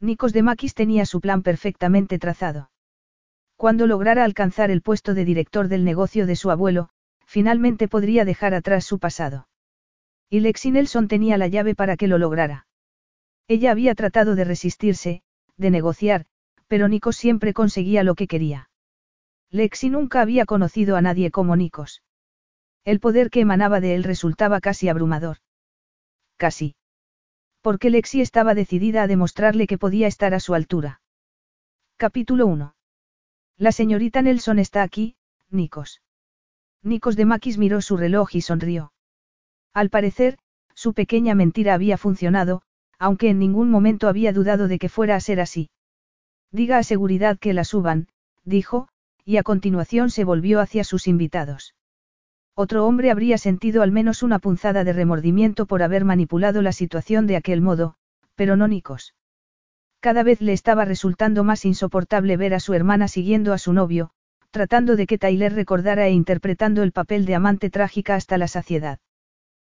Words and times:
Nikos 0.00 0.32
de 0.32 0.42
Makis 0.42 0.74
tenía 0.74 1.06
su 1.06 1.20
plan 1.20 1.42
perfectamente 1.42 2.18
trazado. 2.18 2.70
Cuando 3.56 3.86
lograra 3.86 4.24
alcanzar 4.24 4.70
el 4.70 4.82
puesto 4.82 5.14
de 5.14 5.24
director 5.24 5.68
del 5.68 5.84
negocio 5.84 6.26
de 6.26 6.36
su 6.36 6.50
abuelo, 6.50 6.90
finalmente 7.24 7.88
podría 7.88 8.24
dejar 8.24 8.54
atrás 8.54 8.84
su 8.84 8.98
pasado. 8.98 9.48
Y 10.28 10.40
Lexi 10.40 10.70
Nelson 10.70 11.08
tenía 11.08 11.38
la 11.38 11.48
llave 11.48 11.74
para 11.74 11.96
que 11.96 12.08
lo 12.08 12.18
lograra. 12.18 12.66
Ella 13.46 13.70
había 13.70 13.94
tratado 13.94 14.34
de 14.34 14.44
resistirse, 14.44 15.22
de 15.56 15.70
negociar, 15.70 16.26
pero 16.66 16.88
Nikos 16.88 17.16
siempre 17.16 17.52
conseguía 17.52 18.02
lo 18.02 18.14
que 18.14 18.26
quería. 18.26 18.70
Lexi 19.50 19.90
nunca 19.90 20.20
había 20.20 20.46
conocido 20.46 20.96
a 20.96 21.00
nadie 21.00 21.30
como 21.30 21.54
Nikos. 21.54 22.02
El 22.84 23.00
poder 23.00 23.30
que 23.30 23.40
emanaba 23.40 23.80
de 23.80 23.94
él 23.94 24.04
resultaba 24.04 24.60
casi 24.60 24.88
abrumador. 24.88 25.38
Casi 26.36 26.74
porque 27.64 27.88
Lexi 27.88 28.20
estaba 28.20 28.54
decidida 28.54 29.02
a 29.02 29.06
demostrarle 29.06 29.66
que 29.66 29.78
podía 29.78 30.06
estar 30.06 30.34
a 30.34 30.40
su 30.40 30.52
altura. 30.52 31.00
Capítulo 31.96 32.46
1. 32.46 32.74
La 33.56 33.72
señorita 33.72 34.20
Nelson 34.20 34.58
está 34.58 34.82
aquí, 34.82 35.16
Nikos. 35.48 36.02
Nikos 36.82 37.16
de 37.16 37.24
Makis 37.24 37.56
miró 37.56 37.80
su 37.80 37.96
reloj 37.96 38.34
y 38.34 38.42
sonrió. 38.42 38.92
Al 39.72 39.88
parecer, 39.88 40.36
su 40.74 40.92
pequeña 40.92 41.34
mentira 41.34 41.72
había 41.72 41.96
funcionado, 41.96 42.60
aunque 42.98 43.30
en 43.30 43.38
ningún 43.38 43.70
momento 43.70 44.08
había 44.08 44.34
dudado 44.34 44.68
de 44.68 44.78
que 44.78 44.90
fuera 44.90 45.16
a 45.16 45.20
ser 45.20 45.40
así. 45.40 45.70
Diga 46.50 46.76
a 46.76 46.82
seguridad 46.82 47.38
que 47.38 47.54
la 47.54 47.64
suban, 47.64 48.08
dijo, 48.44 48.88
y 49.24 49.38
a 49.38 49.42
continuación 49.42 50.10
se 50.10 50.24
volvió 50.24 50.60
hacia 50.60 50.84
sus 50.84 51.06
invitados. 51.06 51.74
Otro 52.56 52.86
hombre 52.86 53.10
habría 53.10 53.36
sentido 53.36 53.82
al 53.82 53.90
menos 53.90 54.22
una 54.22 54.38
punzada 54.38 54.84
de 54.84 54.92
remordimiento 54.92 55.66
por 55.66 55.82
haber 55.82 56.04
manipulado 56.04 56.62
la 56.62 56.72
situación 56.72 57.26
de 57.26 57.36
aquel 57.36 57.60
modo, 57.60 57.96
pero 58.36 58.54
no 58.56 58.68
Nikos. 58.68 59.14
Cada 59.98 60.22
vez 60.22 60.40
le 60.40 60.52
estaba 60.52 60.84
resultando 60.84 61.42
más 61.42 61.64
insoportable 61.64 62.36
ver 62.36 62.54
a 62.54 62.60
su 62.60 62.74
hermana 62.74 63.08
siguiendo 63.08 63.52
a 63.52 63.58
su 63.58 63.72
novio, 63.72 64.10
tratando 64.52 64.94
de 64.94 65.06
que 65.06 65.18
Tyler 65.18 65.52
recordara 65.52 66.06
e 66.06 66.12
interpretando 66.12 66.84
el 66.84 66.92
papel 66.92 67.26
de 67.26 67.34
amante 67.34 67.70
trágica 67.70 68.14
hasta 68.14 68.38
la 68.38 68.46
saciedad. 68.46 69.00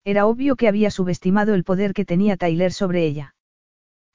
Era 0.04 0.26
obvio 0.26 0.58
que 0.58 0.68
había 0.68 0.92
subestimado 0.92 1.54
el 1.54 1.64
poder 1.64 1.94
que 1.94 2.04
tenía 2.04 2.36
Tyler 2.36 2.74
sobre 2.74 3.06
ella. 3.06 3.36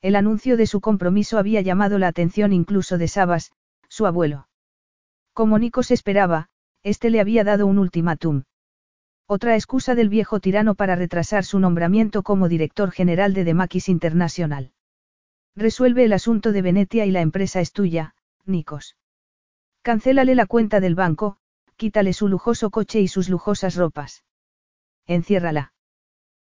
El 0.03 0.17
anuncio 0.17 0.59
de 0.59 0.67
su 0.67 0.81
compromiso 0.81 1.39
había 1.39 1.63
llamado 1.63 1.99
la 1.99 2.09
atención 2.09 2.53
incluso 2.53 2.99
de 2.99 3.09
Sabas, 3.09 3.53
su 3.89 4.05
abuelo. 4.05 4.49
Como 5.33 5.59
Nikos 5.59 5.91
esperaba, 5.91 6.49
este 6.83 7.09
le 7.09 7.21
había 7.21 7.43
dado 7.45 7.67
un 7.67 7.79
ultimátum. 7.79 8.43
Otra 9.33 9.55
excusa 9.55 9.95
del 9.95 10.09
viejo 10.09 10.41
tirano 10.41 10.75
para 10.75 10.97
retrasar 10.97 11.45
su 11.45 11.61
nombramiento 11.61 12.25
como 12.25 12.49
director 12.49 12.91
general 12.91 13.33
de 13.33 13.45
Demakis 13.45 13.89
International. 13.89 14.73
Resuelve 15.55 16.03
el 16.03 16.13
asunto 16.15 16.51
de 16.51 16.63
Venetia 16.63 17.07
y 17.07 17.13
la 17.13 17.21
empresa 17.21 17.61
es 17.61 17.71
tuya, 17.71 18.17
Nikos. 18.45 18.97
Cancélale 19.83 20.35
la 20.35 20.47
cuenta 20.47 20.81
del 20.81 20.97
banco, 20.97 21.37
quítale 21.77 22.13
su 22.13 22.27
lujoso 22.27 22.71
coche 22.71 23.03
y 23.03 23.07
sus 23.07 23.29
lujosas 23.29 23.77
ropas. 23.77 24.25
Enciérrala. 25.07 25.75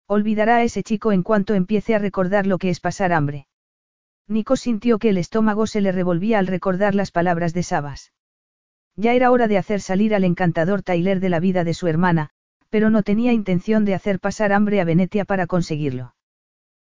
Olvidará 0.06 0.56
a 0.56 0.62
ese 0.62 0.82
chico 0.82 1.10
en 1.10 1.22
cuanto 1.22 1.54
empiece 1.54 1.94
a 1.94 1.98
recordar 1.98 2.46
lo 2.46 2.58
que 2.58 2.68
es 2.68 2.80
pasar 2.80 3.14
hambre. 3.14 3.46
Nikos 4.28 4.60
sintió 4.60 4.98
que 4.98 5.08
el 5.08 5.16
estómago 5.16 5.66
se 5.66 5.80
le 5.80 5.90
revolvía 5.90 6.38
al 6.38 6.48
recordar 6.48 6.94
las 6.94 7.12
palabras 7.12 7.54
de 7.54 7.62
Sabas. 7.62 8.12
Ya 8.94 9.14
era 9.14 9.30
hora 9.30 9.48
de 9.48 9.56
hacer 9.56 9.80
salir 9.80 10.14
al 10.14 10.24
encantador 10.24 10.82
Tyler 10.82 11.18
de 11.20 11.30
la 11.30 11.40
vida 11.40 11.64
de 11.64 11.72
su 11.72 11.88
hermana, 11.88 12.33
pero 12.74 12.90
no 12.90 13.04
tenía 13.04 13.32
intención 13.32 13.84
de 13.84 13.94
hacer 13.94 14.18
pasar 14.18 14.52
hambre 14.52 14.80
a 14.80 14.84
Venetia 14.84 15.24
para 15.24 15.46
conseguirlo. 15.46 16.16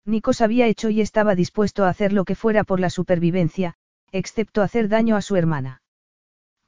Nikos 0.06 0.40
había 0.40 0.68
hecho 0.68 0.90
y 0.90 1.02
estaba 1.02 1.36
dispuesto 1.36 1.84
a 1.84 1.90
hacer 1.90 2.14
lo 2.14 2.24
que 2.24 2.36
fuera 2.36 2.64
por 2.64 2.80
la 2.80 2.90
supervivencia, 2.90 3.74
excepto 4.14 4.62
hacer 4.62 4.88
daño 4.88 5.18
a 5.18 5.22
su 5.22 5.36
hermana. 5.36 5.82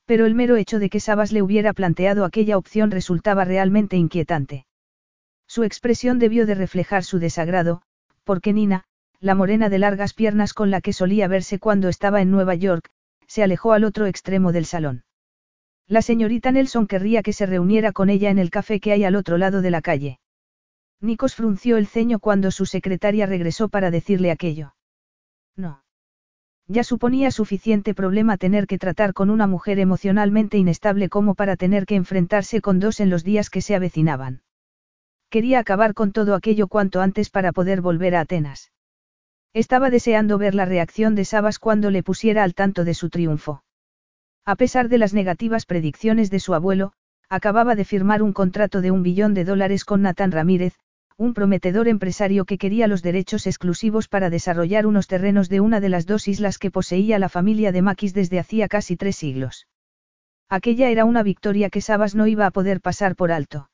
Pero 0.03 0.26
el 0.26 0.36
mero 0.36 0.58
hecho 0.58 0.80
de 0.80 0.90
que 0.90 1.00
Sabas 1.00 1.31
le 1.31 1.42
hubiera 1.42 1.72
planteado 1.72 2.26
aquella 2.26 2.58
opción 2.58 2.92
resultaba 2.92 3.46
realmente 3.46 3.96
inquietante. 3.96 4.66
Su 5.47 5.64
expresión 5.64 6.20
debió 6.20 6.46
de 6.46 6.56
reflejar 6.56 7.06
su 7.06 7.18
desagrado, 7.18 7.84
porque 8.26 8.52
Nina, 8.52 8.84
la 9.22 9.34
morena 9.34 9.70
de 9.70 9.80
largas 9.80 10.14
piernas 10.14 10.53
con 10.53 10.72
la 10.72 10.82
que 10.82 10.92
solía 10.92 11.30
verse 11.30 11.58
cuando 11.58 11.88
estaba 11.88 12.22
en 12.22 12.32
Nueva 12.32 12.56
York, 12.56 12.90
se 13.28 13.44
alejó 13.44 13.72
al 13.72 13.86
otro 13.86 14.08
extremo 14.08 14.52
del 14.52 14.66
salón. 14.66 15.04
La 15.88 16.01
señorita 16.01 16.51
Nelson 16.51 16.88
querría 16.88 17.22
que 17.22 17.34
se 17.34 17.46
reuniera 17.46 17.91
con 17.91 18.09
ella 18.09 18.31
en 18.31 18.40
el 18.40 18.50
café 18.50 18.79
que 18.79 18.91
hay 18.91 19.03
al 19.03 19.16
otro 19.16 19.38
lado 19.38 19.62
de 19.62 19.69
la 19.69 19.81
calle. 19.81 20.19
Nikos 21.00 21.35
frunció 21.35 21.78
el 21.78 21.85
ceño 21.85 22.19
cuando 22.19 22.50
su 22.50 22.66
secretaria 22.66 23.28
regresó 23.28 23.69
para 23.69 23.91
decirle 23.91 24.31
aquello. 24.31 24.75
No. 25.56 25.84
Ya 26.68 26.84
suponía 26.84 27.29
suficiente 27.29 27.94
problema 27.94 28.38
tener 28.38 28.66
que 28.66 28.79
tratar 28.79 29.13
con 29.13 29.29
una 29.29 29.46
mujer 29.46 29.78
emocionalmente 29.78 30.57
inestable 30.57 31.09
como 31.09 31.35
para 31.35 31.56
tener 31.56 31.85
que 31.85 31.96
enfrentarse 31.96 32.62
con 32.62 32.79
dos 32.79 33.00
en 33.00 33.12
los 33.12 33.23
días 33.23 33.52
que 33.52 33.62
se 33.62 33.75
avecinaban. 33.75 34.41
Quería 35.29 35.59
acabar 35.59 35.94
con 35.94 36.12
todo 36.12 36.34
aquello 36.34 36.67
cuanto 36.67 37.02
antes 37.02 37.29
para 37.29 37.52
poder 37.52 37.81
volver 37.81 38.16
a 38.16 38.22
Atenas. 38.22 38.72
Estaba 39.53 39.91
deseando 39.91 40.40
ver 40.40 40.56
la 40.56 40.66
reacción 40.66 41.13
de 41.13 41.25
Sabas 41.25 41.59
cuando 41.59 41.91
le 41.91 42.02
pusiera 42.02 42.44
al 42.44 42.56
tanto 42.56 42.84
de 42.84 42.96
su 42.96 43.09
triunfo. 43.09 43.65
A 44.45 44.56
pesar 44.56 44.89
de 44.89 45.00
las 45.00 45.13
negativas 45.13 45.66
predicciones 45.66 46.29
de 46.29 46.39
su 46.39 46.53
abuelo, 46.53 46.94
acababa 47.29 47.73
de 47.73 47.83
firmar 47.83 48.22
un 48.22 48.31
contrato 48.31 48.81
de 48.81 48.91
un 48.91 49.01
billón 49.01 49.33
de 49.33 49.44
dólares 49.44 49.85
con 49.85 50.03
Nathan 50.03 50.31
Ramírez, 50.31 50.75
un 51.17 51.33
prometedor 51.33 51.88
empresario 51.88 52.45
que 52.45 52.59
quería 52.59 52.88
los 52.88 53.01
derechos 53.01 53.47
exclusivos 53.47 54.07
para 54.07 54.29
desarrollar 54.29 54.85
unos 54.85 55.07
terrenos 55.07 55.50
de 55.50 55.61
una 55.61 55.79
de 55.79 55.89
las 55.89 56.05
dos 56.05 56.28
islas 56.28 56.59
que 56.59 56.69
poseía 56.69 57.17
la 57.17 57.29
familia 57.29 57.72
de 57.72 57.81
Maquis 57.81 58.13
desde 58.13 58.38
hacía 58.38 58.67
casi 58.67 58.97
tres 58.97 59.16
siglos. 59.16 59.67
Aquella 60.47 60.89
era 60.89 61.05
una 61.05 61.23
victoria 61.23 61.72
que 61.72 61.81
Sabas 61.81 62.13
no 62.13 62.28
iba 62.28 62.45
a 62.45 62.51
poder 62.51 62.81
pasar 62.81 63.16
por 63.16 63.31
alto. 63.31 63.69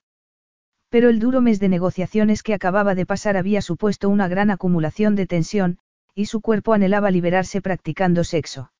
Pero 0.89 1.09
el 1.09 1.19
duro 1.19 1.41
mes 1.41 1.59
de 1.59 1.67
negociaciones 1.67 2.43
que 2.43 2.53
acababa 2.53 2.95
de 2.95 3.05
pasar 3.05 3.35
había 3.35 3.61
supuesto 3.61 4.07
una 4.07 4.29
gran 4.29 4.51
acumulación 4.51 5.15
de 5.15 5.27
tensión, 5.27 5.79
y 6.15 6.27
su 6.27 6.39
cuerpo 6.39 6.73
anhelaba 6.73 7.11
liberarse 7.11 7.61
practicando 7.61 8.23
sexo. 8.23 8.71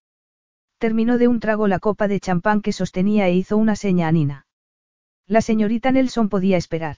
Terminó 0.82 1.20
de 1.20 1.28
un 1.28 1.40
trago 1.40 1.68
la 1.68 1.78
copa 1.78 2.08
de 2.08 2.20
champán 2.20 2.64
que 2.64 2.74
sostenía 2.74 3.28
e 3.28 3.36
hizo 3.36 3.56
una 3.56 3.76
seña 3.76 4.08
a 4.08 4.12
Nina. 4.12 4.48
La 5.28 5.42
señorita 5.42 5.92
Nelson 5.92 6.28
podía 6.28 6.58
esperar. 6.58 6.98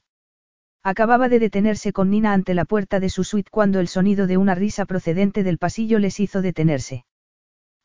Acababa 0.83 1.27
de 1.27 1.39
detenerse 1.39 1.91
con 1.91 2.09
Nina 2.09 2.31
ante 2.31 2.53
la 2.53 2.63
puerta 2.63 3.01
de 3.01 3.09
su 3.09 3.25
suite 3.25 3.49
cuando 3.51 3.81
el 3.81 3.89
sonido 3.89 4.25
de 4.25 4.37
una 4.37 4.55
risa 4.55 4.85
procedente 4.85 5.43
del 5.43 5.57
pasillo 5.57 5.99
les 5.99 6.21
hizo 6.21 6.41
detenerse. 6.41 7.03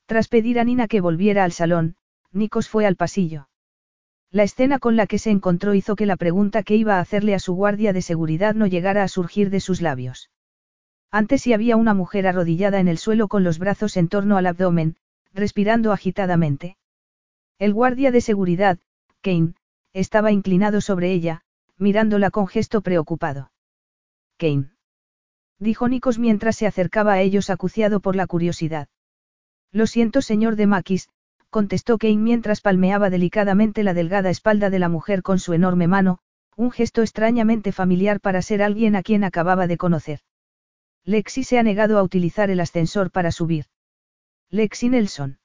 Tras 0.07 0.29
pedir 0.29 0.61
a 0.61 0.65
Nina 0.65 0.87
que 0.87 1.01
volviera 1.01 1.43
al 1.43 1.51
salón, 1.51 1.97
Nikos 2.31 2.69
fue 2.69 2.87
al 2.87 2.95
pasillo. 2.95 3.49
La 4.31 4.45
escena 4.45 4.79
con 4.79 4.95
la 4.95 5.09
que 5.09 5.19
se 5.19 5.31
encontró 5.31 5.75
hizo 5.75 5.97
que 5.97 6.07
la 6.07 6.17
pregunta 6.17 6.63
que 6.63 6.77
iba 6.77 6.99
a 6.99 7.01
hacerle 7.01 7.35
a 7.35 7.41
su 7.41 7.55
guardia 7.55 7.93
de 7.93 8.03
seguridad 8.03 8.55
no 8.55 8.69
llegara 8.69 9.03
a 9.03 9.09
surgir 9.09 9.51
de 9.51 9.59
sus 9.59 9.83
labios. 9.83 10.31
Antes 11.11 11.43
si 11.43 11.55
había 11.55 11.77
una 11.77 11.93
mujer 11.93 12.29
arrodillada 12.29 12.79
en 12.79 12.87
el 12.87 12.99
suelo 12.99 13.27
con 13.27 13.43
los 13.43 13.59
brazos 13.59 13.97
en 13.97 14.07
torno 14.07 14.37
al 14.37 14.47
abdomen, 14.47 14.95
respirando 15.33 15.93
agitadamente. 15.93 16.77
El 17.59 17.75
guardia 17.75 18.11
de 18.11 18.21
seguridad, 18.21 18.79
Kane, 19.21 19.55
estaba 19.93 20.33
inclinado 20.33 20.81
sobre 20.81 21.13
ella, 21.13 21.43
mirándola 21.77 22.31
con 22.31 22.47
gesto 22.47 22.83
preocupado. 22.83 23.51
Kane. 24.37 24.71
Dijo 25.59 25.89
Nikos 25.89 26.19
mientras 26.19 26.57
se 26.57 26.67
acercaba 26.67 27.15
a 27.15 27.21
ellos 27.21 27.51
acuciado 27.51 28.01
por 28.01 28.15
la 28.15 28.27
curiosidad. 28.27 28.89
Lo 29.73 29.87
siento, 29.87 30.23
señor 30.23 30.57
de 30.57 30.67
Maquis, 30.67 31.09
contestó 31.51 31.99
Kane 31.99 32.17
mientras 32.17 32.61
palmeaba 32.61 33.11
delicadamente 33.11 33.83
la 33.83 33.95
delgada 33.95 34.31
espalda 34.31 34.71
de 34.71 34.79
la 34.79 34.89
mujer 34.89 35.23
con 35.23 35.39
su 35.39 35.53
enorme 35.53 35.89
mano, 35.89 36.21
un 36.57 36.71
gesto 36.71 37.03
extrañamente 37.03 37.73
familiar 37.73 38.21
para 38.21 38.43
ser 38.43 38.63
alguien 38.63 38.97
a 38.97 39.03
quien 39.03 39.25
acababa 39.25 39.67
de 39.67 39.77
conocer. 39.77 40.21
Lexi 41.05 41.45
se 41.45 41.59
ha 41.59 41.63
negado 41.63 41.99
a 41.99 42.03
utilizar 42.03 42.51
el 42.51 42.61
ascensor 42.61 43.11
para 43.11 43.33
subir. 43.33 43.67
Lexi 44.51 44.89
Nelson. 44.89 45.39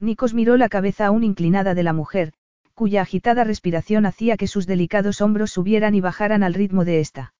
Nikos 0.00 0.34
miró 0.34 0.56
la 0.56 0.68
cabeza 0.68 1.06
aún 1.06 1.22
inclinada 1.22 1.74
de 1.74 1.84
la 1.84 1.92
mujer, 1.92 2.32
cuya 2.74 3.02
agitada 3.02 3.44
respiración 3.44 4.04
hacía 4.04 4.36
que 4.36 4.48
sus 4.48 4.66
delicados 4.66 5.20
hombros 5.20 5.52
subieran 5.52 5.94
y 5.94 6.00
bajaran 6.00 6.42
al 6.42 6.52
ritmo 6.52 6.84
de 6.84 6.98
esta. 6.98 7.34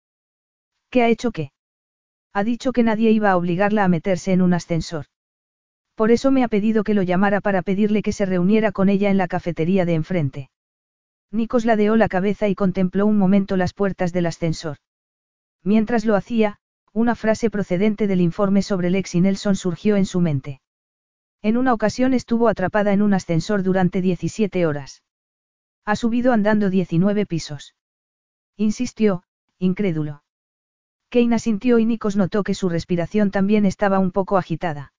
¿Qué 0.89 1.03
ha 1.03 1.09
hecho 1.09 1.33
qué? 1.33 1.51
Ha 2.33 2.45
dicho 2.45 2.71
que 2.71 2.85
nadie 2.85 3.11
iba 3.11 3.33
a 3.33 3.37
obligarla 3.37 3.83
a 3.83 3.89
meterse 3.89 4.33
en 4.33 4.43
un 4.43 4.55
ascensor. 4.55 5.07
Por 5.97 6.13
eso 6.13 6.31
me 6.31 6.45
ha 6.45 6.49
pedido 6.49 6.85
que 6.85 6.95
lo 6.95 7.03
llamara 7.03 7.41
para 7.41 7.63
pedirle 7.63 8.01
que 8.01 8.13
se 8.13 8.25
reuniera 8.25 8.71
con 8.71 8.89
ella 8.89 9.11
en 9.11 9.17
la 9.17 9.27
cafetería 9.27 9.87
de 9.87 9.95
enfrente. 9.95 10.51
Nikos 11.33 11.65
ladeó 11.65 11.97
la 11.97 12.09
cabeza 12.09 12.47
y 12.47 12.55
contempló 12.55 13.07
un 13.07 13.19
momento 13.19 13.57
las 13.57 13.75
puertas 13.75 14.13
del 14.13 14.27
ascensor. 14.27 14.77
Mientras 15.65 16.05
lo 16.05 16.15
hacía, 16.15 16.59
una 16.93 17.17
frase 17.17 17.51
procedente 17.51 18.07
del 18.07 18.21
informe 18.21 18.63
sobre 18.63 18.91
Lexi 18.91 19.21
Nelson 19.21 19.57
surgió 19.57 19.97
en 19.97 20.07
su 20.07 20.21
mente. 20.21 20.61
En 21.43 21.57
una 21.57 21.73
ocasión 21.73 22.15
estuvo 22.15 22.49
atrapada 22.49 22.93
en 22.93 23.03
un 23.03 23.15
ascensor 23.15 23.63
durante 23.63 24.01
17 24.01 24.67
horas. 24.67 25.03
Ha 25.85 25.97
subido 25.97 26.33
andando 26.33 26.71
19 26.71 27.27
pisos. 27.27 27.75
Insistió, 28.57 29.23
incrédulo. 29.59 30.23
Kane 31.11 31.35
asintió 31.35 31.79
y 31.79 31.87
Nikos 31.87 32.17
notó 32.17 32.43
que 32.43 32.55
su 32.55 32.69
respiración 32.69 33.31
también 33.31 33.65
estaba 33.65 33.99
un 33.99 34.11
poco 34.11 34.39
agitada. 34.39 34.93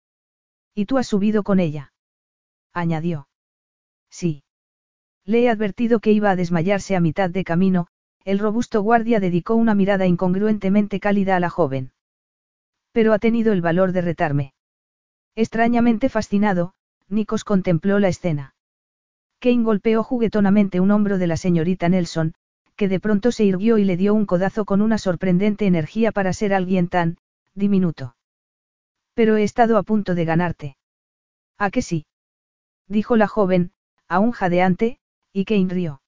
¿Y 0.74 0.86
tú 0.86 0.98
has 0.98 1.08
subido 1.08 1.44
con 1.44 1.60
ella? 1.60 1.92
añadió. 2.72 3.28
Sí. 4.10 4.44
Le 5.26 5.44
he 5.44 5.50
advertido 5.50 6.00
que 6.00 6.12
iba 6.12 6.30
a 6.30 6.36
desmayarse 6.36 6.96
a 6.96 7.02
mitad 7.02 7.30
de 7.30 7.44
camino, 7.44 7.88
el 8.24 8.40
robusto 8.40 8.82
guardia 8.82 9.20
dedicó 9.20 9.56
una 9.56 9.74
mirada 9.74 10.06
incongruentemente 10.06 11.00
cálida 11.00 11.36
a 11.36 11.40
la 11.40 11.50
joven. 11.50 11.92
Pero 12.92 13.14
ha 13.14 13.20
tenido 13.20 13.52
el 13.54 13.62
valor 13.62 13.92
de 13.92 14.02
retarme. 14.02 14.54
Extrañamente 15.38 16.10
fascinado, 16.10 16.74
Nikos 17.10 17.44
contempló 17.44 18.00
la 18.00 18.08
escena. 18.08 18.56
Kane 19.40 19.62
golpeó 19.62 20.02
juguetonamente 20.02 20.80
un 20.80 20.90
hombro 20.90 21.20
de 21.20 21.28
la 21.28 21.38
señorita 21.38 21.90
Nelson, 21.90 22.34
que 22.76 22.88
de 22.88 23.00
pronto 23.00 23.32
se 23.32 23.46
irguió 23.46 23.78
y 23.78 23.84
le 23.84 23.98
dio 23.98 24.16
un 24.16 24.26
codazo 24.26 24.66
con 24.66 24.82
una 24.82 24.98
sorprendente 24.98 25.68
energía 25.68 26.12
para 26.12 26.34
ser 26.34 26.56
alguien 26.56 26.88
tan, 26.88 27.20
diminuto. 27.54 28.16
Pero 29.14 29.38
he 29.38 29.44
estado 29.44 29.78
a 29.78 29.84
punto 29.84 30.16
de 30.16 30.26
ganarte. 30.26 30.78
¿A 31.60 31.70
que 31.70 31.84
sí? 31.84 32.08
Dijo 32.88 33.16
la 33.16 33.28
joven, 33.28 33.74
aún 34.08 34.32
jadeante, 34.32 34.98
y 35.32 35.46
Kane 35.46 35.70
rió. 35.70 36.02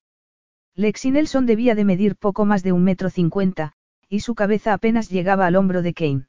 Lexi 0.74 1.12
Nelson 1.12 1.46
debía 1.46 1.76
de 1.76 1.86
medir 1.86 2.16
poco 2.16 2.46
más 2.46 2.64
de 2.64 2.72
un 2.72 2.84
metro 2.84 3.12
cincuenta, 3.12 3.74
y 4.10 4.22
su 4.22 4.34
cabeza 4.34 4.74
apenas 4.74 5.08
llegaba 5.12 5.46
al 5.46 5.56
hombro 5.56 5.84
de 5.84 5.94
Kane. 5.94 6.29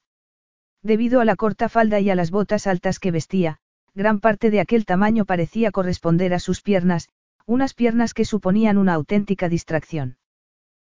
Debido 0.83 1.21
a 1.21 1.25
la 1.25 1.37
corta 1.37 1.69
falda 1.69 2.01
y 2.01 2.11
a 2.11 2.15
las 2.15 2.31
botas 2.31 2.67
altas 2.67 2.99
que 2.99 3.11
vestía, 3.11 3.59
gran 3.95 4.21
parte 4.21 4.51
de 4.51 4.61
aquel 4.61 4.87
tamaño 4.87 5.25
parecía 5.25 5.71
corresponder 5.71 6.33
a 6.33 6.39
sus 6.39 6.63
piernas, 6.63 7.09
unas 7.47 7.75
piernas 7.75 8.15
que 8.15 8.25
suponían 8.25 8.79
una 8.79 8.95
auténtica 8.95 9.49
distracción. 9.49 10.17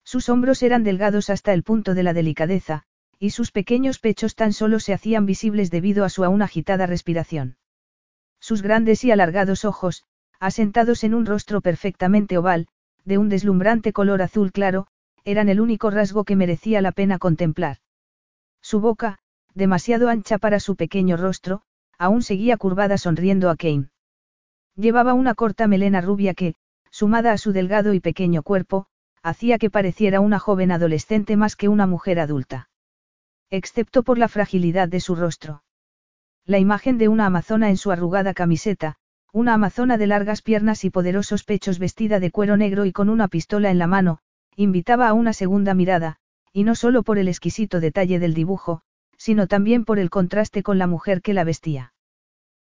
Sus 0.04 0.28
hombros 0.28 0.62
eran 0.62 0.84
delgados 0.84 1.30
hasta 1.30 1.52
el 1.52 1.62
punto 1.62 1.94
de 1.94 2.02
la 2.02 2.12
delicadeza, 2.12 2.84
y 3.18 3.30
sus 3.30 3.50
pequeños 3.50 3.98
pechos 3.98 4.34
tan 4.34 4.52
solo 4.52 4.80
se 4.80 4.92
hacían 4.92 5.26
visibles 5.26 5.70
debido 5.70 6.04
a 6.04 6.08
su 6.08 6.24
aún 6.24 6.42
agitada 6.42 6.86
respiración. 6.86 7.56
Sus 8.40 8.62
grandes 8.62 9.04
y 9.04 9.10
alargados 9.10 9.64
ojos, 9.64 10.04
asentados 10.40 11.04
en 11.04 11.14
un 11.14 11.26
rostro 11.26 11.60
perfectamente 11.60 12.36
oval, 12.36 12.68
de 13.04 13.18
un 13.18 13.28
deslumbrante 13.28 13.92
color 13.92 14.22
azul 14.22 14.52
claro, 14.52 14.86
eran 15.24 15.48
el 15.48 15.60
único 15.60 15.90
rasgo 15.90 16.24
que 16.24 16.36
merecía 16.36 16.82
la 16.82 16.92
pena 16.92 17.18
contemplar. 17.18 17.78
Su 18.60 18.80
boca, 18.80 19.18
demasiado 19.54 20.08
ancha 20.08 20.38
para 20.38 20.60
su 20.60 20.76
pequeño 20.76 21.16
rostro, 21.16 21.62
aún 21.98 22.22
seguía 22.22 22.56
curvada 22.56 22.98
sonriendo 22.98 23.50
a 23.50 23.56
Kane. 23.56 23.88
Llevaba 24.76 25.14
una 25.14 25.34
corta 25.34 25.66
melena 25.66 26.00
rubia 26.00 26.34
que, 26.34 26.54
sumada 26.90 27.32
a 27.32 27.38
su 27.38 27.52
delgado 27.52 27.94
y 27.94 28.00
pequeño 28.00 28.42
cuerpo, 28.42 28.86
hacía 29.22 29.58
que 29.58 29.70
pareciera 29.70 30.20
una 30.20 30.38
joven 30.38 30.72
adolescente 30.72 31.36
más 31.36 31.56
que 31.56 31.68
una 31.68 31.86
mujer 31.86 32.20
adulta 32.20 32.68
excepto 33.54 34.02
por 34.02 34.18
la 34.18 34.28
fragilidad 34.28 34.88
de 34.88 35.00
su 35.00 35.14
rostro. 35.14 35.62
La 36.44 36.58
imagen 36.58 36.98
de 36.98 37.08
una 37.08 37.26
amazona 37.26 37.70
en 37.70 37.76
su 37.76 37.92
arrugada 37.92 38.34
camiseta, 38.34 38.96
una 39.32 39.54
amazona 39.54 39.96
de 39.96 40.08
largas 40.08 40.42
piernas 40.42 40.84
y 40.84 40.90
poderosos 40.90 41.44
pechos 41.44 41.78
vestida 41.78 42.20
de 42.20 42.30
cuero 42.30 42.56
negro 42.56 42.84
y 42.84 42.92
con 42.92 43.08
una 43.08 43.28
pistola 43.28 43.70
en 43.70 43.78
la 43.78 43.86
mano, 43.86 44.18
invitaba 44.56 45.08
a 45.08 45.12
una 45.12 45.32
segunda 45.32 45.72
mirada, 45.72 46.16
y 46.52 46.64
no 46.64 46.74
solo 46.74 47.02
por 47.04 47.18
el 47.18 47.28
exquisito 47.28 47.80
detalle 47.80 48.18
del 48.18 48.34
dibujo, 48.34 48.82
sino 49.16 49.46
también 49.46 49.84
por 49.84 49.98
el 49.98 50.10
contraste 50.10 50.62
con 50.62 50.78
la 50.78 50.86
mujer 50.86 51.22
que 51.22 51.34
la 51.34 51.44
vestía. 51.44 51.92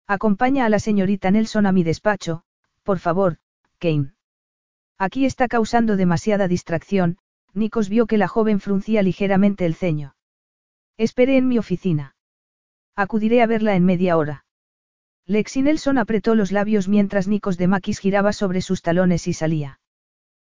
Acompaña 0.07 0.65
a 0.65 0.69
la 0.69 0.79
señorita 0.79 1.31
Nelson 1.31 1.65
a 1.65 1.71
mi 1.71 1.83
despacho, 1.83 2.43
por 2.83 2.99
favor, 2.99 3.37
Kane. 3.79 4.13
Aquí 4.97 5.25
está 5.25 5.47
causando 5.47 5.97
demasiada 5.97 6.47
distracción, 6.47 7.17
Nikos 7.53 7.89
vio 7.89 8.07
que 8.07 8.17
la 8.17 8.27
joven 8.27 8.59
fruncía 8.59 9.01
ligeramente 9.03 9.65
el 9.65 9.75
ceño. 9.75 10.15
Espere 10.97 11.37
en 11.37 11.47
mi 11.47 11.57
oficina. 11.57 12.15
Acudiré 12.95 13.41
a 13.41 13.47
verla 13.47 13.75
en 13.75 13.85
media 13.85 14.17
hora. 14.17 14.45
Lexi 15.25 15.61
Nelson 15.61 15.97
apretó 15.97 16.35
los 16.35 16.51
labios 16.51 16.87
mientras 16.87 17.27
Nikos 17.27 17.57
de 17.57 17.67
Maquis 17.67 17.99
giraba 17.99 18.31
sobre 18.31 18.61
sus 18.61 18.81
talones 18.81 19.27
y 19.27 19.33
salía. 19.33 19.79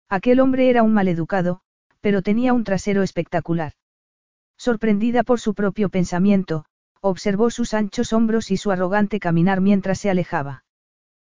Aquel 0.09 0.39
hombre 0.39 0.69
era 0.69 0.83
un 0.83 0.93
maleducado, 0.93 1.61
pero 2.01 2.21
tenía 2.21 2.53
un 2.53 2.63
trasero 2.63 3.01
espectacular. 3.01 3.73
Sorprendida 4.57 5.23
por 5.23 5.39
su 5.39 5.53
propio 5.53 5.89
pensamiento, 5.89 6.65
observó 7.01 7.49
sus 7.49 7.73
anchos 7.73 8.13
hombros 8.13 8.51
y 8.51 8.57
su 8.57 8.71
arrogante 8.71 9.19
caminar 9.19 9.61
mientras 9.61 9.99
se 9.99 10.09
alejaba. 10.09 10.63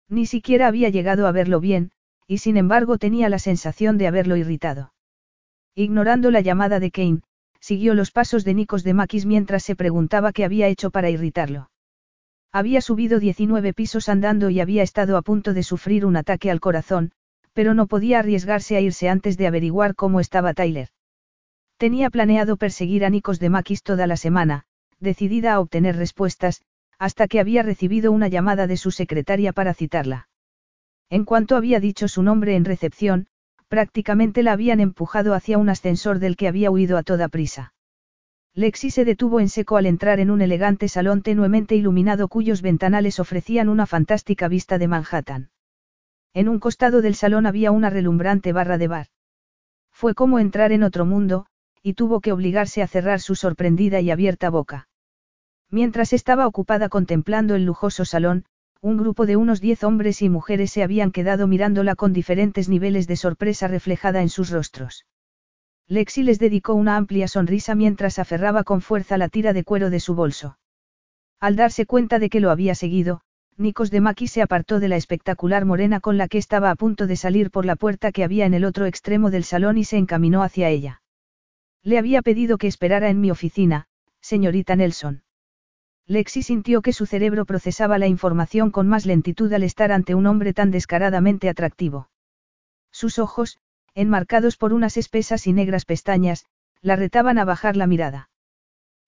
Ni 0.07 0.25
siquiera 0.25 0.67
había 0.67 0.89
llegado 0.89 1.27
a 1.27 1.31
verlo 1.31 1.59
bien, 1.59 1.91
y 2.27 2.39
sin 2.39 2.57
embargo 2.57 2.97
tenía 2.97 3.29
la 3.29 3.39
sensación 3.39 3.97
de 3.97 4.07
haberlo 4.07 4.35
irritado. 4.35 4.93
Ignorando 5.75 6.31
la 6.31 6.41
llamada 6.41 6.79
de 6.79 6.91
Kane, 6.91 7.21
siguió 7.59 7.93
los 7.93 8.11
pasos 8.11 8.43
de 8.45 8.53
Nikos 8.53 8.83
de 8.83 8.93
Maquis 8.93 9.25
mientras 9.25 9.63
se 9.63 9.75
preguntaba 9.75 10.33
qué 10.33 10.45
había 10.45 10.67
hecho 10.67 10.89
para 10.89 11.09
irritarlo. 11.09 11.69
Había 12.51 12.81
subido 12.81 13.19
19 13.19 13.73
pisos 13.73 14.09
andando 14.09 14.49
y 14.49 14.59
había 14.59 14.81
estado 14.81 15.17
a 15.17 15.21
punto 15.21 15.53
de 15.53 15.61
sufrir 15.61 16.05
un 16.05 16.15
ataque 16.15 16.49
al 16.49 16.59
corazón, 16.59 17.11
pero 17.53 17.73
no 17.73 17.85
podía 17.85 18.19
arriesgarse 18.19 18.75
a 18.75 18.81
irse 18.81 19.09
antes 19.09 19.37
de 19.37 19.45
averiguar 19.45 19.93
cómo 19.93 20.19
estaba 20.19 20.53
Tyler. 20.53 20.89
Tenía 21.79 22.09
planeado 22.09 22.57
perseguir 22.57 23.05
a 23.05 23.09
Nikos 23.09 23.39
de 23.39 23.49
Maquis 23.49 23.83
toda 23.83 24.05
la 24.05 24.17
semana, 24.17 24.65
decidida 24.99 25.53
a 25.53 25.61
obtener 25.61 25.95
respuestas, 25.95 26.61
hasta 26.97 27.29
que 27.29 27.39
había 27.39 27.63
recibido 27.63 28.11
una 28.11 28.27
llamada 28.27 28.67
de 28.67 28.75
su 28.75 28.91
secretaria 28.91 29.53
para 29.53 29.73
citarla. 29.73 30.27
En 31.09 31.23
cuanto 31.23 31.55
había 31.55 31.79
dicho 31.79 32.09
su 32.09 32.21
nombre 32.21 32.57
en 32.57 32.65
recepción, 32.65 33.27
prácticamente 33.69 34.43
la 34.43 34.51
habían 34.51 34.81
empujado 34.81 35.33
hacia 35.33 35.57
un 35.57 35.69
ascensor 35.69 36.19
del 36.19 36.35
que 36.35 36.49
había 36.49 36.69
huido 36.69 36.97
a 36.97 37.03
toda 37.03 37.29
prisa. 37.29 37.73
Lexi 38.53 38.91
se 38.91 39.05
detuvo 39.05 39.39
en 39.39 39.47
seco 39.47 39.77
al 39.77 39.85
entrar 39.85 40.19
en 40.19 40.31
un 40.31 40.41
elegante 40.41 40.89
salón 40.89 41.21
tenuemente 41.21 41.77
iluminado 41.77 42.27
cuyos 42.27 42.61
ventanales 42.61 43.21
ofrecían 43.21 43.69
una 43.69 43.85
fantástica 43.85 44.49
vista 44.49 44.79
de 44.79 44.89
Manhattan. 44.89 45.51
En 46.33 46.49
un 46.49 46.59
costado 46.59 47.01
del 47.01 47.15
salón 47.15 47.45
había 47.45 47.71
una 47.71 47.89
relumbrante 47.89 48.51
barra 48.51 48.77
de 48.77 48.89
bar. 48.89 49.07
Fue 49.93 50.13
como 50.13 50.39
entrar 50.39 50.73
en 50.73 50.83
otro 50.83 51.05
mundo, 51.05 51.45
y 51.81 51.93
tuvo 51.93 52.21
que 52.21 52.31
obligarse 52.31 52.81
a 52.81 52.87
cerrar 52.87 53.19
su 53.19 53.35
sorprendida 53.35 54.01
y 54.01 54.11
abierta 54.11 54.49
boca. 54.49 54.87
Mientras 55.69 56.13
estaba 56.13 56.47
ocupada 56.47 56.89
contemplando 56.89 57.55
el 57.55 57.65
lujoso 57.65 58.05
salón, 58.05 58.45
un 58.81 58.97
grupo 58.97 59.25
de 59.25 59.35
unos 59.35 59.61
diez 59.61 59.83
hombres 59.83 60.21
y 60.21 60.29
mujeres 60.29 60.71
se 60.71 60.83
habían 60.83 61.11
quedado 61.11 61.47
mirándola 61.47 61.95
con 61.95 62.13
diferentes 62.13 62.69
niveles 62.69 63.07
de 63.07 63.17
sorpresa 63.17 63.67
reflejada 63.67 64.21
en 64.21 64.29
sus 64.29 64.49
rostros. 64.49 65.05
Lexi 65.87 66.23
les 66.23 66.39
dedicó 66.39 66.75
una 66.75 66.95
amplia 66.95 67.27
sonrisa 67.27 67.75
mientras 67.75 68.19
aferraba 68.19 68.63
con 68.63 68.81
fuerza 68.81 69.17
la 69.17 69.27
tira 69.27 69.53
de 69.53 69.63
cuero 69.63 69.89
de 69.89 69.99
su 69.99 70.15
bolso. 70.15 70.57
Al 71.39 71.55
darse 71.55 71.85
cuenta 71.85 72.19
de 72.19 72.29
que 72.29 72.39
lo 72.39 72.51
había 72.51 72.75
seguido, 72.75 73.21
Nikos 73.57 73.91
de 73.91 73.99
Maki 73.99 74.27
se 74.27 74.41
apartó 74.41 74.79
de 74.79 74.87
la 74.87 74.95
espectacular 74.95 75.65
morena 75.65 75.99
con 75.99 76.17
la 76.17 76.29
que 76.29 76.37
estaba 76.37 76.69
a 76.71 76.75
punto 76.75 77.07
de 77.07 77.17
salir 77.17 77.51
por 77.51 77.65
la 77.65 77.75
puerta 77.75 78.13
que 78.13 78.23
había 78.23 78.45
en 78.45 78.53
el 78.53 78.63
otro 78.63 78.85
extremo 78.85 79.31
del 79.31 79.43
salón 79.43 79.77
y 79.77 79.83
se 79.83 79.97
encaminó 79.97 80.43
hacia 80.43 80.69
ella. 80.69 81.01
Le 81.83 81.97
había 81.97 82.21
pedido 82.21 82.57
que 82.57 82.67
esperara 82.67 83.09
en 83.09 83.21
mi 83.21 83.31
oficina, 83.31 83.87
señorita 84.21 84.75
Nelson. 84.75 85.23
Lexi 86.05 86.43
sintió 86.43 86.81
que 86.81 86.91
su 86.91 87.05
cerebro 87.05 87.45
procesaba 87.45 87.97
la 87.97 88.07
información 88.07 88.71
con 88.71 88.87
más 88.87 89.05
lentitud 89.05 89.53
al 89.53 89.63
estar 89.63 89.91
ante 89.91 90.15
un 90.15 90.25
hombre 90.25 90.53
tan 90.53 90.71
descaradamente 90.71 91.49
atractivo. 91.49 92.09
Sus 92.91 93.19
ojos, 93.19 93.59
enmarcados 93.93 94.57
por 94.57 94.73
unas 94.73 94.97
espesas 94.97 95.45
y 95.47 95.53
negras 95.53 95.85
pestañas, 95.85 96.45
la 96.81 96.95
retaban 96.95 97.37
a 97.37 97.45
bajar 97.45 97.77
la 97.77 97.87
mirada. 97.87 98.29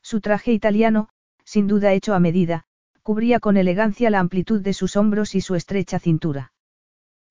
Su 0.02 0.22
traje 0.22 0.52
italiano, 0.52 1.10
sin 1.44 1.68
duda 1.68 1.94
hecho 1.94 2.14
a 2.14 2.20
medida, 2.20 2.66
cubría 3.02 3.40
con 3.40 3.58
elegancia 3.58 4.10
la 4.10 4.20
amplitud 4.20 4.62
de 4.62 4.74
sus 4.74 4.96
hombros 4.96 5.36
y 5.36 5.42
su 5.42 5.56
estrecha 5.56 6.00
cintura. 6.00 6.54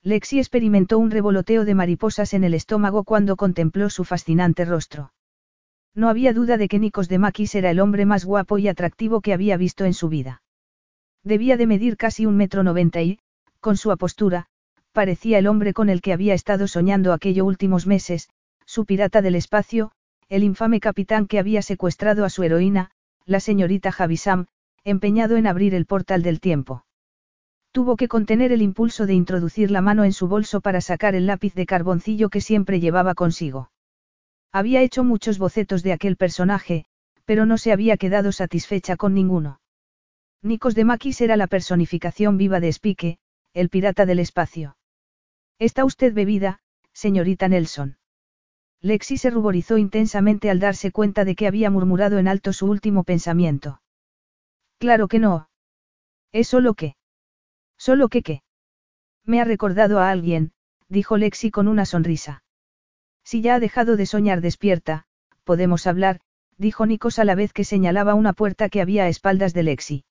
Lexi 0.02 0.38
experimentó 0.38 0.99
un 0.99 1.11
revoloteo 1.11 1.64
de 1.64 1.75
mariposas 1.75 2.35
en 2.35 2.44
el 2.44 2.54
estómago 2.54 3.04
cuando 3.04 3.37
contempló 3.37 3.90
su 3.90 4.04
fascinante 4.04 4.64
rostro. 4.64 5.12
No 5.94 6.09
había 6.09 6.32
duda 6.32 6.56
de 6.56 6.68
que 6.68 6.78
Nikos 6.78 7.09
de 7.09 7.18
Makis 7.18 7.54
era 7.54 7.70
el 7.70 7.80
hombre 7.80 8.06
más 8.06 8.25
guapo 8.25 8.59
y 8.59 8.68
atractivo 8.68 9.20
que 9.20 9.32
había 9.32 9.56
visto 9.56 9.85
en 9.85 9.94
su 9.94 10.09
vida. 10.09 10.42
Debía 11.25 11.56
de 11.56 11.66
medir 11.66 11.97
casi 11.97 12.26
un 12.26 12.37
metro 12.37 12.62
noventa 12.62 13.02
y, 13.02 13.18
con 13.61 13.76
su 13.76 13.90
apostura, 13.90 14.47
parecía 14.92 15.38
el 15.38 15.47
hombre 15.47 15.73
con 15.73 15.88
el 15.88 16.00
que 16.00 16.12
había 16.12 16.35
estado 16.35 16.66
soñando 16.68 17.12
aquellos 17.12 17.47
últimos 17.47 17.87
meses, 17.87 18.30
su 18.64 18.87
pirata 18.87 19.20
del 19.20 19.35
espacio, 19.35 19.92
el 20.28 20.44
infame 20.44 20.80
capitán 20.80 21.26
que 21.26 21.38
había 21.38 21.61
secuestrado 21.61 22.25
a 22.25 22.30
su 22.30 22.42
heroína, 22.42 22.92
la 23.26 23.40
señorita 23.40 23.92
Javisam, 23.92 24.47
empeñado 24.85 25.37
en 25.37 25.47
abrir 25.47 25.75
el 25.75 25.87
portal 25.87 26.23
del 26.23 26.40
tiempo. 26.40 26.85
Tuvo 27.73 27.97
que 27.97 28.09
contener 28.09 28.52
el 28.52 28.62
impulso 28.62 29.06
de 29.06 29.14
introducir 29.14 29.70
la 29.70 29.80
mano 29.80 30.04
en 30.04 30.12
su 30.12 30.26
bolso 30.26 30.61
para 30.61 30.80
sacar 30.80 31.14
el 31.14 31.26
lápiz 31.26 31.54
de 31.54 31.66
carboncillo 31.66 32.28
que 32.28 32.40
siempre 32.40 32.80
llevaba 32.80 33.14
consigo. 33.14 33.70
Había 34.52 34.83
hecho 34.83 35.04
muchos 35.04 35.38
bocetos 35.38 35.83
de 35.83 35.92
aquel 35.92 36.16
personaje, 36.16 36.85
pero 37.25 37.47
no 37.47 37.59
se 37.59 37.73
había 37.73 37.97
quedado 37.97 38.33
satisfecha 38.33 38.97
con 38.97 39.14
ninguno. 39.14 39.61
Nikos 40.42 40.75
de 40.75 40.85
Maquis 40.85 41.21
era 41.21 41.37
la 41.37 41.47
personificación 41.47 42.37
viva 42.37 42.61
de 42.61 42.69
Spike, 42.69 43.19
el 43.52 43.69
pirata 43.69 44.07
del 44.07 44.19
espacio. 44.19 44.76
¿Está 45.59 45.85
usted 45.85 46.12
bebida, 46.14 46.61
señorita 46.92 47.47
Nelson? 47.47 47.99
Lexi 48.80 49.19
se 49.19 49.30
ruborizó 49.30 49.76
intensamente 49.76 50.50
al 50.50 50.59
darse 50.59 50.90
cuenta 50.90 51.25
de 51.25 51.37
que 51.37 51.47
había 51.47 51.71
murmurado 51.71 52.19
en 52.19 52.28
alto 52.28 52.52
su 52.52 52.66
último 52.66 53.04
pensamiento. 53.04 53.83
Claro 54.78 55.07
que 55.07 55.19
no. 55.19 55.50
¿Es 56.33 56.49
solo 56.49 56.75
que? 56.75 56.97
¿Solo 57.76 58.09
que 58.09 58.23
qué? 58.23 58.42
Me 59.25 59.40
ha 59.40 59.45
recordado 59.45 60.00
a 60.00 60.11
alguien, 60.11 60.52
dijo 60.88 61.19
Lexi 61.19 61.50
con 61.50 61.69
una 61.69 61.85
sonrisa. 61.85 62.42
Si 63.31 63.43
ya 63.43 63.55
ha 63.55 63.61
dejado 63.61 63.97
de 63.97 64.07
soñar 64.07 64.41
despierta, 64.41 65.05
podemos 65.45 65.87
hablar, 65.87 66.19
dijo 66.59 66.85
Nikos 66.85 67.21
a 67.21 67.25
la 67.25 67.37
vez 67.37 67.53
que 67.53 67.63
señalaba 67.63 68.15
una 68.15 68.33
puerta 68.33 68.69
que 68.69 68.81
había 68.81 69.05
a 69.05 69.09
espaldas 69.09 69.55
de 69.55 69.63
Lexi. 69.63 70.05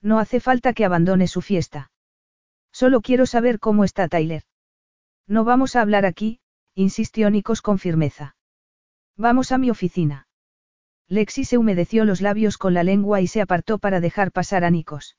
No 0.00 0.20
hace 0.20 0.38
falta 0.38 0.72
que 0.72 0.84
abandone 0.84 1.26
su 1.26 1.42
fiesta. 1.42 1.90
Solo 2.70 3.00
quiero 3.00 3.26
saber 3.26 3.58
cómo 3.58 3.82
está 3.82 4.06
Tyler. 4.06 4.44
No 5.26 5.42
vamos 5.42 5.74
a 5.74 5.80
hablar 5.80 6.06
aquí, 6.06 6.38
insistió 6.76 7.30
Nikos 7.30 7.62
con 7.62 7.80
firmeza. 7.80 8.36
Vamos 9.16 9.50
a 9.50 9.58
mi 9.58 9.68
oficina. 9.68 10.28
Lexi 11.08 11.44
se 11.44 11.58
humedeció 11.58 12.04
los 12.04 12.20
labios 12.20 12.58
con 12.58 12.74
la 12.74 12.84
lengua 12.84 13.20
y 13.20 13.26
se 13.26 13.40
apartó 13.40 13.80
para 13.80 13.98
dejar 13.98 14.30
pasar 14.30 14.62
a 14.62 14.70
Nikos. 14.70 15.16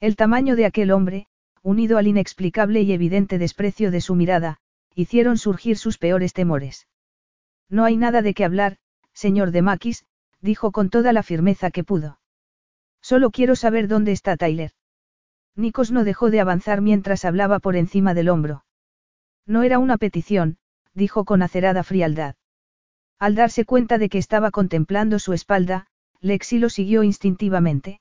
El 0.00 0.16
tamaño 0.16 0.56
de 0.56 0.64
aquel 0.64 0.92
hombre, 0.92 1.26
unido 1.60 1.98
al 1.98 2.06
inexplicable 2.06 2.80
y 2.80 2.92
evidente 2.92 3.36
desprecio 3.36 3.90
de 3.90 4.00
su 4.00 4.14
mirada, 4.14 4.60
hicieron 4.94 5.38
surgir 5.38 5.78
sus 5.78 5.98
peores 5.98 6.32
temores. 6.32 6.86
No 7.68 7.84
hay 7.84 7.96
nada 7.96 8.22
de 8.22 8.34
qué 8.34 8.44
hablar, 8.44 8.78
señor 9.12 9.50
de 9.50 9.62
Maquis, 9.62 10.04
dijo 10.40 10.72
con 10.72 10.90
toda 10.90 11.12
la 11.12 11.22
firmeza 11.22 11.70
que 11.70 11.84
pudo. 11.84 12.20
Solo 13.00 13.30
quiero 13.30 13.56
saber 13.56 13.88
dónde 13.88 14.12
está 14.12 14.36
Tyler. 14.36 14.72
Nikos 15.54 15.90
no 15.90 16.04
dejó 16.04 16.30
de 16.30 16.40
avanzar 16.40 16.80
mientras 16.80 17.24
hablaba 17.24 17.58
por 17.58 17.76
encima 17.76 18.14
del 18.14 18.28
hombro. 18.28 18.64
No 19.46 19.62
era 19.62 19.78
una 19.78 19.96
petición, 19.96 20.58
dijo 20.94 21.24
con 21.24 21.42
acerada 21.42 21.82
frialdad. 21.82 22.36
Al 23.18 23.34
darse 23.34 23.64
cuenta 23.64 23.98
de 23.98 24.08
que 24.08 24.18
estaba 24.18 24.50
contemplando 24.50 25.18
su 25.18 25.32
espalda, 25.32 25.86
Lexi 26.20 26.58
lo 26.58 26.70
siguió 26.70 27.02
instintivamente. 27.02 28.00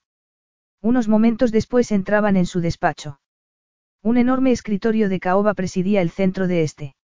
Unos 0.81 1.07
momentos 1.07 1.51
después 1.51 1.91
entraban 1.91 2.37
en 2.37 2.45
su 2.45 2.61
despacho. 2.61 3.19
Un 4.03 4.17
enorme 4.17 4.51
escritorio 4.51 5.09
de 5.09 5.19
caoba 5.19 5.53
presidía 5.53 6.01
el 6.01 6.09
centro 6.09 6.47
de 6.47 6.63
este. 6.63 6.95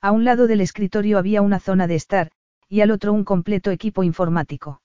A 0.00 0.12
un 0.12 0.24
lado 0.24 0.46
del 0.46 0.60
escritorio 0.60 1.18
había 1.18 1.42
una 1.42 1.60
zona 1.60 1.86
de 1.86 1.94
estar, 1.94 2.30
y 2.68 2.80
al 2.80 2.90
otro 2.90 3.12
un 3.12 3.24
completo 3.24 3.70
equipo 3.70 4.02
informático. 4.02 4.80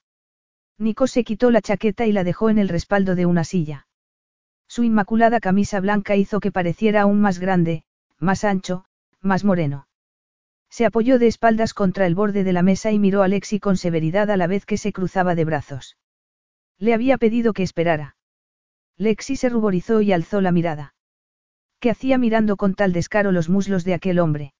Nico 0.77 1.08
se 1.08 1.24
quitó 1.24 1.50
la 1.50 1.62
chaqueta 1.62 2.06
y 2.06 2.12
la 2.12 2.24
dejó 2.24 2.50
en 2.50 2.60
el 2.60 2.70
respaldo 2.70 3.15
de 3.15 3.25
una 3.25 3.44
silla. 3.44 3.88
Su 4.67 4.84
inmaculada 4.84 5.39
camisa 5.39 5.79
blanca 5.79 6.15
hizo 6.15 6.39
que 6.39 6.51
pareciera 6.51 7.01
aún 7.01 7.22
más 7.22 7.39
grande, 7.39 7.84
más 8.20 8.44
ancho, 8.44 8.86
más 9.22 9.44
moreno. 9.44 9.88
Se 10.70 10.86
apoyó 10.86 11.17
de 11.17 11.27
espaldas 11.27 11.74
contra 11.74 12.06
el 12.06 12.13
borde 12.15 12.44
de 12.44 12.53
la 12.53 12.62
mesa 12.62 12.91
y 12.91 13.00
miró 13.00 13.24
a 13.24 13.27
Lexi 13.27 13.60
con 13.60 13.77
severidad 13.77 14.29
a 14.29 14.38
la 14.38 14.48
vez 14.48 14.65
que 14.65 14.77
se 14.77 14.91
cruzaba 14.91 15.34
de 15.34 15.46
brazos. 15.46 15.98
Le 16.77 16.94
había 16.94 17.17
pedido 17.17 17.53
que 17.53 17.63
esperara. 17.63 18.15
Lexi 18.98 19.36
se 19.36 19.50
ruborizó 19.50 20.01
y 20.01 20.12
alzó 20.12 20.41
la 20.41 20.51
mirada. 20.51 20.94
¿Qué 21.79 21.91
hacía 21.91 22.17
mirando 22.17 22.57
con 22.57 22.74
tal 22.74 22.91
descaro 22.91 23.31
los 23.31 23.50
muslos 23.50 23.84
de 23.84 23.93
aquel 23.93 24.19
hombre? 24.19 24.53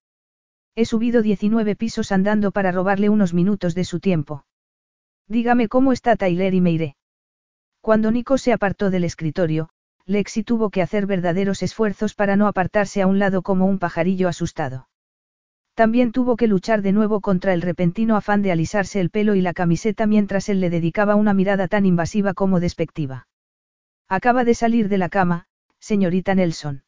He 0.76 0.86
subido 0.86 1.24
19 1.24 1.76
pisos 1.76 2.12
andando 2.12 2.52
para 2.52 2.72
robarle 2.72 3.10
unos 3.10 3.34
minutos 3.34 3.74
de 3.74 3.84
su 3.84 4.00
tiempo. 4.00 4.46
Dígame 5.28 5.68
cómo 5.68 5.92
está 5.92 6.16
Tyler 6.16 6.54
y 6.54 6.62
me 6.62 6.72
iré. 6.72 6.96
Cuando 7.82 8.12
Nico 8.12 8.38
se 8.38 8.54
apartó 8.54 8.92
del 8.92 9.04
escritorio, 9.04 9.70
Lexi 10.06 10.44
tuvo 10.44 10.70
que 10.70 10.82
hacer 10.82 11.06
verdaderos 11.06 11.64
esfuerzos 11.64 12.14
para 12.14 12.36
no 12.36 12.48
apartarse 12.48 13.02
a 13.02 13.08
un 13.08 13.20
lado 13.20 13.42
como 13.42 13.66
un 13.66 13.80
pajarillo 13.80 14.30
asustado. 14.30 14.88
También 15.74 16.12
tuvo 16.12 16.38
que 16.38 16.48
luchar 16.48 16.82
de 16.82 16.92
nuevo 16.92 17.22
contra 17.22 17.54
el 17.54 17.62
repentino 17.62 18.16
afán 18.16 18.42
de 18.42 18.52
alisarse 18.52 19.00
el 19.00 19.10
pelo 19.10 19.36
y 19.36 19.42
la 19.42 19.54
camiseta 19.54 20.08
mientras 20.08 20.50
él 20.50 20.60
le 20.60 20.70
dedicaba 20.70 21.16
una 21.16 21.34
mirada 21.34 21.68
tan 21.68 21.86
invasiva 21.86 22.34
como 22.34 22.60
despectiva. 22.60 23.28
Acaba 24.08 24.44
de 24.44 24.54
salir 24.54 24.88
de 24.88 24.98
la 24.98 25.10
cama, 25.10 25.46
señorita 25.80 26.34
Nelson. 26.34 26.84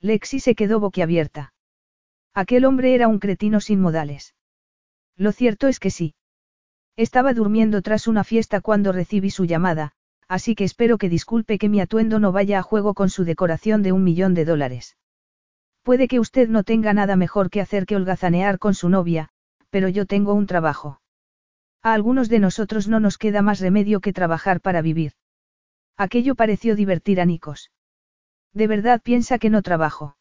Lexi 0.00 0.40
se 0.40 0.54
quedó 0.54 0.80
boquiabierta. 0.80 1.52
Aquel 2.34 2.64
hombre 2.64 2.94
era 2.94 3.08
un 3.08 3.18
cretino 3.18 3.60
sin 3.60 3.80
modales. 3.80 4.34
Lo 5.16 5.32
cierto 5.32 5.68
es 5.68 5.78
que 5.78 5.90
sí. 5.90 6.14
Estaba 6.96 7.34
durmiendo 7.34 7.82
tras 7.82 8.06
una 8.08 8.24
fiesta 8.24 8.60
cuando 8.60 8.92
recibí 8.92 9.30
su 9.30 9.44
llamada, 9.44 9.92
así 10.26 10.54
que 10.54 10.64
espero 10.64 10.96
que 10.96 11.08
disculpe 11.08 11.58
que 11.58 11.68
mi 11.68 11.80
atuendo 11.80 12.18
no 12.18 12.32
vaya 12.32 12.58
a 12.58 12.62
juego 12.62 12.94
con 12.94 13.10
su 13.10 13.24
decoración 13.24 13.82
de 13.82 13.92
un 13.92 14.02
millón 14.04 14.32
de 14.32 14.44
dólares. 14.44 14.96
Puede 15.82 16.08
que 16.08 16.20
usted 16.20 16.48
no 16.48 16.62
tenga 16.62 16.94
nada 16.94 17.16
mejor 17.16 17.50
que 17.50 17.60
hacer 17.60 17.84
que 17.84 17.96
holgazanear 17.96 18.58
con 18.58 18.74
su 18.74 18.88
novia, 18.88 19.28
pero 19.70 19.88
yo 19.88 20.06
tengo 20.06 20.34
un 20.34 20.46
trabajo. 20.46 21.00
A 21.82 21.92
algunos 21.92 22.28
de 22.28 22.38
nosotros 22.38 22.88
no 22.88 23.00
nos 23.00 23.18
queda 23.18 23.42
más 23.42 23.60
remedio 23.60 24.00
que 24.00 24.12
trabajar 24.12 24.60
para 24.60 24.82
vivir. 24.82 25.12
Aquello 25.96 26.34
pareció 26.34 26.76
divertir 26.76 27.20
a 27.20 27.24
Nikos. 27.24 27.70
¿De 28.52 28.66
verdad 28.66 29.00
piensa 29.02 29.38
que 29.38 29.50
no 29.50 29.62
trabajo? 29.62 30.16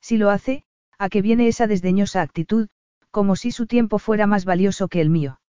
Si 0.00 0.16
lo 0.16 0.30
hace, 0.30 0.64
¿a 0.98 1.08
qué 1.08 1.22
viene 1.22 1.48
esa 1.48 1.66
desdeñosa 1.66 2.22
actitud, 2.22 2.68
como 3.10 3.36
si 3.36 3.50
su 3.52 3.66
tiempo 3.66 3.98
fuera 3.98 4.26
más 4.26 4.44
valioso 4.44 4.88
que 4.88 5.00
el 5.00 5.10
mío? 5.10 5.40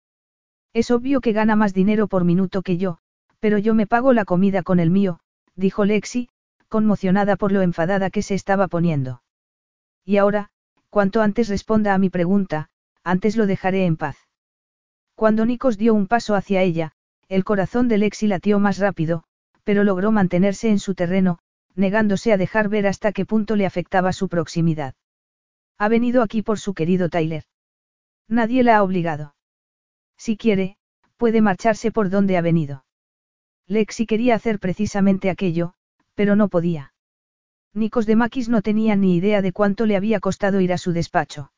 Es 0.73 0.91
obvio 0.91 1.21
que 1.21 1.33
gana 1.33 1.55
más 1.55 1.73
dinero 1.73 2.07
por 2.07 2.25
minuto 2.25 2.61
que 2.61 2.77
yo, 2.77 2.97
pero 3.39 3.57
yo 3.57 3.73
me 3.73 3.87
pago 3.87 4.13
la 4.13 4.25
comida 4.25 4.63
con 4.63 4.79
el 4.79 4.89
mío, 4.89 5.19
dijo 5.55 5.85
Lexi, 5.85 6.29
conmocionada 6.67 7.35
por 7.35 7.51
lo 7.51 7.61
enfadada 7.61 8.09
que 8.09 8.21
se 8.21 8.33
estaba 8.33 8.67
poniendo. 8.67 9.21
Y 10.03 10.17
ahora, 10.17 10.49
cuanto 10.89 11.21
antes 11.21 11.47
responda 11.47 11.93
a 11.93 11.97
mi 11.97 12.09
pregunta, 12.09 12.69
antes 13.03 13.37
lo 13.37 13.45
dejaré 13.45 13.85
en 13.85 13.95
paz. 13.95 14.17
Cuando 15.15 15.45
Nikos 15.45 15.77
dio 15.77 15.93
un 15.93 16.07
paso 16.07 16.35
hacia 16.35 16.61
ella, 16.63 16.93
el 17.29 17.43
corazón 17.43 17.87
de 17.87 17.99
Lexi 17.99 18.27
latió 18.27 18.59
más 18.59 18.79
rápido, 18.79 19.23
pero 19.63 19.83
logró 19.83 20.11
mantenerse 20.11 20.69
en 20.69 20.79
su 20.79 20.95
terreno, 20.95 21.39
negándose 21.75 22.33
a 22.33 22.37
dejar 22.37 22.69
ver 22.69 22.87
hasta 22.87 23.11
qué 23.11 23.25
punto 23.25 23.55
le 23.55 23.65
afectaba 23.65 24.13
su 24.13 24.29
proximidad. 24.29 24.95
Ha 25.77 25.87
venido 25.87 26.21
aquí 26.21 26.41
por 26.41 26.59
su 26.59 26.73
querido 26.73 27.09
Tyler. 27.09 27.43
Nadie 28.27 28.63
la 28.63 28.77
ha 28.77 28.83
obligado. 28.83 29.35
Si 30.17 30.37
quiere, 30.37 30.77
puede 31.17 31.41
marcharse 31.41 31.91
por 31.91 32.09
donde 32.09 32.37
ha 32.37 32.41
venido. 32.41 32.85
Lexi 33.67 34.05
quería 34.05 34.35
hacer 34.35 34.59
precisamente 34.59 35.29
aquello, 35.29 35.73
pero 36.15 36.35
no 36.35 36.49
podía. 36.49 36.93
Nikos 37.73 38.05
de 38.05 38.15
Maquis 38.15 38.49
no 38.49 38.61
tenía 38.61 38.95
ni 38.95 39.15
idea 39.15 39.41
de 39.41 39.51
cuánto 39.51 39.85
le 39.85 39.95
había 39.95 40.19
costado 40.19 40.61
ir 40.61 40.73
a 40.73 40.77
su 40.77 40.91
despacho. 40.91 41.51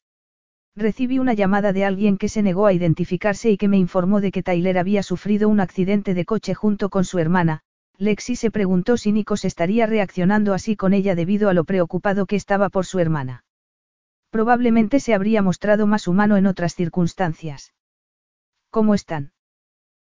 Recibí 0.73 1.19
una 1.19 1.33
llamada 1.33 1.73
de 1.73 1.83
alguien 1.83 2.17
que 2.17 2.29
se 2.29 2.41
negó 2.41 2.67
a 2.67 2.73
identificarse 2.73 3.51
y 3.51 3.57
que 3.57 3.67
me 3.67 3.77
informó 3.77 4.21
de 4.21 4.31
que 4.31 4.43
Tyler 4.43 4.77
había 4.77 5.03
sufrido 5.03 5.49
un 5.49 5.59
accidente 5.59 6.13
de 6.13 6.25
coche 6.25 6.53
junto 6.53 6.89
con 6.89 7.03
su 7.03 7.19
hermana. 7.19 7.64
Lexi 7.97 8.35
se 8.35 8.51
preguntó 8.51 8.97
si 8.97 9.11
Nikos 9.11 9.45
estaría 9.45 9.85
reaccionando 9.85 10.53
así 10.53 10.75
con 10.75 10.93
ella 10.93 11.15
debido 11.15 11.49
a 11.49 11.53
lo 11.53 11.63
preocupado 11.63 12.25
que 12.25 12.35
estaba 12.35 12.69
por 12.69 12.85
su 12.85 12.99
hermana. 12.99 13.45
Probablemente 14.29 14.99
se 14.99 15.13
habría 15.13 15.41
mostrado 15.41 15.87
más 15.87 16.07
humano 16.07 16.35
en 16.35 16.45
otras 16.45 16.75
circunstancias. 16.75 17.73
¿Cómo 18.69 18.93
están? 18.93 19.31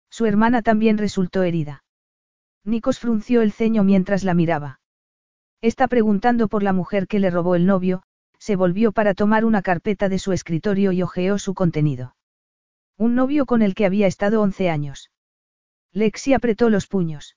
Su 0.09 0.27
hermana 0.27 0.63
también 0.63 0.99
resultó 0.99 1.43
herida. 1.43 1.83
Nikos 2.65 3.01
frunció 3.01 3.43
el 3.43 3.51
ceño 3.53 3.83
mientras 3.83 4.23
la 4.23 4.35
miraba. 4.35 4.81
Está 5.61 5.89
preguntando 5.89 6.47
por 6.49 6.63
la 6.63 6.73
mujer 6.73 7.09
que 7.09 7.19
le 7.19 7.31
robó 7.31 7.57
el 7.57 7.67
novio, 7.67 8.03
se 8.39 8.55
volvió 8.55 8.93
para 8.93 9.15
tomar 9.15 9.45
una 9.45 9.63
carpeta 9.63 10.09
de 10.09 10.19
su 10.19 10.33
escritorio 10.33 10.93
y 10.93 11.03
hojeó 11.03 11.39
su 11.39 11.55
contenido. 11.55 12.15
Un 12.97 13.15
novio 13.15 13.47
con 13.47 13.63
el 13.63 13.75
que 13.75 13.87
había 13.87 14.07
estado 14.07 14.43
once 14.43 14.71
años. 14.71 15.11
Lexi 15.93 16.35
apretó 16.35 16.71
los 16.71 16.87
puños. 16.87 17.37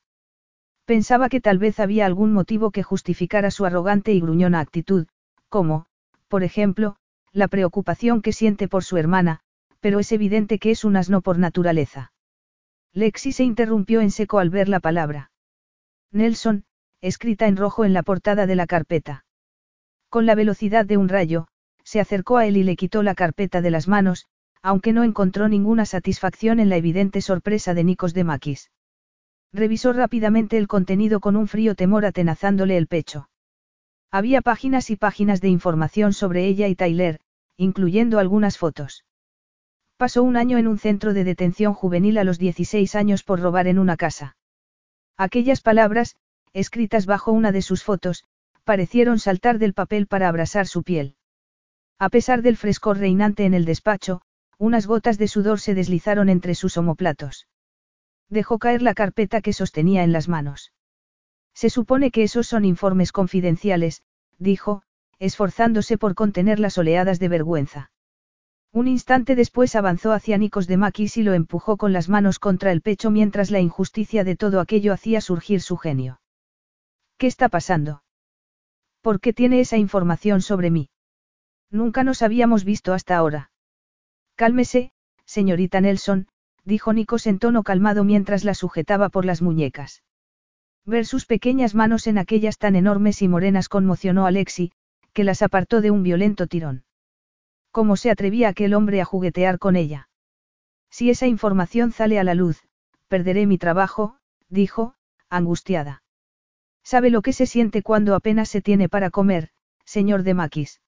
Pensaba 0.86 1.30
que 1.30 1.40
tal 1.40 1.60
vez 1.60 1.80
había 1.80 2.06
algún 2.06 2.34
motivo 2.34 2.72
que 2.72 2.84
justificara 2.84 3.52
su 3.52 3.66
arrogante 3.66 4.14
y 4.14 4.20
gruñona 4.20 4.60
actitud, 4.60 5.08
como, 5.48 5.86
por 6.28 6.44
ejemplo, 6.44 6.98
la 7.32 7.48
preocupación 7.48 8.22
que 8.22 8.34
siente 8.34 8.68
por 8.68 8.84
su 8.84 8.98
hermana, 8.98 9.40
pero 9.80 10.00
es 10.00 10.12
evidente 10.12 10.60
que 10.60 10.72
es 10.72 10.84
un 10.84 10.96
asno 10.98 11.22
por 11.22 11.40
naturaleza. 11.40 12.12
Lexi 12.94 13.32
se 13.32 13.44
interrumpió 13.44 14.02
en 14.02 14.12
seco 14.12 14.40
al 14.40 14.50
ver 14.50 14.70
la 14.70 14.80
palabra. 14.80 15.32
Nelson, 16.12 16.66
escrita 17.02 17.48
en 17.48 17.58
rojo 17.58 17.86
en 17.86 17.94
la 17.94 18.04
portada 18.04 18.46
de 18.46 18.56
la 18.56 18.68
carpeta. 18.68 19.26
Con 20.10 20.26
la 20.26 20.36
velocidad 20.36 20.86
de 20.86 20.98
un 20.98 21.10
rayo, 21.10 21.48
se 21.84 22.00
acercó 22.00 22.38
a 22.38 22.46
él 22.46 22.56
y 22.58 22.64
le 22.64 22.76
quitó 22.76 23.04
la 23.04 23.16
carpeta 23.16 23.62
de 23.62 23.72
las 23.72 23.88
manos, 23.88 24.28
aunque 24.62 24.94
no 24.94 25.04
encontró 25.04 25.50
ninguna 25.50 25.86
satisfacción 25.86 26.60
en 26.60 26.70
la 26.70 26.78
evidente 26.78 27.20
sorpresa 27.22 27.74
de 27.74 27.84
Nikos 27.84 28.14
de 28.14 28.24
Maquis. 28.24 28.70
Revisó 29.54 29.94
rápidamente 29.94 30.58
el 30.58 30.68
contenido 30.68 31.20
con 31.20 31.36
un 31.36 31.48
frío 31.48 31.76
temor 31.76 32.06
atenazándole 32.06 32.76
el 32.76 32.88
pecho. 32.88 33.30
Había 34.12 34.42
páginas 34.42 34.90
y 34.90 34.96
páginas 34.96 35.42
de 35.42 35.50
información 35.50 36.14
sobre 36.14 36.48
ella 36.48 36.68
y 36.68 36.76
Tyler, 36.76 37.20
incluyendo 37.56 38.18
algunas 38.18 38.58
fotos. 38.58 39.06
Pasó 39.98 40.24
un 40.24 40.38
año 40.38 40.58
en 40.58 40.68
un 40.68 40.80
centro 40.80 41.14
de 41.14 41.24
detención 41.24 41.76
juvenil 41.76 42.18
a 42.18 42.24
los 42.24 42.40
16 42.40 42.96
años 42.96 43.24
por 43.24 43.40
robar 43.40 43.68
en 43.68 43.78
una 43.78 43.96
casa. 43.96 44.36
Aquellas 45.18 45.62
palabras, 45.62 46.16
escritas 46.54 47.06
bajo 47.06 47.32
una 47.32 47.52
de 47.52 47.62
sus 47.62 47.84
fotos, 47.84 48.24
parecieron 48.64 49.20
saltar 49.20 49.60
del 49.60 49.74
papel 49.76 50.08
para 50.08 50.30
abrasar 50.30 50.68
su 50.68 50.82
piel. 50.82 51.16
A 52.00 52.10
pesar 52.10 52.42
del 52.42 52.58
frescor 52.58 52.98
reinante 52.98 53.46
en 53.46 53.54
el 53.54 53.66
despacho, 53.66 54.22
unas 54.58 54.88
gotas 54.88 55.20
de 55.20 55.28
sudor 55.28 55.60
se 55.60 55.76
deslizaron 55.76 56.30
entre 56.30 56.56
sus 56.56 56.76
omoplatos. 56.78 57.48
Dejó 58.30 58.60
caer 58.60 58.82
la 58.82 58.94
carpeta 58.94 59.42
que 59.42 59.54
sostenía 59.54 60.04
en 60.04 60.12
las 60.12 60.28
manos. 60.28 60.74
Se 61.54 61.70
supone 61.70 62.12
que 62.12 62.24
esos 62.24 62.48
son 62.48 62.66
informes 62.66 63.12
confidenciales, 63.12 64.04
dijo, 64.40 64.84
esforzándose 65.20 65.98
por 65.98 66.16
contener 66.16 66.60
las 66.60 66.78
oleadas 66.78 67.20
de 67.20 67.28
vergüenza. 67.28 67.92
Un 68.72 68.88
instante 68.88 69.36
después 69.36 69.76
avanzó 69.76 70.14
hacia 70.14 70.38
Nikos 70.38 70.66
de 70.66 70.78
Maquis 70.78 71.18
y 71.18 71.24
lo 71.24 71.34
empujó 71.34 71.78
con 71.78 71.94
las 71.94 72.10
manos 72.10 72.40
contra 72.40 72.72
el 72.72 72.82
pecho 72.82 73.12
mientras 73.12 73.52
la 73.52 73.60
injusticia 73.60 74.24
de 74.24 74.36
todo 74.36 74.60
aquello 74.60 74.94
hacía 74.94 75.22
surgir 75.22 75.62
su 75.62 75.78
genio. 75.78 76.20
¿Qué 77.18 77.28
está 77.28 77.50
pasando? 77.50 78.04
¿Por 79.02 79.20
qué 79.20 79.32
tiene 79.32 79.60
esa 79.60 79.78
información 79.78 80.42
sobre 80.42 80.72
mí? 80.72 80.90
Nunca 81.70 82.04
nos 82.04 82.24
habíamos 82.24 82.64
visto 82.64 82.94
hasta 82.94 83.16
ahora. 83.16 83.52
Cálmese, 84.36 84.92
señorita 85.26 85.80
Nelson, 85.80 86.28
dijo 86.66 86.94
Nikos 86.94 87.28
en 87.28 87.40
tono 87.40 87.64
calmado 87.64 88.04
mientras 88.04 88.44
la 88.44 88.54
sujetaba 88.54 89.10
por 89.10 89.26
las 89.26 89.42
muñecas. 89.42 90.04
Ver 90.86 91.06
sus 91.06 91.26
pequeñas 91.26 91.76
manos 91.76 92.08
en 92.08 92.18
aquellas 92.18 92.58
tan 92.58 92.76
enormes 92.76 93.22
y 93.22 93.28
morenas 93.28 93.70
conmocionó 93.70 94.26
a 94.26 94.32
Lexi, 94.32 94.72
que 95.14 95.24
las 95.24 95.42
apartó 95.42 95.82
de 95.82 95.92
un 95.92 96.04
violento 96.04 96.48
tirón. 96.48 96.84
¿Cómo 97.72 97.96
se 97.96 98.12
atrevía 98.12 98.50
aquel 98.50 98.74
hombre 98.74 99.02
a 99.02 99.06
juguetear 99.06 99.60
con 99.60 99.76
ella? 99.76 100.10
Si 100.90 101.10
esa 101.10 101.28
información 101.28 101.92
sale 101.92 102.20
a 102.20 102.24
la 102.24 102.36
luz, 102.36 102.62
perderé 103.08 103.48
mi 103.48 103.58
trabajo, 103.58 104.18
dijo, 104.50 104.96
angustiada. 105.30 106.04
¿Sabe 106.84 107.10
lo 107.10 107.22
que 107.22 107.34
se 107.34 107.46
siente 107.46 107.82
cuando 107.82 108.14
apenas 108.14 108.50
se 108.50 108.62
tiene 108.62 108.90
para 108.90 109.10
comer, 109.10 109.50
señor 109.86 110.24
de 110.24 110.34
Maquis? 110.34 110.82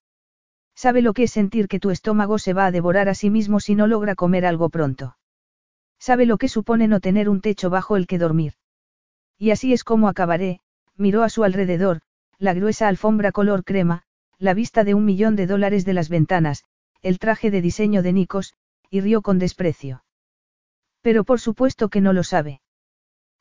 ¿Sabe 0.76 1.02
lo 1.02 1.14
que 1.14 1.24
es 1.24 1.32
sentir 1.32 1.68
que 1.68 1.80
tu 1.80 1.90
estómago 1.90 2.38
se 2.38 2.54
va 2.54 2.66
a 2.66 2.72
devorar 2.72 3.08
a 3.08 3.16
sí 3.16 3.30
mismo 3.30 3.60
si 3.60 3.76
no 3.76 3.88
logra 3.88 4.14
comer 4.14 4.46
algo 4.46 4.70
pronto? 4.70 5.16
¿Sabe 6.08 6.28
lo 6.28 6.38
que 6.38 6.50
supone 6.50 6.88
no 6.88 7.00
tener 7.00 7.30
un 7.30 7.42
techo 7.42 7.72
bajo 7.72 7.98
el 7.98 8.06
que 8.06 8.20
dormir? 8.20 8.54
Y 9.40 9.50
así 9.50 9.74
es 9.74 9.84
como 9.84 10.08
acabaré, 10.08 10.60
miró 10.96 11.24
a 11.24 11.30
su 11.30 11.44
alrededor, 11.44 12.02
la 12.38 12.54
gruesa 12.54 12.88
alfombra 12.88 13.32
color 13.32 13.64
crema, 13.64 14.04
la 14.38 14.54
vista 14.54 14.84
de 14.84 14.94
un 14.94 15.04
millón 15.04 15.36
de 15.36 15.48
dólares 15.48 15.84
de 15.84 15.94
las 15.94 16.10
ventanas, 16.10 16.64
el 17.02 17.18
traje 17.18 17.50
de 17.50 17.60
diseño 17.60 18.04
de 18.04 18.14
Nikos, 18.14 18.54
y 18.92 19.02
rió 19.02 19.24
con 19.24 19.40
desprecio. 19.40 20.04
Pero 21.02 21.24
por 21.24 21.40
supuesto 21.40 21.90
que 21.90 22.02
no 22.02 22.14
lo 22.14 22.24
sabe. 22.24 22.62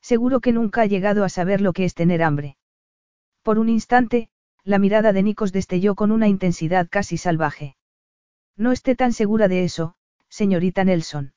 Seguro 0.00 0.40
que 0.40 0.52
nunca 0.52 0.80
ha 0.80 0.86
llegado 0.86 1.22
a 1.22 1.28
saber 1.28 1.60
lo 1.60 1.74
que 1.74 1.84
es 1.84 1.92
tener 1.92 2.22
hambre. 2.22 2.56
Por 3.42 3.58
un 3.58 3.68
instante, 3.68 4.30
la 4.62 4.78
mirada 4.78 5.12
de 5.12 5.22
Nikos 5.22 5.52
destelló 5.52 5.94
con 5.94 6.10
una 6.10 6.28
intensidad 6.28 6.88
casi 6.88 7.18
salvaje. 7.18 7.76
No 8.56 8.72
esté 8.72 8.96
tan 8.96 9.12
segura 9.12 9.48
de 9.48 9.64
eso, 9.64 9.96
señorita 10.30 10.82
Nelson. 10.82 11.34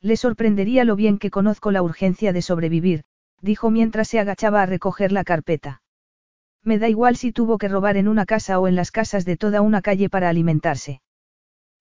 Le 0.00 0.16
sorprendería 0.16 0.84
lo 0.84 0.96
bien 0.96 1.18
que 1.18 1.30
conozco 1.30 1.70
la 1.70 1.82
urgencia 1.82 2.32
de 2.32 2.42
sobrevivir, 2.42 3.02
dijo 3.40 3.70
mientras 3.70 4.08
se 4.08 4.20
agachaba 4.20 4.62
a 4.62 4.66
recoger 4.66 5.12
la 5.12 5.24
carpeta. 5.24 5.82
Me 6.62 6.78
da 6.78 6.88
igual 6.88 7.16
si 7.16 7.32
tuvo 7.32 7.58
que 7.58 7.68
robar 7.68 7.96
en 7.96 8.08
una 8.08 8.26
casa 8.26 8.58
o 8.58 8.68
en 8.68 8.76
las 8.76 8.90
casas 8.90 9.24
de 9.24 9.36
toda 9.36 9.60
una 9.60 9.82
calle 9.82 10.08
para 10.08 10.28
alimentarse. 10.28 11.00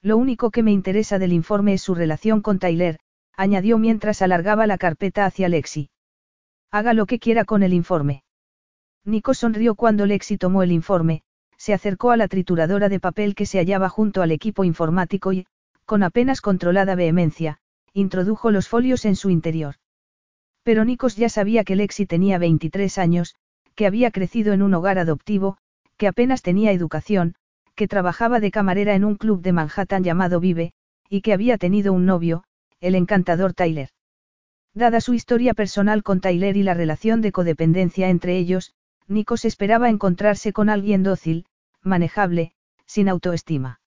Lo 0.01 0.17
único 0.17 0.51
que 0.51 0.63
me 0.63 0.71
interesa 0.71 1.19
del 1.19 1.33
informe 1.33 1.73
es 1.73 1.81
su 1.81 1.95
relación 1.95 2.41
con 2.41 2.59
Tyler, 2.59 2.99
añadió 3.35 3.77
mientras 3.77 4.21
alargaba 4.21 4.67
la 4.67 4.77
carpeta 4.77 5.25
hacia 5.25 5.49
Lexi. 5.49 5.89
Haga 6.71 6.93
lo 6.93 7.05
que 7.05 7.19
quiera 7.19 7.45
con 7.45 7.63
el 7.63 7.73
informe. 7.73 8.23
Nico 9.05 9.33
sonrió 9.33 9.75
cuando 9.75 10.05
Lexi 10.05 10.37
tomó 10.37 10.63
el 10.63 10.71
informe, 10.71 11.21
se 11.57 11.73
acercó 11.73 12.11
a 12.11 12.17
la 12.17 12.27
trituradora 12.27 12.89
de 12.89 12.99
papel 12.99 13.35
que 13.35 13.45
se 13.45 13.57
hallaba 13.57 13.89
junto 13.89 14.21
al 14.21 14.31
equipo 14.31 14.63
informático 14.63 15.33
y, 15.33 15.47
con 15.85 16.03
apenas 16.03 16.41
controlada 16.41 16.95
vehemencia, 16.95 17.59
introdujo 17.99 18.51
los 18.51 18.67
folios 18.67 19.05
en 19.05 19.15
su 19.15 19.31
interior. 19.31 19.75
Pero 20.61 20.85
Nikos 20.85 21.15
ya 21.15 21.29
sabía 21.29 21.63
que 21.63 21.75
Lexi 21.75 22.05
tenía 22.05 22.37
23 22.37 22.97
años, 22.99 23.35
que 23.73 23.87
había 23.87 24.11
crecido 24.11 24.53
en 24.53 24.61
un 24.61 24.75
hogar 24.75 24.99
adoptivo, 24.99 25.57
que 25.97 26.07
apenas 26.07 26.43
tenía 26.43 26.71
educación, 26.71 27.33
que 27.73 27.87
trabajaba 27.87 28.39
de 28.39 28.51
camarera 28.51 28.93
en 28.93 29.03
un 29.03 29.15
club 29.15 29.41
de 29.41 29.51
Manhattan 29.51 30.03
llamado 30.03 30.39
Vive, 30.39 30.73
y 31.09 31.21
que 31.21 31.33
había 31.33 31.57
tenido 31.57 31.91
un 31.91 32.05
novio, 32.05 32.43
el 32.81 32.93
encantador 32.93 33.53
Tyler. 33.53 33.89
Dada 34.75 35.01
su 35.01 35.15
historia 35.15 35.55
personal 35.55 36.03
con 36.03 36.21
Tyler 36.21 36.55
y 36.55 36.61
la 36.61 36.75
relación 36.75 37.21
de 37.21 37.31
codependencia 37.31 38.09
entre 38.09 38.37
ellos, 38.37 38.73
Nikos 39.07 39.43
esperaba 39.43 39.89
encontrarse 39.89 40.53
con 40.53 40.69
alguien 40.69 41.01
dócil, 41.01 41.47
manejable, 41.81 42.51
sin 42.85 43.09
autoestima. 43.09 43.79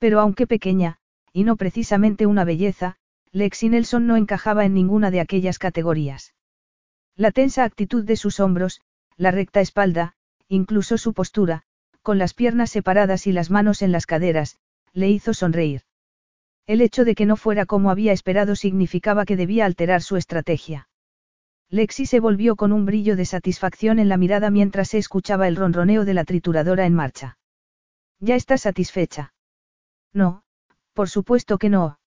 Pero 0.00 0.18
aunque 0.18 0.48
pequeña, 0.48 0.96
y 1.32 1.44
no 1.44 1.54
precisamente 1.54 2.26
una 2.26 2.44
belleza, 2.44 2.96
Lexi 3.32 3.68
Nelson 3.68 4.06
no 4.06 4.16
encajaba 4.16 4.64
en 4.64 4.74
ninguna 4.74 5.10
de 5.10 5.20
aquellas 5.20 5.58
categorías. 5.58 6.34
La 7.16 7.30
tensa 7.30 7.64
actitud 7.64 8.04
de 8.04 8.16
sus 8.16 8.40
hombros, 8.40 8.80
la 9.16 9.30
recta 9.30 9.60
espalda, 9.60 10.14
incluso 10.48 10.98
su 10.98 11.14
postura, 11.14 11.62
con 12.02 12.18
las 12.18 12.34
piernas 12.34 12.70
separadas 12.70 13.26
y 13.28 13.32
las 13.32 13.50
manos 13.50 13.82
en 13.82 13.92
las 13.92 14.06
caderas, 14.06 14.58
le 14.92 15.10
hizo 15.10 15.32
sonreír. 15.32 15.82
El 16.66 16.80
hecho 16.80 17.04
de 17.04 17.14
que 17.14 17.26
no 17.26 17.36
fuera 17.36 17.66
como 17.66 17.90
había 17.90 18.12
esperado 18.12 18.56
significaba 18.56 19.24
que 19.24 19.36
debía 19.36 19.64
alterar 19.64 20.02
su 20.02 20.16
estrategia. 20.16 20.88
Lexi 21.68 22.06
se 22.06 22.18
volvió 22.18 22.56
con 22.56 22.72
un 22.72 22.84
brillo 22.84 23.14
de 23.14 23.26
satisfacción 23.26 24.00
en 24.00 24.08
la 24.08 24.16
mirada 24.16 24.50
mientras 24.50 24.88
se 24.88 24.98
escuchaba 24.98 25.46
el 25.46 25.54
ronroneo 25.54 26.04
de 26.04 26.14
la 26.14 26.24
trituradora 26.24 26.84
en 26.84 26.94
marcha. 26.94 27.38
¿Ya 28.18 28.34
está 28.34 28.58
satisfecha? 28.58 29.34
No, 30.12 30.42
por 30.94 31.08
supuesto 31.08 31.58
que 31.58 31.68
no. 31.68 31.99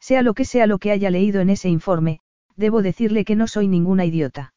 Sea 0.00 0.22
lo 0.22 0.34
que 0.34 0.44
sea 0.44 0.66
lo 0.66 0.78
que 0.78 0.90
haya 0.90 1.10
leído 1.10 1.40
en 1.40 1.50
ese 1.50 1.68
informe, 1.68 2.20
debo 2.56 2.82
decirle 2.82 3.24
que 3.24 3.36
no 3.36 3.46
soy 3.46 3.68
ninguna 3.68 4.04
idiota. 4.04 4.54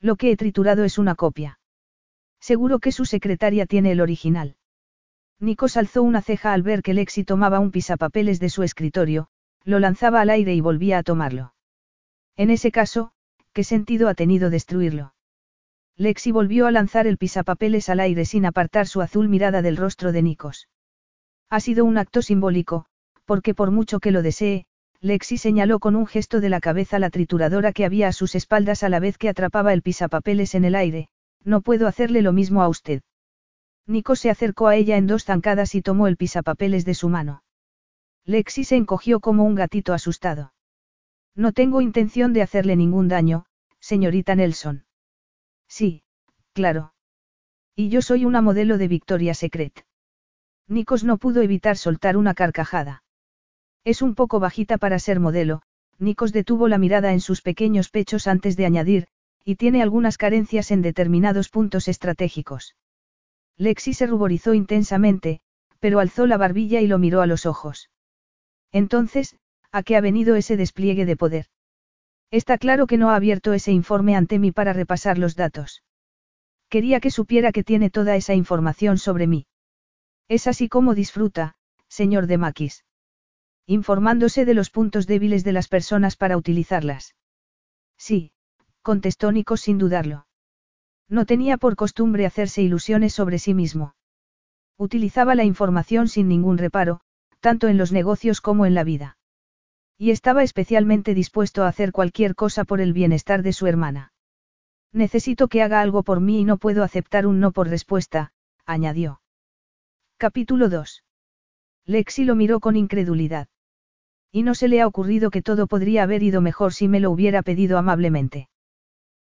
Lo 0.00 0.16
que 0.16 0.30
he 0.30 0.36
triturado 0.36 0.84
es 0.84 0.98
una 0.98 1.14
copia. 1.14 1.58
Seguro 2.40 2.78
que 2.78 2.92
su 2.92 3.04
secretaria 3.04 3.66
tiene 3.66 3.92
el 3.92 4.00
original. 4.00 4.56
Nikos 5.40 5.76
alzó 5.76 6.02
una 6.02 6.22
ceja 6.22 6.52
al 6.52 6.62
ver 6.62 6.82
que 6.82 6.94
Lexi 6.94 7.24
tomaba 7.24 7.58
un 7.58 7.70
pisapapeles 7.70 8.40
de 8.40 8.50
su 8.50 8.62
escritorio, 8.62 9.28
lo 9.64 9.78
lanzaba 9.78 10.20
al 10.20 10.30
aire 10.30 10.54
y 10.54 10.60
volvía 10.60 10.98
a 10.98 11.02
tomarlo. 11.02 11.54
En 12.36 12.50
ese 12.50 12.70
caso, 12.70 13.12
¿qué 13.52 13.64
sentido 13.64 14.08
ha 14.08 14.14
tenido 14.14 14.50
destruirlo? 14.50 15.14
Lexi 15.96 16.32
volvió 16.32 16.66
a 16.66 16.70
lanzar 16.70 17.06
el 17.06 17.18
pisapapeles 17.18 17.88
al 17.88 18.00
aire 18.00 18.24
sin 18.24 18.46
apartar 18.46 18.86
su 18.86 19.00
azul 19.00 19.28
mirada 19.28 19.62
del 19.62 19.76
rostro 19.76 20.12
de 20.12 20.22
Nikos. 20.22 20.68
Ha 21.50 21.60
sido 21.60 21.84
un 21.84 21.98
acto 21.98 22.20
simbólico, 22.20 22.86
porque 23.24 23.54
por 23.54 23.70
mucho 23.70 24.00
que 24.00 24.10
lo 24.10 24.22
desee, 24.22 24.66
Lexi 25.00 25.36
señaló 25.36 25.80
con 25.80 25.96
un 25.96 26.06
gesto 26.06 26.40
de 26.40 26.48
la 26.48 26.60
cabeza 26.60 26.98
la 26.98 27.10
trituradora 27.10 27.72
que 27.72 27.84
había 27.84 28.08
a 28.08 28.12
sus 28.12 28.34
espaldas 28.34 28.82
a 28.82 28.88
la 28.88 29.00
vez 29.00 29.18
que 29.18 29.28
atrapaba 29.28 29.72
el 29.72 29.82
pisapapeles 29.82 30.54
en 30.54 30.64
el 30.64 30.74
aire, 30.74 31.08
no 31.42 31.60
puedo 31.60 31.86
hacerle 31.86 32.22
lo 32.22 32.32
mismo 32.32 32.62
a 32.62 32.68
usted. 32.68 33.02
Nico 33.86 34.16
se 34.16 34.30
acercó 34.30 34.68
a 34.68 34.76
ella 34.76 34.96
en 34.96 35.06
dos 35.06 35.24
zancadas 35.24 35.74
y 35.74 35.82
tomó 35.82 36.06
el 36.06 36.16
pisapapeles 36.16 36.86
de 36.86 36.94
su 36.94 37.10
mano. 37.10 37.42
Lexi 38.24 38.64
se 38.64 38.76
encogió 38.76 39.20
como 39.20 39.44
un 39.44 39.54
gatito 39.54 39.92
asustado. 39.92 40.54
No 41.34 41.52
tengo 41.52 41.82
intención 41.82 42.32
de 42.32 42.40
hacerle 42.40 42.74
ningún 42.74 43.08
daño, 43.08 43.44
señorita 43.80 44.34
Nelson. 44.34 44.86
Sí, 45.68 46.02
claro. 46.54 46.94
Y 47.76 47.90
yo 47.90 48.00
soy 48.00 48.24
una 48.24 48.40
modelo 48.40 48.78
de 48.78 48.88
Victoria 48.88 49.34
Secret. 49.34 49.84
Nikos 50.66 51.04
no 51.04 51.18
pudo 51.18 51.42
evitar 51.42 51.76
soltar 51.76 52.16
una 52.16 52.32
carcajada. 52.32 53.03
Es 53.84 54.00
un 54.00 54.14
poco 54.14 54.40
bajita 54.40 54.78
para 54.78 54.98
ser 54.98 55.20
modelo, 55.20 55.62
Nikos 55.98 56.32
detuvo 56.32 56.68
la 56.68 56.78
mirada 56.78 57.12
en 57.12 57.20
sus 57.20 57.42
pequeños 57.42 57.90
pechos 57.90 58.26
antes 58.26 58.56
de 58.56 58.66
añadir, 58.66 59.06
y 59.44 59.56
tiene 59.56 59.82
algunas 59.82 60.16
carencias 60.16 60.70
en 60.70 60.80
determinados 60.80 61.50
puntos 61.50 61.86
estratégicos. 61.88 62.76
Lexi 63.56 63.92
se 63.92 64.06
ruborizó 64.06 64.54
intensamente, 64.54 65.40
pero 65.80 66.00
alzó 66.00 66.26
la 66.26 66.38
barbilla 66.38 66.80
y 66.80 66.86
lo 66.86 66.98
miró 66.98 67.20
a 67.20 67.26
los 67.26 67.44
ojos. 67.44 67.90
Entonces, 68.72 69.36
¿a 69.70 69.82
qué 69.82 69.96
ha 69.96 70.00
venido 70.00 70.34
ese 70.34 70.56
despliegue 70.56 71.04
de 71.04 71.16
poder? 71.16 71.46
Está 72.30 72.58
claro 72.58 72.86
que 72.86 72.96
no 72.96 73.10
ha 73.10 73.16
abierto 73.16 73.52
ese 73.52 73.70
informe 73.70 74.16
ante 74.16 74.38
mí 74.38 74.50
para 74.50 74.72
repasar 74.72 75.18
los 75.18 75.36
datos. 75.36 75.82
Quería 76.68 77.00
que 77.00 77.10
supiera 77.10 77.52
que 77.52 77.62
tiene 77.62 77.90
toda 77.90 78.16
esa 78.16 78.34
información 78.34 78.98
sobre 78.98 79.26
mí. 79.26 79.46
Es 80.26 80.46
así 80.46 80.68
como 80.68 80.94
disfruta, 80.94 81.54
señor 81.86 82.26
de 82.26 82.38
Maquis. 82.38 82.84
Informándose 83.66 84.44
de 84.44 84.54
los 84.54 84.70
puntos 84.70 85.06
débiles 85.06 85.42
de 85.42 85.52
las 85.52 85.68
personas 85.68 86.16
para 86.16 86.36
utilizarlas. 86.36 87.14
Sí, 87.96 88.32
contestó 88.82 89.32
Nico 89.32 89.56
sin 89.56 89.78
dudarlo. 89.78 90.26
No 91.08 91.24
tenía 91.24 91.56
por 91.56 91.76
costumbre 91.76 92.26
hacerse 92.26 92.60
ilusiones 92.60 93.14
sobre 93.14 93.38
sí 93.38 93.54
mismo. 93.54 93.94
Utilizaba 94.76 95.34
la 95.34 95.44
información 95.44 96.08
sin 96.08 96.28
ningún 96.28 96.58
reparo, 96.58 97.00
tanto 97.40 97.68
en 97.68 97.78
los 97.78 97.92
negocios 97.92 98.40
como 98.40 98.66
en 98.66 98.74
la 98.74 98.84
vida. 98.84 99.16
Y 99.96 100.10
estaba 100.10 100.42
especialmente 100.42 101.14
dispuesto 101.14 101.62
a 101.62 101.68
hacer 101.68 101.92
cualquier 101.92 102.34
cosa 102.34 102.64
por 102.64 102.80
el 102.80 102.92
bienestar 102.92 103.42
de 103.42 103.52
su 103.52 103.66
hermana. 103.66 104.12
Necesito 104.92 105.48
que 105.48 105.62
haga 105.62 105.80
algo 105.80 106.02
por 106.02 106.20
mí 106.20 106.40
y 106.40 106.44
no 106.44 106.58
puedo 106.58 106.82
aceptar 106.82 107.26
un 107.26 107.40
no 107.40 107.52
por 107.52 107.68
respuesta, 107.68 108.32
añadió. 108.66 109.20
Capítulo 110.18 110.68
2. 110.68 111.04
Lexi 111.86 112.24
lo 112.24 112.34
miró 112.34 112.60
con 112.60 112.76
incredulidad. 112.76 113.48
Y 114.34 114.42
no 114.42 114.56
se 114.56 114.66
le 114.66 114.80
ha 114.80 114.88
ocurrido 114.88 115.30
que 115.30 115.42
todo 115.42 115.68
podría 115.68 116.02
haber 116.02 116.24
ido 116.24 116.40
mejor 116.40 116.74
si 116.74 116.88
me 116.88 116.98
lo 116.98 117.12
hubiera 117.12 117.42
pedido 117.42 117.78
amablemente. 117.78 118.48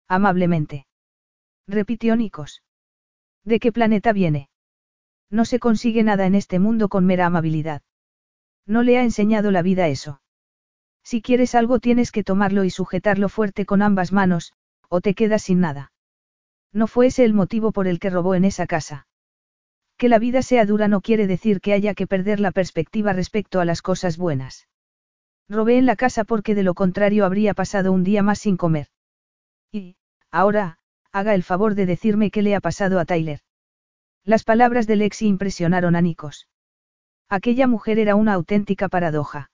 Amablemente. 0.08 0.86
Repitió 1.68 2.16
Nikos. 2.16 2.62
¿De 3.44 3.60
qué 3.60 3.72
planeta 3.72 4.14
viene? 4.14 4.48
No 5.28 5.44
se 5.44 5.58
consigue 5.58 6.02
nada 6.02 6.24
en 6.24 6.34
este 6.34 6.58
mundo 6.58 6.88
con 6.88 7.04
mera 7.04 7.26
amabilidad. 7.26 7.82
No 8.66 8.82
le 8.82 8.96
ha 8.96 9.02
enseñado 9.02 9.50
la 9.50 9.60
vida 9.60 9.86
eso. 9.88 10.22
Si 11.04 11.20
quieres 11.20 11.54
algo 11.54 11.78
tienes 11.78 12.10
que 12.10 12.24
tomarlo 12.24 12.64
y 12.64 12.70
sujetarlo 12.70 13.28
fuerte 13.28 13.66
con 13.66 13.82
ambas 13.82 14.12
manos, 14.12 14.54
o 14.88 15.02
te 15.02 15.12
quedas 15.12 15.42
sin 15.42 15.60
nada. 15.60 15.92
No 16.72 16.86
fue 16.86 17.08
ese 17.08 17.26
el 17.26 17.34
motivo 17.34 17.72
por 17.72 17.86
el 17.86 17.98
que 17.98 18.08
robó 18.08 18.34
en 18.34 18.46
esa 18.46 18.66
casa. 18.66 19.06
Que 19.98 20.08
la 20.08 20.18
vida 20.18 20.40
sea 20.40 20.64
dura 20.64 20.88
no 20.88 21.02
quiere 21.02 21.26
decir 21.26 21.60
que 21.60 21.74
haya 21.74 21.92
que 21.92 22.06
perder 22.06 22.40
la 22.40 22.50
perspectiva 22.50 23.12
respecto 23.12 23.60
a 23.60 23.66
las 23.66 23.82
cosas 23.82 24.16
buenas. 24.16 24.68
Robé 25.52 25.76
en 25.76 25.84
la 25.84 25.96
casa 25.96 26.24
porque 26.24 26.54
de 26.54 26.62
lo 26.62 26.72
contrario 26.72 27.26
habría 27.26 27.52
pasado 27.52 27.92
un 27.92 28.04
día 28.04 28.22
más 28.22 28.38
sin 28.38 28.56
comer. 28.56 28.86
Y, 29.70 29.96
ahora, 30.30 30.78
haga 31.12 31.34
el 31.34 31.42
favor 31.42 31.74
de 31.74 31.84
decirme 31.84 32.30
qué 32.30 32.40
le 32.40 32.54
ha 32.54 32.60
pasado 32.60 32.98
a 32.98 33.04
Tyler. 33.04 33.40
Las 34.24 34.44
palabras 34.44 34.86
de 34.86 34.96
Lexi 34.96 35.26
impresionaron 35.26 35.94
a 35.94 36.00
Nikos. 36.00 36.48
Aquella 37.28 37.66
mujer 37.66 37.98
era 37.98 38.14
una 38.14 38.32
auténtica 38.32 38.88
paradoja. 38.88 39.50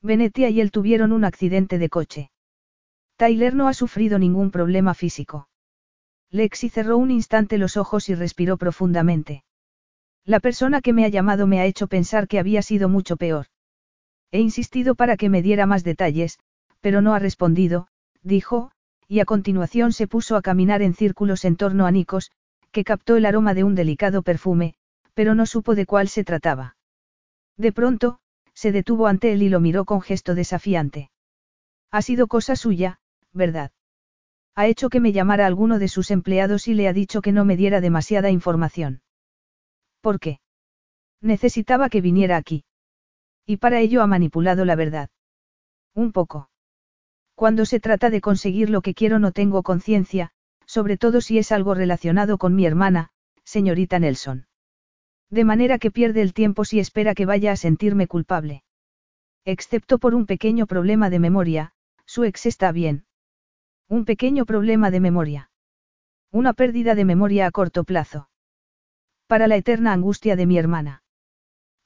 Venetia 0.00 0.50
y 0.50 0.60
él 0.60 0.72
tuvieron 0.72 1.12
un 1.12 1.24
accidente 1.24 1.78
de 1.78 1.88
coche. 1.88 2.32
Tyler 3.14 3.54
no 3.54 3.68
ha 3.68 3.74
sufrido 3.74 4.18
ningún 4.18 4.50
problema 4.50 4.92
físico. 4.92 5.48
Lexi 6.30 6.68
cerró 6.68 6.96
un 6.96 7.12
instante 7.12 7.58
los 7.58 7.76
ojos 7.76 8.08
y 8.08 8.16
respiró 8.16 8.56
profundamente. 8.56 9.44
La 10.24 10.40
persona 10.40 10.80
que 10.80 10.92
me 10.92 11.04
ha 11.04 11.08
llamado 11.08 11.46
me 11.46 11.60
ha 11.60 11.66
hecho 11.66 11.86
pensar 11.86 12.26
que 12.26 12.40
había 12.40 12.62
sido 12.62 12.88
mucho 12.88 13.16
peor. 13.16 13.46
He 14.32 14.40
insistido 14.40 14.94
para 14.94 15.16
que 15.16 15.28
me 15.28 15.42
diera 15.42 15.66
más 15.66 15.84
detalles, 15.84 16.38
pero 16.80 17.02
no 17.02 17.14
ha 17.14 17.18
respondido, 17.18 17.86
dijo, 18.22 18.72
y 19.06 19.20
a 19.20 19.26
continuación 19.26 19.92
se 19.92 20.08
puso 20.08 20.36
a 20.36 20.42
caminar 20.42 20.80
en 20.80 20.94
círculos 20.94 21.44
en 21.44 21.56
torno 21.56 21.86
a 21.86 21.90
Nikos, 21.90 22.32
que 22.70 22.82
captó 22.82 23.16
el 23.16 23.26
aroma 23.26 23.52
de 23.52 23.62
un 23.62 23.74
delicado 23.74 24.22
perfume, 24.22 24.74
pero 25.12 25.34
no 25.34 25.44
supo 25.44 25.74
de 25.74 25.84
cuál 25.84 26.08
se 26.08 26.24
trataba. 26.24 26.76
De 27.58 27.72
pronto, 27.72 28.20
se 28.54 28.72
detuvo 28.72 29.06
ante 29.06 29.32
él 29.32 29.42
y 29.42 29.50
lo 29.50 29.60
miró 29.60 29.84
con 29.84 30.00
gesto 30.00 30.34
desafiante. 30.34 31.10
Ha 31.90 32.00
sido 32.00 32.26
cosa 32.26 32.56
suya, 32.56 33.00
¿verdad? 33.34 33.70
Ha 34.54 34.66
hecho 34.66 34.88
que 34.88 35.00
me 35.00 35.12
llamara 35.12 35.46
alguno 35.46 35.78
de 35.78 35.88
sus 35.88 36.10
empleados 36.10 36.68
y 36.68 36.74
le 36.74 36.88
ha 36.88 36.94
dicho 36.94 37.20
que 37.20 37.32
no 37.32 37.44
me 37.44 37.56
diera 37.56 37.82
demasiada 37.82 38.30
información. 38.30 39.02
¿Por 40.00 40.18
qué? 40.18 40.40
Necesitaba 41.20 41.90
que 41.90 42.00
viniera 42.00 42.38
aquí. 42.38 42.64
Y 43.46 43.56
para 43.56 43.80
ello 43.80 44.02
ha 44.02 44.06
manipulado 44.06 44.64
la 44.64 44.76
verdad. 44.76 45.10
Un 45.94 46.12
poco. 46.12 46.50
Cuando 47.34 47.64
se 47.66 47.80
trata 47.80 48.10
de 48.10 48.20
conseguir 48.20 48.70
lo 48.70 48.82
que 48.82 48.94
quiero 48.94 49.18
no 49.18 49.32
tengo 49.32 49.62
conciencia, 49.62 50.30
sobre 50.66 50.96
todo 50.96 51.20
si 51.20 51.38
es 51.38 51.52
algo 51.52 51.74
relacionado 51.74 52.38
con 52.38 52.54
mi 52.54 52.66
hermana, 52.66 53.10
señorita 53.44 53.98
Nelson. 53.98 54.46
De 55.28 55.44
manera 55.44 55.78
que 55.78 55.90
pierde 55.90 56.22
el 56.22 56.34
tiempo 56.34 56.64
si 56.64 56.78
espera 56.78 57.14
que 57.14 57.26
vaya 57.26 57.52
a 57.52 57.56
sentirme 57.56 58.06
culpable. 58.06 58.62
Excepto 59.44 59.98
por 59.98 60.14
un 60.14 60.26
pequeño 60.26 60.66
problema 60.66 61.10
de 61.10 61.18
memoria, 61.18 61.72
su 62.06 62.24
ex 62.24 62.46
está 62.46 62.70
bien. 62.70 63.06
Un 63.88 64.04
pequeño 64.04 64.46
problema 64.46 64.90
de 64.90 65.00
memoria. 65.00 65.50
Una 66.30 66.52
pérdida 66.52 66.94
de 66.94 67.04
memoria 67.04 67.46
a 67.46 67.50
corto 67.50 67.84
plazo. 67.84 68.28
Para 69.26 69.48
la 69.48 69.56
eterna 69.56 69.92
angustia 69.92 70.36
de 70.36 70.46
mi 70.46 70.58
hermana. 70.58 71.01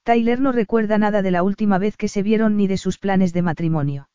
Tyler 0.07 0.39
no 0.39 0.53
recuerda 0.53 0.97
nada 0.97 1.21
de 1.21 1.31
la 1.31 1.43
última 1.43 1.79
vez 1.79 1.97
que 1.97 2.07
se 2.07 2.23
vieron 2.23 2.55
ni 2.55 2.65
de 2.67 2.77
sus 2.77 2.97
planes 2.97 3.33
de 3.33 3.41
matrimonio. 3.41 4.07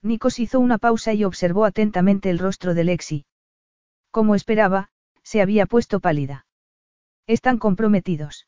Nikos 0.00 0.38
hizo 0.38 0.60
una 0.60 0.78
pausa 0.78 1.12
y 1.12 1.24
observó 1.24 1.64
atentamente 1.64 2.30
el 2.30 2.38
rostro 2.38 2.72
de 2.72 2.84
Lexi. 2.84 3.26
Como 4.12 4.36
esperaba, 4.36 4.90
se 5.24 5.42
había 5.42 5.66
puesto 5.66 5.98
pálida. 5.98 6.46
¿Están 7.26 7.58
comprometidos? 7.58 8.46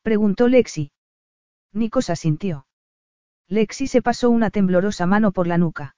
Preguntó 0.00 0.48
Lexi. 0.48 0.92
Nikos 1.74 2.08
asintió. 2.08 2.66
Lexi 3.46 3.86
se 3.86 4.00
pasó 4.00 4.30
una 4.30 4.48
temblorosa 4.48 5.04
mano 5.04 5.30
por 5.30 5.46
la 5.46 5.58
nuca. 5.58 5.94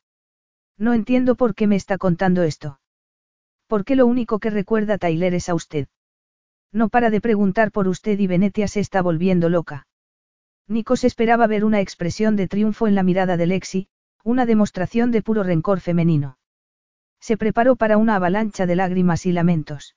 No 0.76 0.92
entiendo 0.92 1.36
por 1.36 1.54
qué 1.54 1.68
me 1.68 1.76
está 1.76 1.98
contando 1.98 2.42
esto. 2.42 2.80
Porque 3.68 3.94
lo 3.94 4.06
único 4.06 4.40
que 4.40 4.50
recuerda 4.50 4.98
Tyler 4.98 5.34
es 5.34 5.48
a 5.48 5.54
usted. 5.54 5.86
No 6.72 6.88
para 6.88 7.10
de 7.10 7.20
preguntar 7.20 7.72
por 7.72 7.88
usted 7.88 8.18
y 8.18 8.26
Venetia 8.26 8.68
se 8.68 8.80
está 8.80 9.02
volviendo 9.02 9.48
loca. 9.48 9.86
Nikos 10.66 11.04
esperaba 11.04 11.46
ver 11.46 11.64
una 11.64 11.80
expresión 11.80 12.36
de 12.36 12.48
triunfo 12.48 12.86
en 12.86 12.94
la 12.94 13.02
mirada 13.02 13.36
de 13.36 13.46
Lexi, 13.46 13.88
una 14.22 14.44
demostración 14.44 15.10
de 15.10 15.22
puro 15.22 15.42
rencor 15.42 15.80
femenino. 15.80 16.38
Se 17.20 17.36
preparó 17.36 17.76
para 17.76 17.96
una 17.96 18.16
avalancha 18.16 18.66
de 18.66 18.76
lágrimas 18.76 19.24
y 19.26 19.32
lamentos. 19.32 19.96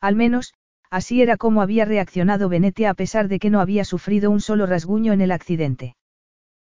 Al 0.00 0.16
menos, 0.16 0.54
Así 0.92 1.22
era 1.22 1.38
como 1.38 1.62
había 1.62 1.86
reaccionado 1.86 2.50
Venetia 2.50 2.90
a 2.90 2.94
pesar 2.94 3.28
de 3.28 3.38
que 3.38 3.48
no 3.48 3.60
había 3.60 3.82
sufrido 3.82 4.30
un 4.30 4.42
solo 4.42 4.66
rasguño 4.66 5.14
en 5.14 5.22
el 5.22 5.32
accidente. 5.32 5.96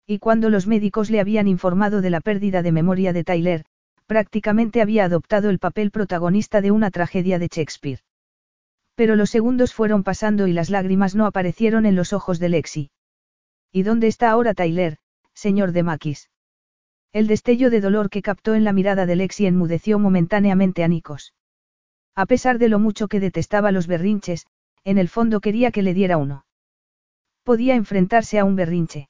Y 0.05 0.19
cuando 0.19 0.51
los 0.51 0.67
médicos 0.67 1.09
le 1.09 1.19
habían 1.19 1.47
informado 1.47 2.01
de 2.01 2.11
la 2.11 2.21
pérdida 2.21 2.61
de 2.61 2.71
memoria 2.71 3.13
de 3.13 3.23
Tyler, 3.23 3.65
prácticamente 4.05 4.79
había 4.79 5.05
adoptado 5.05 5.49
el 5.49 5.57
papel 5.57 5.89
protagonista 5.89 6.61
de 6.61 6.69
una 6.69 6.91
tragedia 6.91 7.39
de 7.39 7.47
Shakespeare. 7.47 8.01
Pero 9.01 9.15
los 9.15 9.31
segundos 9.31 9.73
fueron 9.73 10.03
pasando 10.03 10.45
y 10.45 10.53
las 10.53 10.69
lágrimas 10.69 11.15
no 11.15 11.25
aparecieron 11.25 11.87
en 11.87 11.95
los 11.95 12.13
ojos 12.13 12.37
de 12.37 12.49
Lexi. 12.49 12.91
¿Y 13.71 13.81
dónde 13.81 14.05
está 14.05 14.29
ahora 14.29 14.53
Tyler, 14.53 14.99
señor 15.33 15.71
de 15.71 15.81
Maquis? 15.81 16.29
El 17.11 17.25
destello 17.25 17.71
de 17.71 17.81
dolor 17.81 18.11
que 18.11 18.21
captó 18.21 18.53
en 18.53 18.63
la 18.63 18.73
mirada 18.73 19.07
de 19.07 19.15
Lexi 19.15 19.47
enmudeció 19.47 19.97
momentáneamente 19.97 20.83
a 20.83 20.87
Nikos. 20.87 21.33
A 22.13 22.27
pesar 22.27 22.59
de 22.59 22.69
lo 22.69 22.77
mucho 22.77 23.07
que 23.07 23.19
detestaba 23.19 23.71
los 23.71 23.87
berrinches, 23.87 24.45
en 24.83 24.99
el 24.99 25.09
fondo 25.09 25.39
quería 25.41 25.71
que 25.71 25.81
le 25.81 25.95
diera 25.95 26.17
uno. 26.17 26.45
Podía 27.41 27.73
enfrentarse 27.73 28.37
a 28.37 28.45
un 28.45 28.55
berrinche. 28.55 29.09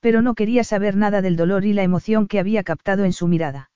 Pero 0.00 0.20
no 0.20 0.34
quería 0.34 0.64
saber 0.64 0.96
nada 0.96 1.22
del 1.22 1.36
dolor 1.36 1.64
y 1.64 1.74
la 1.74 1.84
emoción 1.84 2.26
que 2.26 2.40
había 2.40 2.64
captado 2.64 3.04
en 3.04 3.12
su 3.12 3.28
mirada. 3.28 3.70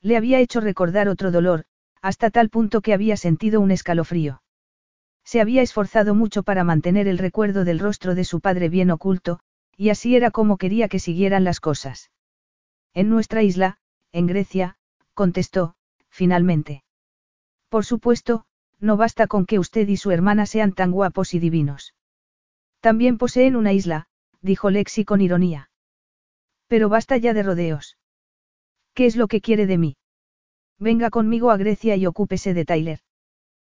Le 0.00 0.16
había 0.16 0.40
hecho 0.40 0.62
recordar 0.62 1.10
otro 1.10 1.30
dolor, 1.30 1.66
hasta 2.00 2.30
tal 2.30 2.48
punto 2.48 2.80
que 2.80 2.94
había 2.94 3.18
sentido 3.18 3.60
un 3.60 3.70
escalofrío. 3.70 4.40
Se 5.26 5.40
había 5.40 5.60
esforzado 5.60 6.14
mucho 6.14 6.44
para 6.44 6.62
mantener 6.62 7.08
el 7.08 7.18
recuerdo 7.18 7.64
del 7.64 7.80
rostro 7.80 8.14
de 8.14 8.24
su 8.24 8.40
padre 8.40 8.68
bien 8.68 8.92
oculto, 8.92 9.40
y 9.76 9.90
así 9.90 10.14
era 10.14 10.30
como 10.30 10.56
quería 10.56 10.88
que 10.88 11.00
siguieran 11.00 11.42
las 11.42 11.58
cosas. 11.58 12.12
En 12.94 13.10
nuestra 13.10 13.42
isla, 13.42 13.78
en 14.12 14.28
Grecia, 14.28 14.78
contestó, 15.14 15.74
finalmente. 16.08 16.84
Por 17.68 17.84
supuesto, 17.84 18.46
no 18.78 18.96
basta 18.96 19.26
con 19.26 19.46
que 19.46 19.58
usted 19.58 19.88
y 19.88 19.96
su 19.96 20.12
hermana 20.12 20.46
sean 20.46 20.72
tan 20.72 20.92
guapos 20.92 21.34
y 21.34 21.40
divinos. 21.40 21.94
También 22.78 23.18
poseen 23.18 23.56
una 23.56 23.72
isla, 23.72 24.06
dijo 24.42 24.70
Lexi 24.70 25.04
con 25.04 25.20
ironía. 25.20 25.70
Pero 26.68 26.88
basta 26.88 27.16
ya 27.16 27.34
de 27.34 27.42
rodeos. 27.42 27.98
¿Qué 28.94 29.06
es 29.06 29.16
lo 29.16 29.26
que 29.26 29.40
quiere 29.40 29.66
de 29.66 29.76
mí? 29.76 29.96
Venga 30.78 31.10
conmigo 31.10 31.50
a 31.50 31.56
Grecia 31.56 31.96
y 31.96 32.06
ocúpese 32.06 32.54
de 32.54 32.64
Tyler. 32.64 33.00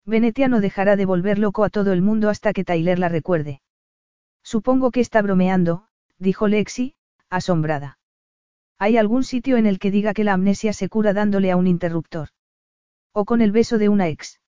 Venetia 0.07 0.47
no 0.47 0.61
dejará 0.61 0.95
de 0.95 1.05
volver 1.05 1.37
loco 1.37 1.65
a 1.65 1.69
todo 1.69 1.91
el 1.91 2.01
mundo 2.01 2.29
hasta 2.29 2.53
que 2.53 2.63
Tyler 2.63 2.97
la 2.97 3.09
recuerde. 3.09 3.61
Supongo 4.41 4.89
que 4.91 5.01
está 5.01 5.21
bromeando, 5.21 5.87
dijo 6.17 6.47
Lexi, 6.47 6.95
asombrada. 7.29 7.99
¿Hay 8.79 8.95
algún 8.95 9.25
sitio 9.25 9.57
en 9.57 9.65
el 9.65 9.79
que 9.79 9.91
diga 9.91 10.13
que 10.13 10.23
la 10.23 10.31
amnesia 10.31 10.71
se 10.71 10.87
cura 10.87 11.11
dándole 11.11 11.51
a 11.51 11.57
un 11.57 11.67
interruptor? 11.67 12.29
O 13.11 13.25
con 13.25 13.41
el 13.41 13.51
beso 13.51 13.77
de 13.77 13.89
una 13.89 14.07
ex. 14.07 14.39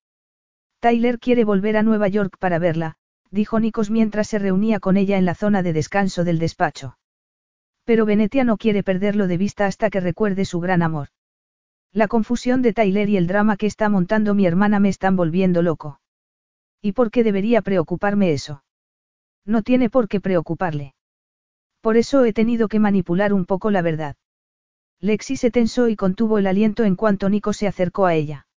Tyler 0.79 1.19
quiere 1.19 1.43
volver 1.43 1.75
a 1.75 1.83
Nueva 1.83 2.07
York 2.07 2.37
para 2.39 2.57
verla, 2.57 2.95
dijo 3.29 3.59
Nikos 3.59 3.89
mientras 3.89 4.27
se 4.27 4.39
reunía 4.39 4.79
con 4.79 4.95
ella 4.95 5.17
en 5.17 5.25
la 5.25 5.35
zona 5.35 5.61
de 5.61 5.73
descanso 5.73 6.23
del 6.23 6.39
despacho. 6.39 6.97
Pero 7.83 8.05
Venetia 8.05 8.45
no 8.45 8.55
quiere 8.55 8.81
perderlo 8.81 9.27
de 9.27 9.37
vista 9.37 9.65
hasta 9.65 9.89
que 9.89 9.99
recuerde 9.99 10.45
su 10.45 10.61
gran 10.61 10.83
amor. 10.83 11.09
La 11.91 12.07
confusión 12.07 12.61
de 12.61 12.73
Tyler 12.73 13.09
y 13.09 13.17
el 13.17 13.25
drama 13.25 13.57
que 13.57 13.65
está 13.65 13.89
montando 13.89 14.35
mi 14.35 14.45
hermana 14.45 14.79
me 14.79 14.89
están 14.89 15.15
volviendo 15.15 15.61
loco. 15.63 15.99
¿Y 16.81 16.91
por 16.91 17.09
qué 17.09 17.23
debería 17.23 17.61
preocuparme 17.61 18.31
eso? 18.31 18.63
No 19.43 19.63
tiene 19.63 19.89
por 19.89 20.07
qué 20.07 20.21
preocuparle. 20.21 20.93
Por 21.81 21.97
eso 21.97 22.23
he 22.25 22.33
tenido 22.33 22.67
que 22.67 22.79
manipular 22.79 23.33
un 23.33 23.45
poco 23.45 23.71
la 23.71 23.81
verdad. 23.81 24.15
Lexi 24.99 25.35
se 25.37 25.49
tensó 25.49 25.87
y 25.87 25.95
contuvo 25.95 26.37
el 26.37 26.47
aliento 26.47 26.83
en 26.83 26.95
cuanto 26.95 27.29
Nico 27.29 27.53
se 27.53 27.67
acercó 27.67 28.05
a 28.05 28.13
ella. 28.13 28.47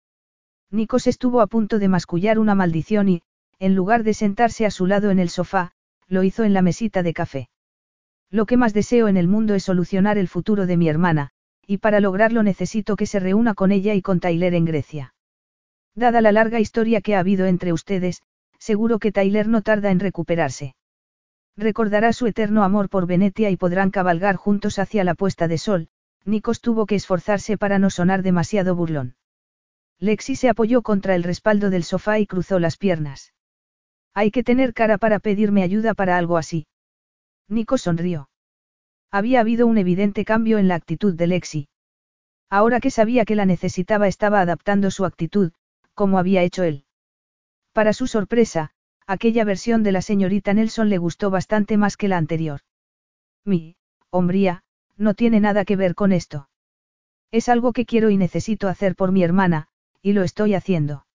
Nikos 0.71 1.07
estuvo 1.07 1.41
a 1.41 1.47
punto 1.47 1.79
de 1.79 1.89
mascullar 1.89 2.39
una 2.39 2.55
maldición 2.55 3.09
y, 3.09 3.23
en 3.59 3.75
lugar 3.75 4.03
de 4.03 4.15
sentarse 4.15 4.67
a 4.67 4.71
su 4.71 4.87
lado 4.87 5.11
en 5.11 5.19
el 5.19 5.29
sofá, 5.29 5.73
lo 6.09 6.23
hizo 6.23 6.45
en 6.45 6.53
la 6.53 6.63
mesita 6.63 7.03
de 7.03 7.13
café. 7.13 7.49
Lo 8.31 8.45
que 8.45 8.57
más 8.57 8.75
deseo 8.75 9.09
en 9.09 9.17
el 9.17 9.29
mundo 9.29 9.55
es 9.55 9.65
solucionar 9.65 10.19
el 10.19 10.29
futuro 10.29 10.67
de 10.67 10.77
mi 10.77 10.89
hermana, 10.89 11.32
y 11.67 11.79
para 11.79 12.01
lograrlo 12.01 12.43
necesito 12.43 12.97
que 12.97 13.07
se 13.07 13.21
reúna 13.21 13.55
con 13.55 13.73
ella 13.73 13.95
y 13.95 14.03
con 14.03 14.21
Tyler 14.21 14.55
en 14.55 14.65
Grecia. 14.65 15.15
Dada 15.95 16.21
la 16.21 16.33
larga 16.33 16.61
historia 16.61 17.01
que 17.01 17.15
ha 17.15 17.21
habido 17.21 17.47
entre 17.47 17.73
ustedes, 17.73 18.23
seguro 18.59 18.99
que 18.99 19.13
Tyler 19.13 19.49
no 19.49 19.63
tarda 19.63 19.91
en 19.91 20.01
recuperarse. 20.01 20.75
Recordará 21.57 22.13
su 22.13 22.27
eterno 22.27 22.65
amor 22.65 22.89
por 22.89 23.07
Venetia 23.07 23.51
y 23.51 23.57
podrán 23.57 23.91
cabalgar 23.91 24.37
juntos 24.37 24.79
hacia 24.79 25.05
la 25.05 25.15
puesta 25.15 25.49
de 25.49 25.59
sol, 25.59 25.89
Nikos 26.25 26.61
tuvo 26.61 26.87
que 26.87 26.95
esforzarse 26.95 27.59
para 27.59 27.79
no 27.79 27.91
sonar 27.91 28.23
demasiado 28.23 28.75
burlón. 28.75 29.17
Lexi 29.99 30.35
se 30.35 30.49
apoyó 30.49 30.83
contra 30.83 31.15
el 31.15 31.23
respaldo 31.23 31.71
del 31.71 31.85
sofá 31.85 32.19
y 32.19 32.27
cruzó 32.27 32.59
las 32.59 32.77
piernas. 32.77 33.35
Hay 34.15 34.31
que 34.31 34.43
tener 34.43 34.75
cara 34.75 34.99
para 34.99 35.19
pedirme 35.19 35.63
ayuda 35.63 35.95
para 35.95 36.17
algo 36.17 36.37
así. 36.37 36.67
Nico 37.49 37.79
sonrió. 37.79 38.29
Había 39.13 39.41
habido 39.41 39.67
un 39.67 39.77
evidente 39.77 40.25
cambio 40.25 40.57
en 40.59 40.69
la 40.69 40.75
actitud 40.75 41.15
de 41.15 41.27
Lexi. 41.27 41.69
Ahora 42.49 42.81
que 42.81 42.91
sabía 42.91 43.27
que 43.27 43.37
la 43.37 43.45
necesitaba 43.45 44.09
estaba 44.09 44.41
adaptando 44.41 44.91
su 44.91 45.05
actitud, 45.05 45.53
como 45.95 46.19
había 46.19 46.43
hecho 46.43 46.63
él. 46.63 46.87
Para 47.73 47.93
su 47.93 48.07
sorpresa, 48.07 48.71
aquella 49.07 49.45
versión 49.45 49.83
de 49.83 49.93
la 49.93 50.01
señorita 50.01 50.55
Nelson 50.55 50.89
le 50.89 50.97
gustó 50.97 51.31
bastante 51.31 51.77
más 51.77 51.99
que 51.99 52.09
la 52.09 52.17
anterior. 52.17 52.61
Mi, 53.45 53.77
hombría, 54.11 54.63
no 54.97 55.13
tiene 55.13 55.41
nada 55.41 55.67
que 55.67 55.77
ver 55.77 55.95
con 55.95 56.13
esto. 56.13 56.49
Es 57.31 57.51
algo 57.51 57.73
que 57.73 57.85
quiero 57.85 58.09
y 58.09 58.17
necesito 58.17 58.69
hacer 58.69 58.97
por 58.97 59.13
mi 59.13 59.23
hermana, 59.23 59.69
y 60.01 60.15
lo 60.15 60.23
estoy 60.23 60.55
haciendo. 60.55 61.07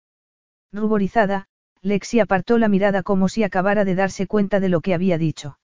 Ruborizada, 0.71 1.47
Lexi 1.81 2.19
apartó 2.19 2.59
la 2.59 2.67
mirada 2.67 3.01
como 3.01 3.27
si 3.27 3.43
acabara 3.43 3.85
de 3.85 3.95
darse 3.95 4.27
cuenta 4.27 4.59
de 4.59 4.69
lo 4.69 4.81
que 4.81 4.93
había 4.93 5.17
dicho. 5.17 5.57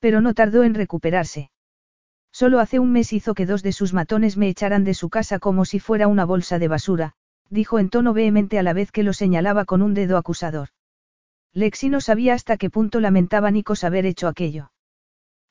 Pero 0.00 0.20
no 0.20 0.34
tardó 0.34 0.64
en 0.64 0.74
recuperarse. 0.74 1.50
Solo 2.32 2.58
hace 2.58 2.78
un 2.78 2.92
mes 2.92 3.12
hizo 3.12 3.34
que 3.34 3.46
dos 3.46 3.62
de 3.62 3.72
sus 3.72 3.92
matones 3.92 4.36
me 4.36 4.48
echaran 4.48 4.84
de 4.84 4.94
su 4.94 5.10
casa 5.10 5.38
como 5.38 5.64
si 5.64 5.78
fuera 5.78 6.08
una 6.08 6.24
bolsa 6.24 6.58
de 6.58 6.68
basura, 6.68 7.12
dijo 7.48 7.78
en 7.78 7.90
tono 7.90 8.12
vehemente 8.12 8.58
a 8.58 8.62
la 8.62 8.72
vez 8.72 8.92
que 8.92 9.02
lo 9.02 9.12
señalaba 9.12 9.64
con 9.64 9.82
un 9.82 9.94
dedo 9.94 10.16
acusador. 10.16 10.68
Lexi 11.52 11.88
no 11.88 12.00
sabía 12.00 12.34
hasta 12.34 12.56
qué 12.56 12.70
punto 12.70 13.00
lamentaba 13.00 13.50
Nikos 13.50 13.82
haber 13.82 14.06
hecho 14.06 14.28
aquello. 14.28 14.70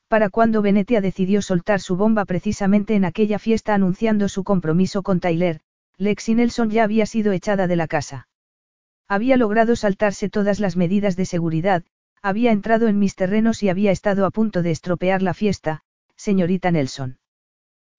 Para 0.08 0.30
cuando 0.30 0.62
Venetia 0.62 1.02
decidió 1.02 1.42
soltar 1.42 1.82
su 1.82 1.98
bomba 1.98 2.26
precisamente 2.26 2.96
en 2.96 3.06
aquella 3.06 3.38
fiesta 3.38 3.76
anunciando 3.76 4.30
su 4.30 4.44
compromiso 4.44 5.04
con 5.04 5.20
Tyler, 5.20 5.60
Lexi 5.98 6.34
Nelson 6.34 6.70
ya 6.70 6.86
había 6.86 7.06
sido 7.06 7.34
echada 7.34 7.68
de 7.68 7.76
la 7.76 7.88
casa. 7.88 8.28
Había 9.08 9.38
logrado 9.38 9.76
saltarse 9.76 10.30
todas 10.30 10.60
las 10.60 10.78
medidas 10.78 11.16
de 11.18 11.26
seguridad, 11.26 11.84
había 12.22 12.52
entrado 12.52 12.88
en 12.88 13.00
mis 13.00 13.16
terrenos 13.16 13.64
y 13.64 13.70
había 13.70 13.92
estado 13.92 14.26
a 14.26 14.32
punto 14.32 14.62
de 14.62 14.72
estropear 14.72 15.22
la 15.22 15.34
fiesta, 15.34 15.84
señorita 16.16 16.72
Nelson. 16.72 17.20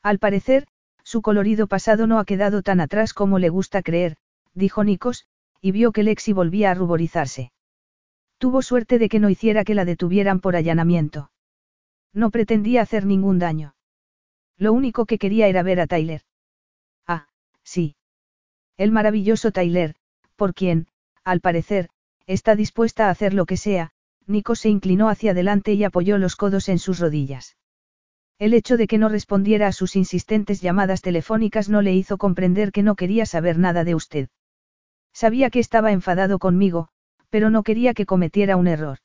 Al 0.02 0.18
parecer, 0.18 0.66
su 1.02 1.22
colorido 1.22 1.66
pasado 1.66 2.06
no 2.06 2.18
ha 2.18 2.24
quedado 2.24 2.62
tan 2.62 2.80
atrás 2.80 3.14
como 3.14 3.38
le 3.38 3.48
gusta 3.48 3.82
creer, 3.82 4.16
dijo 4.54 4.84
Nikos, 4.84 5.26
y 5.60 5.72
vio 5.72 5.92
que 5.92 6.02
Lexi 6.02 6.32
volvía 6.32 6.70
a 6.70 6.74
ruborizarse. 6.74 7.52
Tuvo 8.38 8.62
suerte 8.62 8.98
de 8.98 9.08
que 9.08 9.20
no 9.20 9.28
hiciera 9.28 9.64
que 9.64 9.74
la 9.74 9.84
detuvieran 9.84 10.40
por 10.40 10.56
allanamiento. 10.56 11.30
No 12.12 12.30
pretendía 12.30 12.82
hacer 12.82 13.06
ningún 13.06 13.38
daño. 13.38 13.74
Lo 14.56 14.72
único 14.72 15.06
que 15.06 15.18
quería 15.18 15.46
era 15.48 15.62
ver 15.62 15.80
a 15.80 15.86
Tyler. 15.86 16.22
Ah, 17.06 17.26
sí. 17.62 17.96
El 18.76 18.92
maravilloso 18.92 19.52
Tyler, 19.52 19.94
por 20.36 20.54
quien, 20.54 20.86
al 21.24 21.40
parecer, 21.40 21.90
está 22.26 22.56
dispuesta 22.56 23.06
a 23.06 23.10
hacer 23.10 23.34
lo 23.34 23.44
que 23.44 23.56
sea, 23.56 23.92
Nico 24.30 24.54
se 24.54 24.68
inclinó 24.68 25.08
hacia 25.08 25.32
adelante 25.32 25.74
y 25.74 25.84
apoyó 25.84 26.16
los 26.16 26.36
codos 26.36 26.68
en 26.68 26.78
sus 26.78 27.00
rodillas. 27.00 27.56
El 28.38 28.54
hecho 28.54 28.76
de 28.76 28.86
que 28.86 28.96
no 28.96 29.08
respondiera 29.08 29.66
a 29.66 29.72
sus 29.72 29.96
insistentes 29.96 30.62
llamadas 30.62 31.02
telefónicas 31.02 31.68
no 31.68 31.82
le 31.82 31.94
hizo 31.94 32.16
comprender 32.16 32.72
que 32.72 32.82
no 32.82 32.94
quería 32.94 33.26
saber 33.26 33.58
nada 33.58 33.84
de 33.84 33.94
usted. 33.94 34.28
Sabía 35.12 35.50
que 35.50 35.58
estaba 35.58 35.92
enfadado 35.92 36.38
conmigo, 36.38 36.88
pero 37.28 37.50
no 37.50 37.62
quería 37.62 37.92
que 37.92 38.06
cometiera 38.06 38.56
un 38.56 38.68
error. 38.68 38.98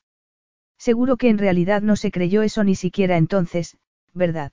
Seguro 0.77 1.17
que 1.17 1.29
en 1.29 1.38
realidad 1.38 1.81
no 1.81 1.95
se 1.95 2.11
creyó 2.11 2.43
eso 2.43 2.63
ni 2.63 2.75
siquiera 2.75 3.17
entonces, 3.17 3.77
¿verdad? 4.13 4.51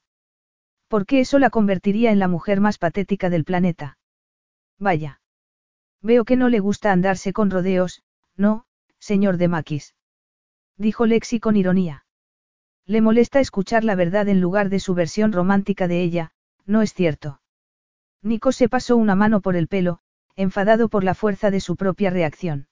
Porque 0.88 1.20
eso 1.20 1.38
la 1.38 1.50
convertiría 1.50 2.10
en 2.10 2.18
la 2.18 2.28
mujer 2.28 2.60
más 2.60 2.78
patética 2.78 3.30
del 3.30 3.44
planeta. 3.44 3.98
Vaya. 4.78 5.20
Veo 6.00 6.24
que 6.24 6.36
no 6.36 6.48
le 6.48 6.60
gusta 6.60 6.90
andarse 6.92 7.32
con 7.32 7.50
rodeos, 7.50 8.02
¿no, 8.36 8.64
señor 8.98 9.36
de 9.36 9.48
Maquis? 9.48 9.94
Dijo 10.76 11.06
Lexi 11.06 11.40
con 11.40 11.56
ironía. 11.56 12.04
Le 12.86 13.00
molesta 13.00 13.40
escuchar 13.40 13.84
la 13.84 13.94
verdad 13.94 14.28
en 14.28 14.40
lugar 14.40 14.68
de 14.68 14.80
su 14.80 14.94
versión 14.94 15.32
romántica 15.32 15.86
de 15.88 16.02
ella, 16.02 16.32
¿no 16.66 16.82
es 16.82 16.94
cierto? 16.94 17.40
Nico 18.22 18.52
se 18.52 18.68
pasó 18.68 18.96
una 18.96 19.14
mano 19.14 19.40
por 19.40 19.56
el 19.56 19.68
pelo, 19.68 20.00
enfadado 20.36 20.88
por 20.88 21.04
la 21.04 21.14
fuerza 21.14 21.50
de 21.50 21.60
su 21.60 21.76
propia 21.76 22.10
reacción. 22.10 22.68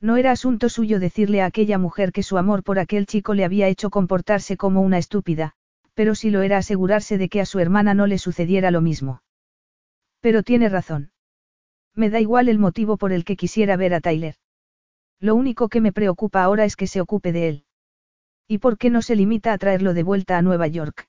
No 0.00 0.16
era 0.16 0.32
asunto 0.32 0.68
suyo 0.68 0.98
decirle 0.98 1.42
a 1.42 1.46
aquella 1.46 1.78
mujer 1.78 2.12
que 2.12 2.22
su 2.22 2.36
amor 2.36 2.64
por 2.64 2.78
aquel 2.78 3.06
chico 3.06 3.34
le 3.34 3.44
había 3.44 3.68
hecho 3.68 3.90
comportarse 3.90 4.56
como 4.56 4.80
una 4.80 4.98
estúpida, 4.98 5.52
pero 5.94 6.14
sí 6.14 6.30
lo 6.30 6.42
era 6.42 6.58
asegurarse 6.58 7.18
de 7.18 7.28
que 7.28 7.40
a 7.40 7.46
su 7.46 7.60
hermana 7.60 7.94
no 7.94 8.06
le 8.06 8.18
sucediera 8.18 8.70
lo 8.70 8.80
mismo. 8.80 9.22
Pero 10.20 10.42
tiene 10.42 10.68
razón. 10.68 11.12
Me 11.94 12.10
da 12.10 12.20
igual 12.20 12.48
el 12.48 12.58
motivo 12.58 12.96
por 12.96 13.12
el 13.12 13.24
que 13.24 13.36
quisiera 13.36 13.76
ver 13.76 13.94
a 13.94 14.00
Tyler. 14.00 14.36
Lo 15.22 15.36
único 15.36 15.68
que 15.68 15.80
me 15.80 15.92
preocupa 15.92 16.42
ahora 16.42 16.64
es 16.64 16.74
que 16.74 16.88
se 16.88 17.00
ocupe 17.00 17.30
de 17.30 17.48
él. 17.48 17.64
¿Y 18.48 18.58
por 18.58 18.76
qué 18.76 18.90
no 18.90 19.02
se 19.02 19.14
limita 19.14 19.52
a 19.52 19.58
traerlo 19.58 19.94
de 19.94 20.02
vuelta 20.02 20.36
a 20.36 20.42
Nueva 20.42 20.66
York? 20.66 21.08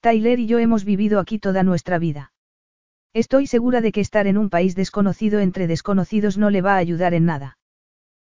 Tyler 0.00 0.38
y 0.38 0.46
yo 0.46 0.58
hemos 0.58 0.86
vivido 0.86 1.20
aquí 1.20 1.38
toda 1.38 1.62
nuestra 1.62 1.98
vida. 1.98 2.32
Estoy 3.12 3.46
segura 3.46 3.82
de 3.82 3.92
que 3.92 4.00
estar 4.00 4.26
en 4.26 4.38
un 4.38 4.48
país 4.48 4.74
desconocido 4.74 5.40
entre 5.40 5.66
desconocidos 5.66 6.38
no 6.38 6.48
le 6.48 6.62
va 6.62 6.76
a 6.76 6.78
ayudar 6.78 7.12
en 7.12 7.26
nada. 7.26 7.58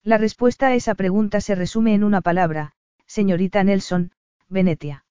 La 0.04 0.20
respuesta 0.20 0.68
a 0.68 0.76
esa 0.76 0.94
pregunta 0.94 1.42
se 1.42 1.56
resume 1.56 1.96
en 1.96 2.04
una 2.04 2.22
palabra, 2.22 2.74
señorita 3.08 3.64
Nelson, 3.64 4.12
Venetia. 4.48 5.06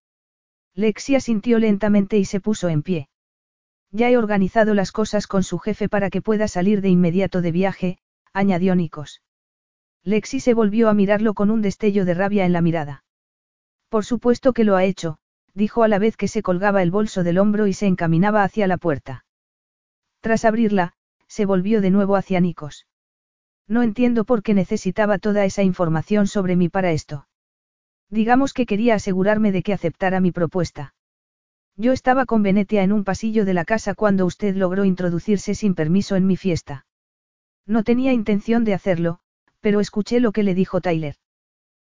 Lexia 0.75 1.19
sintió 1.19 1.59
lentamente 1.59 2.19
y 2.19 2.25
se 2.25 2.39
puso 2.39 2.69
en 2.69 2.85
pie. 2.85 3.09
Ya 3.91 4.09
he 4.11 4.17
organizado 4.17 4.75
las 4.75 4.93
cosas 4.93 5.27
con 5.27 5.43
su 5.43 5.59
jefe 5.59 5.89
para 5.89 6.09
que 6.09 6.23
pueda 6.23 6.47
salir 6.47 6.83
de 6.83 6.89
inmediato 6.89 7.43
de 7.43 7.51
viaje, 7.51 7.99
añadió 8.33 8.77
Nikos. 8.77 9.23
Lexi 10.05 10.41
se 10.41 10.55
volvió 10.55 10.89
a 10.89 10.95
mirarlo 10.95 11.35
con 11.35 11.51
un 11.51 11.63
destello 11.63 12.05
de 12.05 12.15
rabia 12.15 12.45
en 12.45 12.53
la 12.53 12.61
mirada. 12.61 13.05
Por 13.89 14.05
supuesto 14.05 14.53
que 14.53 14.65
lo 14.65 14.77
ha 14.77 14.85
hecho, 14.85 15.19
dijo 15.55 15.83
a 15.83 15.89
la 15.89 15.99
vez 15.99 16.17
que 16.17 16.29
se 16.29 16.43
colgaba 16.43 16.83
el 16.83 16.91
bolso 16.91 17.23
del 17.23 17.39
hombro 17.39 17.67
y 17.67 17.73
se 17.73 17.87
encaminaba 17.87 18.43
hacia 18.43 18.67
la 18.67 18.79
puerta. 18.79 19.25
Tras 20.21 20.45
abrirla, 20.45 20.95
se 21.29 21.47
volvió 21.47 21.81
de 21.81 21.91
nuevo 21.91 22.17
hacia 22.17 22.41
Nikos. 22.41 22.87
No 23.69 23.83
entiendo 23.83 24.25
por 24.25 24.43
qué 24.43 24.55
necesitaba 24.55 25.19
toda 25.19 25.45
esa 25.45 25.63
información 25.63 26.27
sobre 26.27 26.57
mí 26.57 26.69
para 26.69 26.91
esto. 26.93 27.27
Digamos 28.11 28.53
que 28.53 28.67
quería 28.67 28.97
asegurarme 28.97 29.53
de 29.53 29.63
que 29.63 29.73
aceptara 29.73 30.21
mi 30.21 30.33
propuesta. 30.33 30.95
Yo 31.77 31.93
estaba 31.93 32.27
con 32.27 32.43
Venetia 32.43 32.83
en 32.83 32.93
un 32.93 33.05
pasillo 33.05 33.45
de 33.45 33.55
la 33.55 33.65
casa 33.65 33.95
cuando 33.95 34.27
usted 34.27 34.57
logró 34.57 34.85
introducirse 34.85 35.55
sin 35.55 35.75
permiso 35.75 36.17
en 36.17 36.27
mi 36.27 36.37
fiesta. 36.37 36.87
No 37.67 37.83
tenía 37.83 38.13
intención 38.13 38.65
de 38.65 38.75
hacerlo, 38.75 39.21
pero 39.63 39.81
escuché 39.81 40.21
lo 40.21 40.33
que 40.33 40.43
le 40.43 40.55
dijo 40.55 40.83
Tyler. 40.83 41.15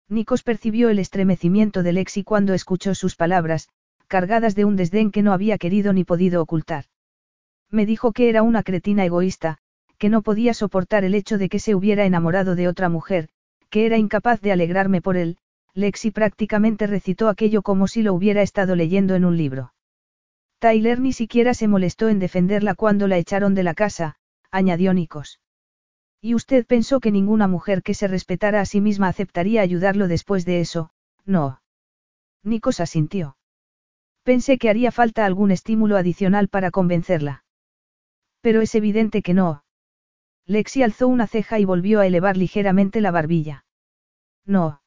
Nikos 0.08 0.44
percibió 0.44 0.90
el 0.90 1.00
estremecimiento 1.00 1.82
de 1.82 1.94
Lexi 1.94 2.24
cuando 2.24 2.54
escuchó 2.54 2.94
sus 2.94 3.16
palabras, 3.16 3.70
cargadas 4.08 4.56
de 4.56 4.66
un 4.66 4.76
desdén 4.76 5.10
que 5.10 5.22
no 5.24 5.32
había 5.32 5.58
querido 5.58 5.94
ni 5.94 6.04
podido 6.04 6.42
ocultar. 6.42 6.86
Me 7.70 7.86
dijo 7.86 8.12
que 8.12 8.30
era 8.30 8.44
una 8.44 8.62
cretina 8.62 9.06
egoísta, 9.06 9.58
que 9.98 10.10
no 10.10 10.22
podía 10.22 10.54
soportar 10.54 11.06
el 11.06 11.16
hecho 11.16 11.38
de 11.38 11.48
que 11.48 11.60
se 11.60 11.74
hubiera 11.74 12.06
enamorado 12.06 12.56
de 12.56 12.68
otra 12.68 12.90
mujer, 12.90 13.30
que 13.70 13.86
era 13.86 13.98
incapaz 13.98 14.42
de 14.42 14.52
alegrarme 14.52 15.02
por 15.02 15.16
él, 15.16 15.38
Lexi 15.74 16.12
prácticamente 16.12 16.88
recitó 16.88 17.30
aquello 17.30 17.62
como 17.62 17.88
si 17.88 18.02
lo 18.02 18.14
hubiera 18.14 18.42
estado 18.42 18.76
leyendo 18.76 19.16
en 19.16 19.24
un 19.24 19.38
libro. 19.38 19.74
Tyler 20.60 21.00
ni 21.00 21.14
siquiera 21.14 21.54
se 21.54 21.70
molestó 21.70 22.10
en 22.10 22.20
defenderla 22.20 22.76
cuando 22.76 23.08
la 23.08 23.18
echaron 23.18 23.56
de 23.56 23.64
la 23.64 23.74
casa, 23.74 24.18
añadió 24.52 24.94
Nikos. 24.94 25.40
Y 26.22 26.36
usted 26.36 26.68
pensó 26.68 27.00
que 27.00 27.12
ninguna 27.12 27.48
mujer 27.48 27.82
que 27.82 27.96
se 27.96 28.08
respetara 28.08 28.62
a 28.62 28.66
sí 28.66 28.80
misma 28.80 29.08
aceptaría 29.08 29.62
ayudarlo 29.62 30.08
después 30.08 30.46
de 30.46 30.62
eso, 30.62 30.92
no. 31.26 31.62
Nikos 32.44 32.80
asintió. 32.80 33.38
Pensé 34.24 34.60
que 34.60 34.70
haría 34.70 34.92
falta 34.92 35.26
algún 35.26 35.50
estímulo 35.50 35.98
adicional 35.98 36.48
para 36.48 36.70
convencerla. 36.70 37.44
Pero 38.42 38.62
es 38.62 38.76
evidente 38.76 39.24
que 39.24 39.34
no. 39.34 39.64
Lexi 40.46 40.84
alzó 40.84 41.08
una 41.08 41.26
ceja 41.26 41.60
y 41.60 41.66
volvió 41.66 42.00
a 42.00 42.08
elevar 42.08 42.38
ligeramente 42.38 43.02
la 43.02 43.12
barbilla. 43.12 43.66
No. 44.46 44.82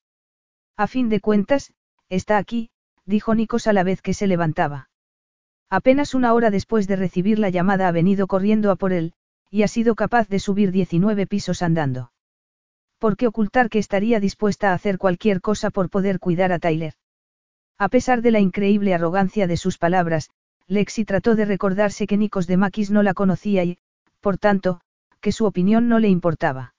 A 0.76 0.86
fin 0.86 1.08
de 1.08 1.20
cuentas, 1.20 1.72
está 2.08 2.38
aquí, 2.38 2.70
dijo 3.06 3.34
Nikos 3.34 3.66
a 3.66 3.72
la 3.72 3.82
vez 3.82 4.02
que 4.02 4.14
se 4.14 4.26
levantaba. 4.26 4.88
Apenas 5.70 6.14
una 6.14 6.32
hora 6.32 6.50
después 6.50 6.86
de 6.86 6.96
recibir 6.96 7.38
la 7.38 7.50
llamada 7.50 7.88
ha 7.88 7.92
venido 7.92 8.26
corriendo 8.26 8.70
a 8.70 8.76
por 8.76 8.92
él, 8.92 9.14
y 9.54 9.62
ha 9.62 9.68
sido 9.68 9.94
capaz 9.94 10.28
de 10.28 10.40
subir 10.40 10.72
19 10.72 11.28
pisos 11.28 11.62
andando. 11.62 12.10
¿Por 12.98 13.16
qué 13.16 13.28
ocultar 13.28 13.70
que 13.70 13.78
estaría 13.78 14.18
dispuesta 14.18 14.70
a 14.70 14.74
hacer 14.74 14.98
cualquier 14.98 15.40
cosa 15.40 15.70
por 15.70 15.90
poder 15.90 16.18
cuidar 16.18 16.50
a 16.50 16.58
Tyler? 16.58 16.94
A 17.78 17.88
pesar 17.88 18.20
de 18.20 18.32
la 18.32 18.40
increíble 18.40 18.94
arrogancia 18.94 19.46
de 19.46 19.56
sus 19.56 19.78
palabras, 19.78 20.28
Lexi 20.66 21.04
trató 21.04 21.36
de 21.36 21.44
recordarse 21.44 22.08
que 22.08 22.16
Nikos 22.16 22.48
de 22.48 22.56
Makis 22.56 22.90
no 22.90 23.04
la 23.04 23.14
conocía 23.14 23.62
y, 23.62 23.78
por 24.20 24.38
tanto, 24.38 24.80
que 25.20 25.30
su 25.30 25.44
opinión 25.44 25.88
no 25.88 26.00
le 26.00 26.08
importaba. 26.08 26.74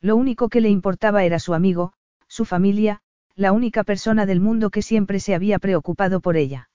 Lo 0.00 0.16
único 0.16 0.48
que 0.48 0.62
le 0.62 0.70
importaba 0.70 1.24
era 1.24 1.38
su 1.38 1.52
amigo, 1.52 1.92
su 2.28 2.46
familia, 2.46 3.02
la 3.34 3.52
única 3.52 3.84
persona 3.84 4.24
del 4.24 4.40
mundo 4.40 4.70
que 4.70 4.80
siempre 4.80 5.20
se 5.20 5.34
había 5.34 5.58
preocupado 5.58 6.20
por 6.20 6.38
ella. 6.38 6.70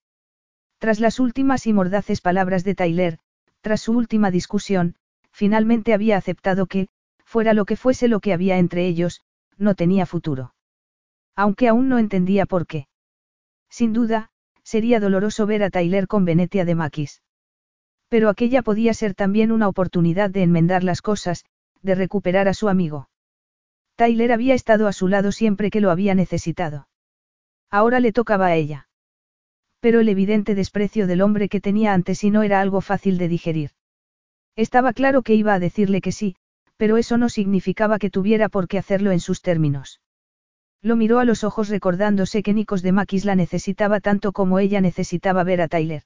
Tras 0.78 1.00
las 1.00 1.20
últimas 1.20 1.66
y 1.66 1.74
mordaces 1.74 2.22
palabras 2.22 2.64
de 2.64 2.76
Tyler, 2.76 3.18
tras 3.62 3.82
su 3.82 3.94
última 3.94 4.30
discusión, 4.30 4.98
finalmente 5.36 5.94
había 5.94 6.16
aceptado 6.16 6.66
que, 6.66 6.88
fuera 7.26 7.54
lo 7.54 7.66
que 7.66 7.76
fuese 7.76 8.08
lo 8.08 8.22
que 8.22 8.32
había 8.32 8.58
entre 8.58 8.88
ellos, 8.88 9.20
no 9.58 9.76
tenía 9.76 10.06
futuro. 10.06 10.56
Aunque 11.36 11.68
aún 11.68 11.90
no 11.90 12.00
entendía 12.00 12.46
por 12.46 12.66
qué. 12.66 12.88
Sin 13.70 13.92
duda, 13.92 14.30
sería 14.64 15.02
doloroso 15.02 15.46
ver 15.46 15.64
a 15.64 15.70
Tyler 15.70 16.08
con 16.08 16.24
Venetia 16.24 16.64
de 16.64 16.76
Maquis. 16.76 17.22
Pero 18.08 18.30
aquella 18.30 18.62
podía 18.62 18.94
ser 18.94 19.14
también 19.14 19.52
una 19.52 19.68
oportunidad 19.68 20.30
de 20.30 20.44
enmendar 20.44 20.86
las 20.86 21.02
cosas, 21.02 21.44
de 21.82 21.96
recuperar 21.96 22.48
a 22.48 22.54
su 22.54 22.70
amigo. 22.70 23.10
Tyler 23.98 24.32
había 24.32 24.54
estado 24.54 24.88
a 24.88 24.94
su 24.94 25.10
lado 25.10 25.34
siempre 25.34 25.70
que 25.70 25.82
lo 25.82 25.92
había 25.92 26.16
necesitado. 26.16 26.88
Ahora 27.70 28.00
le 28.00 28.14
tocaba 28.14 28.48
a 28.48 28.56
ella. 28.56 28.88
Pero 29.82 30.00
el 30.00 30.08
evidente 30.08 30.56
desprecio 30.56 31.08
del 31.08 31.22
hombre 31.22 31.50
que 31.50 31.60
tenía 31.60 31.94
ante 31.94 32.16
sí 32.16 32.32
no 32.32 32.42
era 32.44 32.62
algo 32.62 32.80
fácil 32.80 33.18
de 33.18 33.28
digerir. 33.28 33.72
Estaba 34.56 34.94
claro 34.94 35.22
que 35.22 35.36
iba 35.36 35.54
a 35.54 35.60
decirle 35.60 36.02
que 36.02 36.12
sí, 36.12 36.36
pero 36.78 36.98
eso 36.98 37.18
no 37.18 37.30
significaba 37.30 38.00
que 38.00 38.10
tuviera 38.10 38.50
por 38.50 38.68
qué 38.68 38.78
hacerlo 38.78 39.12
en 39.12 39.20
sus 39.20 39.42
términos. 39.42 40.02
Lo 40.82 40.96
miró 40.96 41.20
a 41.20 41.26
los 41.26 41.44
ojos 41.44 41.70
recordándose 41.70 42.44
que 42.44 42.54
Nikos 42.54 42.82
de 42.82 42.92
Maquis 42.92 43.26
la 43.26 43.36
necesitaba 43.36 44.00
tanto 44.00 44.32
como 44.32 44.60
ella 44.60 44.82
necesitaba 44.82 45.44
ver 45.44 45.62
a 45.62 45.68
Tyler. 45.68 46.04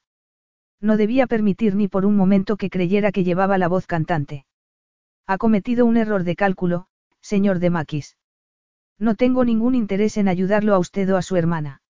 No 0.82 0.96
debía 0.96 1.28
permitir 1.28 1.76
ni 1.76 1.88
por 1.88 2.06
un 2.06 2.16
momento 2.16 2.56
que 2.56 2.70
creyera 2.70 3.12
que 3.12 3.24
llevaba 3.24 3.58
la 3.58 3.68
voz 3.68 3.86
cantante. 3.86 4.46
Ha 5.28 5.38
cometido 5.38 5.86
un 5.86 5.98
error 5.98 6.24
de 6.24 6.36
cálculo, 6.36 6.88
señor 7.22 7.60
de 7.60 7.70
Maquis. 7.70 8.18
No 8.98 9.16
tengo 9.16 9.46
ningún 9.46 9.76
interés 9.76 10.18
en 10.18 10.28
ayudarlo 10.28 10.74
a 10.74 10.80
usted 10.80 11.12
o 11.14 11.18
a 11.18 11.22
su 11.22 11.36
hermana. 11.36 11.82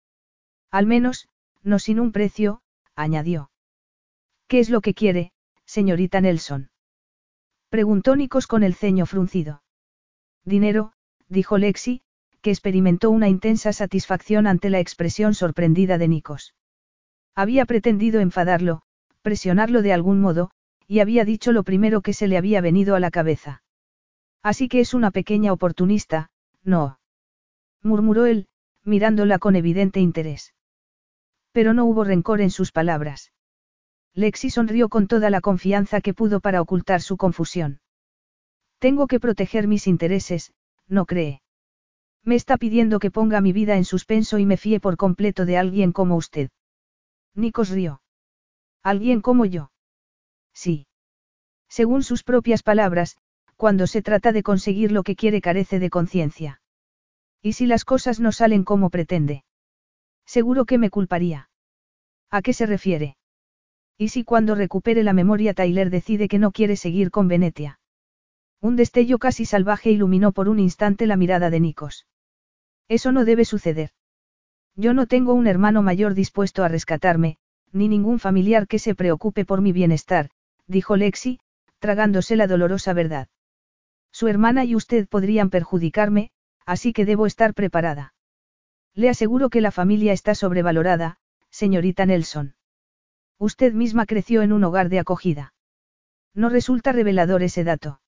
Al 0.71 0.87
menos, 0.87 1.29
no 1.63 1.79
sin 1.79 2.01
un 2.01 2.13
precio, 2.13 2.63
añadió. 2.95 3.51
¿Qué 4.47 4.61
es 4.61 4.71
lo 4.71 4.81
que 4.81 4.95
quiere, 4.95 5.33
señorita 5.69 6.23
Nelson? 6.23 6.71
Preguntó 7.69 8.17
Nikos 8.17 8.47
con 8.47 8.63
el 8.63 8.75
ceño 8.75 9.05
fruncido. 9.05 9.63
Dinero, 10.45 10.93
dijo 11.29 11.59
Lexi, 11.59 12.01
que 12.41 12.51
experimentó 12.51 13.11
una 13.11 13.29
intensa 13.29 13.75
satisfacción 13.75 14.47
ante 14.47 14.71
la 14.71 14.81
expresión 14.81 15.35
sorprendida 15.35 15.99
de 15.99 16.09
Nikos. 16.09 16.55
Había 17.35 17.67
pretendido 17.67 18.21
enfadarlo, 18.21 18.81
presionarlo 19.21 19.83
de 19.83 19.93
algún 19.93 20.21
modo, 20.21 20.51
y 20.87 21.01
había 21.01 21.27
dicho 21.27 21.53
lo 21.53 21.65
primero 21.65 22.01
que 22.01 22.15
se 22.15 22.29
le 22.29 22.39
había 22.39 22.63
venido 22.63 22.95
a 22.95 23.01
la 23.01 23.11
cabeza. 23.11 23.63
Así 24.43 24.69
que 24.69 24.81
es 24.81 24.95
una 24.95 25.11
pequeña 25.11 25.53
oportunista, 25.53 26.31
no. 26.63 26.99
murmuró 27.83 28.25
él, 28.25 28.49
mirándola 28.85 29.39
con 29.39 29.55
evidente 29.55 30.01
interés. 30.01 30.55
Pero 31.53 31.75
no 31.75 31.85
hubo 31.85 32.05
rencor 32.05 32.41
en 32.41 32.51
sus 32.51 32.73
palabras. 32.73 33.33
Lexi 34.19 34.51
sonrió 34.51 34.89
con 34.89 35.07
toda 35.07 35.31
la 35.31 35.41
confianza 35.41 36.01
que 36.01 36.13
pudo 36.13 36.41
para 36.41 36.61
ocultar 36.61 37.03
su 37.03 37.17
confusión. 37.17 37.81
Tengo 38.81 39.07
que 39.07 39.21
proteger 39.21 39.69
mis 39.69 39.87
intereses, 39.87 40.53
¿no 40.89 41.07
cree? 41.07 41.41
Me 42.25 42.35
está 42.35 42.57
pidiendo 42.57 42.99
que 42.99 43.13
ponga 43.13 43.41
mi 43.41 43.53
vida 43.53 43.77
en 43.77 43.85
suspenso 43.85 44.39
y 44.39 44.45
me 44.45 44.57
fíe 44.57 44.81
por 44.81 44.97
completo 44.97 45.45
de 45.45 45.57
alguien 45.57 45.93
como 45.93 46.17
usted. 46.17 46.51
Nikos 47.37 47.71
rió. 47.71 48.03
¿Alguien 48.83 49.21
como 49.21 49.45
yo? 49.45 49.71
Sí. 50.53 50.89
Según 51.69 52.03
sus 52.03 52.25
propias 52.25 52.65
palabras, 52.65 53.19
cuando 53.55 53.87
se 53.87 54.03
trata 54.03 54.33
de 54.33 54.43
conseguir 54.43 54.91
lo 54.91 55.05
que 55.05 55.15
quiere 55.15 55.41
carece 55.41 55.79
de 55.79 55.91
conciencia. 55.91 56.61
¿Y 57.41 57.53
si 57.53 57.67
las 57.67 57.85
cosas 57.85 58.19
no 58.19 58.33
salen 58.33 58.65
como 58.65 58.91
pretende? 58.91 59.45
Seguro 60.27 60.65
que 60.65 60.77
me 60.77 60.91
culparía. 60.91 61.51
¿A 62.31 62.43
qué 62.43 62.53
se 62.53 62.67
refiere? 62.67 63.18
¿Y 63.99 64.11
si 64.11 64.23
cuando 64.23 64.55
recupere 64.55 65.03
la 65.03 65.13
memoria 65.13 65.55
Tyler 65.55 65.91
decide 65.91 66.29
que 66.29 66.39
no 66.39 66.53
quiere 66.53 66.77
seguir 66.77 67.11
con 67.11 67.27
Venetia? 67.27 67.81
Un 68.61 68.77
destello 68.77 69.19
casi 69.19 69.45
salvaje 69.45 69.91
iluminó 69.91 70.31
por 70.31 70.49
un 70.49 70.61
instante 70.61 71.07
la 71.07 71.17
mirada 71.17 71.51
de 71.51 71.59
Nikos. 71.59 72.07
Eso 72.87 73.11
no 73.11 73.25
debe 73.25 73.45
suceder. 73.45 73.91
Yo 74.77 74.95
no 74.95 75.07
tengo 75.07 75.35
un 75.35 75.49
hermano 75.49 75.83
mayor 75.83 76.15
dispuesto 76.15 76.63
a 76.63 76.69
rescatarme, 76.69 77.39
ni 77.73 77.89
ningún 77.89 78.21
familiar 78.21 78.69
que 78.69 78.79
se 78.79 78.95
preocupe 78.95 79.45
por 79.45 79.61
mi 79.61 79.73
bienestar, 79.73 80.31
dijo 80.69 80.97
Lexi, 80.97 81.41
tragándose 81.81 82.37
la 82.37 82.47
dolorosa 82.47 82.93
verdad. 82.93 83.27
Su 84.13 84.29
hermana 84.29 84.65
y 84.65 84.77
usted 84.77 85.09
podrían 85.09 85.51
perjudicarme, 85.51 86.31
así 86.65 86.93
que 86.93 87.05
debo 87.05 87.27
estar 87.27 87.53
preparada. 87.53 88.15
Le 88.95 89.09
aseguro 89.09 89.51
que 89.51 89.61
la 89.61 89.73
familia 89.73 90.13
está 90.13 90.37
sobrevalorada, 90.37 91.19
señorita 91.51 92.07
Nelson. 92.07 92.55
Usted 93.39 93.73
misma 93.73 94.05
creció 94.07 94.43
en 94.43 94.53
un 94.53 94.65
hogar 94.65 94.89
de 94.89 94.99
acogida. 94.99 95.55
No 96.35 96.49
resulta 96.49 96.93
revelador 96.93 97.43
ese 97.43 97.63
dato. 97.65 98.01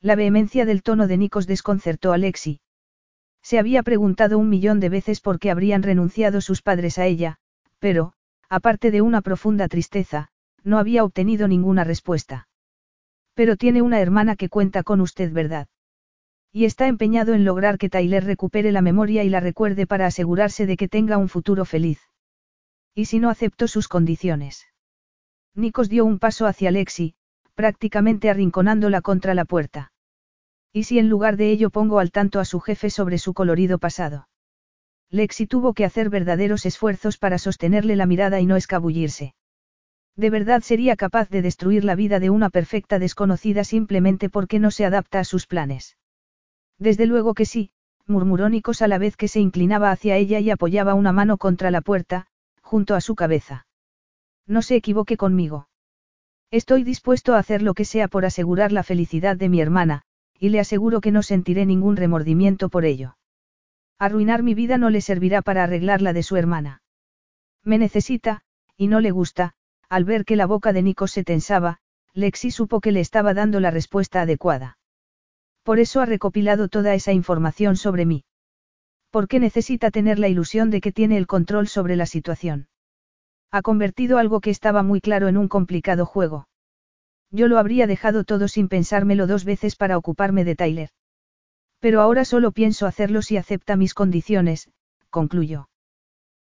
La 0.00 0.14
vehemencia 0.14 0.64
del 0.64 0.82
tono 0.82 1.06
de 1.06 1.16
Nikos 1.16 1.46
desconcertó 1.46 2.12
a 2.12 2.18
Lexi. 2.18 2.60
Se 3.42 3.58
había 3.58 3.82
preguntado 3.82 4.38
un 4.38 4.48
millón 4.48 4.80
de 4.80 4.88
veces 4.88 5.20
por 5.20 5.38
qué 5.38 5.50
habrían 5.50 5.82
renunciado 5.82 6.40
sus 6.40 6.62
padres 6.62 6.98
a 6.98 7.06
ella, 7.06 7.36
pero, 7.78 8.12
aparte 8.48 8.90
de 8.90 9.02
una 9.02 9.20
profunda 9.20 9.68
tristeza, 9.68 10.28
no 10.64 10.78
había 10.78 11.04
obtenido 11.04 11.46
ninguna 11.48 11.84
respuesta. 11.84 12.48
Pero 13.34 13.56
tiene 13.56 13.82
una 13.82 14.00
hermana 14.00 14.36
que 14.36 14.48
cuenta 14.48 14.82
con 14.82 15.00
usted, 15.00 15.32
¿verdad? 15.32 15.68
Y 16.50 16.64
está 16.64 16.86
empeñado 16.88 17.34
en 17.34 17.44
lograr 17.44 17.76
que 17.78 17.90
Tyler 17.90 18.24
recupere 18.24 18.72
la 18.72 18.80
memoria 18.80 19.22
y 19.22 19.28
la 19.28 19.40
recuerde 19.40 19.86
para 19.86 20.06
asegurarse 20.06 20.66
de 20.66 20.76
que 20.76 20.88
tenga 20.88 21.18
un 21.18 21.28
futuro 21.28 21.64
feliz. 21.64 22.00
¿Y 22.98 23.04
si 23.04 23.18
no 23.18 23.28
acepto 23.28 23.68
sus 23.68 23.88
condiciones? 23.88 24.68
Nikos 25.54 25.90
dio 25.90 26.06
un 26.06 26.18
paso 26.18 26.46
hacia 26.46 26.70
Lexi, 26.70 27.14
prácticamente 27.54 28.30
arrinconándola 28.30 29.02
contra 29.02 29.34
la 29.34 29.44
puerta. 29.44 29.92
¿Y 30.72 30.84
si 30.84 30.98
en 30.98 31.10
lugar 31.10 31.36
de 31.36 31.50
ello 31.50 31.68
pongo 31.68 31.98
al 31.98 32.10
tanto 32.10 32.40
a 32.40 32.46
su 32.46 32.58
jefe 32.58 32.88
sobre 32.88 33.18
su 33.18 33.34
colorido 33.34 33.78
pasado? 33.78 34.28
Lexi 35.10 35.46
tuvo 35.46 35.74
que 35.74 35.84
hacer 35.84 36.08
verdaderos 36.08 36.64
esfuerzos 36.64 37.18
para 37.18 37.36
sostenerle 37.36 37.96
la 37.96 38.06
mirada 38.06 38.40
y 38.40 38.46
no 38.46 38.56
escabullirse. 38.56 39.34
¿De 40.16 40.30
verdad 40.30 40.62
sería 40.62 40.96
capaz 40.96 41.28
de 41.28 41.42
destruir 41.42 41.84
la 41.84 41.96
vida 41.96 42.18
de 42.18 42.30
una 42.30 42.48
perfecta 42.48 42.98
desconocida 42.98 43.64
simplemente 43.64 44.30
porque 44.30 44.58
no 44.58 44.70
se 44.70 44.86
adapta 44.86 45.20
a 45.20 45.24
sus 45.24 45.46
planes? 45.46 45.98
Desde 46.78 47.04
luego 47.04 47.34
que 47.34 47.44
sí, 47.44 47.72
murmuró 48.06 48.48
Nikos 48.48 48.80
a 48.80 48.88
la 48.88 48.96
vez 48.96 49.18
que 49.18 49.28
se 49.28 49.40
inclinaba 49.40 49.90
hacia 49.90 50.16
ella 50.16 50.40
y 50.40 50.48
apoyaba 50.48 50.94
una 50.94 51.12
mano 51.12 51.36
contra 51.36 51.70
la 51.70 51.82
puerta, 51.82 52.28
junto 52.66 52.96
a 52.96 53.00
su 53.00 53.14
cabeza. 53.14 53.68
No 54.44 54.60
se 54.60 54.74
equivoque 54.74 55.16
conmigo. 55.16 55.68
Estoy 56.50 56.82
dispuesto 56.82 57.34
a 57.34 57.38
hacer 57.38 57.62
lo 57.62 57.74
que 57.74 57.84
sea 57.84 58.08
por 58.08 58.24
asegurar 58.24 58.72
la 58.72 58.82
felicidad 58.82 59.36
de 59.36 59.48
mi 59.48 59.60
hermana, 59.60 60.02
y 60.36 60.48
le 60.48 60.58
aseguro 60.58 61.00
que 61.00 61.12
no 61.12 61.22
sentiré 61.22 61.64
ningún 61.64 61.96
remordimiento 61.96 62.68
por 62.68 62.84
ello. 62.84 63.16
Arruinar 64.00 64.42
mi 64.42 64.54
vida 64.54 64.78
no 64.78 64.90
le 64.90 65.00
servirá 65.00 65.42
para 65.42 65.62
arreglar 65.62 66.02
la 66.02 66.12
de 66.12 66.24
su 66.24 66.36
hermana. 66.36 66.82
Me 67.62 67.78
necesita, 67.78 68.42
y 68.76 68.88
no 68.88 68.98
le 69.00 69.12
gusta, 69.12 69.54
al 69.88 70.04
ver 70.04 70.24
que 70.24 70.34
la 70.34 70.46
boca 70.46 70.72
de 70.72 70.82
Nico 70.82 71.06
se 71.06 71.22
tensaba, 71.22 71.78
Lexi 72.14 72.50
supo 72.50 72.80
que 72.80 72.90
le 72.90 73.00
estaba 73.00 73.32
dando 73.32 73.60
la 73.60 73.70
respuesta 73.70 74.22
adecuada. 74.22 74.76
Por 75.62 75.78
eso 75.78 76.00
ha 76.00 76.06
recopilado 76.06 76.68
toda 76.68 76.94
esa 76.94 77.12
información 77.12 77.76
sobre 77.76 78.06
mí. 78.06 78.24
Porque 79.16 79.40
necesita 79.40 79.90
tener 79.90 80.18
la 80.18 80.28
ilusión 80.28 80.68
de 80.68 80.82
que 80.82 80.92
tiene 80.92 81.16
el 81.16 81.26
control 81.26 81.68
sobre 81.68 81.96
la 81.96 82.04
situación. 82.04 82.68
Ha 83.50 83.62
convertido 83.62 84.18
algo 84.18 84.42
que 84.42 84.50
estaba 84.50 84.82
muy 84.82 85.00
claro 85.00 85.28
en 85.28 85.38
un 85.38 85.48
complicado 85.48 86.04
juego. 86.04 86.48
Yo 87.30 87.48
lo 87.48 87.58
habría 87.58 87.86
dejado 87.86 88.24
todo 88.24 88.46
sin 88.46 88.68
pensármelo 88.68 89.26
dos 89.26 89.46
veces 89.46 89.74
para 89.74 89.96
ocuparme 89.96 90.44
de 90.44 90.54
Tyler. 90.54 90.90
Pero 91.80 92.02
ahora 92.02 92.26
solo 92.26 92.52
pienso 92.52 92.84
hacerlo 92.84 93.22
si 93.22 93.38
acepta 93.38 93.74
mis 93.74 93.94
condiciones, 93.94 94.68
concluyó. 95.08 95.70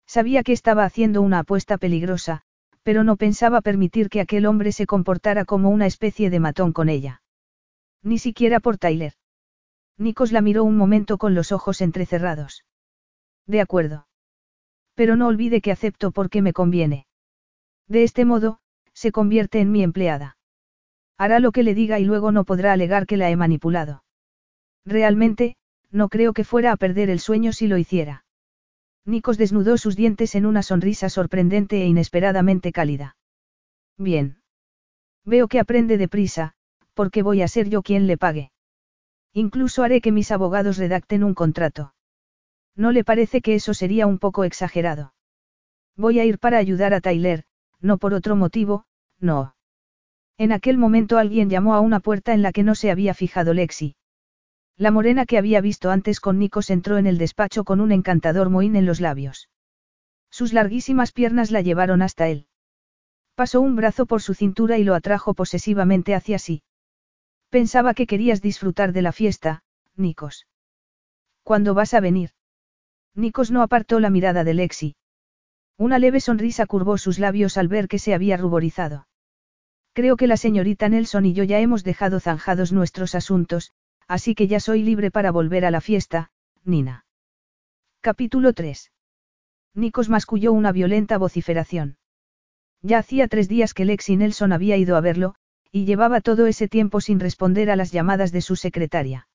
Sabía 0.06 0.42
que 0.42 0.54
estaba 0.54 0.84
haciendo 0.84 1.20
una 1.20 1.40
apuesta 1.40 1.76
peligrosa, 1.76 2.40
pero 2.82 3.04
no 3.04 3.18
pensaba 3.18 3.60
permitir 3.60 4.08
que 4.08 4.22
aquel 4.22 4.46
hombre 4.46 4.72
se 4.72 4.86
comportara 4.86 5.44
como 5.44 5.68
una 5.68 5.84
especie 5.84 6.30
de 6.30 6.40
matón 6.40 6.72
con 6.72 6.88
ella. 6.88 7.20
Ni 8.02 8.16
siquiera 8.16 8.60
por 8.60 8.78
Tyler. 8.78 9.12
Nikos 10.02 10.32
la 10.32 10.40
miró 10.40 10.64
un 10.64 10.76
momento 10.76 11.16
con 11.16 11.36
los 11.36 11.52
ojos 11.52 11.80
entrecerrados. 11.80 12.64
De 13.46 13.60
acuerdo. 13.60 14.08
Pero 14.94 15.14
no 15.14 15.28
olvide 15.28 15.60
que 15.60 15.70
acepto 15.70 16.10
porque 16.10 16.42
me 16.42 16.52
conviene. 16.52 17.06
De 17.86 18.02
este 18.02 18.24
modo, 18.24 18.58
se 18.92 19.12
convierte 19.12 19.60
en 19.60 19.70
mi 19.70 19.84
empleada. 19.84 20.36
Hará 21.18 21.38
lo 21.38 21.52
que 21.52 21.62
le 21.62 21.74
diga 21.74 22.00
y 22.00 22.04
luego 22.04 22.32
no 22.32 22.44
podrá 22.44 22.72
alegar 22.72 23.06
que 23.06 23.16
la 23.16 23.30
he 23.30 23.36
manipulado. 23.36 24.02
Realmente, 24.84 25.54
no 25.92 26.08
creo 26.08 26.32
que 26.32 26.42
fuera 26.42 26.72
a 26.72 26.76
perder 26.76 27.08
el 27.08 27.20
sueño 27.20 27.52
si 27.52 27.68
lo 27.68 27.78
hiciera. 27.78 28.24
Nikos 29.04 29.38
desnudó 29.38 29.76
sus 29.76 29.94
dientes 29.94 30.34
en 30.34 30.46
una 30.46 30.64
sonrisa 30.64 31.10
sorprendente 31.10 31.80
e 31.80 31.86
inesperadamente 31.86 32.72
cálida. 32.72 33.16
Bien. 33.96 34.42
Veo 35.24 35.46
que 35.46 35.60
aprende 35.60 35.96
deprisa, 35.96 36.54
porque 36.94 37.22
voy 37.22 37.42
a 37.42 37.48
ser 37.48 37.68
yo 37.68 37.82
quien 37.82 38.08
le 38.08 38.18
pague. 38.18 38.50
Incluso 39.32 39.82
haré 39.82 40.00
que 40.00 40.12
mis 40.12 40.30
abogados 40.30 40.76
redacten 40.76 41.24
un 41.24 41.34
contrato. 41.34 41.94
¿No 42.76 42.92
le 42.92 43.04
parece 43.04 43.40
que 43.40 43.54
eso 43.54 43.74
sería 43.74 44.06
un 44.06 44.18
poco 44.18 44.44
exagerado? 44.44 45.14
Voy 45.96 46.20
a 46.20 46.24
ir 46.24 46.38
para 46.38 46.58
ayudar 46.58 46.94
a 46.94 47.00
Tyler, 47.00 47.44
no 47.80 47.98
por 47.98 48.14
otro 48.14 48.36
motivo, 48.36 48.84
no. 49.18 49.54
En 50.38 50.52
aquel 50.52 50.78
momento 50.78 51.18
alguien 51.18 51.50
llamó 51.50 51.74
a 51.74 51.80
una 51.80 52.00
puerta 52.00 52.32
en 52.32 52.42
la 52.42 52.52
que 52.52 52.62
no 52.62 52.74
se 52.74 52.90
había 52.90 53.14
fijado 53.14 53.54
Lexi. 53.54 53.96
La 54.76 54.90
morena 54.90 55.26
que 55.26 55.38
había 55.38 55.60
visto 55.60 55.90
antes 55.90 56.18
con 56.18 56.38
Nikos 56.38 56.70
entró 56.70 56.96
en 56.96 57.06
el 57.06 57.18
despacho 57.18 57.64
con 57.64 57.80
un 57.80 57.92
encantador 57.92 58.50
mohín 58.50 58.74
en 58.74 58.86
los 58.86 59.00
labios. 59.00 59.48
Sus 60.30 60.52
larguísimas 60.52 61.12
piernas 61.12 61.50
la 61.50 61.60
llevaron 61.60 62.00
hasta 62.00 62.28
él. 62.28 62.46
Pasó 63.34 63.60
un 63.60 63.76
brazo 63.76 64.06
por 64.06 64.22
su 64.22 64.34
cintura 64.34 64.78
y 64.78 64.84
lo 64.84 64.94
atrajo 64.94 65.34
posesivamente 65.34 66.14
hacia 66.14 66.38
sí. 66.38 66.62
Pensaba 67.52 67.92
que 67.92 68.06
querías 68.06 68.40
disfrutar 68.40 68.94
de 68.94 69.02
la 69.02 69.12
fiesta, 69.12 69.62
Nikos. 69.94 70.46
¿Cuándo 71.42 71.74
vas 71.74 71.92
a 71.92 72.00
venir? 72.00 72.30
Nikos 73.14 73.50
no 73.50 73.60
apartó 73.60 74.00
la 74.00 74.08
mirada 74.08 74.42
de 74.42 74.54
Lexi. 74.54 74.96
Una 75.76 75.98
leve 75.98 76.20
sonrisa 76.20 76.64
curvó 76.64 76.96
sus 76.96 77.18
labios 77.18 77.58
al 77.58 77.68
ver 77.68 77.88
que 77.88 77.98
se 77.98 78.14
había 78.14 78.38
ruborizado. 78.38 79.06
Creo 79.92 80.16
que 80.16 80.28
la 80.28 80.38
señorita 80.38 80.88
Nelson 80.88 81.26
y 81.26 81.34
yo 81.34 81.44
ya 81.44 81.60
hemos 81.60 81.84
dejado 81.84 82.20
zanjados 82.20 82.72
nuestros 82.72 83.14
asuntos, 83.14 83.72
así 84.08 84.34
que 84.34 84.46
ya 84.46 84.58
soy 84.58 84.82
libre 84.82 85.10
para 85.10 85.30
volver 85.30 85.66
a 85.66 85.70
la 85.70 85.82
fiesta, 85.82 86.30
Nina. 86.64 87.04
Capítulo 88.00 88.54
3. 88.54 88.92
Nikos 89.74 90.08
masculló 90.08 90.54
una 90.54 90.72
violenta 90.72 91.18
vociferación. 91.18 91.98
Ya 92.80 92.96
hacía 92.96 93.28
tres 93.28 93.46
días 93.46 93.74
que 93.74 93.84
Lexi 93.84 94.16
Nelson 94.16 94.52
había 94.52 94.78
ido 94.78 94.96
a 94.96 95.02
verlo, 95.02 95.34
y 95.72 95.86
llevaba 95.86 96.20
todo 96.20 96.46
ese 96.46 96.68
tiempo 96.68 97.00
sin 97.00 97.18
responder 97.18 97.70
a 97.70 97.76
las 97.76 97.90
llamadas 97.90 98.30
de 98.30 98.42
su 98.42 98.56
secretaria. 98.56 99.26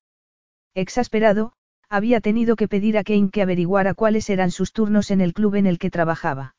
Exasperado, 0.75 1.53
había 1.89 2.21
tenido 2.21 2.55
que 2.55 2.67
pedir 2.67 2.97
a 2.97 3.03
Kane 3.03 3.31
que 3.31 3.41
averiguara 3.41 3.95
cuáles 3.95 4.29
eran 4.29 4.51
sus 4.51 4.71
turnos 4.71 5.09
en 5.09 5.19
el 5.19 5.33
club 5.33 5.55
en 5.55 5.65
el 5.65 5.79
que 5.79 5.89
trabajaba. 5.89 6.55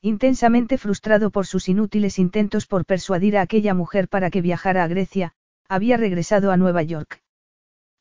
Intensamente 0.00 0.78
frustrado 0.78 1.30
por 1.30 1.46
sus 1.46 1.68
inútiles 1.68 2.18
intentos 2.18 2.66
por 2.66 2.84
persuadir 2.84 3.36
a 3.36 3.42
aquella 3.42 3.74
mujer 3.74 4.08
para 4.08 4.30
que 4.30 4.40
viajara 4.40 4.84
a 4.84 4.88
Grecia, 4.88 5.32
había 5.68 5.96
regresado 5.96 6.52
a 6.52 6.56
Nueva 6.56 6.82
York. 6.82 7.22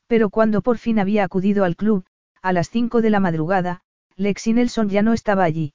Pero 0.07 0.29
cuando 0.29 0.61
por 0.61 0.77
fin 0.77 0.99
había 0.99 1.23
acudido 1.23 1.63
al 1.63 1.75
club, 1.75 2.05
a 2.41 2.53
las 2.53 2.69
cinco 2.69 3.01
de 3.01 3.09
la 3.09 3.19
madrugada, 3.19 3.81
Lexi 4.17 4.53
Nelson 4.53 4.89
ya 4.89 5.01
no 5.01 5.13
estaba 5.13 5.43
allí. 5.43 5.73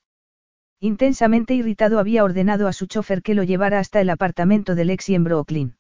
Intensamente 0.81 1.55
irritado 1.55 1.99
había 1.99 2.23
ordenado 2.23 2.69
a 2.69 2.73
su 2.73 2.87
chofer 2.87 3.23
que 3.23 3.35
lo 3.35 3.43
llevara 3.43 3.79
hasta 3.79 4.01
el 4.01 4.11
apartamento 4.11 4.75
de 4.75 4.85
Lexi 4.85 5.15
en 5.15 5.25
Brooklyn. 5.25 5.77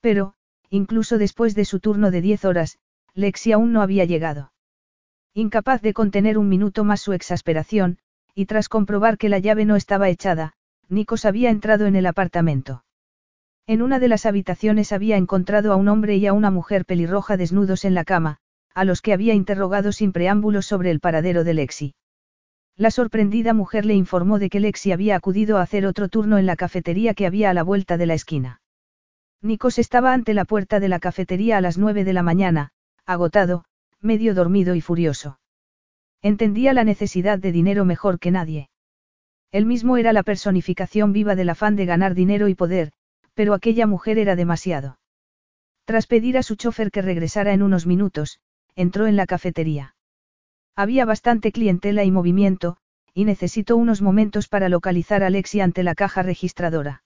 Pero, 0.00 0.34
incluso 0.68 1.16
después 1.16 1.54
de 1.54 1.64
su 1.64 1.80
turno 1.80 2.10
de 2.10 2.20
diez 2.20 2.44
horas, 2.44 2.78
Lexi 3.14 3.52
aún 3.52 3.72
no 3.72 3.80
había 3.80 4.04
llegado. 4.04 4.52
Incapaz 5.34 5.80
de 5.80 5.94
contener 5.94 6.36
un 6.36 6.48
minuto 6.48 6.84
más 6.84 7.00
su 7.00 7.14
exasperación, 7.14 7.98
y 8.34 8.46
tras 8.46 8.68
comprobar 8.68 9.16
que 9.16 9.30
la 9.30 9.38
llave 9.38 9.64
no 9.64 9.76
estaba 9.76 10.10
echada, 10.10 10.54
Nikos 10.88 11.24
había 11.24 11.50
entrado 11.50 11.86
en 11.86 11.96
el 11.96 12.04
apartamento. 12.04 12.84
En 13.66 13.80
una 13.80 13.98
de 13.98 14.08
las 14.08 14.26
habitaciones 14.26 14.92
había 14.92 15.16
encontrado 15.16 15.72
a 15.72 15.76
un 15.76 15.88
hombre 15.88 16.16
y 16.16 16.26
a 16.26 16.32
una 16.32 16.50
mujer 16.50 16.84
pelirroja 16.84 17.36
desnudos 17.36 17.84
en 17.86 17.94
la 17.94 18.04
cama, 18.04 18.38
a 18.74 18.84
los 18.84 19.00
que 19.00 19.12
había 19.12 19.32
interrogado 19.34 19.92
sin 19.92 20.12
preámbulos 20.12 20.66
sobre 20.66 20.90
el 20.90 21.00
paradero 21.00 21.44
de 21.44 21.54
Lexi. 21.54 21.94
La 22.76 22.90
sorprendida 22.90 23.52
mujer 23.52 23.84
le 23.84 23.94
informó 23.94 24.38
de 24.38 24.48
que 24.48 24.60
Lexi 24.60 24.92
había 24.92 25.16
acudido 25.16 25.58
a 25.58 25.62
hacer 25.62 25.86
otro 25.86 26.08
turno 26.08 26.38
en 26.38 26.46
la 26.46 26.56
cafetería 26.56 27.14
que 27.14 27.26
había 27.26 27.50
a 27.50 27.54
la 27.54 27.62
vuelta 27.62 27.96
de 27.96 28.06
la 28.06 28.14
esquina. 28.14 28.60
Nikos 29.42 29.78
estaba 29.78 30.12
ante 30.12 30.34
la 30.34 30.44
puerta 30.44 30.80
de 30.80 30.88
la 30.88 31.00
cafetería 31.00 31.58
a 31.58 31.60
las 31.60 31.76
nueve 31.76 32.04
de 32.04 32.12
la 32.12 32.22
mañana, 32.22 32.70
agotado, 33.04 33.64
medio 34.00 34.34
dormido 34.34 34.74
y 34.74 34.80
furioso. 34.80 35.38
Entendía 36.22 36.72
la 36.72 36.84
necesidad 36.84 37.38
de 37.38 37.52
dinero 37.52 37.84
mejor 37.84 38.18
que 38.18 38.30
nadie. 38.30 38.70
Él 39.50 39.66
mismo 39.66 39.96
era 39.96 40.12
la 40.12 40.22
personificación 40.22 41.12
viva 41.12 41.34
del 41.34 41.50
afán 41.50 41.76
de 41.76 41.84
ganar 41.86 42.14
dinero 42.14 42.48
y 42.48 42.54
poder, 42.54 42.92
pero 43.34 43.52
aquella 43.52 43.86
mujer 43.86 44.18
era 44.18 44.36
demasiado. 44.36 44.98
Tras 45.84 46.06
pedir 46.06 46.38
a 46.38 46.42
su 46.42 46.56
chofer 46.56 46.90
que 46.90 47.02
regresara 47.02 47.52
en 47.52 47.62
unos 47.62 47.86
minutos, 47.86 48.38
entró 48.76 49.06
en 49.06 49.16
la 49.16 49.26
cafetería. 49.26 49.94
Había 50.74 51.04
bastante 51.04 51.52
clientela 51.52 52.04
y 52.04 52.10
movimiento, 52.10 52.78
y 53.14 53.24
necesitó 53.24 53.76
unos 53.76 54.00
momentos 54.00 54.48
para 54.48 54.68
localizar 54.68 55.22
a 55.22 55.30
Lexi 55.30 55.60
ante 55.60 55.82
la 55.82 55.94
caja 55.94 56.22
registradora. 56.22 57.02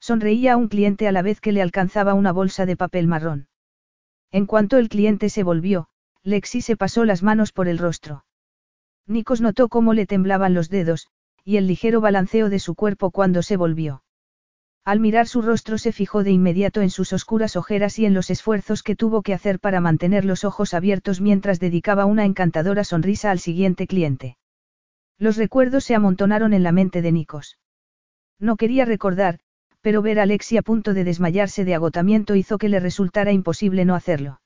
Sonreía 0.00 0.54
a 0.54 0.56
un 0.56 0.68
cliente 0.68 1.06
a 1.08 1.12
la 1.12 1.22
vez 1.22 1.40
que 1.40 1.52
le 1.52 1.60
alcanzaba 1.60 2.14
una 2.14 2.32
bolsa 2.32 2.66
de 2.66 2.76
papel 2.76 3.06
marrón. 3.06 3.48
En 4.30 4.46
cuanto 4.46 4.78
el 4.78 4.88
cliente 4.88 5.28
se 5.28 5.42
volvió, 5.42 5.88
Lexi 6.22 6.60
se 6.62 6.76
pasó 6.76 7.04
las 7.04 7.22
manos 7.22 7.52
por 7.52 7.68
el 7.68 7.78
rostro. 7.78 8.24
Nikos 9.06 9.40
notó 9.40 9.68
cómo 9.68 9.94
le 9.94 10.06
temblaban 10.06 10.54
los 10.54 10.68
dedos, 10.68 11.08
y 11.44 11.56
el 11.56 11.66
ligero 11.66 12.00
balanceo 12.00 12.48
de 12.50 12.58
su 12.58 12.74
cuerpo 12.74 13.10
cuando 13.10 13.42
se 13.42 13.56
volvió. 13.56 14.02
Al 14.84 15.00
mirar 15.00 15.26
su 15.26 15.42
rostro 15.42 15.76
se 15.76 15.92
fijó 15.92 16.24
de 16.24 16.30
inmediato 16.30 16.80
en 16.80 16.90
sus 16.90 17.12
oscuras 17.12 17.56
ojeras 17.56 17.98
y 17.98 18.06
en 18.06 18.14
los 18.14 18.30
esfuerzos 18.30 18.82
que 18.82 18.96
tuvo 18.96 19.22
que 19.22 19.34
hacer 19.34 19.60
para 19.60 19.80
mantener 19.80 20.24
los 20.24 20.44
ojos 20.44 20.74
abiertos 20.74 21.20
mientras 21.20 21.60
dedicaba 21.60 22.06
una 22.06 22.24
encantadora 22.24 22.84
sonrisa 22.84 23.30
al 23.30 23.38
siguiente 23.38 23.86
cliente. 23.86 24.38
Los 25.18 25.36
recuerdos 25.36 25.84
se 25.84 25.94
amontonaron 25.94 26.54
en 26.54 26.62
la 26.62 26.72
mente 26.72 27.02
de 27.02 27.12
Nikos. 27.12 27.58
No 28.38 28.56
quería 28.56 28.84
recordar, 28.84 29.40
pero 29.80 30.02
ver 30.02 30.20
a 30.20 30.22
Alexi 30.22 30.56
a 30.56 30.62
punto 30.62 30.94
de 30.94 31.04
desmayarse 31.04 31.64
de 31.64 31.74
agotamiento 31.74 32.34
hizo 32.34 32.58
que 32.58 32.68
le 32.68 32.80
resultara 32.80 33.32
imposible 33.32 33.84
no 33.84 33.94
hacerlo. 33.94 34.40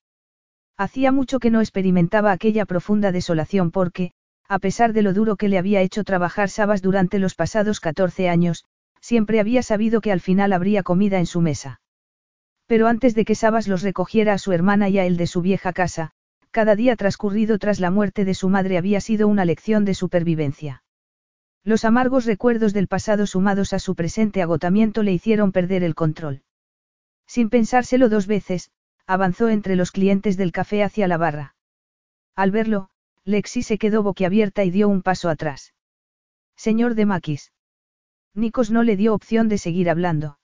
Hacía 0.76 1.12
mucho 1.12 1.39
que 1.39 1.51
no 1.51 1.61
experimentaba 1.61 2.33
aquella 2.33 2.64
profunda 2.64 3.12
desolación 3.12 3.70
porque, 3.70 4.12
a 4.49 4.59
pesar 4.59 4.93
de 4.93 5.03
lo 5.03 5.12
duro 5.12 5.37
que 5.37 5.49
le 5.49 5.59
había 5.59 5.83
hecho 5.83 6.05
trabajar 6.05 6.49
Sabas 6.49 6.83
durante 6.83 7.18
los 7.18 7.35
pasados 7.35 7.80
14 7.80 8.28
años, 8.28 8.64
siempre 9.03 9.40
había 9.40 9.62
sabido 9.62 10.00
que 10.00 10.12
al 10.12 10.20
final 10.20 10.55
habría 10.55 10.82
comida 10.82 11.18
en 11.18 11.26
su 11.26 11.42
mesa. 11.42 11.80
Pero 12.66 12.86
antes 12.86 13.14
de 13.14 13.26
que 13.26 13.34
Sabas 13.34 13.68
los 13.68 13.82
recogiera 13.82 14.32
a 14.32 14.38
su 14.38 14.53
hermana 14.53 14.88
y 14.88 14.98
a 14.98 15.05
él 15.05 15.18
de 15.18 15.26
su 15.26 15.42
vieja 15.42 15.74
casa, 15.74 16.12
cada 16.50 16.76
día 16.76 16.96
transcurrido 16.96 17.59
tras 17.59 17.80
la 17.80 17.90
muerte 17.90 18.24
de 18.24 18.34
su 18.34 18.48
madre 18.48 18.78
había 18.78 19.00
sido 19.00 19.28
una 19.28 19.44
lección 19.44 19.84
de 19.84 19.94
supervivencia. 19.94 20.84
Los 21.64 21.84
amargos 21.84 22.24
recuerdos 22.24 22.72
del 22.72 22.88
pasado 22.88 23.26
sumados 23.26 23.72
a 23.72 23.78
su 23.78 23.94
presente 23.94 24.40
agotamiento 24.40 25.03
le 25.03 25.12
hicieron 25.12 25.53
perder 25.53 25.82
el 25.82 25.94
control. 25.94 26.42
Sin 27.26 27.50
pensárselo 27.50 28.09
dos 28.09 28.26
veces, 28.26 28.70
avanzó 29.07 29.48
entre 29.48 29.76
los 29.76 29.90
clientes 29.92 30.36
del 30.36 30.53
café 30.53 30.82
hacia 30.82 31.09
la 31.09 31.16
barra. 31.16 31.55
Al 32.34 32.50
verlo, 32.50 32.90
Lexi 33.24 33.62
se 33.62 33.78
quedó 33.78 34.03
boquiabierta 34.03 34.64
y 34.64 34.70
dio 34.70 34.88
un 34.88 35.03
paso 35.03 35.28
atrás. 35.28 35.74
Señor 36.57 36.94
de 36.94 37.07
Maquis. 37.07 37.53
Nikos 38.35 38.70
no 38.70 38.83
le 38.83 38.97
dio 38.97 39.14
opción 39.14 39.49
de 39.49 39.59
seguir 39.59 39.91
hablando. 39.91 40.39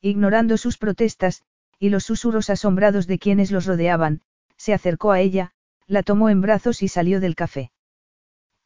Ignorando 0.00 0.56
sus 0.56 0.78
protestas, 0.78 1.42
y 1.78 1.90
los 1.90 2.04
susurros 2.04 2.48
asombrados 2.48 3.06
de 3.06 3.18
quienes 3.18 3.50
los 3.50 3.66
rodeaban, 3.66 4.22
se 4.56 4.72
acercó 4.72 5.12
a 5.12 5.20
ella, 5.20 5.52
la 5.86 6.02
tomó 6.02 6.30
en 6.30 6.40
brazos 6.40 6.82
y 6.82 6.88
salió 6.88 7.20
del 7.20 7.34
café. 7.34 7.72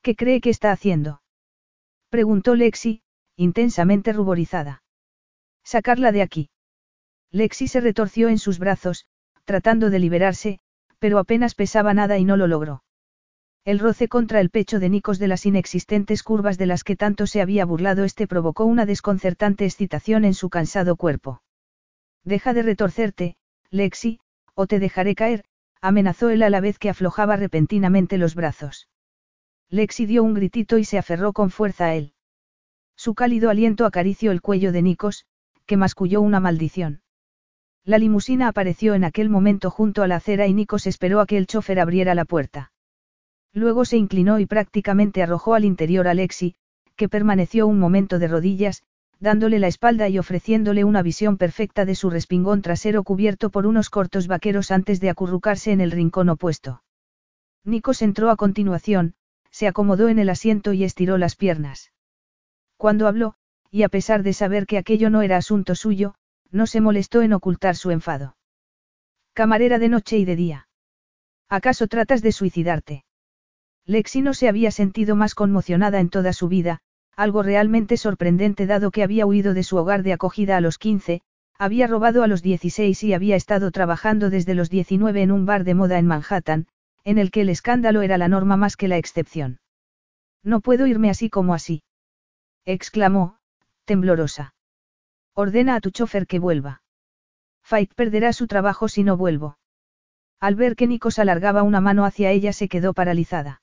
¿Qué 0.03 0.15
cree 0.15 0.41
que 0.41 0.51
está 0.51 0.71
haciendo? 0.71 1.23
Preguntó 2.11 2.55
Lexi, 2.55 3.03
intensamente 3.37 4.13
ruborizada. 4.13 4.83
Sacarla 5.65 6.13
de 6.13 6.23
aquí. 6.23 6.51
Lexi 7.33 7.67
se 7.67 7.81
retorció 7.81 8.29
en 8.29 8.39
sus 8.39 8.59
brazos, 8.59 9.07
tratando 9.45 9.91
de 9.91 9.99
liberarse, 9.99 10.61
pero 10.99 11.19
apenas 11.19 11.55
pesaba 11.55 11.93
nada 11.93 12.19
y 12.19 12.25
no 12.25 12.37
lo 12.37 12.47
logró. 12.47 12.85
El 13.67 13.81
roce 13.81 14.07
contra 14.07 14.41
el 14.41 14.51
pecho 14.51 14.79
de 14.79 14.89
Nikos 14.89 15.19
de 15.19 15.27
las 15.27 15.45
inexistentes 15.45 16.23
curvas 16.23 16.57
de 16.57 16.67
las 16.67 16.85
que 16.85 16.95
tanto 16.95 17.27
se 17.27 17.43
había 17.43 17.65
burlado 17.65 18.05
este 18.05 18.29
provocó 18.29 18.65
una 18.65 18.87
desconcertante 18.87 19.65
excitación 19.65 20.25
en 20.25 20.35
su 20.35 20.51
cansado 20.51 20.95
cuerpo. 20.95 21.43
Deja 22.23 22.55
de 22.55 22.63
retorcerte, 22.63 23.37
Lexi, 23.71 24.21
o 24.55 24.69
te 24.69 24.79
dejaré 24.79 25.17
caer, 25.17 25.43
amenazó 25.81 26.31
él 26.31 26.45
a 26.45 26.51
la 26.51 26.61
vez 26.61 26.79
que 26.79 26.91
aflojaba 26.91 27.35
repentinamente 27.35 28.19
los 28.19 28.37
brazos. 28.37 28.89
Lexi 29.69 30.07
dio 30.07 30.23
un 30.23 30.35
gritito 30.35 30.79
y 30.79 30.85
se 30.85 30.97
aferró 30.99 31.33
con 31.33 31.51
fuerza 31.51 31.87
a 31.87 31.97
él. 31.97 32.13
Su 32.95 33.17
cálido 33.17 33.51
aliento 33.51 33.85
acarició 33.85 34.31
el 34.31 34.43
cuello 34.43 34.71
de 34.71 34.83
Nikos, 34.83 35.27
que 35.67 35.77
masculló 35.77 36.21
una 36.21 36.39
maldición. 36.39 37.03
La 37.83 37.99
limusina 37.99 38.47
apareció 38.47 38.95
en 38.95 39.03
aquel 39.03 39.29
momento 39.29 39.73
junto 39.73 40.05
a 40.05 40.07
la 40.07 40.17
acera 40.17 40.47
y 40.47 40.55
Nikos 40.55 40.87
esperó 40.87 41.19
a 41.19 41.27
que 41.27 41.37
el 41.37 41.49
chofer 41.49 41.81
abriera 41.81 42.15
la 42.15 42.27
puerta. 42.27 42.71
Luego 43.57 43.87
se 43.87 43.97
inclinó 43.97 44.39
y 44.39 44.45
prácticamente 44.45 45.23
arrojó 45.23 45.55
al 45.55 45.65
interior 45.65 46.09
a 46.09 46.13
Lexi, 46.13 46.57
que 46.95 47.09
permaneció 47.09 47.67
un 47.67 47.79
momento 47.79 48.19
de 48.19 48.29
rodillas, 48.29 48.83
dándole 49.19 49.59
la 49.59 49.67
espalda 49.67 50.11
y 50.11 50.19
ofreciéndole 50.19 50.85
una 50.85 51.01
visión 51.01 51.39
perfecta 51.39 51.87
de 51.87 51.95
su 51.95 52.11
respingón 52.11 52.61
trasero 52.61 53.03
cubierto 53.03 53.49
por 53.49 53.67
unos 53.67 53.89
cortos 53.89 54.27
vaqueros 54.27 54.71
antes 54.71 55.01
de 55.01 55.09
acurrucarse 55.09 55.73
en 55.73 55.81
el 55.81 55.91
rincón 55.91 56.29
opuesto. 56.29 56.83
Nikos 57.65 58.03
entró 58.03 58.29
a 58.29 58.37
continuación, 58.37 59.15
se 59.51 59.67
acomodó 59.67 60.11
en 60.11 60.19
el 60.19 60.29
asiento 60.29 60.75
y 60.75 60.85
estiró 60.85 61.17
las 61.17 61.35
piernas. 61.35 61.93
Cuando 62.77 63.09
habló, 63.09 63.37
y 63.71 63.85
a 63.85 63.89
pesar 63.89 64.23
de 64.23 64.35
saber 64.35 64.67
que 64.67 64.77
aquello 64.77 65.09
no 65.09 65.23
era 65.23 65.39
asunto 65.39 65.75
suyo, 65.75 66.15
no 66.51 66.67
se 66.67 66.83
molestó 66.83 67.23
en 67.23 67.33
ocultar 67.33 67.75
su 67.75 67.91
enfado. 67.91 68.37
Camarera 69.33 69.79
de 69.79 69.89
noche 69.89 70.19
y 70.19 70.27
de 70.27 70.37
día. 70.37 70.69
¿Acaso 71.49 71.87
tratas 71.87 72.21
de 72.21 72.33
suicidarte? 72.33 73.06
Lexi 73.87 74.21
no 74.21 74.35
se 74.35 74.49
había 74.49 74.73
sentido 74.73 75.15
más 75.15 75.37
conmocionada 75.37 76.01
en 76.01 76.09
toda 76.09 76.33
su 76.33 76.49
vida, 76.49 76.81
algo 77.15 77.45
realmente 77.45 77.97
sorprendente 77.97 78.67
dado 78.67 78.91
que 78.91 79.05
había 79.05 79.27
huido 79.27 79.55
de 79.55 79.63
su 79.63 79.77
hogar 79.77 80.03
de 80.03 80.13
acogida 80.13 80.57
a 80.57 80.61
los 80.61 80.77
15, 80.79 81.23
había 81.57 81.87
robado 81.87 82.25
a 82.25 82.27
los 82.27 82.43
16 82.43 83.03
y 83.05 83.15
había 83.15 83.37
estado 83.37 83.71
trabajando 83.71 84.29
desde 84.29 84.55
los 84.55 84.71
19 84.71 85.23
en 85.23 85.31
un 85.31 85.47
bar 85.47 85.63
de 85.63 85.75
moda 85.75 85.99
en 85.99 86.07
Manhattan, 86.07 86.67
en 87.05 87.19
el 87.19 87.31
que 87.31 87.43
el 87.43 87.49
escándalo 87.49 88.03
era 88.03 88.19
la 88.19 88.27
norma 88.27 88.57
más 88.57 88.77
que 88.77 88.89
la 88.89 88.99
excepción. 88.99 89.61
No 90.43 90.61
puedo 90.61 90.89
irme 90.89 91.09
así 91.09 91.31
como 91.31 91.55
así. 91.55 91.85
exclamó, 92.65 93.39
temblorosa. 93.85 94.55
Ordena 95.33 95.77
a 95.77 95.81
tu 95.81 95.91
chofer 95.91 96.27
que 96.27 96.41
vuelva. 96.41 96.83
Fight 97.63 97.95
perderá 97.95 98.33
su 98.33 98.49
trabajo 98.49 98.89
si 98.89 99.05
no 99.05 99.17
vuelvo. 99.17 99.59
Al 100.41 100.57
ver 100.57 100.75
que 100.75 100.87
Nikos 100.87 101.19
alargaba 101.21 101.63
una 101.63 101.81
mano 101.81 102.05
hacia 102.05 102.33
ella 102.33 102.53
se 102.53 102.69
quedó 102.69 102.93
paralizada. 102.93 103.63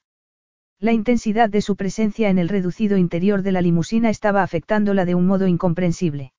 La 0.83 0.91
intensidad 0.91 1.49
de 1.49 1.61
su 1.61 1.77
presencia 1.77 2.29
en 2.29 2.37
el 2.37 2.49
reducido 2.49 2.97
interior 2.97 3.41
de 3.41 3.53
la 3.53 3.61
limusina 3.61 4.09
estaba 4.09 4.43
afectándola 4.43 5.05
de 5.05 5.15
un 5.15 5.25
modo 5.25 5.47
incomprensible. 5.47 6.33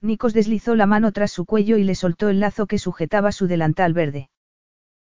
Nikos 0.00 0.34
deslizó 0.34 0.74
la 0.74 0.86
mano 0.86 1.12
tras 1.12 1.30
su 1.30 1.44
cuello 1.44 1.76
y 1.76 1.84
le 1.84 1.94
soltó 1.94 2.30
el 2.30 2.40
lazo 2.40 2.66
que 2.66 2.80
sujetaba 2.80 3.30
su 3.30 3.46
delantal 3.46 3.92
verde. 3.92 4.28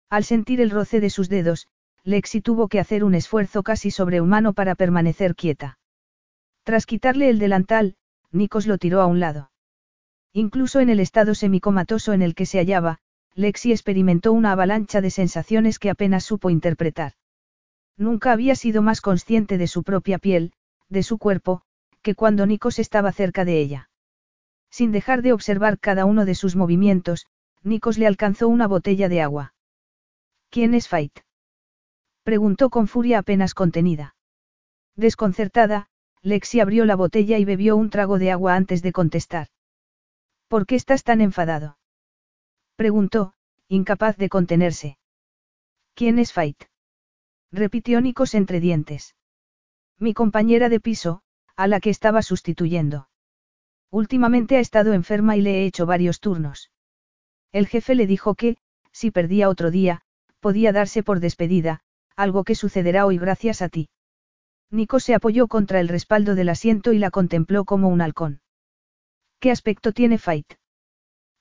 Al 0.08 0.24
sentir 0.24 0.62
el 0.62 0.70
roce 0.70 1.00
de 1.00 1.10
sus 1.10 1.30
dedos, 1.30 1.68
Lexi 2.04 2.42
tuvo 2.42 2.68
que 2.68 2.80
hacer 2.80 3.04
un 3.04 3.16
esfuerzo 3.16 3.64
casi 3.64 3.90
sobrehumano 3.90 4.54
para 4.54 4.76
permanecer 4.76 5.34
quieta. 5.34 5.80
Tras 6.62 6.86
quitarle 6.86 7.32
el 7.32 7.40
delantal, 7.40 7.96
Nikos 8.32 8.68
lo 8.68 8.78
tiró 8.78 9.02
a 9.02 9.08
un 9.08 9.20
lado. 9.20 9.50
Incluso 10.32 10.80
en 10.80 10.90
el 10.90 11.00
estado 11.00 11.34
semicomatoso 11.34 12.14
en 12.14 12.22
el 12.22 12.36
que 12.36 12.46
se 12.46 12.60
hallaba, 12.60 13.00
Lexi 13.34 13.72
experimentó 13.72 14.32
una 14.32 14.52
avalancha 14.52 15.02
de 15.02 15.10
sensaciones 15.10 15.80
que 15.80 15.90
apenas 15.90 16.24
supo 16.24 16.52
interpretar. 16.52 17.14
Nunca 18.00 18.32
había 18.32 18.56
sido 18.56 18.82
más 18.82 19.02
consciente 19.02 19.58
de 19.58 19.68
su 19.68 19.84
propia 19.84 20.20
piel, 20.20 20.54
de 20.88 21.04
su 21.04 21.18
cuerpo, 21.18 21.64
que 22.02 22.16
cuando 22.16 22.46
Nikos 22.46 22.80
estaba 22.80 23.12
cerca 23.12 23.44
de 23.44 23.60
ella. 23.60 23.90
Sin 24.72 24.94
dejar 24.94 25.22
de 25.22 25.34
observar 25.34 25.80
cada 25.80 26.06
uno 26.06 26.24
de 26.24 26.34
sus 26.34 26.56
movimientos, 26.56 27.28
Nikos 27.62 27.98
le 27.98 28.08
alcanzó 28.08 28.48
una 28.48 28.68
botella 28.68 29.10
de 29.10 29.22
agua. 29.22 29.54
¿Quién 30.50 30.74
es 30.76 30.88
Fight? 30.88 31.20
Preguntó 32.24 32.70
con 32.70 32.88
furia 32.88 33.20
apenas 33.20 33.54
contenida. 33.54 34.16
Desconcertada, 34.96 35.90
Lexi 36.22 36.62
abrió 36.62 36.86
la 36.86 36.96
botella 36.96 37.38
y 37.38 37.44
bebió 37.44 37.76
un 37.76 37.90
trago 37.90 38.18
de 38.18 38.32
agua 38.32 38.56
antes 38.56 38.82
de 38.82 38.94
contestar. 38.94 39.48
¿Por 40.48 40.66
qué 40.66 40.76
estás 40.76 41.04
tan 41.04 41.20
enfadado? 41.20 41.78
Preguntó, 42.78 43.34
incapaz 43.68 44.16
de 44.16 44.30
contenerse. 44.30 44.98
¿Quién 45.96 46.18
es 46.18 46.32
Fight? 46.32 46.69
Repitió 47.52 48.00
Nikos 48.02 48.36
entre 48.36 48.60
dientes. 48.60 49.16
Mi 49.98 50.14
compañera 50.14 50.70
de 50.70 50.80
piso, 50.80 51.22
a 51.56 51.68
la 51.68 51.80
que 51.80 51.90
estaba 51.90 52.22
sustituyendo. 52.22 53.10
Últimamente 53.92 54.58
ha 54.58 54.60
estado 54.60 54.94
enferma 54.94 55.36
y 55.36 55.42
le 55.42 55.62
he 55.62 55.66
hecho 55.66 55.86
varios 55.86 56.20
turnos. 56.20 56.72
El 57.52 57.68
jefe 57.68 57.96
le 57.96 58.06
dijo 58.06 58.36
que, 58.36 58.58
si 58.92 59.10
perdía 59.10 59.50
otro 59.50 59.72
día, 59.72 60.02
podía 60.40 60.72
darse 60.72 61.02
por 61.02 61.20
despedida, 61.20 61.82
algo 62.16 62.44
que 62.44 62.56
sucederá 62.56 63.06
hoy 63.06 63.18
gracias 63.18 63.62
a 63.62 63.70
ti. 63.70 63.90
Nico 64.70 65.00
se 65.00 65.16
apoyó 65.16 65.48
contra 65.48 65.80
el 65.80 65.88
respaldo 65.88 66.36
del 66.36 66.50
asiento 66.50 66.94
y 66.94 67.00
la 67.00 67.10
contempló 67.10 67.66
como 67.66 67.90
un 67.90 68.02
halcón. 68.02 68.42
¿Qué 69.40 69.50
aspecto 69.50 69.92
tiene 69.92 70.20
Fight? 70.20 70.54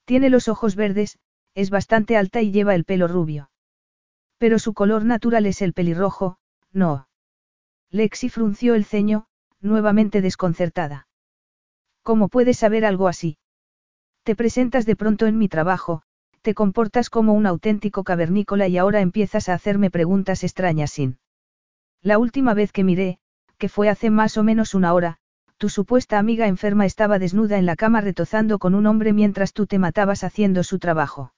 Tiene 0.06 0.30
los 0.30 0.48
ojos 0.48 0.74
verdes, 0.76 1.18
es 1.54 1.68
bastante 1.68 2.16
alta 2.16 2.40
y 2.40 2.50
lleva 2.50 2.74
el 2.74 2.84
pelo 2.84 3.08
rubio. 3.08 3.50
Pero 4.38 4.58
su 4.58 4.72
color 4.72 5.04
natural 5.04 5.46
es 5.46 5.62
el 5.62 5.72
pelirrojo, 5.72 6.38
no. 6.72 7.08
Lexi 7.90 8.28
frunció 8.28 8.74
el 8.74 8.84
ceño, 8.84 9.26
nuevamente 9.60 10.20
desconcertada. 10.20 11.08
¿Cómo 12.02 12.28
puedes 12.28 12.58
saber 12.58 12.84
algo 12.84 13.08
así? 13.08 13.38
Te 14.22 14.36
presentas 14.36 14.86
de 14.86 14.96
pronto 14.96 15.26
en 15.26 15.38
mi 15.38 15.48
trabajo, 15.48 16.02
te 16.42 16.54
comportas 16.54 17.10
como 17.10 17.32
un 17.34 17.46
auténtico 17.46 18.04
cavernícola 18.04 18.68
y 18.68 18.78
ahora 18.78 19.00
empiezas 19.00 19.48
a 19.48 19.54
hacerme 19.54 19.90
preguntas 19.90 20.44
extrañas 20.44 20.92
sin. 20.92 21.18
La 22.00 22.18
última 22.18 22.54
vez 22.54 22.72
que 22.72 22.84
miré, 22.84 23.18
que 23.58 23.68
fue 23.68 23.88
hace 23.88 24.10
más 24.10 24.36
o 24.36 24.44
menos 24.44 24.74
una 24.74 24.94
hora, 24.94 25.18
tu 25.56 25.68
supuesta 25.68 26.18
amiga 26.18 26.46
enferma 26.46 26.86
estaba 26.86 27.18
desnuda 27.18 27.58
en 27.58 27.66
la 27.66 27.74
cama 27.74 28.00
retozando 28.00 28.60
con 28.60 28.76
un 28.76 28.86
hombre 28.86 29.12
mientras 29.12 29.52
tú 29.52 29.66
te 29.66 29.78
matabas 29.78 30.22
haciendo 30.22 30.62
su 30.62 30.78
trabajo. 30.78 31.32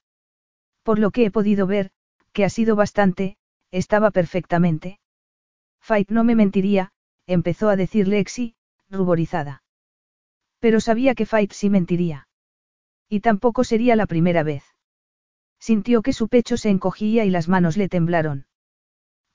Por 0.83 0.99
lo 0.99 1.09
que 1.09 1.25
he 1.25 1.31
podido 1.31 1.65
ver, 1.65 1.91
que 2.33 2.45
ha 2.45 2.49
sido 2.49 2.75
bastante, 2.75 3.37
estaba 3.71 4.11
perfectamente. 4.11 4.99
Fight 5.81 6.09
no 6.09 6.23
me 6.23 6.35
mentiría, 6.35 6.91
empezó 7.25 7.69
a 7.69 7.75
decir 7.75 8.07
Lexi, 8.07 8.55
ruborizada. 8.89 9.63
Pero 10.59 10.79
sabía 10.79 11.15
que 11.15 11.25
Fight 11.25 11.51
sí 11.53 11.69
mentiría. 11.69 12.27
Y 13.09 13.21
tampoco 13.21 13.63
sería 13.63 13.95
la 13.95 14.05
primera 14.05 14.43
vez. 14.43 14.63
Sintió 15.59 16.01
que 16.01 16.13
su 16.13 16.27
pecho 16.27 16.57
se 16.57 16.69
encogía 16.69 17.25
y 17.25 17.29
las 17.29 17.47
manos 17.47 17.77
le 17.77 17.89
temblaron. 17.89 18.45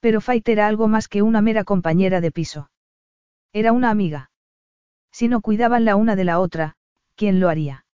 Pero 0.00 0.20
Fight 0.20 0.48
era 0.48 0.66
algo 0.66 0.88
más 0.88 1.08
que 1.08 1.22
una 1.22 1.40
mera 1.40 1.64
compañera 1.64 2.20
de 2.20 2.30
piso. 2.30 2.70
Era 3.52 3.72
una 3.72 3.90
amiga. 3.90 4.30
Si 5.10 5.28
no 5.28 5.40
cuidaban 5.40 5.84
la 5.84 5.96
una 5.96 6.16
de 6.16 6.24
la 6.24 6.40
otra, 6.40 6.76
¿quién 7.14 7.40
lo 7.40 7.48
haría? 7.48 7.86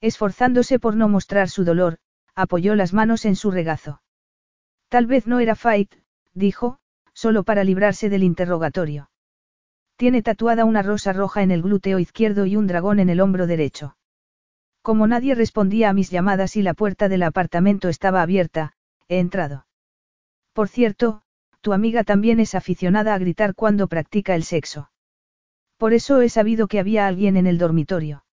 Esforzándose 0.00 0.78
por 0.78 0.96
no 0.96 1.08
mostrar 1.08 1.48
su 1.48 1.64
dolor, 1.64 1.98
apoyó 2.34 2.74
las 2.74 2.92
manos 2.92 3.24
en 3.24 3.36
su 3.36 3.50
regazo. 3.50 4.02
Tal 4.90 5.06
vez 5.06 5.28
no 5.28 5.38
era 5.38 5.54
Fight, 5.54 5.94
dijo, 6.34 6.78
solo 7.14 7.44
para 7.44 7.62
librarse 7.62 8.10
del 8.10 8.24
interrogatorio. 8.24 9.08
Tiene 9.96 10.20
tatuada 10.20 10.64
una 10.64 10.82
rosa 10.82 11.12
roja 11.12 11.42
en 11.42 11.52
el 11.52 11.62
glúteo 11.62 12.00
izquierdo 12.00 12.44
y 12.44 12.56
un 12.56 12.66
dragón 12.66 12.98
en 12.98 13.08
el 13.08 13.20
hombro 13.20 13.46
derecho. 13.46 13.96
Como 14.82 15.06
nadie 15.06 15.36
respondía 15.36 15.90
a 15.90 15.92
mis 15.92 16.10
llamadas 16.10 16.56
y 16.56 16.62
la 16.62 16.74
puerta 16.74 17.08
del 17.08 17.22
apartamento 17.22 17.88
estaba 17.88 18.20
abierta, 18.20 18.72
he 19.08 19.20
entrado. 19.20 19.66
Por 20.54 20.68
cierto, 20.68 21.22
tu 21.60 21.72
amiga 21.72 22.02
también 22.02 22.40
es 22.40 22.56
aficionada 22.56 23.14
a 23.14 23.18
gritar 23.18 23.54
cuando 23.54 23.86
practica 23.86 24.34
el 24.34 24.42
sexo. 24.42 24.90
Por 25.76 25.92
eso 25.92 26.20
he 26.20 26.28
sabido 26.28 26.66
que 26.66 26.80
había 26.80 27.06
alguien 27.06 27.36
en 27.36 27.46
el 27.46 27.58
dormitorio. 27.58 28.24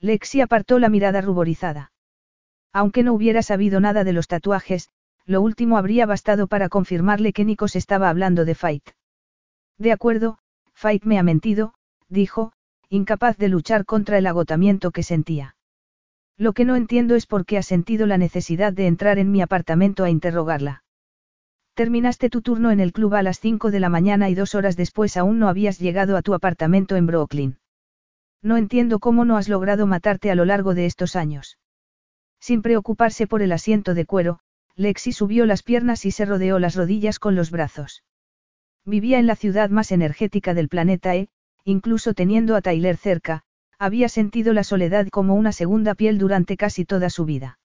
Lexi 0.00 0.40
apartó 0.40 0.78
la 0.78 0.88
mirada 0.88 1.20
ruborizada. 1.20 1.92
Aunque 2.72 3.02
no 3.02 3.12
hubiera 3.12 3.42
sabido 3.42 3.80
nada 3.80 4.02
de 4.02 4.14
los 4.14 4.28
tatuajes, 4.28 4.90
lo 5.26 5.40
último 5.40 5.78
habría 5.78 6.06
bastado 6.06 6.46
para 6.46 6.68
confirmarle 6.68 7.32
que 7.32 7.44
Nikos 7.44 7.76
estaba 7.76 8.08
hablando 8.08 8.44
de 8.44 8.54
Fight. 8.54 8.90
De 9.78 9.92
acuerdo, 9.92 10.38
Fight 10.74 11.04
me 11.04 11.18
ha 11.18 11.22
mentido, 11.22 11.74
dijo, 12.08 12.52
incapaz 12.88 13.36
de 13.38 13.48
luchar 13.48 13.84
contra 13.84 14.18
el 14.18 14.26
agotamiento 14.26 14.90
que 14.90 15.02
sentía. 15.02 15.56
Lo 16.36 16.52
que 16.52 16.64
no 16.64 16.76
entiendo 16.76 17.14
es 17.14 17.26
por 17.26 17.46
qué 17.46 17.58
ha 17.58 17.62
sentido 17.62 18.06
la 18.06 18.18
necesidad 18.18 18.72
de 18.72 18.86
entrar 18.86 19.18
en 19.18 19.30
mi 19.30 19.40
apartamento 19.40 20.04
a 20.04 20.10
interrogarla. 20.10 20.82
Terminaste 21.74 22.30
tu 22.30 22.40
turno 22.40 22.70
en 22.70 22.80
el 22.80 22.92
club 22.92 23.14
a 23.14 23.22
las 23.22 23.40
5 23.40 23.70
de 23.70 23.80
la 23.80 23.88
mañana 23.88 24.30
y 24.30 24.34
dos 24.34 24.54
horas 24.54 24.76
después 24.76 25.16
aún 25.16 25.38
no 25.38 25.48
habías 25.48 25.78
llegado 25.78 26.16
a 26.16 26.22
tu 26.22 26.34
apartamento 26.34 26.96
en 26.96 27.06
Brooklyn. 27.06 27.58
No 28.42 28.56
entiendo 28.56 29.00
cómo 29.00 29.24
no 29.24 29.36
has 29.36 29.48
logrado 29.48 29.86
matarte 29.86 30.30
a 30.30 30.34
lo 30.34 30.44
largo 30.44 30.74
de 30.74 30.86
estos 30.86 31.16
años. 31.16 31.58
Sin 32.38 32.62
preocuparse 32.62 33.26
por 33.26 33.42
el 33.42 33.52
asiento 33.52 33.94
de 33.94 34.04
cuero, 34.04 34.40
Lexi 34.76 35.12
subió 35.12 35.46
las 35.46 35.62
piernas 35.62 36.04
y 36.04 36.10
se 36.10 36.24
rodeó 36.24 36.58
las 36.58 36.74
rodillas 36.74 37.18
con 37.18 37.36
los 37.36 37.50
brazos. 37.50 38.02
Vivía 38.84 39.18
en 39.18 39.26
la 39.26 39.36
ciudad 39.36 39.70
más 39.70 39.92
energética 39.92 40.52
del 40.52 40.68
planeta 40.68 41.14
E, 41.14 41.28
incluso 41.64 42.12
teniendo 42.12 42.56
a 42.56 42.60
Tyler 42.60 42.96
cerca, 42.96 43.42
había 43.78 44.08
sentido 44.08 44.52
la 44.52 44.64
soledad 44.64 45.08
como 45.08 45.34
una 45.34 45.52
segunda 45.52 45.94
piel 45.94 46.18
durante 46.18 46.56
casi 46.56 46.84
toda 46.84 47.08
su 47.10 47.24
vida. 47.24 47.58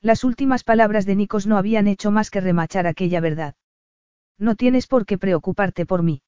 Las 0.00 0.24
últimas 0.24 0.62
palabras 0.62 1.06
de 1.06 1.16
Nikos 1.16 1.46
no 1.46 1.56
habían 1.56 1.88
hecho 1.88 2.10
más 2.10 2.30
que 2.30 2.40
remachar 2.40 2.86
aquella 2.86 3.20
verdad. 3.20 3.54
No 4.38 4.54
tienes 4.54 4.86
por 4.86 5.06
qué 5.06 5.18
preocuparte 5.18 5.86
por 5.86 6.02
mí. 6.02 6.22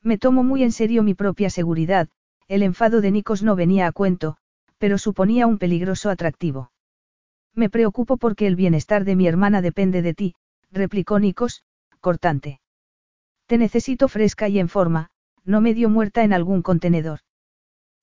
Me 0.00 0.16
tomo 0.16 0.44
muy 0.44 0.62
en 0.62 0.72
serio 0.72 1.02
mi 1.02 1.14
propia 1.14 1.50
seguridad, 1.50 2.08
el 2.46 2.62
enfado 2.62 3.00
de 3.00 3.10
Nikos 3.10 3.42
no 3.42 3.56
venía 3.56 3.86
a 3.86 3.92
cuento, 3.92 4.36
pero 4.78 4.98
suponía 4.98 5.46
un 5.46 5.58
peligroso 5.58 6.10
atractivo. 6.10 6.70
Me 7.54 7.70
preocupo 7.70 8.16
porque 8.16 8.46
el 8.46 8.56
bienestar 8.56 9.04
de 9.04 9.16
mi 9.16 9.26
hermana 9.26 9.62
depende 9.62 10.02
de 10.02 10.14
ti, 10.14 10.34
replicó 10.72 11.18
Nikos, 11.18 11.62
cortante. 12.00 12.60
Te 13.46 13.58
necesito 13.58 14.08
fresca 14.08 14.48
y 14.48 14.58
en 14.58 14.68
forma, 14.68 15.10
no 15.44 15.60
medio 15.60 15.88
muerta 15.88 16.24
en 16.24 16.32
algún 16.32 16.62
contenedor. 16.62 17.20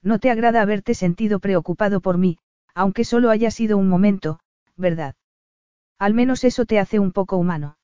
No 0.02 0.18
te 0.18 0.30
agrada 0.30 0.62
haberte 0.62 0.94
sentido 0.94 1.38
preocupado 1.38 2.00
por 2.00 2.18
mí, 2.18 2.38
aunque 2.74 3.04
solo 3.04 3.30
haya 3.30 3.50
sido 3.50 3.76
un 3.76 3.88
momento, 3.88 4.40
¿verdad? 4.76 5.14
Al 5.98 6.14
menos 6.14 6.44
eso 6.44 6.64
te 6.64 6.78
hace 6.78 6.98
un 6.98 7.12
poco 7.12 7.36
humano. 7.36 7.76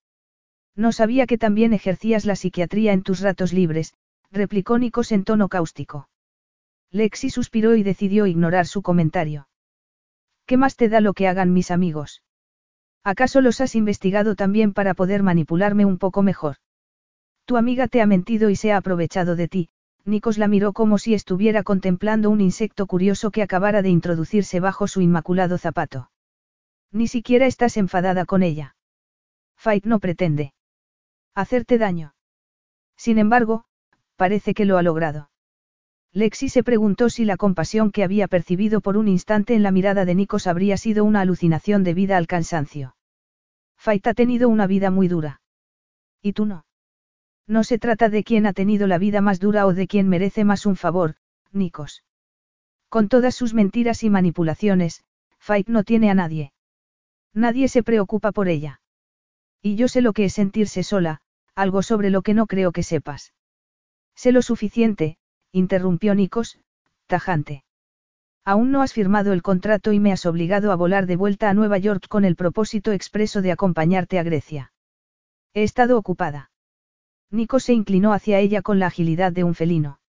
No 0.74 0.92
sabía 0.92 1.26
que 1.26 1.38
también 1.38 1.72
ejercías 1.72 2.24
la 2.24 2.36
psiquiatría 2.36 2.92
en 2.92 3.02
tus 3.02 3.20
ratos 3.20 3.52
libres, 3.52 3.94
replicó 4.30 4.78
Nikos 4.78 5.12
en 5.12 5.24
tono 5.24 5.48
cáustico. 5.48 6.08
Lexi 6.90 7.30
suspiró 7.30 7.74
y 7.76 7.82
decidió 7.82 8.26
ignorar 8.26 8.66
su 8.66 8.82
comentario. 8.82 9.48
¿Qué 10.48 10.56
más 10.56 10.76
te 10.76 10.88
da 10.88 11.02
lo 11.02 11.12
que 11.12 11.28
hagan 11.28 11.52
mis 11.52 11.70
amigos? 11.70 12.22
¿Acaso 13.04 13.42
los 13.42 13.60
has 13.60 13.74
investigado 13.74 14.34
también 14.34 14.72
para 14.72 14.94
poder 14.94 15.22
manipularme 15.22 15.84
un 15.84 15.98
poco 15.98 16.22
mejor? 16.22 16.56
Tu 17.44 17.58
amiga 17.58 17.86
te 17.86 18.00
ha 18.00 18.06
mentido 18.06 18.48
y 18.48 18.56
se 18.56 18.72
ha 18.72 18.78
aprovechado 18.78 19.36
de 19.36 19.46
ti. 19.46 19.68
Nikos 20.06 20.38
la 20.38 20.48
miró 20.48 20.72
como 20.72 20.96
si 20.96 21.12
estuviera 21.12 21.64
contemplando 21.64 22.30
un 22.30 22.40
insecto 22.40 22.86
curioso 22.86 23.30
que 23.30 23.42
acabara 23.42 23.82
de 23.82 23.90
introducirse 23.90 24.58
bajo 24.58 24.88
su 24.88 25.02
inmaculado 25.02 25.58
zapato. 25.58 26.10
Ni 26.92 27.08
siquiera 27.08 27.44
estás 27.44 27.76
enfadada 27.76 28.24
con 28.24 28.42
ella. 28.42 28.74
Fight 29.54 29.84
no 29.84 29.98
pretende 29.98 30.54
hacerte 31.34 31.76
daño. 31.76 32.14
Sin 32.96 33.18
embargo, 33.18 33.66
parece 34.16 34.54
que 34.54 34.64
lo 34.64 34.78
ha 34.78 34.82
logrado. 34.82 35.28
Lexi 36.12 36.48
se 36.48 36.62
preguntó 36.62 37.10
si 37.10 37.24
la 37.24 37.36
compasión 37.36 37.90
que 37.90 38.02
había 38.02 38.28
percibido 38.28 38.80
por 38.80 38.96
un 38.96 39.08
instante 39.08 39.54
en 39.54 39.62
la 39.62 39.70
mirada 39.70 40.04
de 40.04 40.14
Nikos 40.14 40.46
habría 40.46 40.76
sido 40.76 41.04
una 41.04 41.20
alucinación 41.20 41.84
debida 41.84 42.16
al 42.16 42.26
cansancio. 42.26 42.96
Fight 43.76 44.06
ha 44.06 44.14
tenido 44.14 44.48
una 44.48 44.66
vida 44.66 44.90
muy 44.90 45.08
dura. 45.08 45.40
¿Y 46.22 46.32
tú 46.32 46.46
no? 46.46 46.64
No 47.46 47.64
se 47.64 47.78
trata 47.78 48.08
de 48.08 48.24
quién 48.24 48.46
ha 48.46 48.52
tenido 48.52 48.86
la 48.86 48.98
vida 48.98 49.20
más 49.20 49.38
dura 49.40 49.66
o 49.66 49.74
de 49.74 49.86
quién 49.86 50.08
merece 50.08 50.44
más 50.44 50.66
un 50.66 50.76
favor, 50.76 51.16
Nikos. 51.52 52.04
Con 52.88 53.08
todas 53.08 53.34
sus 53.34 53.54
mentiras 53.54 54.02
y 54.02 54.10
manipulaciones, 54.10 55.04
Fight 55.38 55.68
no 55.68 55.84
tiene 55.84 56.10
a 56.10 56.14
nadie. 56.14 56.52
Nadie 57.34 57.68
se 57.68 57.82
preocupa 57.82 58.32
por 58.32 58.48
ella. 58.48 58.80
Y 59.62 59.76
yo 59.76 59.88
sé 59.88 60.02
lo 60.02 60.12
que 60.12 60.24
es 60.24 60.32
sentirse 60.32 60.82
sola, 60.82 61.20
algo 61.54 61.82
sobre 61.82 62.10
lo 62.10 62.22
que 62.22 62.34
no 62.34 62.46
creo 62.46 62.72
que 62.72 62.82
sepas. 62.82 63.34
Sé 64.14 64.32
lo 64.32 64.42
suficiente, 64.42 65.18
interrumpió 65.58 66.14
Nikos, 66.14 66.58
tajante. 67.06 67.64
Aún 68.44 68.70
no 68.70 68.80
has 68.80 68.94
firmado 68.94 69.34
el 69.34 69.42
contrato 69.42 69.92
y 69.92 70.00
me 70.00 70.10
has 70.10 70.24
obligado 70.24 70.72
a 70.72 70.76
volar 70.76 71.06
de 71.06 71.16
vuelta 71.16 71.50
a 71.50 71.54
Nueva 71.54 71.76
York 71.76 72.06
con 72.08 72.24
el 72.24 72.34
propósito 72.34 72.92
expreso 72.92 73.42
de 73.42 73.52
acompañarte 73.52 74.18
a 74.18 74.22
Grecia. 74.22 74.72
He 75.52 75.62
estado 75.62 75.98
ocupada. 75.98 76.50
Nikos 77.30 77.64
se 77.64 77.74
inclinó 77.74 78.14
hacia 78.14 78.38
ella 78.38 78.62
con 78.62 78.78
la 78.78 78.86
agilidad 78.86 79.32
de 79.32 79.44
un 79.44 79.54
felino. 79.54 80.00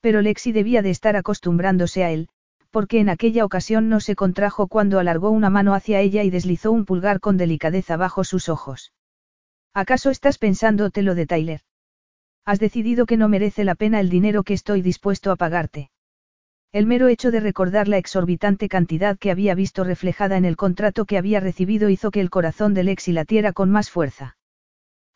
Pero 0.00 0.22
Lexi 0.22 0.50
debía 0.50 0.82
de 0.82 0.90
estar 0.90 1.14
acostumbrándose 1.14 2.02
a 2.02 2.10
él, 2.10 2.28
porque 2.72 2.98
en 2.98 3.08
aquella 3.08 3.44
ocasión 3.44 3.88
no 3.88 4.00
se 4.00 4.16
contrajo 4.16 4.66
cuando 4.66 4.98
alargó 4.98 5.30
una 5.30 5.50
mano 5.50 5.74
hacia 5.74 6.00
ella 6.00 6.24
y 6.24 6.30
deslizó 6.30 6.72
un 6.72 6.84
pulgar 6.84 7.20
con 7.20 7.36
delicadeza 7.36 7.96
bajo 7.96 8.24
sus 8.24 8.48
ojos. 8.48 8.92
¿Acaso 9.72 10.10
estás 10.10 10.38
pensándote 10.38 11.02
lo 11.02 11.14
de 11.14 11.26
Tyler? 11.26 11.60
Has 12.44 12.58
decidido 12.58 13.06
que 13.06 13.16
no 13.16 13.28
merece 13.28 13.62
la 13.62 13.76
pena 13.76 14.00
el 14.00 14.08
dinero 14.08 14.42
que 14.42 14.54
estoy 14.54 14.82
dispuesto 14.82 15.30
a 15.30 15.36
pagarte. 15.36 15.90
El 16.72 16.86
mero 16.86 17.06
hecho 17.06 17.30
de 17.30 17.38
recordar 17.38 17.86
la 17.86 17.98
exorbitante 17.98 18.68
cantidad 18.68 19.16
que 19.16 19.30
había 19.30 19.54
visto 19.54 19.84
reflejada 19.84 20.36
en 20.36 20.44
el 20.44 20.56
contrato 20.56 21.04
que 21.04 21.18
había 21.18 21.38
recibido 21.38 21.88
hizo 21.88 22.10
que 22.10 22.20
el 22.20 22.30
corazón 22.30 22.74
de 22.74 22.82
Lexi 22.82 23.12
latiera 23.12 23.52
con 23.52 23.70
más 23.70 23.90
fuerza. 23.90 24.36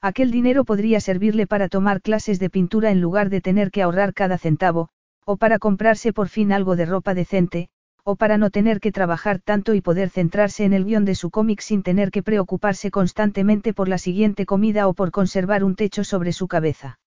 Aquel 0.01 0.31
dinero 0.31 0.65
podría 0.65 1.01
servirle 1.01 1.49
para 1.49 1.69
tomar 1.69 2.01
clases 2.01 2.39
de 2.39 2.49
pintura 2.49 2.93
en 2.93 3.01
lugar 3.01 3.29
de 3.29 3.41
tener 3.41 3.73
que 3.73 3.83
ahorrar 3.83 4.15
cada 4.15 4.39
centavo, 4.39 4.91
o 5.25 5.37
para 5.37 5.59
comprarse 5.59 6.13
por 6.13 6.29
fin 6.29 6.53
algo 6.53 6.77
de 6.77 6.87
ropa 6.87 7.13
decente, 7.13 7.71
o 8.05 8.15
para 8.15 8.39
no 8.39 8.51
tener 8.51 8.79
que 8.79 8.93
trabajar 8.93 9.41
tanto 9.41 9.75
y 9.75 9.81
poder 9.81 10.11
centrarse 10.11 10.65
en 10.65 10.75
el 10.75 10.85
guion 10.85 11.05
de 11.05 11.17
su 11.17 11.31
cómic 11.31 11.61
sin 11.61 11.83
tener 11.83 12.13
que 12.13 12.23
preocuparse 12.23 12.93
constantemente 12.93 13.73
por 13.75 13.89
la 13.89 13.99
siguiente 13.99 14.47
comida 14.47 14.87
o 14.87 14.95
por 14.95 15.11
conservar 15.11 15.65
un 15.65 15.75
techo 15.75 16.05
sobre 16.05 16.33
su 16.33 16.47
cabeza. 16.47 17.01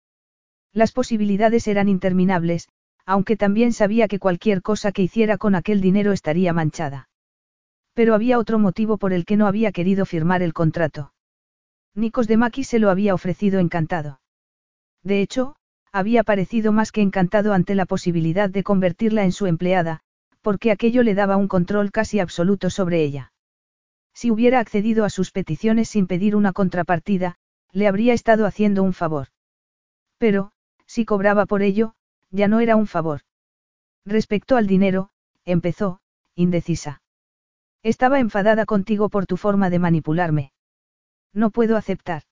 Las 0.73 0.91
posibilidades 0.91 1.67
eran 1.67 1.89
interminables, 1.89 2.69
aunque 3.05 3.35
también 3.35 3.73
sabía 3.73 4.07
que 4.07 4.19
cualquier 4.19 4.61
cosa 4.61 4.91
que 4.91 5.01
hiciera 5.01 5.37
con 5.37 5.55
aquel 5.55 5.81
dinero 5.81 6.11
estaría 6.11 6.53
manchada. 6.53 7.09
Pero 7.93 8.13
había 8.13 8.37
otro 8.37 8.59
motivo 8.59 8.97
por 8.97 9.13
el 9.13 9.25
que 9.25 9.35
no 9.35 9.47
había 9.47 9.71
querido 9.71 10.05
firmar 10.05 10.43
el 10.43 10.53
contrato. 10.53 11.11
Nikos 11.95 12.27
de 12.27 12.37
Maki 12.37 12.63
se 12.63 12.79
lo 12.79 12.91
había 12.91 13.13
ofrecido 13.13 13.59
encantado. 13.59 14.21
De 15.03 15.21
hecho, 15.21 15.55
había 15.91 16.23
parecido 16.23 16.71
más 16.71 16.91
que 16.91 17.01
encantado 17.01 17.53
ante 17.53 17.73
la 17.73 17.85
posibilidad 17.85 18.49
de 18.49 18.63
convertirla 18.63 19.23
en 19.23 19.31
su 19.31 19.47
empleada, 19.47 20.01
porque 20.41 20.71
aquello 20.71 21.01
le 21.03 21.15
daba 21.15 21.35
un 21.35 21.47
control 21.47 21.91
casi 21.91 22.19
absoluto 22.19 22.69
sobre 22.69 23.03
ella. 23.03 23.33
Si 24.13 24.29
hubiera 24.29 24.59
accedido 24.59 25.03
a 25.03 25.09
sus 25.09 25.31
peticiones 25.31 25.89
sin 25.89 26.05
pedir 26.05 26.35
una 26.35 26.53
contrapartida, 26.53 27.37
le 27.71 27.87
habría 27.87 28.13
estado 28.13 28.45
haciendo 28.45 28.83
un 28.83 28.93
favor. 28.93 29.29
Pero, 30.17 30.51
si 30.89 31.05
cobraba 31.05 31.45
por 31.45 31.61
ello, 31.61 31.93
ya 32.31 32.47
no 32.47 32.59
era 32.61 32.75
un 32.75 32.87
favor. 32.87 33.21
Respecto 34.05 34.57
al 34.57 34.65
dinero, 34.65 35.11
empezó, 35.45 36.01
indecisa. 36.35 37.03
Estaba 37.83 38.19
enfadada 38.19 38.65
contigo 38.65 39.09
por 39.09 39.27
tu 39.27 39.37
forma 39.37 39.69
de 39.69 39.77
manipularme. 39.77 40.51
No 41.31 41.51
puedo 41.51 41.77
aceptar. 41.77 42.23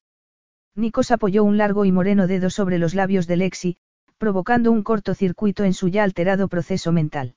Nikos 0.74 1.12
apoyó 1.12 1.44
un 1.44 1.58
largo 1.58 1.86
y 1.86 1.92
moreno 1.92 2.26
dedo 2.26 2.50
sobre 2.50 2.80
los 2.80 2.96
labios 2.96 3.28
de 3.28 3.38
Lexi, 3.38 3.78
provocando 4.18 4.72
un 4.72 4.82
cortocircuito 4.82 5.64
en 5.64 5.76
su 5.76 5.88
ya 5.90 6.04
alterado 6.04 6.48
proceso 6.48 6.92
mental. 6.92 7.36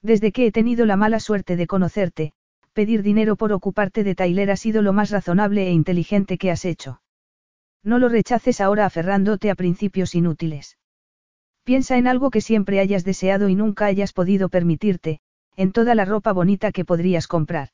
Desde 0.00 0.32
que 0.32 0.46
he 0.46 0.52
tenido 0.52 0.86
la 0.86 0.96
mala 0.96 1.20
suerte 1.20 1.56
de 1.56 1.66
conocerte, 1.66 2.32
pedir 2.72 3.02
dinero 3.02 3.36
por 3.36 3.52
ocuparte 3.52 4.04
de 4.04 4.14
Tyler 4.14 4.50
ha 4.50 4.56
sido 4.56 4.80
lo 4.80 4.94
más 4.94 5.10
razonable 5.10 5.68
e 5.68 5.72
inteligente 5.72 6.38
que 6.38 6.50
has 6.50 6.64
hecho. 6.64 7.02
No 7.82 7.98
lo 7.98 8.08
rechaces 8.08 8.60
ahora 8.60 8.86
aferrándote 8.86 9.50
a 9.50 9.54
principios 9.54 10.14
inútiles. 10.14 10.78
Piensa 11.64 11.96
en 11.98 12.06
algo 12.06 12.30
que 12.30 12.40
siempre 12.40 12.80
hayas 12.80 13.04
deseado 13.04 13.48
y 13.48 13.54
nunca 13.54 13.86
hayas 13.86 14.12
podido 14.12 14.48
permitirte, 14.48 15.20
en 15.56 15.72
toda 15.72 15.94
la 15.94 16.04
ropa 16.04 16.32
bonita 16.32 16.72
que 16.72 16.84
podrías 16.84 17.26
comprar. 17.26 17.68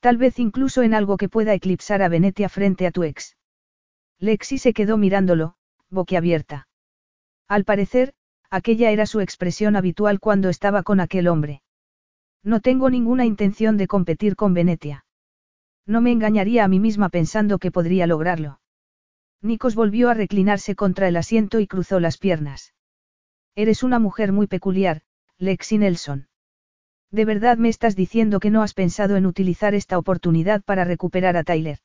Tal 0.00 0.16
vez 0.16 0.38
incluso 0.38 0.82
en 0.82 0.94
algo 0.94 1.16
que 1.16 1.28
pueda 1.28 1.54
eclipsar 1.54 2.02
a 2.02 2.08
Venetia 2.08 2.48
frente 2.48 2.86
a 2.86 2.90
tu 2.90 3.04
ex. 3.04 3.36
Lexi 4.18 4.58
se 4.58 4.72
quedó 4.72 4.96
mirándolo, 4.96 5.56
boquiabierta. 5.90 6.68
Al 7.48 7.64
parecer, 7.64 8.14
aquella 8.50 8.90
era 8.90 9.06
su 9.06 9.20
expresión 9.20 9.76
habitual 9.76 10.20
cuando 10.20 10.48
estaba 10.48 10.82
con 10.82 11.00
aquel 11.00 11.28
hombre. 11.28 11.62
No 12.42 12.60
tengo 12.60 12.90
ninguna 12.90 13.26
intención 13.26 13.76
de 13.76 13.86
competir 13.86 14.36
con 14.36 14.54
Venetia. 14.54 15.04
No 15.86 16.00
me 16.00 16.12
engañaría 16.12 16.64
a 16.64 16.68
mí 16.68 16.80
misma 16.80 17.08
pensando 17.08 17.58
que 17.58 17.70
podría 17.70 18.06
lograrlo. 18.06 18.61
Nikos 19.42 19.74
volvió 19.74 20.08
a 20.08 20.14
reclinarse 20.14 20.76
contra 20.76 21.08
el 21.08 21.16
asiento 21.16 21.58
y 21.58 21.66
cruzó 21.66 21.98
las 21.98 22.16
piernas. 22.16 22.74
Eres 23.56 23.82
una 23.82 23.98
mujer 23.98 24.32
muy 24.32 24.46
peculiar, 24.46 25.02
Lexi 25.36 25.78
Nelson. 25.78 26.28
¿De 27.10 27.24
verdad 27.24 27.58
me 27.58 27.68
estás 27.68 27.96
diciendo 27.96 28.40
que 28.40 28.50
no 28.50 28.62
has 28.62 28.72
pensado 28.72 29.16
en 29.16 29.26
utilizar 29.26 29.74
esta 29.74 29.98
oportunidad 29.98 30.62
para 30.62 30.84
recuperar 30.84 31.36
a 31.36 31.42
Tyler? 31.42 31.78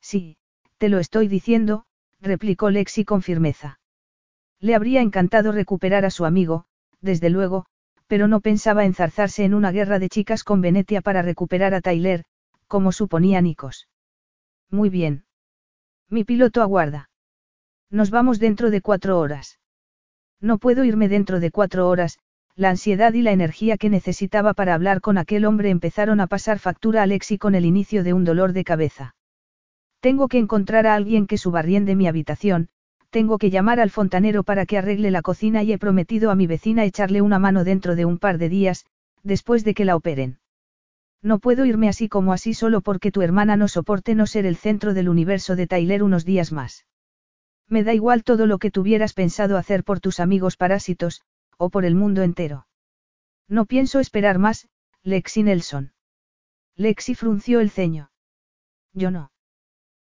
Sí, 0.00 0.38
te 0.78 0.88
lo 0.88 0.98
estoy 0.98 1.28
diciendo, 1.28 1.84
replicó 2.20 2.70
Lexi 2.70 3.04
con 3.04 3.22
firmeza. 3.22 3.78
Le 4.58 4.74
habría 4.74 5.02
encantado 5.02 5.52
recuperar 5.52 6.04
a 6.04 6.10
su 6.10 6.24
amigo, 6.24 6.64
desde 7.00 7.30
luego, 7.30 7.66
pero 8.06 8.26
no 8.26 8.40
pensaba 8.40 8.84
enzarzarse 8.84 9.44
en 9.44 9.54
una 9.54 9.70
guerra 9.70 9.98
de 9.98 10.08
chicas 10.08 10.42
con 10.42 10.60
Venetia 10.60 11.02
para 11.02 11.22
recuperar 11.22 11.74
a 11.74 11.80
Tyler, 11.80 12.24
como 12.66 12.90
suponía 12.90 13.40
Nikos. 13.40 13.88
Muy 14.70 14.88
bien. 14.88 15.24
Mi 16.10 16.24
piloto 16.24 16.60
aguarda. 16.60 17.08
Nos 17.88 18.10
vamos 18.10 18.40
dentro 18.40 18.70
de 18.70 18.80
cuatro 18.80 19.20
horas. 19.20 19.60
No 20.40 20.58
puedo 20.58 20.82
irme 20.84 21.08
dentro 21.08 21.38
de 21.38 21.52
cuatro 21.52 21.88
horas, 21.88 22.18
la 22.56 22.70
ansiedad 22.70 23.12
y 23.12 23.22
la 23.22 23.30
energía 23.30 23.76
que 23.76 23.90
necesitaba 23.90 24.52
para 24.52 24.74
hablar 24.74 25.00
con 25.00 25.18
aquel 25.18 25.44
hombre 25.44 25.70
empezaron 25.70 26.18
a 26.18 26.26
pasar 26.26 26.58
factura 26.58 27.02
a 27.02 27.06
Lexi 27.06 27.38
con 27.38 27.54
el 27.54 27.64
inicio 27.64 28.02
de 28.02 28.12
un 28.12 28.24
dolor 28.24 28.52
de 28.52 28.64
cabeza. 28.64 29.14
Tengo 30.00 30.26
que 30.26 30.38
encontrar 30.38 30.88
a 30.88 30.96
alguien 30.96 31.28
que 31.28 31.38
subarriende 31.38 31.94
mi 31.94 32.08
habitación, 32.08 32.70
tengo 33.10 33.38
que 33.38 33.50
llamar 33.50 33.78
al 33.78 33.90
fontanero 33.90 34.42
para 34.42 34.66
que 34.66 34.78
arregle 34.78 35.12
la 35.12 35.22
cocina 35.22 35.62
y 35.62 35.72
he 35.72 35.78
prometido 35.78 36.32
a 36.32 36.34
mi 36.34 36.48
vecina 36.48 36.84
echarle 36.84 37.22
una 37.22 37.38
mano 37.38 37.62
dentro 37.62 37.94
de 37.94 38.04
un 38.04 38.18
par 38.18 38.38
de 38.38 38.48
días, 38.48 38.84
después 39.22 39.62
de 39.62 39.74
que 39.74 39.84
la 39.84 39.94
operen. 39.94 40.38
No 41.22 41.38
puedo 41.38 41.66
irme 41.66 41.88
así 41.88 42.08
como 42.08 42.32
así 42.32 42.54
solo 42.54 42.80
porque 42.80 43.12
tu 43.12 43.22
hermana 43.22 43.56
no 43.56 43.68
soporte 43.68 44.14
no 44.14 44.26
ser 44.26 44.46
el 44.46 44.56
centro 44.56 44.94
del 44.94 45.08
universo 45.08 45.54
de 45.54 45.66
Tyler 45.66 46.02
unos 46.02 46.24
días 46.24 46.50
más. 46.50 46.86
Me 47.68 47.84
da 47.84 47.94
igual 47.94 48.24
todo 48.24 48.46
lo 48.46 48.58
que 48.58 48.70
tuvieras 48.70 49.12
pensado 49.12 49.56
hacer 49.56 49.84
por 49.84 50.00
tus 50.00 50.18
amigos 50.18 50.56
parásitos, 50.56 51.22
o 51.56 51.70
por 51.70 51.84
el 51.84 51.94
mundo 51.94 52.22
entero. 52.22 52.66
No 53.48 53.66
pienso 53.66 54.00
esperar 54.00 54.38
más, 54.38 54.68
Lexi 55.02 55.42
Nelson. 55.42 55.92
Lexi 56.74 57.14
frunció 57.14 57.60
el 57.60 57.70
ceño. 57.70 58.10
Yo 58.94 59.10
no. 59.10 59.30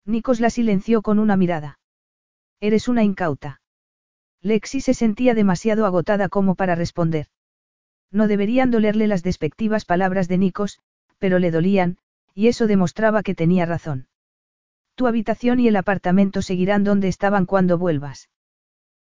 Nikos 0.06 0.40
la 0.40 0.50
silenció 0.50 1.02
con 1.02 1.18
una 1.18 1.36
mirada. 1.36 1.78
Eres 2.60 2.88
una 2.88 3.04
incauta. 3.04 3.60
Lexi 4.40 4.80
se 4.80 4.94
sentía 4.94 5.34
demasiado 5.34 5.86
agotada 5.86 6.28
como 6.28 6.54
para 6.54 6.74
responder. 6.74 7.26
No 8.10 8.28
deberían 8.28 8.70
dolerle 8.70 9.06
las 9.06 9.22
despectivas 9.22 9.84
palabras 9.84 10.26
de 10.26 10.38
Nikos, 10.38 10.80
pero 11.22 11.38
le 11.38 11.52
dolían, 11.52 11.98
y 12.34 12.48
eso 12.48 12.66
demostraba 12.66 13.22
que 13.22 13.36
tenía 13.36 13.64
razón. 13.64 14.08
Tu 14.96 15.06
habitación 15.06 15.60
y 15.60 15.68
el 15.68 15.76
apartamento 15.76 16.42
seguirán 16.42 16.82
donde 16.82 17.06
estaban 17.06 17.46
cuando 17.46 17.78
vuelvas. 17.78 18.28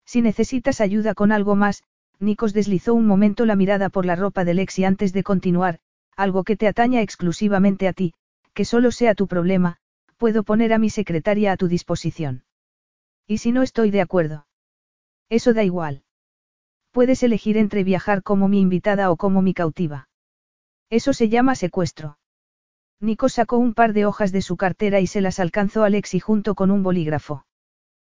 Si 0.06 0.22
necesitas 0.22 0.80
ayuda 0.80 1.12
con 1.12 1.30
algo 1.30 1.56
más, 1.56 1.82
Nikos 2.18 2.54
deslizó 2.54 2.94
un 2.94 3.06
momento 3.06 3.44
la 3.44 3.54
mirada 3.54 3.90
por 3.90 4.06
la 4.06 4.16
ropa 4.16 4.46
de 4.46 4.54
Lexi 4.54 4.84
antes 4.86 5.12
de 5.12 5.22
continuar, 5.22 5.78
algo 6.16 6.42
que 6.42 6.56
te 6.56 6.68
ataña 6.68 7.02
exclusivamente 7.02 7.86
a 7.86 7.92
ti, 7.92 8.14
que 8.54 8.64
solo 8.64 8.92
sea 8.92 9.14
tu 9.14 9.26
problema, 9.26 9.76
puedo 10.16 10.42
poner 10.42 10.72
a 10.72 10.78
mi 10.78 10.88
secretaria 10.88 11.52
a 11.52 11.58
tu 11.58 11.68
disposición. 11.68 12.44
¿Y 13.26 13.38
si 13.38 13.52
no 13.52 13.62
estoy 13.62 13.90
de 13.90 14.00
acuerdo? 14.00 14.46
Eso 15.28 15.52
da 15.52 15.64
igual. 15.64 16.04
Puedes 16.92 17.22
elegir 17.22 17.58
entre 17.58 17.84
viajar 17.84 18.22
como 18.22 18.48
mi 18.48 18.62
invitada 18.62 19.10
o 19.10 19.16
como 19.16 19.42
mi 19.42 19.52
cautiva. 19.52 20.05
Eso 20.90 21.12
se 21.12 21.28
llama 21.28 21.54
secuestro. 21.54 22.18
Nico 23.00 23.28
sacó 23.28 23.58
un 23.58 23.74
par 23.74 23.92
de 23.92 24.06
hojas 24.06 24.32
de 24.32 24.42
su 24.42 24.56
cartera 24.56 25.00
y 25.00 25.06
se 25.06 25.20
las 25.20 25.40
alcanzó 25.40 25.84
a 25.84 25.90
Lexi 25.90 26.20
junto 26.20 26.54
con 26.54 26.70
un 26.70 26.82
bolígrafo. 26.82 27.44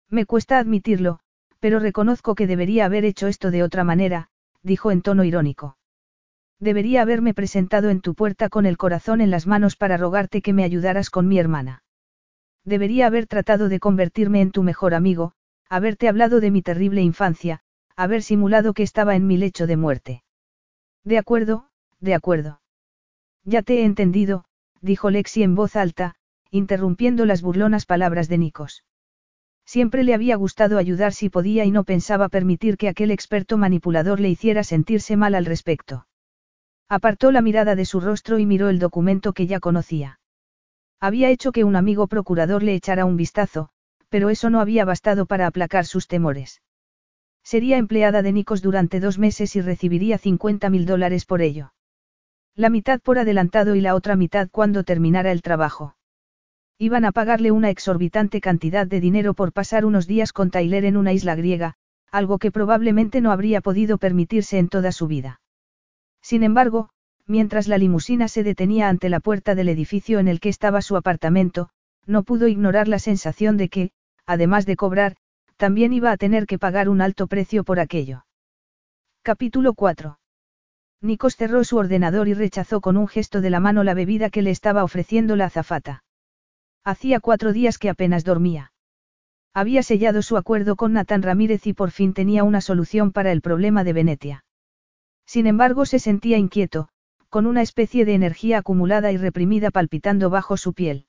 Me 0.09 0.25
cuesta 0.25 0.59
admitirlo, 0.59 1.19
pero 1.59 1.79
reconozco 1.79 2.35
que 2.35 2.47
debería 2.47 2.85
haber 2.85 3.05
hecho 3.05 3.27
esto 3.27 3.51
de 3.51 3.63
otra 3.63 3.83
manera, 3.83 4.29
dijo 4.61 4.91
en 4.91 5.01
tono 5.01 5.23
irónico. 5.23 5.77
Debería 6.59 7.01
haberme 7.01 7.33
presentado 7.33 7.89
en 7.89 8.01
tu 8.01 8.15
puerta 8.15 8.49
con 8.49 8.65
el 8.65 8.77
corazón 8.77 9.21
en 9.21 9.31
las 9.31 9.47
manos 9.47 9.75
para 9.75 9.97
rogarte 9.97 10.41
que 10.41 10.53
me 10.53 10.63
ayudaras 10.63 11.09
con 11.09 11.27
mi 11.27 11.39
hermana. 11.39 11.83
Debería 12.63 13.07
haber 13.07 13.27
tratado 13.27 13.69
de 13.69 13.79
convertirme 13.79 14.41
en 14.41 14.51
tu 14.51 14.63
mejor 14.63 14.93
amigo, 14.93 15.33
haberte 15.69 16.07
hablado 16.07 16.39
de 16.39 16.51
mi 16.51 16.61
terrible 16.61 17.01
infancia, 17.01 17.61
haber 17.95 18.23
simulado 18.23 18.73
que 18.73 18.83
estaba 18.83 19.15
en 19.15 19.27
mi 19.27 19.37
lecho 19.37 19.67
de 19.67 19.77
muerte. 19.77 20.23
De 21.03 21.17
acuerdo, 21.17 21.66
de 21.99 22.13
acuerdo. 22.13 22.61
Ya 23.43 23.61
te 23.61 23.79
he 23.79 23.85
entendido, 23.85 24.45
dijo 24.81 25.09
Lexi 25.09 25.43
en 25.43 25.55
voz 25.55 25.75
alta, 25.75 26.15
interrumpiendo 26.51 27.25
las 27.25 27.41
burlonas 27.41 27.85
palabras 27.85 28.27
de 28.27 28.37
Nikos. 28.37 28.83
Siempre 29.65 30.03
le 30.03 30.13
había 30.13 30.35
gustado 30.37 30.77
ayudar 30.77 31.13
si 31.13 31.29
podía 31.29 31.65
y 31.65 31.71
no 31.71 31.83
pensaba 31.83 32.29
permitir 32.29 32.77
que 32.77 32.87
aquel 32.87 33.11
experto 33.11 33.57
manipulador 33.57 34.19
le 34.19 34.29
hiciera 34.29 34.63
sentirse 34.63 35.17
mal 35.17 35.35
al 35.35 35.45
respecto. 35.45 36.07
Apartó 36.87 37.31
la 37.31 37.41
mirada 37.41 37.75
de 37.75 37.83
su 37.83 37.99
rostro 37.99 38.39
y 38.39 38.45
miró 38.45 38.69
el 38.69 38.79
documento 38.79 39.33
que 39.33 39.45
ya 39.45 39.59
conocía. 39.59 40.19
Había 41.01 41.29
hecho 41.29 41.51
que 41.51 41.65
un 41.65 41.75
amigo 41.75 42.07
procurador 42.07 42.63
le 42.63 42.75
echara 42.75 43.03
un 43.03 43.17
vistazo, 43.17 43.69
pero 44.09 44.29
eso 44.29 44.49
no 44.49 44.61
había 44.61 44.85
bastado 44.85 45.25
para 45.25 45.47
aplacar 45.47 45.85
sus 45.85 46.07
temores. 46.07 46.61
Sería 47.43 47.77
empleada 47.77 48.21
de 48.21 48.31
Nikos 48.31 48.61
durante 48.61 48.99
dos 48.99 49.17
meses 49.17 49.55
y 49.55 49.61
recibiría 49.61 50.17
50 50.17 50.69
mil 50.69 50.85
dólares 50.85 51.25
por 51.25 51.41
ello. 51.41 51.73
La 52.57 52.71
mitad 52.71 52.99
por 52.99 53.19
adelantado 53.19 53.75
y 53.75 53.81
la 53.81 53.93
otra 53.93 54.15
mitad 54.15 54.49
cuando 54.49 54.83
terminara 54.83 55.31
el 55.31 55.43
trabajo. 55.43 55.95
Iban 56.79 57.05
a 57.05 57.11
pagarle 57.11 57.51
una 57.51 57.69
exorbitante 57.69 58.41
cantidad 58.41 58.87
de 58.87 58.99
dinero 58.99 59.35
por 59.35 59.53
pasar 59.53 59.85
unos 59.85 60.07
días 60.07 60.33
con 60.33 60.49
Tyler 60.49 60.83
en 60.83 60.97
una 60.97 61.13
isla 61.13 61.35
griega, 61.35 61.75
algo 62.11 62.39
que 62.39 62.51
probablemente 62.51 63.21
no 63.21 63.31
habría 63.31 63.61
podido 63.61 63.99
permitirse 63.99 64.57
en 64.57 64.69
toda 64.69 64.91
su 64.91 65.05
vida. 65.05 65.39
Sin 66.23 66.41
embargo, 66.41 66.89
mientras 67.27 67.67
la 67.67 67.77
limusina 67.77 68.27
se 68.27 68.41
detenía 68.41 68.89
ante 68.89 69.09
la 69.09 69.19
puerta 69.19 69.53
del 69.53 69.69
edificio 69.69 70.17
en 70.17 70.27
el 70.27 70.39
que 70.39 70.49
estaba 70.49 70.81
su 70.81 70.97
apartamento, 70.97 71.69
no 72.07 72.23
pudo 72.23 72.47
ignorar 72.47 72.87
la 72.87 72.97
sensación 72.97 73.57
de 73.57 73.69
que, 73.69 73.91
además 74.25 74.65
de 74.65 74.77
cobrar, 74.77 75.15
también 75.57 75.93
iba 75.93 76.11
a 76.11 76.17
tener 76.17 76.47
que 76.47 76.57
pagar 76.57 76.89
un 76.89 77.01
alto 77.01 77.27
precio 77.27 77.63
por 77.63 77.79
aquello. 77.79 78.25
Capítulo 79.21 79.75
4. 79.75 80.17
Nikos 81.01 81.35
cerró 81.35 81.63
su 81.63 81.77
ordenador 81.77 82.27
y 82.27 82.33
rechazó 82.33 82.81
con 82.81 82.97
un 82.97 83.07
gesto 83.07 83.41
de 83.41 83.49
la 83.49 83.59
mano 83.59 83.83
la 83.83 83.93
bebida 83.93 84.29
que 84.29 84.41
le 84.41 84.49
estaba 84.49 84.83
ofreciendo 84.83 85.35
la 85.35 85.45
azafata. 85.45 86.03
Hacía 86.83 87.19
cuatro 87.19 87.53
días 87.53 87.77
que 87.77 87.89
apenas 87.89 88.23
dormía. 88.23 88.71
Había 89.53 89.83
sellado 89.83 90.21
su 90.21 90.37
acuerdo 90.37 90.75
con 90.75 90.93
Nathan 90.93 91.21
Ramírez 91.21 91.67
y 91.67 91.73
por 91.73 91.91
fin 91.91 92.13
tenía 92.13 92.43
una 92.43 92.61
solución 92.61 93.11
para 93.11 93.31
el 93.31 93.41
problema 93.41 93.83
de 93.83 93.93
Venetia. 93.93 94.45
Sin 95.25 95.47
embargo, 95.47 95.85
se 95.85 95.99
sentía 95.99 96.37
inquieto, 96.37 96.89
con 97.29 97.45
una 97.45 97.61
especie 97.61 98.05
de 98.05 98.13
energía 98.13 98.59
acumulada 98.59 99.11
y 99.11 99.17
reprimida 99.17 99.71
palpitando 99.71 100.29
bajo 100.29 100.57
su 100.57 100.73
piel. 100.73 101.05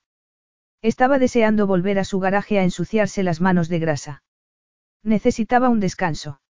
Estaba 0.81 1.19
deseando 1.19 1.67
volver 1.67 1.99
a 1.99 2.03
su 2.03 2.19
garaje 2.19 2.59
a 2.59 2.63
ensuciarse 2.63 3.23
las 3.23 3.41
manos 3.41 3.69
de 3.69 3.79
grasa. 3.79 4.23
Necesitaba 5.03 5.69
un 5.69 5.79
descanso. 5.79 6.41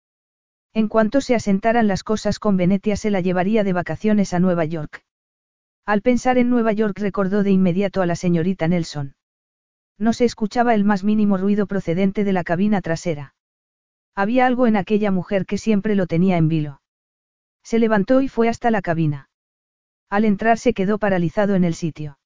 En 0.73 0.87
cuanto 0.87 1.21
se 1.21 1.35
asentaran 1.35 1.87
las 1.87 2.03
cosas 2.03 2.39
con 2.39 2.57
Venetia 2.57 2.95
se 2.95 3.09
la 3.09 3.21
llevaría 3.21 3.63
de 3.63 3.73
vacaciones 3.73 4.33
a 4.33 4.39
Nueva 4.39 4.65
York. 4.65 5.03
Al 5.85 6.01
pensar 6.01 6.37
en 6.37 6.49
Nueva 6.49 6.71
York 6.71 6.97
recordó 6.99 7.41
de 7.41 7.51
inmediato 7.51 8.01
a 8.01 8.05
la 8.05 8.15
señorita 8.15 8.67
Nelson. 8.67 9.15
No 9.97 10.13
se 10.13 10.25
escuchaba 10.25 10.75
el 10.75 10.83
más 10.83 11.03
mínimo 11.03 11.37
ruido 11.37 11.65
procedente 11.65 12.23
de 12.23 12.33
la 12.33 12.43
cabina 12.43 12.81
trasera. 12.81 13.33
Había 14.15 14.45
algo 14.45 14.67
en 14.67 14.77
aquella 14.77 15.11
mujer 15.11 15.45
que 15.45 15.57
siempre 15.57 15.95
lo 15.95 16.05
tenía 16.05 16.37
en 16.37 16.47
vilo. 16.47 16.81
Se 17.63 17.79
levantó 17.79 18.21
y 18.21 18.27
fue 18.27 18.49
hasta 18.49 18.71
la 18.71 18.81
cabina. 18.81 19.29
Al 20.09 20.25
entrar 20.25 20.57
se 20.57 20.73
quedó 20.73 20.99
paralizado 20.99 21.55
en 21.55 21.63
el 21.63 21.73
sitio. 21.73 22.19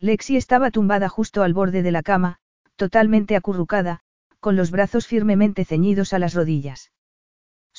Lexi 0.00 0.36
estaba 0.36 0.70
tumbada 0.70 1.08
justo 1.08 1.42
al 1.42 1.54
borde 1.54 1.82
de 1.82 1.92
la 1.92 2.02
cama, 2.02 2.38
totalmente 2.76 3.36
acurrucada, 3.36 4.00
con 4.40 4.56
los 4.56 4.70
brazos 4.70 5.06
firmemente 5.06 5.64
ceñidos 5.64 6.12
a 6.12 6.18
las 6.18 6.34
rodillas. 6.34 6.92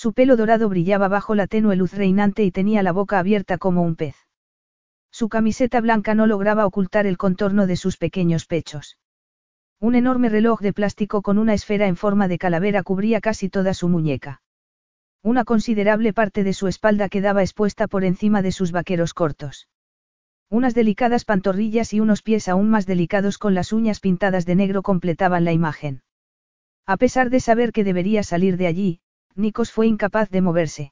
Su 0.02 0.14
pelo 0.14 0.38
dorado 0.38 0.70
brillaba 0.70 1.10
bajo 1.10 1.36
la 1.36 1.46
tenue 1.46 1.76
luz 1.76 1.94
reinante 1.94 2.46
y 2.46 2.52
tenía 2.52 2.84
la 2.84 2.94
boca 2.94 3.20
abierta 3.20 3.58
como 3.58 3.82
un 3.82 3.98
pez. 3.98 4.16
Su 5.12 5.28
camiseta 5.28 5.82
blanca 5.82 6.16
no 6.16 6.26
lograba 6.26 6.66
ocultar 6.66 7.06
el 7.06 7.18
contorno 7.18 7.68
de 7.68 7.76
sus 7.76 7.98
pequeños 7.98 8.46
pechos. 8.46 8.98
Un 9.78 9.96
enorme 9.96 10.30
reloj 10.30 10.62
de 10.62 10.72
plástico 10.72 11.22
con 11.22 11.38
una 11.38 11.54
esfera 11.54 11.88
en 11.88 11.98
forma 11.98 12.30
de 12.30 12.38
calavera 12.38 12.82
cubría 12.82 13.20
casi 13.20 13.50
toda 13.50 13.74
su 13.74 13.90
muñeca. 13.90 14.42
Una 15.22 15.44
considerable 15.44 16.14
parte 16.14 16.46
de 16.46 16.54
su 16.54 16.68
espalda 16.70 17.10
quedaba 17.10 17.42
expuesta 17.42 17.90
por 17.90 18.06
encima 18.06 18.42
de 18.42 18.54
sus 18.54 18.72
vaqueros 18.72 19.14
cortos. 19.14 19.68
Unas 20.50 20.76
delicadas 20.76 21.26
pantorrillas 21.26 21.94
y 21.94 22.00
unos 22.00 22.22
pies 22.22 22.48
aún 22.48 22.70
más 22.70 22.86
delicados 22.86 23.38
con 23.38 23.54
las 23.54 23.74
uñas 23.74 24.00
pintadas 24.00 24.46
de 24.46 24.56
negro 24.56 24.82
completaban 24.82 25.44
la 25.44 25.52
imagen. 25.52 26.04
A 26.86 26.96
pesar 26.96 27.30
de 27.30 27.42
saber 27.42 27.74
que 27.74 27.84
debería 27.84 28.24
salir 28.24 28.56
de 28.56 28.68
allí, 28.68 29.02
Nikos 29.40 29.72
fue 29.72 29.88
incapaz 29.88 30.30
de 30.30 30.42
moverse. 30.42 30.92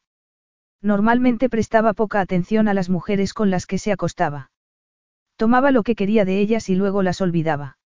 Normalmente 0.81 1.49
prestaba 1.49 1.93
poca 1.93 2.21
atención 2.21 2.67
a 2.67 2.73
las 2.73 2.89
mujeres 2.89 3.33
con 3.33 3.49
las 3.49 3.65
que 3.65 3.77
se 3.77 3.91
acostaba. 3.91 4.51
Tomaba 5.35 5.71
lo 5.71 5.83
que 5.83 5.95
quería 5.95 6.23
de 6.23 6.39
ellas 6.39 6.69
y 6.69 6.75
luego 6.75 7.03
las 7.03 7.19
olvidaba. 7.19 7.77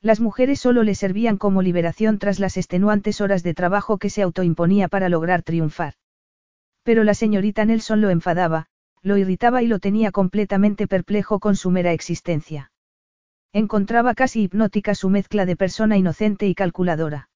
Las 0.00 0.20
mujeres 0.20 0.60
solo 0.60 0.82
le 0.82 0.94
servían 0.94 1.38
como 1.38 1.60
liberación 1.60 2.18
tras 2.18 2.38
las 2.38 2.56
extenuantes 2.56 3.20
horas 3.20 3.42
de 3.42 3.52
trabajo 3.52 3.98
que 3.98 4.10
se 4.10 4.22
autoimponía 4.22 4.88
para 4.88 5.08
lograr 5.08 5.42
triunfar. 5.42 5.94
Pero 6.84 7.02
la 7.02 7.14
señorita 7.14 7.64
Nelson 7.64 8.00
lo 8.00 8.10
enfadaba, 8.10 8.66
lo 9.02 9.16
irritaba 9.16 9.62
y 9.62 9.66
lo 9.66 9.80
tenía 9.80 10.12
completamente 10.12 10.86
perplejo 10.86 11.40
con 11.40 11.56
su 11.56 11.70
mera 11.70 11.92
existencia. 11.92 12.70
Encontraba 13.52 14.14
casi 14.14 14.42
hipnótica 14.42 14.94
su 14.94 15.10
mezcla 15.10 15.46
de 15.46 15.56
persona 15.56 15.96
inocente 15.96 16.46
y 16.46 16.54
calculadora. 16.54 17.29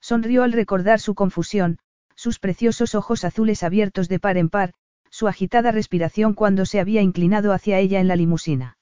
Sonrió 0.00 0.42
al 0.42 0.52
recordar 0.52 1.00
su 1.00 1.14
confusión, 1.14 1.78
sus 2.14 2.38
preciosos 2.38 2.94
ojos 2.94 3.24
azules 3.24 3.62
abiertos 3.62 4.08
de 4.08 4.18
par 4.18 4.36
en 4.36 4.48
par, 4.48 4.72
su 5.10 5.28
agitada 5.28 5.72
respiración 5.72 6.34
cuando 6.34 6.66
se 6.66 6.80
había 6.80 7.02
inclinado 7.02 7.52
hacia 7.52 7.78
ella 7.78 8.00
en 8.00 8.08
la 8.08 8.16
limusina. 8.16 8.78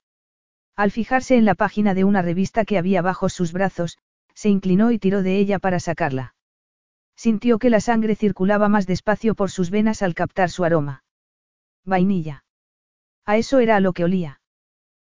Al 0.76 0.90
fijarse 0.90 1.36
en 1.36 1.44
la 1.44 1.54
página 1.54 1.94
de 1.94 2.04
una 2.04 2.22
revista 2.22 2.64
que 2.64 2.78
había 2.78 3.02
bajo 3.02 3.28
sus 3.28 3.52
brazos, 3.52 3.98
se 4.34 4.48
inclinó 4.48 4.92
y 4.92 4.98
tiró 4.98 5.22
de 5.22 5.38
ella 5.38 5.58
para 5.58 5.80
sacarla. 5.80 6.34
Sintió 7.16 7.58
que 7.58 7.70
la 7.70 7.80
sangre 7.80 8.14
circulaba 8.14 8.68
más 8.68 8.86
despacio 8.86 9.34
por 9.34 9.50
sus 9.50 9.70
venas 9.70 10.02
al 10.02 10.14
captar 10.14 10.50
su 10.50 10.62
aroma. 10.62 11.02
Vainilla. 11.84 12.44
A 13.24 13.36
eso 13.36 13.58
era 13.58 13.74
a 13.74 13.80
lo 13.80 13.92
que 13.92 14.04
olía. 14.04 14.40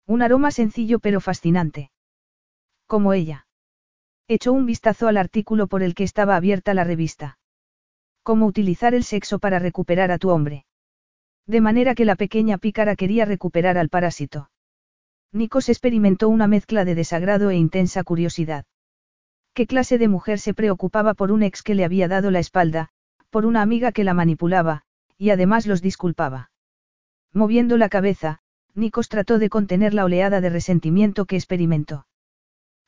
Un 0.06 0.22
aroma 0.22 0.50
sencillo 0.50 0.98
pero 0.98 1.20
fascinante. 1.20 1.92
Como 2.88 3.12
ella. 3.12 3.46
Echó 4.28 4.52
un 4.52 4.66
vistazo 4.66 5.08
al 5.08 5.16
artículo 5.16 5.66
por 5.66 5.82
el 5.82 5.94
que 5.94 6.04
estaba 6.04 6.36
abierta 6.36 6.74
la 6.74 6.84
revista. 6.84 7.38
Cómo 8.22 8.46
utilizar 8.46 8.94
el 8.94 9.04
sexo 9.04 9.38
para 9.38 9.58
recuperar 9.58 10.10
a 10.10 10.18
tu 10.18 10.30
hombre. 10.30 10.64
De 11.46 11.60
manera 11.60 11.94
que 11.94 12.04
la 12.04 12.16
pequeña 12.16 12.58
pícara 12.58 12.94
quería 12.94 13.24
recuperar 13.24 13.76
al 13.78 13.88
parásito. 13.88 14.50
Nikos 15.32 15.68
experimentó 15.68 16.28
una 16.28 16.46
mezcla 16.46 16.84
de 16.84 16.94
desagrado 16.94 17.50
e 17.50 17.56
intensa 17.56 18.04
curiosidad. 18.04 18.64
¿Qué 19.54 19.66
clase 19.66 19.98
de 19.98 20.08
mujer 20.08 20.38
se 20.38 20.54
preocupaba 20.54 21.14
por 21.14 21.32
un 21.32 21.42
ex 21.42 21.62
que 21.62 21.74
le 21.74 21.84
había 21.84 22.06
dado 22.06 22.30
la 22.30 22.38
espalda, 22.38 22.90
por 23.30 23.44
una 23.44 23.60
amiga 23.60 23.92
que 23.92 24.04
la 24.04 24.14
manipulaba, 24.14 24.82
y 25.18 25.30
además 25.30 25.66
los 25.66 25.82
disculpaba? 25.82 26.50
Moviendo 27.32 27.76
la 27.76 27.88
cabeza, 27.88 28.40
Nikos 28.74 29.08
trató 29.08 29.38
de 29.38 29.48
contener 29.48 29.94
la 29.94 30.04
oleada 30.04 30.40
de 30.40 30.50
resentimiento 30.50 31.24
que 31.24 31.36
experimentó. 31.36 32.06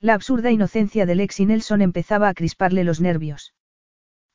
La 0.00 0.14
absurda 0.14 0.50
inocencia 0.50 1.06
de 1.06 1.14
Lexi 1.14 1.46
Nelson 1.46 1.82
empezaba 1.82 2.28
a 2.28 2.34
crisparle 2.34 2.84
los 2.84 3.00
nervios. 3.00 3.54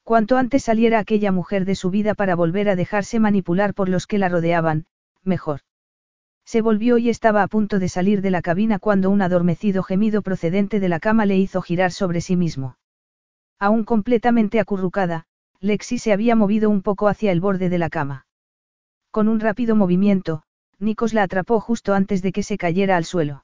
Cuanto 0.03 0.37
antes 0.37 0.63
saliera 0.63 0.99
aquella 0.99 1.31
mujer 1.31 1.65
de 1.65 1.75
su 1.75 1.91
vida 1.91 2.15
para 2.15 2.35
volver 2.35 2.69
a 2.69 2.75
dejarse 2.75 3.19
manipular 3.19 3.73
por 3.73 3.89
los 3.89 4.07
que 4.07 4.17
la 4.17 4.29
rodeaban, 4.29 4.87
mejor. 5.23 5.61
Se 6.45 6.61
volvió 6.61 6.97
y 6.97 7.09
estaba 7.09 7.43
a 7.43 7.47
punto 7.47 7.77
de 7.77 7.89
salir 7.89 8.21
de 8.21 8.31
la 8.31 8.41
cabina 8.41 8.79
cuando 8.79 9.11
un 9.11 9.21
adormecido 9.21 9.83
gemido 9.83 10.23
procedente 10.23 10.79
de 10.79 10.89
la 10.89 10.99
cama 10.99 11.27
le 11.27 11.37
hizo 11.37 11.61
girar 11.61 11.91
sobre 11.91 12.21
sí 12.21 12.35
mismo. 12.35 12.77
Aún 13.59 13.83
completamente 13.83 14.59
acurrucada, 14.59 15.25
Lexi 15.59 15.99
se 15.99 16.13
había 16.13 16.35
movido 16.35 16.71
un 16.71 16.81
poco 16.81 17.07
hacia 17.07 17.31
el 17.31 17.41
borde 17.41 17.69
de 17.69 17.77
la 17.77 17.89
cama. 17.89 18.25
Con 19.11 19.27
un 19.27 19.39
rápido 19.39 19.75
movimiento, 19.75 20.41
Nikos 20.79 21.13
la 21.13 21.23
atrapó 21.23 21.59
justo 21.59 21.93
antes 21.93 22.21
de 22.21 22.31
que 22.31 22.41
se 22.41 22.57
cayera 22.57 22.97
al 22.97 23.05
suelo. 23.05 23.43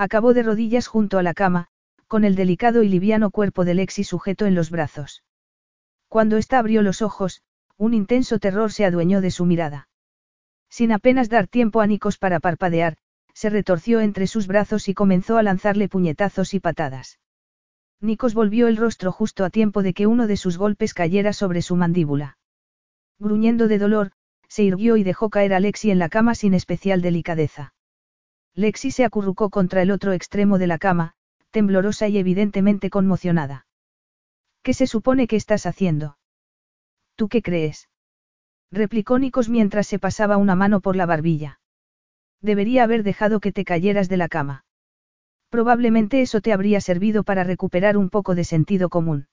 Acabó 0.00 0.32
de 0.32 0.42
rodillas 0.42 0.86
junto 0.86 1.18
a 1.18 1.22
la 1.22 1.34
cama, 1.34 1.66
con 2.08 2.24
el 2.24 2.34
delicado 2.34 2.82
y 2.82 2.88
liviano 2.88 3.30
cuerpo 3.30 3.66
de 3.66 3.74
Lexi 3.74 4.02
sujeto 4.02 4.46
en 4.46 4.54
los 4.54 4.70
brazos. 4.70 5.24
Cuando 6.08 6.38
ésta 6.38 6.58
abrió 6.58 6.80
los 6.80 7.02
ojos, 7.02 7.42
un 7.76 7.92
intenso 7.92 8.38
terror 8.38 8.72
se 8.72 8.86
adueñó 8.86 9.20
de 9.20 9.30
su 9.30 9.44
mirada. 9.44 9.90
Sin 10.70 10.90
apenas 10.90 11.28
dar 11.28 11.48
tiempo 11.48 11.82
a 11.82 11.86
Nikos 11.86 12.16
para 12.16 12.40
parpadear, 12.40 12.96
se 13.34 13.50
retorció 13.50 14.00
entre 14.00 14.26
sus 14.26 14.46
brazos 14.46 14.88
y 14.88 14.94
comenzó 14.94 15.36
a 15.36 15.42
lanzarle 15.42 15.86
puñetazos 15.86 16.54
y 16.54 16.60
patadas. 16.60 17.18
Nikos 18.00 18.32
volvió 18.32 18.68
el 18.68 18.78
rostro 18.78 19.12
justo 19.12 19.44
a 19.44 19.50
tiempo 19.50 19.82
de 19.82 19.92
que 19.92 20.06
uno 20.06 20.26
de 20.26 20.38
sus 20.38 20.56
golpes 20.56 20.94
cayera 20.94 21.34
sobre 21.34 21.60
su 21.60 21.76
mandíbula. 21.76 22.38
Gruñendo 23.18 23.68
de 23.68 23.76
dolor, 23.76 24.12
se 24.48 24.62
irguió 24.62 24.96
y 24.96 25.02
dejó 25.02 25.28
caer 25.28 25.52
a 25.52 25.60
Lexi 25.60 25.90
en 25.90 25.98
la 25.98 26.08
cama 26.08 26.34
sin 26.34 26.54
especial 26.54 27.02
delicadeza. 27.02 27.74
Lexi 28.54 28.90
se 28.90 29.04
acurrucó 29.04 29.50
contra 29.50 29.82
el 29.82 29.90
otro 29.90 30.12
extremo 30.12 30.58
de 30.58 30.66
la 30.66 30.78
cama, 30.78 31.14
temblorosa 31.50 32.08
y 32.08 32.18
evidentemente 32.18 32.90
conmocionada. 32.90 33.66
¿Qué 34.62 34.74
se 34.74 34.86
supone 34.86 35.26
que 35.26 35.36
estás 35.36 35.66
haciendo? 35.66 36.18
¿Tú 37.16 37.28
qué 37.28 37.42
crees? 37.42 37.88
replicó 38.70 39.18
Nikos 39.18 39.48
mientras 39.48 39.86
se 39.86 39.98
pasaba 39.98 40.36
una 40.36 40.54
mano 40.54 40.80
por 40.80 40.96
la 40.96 41.06
barbilla. 41.06 41.60
Debería 42.40 42.84
haber 42.84 43.02
dejado 43.02 43.40
que 43.40 43.52
te 43.52 43.64
cayeras 43.64 44.08
de 44.08 44.16
la 44.16 44.28
cama. 44.28 44.64
Probablemente 45.50 46.20
eso 46.22 46.40
te 46.40 46.52
habría 46.52 46.80
servido 46.80 47.24
para 47.24 47.44
recuperar 47.44 47.96
un 47.96 48.08
poco 48.08 48.34
de 48.34 48.44
sentido 48.44 48.88
común. 48.88 49.26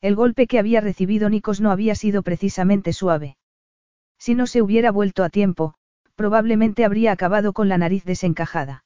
El 0.00 0.14
golpe 0.14 0.46
que 0.46 0.58
había 0.58 0.80
recibido 0.80 1.28
Nikos 1.30 1.60
no 1.60 1.70
había 1.70 1.94
sido 1.94 2.22
precisamente 2.22 2.92
suave. 2.92 3.36
Si 4.18 4.34
no 4.34 4.46
se 4.46 4.62
hubiera 4.62 4.90
vuelto 4.90 5.24
a 5.24 5.30
tiempo, 5.30 5.74
probablemente 6.20 6.84
habría 6.84 7.12
acabado 7.12 7.54
con 7.54 7.70
la 7.70 7.78
nariz 7.78 8.04
desencajada. 8.04 8.84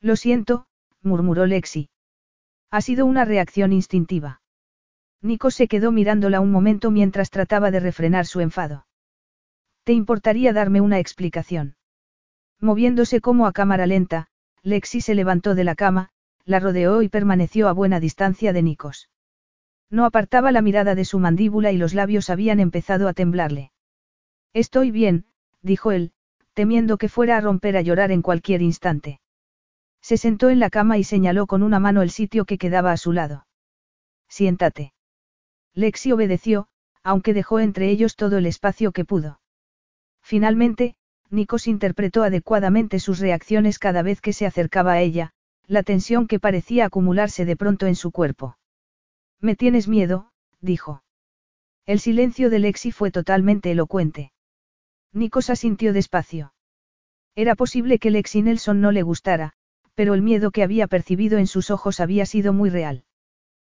Lo 0.00 0.16
siento, 0.16 0.64
murmuró 1.02 1.44
Lexi. 1.44 1.90
Ha 2.70 2.80
sido 2.80 3.04
una 3.04 3.26
reacción 3.26 3.74
instintiva. 3.74 4.40
Nico 5.20 5.50
se 5.50 5.68
quedó 5.68 5.92
mirándola 5.92 6.40
un 6.40 6.50
momento 6.50 6.90
mientras 6.90 7.28
trataba 7.28 7.70
de 7.70 7.80
refrenar 7.80 8.24
su 8.24 8.40
enfado. 8.40 8.86
¿Te 9.84 9.92
importaría 9.92 10.54
darme 10.54 10.80
una 10.80 10.98
explicación? 10.98 11.76
Moviéndose 12.58 13.20
como 13.20 13.46
a 13.46 13.52
cámara 13.52 13.86
lenta, 13.86 14.28
Lexi 14.62 15.02
se 15.02 15.14
levantó 15.14 15.54
de 15.54 15.64
la 15.64 15.74
cama, 15.74 16.08
la 16.46 16.58
rodeó 16.58 17.02
y 17.02 17.10
permaneció 17.10 17.68
a 17.68 17.72
buena 17.72 18.00
distancia 18.00 18.54
de 18.54 18.62
Nikos. 18.62 19.10
No 19.90 20.06
apartaba 20.06 20.52
la 20.52 20.62
mirada 20.62 20.94
de 20.94 21.04
su 21.04 21.18
mandíbula 21.18 21.70
y 21.72 21.76
los 21.76 21.92
labios 21.92 22.30
habían 22.30 22.60
empezado 22.60 23.08
a 23.08 23.12
temblarle. 23.12 23.72
Estoy 24.54 24.90
bien, 24.90 25.26
dijo 25.60 25.92
él, 25.92 26.12
temiendo 26.56 26.96
que 26.96 27.10
fuera 27.10 27.36
a 27.36 27.40
romper 27.42 27.76
a 27.76 27.82
llorar 27.82 28.10
en 28.10 28.22
cualquier 28.22 28.62
instante. 28.62 29.20
Se 30.00 30.16
sentó 30.16 30.48
en 30.48 30.58
la 30.58 30.70
cama 30.70 30.96
y 30.96 31.04
señaló 31.04 31.46
con 31.46 31.62
una 31.62 31.80
mano 31.80 32.00
el 32.00 32.08
sitio 32.08 32.46
que 32.46 32.56
quedaba 32.56 32.92
a 32.92 32.96
su 32.96 33.12
lado. 33.12 33.46
Siéntate. 34.30 34.94
Lexi 35.74 36.12
obedeció, 36.12 36.68
aunque 37.02 37.34
dejó 37.34 37.60
entre 37.60 37.90
ellos 37.90 38.16
todo 38.16 38.38
el 38.38 38.46
espacio 38.46 38.92
que 38.92 39.04
pudo. 39.04 39.38
Finalmente, 40.22 40.96
Nikos 41.28 41.66
interpretó 41.66 42.22
adecuadamente 42.22 43.00
sus 43.00 43.18
reacciones 43.18 43.78
cada 43.78 44.00
vez 44.00 44.22
que 44.22 44.32
se 44.32 44.46
acercaba 44.46 44.92
a 44.92 45.00
ella, 45.02 45.34
la 45.66 45.82
tensión 45.82 46.26
que 46.26 46.40
parecía 46.40 46.86
acumularse 46.86 47.44
de 47.44 47.56
pronto 47.56 47.86
en 47.86 47.96
su 47.96 48.12
cuerpo. 48.12 48.56
Me 49.42 49.56
tienes 49.56 49.88
miedo, 49.88 50.30
dijo. 50.62 51.02
El 51.84 52.00
silencio 52.00 52.48
de 52.48 52.60
Lexi 52.60 52.92
fue 52.92 53.10
totalmente 53.10 53.70
elocuente. 53.70 54.32
Nikos 55.16 55.48
asintió 55.48 55.94
despacio. 55.94 56.52
Era 57.34 57.54
posible 57.54 57.98
que 57.98 58.10
Lexi 58.10 58.42
Nelson 58.42 58.82
no 58.82 58.92
le 58.92 59.02
gustara, 59.02 59.54
pero 59.94 60.12
el 60.12 60.20
miedo 60.20 60.50
que 60.50 60.62
había 60.62 60.88
percibido 60.88 61.38
en 61.38 61.46
sus 61.46 61.70
ojos 61.70 62.00
había 62.00 62.26
sido 62.26 62.52
muy 62.52 62.68
real. 62.68 63.04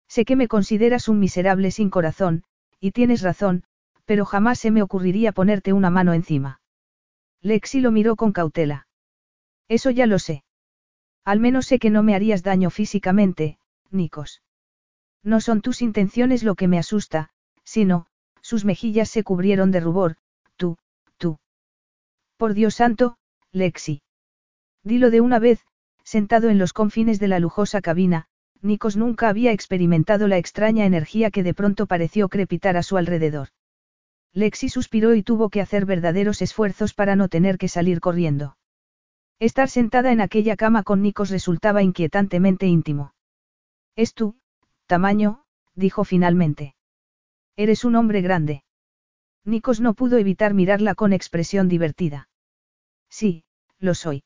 Sé 0.08 0.24
que 0.24 0.34
me 0.34 0.48
consideras 0.48 1.08
un 1.08 1.18
miserable 1.18 1.70
sin 1.72 1.90
corazón, 1.90 2.44
y 2.80 2.92
tienes 2.92 3.20
razón, 3.20 3.64
pero 4.06 4.24
jamás 4.24 4.58
se 4.58 4.70
me 4.70 4.80
ocurriría 4.80 5.32
ponerte 5.32 5.74
una 5.74 5.90
mano 5.90 6.14
encima. 6.14 6.62
Lexi 7.42 7.80
lo 7.80 7.90
miró 7.90 8.16
con 8.16 8.32
cautela. 8.32 8.88
Eso 9.68 9.90
ya 9.90 10.06
lo 10.06 10.18
sé. 10.18 10.42
Al 11.22 11.38
menos 11.38 11.66
sé 11.66 11.78
que 11.78 11.90
no 11.90 12.02
me 12.02 12.14
harías 12.14 12.44
daño 12.44 12.70
físicamente, 12.70 13.58
Nikos. 13.90 14.40
No 15.22 15.42
son 15.42 15.60
tus 15.60 15.82
intenciones 15.82 16.44
lo 16.44 16.54
que 16.54 16.66
me 16.66 16.78
asusta, 16.78 17.28
sino, 17.62 18.06
sus 18.40 18.64
mejillas 18.64 19.10
se 19.10 19.22
cubrieron 19.22 19.70
de 19.70 19.80
rubor, 19.80 20.16
por 22.36 22.54
Dios 22.54 22.74
santo, 22.74 23.16
Lexi. 23.52 24.02
Dilo 24.82 25.10
de 25.10 25.20
una 25.20 25.38
vez, 25.38 25.64
sentado 26.04 26.48
en 26.48 26.58
los 26.58 26.72
confines 26.72 27.18
de 27.18 27.28
la 27.28 27.40
lujosa 27.40 27.80
cabina, 27.80 28.26
Nikos 28.62 28.96
nunca 28.96 29.28
había 29.28 29.52
experimentado 29.52 30.28
la 30.28 30.38
extraña 30.38 30.84
energía 30.84 31.30
que 31.30 31.42
de 31.42 31.54
pronto 31.54 31.86
pareció 31.86 32.28
crepitar 32.28 32.76
a 32.76 32.82
su 32.82 32.96
alrededor. 32.96 33.48
Lexi 34.32 34.68
suspiró 34.68 35.14
y 35.14 35.22
tuvo 35.22 35.48
que 35.48 35.60
hacer 35.60 35.86
verdaderos 35.86 36.42
esfuerzos 36.42 36.92
para 36.92 37.16
no 37.16 37.28
tener 37.28 37.58
que 37.58 37.68
salir 37.68 38.00
corriendo. 38.00 38.56
Estar 39.38 39.68
sentada 39.68 40.12
en 40.12 40.20
aquella 40.20 40.56
cama 40.56 40.82
con 40.82 41.02
Nikos 41.02 41.30
resultaba 41.30 41.82
inquietantemente 41.82 42.66
íntimo. 42.66 43.12
Es 43.94 44.14
tú, 44.14 44.36
tamaño, 44.86 45.44
dijo 45.74 46.04
finalmente. 46.04 46.74
Eres 47.56 47.84
un 47.84 47.96
hombre 47.96 48.20
grande. 48.20 48.62
Nikos 49.46 49.80
no 49.80 49.94
pudo 49.94 50.18
evitar 50.18 50.54
mirarla 50.54 50.96
con 50.96 51.12
expresión 51.12 51.68
divertida. 51.68 52.28
Sí, 53.08 53.44
lo 53.78 53.94
soy. 53.94 54.24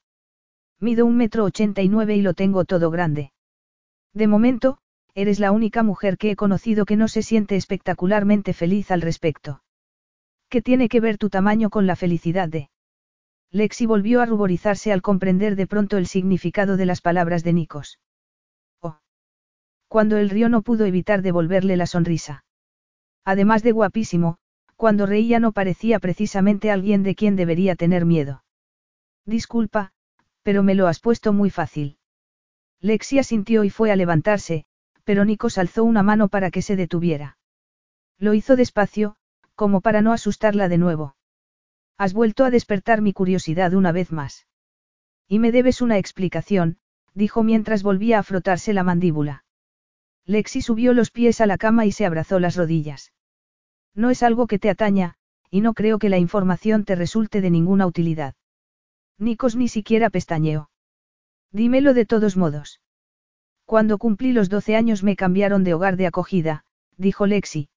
Mido 0.80 1.04
un 1.04 1.18
metro 1.18 1.44
ochenta 1.44 1.82
y 1.82 1.90
nueve 1.90 2.16
y 2.16 2.22
lo 2.22 2.32
tengo 2.32 2.64
todo 2.64 2.90
grande. 2.90 3.32
De 4.14 4.26
momento, 4.26 4.78
eres 5.14 5.38
la 5.38 5.52
única 5.52 5.82
mujer 5.82 6.16
que 6.16 6.30
he 6.30 6.36
conocido 6.36 6.86
que 6.86 6.96
no 6.96 7.06
se 7.06 7.22
siente 7.22 7.56
espectacularmente 7.56 8.54
feliz 8.54 8.90
al 8.90 9.02
respecto. 9.02 9.62
¿Qué 10.48 10.62
tiene 10.62 10.88
que 10.88 11.00
ver 11.00 11.18
tu 11.18 11.28
tamaño 11.28 11.68
con 11.68 11.86
la 11.86 11.96
felicidad 11.96 12.48
de? 12.48 12.70
Lexi 13.50 13.84
volvió 13.84 14.22
a 14.22 14.26
ruborizarse 14.26 14.90
al 14.90 15.02
comprender 15.02 15.54
de 15.54 15.66
pronto 15.66 15.98
el 15.98 16.06
significado 16.06 16.76
de 16.78 16.86
las 16.86 17.02
palabras 17.02 17.44
de 17.44 17.52
Nikos. 17.52 17.98
Oh. 18.80 18.98
Cuando 19.86 20.16
el 20.16 20.30
río 20.30 20.48
no 20.48 20.62
pudo 20.62 20.86
evitar 20.86 21.20
devolverle 21.20 21.76
la 21.76 21.86
sonrisa. 21.86 22.44
Además 23.24 23.62
de 23.62 23.72
guapísimo, 23.72 24.38
cuando 24.80 25.04
reía 25.04 25.40
no 25.40 25.52
parecía 25.52 25.98
precisamente 25.98 26.70
alguien 26.70 27.02
de 27.02 27.14
quien 27.14 27.36
debería 27.36 27.76
tener 27.76 28.06
miedo. 28.06 28.44
Disculpa, 29.26 29.92
pero 30.42 30.62
me 30.62 30.74
lo 30.74 30.86
has 30.86 31.00
puesto 31.00 31.34
muy 31.34 31.50
fácil. 31.50 31.98
Lexia 32.80 33.22
sintió 33.22 33.62
y 33.62 33.68
fue 33.68 33.92
a 33.92 33.96
levantarse, 33.96 34.64
pero 35.04 35.26
Nikos 35.26 35.58
alzó 35.58 35.84
una 35.84 36.02
mano 36.02 36.28
para 36.28 36.50
que 36.50 36.62
se 36.62 36.76
detuviera. 36.76 37.36
Lo 38.16 38.32
hizo 38.32 38.56
despacio, 38.56 39.16
como 39.54 39.82
para 39.82 40.00
no 40.00 40.14
asustarla 40.14 40.70
de 40.70 40.78
nuevo. 40.78 41.14
Has 41.98 42.14
vuelto 42.14 42.46
a 42.46 42.50
despertar 42.50 43.02
mi 43.02 43.12
curiosidad 43.12 43.74
una 43.74 43.92
vez 43.92 44.12
más. 44.12 44.46
Y 45.28 45.40
me 45.40 45.52
debes 45.52 45.82
una 45.82 45.98
explicación, 45.98 46.78
dijo 47.12 47.42
mientras 47.42 47.82
volvía 47.82 48.18
a 48.18 48.22
frotarse 48.22 48.72
la 48.72 48.82
mandíbula. 48.82 49.44
Lexi 50.24 50.62
subió 50.62 50.94
los 50.94 51.10
pies 51.10 51.42
a 51.42 51.46
la 51.46 51.58
cama 51.58 51.84
y 51.84 51.92
se 51.92 52.06
abrazó 52.06 52.40
las 52.40 52.56
rodillas. 52.56 53.12
No 53.94 54.10
es 54.10 54.22
algo 54.22 54.46
que 54.46 54.58
te 54.58 54.70
ataña, 54.70 55.14
y 55.50 55.60
no 55.60 55.74
creo 55.74 55.98
que 55.98 56.08
la 56.08 56.18
información 56.18 56.84
te 56.84 56.94
resulte 56.94 57.40
de 57.40 57.50
ninguna 57.50 57.86
utilidad. 57.86 58.34
Nikos 59.18 59.56
ni 59.56 59.68
siquiera 59.68 60.10
pestañeó. 60.10 60.70
Dímelo 61.52 61.94
de 61.94 62.06
todos 62.06 62.36
modos. 62.36 62.80
Cuando 63.66 63.98
cumplí 63.98 64.32
los 64.32 64.48
12 64.48 64.76
años 64.76 65.02
me 65.02 65.16
cambiaron 65.16 65.64
de 65.64 65.74
hogar 65.74 65.96
de 65.96 66.06
acogida, 66.06 66.64
dijo 66.96 67.26
Lexi. 67.26 67.68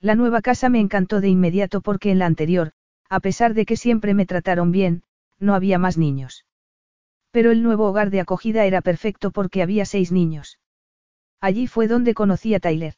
La 0.00 0.14
nueva 0.14 0.42
casa 0.42 0.68
me 0.68 0.80
encantó 0.80 1.20
de 1.20 1.28
inmediato 1.28 1.80
porque 1.80 2.10
en 2.10 2.18
la 2.18 2.26
anterior, 2.26 2.72
a 3.08 3.20
pesar 3.20 3.54
de 3.54 3.66
que 3.66 3.76
siempre 3.76 4.14
me 4.14 4.26
trataron 4.26 4.70
bien, 4.70 5.02
no 5.38 5.54
había 5.54 5.78
más 5.78 5.98
niños. 5.98 6.46
Pero 7.30 7.50
el 7.50 7.62
nuevo 7.62 7.88
hogar 7.88 8.10
de 8.10 8.20
acogida 8.20 8.64
era 8.64 8.80
perfecto 8.80 9.30
porque 9.30 9.62
había 9.62 9.84
seis 9.84 10.12
niños. 10.12 10.58
Allí 11.40 11.66
fue 11.66 11.88
donde 11.88 12.14
conocí 12.14 12.54
a 12.54 12.60
Tyler. 12.60 12.94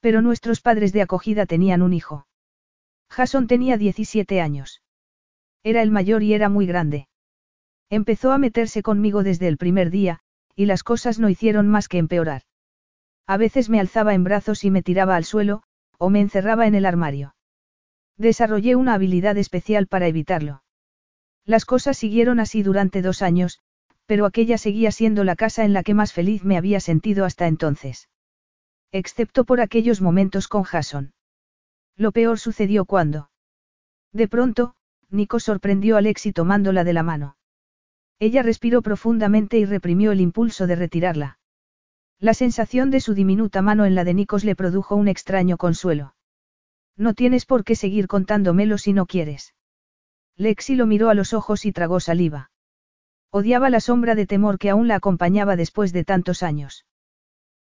Pero 0.00 0.22
nuestros 0.22 0.60
padres 0.60 0.92
de 0.92 1.02
acogida 1.02 1.46
tenían 1.46 1.82
un 1.82 1.92
hijo. 1.92 2.26
Jason 3.08 3.46
tenía 3.46 3.76
17 3.76 4.40
años. 4.40 4.82
Era 5.62 5.82
el 5.82 5.90
mayor 5.90 6.22
y 6.22 6.34
era 6.34 6.48
muy 6.48 6.66
grande. 6.66 7.08
Empezó 7.90 8.32
a 8.32 8.38
meterse 8.38 8.82
conmigo 8.82 9.22
desde 9.22 9.48
el 9.48 9.58
primer 9.58 9.90
día, 9.90 10.20
y 10.54 10.66
las 10.66 10.82
cosas 10.82 11.18
no 11.18 11.28
hicieron 11.28 11.68
más 11.68 11.88
que 11.88 11.98
empeorar. 11.98 12.42
A 13.26 13.36
veces 13.36 13.68
me 13.68 13.80
alzaba 13.80 14.14
en 14.14 14.24
brazos 14.24 14.64
y 14.64 14.70
me 14.70 14.82
tiraba 14.82 15.16
al 15.16 15.24
suelo, 15.24 15.62
o 15.98 16.10
me 16.10 16.20
encerraba 16.20 16.66
en 16.66 16.74
el 16.74 16.86
armario. 16.86 17.34
Desarrollé 18.16 18.76
una 18.76 18.94
habilidad 18.94 19.36
especial 19.36 19.86
para 19.86 20.06
evitarlo. 20.08 20.62
Las 21.44 21.64
cosas 21.64 21.96
siguieron 21.96 22.40
así 22.40 22.62
durante 22.62 23.02
dos 23.02 23.22
años, 23.22 23.60
pero 24.06 24.24
aquella 24.24 24.58
seguía 24.58 24.90
siendo 24.90 25.24
la 25.24 25.36
casa 25.36 25.64
en 25.64 25.72
la 25.72 25.82
que 25.82 25.94
más 25.94 26.12
feliz 26.12 26.44
me 26.44 26.56
había 26.56 26.80
sentido 26.80 27.24
hasta 27.24 27.46
entonces. 27.46 28.08
Excepto 28.92 29.44
por 29.44 29.60
aquellos 29.60 30.00
momentos 30.00 30.48
con 30.48 30.62
Jason. 30.62 31.12
Lo 31.96 32.12
peor 32.12 32.38
sucedió 32.38 32.84
cuando. 32.84 33.30
De 34.12 34.28
pronto, 34.28 34.74
Nico 35.10 35.40
sorprendió 35.40 35.96
a 35.96 36.00
Lexi 36.00 36.32
tomándola 36.32 36.84
de 36.84 36.92
la 36.92 37.02
mano. 37.02 37.36
Ella 38.18 38.42
respiró 38.42 38.82
profundamente 38.82 39.58
y 39.58 39.64
reprimió 39.64 40.12
el 40.12 40.20
impulso 40.20 40.66
de 40.66 40.76
retirarla. 40.76 41.38
La 42.18 42.32
sensación 42.32 42.90
de 42.90 43.00
su 43.00 43.12
diminuta 43.12 43.60
mano 43.60 43.84
en 43.84 43.94
la 43.94 44.04
de 44.04 44.14
Nikos 44.14 44.44
le 44.44 44.56
produjo 44.56 44.96
un 44.96 45.08
extraño 45.08 45.58
consuelo. 45.58 46.14
No 46.96 47.12
tienes 47.12 47.44
por 47.44 47.62
qué 47.62 47.76
seguir 47.76 48.06
contándomelo 48.06 48.78
si 48.78 48.94
no 48.94 49.04
quieres. 49.04 49.54
Lexi 50.36 50.76
lo 50.76 50.86
miró 50.86 51.10
a 51.10 51.14
los 51.14 51.34
ojos 51.34 51.66
y 51.66 51.72
tragó 51.72 52.00
saliva. 52.00 52.50
Odiaba 53.30 53.68
la 53.68 53.80
sombra 53.80 54.14
de 54.14 54.26
temor 54.26 54.58
que 54.58 54.70
aún 54.70 54.88
la 54.88 54.96
acompañaba 54.96 55.56
después 55.56 55.92
de 55.92 56.04
tantos 56.04 56.42
años. 56.42 56.86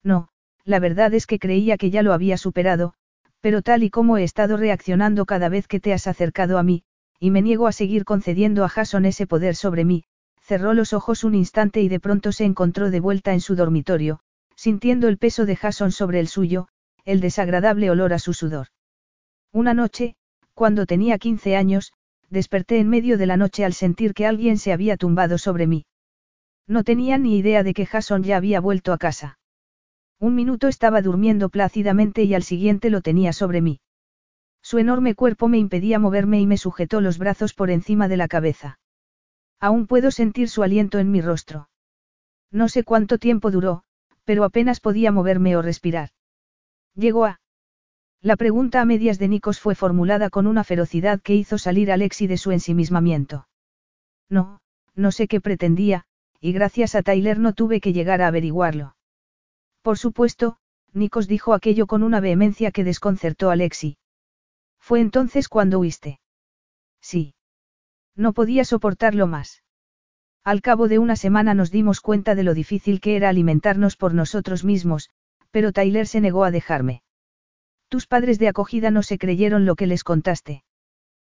No, 0.04 0.30
la 0.66 0.80
verdad 0.80 1.14
es 1.14 1.28
que 1.28 1.40
creía 1.40 1.78
que 1.78 1.90
ya 1.90 2.04
lo 2.04 2.14
había 2.14 2.38
superado, 2.38 2.94
pero 3.42 3.62
tal 3.62 3.84
y 3.84 3.90
como 3.90 4.18
he 4.18 4.24
estado 4.24 4.58
reaccionando 4.58 5.26
cada 5.26 5.50
vez 5.50 5.68
que 5.68 5.80
te 5.80 5.94
has 5.94 6.08
acercado 6.08 6.58
a 6.58 6.64
mí, 6.64 6.84
y 7.20 7.32
me 7.32 7.42
niego 7.42 7.68
a 7.68 7.72
seguir 7.72 8.06
concediendo 8.06 8.64
a 8.64 8.70
Jason 8.70 9.06
ese 9.06 9.28
poder 9.28 9.56
sobre 9.56 9.86
mí, 9.86 10.06
cerró 10.42 10.74
los 10.74 10.94
ojos 10.94 11.24
un 11.24 11.36
instante 11.36 11.82
y 11.82 11.90
de 11.90 12.00
pronto 12.00 12.32
se 12.32 12.46
encontró 12.46 12.92
de 12.92 13.00
vuelta 13.00 13.34
en 13.34 13.42
su 13.42 13.56
dormitorio, 13.56 14.20
sintiendo 14.56 15.08
el 15.08 15.18
peso 15.18 15.46
de 15.46 15.56
Jason 15.56 15.92
sobre 15.92 16.20
el 16.20 16.28
suyo, 16.28 16.68
el 17.06 17.20
desagradable 17.20 17.90
olor 17.90 18.14
a 18.14 18.20
su 18.20 18.34
sudor. 18.34 18.68
Una 19.52 19.74
noche, 19.74 20.16
cuando 20.54 20.86
tenía 20.86 21.18
15 21.18 21.56
años, 21.56 21.92
desperté 22.30 22.80
en 22.80 22.90
medio 22.90 23.18
de 23.18 23.26
la 23.26 23.38
noche 23.38 23.66
al 23.66 23.74
sentir 23.74 24.14
que 24.14 24.26
alguien 24.26 24.58
se 24.58 24.72
había 24.72 24.98
tumbado 24.98 25.38
sobre 25.38 25.68
mí. 25.68 25.86
No 26.68 26.84
tenía 26.84 27.18
ni 27.18 27.38
idea 27.38 27.64
de 27.64 27.74
que 27.74 27.86
Jason 27.86 28.24
ya 28.24 28.38
había 28.38 28.62
vuelto 28.62 28.94
a 28.94 28.98
casa. 28.98 29.38
Un 30.24 30.36
minuto 30.36 30.70
estaba 30.70 31.02
durmiendo 31.02 31.50
plácidamente 31.50 32.24
y 32.24 32.34
al 32.34 32.44
siguiente 32.44 32.90
lo 32.90 33.02
tenía 33.02 33.34
sobre 33.34 33.60
mí. 33.60 33.82
Su 34.62 34.78
enorme 34.78 35.16
cuerpo 35.16 35.50
me 35.50 35.58
impedía 35.58 36.00
moverme 36.00 36.40
y 36.40 36.48
me 36.48 36.56
sujetó 36.56 37.02
los 37.02 37.18
brazos 37.18 37.54
por 37.54 37.70
encima 37.70 38.08
de 38.08 38.16
la 38.16 38.30
cabeza. 38.30 38.80
Aún 39.60 39.86
puedo 39.86 40.12
sentir 40.12 40.48
su 40.48 40.64
aliento 40.64 40.98
en 41.00 41.12
mi 41.12 41.20
rostro. 41.20 41.68
No 42.52 42.70
sé 42.70 42.86
cuánto 42.86 43.18
tiempo 43.18 43.52
duró, 43.52 43.84
pero 44.24 44.46
apenas 44.46 44.80
podía 44.80 45.12
moverme 45.12 45.58
o 45.58 45.62
respirar. 45.62 46.12
Llegó 46.96 47.26
a... 47.26 47.42
La 48.22 48.38
pregunta 48.38 48.80
a 48.80 48.86
medias 48.86 49.20
de 49.20 49.28
Nikos 49.28 49.60
fue 49.60 49.76
formulada 49.76 50.30
con 50.30 50.48
una 50.48 50.64
ferocidad 50.64 51.20
que 51.22 51.36
hizo 51.36 51.58
salir 51.58 51.92
a 51.92 51.98
Lexi 51.98 52.28
de 52.28 52.38
su 52.38 52.52
ensimismamiento. 52.52 53.50
No, 54.30 54.62
no 54.96 55.12
sé 55.12 55.28
qué 55.28 55.42
pretendía, 55.42 56.06
y 56.40 56.54
gracias 56.54 56.96
a 56.96 57.02
Tyler 57.02 57.40
no 57.40 57.52
tuve 57.52 57.82
que 57.82 57.92
llegar 57.92 58.22
a 58.22 58.28
averiguarlo. 58.28 58.96
Por 59.84 59.98
supuesto, 59.98 60.58
Nikos 60.94 61.28
dijo 61.28 61.54
aquello 61.54 61.88
con 61.88 62.04
una 62.04 62.22
vehemencia 62.22 62.72
que 62.72 62.86
desconcertó 62.86 63.52
a 63.52 63.56
Lexi. 63.56 63.98
Fue 64.80 65.02
entonces 65.02 65.50
cuando 65.50 65.80
huiste. 65.80 66.20
Sí. 67.02 67.36
No 68.16 68.32
podía 68.32 68.64
soportarlo 68.64 69.28
más. 69.28 69.62
Al 70.44 70.62
cabo 70.62 70.88
de 70.88 71.00
una 71.00 71.18
semana 71.18 71.54
nos 71.54 71.70
dimos 71.70 72.00
cuenta 72.00 72.34
de 72.34 72.44
lo 72.44 72.54
difícil 72.54 73.02
que 73.02 73.18
era 73.18 73.30
alimentarnos 73.30 73.98
por 73.98 74.14
nosotros 74.14 74.64
mismos, 74.64 75.10
pero 75.52 75.74
Tyler 75.74 76.08
se 76.08 76.22
negó 76.22 76.46
a 76.46 76.52
dejarme. 76.52 77.04
Tus 77.90 78.08
padres 78.08 78.40
de 78.40 78.48
acogida 78.48 78.90
no 78.90 79.04
se 79.04 79.18
creyeron 79.18 79.66
lo 79.66 79.76
que 79.76 79.88
les 79.88 80.04
contaste. 80.04 80.64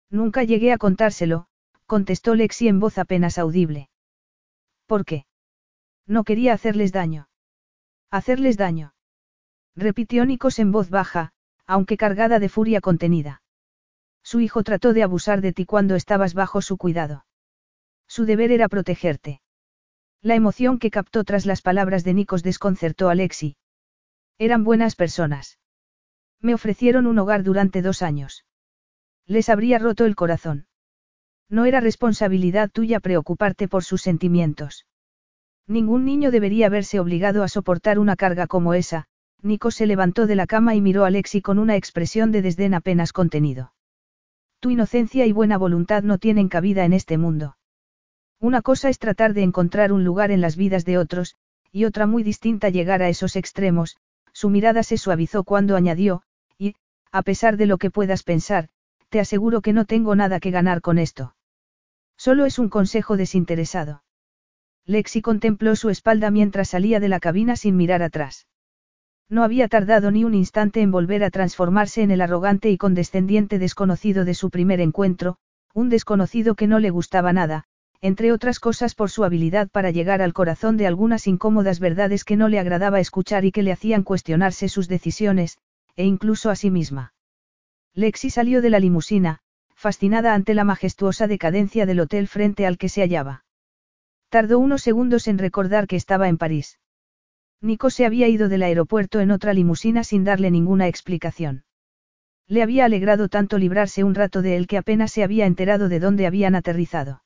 Nunca 0.10 0.43
llegué 0.43 0.74
a 0.74 0.78
contárselo, 0.78 1.45
contestó 1.86 2.34
Lexi 2.34 2.68
en 2.68 2.80
voz 2.80 2.97
apenas 2.97 3.38
audible. 3.38 3.89
¿Por 4.88 5.06
qué? 5.06 5.26
No 6.08 6.24
quería 6.24 6.54
hacerles 6.54 6.91
daño. 6.91 7.28
Hacerles 8.12 8.57
daño. 8.57 8.93
Repitió 9.76 10.26
Nikos 10.26 10.60
en 10.60 10.72
voz 10.72 10.89
baja, 10.89 11.32
aunque 11.66 11.97
cargada 11.97 12.39
de 12.39 12.49
furia 12.49 12.82
contenida. 12.82 13.41
Su 14.24 14.39
hijo 14.39 14.64
trató 14.64 14.93
de 14.93 15.03
abusar 15.03 15.41
de 15.41 15.53
ti 15.53 15.66
cuando 15.66 15.95
estabas 15.95 16.34
bajo 16.34 16.62
su 16.62 16.78
cuidado. 16.78 17.26
Su 18.07 18.26
deber 18.26 18.51
era 18.51 18.68
protegerte. 18.68 19.41
La 20.22 20.36
emoción 20.36 20.80
que 20.80 20.91
captó 20.91 21.24
tras 21.24 21.45
las 21.45 21.62
palabras 21.62 22.03
de 22.03 22.14
Nikos 22.14 22.43
desconcertó 22.43 23.10
a 23.10 23.16
Lexi. 23.16 23.55
Eran 24.38 24.64
buenas 24.64 24.95
personas. 24.95 25.60
Me 26.41 26.53
ofrecieron 26.53 27.05
un 27.05 27.20
hogar 27.20 27.43
durante 27.43 27.82
dos 27.82 28.01
años. 28.01 28.45
Les 29.26 29.49
habría 29.49 29.78
roto 29.78 30.05
el 30.05 30.16
corazón. 30.16 30.68
No 31.49 31.66
era 31.66 31.80
responsabilidad 31.80 32.70
tuya 32.70 32.99
preocuparte 32.99 33.68
por 33.68 33.84
sus 33.84 34.01
sentimientos. 34.01 34.86
Ningún 35.70 36.03
niño 36.03 36.32
debería 36.32 36.67
verse 36.67 36.99
obligado 36.99 37.43
a 37.43 37.47
soportar 37.47 37.99
una 37.99 38.15
carga 38.15 38.47
como 38.47 38.74
esa. 38.74 39.05
Nico 39.43 39.70
se 39.70 39.86
levantó 39.86 40.26
de 40.26 40.36
la 40.36 40.47
cama 40.47 40.74
y 40.74 40.82
miró 40.82 41.05
a 41.05 41.11
Lexi 41.11 41.43
con 41.43 41.59
una 41.59 41.76
expresión 41.76 42.32
de 42.32 42.41
desdén 42.41 42.74
apenas 42.74 43.13
contenido. 43.13 43.72
Tu 44.59 44.72
inocencia 44.72 45.28
y 45.28 45.32
buena 45.32 45.59
voluntad 45.59 46.01
no 46.01 46.17
tienen 46.17 46.49
cabida 46.49 46.86
en 46.86 46.93
este 46.93 47.20
mundo. 47.20 47.55
Una 48.39 48.63
cosa 48.63 48.89
es 48.89 48.97
tratar 48.97 49.36
de 49.36 49.43
encontrar 49.43 49.93
un 49.93 50.03
lugar 50.03 50.32
en 50.32 50.41
las 50.41 50.57
vidas 50.57 50.86
de 50.86 50.97
otros, 50.97 51.36
y 51.72 51.86
otra 51.86 52.07
muy 52.07 52.24
distinta 52.24 52.70
llegar 52.70 53.03
a 53.03 53.09
esos 53.09 53.36
extremos, 53.36 53.95
su 54.34 54.49
mirada 54.49 54.82
se 54.82 54.97
suavizó 54.97 55.43
cuando 55.43 55.76
añadió, 55.76 56.24
y, 56.57 56.74
a 57.11 57.22
pesar 57.22 57.57
de 57.57 57.67
lo 57.67 57.78
que 57.78 57.91
puedas 57.91 58.24
pensar, 58.24 58.70
te 59.09 59.20
aseguro 59.20 59.61
que 59.61 59.74
no 59.74 59.86
tengo 59.86 60.15
nada 60.15 60.39
que 60.39 60.49
ganar 60.49 60.82
con 60.82 60.97
esto. 60.97 61.36
Solo 62.17 62.45
es 62.45 62.57
un 62.57 62.70
consejo 62.70 63.17
desinteresado. 63.17 64.01
Lexi 64.90 65.22
contempló 65.22 65.76
su 65.76 65.92
espalda 65.92 66.32
mientras 66.32 66.70
salía 66.70 67.00
de 67.00 67.10
la 67.10 67.20
cabina 67.20 67.56
sin 67.56 67.78
mirar 67.78 68.02
atrás. 68.02 68.48
No 69.30 69.44
había 69.44 69.68
tardado 69.68 70.10
ni 70.10 70.24
un 70.24 70.34
instante 70.34 70.82
en 70.82 70.90
volver 70.90 71.24
a 71.24 71.30
transformarse 71.30 72.02
en 72.02 72.10
el 72.10 72.22
arrogante 72.22 72.72
y 72.72 72.78
condescendiente 72.78 73.60
desconocido 73.60 74.26
de 74.26 74.34
su 74.34 74.50
primer 74.50 74.82
encuentro, 74.82 75.38
un 75.76 75.90
desconocido 75.90 76.56
que 76.56 76.66
no 76.66 76.80
le 76.80 76.90
gustaba 76.90 77.34
nada, 77.34 77.66
entre 78.02 78.32
otras 78.32 78.60
cosas 78.60 78.96
por 78.96 79.12
su 79.12 79.24
habilidad 79.24 79.70
para 79.70 79.92
llegar 79.92 80.24
al 80.24 80.34
corazón 80.34 80.76
de 80.76 80.88
algunas 80.88 81.28
incómodas 81.28 81.80
verdades 81.80 82.24
que 82.24 82.36
no 82.36 82.48
le 82.48 82.58
agradaba 82.58 83.00
escuchar 83.00 83.46
y 83.46 83.52
que 83.52 83.62
le 83.62 83.72
hacían 83.72 84.02
cuestionarse 84.02 84.70
sus 84.70 84.88
decisiones, 84.88 85.60
e 85.98 86.06
incluso 86.06 86.50
a 86.50 86.56
sí 86.56 86.72
misma. 86.72 87.14
Lexi 87.94 88.32
salió 88.32 88.60
de 88.64 88.72
la 88.72 88.80
limusina, 88.80 89.42
fascinada 89.76 90.34
ante 90.34 90.56
la 90.56 90.64
majestuosa 90.64 91.28
decadencia 91.28 91.86
del 91.86 92.00
hotel 92.00 92.28
frente 92.28 92.66
al 92.66 92.80
que 92.80 92.90
se 92.90 93.02
hallaba. 93.02 93.44
Tardó 94.30 94.59
unos 94.59 94.84
segundos 94.84 95.27
en 95.27 95.39
recordar 95.39 95.88
que 95.88 95.95
estaba 95.95 96.30
en 96.30 96.38
París. 96.38 96.80
Nico 97.61 97.89
se 97.89 98.05
había 98.05 98.27
ido 98.27 98.47
del 98.47 98.61
aeropuerto 98.61 99.19
en 99.21 99.32
otra 99.32 99.53
limusina 99.53 100.03
sin 100.03 100.23
darle 100.23 100.51
ninguna 100.51 100.88
explicación. 100.88 101.63
Le 102.47 102.61
había 102.61 102.86
alegrado 102.86 103.27
tanto 103.27 103.57
librarse 103.57 104.03
un 104.03 104.13
rato 104.13 104.43
de 104.43 104.55
él 104.55 104.67
que 104.67 104.77
apenas 104.77 105.11
se 105.11 105.23
había 105.23 105.47
enterado 105.47 105.89
de 105.89 105.99
dónde 105.99 106.27
habían 106.27 106.53
aterrizado. 106.53 107.23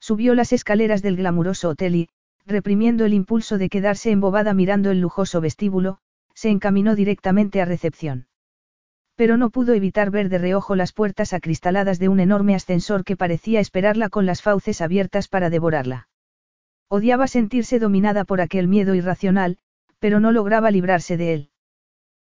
Subió 0.00 0.34
las 0.34 0.54
escaleras 0.54 1.02
del 1.02 1.16
glamuroso 1.16 1.68
hotel 1.68 1.94
y, 1.94 2.08
reprimiendo 2.46 3.04
el 3.04 3.12
impulso 3.12 3.58
de 3.58 3.68
quedarse 3.68 4.10
embobada 4.10 4.54
mirando 4.54 4.90
el 4.90 5.00
lujoso 5.00 5.42
vestíbulo, 5.42 5.98
se 6.34 6.48
encaminó 6.48 6.94
directamente 6.94 7.60
a 7.60 7.66
recepción. 7.66 8.28
Pero 9.14 9.36
no 9.36 9.50
pudo 9.50 9.74
evitar 9.74 10.10
ver 10.10 10.30
de 10.30 10.38
reojo 10.38 10.74
las 10.74 10.92
puertas 10.92 11.34
acristaladas 11.34 11.98
de 11.98 12.08
un 12.08 12.18
enorme 12.18 12.54
ascensor 12.54 13.04
que 13.04 13.16
parecía 13.16 13.60
esperarla 13.60 14.08
con 14.08 14.26
las 14.26 14.42
fauces 14.42 14.80
abiertas 14.80 15.28
para 15.28 15.50
devorarla. 15.50 16.08
Odiaba 16.88 17.26
sentirse 17.26 17.78
dominada 17.78 18.24
por 18.24 18.40
aquel 18.40 18.68
miedo 18.68 18.94
irracional, 18.94 19.58
pero 19.98 20.20
no 20.20 20.32
lograba 20.32 20.70
librarse 20.70 21.16
de 21.16 21.32
él. 21.34 21.50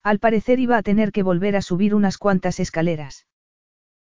Al 0.02 0.18
parecer 0.18 0.60
iba 0.60 0.76
a 0.76 0.82
tener 0.82 1.12
que 1.12 1.22
volver 1.22 1.56
a 1.56 1.62
subir 1.62 1.94
unas 1.94 2.18
cuantas 2.18 2.60
escaleras. 2.60 3.26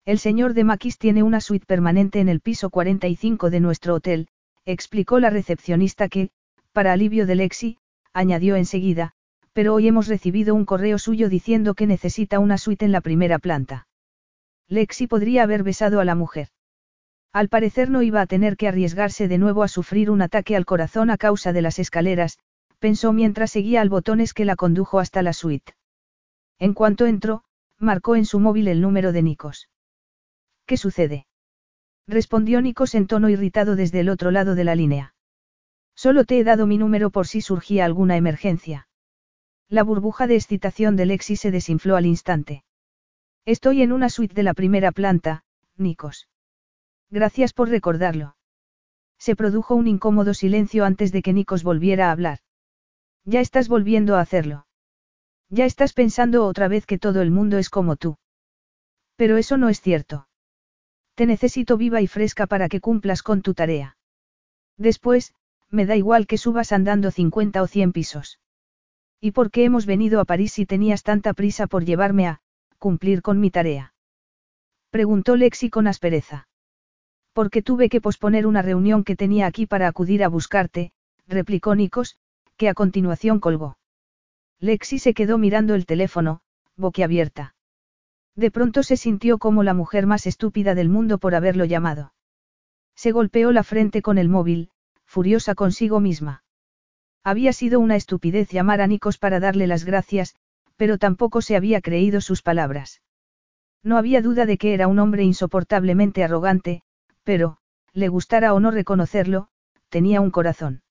El 0.03 0.17
señor 0.17 0.53
de 0.53 0.63
Maquis 0.63 0.97
tiene 0.97 1.21
una 1.21 1.41
suite 1.41 1.65
permanente 1.65 2.19
en 2.19 2.27
el 2.27 2.41
piso 2.41 2.69
45 2.69 3.49
de 3.49 3.59
nuestro 3.59 3.93
hotel, 3.93 4.27
explicó 4.65 5.19
la 5.19 5.29
recepcionista 5.29 6.09
que, 6.09 6.31
para 6.73 6.93
alivio 6.93 7.25
de 7.27 7.35
Lexi, 7.35 7.77
añadió 8.11 8.55
enseguida, 8.55 9.13
pero 9.53 9.73
hoy 9.73 9.87
hemos 9.87 10.07
recibido 10.07 10.55
un 10.55 10.65
correo 10.65 10.97
suyo 10.97 11.29
diciendo 11.29 11.75
que 11.75 11.87
necesita 11.87 12.39
una 12.39 12.57
suite 12.57 12.85
en 12.85 12.91
la 12.91 13.01
primera 13.01 13.37
planta. 13.37 13.87
Lexi 14.67 15.07
podría 15.07 15.43
haber 15.43 15.63
besado 15.63 15.99
a 15.99 16.05
la 16.05 16.15
mujer. 16.15 16.47
Al 17.33 17.47
parecer 17.47 17.89
no 17.89 18.01
iba 18.01 18.21
a 18.21 18.27
tener 18.27 18.57
que 18.57 18.67
arriesgarse 18.67 19.27
de 19.27 19.37
nuevo 19.37 19.63
a 19.63 19.69
sufrir 19.69 20.09
un 20.09 20.21
ataque 20.21 20.55
al 20.55 20.65
corazón 20.65 21.09
a 21.09 21.17
causa 21.17 21.53
de 21.53 21.61
las 21.61 21.79
escaleras, 21.79 22.39
pensó 22.79 23.13
mientras 23.13 23.51
seguía 23.51 23.81
al 23.81 23.89
botones 23.89 24.33
que 24.33 24.43
la 24.43 24.55
condujo 24.55 24.99
hasta 24.99 25.21
la 25.21 25.33
suite. 25.33 25.73
En 26.59 26.73
cuanto 26.73 27.05
entró, 27.05 27.43
marcó 27.77 28.15
en 28.15 28.25
su 28.25 28.39
móvil 28.39 28.67
el 28.67 28.81
número 28.81 29.11
de 29.13 29.21
Nikos. 29.21 29.69
¿Qué 30.65 30.77
sucede? 30.77 31.25
Respondió 32.07 32.61
Nikos 32.61 32.95
en 32.95 33.07
tono 33.07 33.29
irritado 33.29 33.75
desde 33.75 34.01
el 34.01 34.09
otro 34.09 34.31
lado 34.31 34.55
de 34.55 34.63
la 34.63 34.75
línea. 34.75 35.15
Solo 35.95 36.25
te 36.25 36.39
he 36.39 36.43
dado 36.43 36.67
mi 36.67 36.77
número 36.77 37.11
por 37.11 37.27
si 37.27 37.41
surgía 37.41 37.85
alguna 37.85 38.17
emergencia. 38.17 38.87
La 39.69 39.83
burbuja 39.83 40.27
de 40.27 40.35
excitación 40.35 40.95
de 40.97 41.05
Lexi 41.05 41.37
se 41.37 41.51
desinfló 41.51 41.95
al 41.95 42.05
instante. 42.05 42.63
Estoy 43.45 43.83
en 43.83 43.91
una 43.91 44.09
suite 44.09 44.33
de 44.33 44.43
la 44.43 44.53
primera 44.53 44.91
planta, 44.91 45.43
Nikos. 45.77 46.27
Gracias 47.11 47.51
por 47.51 47.69
recordarlo. 47.69 48.35
Se 49.19 49.35
produjo 49.35 49.75
un 49.75 49.87
incómodo 49.87 50.33
silencio 50.33 50.85
antes 50.85 51.11
de 51.11 51.21
que 51.21 51.33
Nikos 51.33 51.63
volviera 51.63 52.07
a 52.07 52.11
hablar. 52.11 52.39
Ya 53.25 53.41
estás 53.41 53.67
volviendo 53.67 54.15
a 54.15 54.21
hacerlo. 54.21 54.65
Ya 55.49 55.65
estás 55.65 55.93
pensando 55.93 56.45
otra 56.45 56.69
vez 56.69 56.85
que 56.85 56.97
todo 56.97 57.21
el 57.21 57.29
mundo 57.29 57.57
es 57.57 57.69
como 57.69 57.97
tú. 57.97 58.17
Pero 59.17 59.37
eso 59.37 59.57
no 59.57 59.67
es 59.67 59.81
cierto. 59.81 60.27
Te 61.13 61.25
necesito 61.25 61.77
viva 61.77 62.01
y 62.01 62.07
fresca 62.07 62.47
para 62.47 62.69
que 62.69 62.79
cumplas 62.79 63.21
con 63.21 63.41
tu 63.41 63.53
tarea. 63.53 63.97
Después, 64.77 65.35
me 65.69 65.85
da 65.85 65.97
igual 65.97 66.25
que 66.25 66.37
subas 66.37 66.71
andando 66.71 67.11
50 67.11 67.61
o 67.61 67.67
100 67.67 67.91
pisos. 67.91 68.39
¿Y 69.19 69.31
por 69.31 69.51
qué 69.51 69.65
hemos 69.65 69.85
venido 69.85 70.21
a 70.21 70.25
París 70.25 70.53
si 70.53 70.65
tenías 70.65 71.03
tanta 71.03 71.33
prisa 71.33 71.67
por 71.67 71.85
llevarme 71.85 72.27
a, 72.27 72.41
cumplir 72.79 73.21
con 73.21 73.39
mi 73.39 73.51
tarea? 73.51 73.93
Preguntó 74.89 75.35
Lexi 75.35 75.69
con 75.69 75.87
aspereza. 75.87 76.47
Porque 77.33 77.61
tuve 77.61 77.89
que 77.89 78.01
posponer 78.01 78.45
una 78.45 78.61
reunión 78.61 79.03
que 79.03 79.15
tenía 79.15 79.45
aquí 79.45 79.65
para 79.65 79.87
acudir 79.87 80.23
a 80.23 80.27
buscarte, 80.27 80.91
replicó 81.27 81.75
Nikos, 81.75 82.17
que 82.57 82.69
a 82.69 82.73
continuación 82.73 83.39
colgó. 83.39 83.77
Lexi 84.59 84.99
se 84.99 85.13
quedó 85.13 85.37
mirando 85.37 85.73
el 85.73 85.85
teléfono, 85.85 86.41
boquiabierta. 86.75 87.55
De 88.35 88.51
pronto 88.51 88.83
se 88.83 88.97
sintió 88.97 89.37
como 89.37 89.63
la 89.63 89.73
mujer 89.73 90.05
más 90.05 90.27
estúpida 90.27 90.75
del 90.75 90.89
mundo 90.89 91.17
por 91.17 91.35
haberlo 91.35 91.65
llamado. 91.65 92.13
Se 92.95 93.11
golpeó 93.11 93.51
la 93.51 93.63
frente 93.63 94.01
con 94.01 94.17
el 94.17 94.29
móvil, 94.29 94.69
furiosa 95.05 95.55
consigo 95.55 95.99
misma. 95.99 96.43
Había 97.23 97.53
sido 97.53 97.79
una 97.79 97.95
estupidez 97.95 98.49
llamar 98.49 98.81
a 98.81 98.87
Nikos 98.87 99.17
para 99.17 99.39
darle 99.39 99.67
las 99.67 99.85
gracias, 99.85 100.35
pero 100.75 100.97
tampoco 100.97 101.41
se 101.41 101.55
había 101.55 101.81
creído 101.81 102.21
sus 102.21 102.41
palabras. 102.41 103.01
No 103.83 103.97
había 103.97 104.21
duda 104.21 104.45
de 104.45 104.57
que 104.57 104.73
era 104.73 104.87
un 104.87 104.99
hombre 104.99 105.23
insoportablemente 105.23 106.23
arrogante, 106.23 106.83
pero, 107.23 107.57
le 107.93 108.07
gustara 108.07 108.53
o 108.53 108.59
no 108.59 108.71
reconocerlo, 108.71 109.47
tenía 109.89 110.21
un 110.21 110.31
corazón. 110.31 110.83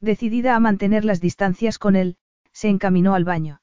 Decidida 0.00 0.56
a 0.56 0.60
mantener 0.60 1.04
las 1.04 1.20
distancias 1.20 1.78
con 1.78 1.96
él, 1.96 2.16
se 2.52 2.68
encaminó 2.68 3.14
al 3.14 3.24
baño. 3.24 3.60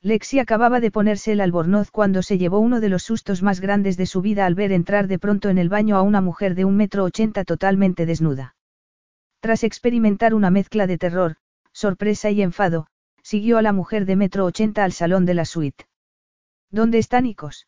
Lexi 0.00 0.38
acababa 0.38 0.80
de 0.80 0.90
ponerse 0.90 1.32
el 1.32 1.40
albornoz 1.40 1.90
cuando 1.90 2.22
se 2.22 2.36
llevó 2.36 2.58
uno 2.58 2.80
de 2.80 2.90
los 2.90 3.02
sustos 3.02 3.42
más 3.42 3.60
grandes 3.60 3.96
de 3.96 4.04
su 4.04 4.20
vida 4.20 4.44
al 4.44 4.54
ver 4.54 4.70
entrar 4.70 5.08
de 5.08 5.18
pronto 5.18 5.48
en 5.48 5.56
el 5.56 5.70
baño 5.70 5.96
a 5.96 6.02
una 6.02 6.20
mujer 6.20 6.54
de 6.54 6.66
un 6.66 6.76
metro 6.76 7.04
ochenta 7.04 7.44
totalmente 7.44 8.04
desnuda. 8.04 8.54
Tras 9.40 9.64
experimentar 9.64 10.34
una 10.34 10.50
mezcla 10.50 10.86
de 10.86 10.98
terror, 10.98 11.36
sorpresa 11.72 12.30
y 12.30 12.42
enfado, 12.42 12.86
siguió 13.22 13.56
a 13.56 13.62
la 13.62 13.72
mujer 13.72 14.04
de 14.04 14.16
metro 14.16 14.44
ochenta 14.44 14.84
al 14.84 14.92
salón 14.92 15.24
de 15.24 15.34
la 15.34 15.46
suite. 15.46 15.86
¿Dónde 16.70 16.98
está 16.98 17.20
Nikos? 17.20 17.66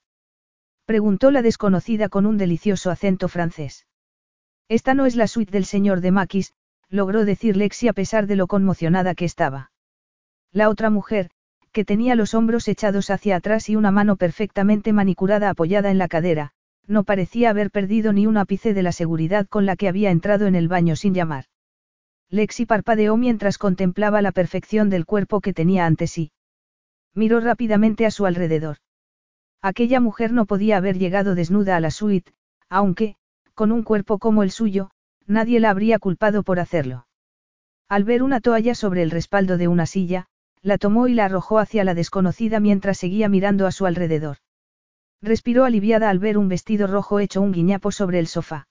Preguntó 0.86 1.32
la 1.32 1.42
desconocida 1.42 2.08
con 2.08 2.26
un 2.26 2.38
delicioso 2.38 2.92
acento 2.92 3.26
francés. 3.26 3.86
Esta 4.68 4.94
no 4.94 5.04
es 5.04 5.16
la 5.16 5.26
suite 5.26 5.50
del 5.50 5.64
señor 5.64 6.00
de 6.00 6.12
Maquis, 6.12 6.54
logró 6.88 7.24
decir 7.24 7.56
Lexi 7.56 7.88
a 7.88 7.92
pesar 7.92 8.28
de 8.28 8.36
lo 8.36 8.46
conmocionada 8.46 9.16
que 9.16 9.24
estaba. 9.24 9.72
La 10.52 10.68
otra 10.68 10.88
mujer, 10.88 11.30
que 11.72 11.84
tenía 11.84 12.14
los 12.14 12.34
hombros 12.34 12.68
echados 12.68 13.10
hacia 13.10 13.34
atrás 13.34 13.68
y 13.68 13.74
una 13.74 13.90
mano 13.90 14.14
perfectamente 14.14 14.92
manicurada 14.92 15.50
apoyada 15.50 15.90
en 15.90 15.98
la 15.98 16.06
cadera, 16.06 16.52
no 16.86 17.02
parecía 17.02 17.50
haber 17.50 17.72
perdido 17.72 18.12
ni 18.12 18.28
un 18.28 18.36
ápice 18.36 18.72
de 18.72 18.84
la 18.84 18.92
seguridad 18.92 19.48
con 19.48 19.66
la 19.66 19.74
que 19.74 19.88
había 19.88 20.12
entrado 20.12 20.46
en 20.46 20.54
el 20.54 20.68
baño 20.68 20.94
sin 20.94 21.14
llamar. 21.14 21.46
Lexi 22.30 22.64
parpadeó 22.64 23.16
mientras 23.16 23.58
contemplaba 23.58 24.22
la 24.22 24.30
perfección 24.30 24.88
del 24.88 25.04
cuerpo 25.04 25.40
que 25.40 25.52
tenía 25.52 25.84
ante 25.84 26.06
sí. 26.06 26.30
Miró 27.12 27.40
rápidamente 27.40 28.06
a 28.06 28.12
su 28.12 28.24
alrededor. 28.24 28.76
Aquella 29.66 29.98
mujer 29.98 30.32
no 30.32 30.46
podía 30.46 30.76
haber 30.76 30.96
llegado 30.96 31.34
desnuda 31.34 31.74
a 31.74 31.80
la 31.80 31.90
suite, 31.90 32.32
aunque, 32.68 33.16
con 33.52 33.72
un 33.72 33.82
cuerpo 33.82 34.20
como 34.20 34.44
el 34.44 34.52
suyo, 34.52 34.92
nadie 35.26 35.58
la 35.58 35.70
habría 35.70 35.98
culpado 35.98 36.44
por 36.44 36.60
hacerlo. 36.60 37.08
Al 37.88 38.04
ver 38.04 38.22
una 38.22 38.40
toalla 38.40 38.76
sobre 38.76 39.02
el 39.02 39.10
respaldo 39.10 39.56
de 39.56 39.66
una 39.66 39.86
silla, 39.86 40.28
la 40.62 40.78
tomó 40.78 41.08
y 41.08 41.14
la 41.14 41.24
arrojó 41.24 41.58
hacia 41.58 41.82
la 41.82 41.94
desconocida 41.94 42.60
mientras 42.60 42.98
seguía 42.98 43.28
mirando 43.28 43.66
a 43.66 43.72
su 43.72 43.86
alrededor. 43.86 44.36
Respiró 45.20 45.64
aliviada 45.64 46.10
al 46.10 46.20
ver 46.20 46.38
un 46.38 46.46
vestido 46.46 46.86
rojo 46.86 47.18
hecho 47.18 47.42
un 47.42 47.50
guiñapo 47.50 47.90
sobre 47.90 48.20
el 48.20 48.28
sofá. 48.28 48.68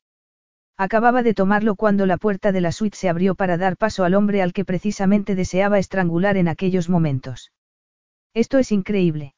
Acababa 0.77 1.23
de 1.23 1.33
tomarlo 1.33 1.75
cuando 1.75 2.05
la 2.05 2.15
puerta 2.15 2.53
de 2.53 2.61
la 2.61 2.71
suite 2.71 2.95
se 2.95 3.09
abrió 3.09 3.35
para 3.35 3.57
dar 3.57 3.75
paso 3.75 4.05
al 4.05 4.13
hombre 4.13 4.41
al 4.41 4.53
que 4.53 4.63
precisamente 4.63 5.35
deseaba 5.35 5.77
estrangular 5.77 6.37
en 6.37 6.47
aquellos 6.47 6.87
momentos. 6.87 7.51
Esto 8.33 8.59
es 8.59 8.71
increíble. 8.71 9.34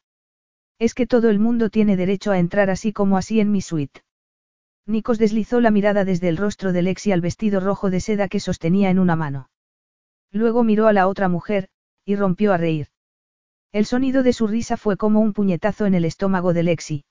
Es 0.78 0.94
que 0.94 1.06
todo 1.06 1.28
el 1.30 1.38
mundo 1.38 1.70
tiene 1.70 1.96
derecho 1.96 2.30
a 2.30 2.38
entrar 2.38 2.70
así 2.70 2.92
como 2.92 3.16
así 3.16 3.40
en 3.40 3.50
mi 3.50 3.60
suite. 3.60 4.02
Nikos 4.86 5.18
deslizó 5.18 5.60
la 5.60 5.70
mirada 5.70 6.04
desde 6.04 6.28
el 6.28 6.36
rostro 6.36 6.72
de 6.72 6.82
Lexi 6.82 7.12
al 7.12 7.20
vestido 7.20 7.60
rojo 7.60 7.90
de 7.90 8.00
seda 8.00 8.28
que 8.28 8.40
sostenía 8.40 8.90
en 8.90 8.98
una 8.98 9.16
mano. 9.16 9.50
Luego 10.30 10.64
miró 10.64 10.86
a 10.86 10.92
la 10.92 11.08
otra 11.08 11.28
mujer, 11.28 11.68
y 12.04 12.16
rompió 12.16 12.52
a 12.52 12.56
reír. 12.56 12.88
El 13.72 13.84
sonido 13.84 14.22
de 14.22 14.32
su 14.32 14.46
risa 14.46 14.76
fue 14.76 14.96
como 14.96 15.20
un 15.20 15.34
puñetazo 15.34 15.84
en 15.84 15.94
el 15.94 16.04
estómago 16.04 16.54
de 16.54 16.62
Lexi. 16.62 17.04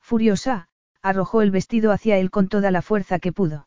Furiosa, 0.00 0.68
arrojó 1.00 1.42
el 1.42 1.50
vestido 1.50 1.90
hacia 1.90 2.18
él 2.18 2.30
con 2.30 2.48
toda 2.48 2.70
la 2.70 2.82
fuerza 2.82 3.18
que 3.18 3.32
pudo. 3.32 3.66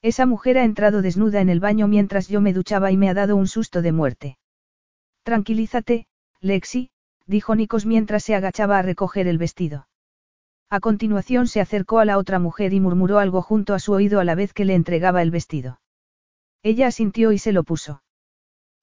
Esa 0.00 0.26
mujer 0.26 0.58
ha 0.58 0.64
entrado 0.64 1.02
desnuda 1.02 1.40
en 1.40 1.48
el 1.48 1.60
baño 1.60 1.88
mientras 1.88 2.28
yo 2.28 2.40
me 2.40 2.52
duchaba 2.52 2.92
y 2.92 2.96
me 2.96 3.08
ha 3.08 3.14
dado 3.14 3.36
un 3.36 3.48
susto 3.48 3.82
de 3.82 3.90
muerte. 3.90 4.38
Tranquilízate, 5.24 6.06
Lexi, 6.40 6.90
dijo 7.26 7.54
Nikos 7.54 7.86
mientras 7.86 8.24
se 8.24 8.34
agachaba 8.34 8.78
a 8.78 8.82
recoger 8.82 9.28
el 9.28 9.38
vestido. 9.38 9.88
A 10.70 10.80
continuación 10.80 11.46
se 11.46 11.60
acercó 11.60 11.98
a 11.98 12.04
la 12.04 12.18
otra 12.18 12.38
mujer 12.38 12.72
y 12.72 12.80
murmuró 12.80 13.18
algo 13.18 13.42
junto 13.42 13.74
a 13.74 13.78
su 13.78 13.92
oído 13.92 14.20
a 14.20 14.24
la 14.24 14.34
vez 14.34 14.52
que 14.52 14.64
le 14.64 14.74
entregaba 14.74 15.22
el 15.22 15.30
vestido. 15.30 15.80
Ella 16.62 16.86
asintió 16.86 17.32
y 17.32 17.38
se 17.38 17.52
lo 17.52 17.62
puso. 17.62 18.02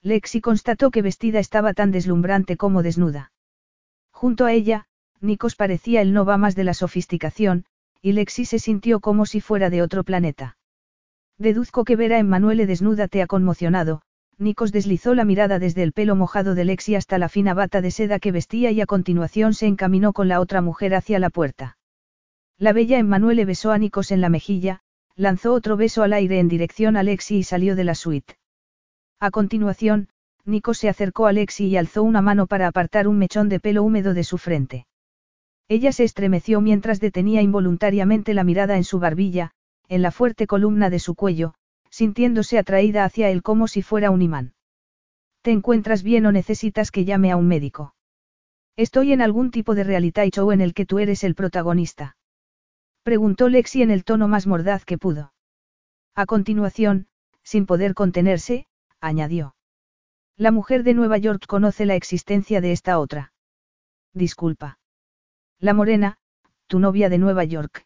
Lexi 0.02 0.42
constató 0.42 0.90
que 0.92 1.02
vestida 1.02 1.40
estaba 1.40 1.74
tan 1.74 1.92
deslumbrante 1.92 2.58
como 2.58 2.82
desnuda. 2.82 3.32
Junto 4.12 4.46
a 4.46 4.54
ella, 4.54 4.86
Nikos 5.20 5.56
parecía 5.56 6.02
el 6.02 6.14
no 6.14 6.26
va 6.26 6.38
más 6.38 6.56
de 6.56 6.64
la 6.64 6.74
sofisticación, 6.74 7.66
y 8.02 8.14
Lexi 8.14 8.46
se 8.46 8.60
sintió 8.60 9.00
como 9.00 9.26
si 9.26 9.42
fuera 9.42 9.70
de 9.70 9.82
otro 9.82 10.04
planeta. 10.04 10.58
Deduzco 11.38 11.84
que 11.84 11.96
ver 11.96 12.14
a 12.14 12.20
Emmanuele 12.20 12.66
desnuda 12.66 13.08
te 13.08 13.22
ha 13.22 13.28
conmocionado, 13.28 14.02
Nikos 14.38 14.72
deslizó 14.72 15.14
la 15.14 15.26
mirada 15.26 15.60
desde 15.60 15.84
el 15.84 15.94
pelo 15.94 16.16
mojado 16.16 16.56
de 16.56 16.66
Lexi 16.66 16.96
hasta 16.96 17.18
la 17.18 17.30
fina 17.30 17.54
bata 17.54 17.82
de 17.82 17.92
seda 17.92 18.20
que 18.20 18.32
vestía 18.32 18.72
y 18.72 18.82
a 18.82 18.86
continuación 18.86 19.54
se 19.54 19.68
encaminó 19.68 20.14
con 20.14 20.28
la 20.28 20.40
otra 20.40 20.62
mujer 20.62 20.96
hacia 20.96 21.20
la 21.20 21.30
puerta. 21.30 21.78
La 22.58 22.74
bella 22.74 22.98
Emmanuele 22.98 23.46
besó 23.46 23.72
a 23.72 23.78
Nikos 23.78 24.12
en 24.12 24.22
la 24.22 24.30
mejilla, 24.30 24.82
lanzó 25.16 25.54
otro 25.54 25.78
beso 25.78 26.04
al 26.04 26.14
aire 26.14 26.40
en 26.40 26.48
dirección 26.48 26.98
a 26.98 27.04
Lexi 27.04 27.38
y 27.38 27.44
salió 27.44 27.76
de 27.76 27.84
la 27.84 27.96
suite. 27.96 28.36
A 29.20 29.32
continuación, 29.32 30.10
Nikos 30.46 30.80
se 30.80 30.90
acercó 30.90 31.28
a 31.28 31.34
Lexi 31.34 31.68
y 31.68 31.78
alzó 31.78 32.04
una 32.04 32.22
mano 32.22 32.48
para 32.48 32.68
apartar 32.68 33.08
un 33.08 33.18
mechón 33.18 33.50
de 33.50 33.60
pelo 33.60 33.84
húmedo 33.84 34.14
de 34.14 34.24
su 34.24 34.38
frente. 34.38 34.88
Ella 35.68 35.92
se 35.92 36.04
estremeció 36.04 36.62
mientras 36.62 37.00
detenía 37.00 37.42
involuntariamente 37.42 38.34
la 38.34 38.44
mirada 38.44 38.78
en 38.78 38.84
su 38.84 39.00
barbilla, 39.00 39.52
en 39.88 40.02
la 40.02 40.12
fuerte 40.12 40.48
columna 40.48 40.90
de 40.90 41.00
su 41.00 41.16
cuello, 41.16 41.54
sintiéndose 41.92 42.58
atraída 42.58 43.06
hacia 43.06 43.30
él 43.30 43.44
como 43.44 43.68
si 43.68 43.84
fuera 43.84 44.10
un 44.10 44.24
imán. 44.24 44.54
¿Te 45.44 45.52
encuentras 45.52 46.02
bien 46.02 46.26
o 46.26 46.32
necesitas 46.32 46.90
que 46.90 47.06
llame 47.06 47.32
a 47.32 47.38
un 47.38 47.48
médico? 47.48 47.94
Estoy 48.76 49.14
en 49.14 49.22
algún 49.22 49.52
tipo 49.52 49.76
de 49.76 49.84
reality 49.84 50.32
show 50.32 50.52
en 50.52 50.62
el 50.62 50.74
que 50.74 50.86
tú 50.86 50.98
eres 50.98 51.24
el 51.24 51.36
protagonista. 51.36 52.16
Preguntó 53.04 53.50
Lexi 53.50 53.82
en 53.82 53.92
el 53.92 54.04
tono 54.04 54.28
más 54.28 54.48
mordaz 54.48 54.86
que 54.86 54.98
pudo. 54.98 55.34
A 56.16 56.26
continuación, 56.26 57.08
sin 57.44 57.66
poder 57.66 57.94
contenerse, 57.94 58.68
añadió. 59.00 59.56
La 60.38 60.52
mujer 60.52 60.84
de 60.84 60.94
Nueva 60.94 61.18
York 61.18 61.46
conoce 61.48 61.86
la 61.86 61.96
existencia 61.96 62.62
de 62.62 62.72
esta 62.72 63.00
otra. 63.00 63.34
Disculpa. 64.14 64.80
La 65.60 65.74
morena, 65.74 66.18
tu 66.68 66.80
novia 66.80 67.10
de 67.10 67.18
Nueva 67.18 67.44
York. 67.44 67.86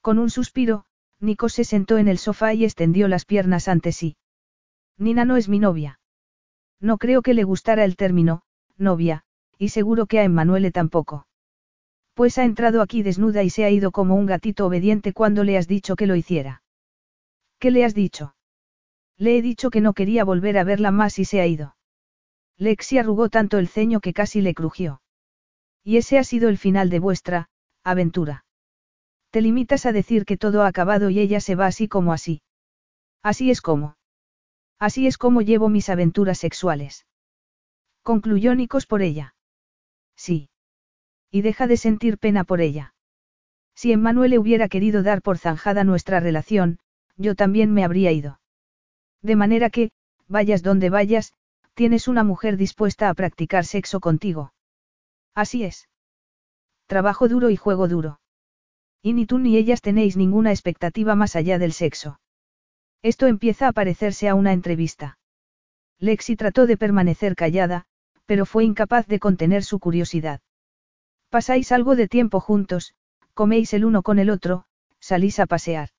Con 0.00 0.18
un 0.18 0.30
suspiro, 0.30 0.86
Nico 1.20 1.48
se 1.48 1.64
sentó 1.64 1.98
en 1.98 2.08
el 2.08 2.18
sofá 2.18 2.54
y 2.54 2.64
extendió 2.64 3.06
las 3.06 3.24
piernas 3.24 3.68
ante 3.68 3.92
sí. 3.92 4.16
Nina 4.96 5.24
no 5.24 5.36
es 5.36 5.48
mi 5.48 5.58
novia. 5.58 6.00
No 6.80 6.96
creo 6.96 7.20
que 7.22 7.34
le 7.34 7.44
gustara 7.44 7.84
el 7.84 7.96
término, 7.96 8.42
novia, 8.78 9.22
y 9.58 9.68
seguro 9.68 10.06
que 10.06 10.18
a 10.18 10.24
Emmanuele 10.24 10.70
tampoco. 10.70 11.26
Pues 12.14 12.38
ha 12.38 12.44
entrado 12.44 12.80
aquí 12.80 13.02
desnuda 13.02 13.42
y 13.42 13.50
se 13.50 13.64
ha 13.64 13.70
ido 13.70 13.92
como 13.92 14.14
un 14.14 14.26
gatito 14.26 14.66
obediente 14.66 15.12
cuando 15.12 15.44
le 15.44 15.58
has 15.58 15.68
dicho 15.68 15.96
que 15.96 16.06
lo 16.06 16.16
hiciera. 16.16 16.62
¿Qué 17.58 17.70
le 17.70 17.84
has 17.84 17.94
dicho? 17.94 18.34
Le 19.18 19.36
he 19.36 19.42
dicho 19.42 19.70
que 19.70 19.82
no 19.82 19.92
quería 19.92 20.24
volver 20.24 20.56
a 20.56 20.64
verla 20.64 20.90
más 20.90 21.18
y 21.18 21.26
se 21.26 21.42
ha 21.42 21.46
ido. 21.46 21.76
Lexi 22.56 22.98
arrugó 22.98 23.28
tanto 23.28 23.58
el 23.58 23.68
ceño 23.68 24.00
que 24.00 24.14
casi 24.14 24.40
le 24.40 24.54
crujió. 24.54 25.02
Y 25.84 25.98
ese 25.98 26.18
ha 26.18 26.24
sido 26.24 26.48
el 26.48 26.58
final 26.58 26.88
de 26.88 26.98
vuestra, 26.98 27.48
aventura. 27.84 28.44
Te 29.30 29.40
limitas 29.40 29.86
a 29.86 29.92
decir 29.92 30.24
que 30.24 30.36
todo 30.36 30.62
ha 30.62 30.66
acabado 30.66 31.10
y 31.10 31.20
ella 31.20 31.40
se 31.40 31.54
va 31.54 31.66
así 31.66 31.88
como 31.88 32.12
así. 32.12 32.42
Así 33.22 33.50
es 33.50 33.60
como. 33.60 33.96
Así 34.78 35.06
es 35.06 35.18
como 35.18 35.42
llevo 35.42 35.68
mis 35.68 35.88
aventuras 35.88 36.38
sexuales. 36.38 37.06
Concluyó 38.02 38.54
Nikos 38.54 38.86
por 38.86 39.02
ella. 39.02 39.34
Sí. 40.16 40.48
Y 41.30 41.42
deja 41.42 41.66
de 41.66 41.76
sentir 41.76 42.18
pena 42.18 42.44
por 42.44 42.60
ella. 42.60 42.94
Si 43.74 43.92
Emmanuel 43.92 44.38
hubiera 44.38 44.68
querido 44.68 45.02
dar 45.02 45.22
por 45.22 45.38
zanjada 45.38 45.84
nuestra 45.84 46.18
relación, 46.18 46.78
yo 47.16 47.34
también 47.34 47.72
me 47.72 47.84
habría 47.84 48.10
ido. 48.10 48.40
De 49.22 49.36
manera 49.36 49.70
que, 49.70 49.92
vayas 50.26 50.62
donde 50.62 50.90
vayas, 50.90 51.34
tienes 51.74 52.08
una 52.08 52.24
mujer 52.24 52.56
dispuesta 52.56 53.08
a 53.08 53.14
practicar 53.14 53.64
sexo 53.64 54.00
contigo. 54.00 54.52
Así 55.34 55.64
es. 55.64 55.88
Trabajo 56.86 57.28
duro 57.28 57.50
y 57.50 57.56
juego 57.56 57.86
duro. 57.86 58.20
Y 59.02 59.12
ni 59.14 59.26
tú 59.26 59.38
ni 59.38 59.56
ellas 59.56 59.80
tenéis 59.80 60.16
ninguna 60.16 60.50
expectativa 60.50 61.14
más 61.14 61.36
allá 61.36 61.58
del 61.58 61.72
sexo. 61.72 62.20
Esto 63.02 63.26
empieza 63.26 63.68
a 63.68 63.72
parecerse 63.72 64.28
a 64.28 64.34
una 64.34 64.52
entrevista. 64.52 65.18
Lexi 65.98 66.36
trató 66.36 66.66
de 66.66 66.76
permanecer 66.76 67.34
callada, 67.34 67.86
pero 68.26 68.46
fue 68.46 68.64
incapaz 68.64 69.06
de 69.06 69.18
contener 69.18 69.64
su 69.64 69.78
curiosidad. 69.78 70.40
Pasáis 71.30 71.72
algo 71.72 71.96
de 71.96 72.08
tiempo 72.08 72.40
juntos, 72.40 72.94
coméis 73.34 73.72
el 73.72 73.84
uno 73.84 74.02
con 74.02 74.18
el 74.18 74.30
otro, 74.30 74.64
salís 74.98 75.38
a 75.40 75.46
pasear. 75.46 75.90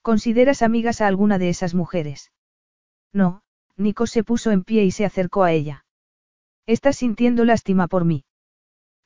¿Consideras 0.00 0.62
amigas 0.62 1.00
a 1.00 1.06
alguna 1.06 1.38
de 1.38 1.48
esas 1.48 1.74
mujeres? 1.74 2.32
No, 3.12 3.42
Nico 3.76 4.06
se 4.06 4.24
puso 4.24 4.50
en 4.50 4.62
pie 4.64 4.84
y 4.84 4.90
se 4.90 5.04
acercó 5.04 5.44
a 5.44 5.52
ella. 5.52 5.84
Estás 6.66 6.96
sintiendo 6.96 7.44
lástima 7.44 7.88
por 7.88 8.04
mí. 8.04 8.24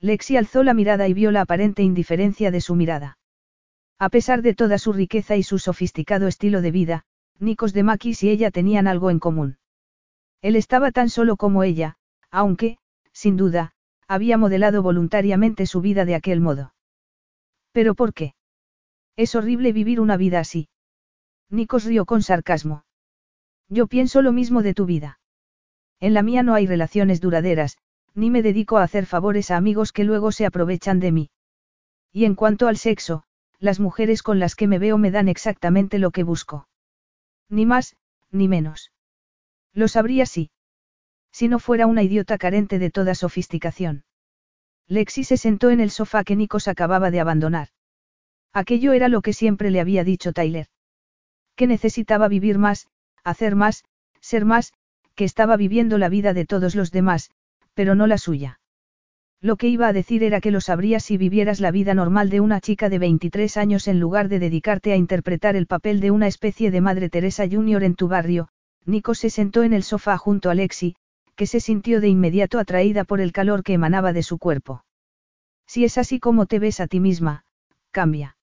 Lexi 0.00 0.36
alzó 0.36 0.62
la 0.62 0.74
mirada 0.74 1.08
y 1.08 1.14
vio 1.14 1.30
la 1.30 1.40
aparente 1.42 1.82
indiferencia 1.82 2.50
de 2.50 2.60
su 2.60 2.74
mirada. 2.74 3.18
A 3.98 4.10
pesar 4.10 4.42
de 4.42 4.54
toda 4.54 4.78
su 4.78 4.92
riqueza 4.92 5.36
y 5.36 5.42
su 5.42 5.58
sofisticado 5.58 6.28
estilo 6.28 6.62
de 6.62 6.70
vida, 6.70 7.04
Nikos 7.40 7.72
de 7.72 7.82
Makis 7.82 8.22
y 8.22 8.30
ella 8.30 8.50
tenían 8.50 8.86
algo 8.86 9.10
en 9.10 9.18
común. 9.18 9.58
Él 10.40 10.54
estaba 10.54 10.92
tan 10.92 11.08
solo 11.08 11.36
como 11.36 11.64
ella, 11.64 11.96
aunque, 12.30 12.78
sin 13.12 13.36
duda, 13.36 13.72
había 14.06 14.38
modelado 14.38 14.82
voluntariamente 14.82 15.66
su 15.66 15.80
vida 15.80 16.04
de 16.04 16.14
aquel 16.14 16.40
modo. 16.40 16.74
¿Pero 17.72 17.94
por 17.94 18.14
qué? 18.14 18.34
Es 19.16 19.34
horrible 19.34 19.72
vivir 19.72 20.00
una 20.00 20.16
vida 20.16 20.38
así. 20.38 20.68
Nikos 21.50 21.84
rió 21.84 22.06
con 22.06 22.22
sarcasmo. 22.22 22.84
Yo 23.68 23.88
pienso 23.88 24.22
lo 24.22 24.32
mismo 24.32 24.62
de 24.62 24.74
tu 24.74 24.86
vida. 24.86 25.18
En 26.00 26.14
la 26.14 26.22
mía 26.22 26.42
no 26.44 26.54
hay 26.54 26.66
relaciones 26.66 27.20
duraderas, 27.20 27.78
ni 28.14 28.30
me 28.30 28.42
dedico 28.42 28.78
a 28.78 28.82
hacer 28.82 29.06
favores 29.06 29.50
a 29.50 29.56
amigos 29.56 29.92
que 29.92 30.04
luego 30.04 30.32
se 30.32 30.46
aprovechan 30.46 31.00
de 31.00 31.12
mí. 31.12 31.30
Y 32.12 32.24
en 32.24 32.34
cuanto 32.34 32.68
al 32.68 32.76
sexo, 32.76 33.22
las 33.58 33.80
mujeres 33.80 34.22
con 34.22 34.38
las 34.38 34.54
que 34.54 34.66
me 34.66 34.78
veo 34.78 34.98
me 34.98 35.10
dan 35.10 35.28
exactamente 35.28 35.98
lo 35.98 36.10
que 36.10 36.22
busco. 36.22 36.68
Ni 37.48 37.66
más, 37.66 37.96
ni 38.30 38.48
menos. 38.48 38.92
Lo 39.72 39.88
sabría 39.88 40.26
si. 40.26 40.50
Si 41.32 41.48
no 41.48 41.58
fuera 41.58 41.86
una 41.86 42.02
idiota 42.02 42.38
carente 42.38 42.78
de 42.78 42.90
toda 42.90 43.14
sofisticación. 43.14 44.04
Lexi 44.86 45.24
se 45.24 45.36
sentó 45.36 45.70
en 45.70 45.80
el 45.80 45.90
sofá 45.90 46.24
que 46.24 46.36
Nikos 46.36 46.66
acababa 46.68 47.10
de 47.10 47.20
abandonar. 47.20 47.68
Aquello 48.52 48.92
era 48.92 49.08
lo 49.08 49.20
que 49.20 49.32
siempre 49.32 49.70
le 49.70 49.80
había 49.80 50.04
dicho 50.04 50.32
Tyler. 50.32 50.66
Que 51.54 51.66
necesitaba 51.66 52.28
vivir 52.28 52.58
más, 52.58 52.88
hacer 53.22 53.54
más, 53.54 53.84
ser 54.20 54.44
más, 54.44 54.72
que 55.14 55.24
estaba 55.24 55.56
viviendo 55.56 55.98
la 55.98 56.08
vida 56.08 56.32
de 56.32 56.46
todos 56.46 56.74
los 56.74 56.90
demás, 56.90 57.30
pero 57.78 57.94
no 57.94 58.08
la 58.08 58.18
suya. 58.18 58.58
Lo 59.40 59.54
que 59.54 59.68
iba 59.68 59.86
a 59.86 59.92
decir 59.92 60.24
era 60.24 60.40
que 60.40 60.50
lo 60.50 60.60
sabrías 60.60 61.04
si 61.04 61.16
vivieras 61.16 61.60
la 61.60 61.70
vida 61.70 61.94
normal 61.94 62.28
de 62.28 62.40
una 62.40 62.60
chica 62.60 62.88
de 62.88 62.98
23 62.98 63.56
años 63.56 63.86
en 63.86 64.00
lugar 64.00 64.28
de 64.28 64.40
dedicarte 64.40 64.92
a 64.92 64.96
interpretar 64.96 65.54
el 65.54 65.68
papel 65.68 66.00
de 66.00 66.10
una 66.10 66.26
especie 66.26 66.72
de 66.72 66.80
Madre 66.80 67.08
Teresa 67.08 67.44
Jr. 67.48 67.84
en 67.84 67.94
tu 67.94 68.08
barrio. 68.08 68.48
Nico 68.84 69.14
se 69.14 69.30
sentó 69.30 69.62
en 69.62 69.74
el 69.74 69.84
sofá 69.84 70.16
junto 70.18 70.50
a 70.50 70.56
Lexi, 70.56 70.96
que 71.36 71.46
se 71.46 71.60
sintió 71.60 72.00
de 72.00 72.08
inmediato 72.08 72.58
atraída 72.58 73.04
por 73.04 73.20
el 73.20 73.30
calor 73.30 73.62
que 73.62 73.74
emanaba 73.74 74.12
de 74.12 74.24
su 74.24 74.38
cuerpo. 74.38 74.84
Si 75.68 75.84
es 75.84 75.98
así 75.98 76.18
como 76.18 76.46
te 76.46 76.58
ves 76.58 76.80
a 76.80 76.88
ti 76.88 76.98
misma, 76.98 77.44
cambia. 77.92 78.36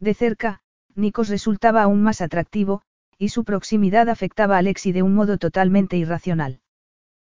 De 0.00 0.12
cerca, 0.12 0.60
Nikos 0.94 1.30
resultaba 1.30 1.82
aún 1.82 2.02
más 2.02 2.20
atractivo, 2.20 2.82
y 3.16 3.30
su 3.30 3.44
proximidad 3.44 4.10
afectaba 4.10 4.58
a 4.58 4.62
Lexi 4.62 4.92
de 4.92 5.02
un 5.02 5.14
modo 5.14 5.38
totalmente 5.38 5.96
irracional. 5.96 6.60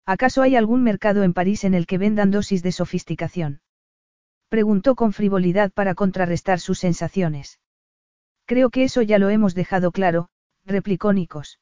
¿Acaso 0.04 0.42
hay 0.42 0.56
algún 0.56 0.82
mercado 0.82 1.22
en 1.22 1.32
París 1.32 1.64
en 1.64 1.74
el 1.74 1.86
que 1.86 1.98
vendan 1.98 2.30
dosis 2.30 2.62
de 2.62 2.72
sofisticación? 2.72 3.60
Preguntó 4.48 4.96
con 4.96 5.12
frivolidad 5.12 5.72
para 5.72 5.94
contrarrestar 5.94 6.58
sus 6.58 6.78
sensaciones. 6.80 7.60
Creo 8.44 8.70
que 8.70 8.84
eso 8.84 9.02
ya 9.02 9.18
lo 9.18 9.30
hemos 9.30 9.54
dejado 9.54 9.92
claro, 9.92 10.28
replicó 10.64 11.12
Nikos. 11.12 11.60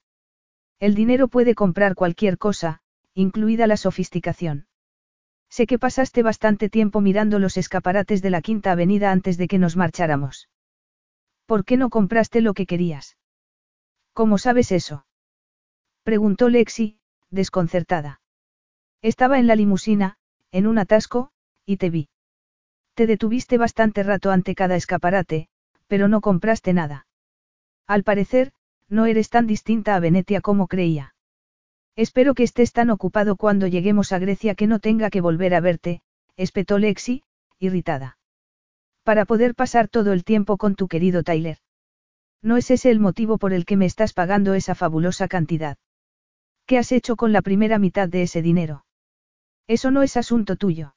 El 0.78 0.94
dinero 0.94 1.28
puede 1.28 1.54
comprar 1.54 1.94
cualquier 1.94 2.38
cosa, 2.38 2.80
incluida 3.14 3.66
la 3.66 3.76
sofisticación. 3.76 4.66
Sé 5.50 5.66
que 5.66 5.78
pasaste 5.78 6.22
bastante 6.22 6.70
tiempo 6.70 7.00
mirando 7.00 7.38
los 7.38 7.56
escaparates 7.56 8.22
de 8.22 8.30
la 8.30 8.40
Quinta 8.40 8.72
Avenida 8.72 9.10
antes 9.10 9.36
de 9.36 9.48
que 9.48 9.58
nos 9.58 9.76
marcháramos. 9.76 10.48
¿Por 11.44 11.64
qué 11.64 11.76
no 11.76 11.90
compraste 11.90 12.40
lo 12.40 12.54
que 12.54 12.66
querías? 12.66 13.18
¿Cómo 14.14 14.38
sabes 14.38 14.72
eso? 14.72 15.06
Preguntó 16.04 16.48
Lexi, 16.48 16.98
desconcertada. 17.30 18.20
Estaba 19.02 19.39
en 19.39 19.47
la 19.47 19.56
limusina, 19.56 20.16
en 20.52 20.66
un 20.66 20.78
atasco, 20.78 21.31
y 21.64 21.78
te 21.78 21.89
vi. 21.89 22.09
Te 22.94 23.06
detuviste 23.06 23.56
bastante 23.56 24.02
rato 24.02 24.31
ante 24.31 24.55
cada 24.55 24.77
escaparate, 24.77 25.48
pero 25.86 26.06
no 26.09 26.20
compraste 26.20 26.74
nada. 26.74 27.06
Al 27.86 28.05
parecer, 28.05 28.52
no 28.89 29.06
eres 29.06 29.31
tan 29.31 29.47
distinta 29.47 29.94
a 29.94 30.01
Venetia 30.01 30.43
como 30.43 30.66
creía. 30.66 31.14
Espero 31.97 32.35
que 32.35 32.43
estés 32.43 32.72
tan 32.72 32.90
ocupado 32.90 33.36
cuando 33.36 33.66
lleguemos 33.66 34.12
a 34.12 34.18
Grecia 34.18 34.55
que 34.55 34.66
no 34.66 34.81
tenga 34.81 35.09
que 35.09 35.20
volver 35.20 35.55
a 35.55 35.60
verte, 35.60 36.02
espetó 36.36 36.78
Lexi, 36.78 37.22
irritada. 37.59 38.18
Para 39.02 39.24
poder 39.24 39.55
pasar 39.55 39.89
todo 39.89 40.12
el 40.12 40.24
tiempo 40.24 40.59
con 40.59 40.74
tu 40.74 40.89
querido 40.89 41.22
Tyler. 41.22 41.59
No 42.43 42.56
es 42.59 42.70
ese 42.70 42.90
el 42.90 43.01
motivo 43.01 43.39
por 43.39 43.52
el 43.52 43.64
que 43.64 43.77
me 43.77 43.86
estás 43.86 44.12
pagando 44.12 44.55
esa 44.55 44.74
fabulosa 44.74 45.27
cantidad. 45.27 45.78
¿Qué 46.66 46.78
has 46.78 46.93
hecho 46.93 47.16
con 47.16 47.32
la 47.32 47.43
primera 47.43 47.78
mitad 47.78 48.09
de 48.09 48.22
ese 48.22 48.43
dinero? 48.43 48.85
Eso 49.66 49.91
no 49.91 50.03
es 50.03 50.16
asunto 50.16 50.57
tuyo. 50.57 50.95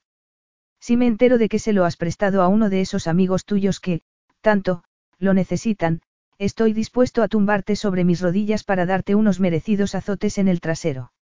Si 0.79 0.97
me 0.97 1.07
entero 1.07 1.37
de 1.37 1.47
que 1.49 1.59
se 1.59 1.73
lo 1.73 1.85
has 1.85 1.95
prestado 1.95 2.41
a 2.41 2.47
uno 2.47 2.69
de 2.69 2.81
esos 2.81 3.07
amigos 3.07 3.45
tuyos 3.45 3.79
que, 3.79 4.01
tanto, 4.41 4.83
lo 5.17 5.33
necesitan, 5.33 6.01
estoy 6.37 6.73
dispuesto 6.73 7.23
a 7.23 7.27
tumbarte 7.27 7.75
sobre 7.75 8.03
mis 8.03 8.19
rodillas 8.19 8.63
para 8.63 8.85
darte 8.85 9.15
unos 9.15 9.39
merecidos 9.39 9.95
azotes 9.95 10.37
en 10.37 10.47
el 10.47 10.59
trasero. 10.59 11.13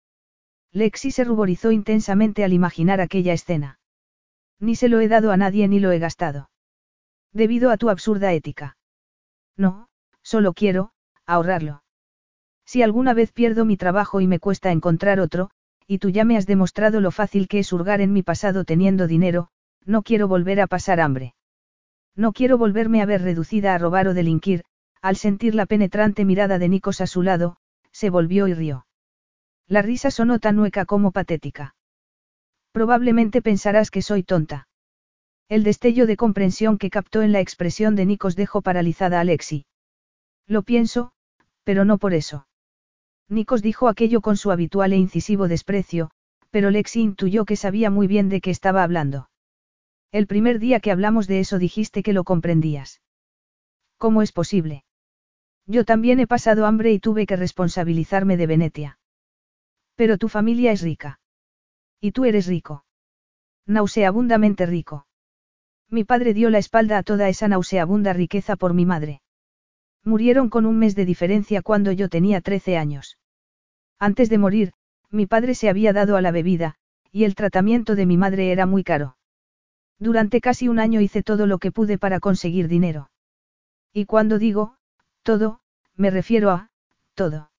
Lexi 0.72 1.12
se 1.12 1.24
ruborizó 1.24 1.72
intensamente 1.72 2.44
al 2.44 2.54
imaginar 2.54 3.02
aquella 3.02 3.34
escena. 3.34 3.80
Ni 4.60 4.76
se 4.76 4.90
lo 4.90 5.00
he 5.00 5.08
dado 5.08 5.32
a 5.32 5.38
nadie 5.38 5.68
ni 5.68 5.80
lo 5.80 5.92
he 5.92 6.00
gastado. 6.00 6.50
Debido 7.34 7.72
a 7.72 7.78
tu 7.78 7.90
absurda 7.90 8.34
ética. 8.34 8.78
No, 9.58 9.90
solo 10.22 10.54
quiero, 10.54 10.92
ahorrarlo. 11.26 11.84
Si 12.66 12.82
alguna 12.82 13.14
vez 13.14 13.32
pierdo 13.32 13.66
mi 13.66 13.76
trabajo 13.76 14.22
y 14.22 14.28
me 14.28 14.40
cuesta 14.40 14.72
encontrar 14.72 15.20
otro, 15.20 15.52
y 15.92 15.98
tú 15.98 16.08
ya 16.08 16.24
me 16.24 16.38
has 16.38 16.48
demostrado 16.48 17.02
lo 17.02 17.12
fácil 17.12 17.50
que 17.50 17.60
es 17.60 17.74
hurgar 17.74 18.00
en 18.00 18.14
mi 18.14 18.24
pasado 18.24 18.64
teniendo 18.64 19.08
dinero, 19.08 19.50
no 19.86 20.04
quiero 20.04 20.30
volver 20.30 20.62
a 20.62 20.68
pasar 20.68 21.02
hambre. 21.02 21.36
No 22.16 22.32
quiero 22.32 22.58
volverme 22.58 23.02
a 23.02 23.06
ver 23.06 23.24
reducida 23.24 23.76
a 23.76 23.78
robar 23.78 24.08
o 24.08 24.14
delinquir, 24.14 24.64
al 25.02 25.18
sentir 25.18 25.54
la 25.54 25.66
penetrante 25.66 26.24
mirada 26.24 26.60
de 26.60 26.70
Nikos 26.70 27.02
a 27.02 27.08
su 27.08 27.24
lado, 27.24 27.58
se 27.92 28.10
volvió 28.10 28.48
y 28.48 28.54
rió. 28.54 28.86
La 29.68 29.82
risa 29.82 30.12
sonó 30.12 30.40
tan 30.40 30.60
hueca 30.60 30.86
como 30.86 31.12
patética. 31.12 31.76
Probablemente 32.72 33.42
pensarás 33.42 33.92
que 33.92 34.02
soy 34.02 34.24
tonta. 34.24 34.70
El 35.50 35.66
destello 35.66 36.08
de 36.08 36.16
comprensión 36.16 36.78
que 36.78 36.90
captó 36.90 37.22
en 37.22 37.34
la 37.34 37.42
expresión 37.42 37.98
de 37.98 38.06
Nikos 38.06 38.38
dejó 38.38 38.62
paralizada 38.62 39.20
a 39.20 39.26
Lexi. 39.26 39.66
Lo 40.48 40.64
pienso, 40.64 41.12
pero 41.66 41.84
no 41.84 41.98
por 41.98 42.14
eso. 42.14 42.48
Nikos 43.32 43.62
dijo 43.62 43.88
aquello 43.88 44.20
con 44.20 44.36
su 44.36 44.52
habitual 44.52 44.92
e 44.92 44.98
incisivo 44.98 45.48
desprecio, 45.48 46.12
pero 46.50 46.70
Lexi 46.70 47.00
intuyó 47.00 47.46
que 47.46 47.56
sabía 47.56 47.90
muy 47.90 48.06
bien 48.06 48.28
de 48.28 48.42
qué 48.42 48.52
estaba 48.52 48.84
hablando. 48.84 49.30
El 50.12 50.28
primer 50.28 50.60
día 50.60 50.82
que 50.82 50.92
hablamos 50.92 51.28
de 51.28 51.40
eso 51.40 51.58
dijiste 51.58 52.04
que 52.04 52.12
lo 52.12 52.26
comprendías. 52.26 53.02
¿Cómo 53.98 54.22
es 54.22 54.34
posible? 54.34 54.84
Yo 55.66 55.86
también 55.86 56.20
he 56.20 56.28
pasado 56.28 56.66
hambre 56.66 56.92
y 56.92 57.00
tuve 57.00 57.26
que 57.26 57.38
responsabilizarme 57.38 58.36
de 58.36 58.48
Venetia. 58.48 59.00
Pero 59.96 60.18
tu 60.18 60.28
familia 60.28 60.74
es 60.74 60.82
rica. 60.82 61.22
Y 62.02 62.12
tú 62.12 62.26
eres 62.26 62.48
rico. 62.48 62.84
Nauseabundamente 63.66 64.66
rico. 64.66 65.08
Mi 65.90 66.04
padre 66.04 66.34
dio 66.34 66.50
la 66.50 66.58
espalda 66.58 66.98
a 66.98 67.04
toda 67.04 67.30
esa 67.30 67.48
nauseabunda 67.48 68.12
riqueza 68.12 68.58
por 68.58 68.74
mi 68.74 68.86
madre. 68.86 69.22
Murieron 70.04 70.50
con 70.50 70.66
un 70.66 70.78
mes 70.80 70.96
de 70.96 71.06
diferencia 71.06 71.62
cuando 71.62 71.94
yo 71.94 72.10
tenía 72.10 72.42
13 72.42 72.76
años. 72.76 73.20
Antes 74.02 74.32
de 74.32 74.40
morir, 74.40 74.74
mi 75.12 75.28
padre 75.28 75.54
se 75.54 75.70
había 75.70 75.94
dado 75.94 76.18
a 76.18 76.22
la 76.22 76.32
bebida, 76.32 76.74
y 77.12 77.24
el 77.24 77.36
tratamiento 77.36 77.96
de 77.96 78.08
mi 78.08 78.18
madre 78.18 78.52
era 78.52 78.66
muy 78.66 78.84
caro. 78.84 79.16
Durante 80.00 80.42
casi 80.42 80.68
un 80.68 80.80
año 80.80 81.02
hice 81.02 81.22
todo 81.22 81.46
lo 81.46 81.60
que 81.60 81.72
pude 81.72 82.00
para 82.00 82.20
conseguir 82.20 82.68
dinero. 82.68 83.12
Y 83.94 84.06
cuando 84.06 84.40
digo, 84.40 84.76
todo, 85.22 85.60
me 85.96 86.10
refiero 86.10 86.50
a, 86.50 86.72
todo. 87.14 87.52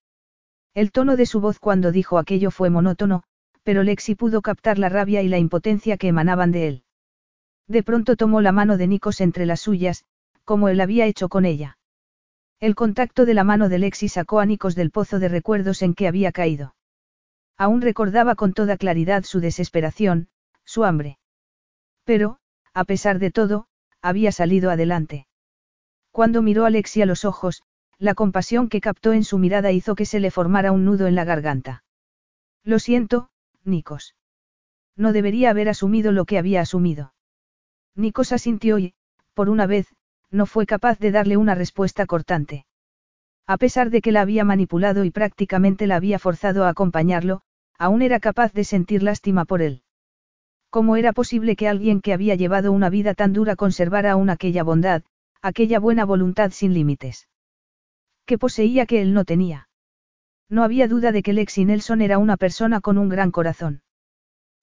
El 0.74 0.90
tono 0.90 1.14
de 1.14 1.27
su 1.27 1.40
voz 1.40 1.60
cuando 1.60 1.93
dijo 1.93 2.19
aquello 2.19 2.51
fue 2.51 2.70
monótono, 2.70 3.23
pero 3.62 3.85
Lexi 3.85 4.16
pudo 4.16 4.43
captar 4.43 4.81
la 4.81 4.89
rabia 4.89 5.23
y 5.23 5.28
la 5.28 5.39
impotencia 5.39 5.97
que 5.97 6.09
emanaban 6.09 6.51
de 6.51 6.66
él. 6.66 6.82
De 7.69 7.85
pronto 7.85 8.16
tomó 8.16 8.40
la 8.40 8.51
mano 8.51 8.77
de 8.78 8.89
Nikos 8.89 9.20
entre 9.20 9.47
las 9.47 9.60
suyas, 9.60 10.06
como 10.44 10.69
él 10.69 10.81
había 10.81 11.06
hecho 11.06 11.28
con 11.28 11.44
ella. 11.44 11.78
El 12.62 12.76
contacto 12.76 13.26
de 13.26 13.34
la 13.34 13.43
mano 13.43 13.68
de 13.68 13.80
Lexi 13.80 14.09
sacó 14.09 14.39
a 14.39 14.47
Nikos 14.47 14.76
del 14.76 14.93
pozo 14.93 15.18
de 15.18 15.26
recuerdos 15.26 15.82
en 15.82 15.94
que 15.94 16.06
había 16.06 16.30
caído. 16.30 16.76
Aún 17.59 17.80
recordaba 17.80 18.36
con 18.36 18.52
toda 18.52 18.76
claridad 18.76 19.24
su 19.24 19.40
desesperación, 19.40 20.28
su 20.64 20.84
hambre. 20.84 21.18
Pero, 22.05 22.39
a 22.72 22.84
pesar 22.84 23.18
de 23.18 23.32
todo, 23.32 23.66
había 24.01 24.30
salido 24.30 24.70
adelante. 24.70 25.26
Cuando 26.12 26.40
miró 26.40 26.64
a 26.64 26.70
Lexi 26.70 27.02
a 27.02 27.06
los 27.06 27.24
ojos, 27.24 27.64
la 27.98 28.14
compasión 28.14 28.68
que 28.68 28.80
captó 28.80 29.12
en 29.12 29.24
su 29.24 29.39
mirada 29.39 29.72
hizo 29.72 29.97
que 29.97 30.06
se 30.06 30.20
le 30.20 30.30
formara 30.30 30.70
un 30.70 30.84
nudo 30.84 31.09
en 31.09 31.16
la 31.16 31.24
garganta. 31.24 31.82
Lo 32.62 32.78
siento, 32.78 33.28
Nikos. 33.64 34.14
No 34.94 35.12
debería 35.12 35.51
haber 35.51 35.68
asumido 35.68 36.12
lo 36.12 36.26
que 36.26 36.39
había 36.39 36.60
asumido. 36.60 37.12
Nikos 37.97 38.30
asintió 38.30 38.78
y, 38.78 38.94
por 39.34 39.48
una 39.48 39.66
vez, 39.66 39.89
no 40.33 40.47
fue 40.47 40.67
capaz 40.67 40.99
de 40.99 41.13
darle 41.13 41.37
una 41.37 41.55
respuesta 41.55 42.07
cortante. 42.07 42.67
A 43.47 43.59
pesar 43.59 43.91
de 43.91 44.01
que 44.01 44.13
la 44.13 44.23
había 44.23 44.45
manipulado 44.45 45.05
y 45.05 45.11
prácticamente 45.11 45.87
la 45.87 45.97
había 45.97 46.19
forzado 46.19 46.65
a 46.65 46.71
acompañarlo, 46.71 47.43
aún 47.79 48.03
era 48.03 48.19
capaz 48.19 48.53
de 48.53 48.65
sentir 48.65 49.03
lástima 49.03 49.45
por 49.45 49.63
él. 49.63 49.83
¿Cómo 50.71 50.97
era 50.97 51.13
posible 51.13 51.55
que 51.55 51.69
alguien 51.69 52.01
que 52.01 52.15
había 52.15 52.35
llevado 52.35 52.73
una 52.73 52.89
vida 52.89 53.15
tan 53.15 53.33
dura 53.33 53.57
conservara 53.57 54.13
aún 54.13 54.31
aquella 54.31 54.63
bondad, 54.63 55.03
aquella 55.43 55.79
buena 55.79 56.05
voluntad 56.05 56.51
sin 56.53 56.73
límites? 56.73 57.29
¿Qué 58.25 58.39
poseía 58.39 58.87
que 58.87 59.03
él 59.03 59.13
no 59.13 59.25
tenía? 59.25 59.69
No 60.49 60.63
había 60.63 60.89
duda 60.89 61.13
de 61.13 61.23
que 61.23 61.33
Lexi 61.33 61.65
Nelson 61.65 62.01
era 62.01 62.19
una 62.19 62.37
persona 62.37 62.81
con 62.81 62.97
un 62.97 63.09
gran 63.09 63.31
corazón. 63.31 63.83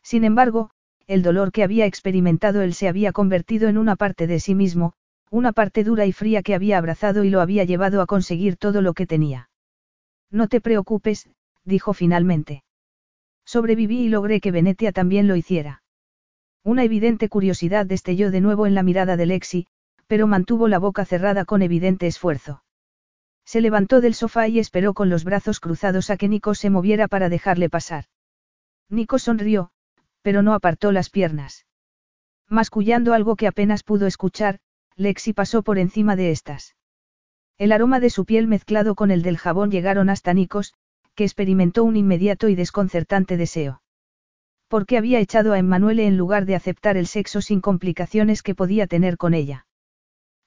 Sin 0.02 0.24
embargo, 0.24 0.72
el 1.08 1.22
dolor 1.22 1.52
que 1.52 1.64
había 1.64 1.86
experimentado 1.86 2.62
él 2.62 2.74
se 2.74 2.88
había 2.88 3.12
convertido 3.12 3.68
en 3.68 3.78
una 3.78 3.96
parte 3.96 4.28
de 4.28 4.40
sí 4.40 4.56
mismo, 4.56 4.94
una 5.30 5.52
parte 5.52 5.84
dura 5.84 6.06
y 6.06 6.12
fría 6.12 6.42
que 6.42 6.56
había 6.56 6.78
abrazado 6.78 7.24
y 7.24 7.30
lo 7.30 7.42
había 7.42 7.64
llevado 7.64 8.02
a 8.02 8.06
conseguir 8.06 8.58
todo 8.58 8.82
lo 8.82 8.94
que 8.94 9.08
tenía. 9.08 9.50
No 10.32 10.48
te 10.48 10.62
preocupes, 10.62 11.30
dijo 11.64 11.94
finalmente. 11.94 12.64
Sobreviví 13.46 14.02
y 14.02 14.10
logré 14.10 14.42
que 14.42 14.52
Venetia 14.52 14.92
también 14.92 15.28
lo 15.28 15.36
hiciera. 15.36 15.84
Una 16.64 16.84
evidente 16.84 17.30
curiosidad 17.30 17.86
destelló 17.86 18.32
de 18.32 18.42
nuevo 18.42 18.68
en 18.68 18.76
la 18.76 18.84
mirada 18.84 19.18
de 19.18 19.26
Lexi, 19.26 19.68
pero 20.08 20.28
mantuvo 20.28 20.68
la 20.68 20.80
boca 20.80 21.06
cerrada 21.06 21.46
con 21.46 21.62
evidente 21.62 22.08
esfuerzo. 22.08 22.64
Se 23.46 23.62
levantó 23.62 24.02
del 24.02 24.14
sofá 24.14 24.48
y 24.48 24.60
esperó 24.60 24.94
con 24.94 25.10
los 25.10 25.24
brazos 25.24 25.60
cruzados 25.60 26.10
a 26.10 26.18
que 26.18 26.28
Nico 26.28 26.54
se 26.54 26.70
moviera 26.70 27.08
para 27.08 27.30
dejarle 27.30 27.70
pasar. 27.70 28.06
Nico 28.90 29.18
sonrió, 29.18 29.72
pero 30.22 30.42
no 30.44 30.54
apartó 30.54 30.92
las 30.92 31.10
piernas. 31.10 31.66
Mascullando 32.48 33.14
algo 33.14 33.36
que 33.36 33.48
apenas 33.48 33.84
pudo 33.84 34.08
escuchar, 34.08 34.60
Lexi 35.00 35.32
pasó 35.32 35.64
por 35.64 35.80
encima 35.80 36.18
de 36.18 36.32
estas. 36.32 36.76
El 37.58 37.72
aroma 37.72 38.02
de 38.02 38.10
su 38.10 38.26
piel 38.26 38.48
mezclado 38.48 38.96
con 38.96 39.12
el 39.12 39.22
del 39.22 39.38
jabón 39.38 39.72
llegaron 39.72 40.10
hasta 40.10 40.34
Nikos, 40.34 40.74
que 41.16 41.24
experimentó 41.24 41.86
un 41.86 41.96
inmediato 41.96 42.50
y 42.50 42.56
desconcertante 42.56 43.38
deseo. 43.38 43.82
¿Por 44.68 44.86
qué 44.86 44.98
había 44.98 45.22
echado 45.22 45.54
a 45.54 45.58
Emmanuele 45.58 46.06
en 46.06 46.18
lugar 46.18 46.46
de 46.46 46.56
aceptar 46.56 46.98
el 46.98 47.08
sexo 47.08 47.40
sin 47.40 47.62
complicaciones 47.62 48.44
que 48.44 48.56
podía 48.56 48.88
tener 48.88 49.16
con 49.16 49.34
ella? 49.34 49.68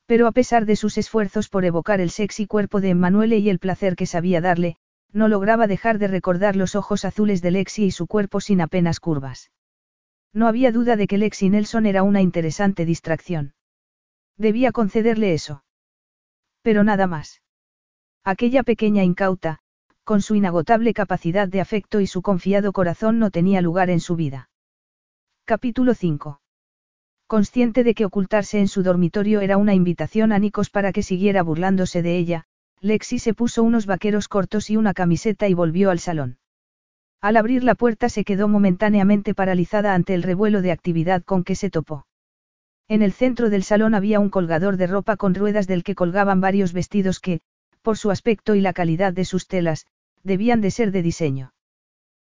Pero 0.04 0.26
a 0.26 0.32
pesar 0.32 0.66
de 0.66 0.76
sus 0.76 0.98
esfuerzos 0.98 1.48
por 1.48 1.64
evocar 1.64 2.02
el 2.02 2.10
sexy 2.10 2.46
cuerpo 2.46 2.82
de 2.82 2.90
Emmanuele 2.90 3.38
y 3.38 3.48
el 3.48 3.58
placer 3.58 3.96
que 3.96 4.04
sabía 4.04 4.42
darle, 4.42 4.76
no 5.12 5.28
lograba 5.28 5.66
dejar 5.66 5.98
de 5.98 6.08
recordar 6.08 6.56
los 6.56 6.74
ojos 6.76 7.06
azules 7.06 7.40
de 7.40 7.52
Lexi 7.52 7.84
y 7.84 7.90
su 7.90 8.06
cuerpo 8.06 8.38
sin 8.38 8.60
apenas 8.60 9.00
curvas. 9.00 9.50
No 10.34 10.46
había 10.46 10.72
duda 10.72 10.96
de 10.96 11.06
que 11.06 11.16
Lexi 11.16 11.48
Nelson 11.48 11.86
era 11.86 12.02
una 12.02 12.20
interesante 12.20 12.84
distracción. 12.84 13.54
Debía 14.36 14.72
concederle 14.72 15.34
eso. 15.34 15.64
Pero 16.62 16.84
nada 16.84 17.06
más. 17.06 17.42
Aquella 18.24 18.62
pequeña 18.62 19.02
incauta, 19.02 19.58
con 20.04 20.22
su 20.22 20.34
inagotable 20.34 20.94
capacidad 20.94 21.48
de 21.48 21.60
afecto 21.60 22.00
y 22.00 22.06
su 22.06 22.22
confiado 22.22 22.72
corazón 22.72 23.18
no 23.18 23.30
tenía 23.30 23.60
lugar 23.60 23.90
en 23.90 24.00
su 24.00 24.16
vida. 24.16 24.48
Capítulo 25.44 25.94
5. 25.94 26.40
Consciente 27.26 27.82
de 27.82 27.94
que 27.94 28.04
ocultarse 28.04 28.58
en 28.58 28.68
su 28.68 28.82
dormitorio 28.82 29.40
era 29.40 29.56
una 29.56 29.74
invitación 29.74 30.32
a 30.32 30.38
Nikos 30.38 30.70
para 30.70 30.92
que 30.92 31.02
siguiera 31.02 31.42
burlándose 31.42 32.02
de 32.02 32.16
ella, 32.16 32.44
Lexi 32.80 33.18
se 33.18 33.32
puso 33.32 33.62
unos 33.62 33.86
vaqueros 33.86 34.28
cortos 34.28 34.68
y 34.70 34.76
una 34.76 34.92
camiseta 34.92 35.48
y 35.48 35.54
volvió 35.54 35.90
al 35.90 35.98
salón. 35.98 36.38
Al 37.20 37.36
abrir 37.36 37.62
la 37.62 37.76
puerta 37.76 38.08
se 38.08 38.24
quedó 38.24 38.48
momentáneamente 38.48 39.34
paralizada 39.34 39.94
ante 39.94 40.14
el 40.14 40.24
revuelo 40.24 40.62
de 40.62 40.72
actividad 40.72 41.22
con 41.22 41.44
que 41.44 41.54
se 41.54 41.70
topó. 41.70 42.06
En 42.92 43.00
el 43.00 43.14
centro 43.14 43.48
del 43.48 43.62
salón 43.62 43.94
había 43.94 44.20
un 44.20 44.28
colgador 44.28 44.76
de 44.76 44.86
ropa 44.86 45.16
con 45.16 45.34
ruedas 45.34 45.66
del 45.66 45.82
que 45.82 45.94
colgaban 45.94 46.42
varios 46.42 46.74
vestidos 46.74 47.20
que, 47.20 47.40
por 47.80 47.96
su 47.96 48.10
aspecto 48.10 48.54
y 48.54 48.60
la 48.60 48.74
calidad 48.74 49.14
de 49.14 49.24
sus 49.24 49.48
telas, 49.48 49.86
debían 50.22 50.60
de 50.60 50.70
ser 50.70 50.92
de 50.92 51.00
diseño. 51.00 51.54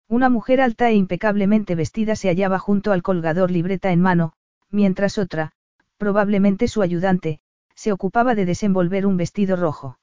Una 0.08 0.28
mujer 0.28 0.62
alta 0.62 0.90
e 0.90 0.96
impecablemente 0.96 1.76
vestida 1.76 2.16
se 2.16 2.30
hallaba 2.30 2.58
junto 2.58 2.94
al 2.94 3.04
colgador 3.04 3.52
libreta 3.52 3.92
en 3.92 4.02
mano, 4.02 4.34
mientras 4.72 5.20
otra, 5.20 5.52
probablemente 5.98 6.68
su 6.68 6.82
ayudante, 6.82 7.42
se 7.76 7.92
ocupaba 7.92 8.34
de 8.34 8.46
desenvolver 8.46 9.06
un 9.06 9.18
vestido 9.18 9.58
rojo. 9.58 10.00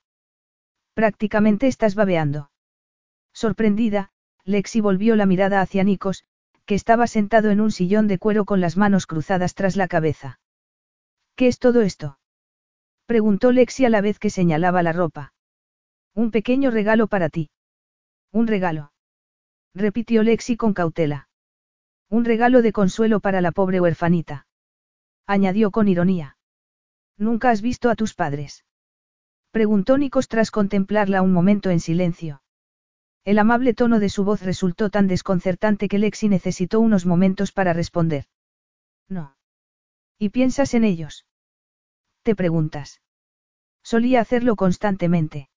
Prácticamente 0.95 1.67
estás 1.67 1.97
babeando. 1.97 2.53
Sorprendida, 3.33 4.11
Lexi 4.45 4.81
volvió 4.81 5.17
la 5.17 5.27
mirada 5.27 5.61
hacia 5.61 5.83
Nikos, 5.83 6.23
que 6.67 6.77
estaba 6.77 7.09
sentado 7.09 7.51
en 7.51 7.61
un 7.61 7.73
sillón 7.73 8.07
de 8.07 8.21
cuero 8.21 8.45
con 8.45 8.61
las 8.61 8.77
manos 8.77 9.09
cruzadas 9.09 9.57
tras 9.57 9.75
la 9.75 9.89
cabeza. 9.89 10.39
¿Qué 11.37 11.49
es 11.49 11.59
todo 11.59 11.83
esto? 11.83 12.19
preguntó 13.07 13.53
Lexi 13.53 13.85
a 13.85 13.91
la 13.91 14.01
vez 14.01 14.19
que 14.19 14.31
señalaba 14.31 14.83
la 14.83 14.93
ropa. 14.93 15.33
Un 16.15 16.31
pequeño 16.31 16.71
regalo 16.71 17.07
para 17.07 17.29
ti. 17.29 17.51
Un 18.33 18.47
regalo. 18.47 18.93
repitió 19.75 20.23
Lexi 20.23 20.57
con 20.57 20.75
cautela. 20.75 21.29
Un 22.09 22.25
regalo 22.25 22.63
de 22.63 22.73
consuelo 22.73 23.21
para 23.21 23.41
la 23.41 23.53
pobre 23.53 23.81
huerfanita. 23.81 24.47
Añadió 25.27 25.71
con 25.71 25.89
ironía. 25.89 26.37
¿Nunca 27.17 27.51
has 27.51 27.63
visto 27.63 27.89
a 27.89 27.97
tus 27.97 28.15
padres? 28.15 28.65
Preguntó 29.51 29.99
Nikos 29.99 30.29
tras 30.29 30.51
contemplarla 30.51 31.23
un 31.23 31.33
momento 31.33 31.71
en 31.71 31.81
silencio. 31.81 32.43
El 33.25 33.39
amable 33.39 33.73
tono 33.73 34.01
de 34.01 34.09
su 34.09 34.25
voz 34.25 34.43
resultó 34.43 34.91
tan 34.91 35.07
desconcertante 35.07 35.89
que 35.89 35.99
Lexi 35.99 36.29
necesitó 36.29 36.81
unos 36.81 37.07
momentos 37.07 37.53
para 37.53 37.73
responder. 37.73 38.27
No. 39.09 39.37
¿Y 40.19 40.31
piensas 40.31 40.75
en 40.75 40.85
ellos? 40.85 41.27
Te 42.23 42.35
preguntas. 42.35 43.01
Solía 43.83 44.21
hacerlo 44.21 44.57
constantemente. 44.57 45.49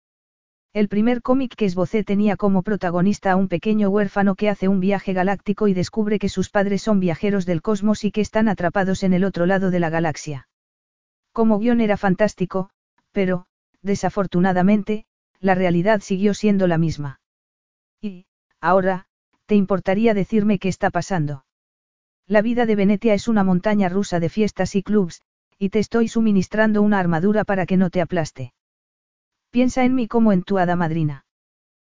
El 0.73 0.89
primer 0.89 1.21
cómic 1.21 1.55
que 1.55 1.65
esbocé 1.65 2.03
tenía 2.03 2.35
como 2.35 2.61
protagonista 2.61 3.31
a 3.31 3.35
un 3.37 3.47
pequeño 3.47 3.89
huérfano 3.89 4.35
que 4.35 4.49
hace 4.49 4.67
un 4.67 4.81
viaje 4.81 5.13
galáctico 5.13 5.69
y 5.69 5.73
descubre 5.73 6.19
que 6.19 6.27
sus 6.27 6.49
padres 6.49 6.81
son 6.81 6.99
viajeros 6.99 7.45
del 7.45 7.61
cosmos 7.61 8.03
y 8.03 8.11
que 8.11 8.19
están 8.19 8.49
atrapados 8.49 9.03
en 9.03 9.13
el 9.13 9.23
otro 9.23 9.45
lado 9.45 9.71
de 9.71 9.79
la 9.79 9.89
galaxia. 9.89 10.49
Como 11.31 11.59
guion 11.59 11.79
era 11.79 11.95
fantástico, 11.95 12.71
pero, 13.13 13.45
desafortunadamente, 13.81 15.05
la 15.39 15.55
realidad 15.55 16.01
siguió 16.01 16.33
siendo 16.33 16.67
la 16.67 16.77
misma. 16.77 17.21
Y, 18.01 18.25
ahora, 18.59 19.05
¿te 19.45 19.55
importaría 19.55 20.13
decirme 20.13 20.59
qué 20.59 20.67
está 20.67 20.89
pasando? 20.89 21.45
La 22.27 22.41
vida 22.41 22.65
de 22.65 22.75
Venetia 22.75 23.13
es 23.13 23.27
una 23.27 23.43
montaña 23.43 23.87
rusa 23.87 24.19
de 24.19 24.29
fiestas 24.29 24.75
y 24.75 24.81
clubs, 24.81 25.21
y 25.59 25.69
te 25.69 25.79
estoy 25.79 26.07
suministrando 26.07 26.81
una 26.81 26.99
armadura 26.99 27.43
para 27.43 27.67
que 27.67 27.77
no 27.77 27.91
te 27.91 28.01
aplaste. 28.01 28.53
Piensa 29.51 29.83
en 29.83 29.93
mí 29.93 30.07
como 30.07 30.31
en 30.33 30.43
tu 30.43 30.57
hada 30.57 30.75
madrina. 30.75 31.25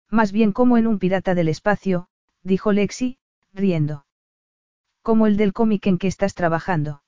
Más 0.10 0.32
bien 0.32 0.52
como 0.52 0.78
en 0.78 0.86
un 0.86 1.00
pirata 1.00 1.34
del 1.34 1.48
espacio, 1.48 2.08
dijo 2.44 2.72
Lexi, 2.72 3.18
riendo. 3.54 4.06
Como 5.02 5.28
el 5.28 5.38
del 5.38 5.54
cómic 5.54 5.88
en 5.88 5.98
que 5.98 6.08
estás 6.08 6.36
trabajando. 6.36 7.04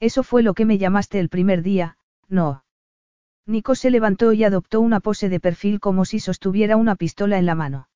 Eso 0.00 0.24
fue 0.24 0.42
lo 0.42 0.54
que 0.54 0.64
me 0.64 0.78
llamaste 0.78 1.20
el 1.20 1.28
primer 1.28 1.62
día, 1.62 1.96
no. 2.28 2.64
Nico 3.46 3.76
se 3.76 3.90
levantó 3.90 4.32
y 4.32 4.44
adoptó 4.44 4.80
una 4.80 5.00
pose 5.00 5.28
de 5.28 5.40
perfil 5.40 5.78
como 5.78 6.04
si 6.04 6.18
sostuviera 6.18 6.76
una 6.76 6.96
pistola 6.96 7.38
en 7.38 7.46
la 7.46 7.54
mano. 7.54 7.88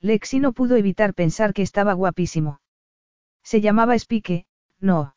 Lexi 0.00 0.40
no 0.40 0.52
pudo 0.52 0.76
evitar 0.76 1.14
pensar 1.14 1.54
que 1.54 1.62
estaba 1.62 1.94
guapísimo. 1.94 2.61
Se 3.42 3.60
llamaba 3.60 3.94
Spike, 3.94 4.46
no. 4.80 5.14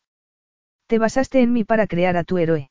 Te 0.86 0.98
basaste 0.98 1.42
en 1.42 1.52
mí 1.52 1.64
para 1.64 1.86
crear 1.86 2.16
a 2.16 2.24
tu 2.24 2.38
héroe. 2.38 2.70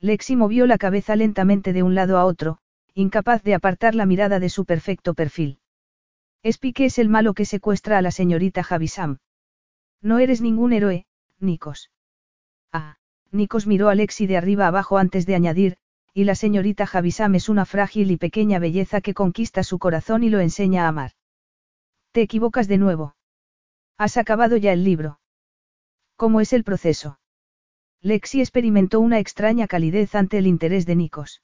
Lexi 0.00 0.36
movió 0.36 0.66
la 0.66 0.78
cabeza 0.78 1.16
lentamente 1.16 1.72
de 1.72 1.82
un 1.82 1.94
lado 1.94 2.18
a 2.18 2.24
otro, 2.24 2.58
incapaz 2.94 3.42
de 3.42 3.54
apartar 3.54 3.94
la 3.94 4.06
mirada 4.06 4.38
de 4.38 4.48
su 4.48 4.64
perfecto 4.64 5.14
perfil. 5.14 5.58
Spike 6.42 6.84
es 6.84 6.98
el 6.98 7.08
malo 7.08 7.34
que 7.34 7.44
secuestra 7.44 7.98
a 7.98 8.02
la 8.02 8.10
señorita 8.10 8.62
Javisam. 8.62 9.18
No 10.02 10.18
eres 10.18 10.42
ningún 10.42 10.72
héroe, 10.72 11.06
Nikos. 11.40 11.90
Ah, 12.70 12.96
Nikos 13.32 13.66
miró 13.66 13.88
a 13.88 13.94
Lexi 13.94 14.26
de 14.26 14.36
arriba 14.36 14.66
abajo 14.66 14.98
antes 14.98 15.24
de 15.26 15.34
añadir, 15.34 15.78
y 16.12 16.24
la 16.24 16.34
señorita 16.34 16.86
Javisam 16.86 17.34
es 17.34 17.48
una 17.48 17.64
frágil 17.64 18.10
y 18.10 18.16
pequeña 18.16 18.58
belleza 18.58 19.00
que 19.00 19.14
conquista 19.14 19.64
su 19.64 19.78
corazón 19.78 20.22
y 20.22 20.30
lo 20.30 20.40
enseña 20.40 20.84
a 20.84 20.88
amar. 20.88 21.12
Te 22.12 22.20
equivocas 22.20 22.68
de 22.68 22.78
nuevo. 22.78 23.16
Has 23.96 24.16
acabado 24.16 24.56
ya 24.56 24.72
el 24.72 24.84
libro. 24.84 25.20
¿Cómo 26.16 26.40
es 26.40 26.52
el 26.52 26.64
proceso? 26.64 27.18
Lexi 28.00 28.40
experimentó 28.40 29.00
una 29.00 29.18
extraña 29.18 29.66
calidez 29.66 30.14
ante 30.14 30.38
el 30.38 30.46
interés 30.46 30.84
de 30.84 30.96
Nikos. 30.96 31.42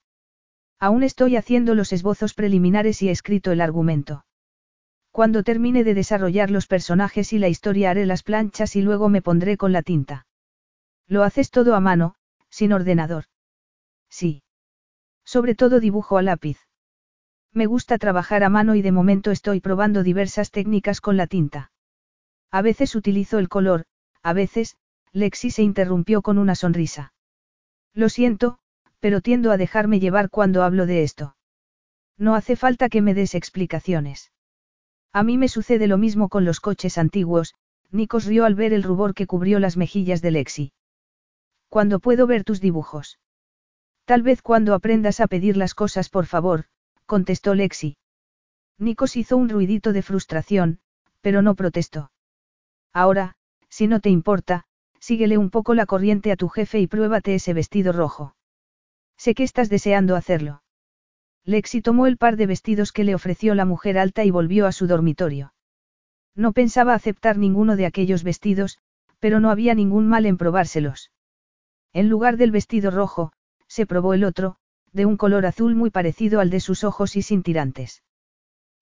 Aún 0.78 1.02
estoy 1.02 1.36
haciendo 1.36 1.74
los 1.74 1.92
esbozos 1.92 2.34
preliminares 2.34 3.02
y 3.02 3.08
he 3.08 3.12
escrito 3.12 3.52
el 3.52 3.60
argumento. 3.60 4.24
Cuando 5.10 5.42
termine 5.42 5.84
de 5.84 5.94
desarrollar 5.94 6.50
los 6.50 6.66
personajes 6.66 7.32
y 7.32 7.38
la 7.38 7.48
historia 7.48 7.90
haré 7.90 8.06
las 8.06 8.22
planchas 8.22 8.76
y 8.76 8.82
luego 8.82 9.08
me 9.08 9.22
pondré 9.22 9.56
con 9.56 9.72
la 9.72 9.82
tinta. 9.82 10.26
Lo 11.06 11.22
haces 11.22 11.50
todo 11.50 11.74
a 11.74 11.80
mano, 11.80 12.14
sin 12.48 12.72
ordenador. 12.72 13.24
Sí. 14.08 14.42
Sobre 15.24 15.54
todo 15.54 15.80
dibujo 15.80 16.18
a 16.18 16.22
lápiz. 16.22 16.58
Me 17.52 17.66
gusta 17.66 17.98
trabajar 17.98 18.44
a 18.44 18.48
mano 18.48 18.74
y 18.74 18.82
de 18.82 18.92
momento 18.92 19.30
estoy 19.30 19.60
probando 19.60 20.02
diversas 20.02 20.50
técnicas 20.50 21.00
con 21.00 21.16
la 21.16 21.26
tinta. 21.26 21.69
A 22.50 22.62
veces 22.62 22.94
utilizo 22.94 23.38
el 23.38 23.48
color, 23.48 23.84
a 24.22 24.32
veces, 24.32 24.76
Lexi 25.12 25.50
se 25.50 25.62
interrumpió 25.62 26.22
con 26.22 26.38
una 26.38 26.54
sonrisa. 26.54 27.12
Lo 27.94 28.08
siento, 28.08 28.58
pero 28.98 29.20
tiendo 29.20 29.50
a 29.50 29.56
dejarme 29.56 30.00
llevar 30.00 30.30
cuando 30.30 30.62
hablo 30.62 30.86
de 30.86 31.02
esto. 31.02 31.36
No 32.16 32.34
hace 32.34 32.56
falta 32.56 32.88
que 32.88 33.02
me 33.02 33.14
des 33.14 33.34
explicaciones. 33.34 34.32
A 35.12 35.22
mí 35.22 35.38
me 35.38 35.48
sucede 35.48 35.86
lo 35.86 35.98
mismo 35.98 36.28
con 36.28 36.44
los 36.44 36.60
coches 36.60 36.98
antiguos, 36.98 37.54
Nikos 37.90 38.26
rió 38.26 38.44
al 38.44 38.54
ver 38.54 38.72
el 38.72 38.82
rubor 38.82 39.14
que 39.14 39.26
cubrió 39.26 39.58
las 39.58 39.76
mejillas 39.76 40.22
de 40.22 40.30
Lexi. 40.30 40.72
¿Cuándo 41.68 41.98
puedo 41.98 42.26
ver 42.26 42.44
tus 42.44 42.60
dibujos? 42.60 43.18
Tal 44.04 44.22
vez 44.22 44.42
cuando 44.42 44.74
aprendas 44.74 45.20
a 45.20 45.26
pedir 45.26 45.56
las 45.56 45.74
cosas 45.74 46.08
por 46.08 46.26
favor, 46.26 46.66
contestó 47.06 47.54
Lexi. 47.54 47.96
Nikos 48.78 49.16
hizo 49.16 49.36
un 49.36 49.48
ruidito 49.48 49.92
de 49.92 50.02
frustración, 50.02 50.80
pero 51.20 51.42
no 51.42 51.54
protestó. 51.54 52.10
Ahora, 52.92 53.36
si 53.68 53.86
no 53.86 54.00
te 54.00 54.10
importa, 54.10 54.64
síguele 54.98 55.38
un 55.38 55.50
poco 55.50 55.74
la 55.74 55.86
corriente 55.86 56.32
a 56.32 56.36
tu 56.36 56.48
jefe 56.48 56.80
y 56.80 56.86
pruébate 56.86 57.34
ese 57.34 57.54
vestido 57.54 57.92
rojo. 57.92 58.34
Sé 59.16 59.34
que 59.34 59.42
estás 59.42 59.68
deseando 59.68 60.16
hacerlo. 60.16 60.62
Lexi 61.44 61.80
tomó 61.80 62.06
el 62.06 62.16
par 62.16 62.36
de 62.36 62.46
vestidos 62.46 62.92
que 62.92 63.04
le 63.04 63.14
ofreció 63.14 63.54
la 63.54 63.64
mujer 63.64 63.98
alta 63.98 64.24
y 64.24 64.30
volvió 64.30 64.66
a 64.66 64.72
su 64.72 64.86
dormitorio. 64.86 65.54
No 66.34 66.52
pensaba 66.52 66.94
aceptar 66.94 67.38
ninguno 67.38 67.76
de 67.76 67.86
aquellos 67.86 68.22
vestidos, 68.22 68.78
pero 69.18 69.40
no 69.40 69.50
había 69.50 69.74
ningún 69.74 70.08
mal 70.08 70.26
en 70.26 70.36
probárselos. 70.36 71.10
En 71.92 72.08
lugar 72.08 72.36
del 72.36 72.50
vestido 72.50 72.90
rojo, 72.90 73.32
se 73.66 73.86
probó 73.86 74.14
el 74.14 74.24
otro, 74.24 74.56
de 74.92 75.06
un 75.06 75.16
color 75.16 75.46
azul 75.46 75.74
muy 75.74 75.90
parecido 75.90 76.40
al 76.40 76.50
de 76.50 76.60
sus 76.60 76.84
ojos 76.84 77.16
y 77.16 77.22
sin 77.22 77.42
tirantes. 77.42 78.02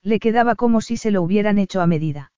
Le 0.03 0.21
quedaba 0.21 0.55
como 0.55 0.81
si 0.81 0.97
se 0.97 1.11
lo 1.11 1.23
hubieran 1.23 1.59
hecho 1.59 1.81
a 1.81 1.87
medida. 1.87 2.33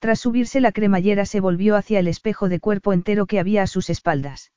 Tras 0.00 0.20
subirse 0.20 0.62
la 0.62 0.72
cremallera 0.72 1.26
se 1.26 1.40
volvió 1.40 1.76
hacia 1.76 1.98
el 1.98 2.08
espejo 2.08 2.48
de 2.48 2.58
cuerpo 2.58 2.94
entero 2.94 3.26
que 3.26 3.38
había 3.38 3.62
a 3.62 3.66
sus 3.66 3.90
espaldas. 3.90 4.50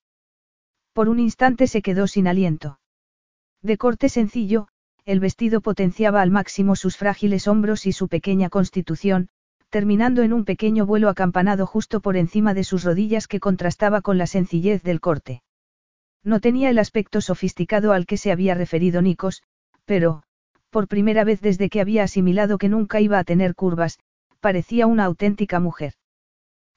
Por 0.94 1.10
un 1.10 1.20
instante 1.20 1.68
se 1.68 1.82
quedó 1.82 2.08
sin 2.08 2.28
aliento. 2.28 2.80
De 3.62 3.78
corte 3.78 4.08
sencillo, 4.08 4.70
el 5.04 5.20
vestido 5.20 5.60
potenciaba 5.60 6.22
al 6.22 6.32
máximo 6.32 6.78
sus 6.78 6.96
frágiles 6.96 7.50
hombros 7.50 7.86
y 7.86 7.92
su 7.92 8.08
pequeña 8.08 8.50
constitución, 8.50 9.28
terminando 9.70 10.22
en 10.22 10.32
un 10.32 10.46
pequeño 10.46 10.86
vuelo 10.86 11.10
acampanado 11.10 11.66
justo 11.66 12.00
por 12.00 12.16
encima 12.16 12.54
de 12.54 12.64
sus 12.64 12.86
rodillas 12.86 13.28
que 13.28 13.42
contrastaba 13.42 14.02
con 14.02 14.18
la 14.18 14.28
sencillez 14.28 14.82
del 14.82 15.02
corte. 15.02 15.44
No 16.24 16.40
tenía 16.40 16.70
el 16.70 16.80
aspecto 16.80 17.20
sofisticado 17.20 17.92
al 17.92 18.06
que 18.06 18.16
se 18.16 18.32
había 18.32 18.56
referido 18.56 19.02
Nikos, 19.02 19.44
pero, 19.84 20.24
por 20.70 20.88
primera 20.88 21.26
vez 21.26 21.42
desde 21.42 21.70
que 21.70 21.82
había 21.82 22.04
asimilado 22.04 22.58
que 22.58 22.70
nunca 22.70 23.02
iba 23.02 23.20
a 23.20 23.26
tener 23.26 23.56
curvas, 23.56 24.00
parecía 24.44 24.88
una 24.88 25.06
auténtica 25.06 25.62
mujer. 25.62 25.94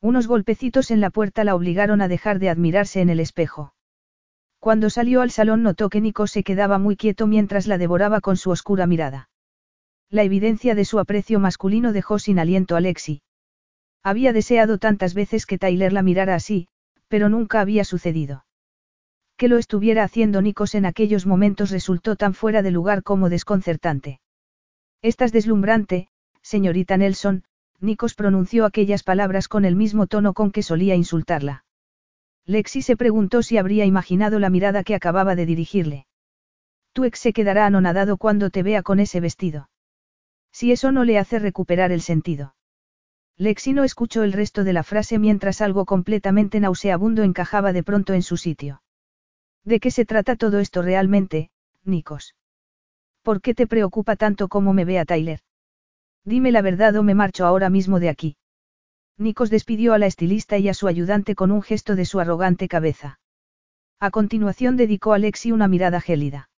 Unos 0.00 0.28
golpecitos 0.28 0.92
en 0.92 1.00
la 1.00 1.10
puerta 1.10 1.42
la 1.42 1.56
obligaron 1.56 2.00
a 2.00 2.06
dejar 2.06 2.38
de 2.38 2.48
admirarse 2.48 3.00
en 3.00 3.10
el 3.10 3.18
espejo. 3.18 3.74
Cuando 4.60 4.88
salió 4.88 5.20
al 5.20 5.32
salón 5.32 5.64
notó 5.64 5.88
que 5.90 6.00
Nico 6.00 6.28
se 6.28 6.44
quedaba 6.44 6.78
muy 6.78 6.96
quieto 6.96 7.26
mientras 7.26 7.66
la 7.66 7.76
devoraba 7.76 8.20
con 8.20 8.36
su 8.36 8.50
oscura 8.50 8.86
mirada. 8.86 9.30
La 10.08 10.22
evidencia 10.22 10.76
de 10.76 10.84
su 10.84 11.00
aprecio 11.00 11.40
masculino 11.40 11.92
dejó 11.92 12.20
sin 12.20 12.38
aliento 12.38 12.76
a 12.76 12.80
Lexi. 12.80 13.22
Había 14.04 14.32
deseado 14.32 14.78
tantas 14.78 15.14
veces 15.14 15.44
que 15.44 15.58
Tyler 15.58 15.92
la 15.92 16.02
mirara 16.02 16.36
así, 16.36 16.68
pero 17.08 17.28
nunca 17.28 17.60
había 17.60 17.82
sucedido. 17.82 18.46
Que 19.36 19.48
lo 19.48 19.58
estuviera 19.58 20.04
haciendo 20.04 20.40
Nikos 20.40 20.76
en 20.76 20.86
aquellos 20.86 21.26
momentos 21.26 21.72
resultó 21.72 22.14
tan 22.14 22.32
fuera 22.32 22.62
de 22.62 22.70
lugar 22.70 23.02
como 23.02 23.28
desconcertante. 23.28 24.20
Estás 25.02 25.32
deslumbrante, 25.32 26.08
señorita 26.42 26.96
Nelson, 26.96 27.42
Nikos 27.80 28.14
pronunció 28.14 28.64
aquellas 28.64 29.02
palabras 29.02 29.48
con 29.48 29.64
el 29.64 29.76
mismo 29.76 30.06
tono 30.06 30.32
con 30.32 30.50
que 30.50 30.62
solía 30.62 30.94
insultarla. 30.94 31.64
Lexi 32.46 32.82
se 32.82 32.96
preguntó 32.96 33.42
si 33.42 33.58
habría 33.58 33.84
imaginado 33.84 34.38
la 34.38 34.50
mirada 34.50 34.84
que 34.84 34.94
acababa 34.94 35.34
de 35.34 35.46
dirigirle. 35.46 36.06
Tu 36.92 37.04
ex 37.04 37.18
se 37.18 37.32
quedará 37.32 37.66
anonadado 37.66 38.16
cuando 38.16 38.50
te 38.50 38.62
vea 38.62 38.82
con 38.82 39.00
ese 39.00 39.20
vestido. 39.20 39.68
Si 40.52 40.72
eso 40.72 40.92
no 40.92 41.04
le 41.04 41.18
hace 41.18 41.38
recuperar 41.38 41.92
el 41.92 42.00
sentido. 42.00 42.54
Lexi 43.36 43.74
no 43.74 43.84
escuchó 43.84 44.22
el 44.22 44.32
resto 44.32 44.64
de 44.64 44.72
la 44.72 44.82
frase 44.82 45.18
mientras 45.18 45.60
algo 45.60 45.84
completamente 45.84 46.58
nauseabundo 46.60 47.22
encajaba 47.22 47.74
de 47.74 47.82
pronto 47.82 48.14
en 48.14 48.22
su 48.22 48.38
sitio. 48.38 48.80
¿De 49.64 49.80
qué 49.80 49.90
se 49.90 50.06
trata 50.06 50.36
todo 50.36 50.58
esto 50.58 50.80
realmente, 50.80 51.50
Nikos? 51.84 52.34
¿Por 53.22 53.42
qué 53.42 53.52
te 53.54 53.66
preocupa 53.66 54.16
tanto 54.16 54.48
como 54.48 54.72
me 54.72 54.84
vea 54.86 55.04
Tyler? 55.04 55.40
Dime 56.26 56.50
la 56.50 56.60
verdad 56.60 56.96
o 56.96 57.04
me 57.04 57.14
marcho 57.14 57.46
ahora 57.46 57.70
mismo 57.70 58.00
de 58.00 58.08
aquí. 58.08 58.36
Nikos 59.16 59.48
despidió 59.48 59.94
a 59.94 59.98
la 59.98 60.06
estilista 60.06 60.58
y 60.58 60.68
a 60.68 60.74
su 60.74 60.88
ayudante 60.88 61.36
con 61.36 61.52
un 61.52 61.62
gesto 61.62 61.94
de 61.94 62.04
su 62.04 62.18
arrogante 62.18 62.66
cabeza. 62.66 63.20
A 64.00 64.10
continuación 64.10 64.76
dedicó 64.76 65.12
a 65.12 65.18
Lexi 65.18 65.52
una 65.52 65.68
mirada 65.68 66.00
gélida. 66.00 66.50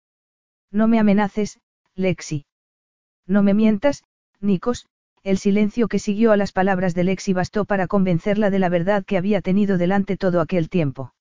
No 0.71 0.87
me 0.87 0.99
amenaces, 0.99 1.59
Lexi. 1.95 2.45
No 3.27 3.43
me 3.43 3.53
mientas, 3.53 4.05
Nikos, 4.39 4.87
el 5.21 5.37
silencio 5.37 5.89
que 5.89 5.99
siguió 5.99 6.31
a 6.31 6.37
las 6.37 6.53
palabras 6.53 6.95
de 6.95 7.03
Lexi 7.03 7.33
bastó 7.33 7.65
para 7.65 7.87
convencerla 7.87 8.49
de 8.49 8.59
la 8.59 8.69
verdad 8.69 9.03
que 9.03 9.17
había 9.17 9.41
tenido 9.41 9.77
delante 9.77 10.15
todo 10.15 10.39
aquel 10.39 10.69
tiempo. 10.69 11.13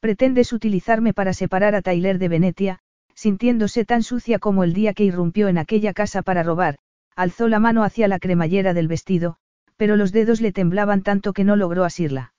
Pretendes 0.00 0.54
utilizarme 0.54 1.12
para 1.12 1.34
separar 1.34 1.74
a 1.74 1.82
Tyler 1.82 2.18
de 2.18 2.28
Venetia, 2.28 2.78
sintiéndose 3.14 3.84
tan 3.84 4.02
sucia 4.02 4.38
como 4.38 4.64
el 4.64 4.72
día 4.72 4.94
que 4.94 5.04
irrumpió 5.04 5.48
en 5.48 5.58
aquella 5.58 5.92
casa 5.92 6.22
para 6.22 6.42
robar, 6.42 6.78
alzó 7.18 7.48
la 7.48 7.58
mano 7.58 7.82
hacia 7.82 8.06
la 8.06 8.20
cremallera 8.20 8.74
del 8.74 8.86
vestido, 8.86 9.38
pero 9.76 9.96
los 9.96 10.12
dedos 10.12 10.40
le 10.40 10.52
temblaban 10.52 11.02
tanto 11.02 11.32
que 11.32 11.42
no 11.42 11.56
logró 11.56 11.82
asirla. 11.82 12.32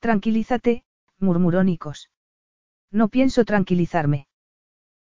Tranquilízate, 0.00 0.84
murmuró 1.18 1.64
Nikos. 1.64 2.10
No 2.90 3.08
pienso 3.08 3.46
tranquilizarme. 3.46 4.28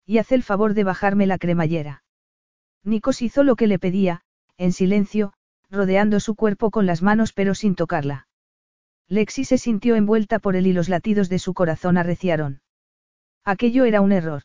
Y 0.05 0.19
haz 0.19 0.31
el 0.31 0.43
favor 0.43 0.75
de 0.75 0.83
bajarme 0.83 1.25
la 1.25 1.39
cremallera. 1.39 2.03
Nikos 2.83 3.23
hizo 3.23 3.43
lo 3.43 3.55
que 3.55 3.65
le 3.65 3.79
pedía, 3.79 4.21
en 4.55 4.71
silencio, 4.71 5.33
rodeando 5.71 6.19
su 6.19 6.35
cuerpo 6.35 6.69
con 6.69 6.85
las 6.85 7.01
manos 7.01 7.33
pero 7.33 7.55
sin 7.55 7.73
tocarla. 7.73 8.27
Lexi 9.07 9.45
se 9.45 9.57
sintió 9.57 9.95
envuelta 9.95 10.37
por 10.37 10.55
él 10.55 10.67
y 10.67 10.73
los 10.73 10.89
latidos 10.89 11.27
de 11.27 11.39
su 11.39 11.55
corazón 11.55 11.97
arreciaron. 11.97 12.61
Aquello 13.43 13.85
era 13.85 14.01
un 14.01 14.11
error. 14.11 14.43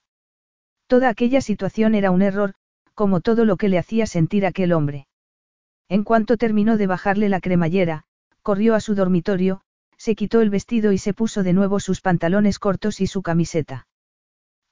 Toda 0.87 1.11
aquella 1.11 1.43
situación 1.43 1.95
era 1.95 2.11
un 2.11 2.23
error, 2.23 2.55
como 3.01 3.23
todo 3.23 3.47
lo 3.47 3.57
que 3.57 3.71
le 3.71 3.79
hacía 3.79 4.05
sentir 4.05 4.45
aquel 4.45 4.75
hombre. 4.75 5.07
En 5.89 6.05
cuanto 6.05 6.37
terminó 6.37 6.77
de 6.77 6.87
bajarle 6.87 7.31
la 7.31 7.41
cremallera, 7.41 8.05
corrió 8.43 8.75
a 8.75 8.81
su 8.81 8.95
dormitorio, 8.95 9.63
se 9.97 10.15
quitó 10.15 10.43
el 10.43 10.51
vestido 10.51 10.93
y 10.93 10.99
se 10.99 11.15
puso 11.15 11.43
de 11.43 11.55
nuevo 11.55 11.81
sus 11.81 12.03
pantalones 12.03 12.59
cortos 12.59 13.01
y 13.01 13.07
su 13.07 13.23
camiseta. 13.23 13.89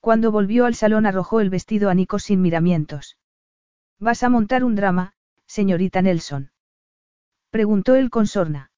Cuando 0.00 0.30
volvió 0.30 0.66
al 0.66 0.74
salón 0.74 1.06
arrojó 1.06 1.40
el 1.40 1.48
vestido 1.48 1.88
a 1.88 1.94
Nico 1.94 2.18
sin 2.18 2.42
miramientos. 2.42 3.16
¿Vas 3.98 4.22
a 4.22 4.28
montar 4.28 4.62
un 4.62 4.74
drama, 4.74 5.14
señorita 5.46 6.02
Nelson? 6.02 6.50
Preguntó 7.48 7.94
él 7.94 8.10
con 8.10 8.26
sorna. 8.26 8.72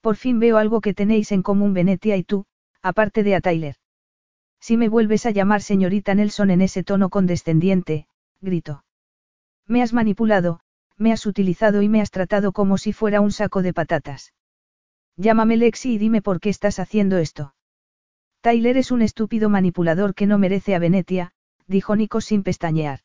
Por 0.00 0.16
fin 0.16 0.38
veo 0.38 0.56
algo 0.56 0.80
que 0.80 0.94
tenéis 0.94 1.30
en 1.32 1.42
común 1.42 1.74
Venetia 1.74 2.16
y 2.16 2.24
tú, 2.24 2.46
aparte 2.80 3.22
de 3.22 3.34
a 3.34 3.42
Tyler. 3.42 3.76
Si 4.60 4.78
me 4.78 4.88
vuelves 4.88 5.26
a 5.26 5.30
llamar 5.30 5.60
señorita 5.60 6.14
Nelson 6.14 6.50
en 6.50 6.62
ese 6.62 6.82
tono 6.82 7.10
condescendiente, 7.10 8.06
gritó. 8.42 8.84
Me 9.66 9.82
has 9.82 9.92
manipulado, 9.92 10.60
me 10.98 11.12
has 11.12 11.24
utilizado 11.24 11.80
y 11.80 11.88
me 11.88 12.00
has 12.00 12.10
tratado 12.10 12.52
como 12.52 12.76
si 12.76 12.92
fuera 12.92 13.20
un 13.20 13.32
saco 13.32 13.62
de 13.62 13.72
patatas. 13.72 14.34
Llámame 15.16 15.56
Lexi 15.56 15.94
y 15.94 15.98
dime 15.98 16.20
por 16.20 16.40
qué 16.40 16.50
estás 16.50 16.78
haciendo 16.78 17.18
esto. 17.18 17.54
Tyler 18.40 18.76
es 18.76 18.90
un 18.90 19.02
estúpido 19.02 19.48
manipulador 19.48 20.14
que 20.14 20.26
no 20.26 20.36
merece 20.36 20.74
a 20.74 20.78
Venetia, 20.78 21.32
dijo 21.66 21.96
Nico 21.96 22.20
sin 22.20 22.42
pestañear. 22.42 23.00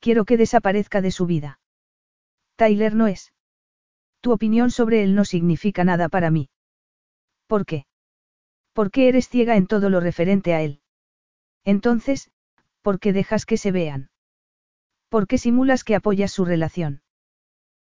Quiero 0.00 0.24
que 0.24 0.36
desaparezca 0.36 1.00
de 1.00 1.12
su 1.12 1.26
vida. 1.26 1.60
Tyler 2.56 2.94
no 2.94 3.06
es. 3.06 3.32
Tu 4.20 4.32
opinión 4.32 4.70
sobre 4.70 5.02
él 5.02 5.14
no 5.14 5.24
significa 5.24 5.84
nada 5.84 6.08
para 6.08 6.30
mí. 6.30 6.50
¿Por 7.46 7.66
qué? 7.66 7.86
¿Por 8.72 8.90
qué 8.90 9.08
eres 9.08 9.28
ciega 9.28 9.56
en 9.56 9.66
todo 9.66 9.90
lo 9.90 10.00
referente 10.00 10.54
a 10.54 10.62
él? 10.62 10.80
Entonces, 11.64 12.30
¿por 12.82 12.98
qué 12.98 13.12
dejas 13.12 13.46
que 13.46 13.56
se 13.56 13.70
vean? 13.70 14.11
¿Por 15.12 15.26
qué 15.26 15.36
simulas 15.36 15.84
que 15.84 15.94
apoyas 15.94 16.32
su 16.32 16.46
relación? 16.46 17.02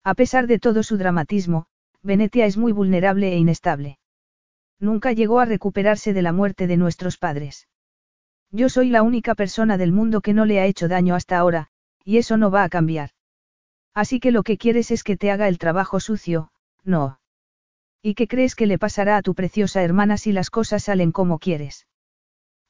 A 0.03 0.15
pesar 0.15 0.47
de 0.47 0.59
todo 0.59 0.83
su 0.83 0.97
dramatismo, 0.97 1.65
Venetia 2.03 2.45
es 2.45 2.57
muy 2.57 2.73
vulnerable 2.73 3.31
e 3.31 3.37
inestable. 3.37 3.99
Nunca 4.81 5.13
llegó 5.13 5.39
a 5.39 5.45
recuperarse 5.45 6.11
de 6.11 6.23
la 6.23 6.33
muerte 6.33 6.67
de 6.67 6.75
nuestros 6.75 7.17
padres. 7.17 7.69
Yo 8.51 8.67
soy 8.67 8.89
la 8.89 9.01
única 9.01 9.33
persona 9.33 9.77
del 9.77 9.93
mundo 9.93 10.19
que 10.19 10.33
no 10.33 10.43
le 10.43 10.59
ha 10.59 10.65
hecho 10.65 10.89
daño 10.89 11.15
hasta 11.15 11.37
ahora, 11.37 11.69
y 12.03 12.17
eso 12.17 12.35
no 12.35 12.51
va 12.51 12.65
a 12.65 12.69
cambiar. 12.69 13.11
Así 13.93 14.19
que 14.19 14.31
lo 14.31 14.43
que 14.43 14.57
quieres 14.57 14.91
es 14.91 15.01
que 15.01 15.15
te 15.15 15.31
haga 15.31 15.47
el 15.47 15.57
trabajo 15.57 16.01
sucio, 16.01 16.51
no. 16.83 17.21
¿Y 18.01 18.15
qué 18.15 18.27
crees 18.27 18.55
que 18.55 18.65
le 18.65 18.77
pasará 18.77 19.15
a 19.15 19.21
tu 19.21 19.35
preciosa 19.35 19.81
hermana 19.81 20.17
si 20.17 20.33
las 20.33 20.49
cosas 20.49 20.83
salen 20.83 21.13
como 21.13 21.39
quieres? 21.39 21.87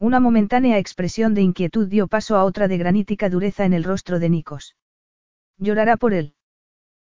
Una 0.02 0.20
momentánea 0.20 0.80
expresión 0.80 1.36
de 1.36 1.44
inquietud 1.44 1.88
dio 1.88 2.08
paso 2.08 2.36
a 2.36 2.44
otra 2.44 2.68
de 2.68 2.80
granítica 2.80 3.30
dureza 3.30 3.66
en 3.66 3.74
el 3.74 3.84
rostro 3.84 4.18
de 4.18 4.32
Nikos. 4.32 4.76
Llorará 5.60 5.96
por 5.96 6.16
él. 6.16 6.34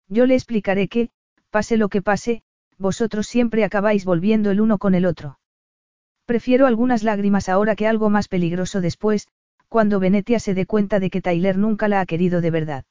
Yo 0.09 0.27
le 0.27 0.35
explicaré 0.35 0.89
que, 0.89 1.11
pase 1.51 1.77
lo 1.77 1.89
que 1.89 2.03
pase, 2.03 2.43
vosotros 2.79 3.29
siempre 3.29 3.63
acabáis 3.63 4.05
volviendo 4.05 4.51
el 4.51 4.61
uno 4.61 4.79
con 4.79 4.97
el 4.97 5.07
otro. 5.07 5.39
Prefiero 6.25 6.67
algunas 6.67 7.05
lágrimas 7.05 7.49
ahora 7.49 7.77
que 7.77 7.87
algo 7.87 8.11
más 8.11 8.27
peligroso 8.27 8.81
después, 8.81 9.29
cuando 9.69 10.01
Venetia 10.01 10.41
se 10.41 10.55
dé 10.55 10.67
cuenta 10.67 10.99
de 10.99 11.11
que 11.11 11.23
Tyler 11.23 11.59
nunca 11.59 11.87
la 11.87 12.01
ha 12.01 12.07
querido 12.07 12.41
de 12.41 12.51
verdad. 12.51 12.85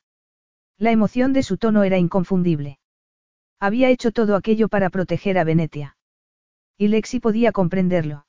La 0.77 0.91
emoción 0.91 1.34
de 1.34 1.43
su 1.43 1.57
tono 1.57 1.84
era 1.84 1.97
inconfundible. 1.97 2.80
Había 3.59 3.89
hecho 3.89 4.13
todo 4.13 4.38
aquello 4.38 4.69
para 4.69 4.91
proteger 4.91 5.38
a 5.38 5.43
Venetia. 5.43 5.97
Y 6.77 6.88
Lexi 6.88 7.19
podía 7.19 7.51
comprenderlo. 7.51 8.27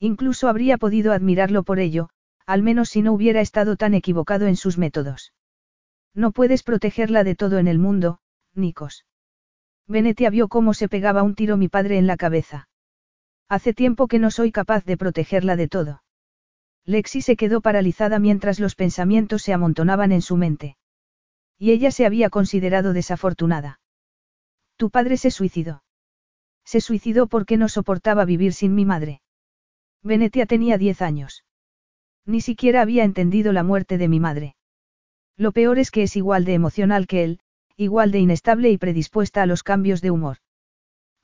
Incluso 0.00 0.48
habría 0.48 0.78
podido 0.78 1.12
admirarlo 1.12 1.62
por 1.62 1.78
ello, 1.78 2.08
al 2.46 2.62
menos 2.62 2.88
si 2.88 3.02
no 3.02 3.12
hubiera 3.12 3.42
estado 3.42 3.76
tan 3.76 3.94
equivocado 3.94 4.46
en 4.46 4.56
sus 4.56 4.78
métodos. 4.78 5.34
No 6.14 6.32
puedes 6.32 6.62
protegerla 6.62 7.22
de 7.22 7.36
todo 7.36 7.58
en 7.58 7.68
el 7.68 7.78
mundo, 7.78 8.18
Nikos. 8.54 9.04
Venetia 9.86 10.30
vio 10.30 10.48
cómo 10.48 10.72
se 10.72 10.88
pegaba 10.88 11.22
un 11.22 11.34
tiro 11.34 11.56
mi 11.56 11.68
padre 11.68 11.98
en 11.98 12.06
la 12.06 12.16
cabeza. 12.16 12.68
Hace 13.48 13.74
tiempo 13.74 14.08
que 14.08 14.18
no 14.18 14.30
soy 14.30 14.52
capaz 14.52 14.84
de 14.84 14.96
protegerla 14.96 15.56
de 15.56 15.68
todo. 15.68 16.02
Lexi 16.86 17.20
se 17.20 17.36
quedó 17.36 17.60
paralizada 17.60 18.18
mientras 18.18 18.58
los 18.58 18.74
pensamientos 18.74 19.42
se 19.42 19.52
amontonaban 19.52 20.12
en 20.12 20.22
su 20.22 20.36
mente. 20.36 20.76
Y 21.58 21.72
ella 21.72 21.90
se 21.90 22.06
había 22.06 22.30
considerado 22.30 22.92
desafortunada. 22.94 23.80
Tu 24.76 24.90
padre 24.90 25.18
se 25.18 25.30
suicidó. 25.30 25.82
Se 26.64 26.80
suicidó 26.80 27.26
porque 27.26 27.58
no 27.58 27.68
soportaba 27.68 28.24
vivir 28.24 28.54
sin 28.54 28.74
mi 28.74 28.86
madre. 28.86 29.20
Venetia 30.02 30.46
tenía 30.46 30.78
diez 30.78 31.02
años. 31.02 31.44
Ni 32.26 32.40
siquiera 32.40 32.82
había 32.82 33.04
entendido 33.04 33.52
la 33.52 33.62
muerte 33.62 33.98
de 33.98 34.08
mi 34.08 34.20
madre. 34.20 34.56
Lo 35.36 35.52
peor 35.52 35.78
es 35.78 35.90
que 35.90 36.02
es 36.02 36.16
igual 36.16 36.44
de 36.44 36.54
emocional 36.54 37.06
que 37.06 37.24
él, 37.24 37.40
igual 37.76 38.10
de 38.10 38.18
inestable 38.18 38.70
y 38.70 38.78
predispuesta 38.78 39.42
a 39.42 39.46
los 39.46 39.62
cambios 39.62 40.00
de 40.00 40.10
humor. 40.10 40.38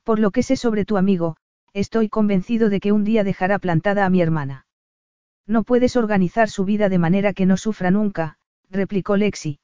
Por 0.03 0.19
lo 0.19 0.31
que 0.31 0.43
sé 0.43 0.55
sobre 0.55 0.85
tu 0.85 0.97
amigo, 0.97 1.37
estoy 1.73 2.09
convencido 2.09 2.69
de 2.69 2.79
que 2.79 2.91
un 2.91 3.03
día 3.03 3.23
dejará 3.23 3.59
plantada 3.59 4.05
a 4.05 4.09
mi 4.09 4.21
hermana. 4.21 4.65
No 5.45 5.63
puedes 5.63 5.95
organizar 5.95 6.49
su 6.49 6.65
vida 6.65 6.89
de 6.89 6.97
manera 6.97 7.33
que 7.33 7.45
no 7.45 7.57
sufra 7.57 7.91
nunca, 7.91 8.37
replicó 8.69 9.17
Lexi. 9.17 9.59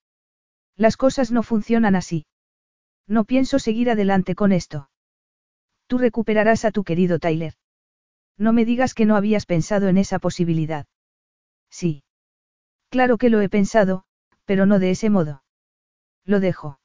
Las 0.76 0.98
cosas 0.98 1.32
no 1.32 1.44
funcionan 1.44 1.96
así. 1.96 2.26
No 3.08 3.26
pienso 3.26 3.60
seguir 3.60 3.90
adelante 3.90 4.34
con 4.36 4.52
esto. 4.52 4.90
Tú 5.88 5.98
recuperarás 5.98 6.64
a 6.66 6.72
tu 6.72 6.84
querido 6.84 7.20
Tyler. 7.20 7.54
No 8.38 8.54
me 8.54 8.66
digas 8.66 8.94
que 8.94 9.06
no 9.06 9.16
habías 9.16 9.46
pensado 9.46 9.88
en 9.88 9.98
esa 9.98 10.20
posibilidad. 10.20 10.86
Sí. 11.70 12.04
Claro 12.90 13.18
que 13.18 13.30
lo 13.30 13.42
he 13.42 13.50
pensado, 13.50 14.04
pero 14.46 14.66
no 14.66 14.80
de 14.80 14.92
ese 14.92 15.10
modo. 15.10 15.44
Lo 16.26 16.40
dejo. 16.40 16.80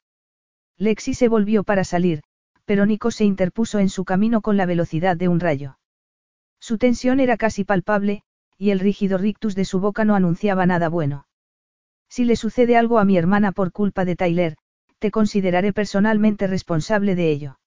Lexi 0.77 1.13
se 1.13 1.27
volvió 1.27 1.63
para 1.63 1.83
salir, 1.83 2.21
pero 2.65 2.85
Nico 2.85 3.11
se 3.11 3.25
interpuso 3.25 3.79
en 3.79 3.89
su 3.89 4.05
camino 4.05 4.41
con 4.41 4.57
la 4.57 4.65
velocidad 4.65 5.17
de 5.17 5.27
un 5.27 5.39
rayo. 5.39 5.77
Su 6.59 6.77
tensión 6.77 7.19
era 7.19 7.37
casi 7.37 7.63
palpable, 7.63 8.23
y 8.57 8.71
el 8.71 8.79
rígido 8.79 9.17
rictus 9.17 9.55
de 9.55 9.65
su 9.65 9.79
boca 9.79 10.05
no 10.05 10.15
anunciaba 10.15 10.65
nada 10.65 10.89
bueno. 10.89 11.25
Si 12.09 12.25
le 12.25 12.35
sucede 12.35 12.75
algo 12.75 12.99
a 12.99 13.05
mi 13.05 13.17
hermana 13.17 13.51
por 13.51 13.71
culpa 13.71 14.05
de 14.05 14.15
Tyler, 14.15 14.57
te 14.99 15.11
consideraré 15.11 15.73
personalmente 15.73 16.47
responsable 16.47 17.15
de 17.15 17.31
ello. 17.31 17.59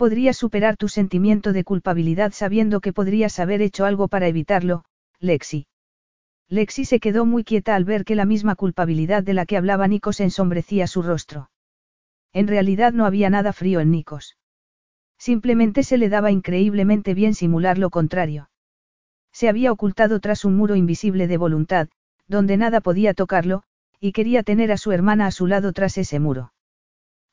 Podrías 0.00 0.38
superar 0.38 0.78
tu 0.78 0.88
sentimiento 0.88 1.52
de 1.52 1.62
culpabilidad 1.62 2.32
sabiendo 2.32 2.80
que 2.80 2.94
podrías 2.94 3.38
haber 3.38 3.60
hecho 3.60 3.84
algo 3.84 4.08
para 4.08 4.28
evitarlo, 4.28 4.82
Lexi. 5.18 5.66
Lexi 6.48 6.86
se 6.86 7.00
quedó 7.00 7.26
muy 7.26 7.44
quieta 7.44 7.74
al 7.74 7.84
ver 7.84 8.06
que 8.06 8.14
la 8.14 8.24
misma 8.24 8.54
culpabilidad 8.54 9.22
de 9.22 9.34
la 9.34 9.44
que 9.44 9.58
hablaba 9.58 9.86
Nikos 9.88 10.20
ensombrecía 10.20 10.86
su 10.86 11.02
rostro. 11.02 11.50
En 12.32 12.48
realidad 12.48 12.94
no 12.94 13.04
había 13.04 13.28
nada 13.28 13.52
frío 13.52 13.78
en 13.80 13.90
Nikos. 13.90 14.38
Simplemente 15.18 15.82
se 15.82 15.98
le 15.98 16.08
daba 16.08 16.30
increíblemente 16.30 17.12
bien 17.12 17.34
simular 17.34 17.76
lo 17.76 17.90
contrario. 17.90 18.48
Se 19.32 19.50
había 19.50 19.70
ocultado 19.70 20.18
tras 20.20 20.46
un 20.46 20.56
muro 20.56 20.76
invisible 20.76 21.26
de 21.26 21.36
voluntad, 21.36 21.90
donde 22.26 22.56
nada 22.56 22.80
podía 22.80 23.12
tocarlo, 23.12 23.64
y 24.00 24.12
quería 24.12 24.44
tener 24.44 24.72
a 24.72 24.78
su 24.78 24.92
hermana 24.92 25.26
a 25.26 25.30
su 25.30 25.46
lado 25.46 25.74
tras 25.74 25.98
ese 25.98 26.20
muro. 26.20 26.54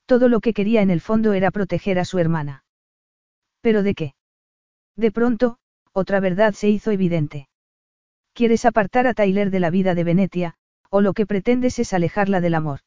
Todo 0.08 0.30
lo 0.30 0.40
que 0.40 0.54
quería 0.54 0.82
en 0.82 0.90
el 0.90 1.02
fondo 1.02 1.34
era 1.34 1.52
proteger 1.52 2.00
a 2.00 2.06
su 2.06 2.18
hermana. 2.18 2.64
¿Pero 3.60 3.84
de 3.84 3.94
qué? 3.94 4.16
De 4.96 5.12
pronto, 5.12 5.58
otra 5.92 6.22
verdad 6.22 6.54
se 6.54 6.70
hizo 6.70 6.92
evidente. 6.92 7.50
Quieres 8.34 8.64
apartar 8.64 9.06
a 9.06 9.14
Tyler 9.14 9.52
de 9.52 9.60
la 9.60 9.70
vida 9.70 9.96
de 9.96 10.06
Venetia, 10.06 10.54
o 10.90 11.02
lo 11.02 11.14
que 11.14 11.26
pretendes 11.26 11.78
es 11.80 11.92
alejarla 11.92 12.40
del 12.40 12.56
amor. 12.56 12.80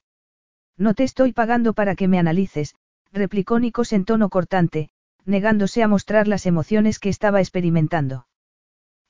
No 0.79 0.95
te 0.95 1.05
estoy 1.05 1.35
pagando 1.35 1.75
para 1.75 1.95
que 1.95 2.09
me 2.09 2.19
analices, 2.19 2.75
replicó 3.13 3.61
Nikos 3.61 3.93
en 3.93 4.07
tono 4.07 4.31
cortante, 4.31 4.89
negándose 5.27 5.83
a 5.83 5.89
mostrar 5.89 6.27
las 6.27 6.47
emociones 6.47 6.99
que 6.99 7.11
estaba 7.11 7.41
experimentando. 7.41 8.27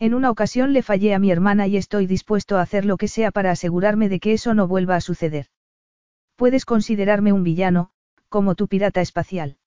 En 0.00 0.14
una 0.14 0.32
ocasión 0.32 0.72
le 0.72 0.82
fallé 0.82 1.14
a 1.14 1.20
mi 1.20 1.30
hermana 1.30 1.68
y 1.68 1.76
estoy 1.76 2.08
dispuesto 2.08 2.56
a 2.56 2.62
hacer 2.62 2.86
lo 2.86 2.96
que 2.96 3.06
sea 3.06 3.30
para 3.30 3.52
asegurarme 3.52 4.08
de 4.08 4.18
que 4.18 4.32
eso 4.32 4.52
no 4.52 4.66
vuelva 4.66 4.96
a 4.96 5.00
suceder. 5.00 5.46
Puedes 6.34 6.64
considerarme 6.64 7.32
un 7.32 7.44
villano, 7.44 7.92
como 8.30 8.54
tu 8.54 8.66
pirata 8.68 9.02
espacial. 9.02 9.58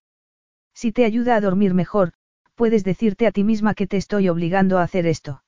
Si 0.74 0.92
te 0.92 1.06
ayuda 1.06 1.36
a 1.36 1.42
dormir 1.42 1.76
mejor, 1.76 2.14
puedes 2.56 2.84
decirte 2.84 3.28
a 3.28 3.32
ti 3.32 3.44
misma 3.44 3.76
que 3.76 3.86
te 3.86 3.98
estoy 3.98 4.30
obligando 4.30 4.80
a 4.80 4.84
hacer 4.84 5.06
esto. 5.06 5.44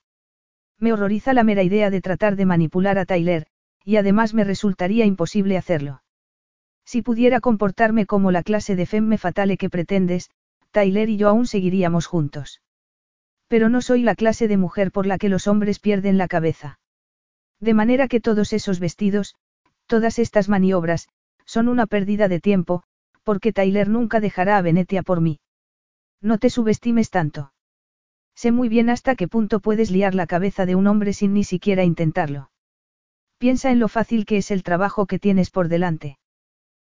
Me 0.78 0.92
horroriza 0.92 1.32
la 1.32 1.42
mera 1.42 1.62
idea 1.62 1.90
de 1.90 2.00
tratar 2.00 2.36
de 2.36 2.46
manipular 2.46 2.98
a 2.98 3.06
Tyler, 3.06 3.46
y 3.84 3.96
además 3.96 4.34
me 4.34 4.44
resultaría 4.44 5.06
imposible 5.06 5.56
hacerlo. 5.56 6.02
Si 6.84 7.02
pudiera 7.02 7.40
comportarme 7.40 8.06
como 8.06 8.30
la 8.30 8.42
clase 8.42 8.76
de 8.76 8.86
femme 8.86 9.18
fatale 9.18 9.56
que 9.56 9.70
pretendes, 9.70 10.30
Tyler 10.70 11.08
y 11.08 11.16
yo 11.16 11.28
aún 11.28 11.46
seguiríamos 11.46 12.06
juntos. 12.06 12.60
Pero 13.48 13.68
no 13.68 13.80
soy 13.80 14.02
la 14.02 14.14
clase 14.14 14.46
de 14.46 14.56
mujer 14.56 14.92
por 14.92 15.06
la 15.06 15.18
que 15.18 15.28
los 15.28 15.46
hombres 15.46 15.78
pierden 15.78 16.18
la 16.18 16.28
cabeza. 16.28 16.78
De 17.60 17.74
manera 17.74 18.08
que 18.08 18.20
todos 18.20 18.52
esos 18.52 18.78
vestidos, 18.78 19.34
todas 19.86 20.18
estas 20.18 20.48
maniobras, 20.48 21.08
son 21.46 21.68
una 21.68 21.86
pérdida 21.86 22.28
de 22.28 22.40
tiempo, 22.40 22.82
porque 23.26 23.52
Tyler 23.52 23.88
nunca 23.88 24.20
dejará 24.20 24.56
a 24.56 24.62
Venetia 24.62 25.02
por 25.02 25.20
mí. 25.20 25.40
No 26.22 26.38
te 26.38 26.48
subestimes 26.48 27.10
tanto. 27.10 27.52
Sé 28.36 28.52
muy 28.52 28.68
bien 28.68 28.88
hasta 28.88 29.16
qué 29.16 29.26
punto 29.26 29.58
puedes 29.58 29.90
liar 29.90 30.14
la 30.14 30.28
cabeza 30.28 30.64
de 30.64 30.76
un 30.76 30.86
hombre 30.86 31.12
sin 31.12 31.34
ni 31.34 31.42
siquiera 31.42 31.82
intentarlo. 31.82 32.52
Piensa 33.38 33.72
en 33.72 33.80
lo 33.80 33.88
fácil 33.88 34.26
que 34.26 34.36
es 34.36 34.52
el 34.52 34.62
trabajo 34.62 35.06
que 35.06 35.18
tienes 35.18 35.50
por 35.50 35.66
delante. 35.66 36.18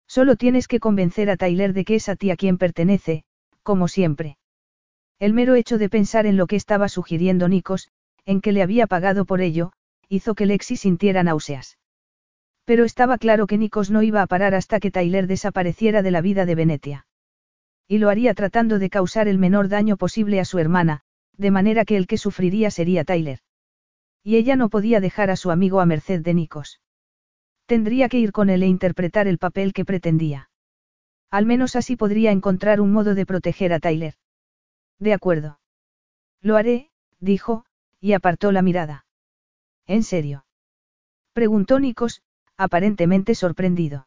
Solo 0.08 0.34
tienes 0.34 0.66
que 0.66 0.80
convencer 0.80 1.30
a 1.30 1.36
Tyler 1.36 1.72
de 1.72 1.84
que 1.84 1.94
es 1.94 2.08
a 2.08 2.16
ti 2.16 2.32
a 2.32 2.36
quien 2.36 2.58
pertenece, 2.58 3.22
como 3.62 3.86
siempre. 3.86 4.36
El 5.20 5.34
mero 5.34 5.54
hecho 5.54 5.78
de 5.78 5.88
pensar 5.88 6.26
en 6.26 6.36
lo 6.36 6.48
que 6.48 6.56
estaba 6.56 6.88
sugiriendo 6.88 7.48
Nikos, 7.48 7.90
en 8.26 8.40
que 8.40 8.50
le 8.50 8.62
había 8.62 8.88
pagado 8.88 9.24
por 9.24 9.40
ello, 9.40 9.70
hizo 10.08 10.34
que 10.34 10.46
Lexi 10.46 10.76
sintiera 10.76 11.22
náuseas. 11.22 11.78
Pero 12.64 12.84
estaba 12.84 13.18
claro 13.18 13.46
que 13.46 13.58
Nikos 13.58 13.90
no 13.90 14.02
iba 14.02 14.22
a 14.22 14.26
parar 14.26 14.54
hasta 14.54 14.80
que 14.80 14.90
Tyler 14.90 15.26
desapareciera 15.26 16.02
de 16.02 16.10
la 16.10 16.20
vida 16.20 16.46
de 16.46 16.54
Venetia. 16.54 17.06
Y 17.86 17.98
lo 17.98 18.08
haría 18.08 18.32
tratando 18.34 18.78
de 18.78 18.88
causar 18.88 19.28
el 19.28 19.38
menor 19.38 19.68
daño 19.68 19.96
posible 19.96 20.40
a 20.40 20.44
su 20.44 20.58
hermana, 20.58 21.02
de 21.36 21.50
manera 21.50 21.84
que 21.84 21.96
el 21.96 22.06
que 22.06 22.16
sufriría 22.16 22.70
sería 22.70 23.04
Tyler. 23.04 23.40
Y 24.22 24.36
ella 24.36 24.56
no 24.56 24.70
podía 24.70 25.00
dejar 25.00 25.30
a 25.30 25.36
su 25.36 25.50
amigo 25.50 25.80
a 25.80 25.86
merced 25.86 26.22
de 26.22 26.32
Nikos. 26.32 26.80
Tendría 27.66 28.08
que 28.08 28.18
ir 28.18 28.32
con 28.32 28.48
él 28.48 28.62
e 28.62 28.66
interpretar 28.66 29.26
el 29.26 29.38
papel 29.38 29.72
que 29.72 29.84
pretendía. 29.84 30.48
Al 31.30 31.44
menos 31.44 31.76
así 31.76 31.96
podría 31.96 32.30
encontrar 32.30 32.80
un 32.80 32.92
modo 32.92 33.14
de 33.14 33.26
proteger 33.26 33.72
a 33.72 33.80
Tyler. 33.80 34.14
De 34.98 35.12
acuerdo. 35.12 35.60
Lo 36.40 36.56
haré, 36.56 36.90
dijo, 37.20 37.66
y 38.00 38.12
apartó 38.12 38.52
la 38.52 38.62
mirada. 38.62 39.06
¿En 39.86 40.02
serio? 40.02 40.46
Preguntó 41.32 41.80
Nikos, 41.80 42.22
aparentemente 42.56 43.34
sorprendido. 43.34 44.06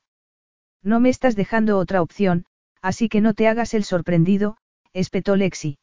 No 0.83 0.99
me 0.99 1.09
estás 1.09 1.35
dejando 1.35 1.77
otra 1.77 2.01
opción, 2.01 2.45
así 2.81 3.09
que 3.09 3.21
no 3.21 3.33
te 3.33 3.47
hagas 3.47 3.73
el 3.73 3.83
sorprendido, 3.83 4.57
espetó 4.93 5.35
Lexi. 5.35 5.79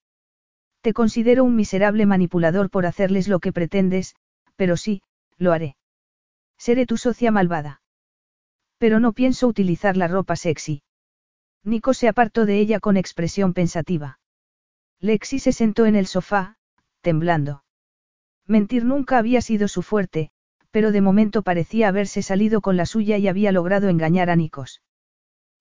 Te 0.81 0.93
considero 0.93 1.45
un 1.45 1.57
miserable 1.57 2.07
manipulador 2.07 2.71
por 2.71 2.87
hacerles 2.87 3.29
lo 3.29 3.41
que 3.41 3.53
pretendes, 3.53 4.15
pero 4.57 4.77
sí, 4.77 5.03
lo 5.39 5.53
haré. 5.53 5.77
Seré 6.59 6.87
tu 6.87 6.97
socia 6.97 7.31
malvada. 7.31 7.83
Pero 8.79 9.01
no 9.01 9.13
pienso 9.13 9.49
utilizar 9.49 9.97
la 9.97 10.09
ropa 10.09 10.37
sexy. 10.37 10.83
Nico 11.63 11.95
se 11.95 12.09
apartó 12.09 12.45
de 12.45 12.59
ella 12.59 12.81
con 12.81 12.97
expresión 12.97 13.55
pensativa. 13.55 14.19
Lexi 15.01 15.39
se 15.39 15.53
sentó 15.53 15.87
en 15.87 15.97
el 15.97 16.07
sofá, 16.07 16.57
temblando. 17.01 17.65
Mentir 18.47 18.85
nunca 18.85 19.19
había 19.19 19.41
sido 19.41 19.69
su 19.69 19.83
fuerte, 19.83 20.31
pero 20.75 20.91
de 20.91 21.01
momento 21.01 21.43
parecía 21.43 21.87
haberse 21.87 22.21
salido 22.21 22.61
con 22.61 22.77
la 22.77 22.85
suya 22.85 23.17
y 23.17 23.29
había 23.29 23.53
logrado 23.53 23.89
engañar 23.89 24.29
a 24.29 24.35
Nikos. 24.35 24.83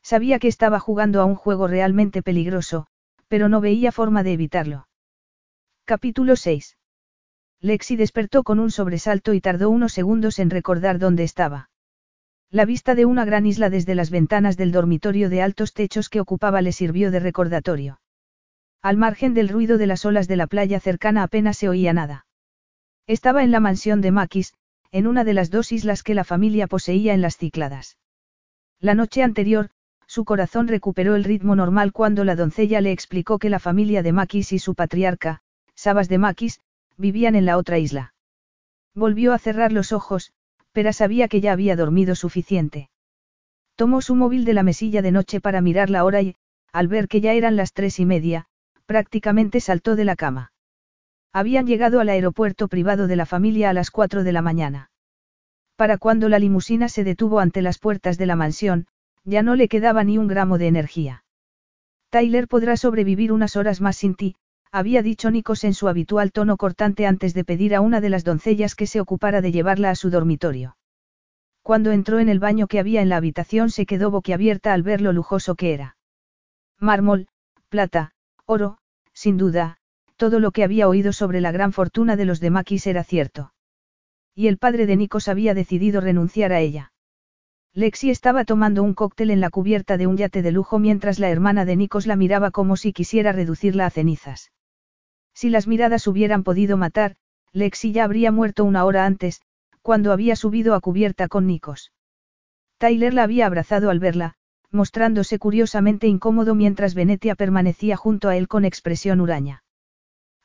Sabía 0.01 0.39
que 0.39 0.47
estaba 0.47 0.79
jugando 0.79 1.21
a 1.21 1.25
un 1.25 1.35
juego 1.35 1.67
realmente 1.67 2.23
peligroso, 2.23 2.87
pero 3.27 3.47
no 3.47 3.61
veía 3.61 3.91
forma 3.91 4.23
de 4.23 4.33
evitarlo. 4.33 4.87
Capítulo 5.85 6.35
6. 6.35 6.79
Lexi 7.59 7.95
despertó 7.95 8.41
con 8.41 8.59
un 8.59 8.71
sobresalto 8.71 9.35
y 9.35 9.39
tardó 9.39 9.69
unos 9.69 9.93
segundos 9.93 10.39
en 10.39 10.49
recordar 10.49 10.97
dónde 10.97 11.23
estaba. 11.23 11.69
La 12.49 12.65
vista 12.65 12.95
de 12.95 13.05
una 13.05 13.23
gran 13.23 13.45
isla 13.45 13.69
desde 13.69 13.93
las 13.93 14.09
ventanas 14.09 14.57
del 14.57 14.71
dormitorio 14.71 15.29
de 15.29 15.43
altos 15.43 15.73
techos 15.73 16.09
que 16.09 16.21
ocupaba 16.21 16.63
le 16.63 16.71
sirvió 16.71 17.11
de 17.11 17.19
recordatorio. 17.19 18.01
Al 18.81 18.97
margen 18.97 19.35
del 19.35 19.49
ruido 19.49 19.77
de 19.77 19.85
las 19.85 20.05
olas 20.05 20.27
de 20.27 20.37
la 20.37 20.47
playa 20.47 20.79
cercana 20.79 21.21
apenas 21.21 21.57
se 21.57 21.69
oía 21.69 21.93
nada. 21.93 22.25
Estaba 23.05 23.43
en 23.43 23.51
la 23.51 23.59
mansión 23.59 24.01
de 24.01 24.09
Maquis, 24.09 24.55
en 24.93 25.07
una 25.07 25.23
de 25.23 25.33
las 25.33 25.49
dos 25.49 25.71
islas 25.71 26.03
que 26.03 26.13
la 26.13 26.23
familia 26.23 26.67
poseía 26.67 27.15
en 27.15 27.21
las 27.21 27.35
Cícladas. 27.35 27.97
La 28.79 28.93
noche 28.93 29.23
anterior, 29.23 29.71
su 30.05 30.23
corazón 30.23 30.67
recuperó 30.67 31.15
el 31.15 31.23
ritmo 31.23 31.55
normal 31.55 31.91
cuando 31.91 32.23
la 32.23 32.35
doncella 32.35 32.79
le 32.79 32.91
explicó 32.91 33.39
que 33.39 33.49
la 33.49 33.57
familia 33.57 34.03
de 34.03 34.11
Maquis 34.11 34.51
y 34.51 34.59
su 34.59 34.75
patriarca, 34.75 35.41
Sabas 35.73 36.09
de 36.09 36.19
Maquis, 36.19 36.61
vivían 36.95 37.35
en 37.35 37.45
la 37.45 37.57
otra 37.57 37.79
isla. 37.79 38.13
Volvió 38.93 39.33
a 39.33 39.39
cerrar 39.39 39.71
los 39.71 39.91
ojos, 39.91 40.31
pero 40.73 40.93
sabía 40.93 41.27
que 41.27 41.41
ya 41.41 41.53
había 41.53 41.75
dormido 41.75 42.13
suficiente. 42.13 42.91
Tomó 43.75 43.99
su 43.99 44.13
móvil 44.13 44.45
de 44.45 44.53
la 44.53 44.61
mesilla 44.61 45.01
de 45.01 45.11
noche 45.11 45.41
para 45.41 45.61
mirar 45.61 45.89
la 45.89 46.05
hora 46.05 46.21
y, 46.21 46.35
al 46.71 46.87
ver 46.87 47.07
que 47.07 47.19
ya 47.19 47.33
eran 47.33 47.55
las 47.55 47.73
tres 47.73 47.99
y 47.99 48.05
media, 48.05 48.45
prácticamente 48.85 49.59
saltó 49.59 49.95
de 49.95 50.05
la 50.05 50.15
cama. 50.15 50.52
Habían 51.33 51.65
llegado 51.65 51.99
al 51.99 52.09
aeropuerto 52.09 52.67
privado 52.67 53.07
de 53.07 53.15
la 53.15 53.25
familia 53.25 53.71
a 53.71 53.73
las 53.73 53.89
cuatro 53.89 54.23
de 54.23 54.31
la 54.31 54.43
mañana. 54.43 54.91
Para 55.75 55.97
cuando 55.97 56.29
la 56.29 56.37
limusina 56.37 56.87
se 56.89 57.03
detuvo 57.03 57.39
ante 57.39 57.63
las 57.63 57.79
puertas 57.79 58.19
de 58.19 58.27
la 58.27 58.35
mansión, 58.35 58.85
ya 59.23 59.41
no 59.41 59.55
le 59.55 59.67
quedaba 59.67 60.03
ni 60.03 60.19
un 60.19 60.27
gramo 60.27 60.59
de 60.59 60.67
energía. 60.67 61.23
Tyler 62.09 62.47
podrá 62.47 62.77
sobrevivir 62.77 63.31
unas 63.31 63.55
horas 63.55 63.81
más 63.81 63.97
sin 63.97 64.13
ti, 64.13 64.35
había 64.71 65.01
dicho 65.01 65.31
Nikos 65.31 65.63
en 65.63 65.73
su 65.73 65.87
habitual 65.87 66.31
tono 66.31 66.57
cortante 66.57 67.07
antes 67.07 67.33
de 67.33 67.43
pedir 67.43 67.73
a 67.73 67.81
una 67.81 68.01
de 68.01 68.09
las 68.09 68.23
doncellas 68.23 68.75
que 68.75 68.85
se 68.85 69.01
ocupara 69.01 69.41
de 69.41 69.51
llevarla 69.51 69.89
a 69.89 69.95
su 69.95 70.11
dormitorio. 70.11 70.77
Cuando 71.63 71.91
entró 71.91 72.19
en 72.19 72.29
el 72.29 72.39
baño 72.39 72.67
que 72.67 72.79
había 72.79 73.01
en 73.01 73.09
la 73.09 73.17
habitación 73.17 73.71
se 73.71 73.87
quedó 73.87 74.11
boquiabierta 74.11 74.73
al 74.73 74.83
ver 74.83 75.01
lo 75.01 75.13
lujoso 75.13 75.55
que 75.55 75.73
era. 75.73 75.97
Mármol, 76.79 77.27
plata, 77.69 78.11
oro, 78.45 78.77
sin 79.13 79.37
duda, 79.37 79.77
todo 80.15 80.39
lo 80.39 80.51
que 80.51 80.63
había 80.63 80.87
oído 80.87 81.13
sobre 81.13 81.41
la 81.41 81.51
gran 81.51 81.73
fortuna 81.73 82.15
de 82.15 82.25
los 82.25 82.39
de 82.39 82.49
Maquis 82.49 82.87
era 82.87 83.03
cierto. 83.03 83.53
Y 84.35 84.47
el 84.47 84.57
padre 84.57 84.85
de 84.85 84.95
Nikos 84.95 85.27
había 85.27 85.53
decidido 85.53 86.01
renunciar 86.01 86.53
a 86.53 86.59
ella. 86.59 86.91
Lexi 87.73 88.09
estaba 88.09 88.45
tomando 88.45 88.83
un 88.83 88.93
cóctel 88.93 89.31
en 89.31 89.41
la 89.41 89.49
cubierta 89.49 89.97
de 89.97 90.05
un 90.05 90.15
yate 90.17 90.41
de 90.41 90.51
lujo 90.51 90.77
mientras 90.77 91.17
la 91.19 91.29
hermana 91.29 91.65
de 91.65 91.75
Nikos 91.75 92.05
la 92.05 92.15
miraba 92.15 92.51
como 92.51 92.77
si 92.77 92.93
quisiera 92.93 93.31
reducirla 93.31 93.87
a 93.87 93.89
cenizas. 93.89 94.51
Si 95.33 95.49
las 95.49 95.67
miradas 95.67 96.05
hubieran 96.05 96.43
podido 96.43 96.77
matar, 96.77 97.15
Lexi 97.51 97.91
ya 97.91 98.03
habría 98.03 98.31
muerto 98.31 98.63
una 98.63 98.85
hora 98.85 99.05
antes, 99.05 99.41
cuando 99.81 100.11
había 100.11 100.35
subido 100.35 100.75
a 100.75 100.81
cubierta 100.81 101.27
con 101.27 101.47
Nikos. 101.47 101.91
Tyler 102.77 103.13
la 103.13 103.23
había 103.23 103.45
abrazado 103.47 103.89
al 103.89 103.99
verla, 103.99 104.35
mostrándose 104.71 105.39
curiosamente 105.39 106.07
incómodo 106.07 106.55
mientras 106.55 106.95
Venetia 106.95 107.35
permanecía 107.35 107.95
junto 107.95 108.29
a 108.29 108.37
él 108.37 108.47
con 108.47 108.65
expresión 108.65 109.21
huraña. 109.21 109.63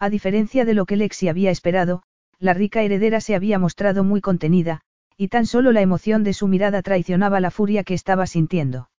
A 0.00 0.10
diferencia 0.10 0.64
de 0.64 0.74
lo 0.74 0.86
que 0.86 0.96
Lexi 0.96 1.28
había 1.28 1.50
esperado, 1.50 2.02
la 2.38 2.54
rica 2.54 2.82
heredera 2.82 3.20
se 3.20 3.34
había 3.34 3.58
mostrado 3.58 4.04
muy 4.04 4.20
contenida, 4.20 4.80
y 5.16 5.28
tan 5.28 5.46
solo 5.46 5.72
la 5.72 5.80
emoción 5.80 6.22
de 6.22 6.32
su 6.32 6.46
mirada 6.46 6.82
traicionaba 6.82 7.40
la 7.40 7.50
furia 7.50 7.82
que 7.82 7.94
estaba 7.94 8.26
sintiendo. 8.26 8.90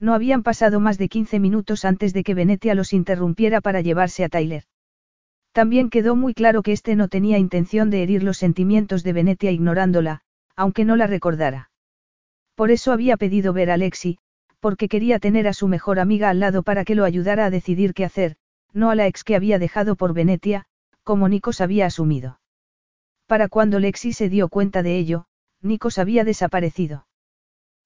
No 0.00 0.14
habían 0.14 0.42
pasado 0.42 0.80
más 0.80 0.98
de 0.98 1.08
15 1.08 1.38
minutos 1.38 1.84
antes 1.84 2.12
de 2.12 2.24
que 2.24 2.34
Venetia 2.34 2.74
los 2.74 2.92
interrumpiera 2.92 3.60
para 3.60 3.80
llevarse 3.80 4.24
a 4.24 4.28
Tyler. 4.28 4.64
También 5.52 5.88
quedó 5.88 6.16
muy 6.16 6.34
claro 6.34 6.62
que 6.62 6.72
éste 6.72 6.96
no 6.96 7.08
tenía 7.08 7.38
intención 7.38 7.88
de 7.88 8.02
herir 8.02 8.22
los 8.22 8.36
sentimientos 8.36 9.04
de 9.04 9.12
Venetia 9.12 9.52
ignorándola, 9.52 10.20
aunque 10.56 10.84
no 10.84 10.96
la 10.96 11.06
recordara. 11.06 11.70
Por 12.56 12.70
eso 12.70 12.92
había 12.92 13.16
pedido 13.16 13.52
ver 13.52 13.70
a 13.70 13.76
Lexi, 13.76 14.18
porque 14.60 14.88
quería 14.88 15.18
tener 15.18 15.46
a 15.46 15.52
su 15.52 15.68
mejor 15.68 16.00
amiga 16.00 16.28
al 16.28 16.40
lado 16.40 16.62
para 16.62 16.84
que 16.84 16.94
lo 16.94 17.04
ayudara 17.04 17.46
a 17.46 17.50
decidir 17.50 17.94
qué 17.94 18.04
hacer, 18.04 18.36
no 18.76 18.90
a 18.90 18.94
la 18.94 19.06
ex 19.06 19.24
que 19.24 19.34
había 19.34 19.58
dejado 19.58 19.96
por 19.96 20.12
Venetia, 20.12 20.66
como 21.02 21.28
Nikos 21.28 21.60
había 21.60 21.86
asumido. 21.86 22.40
Para 23.26 23.48
cuando 23.48 23.80
Lexi 23.80 24.12
se 24.12 24.28
dio 24.28 24.48
cuenta 24.48 24.82
de 24.82 24.98
ello, 24.98 25.24
Nikos 25.62 25.98
había 25.98 26.24
desaparecido. 26.24 27.06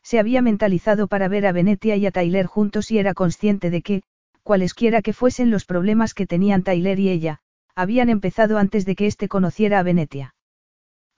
Se 0.03 0.19
había 0.19 0.43
mentalizado 0.43 1.07
para 1.07 1.29
ver 1.29 1.47
a 1.47 1.53
Venetia 1.53 1.97
y 1.97 2.07
a 2.07 2.11
Tyler 2.11 2.47
juntos 2.47 2.91
y 2.91 2.99
era 2.99 3.15
consciente 3.15 3.71
de 3.71 3.83
que, 3.83 4.03
cualesquiera 4.43 5.01
que 5.01 5.13
fuesen 5.13 5.51
los 5.51 5.65
problemas 5.65 6.13
que 6.13 6.27
tenían 6.27 6.65
Tyler 6.65 6.99
y 6.99 7.09
ella, 7.09 7.39
habían 7.77 8.11
empezado 8.11 8.59
antes 8.59 8.85
de 8.85 8.97
que 8.97 9.07
éste 9.07 9.29
conociera 9.29 9.79
a 9.79 9.83
Venetia. 9.85 10.35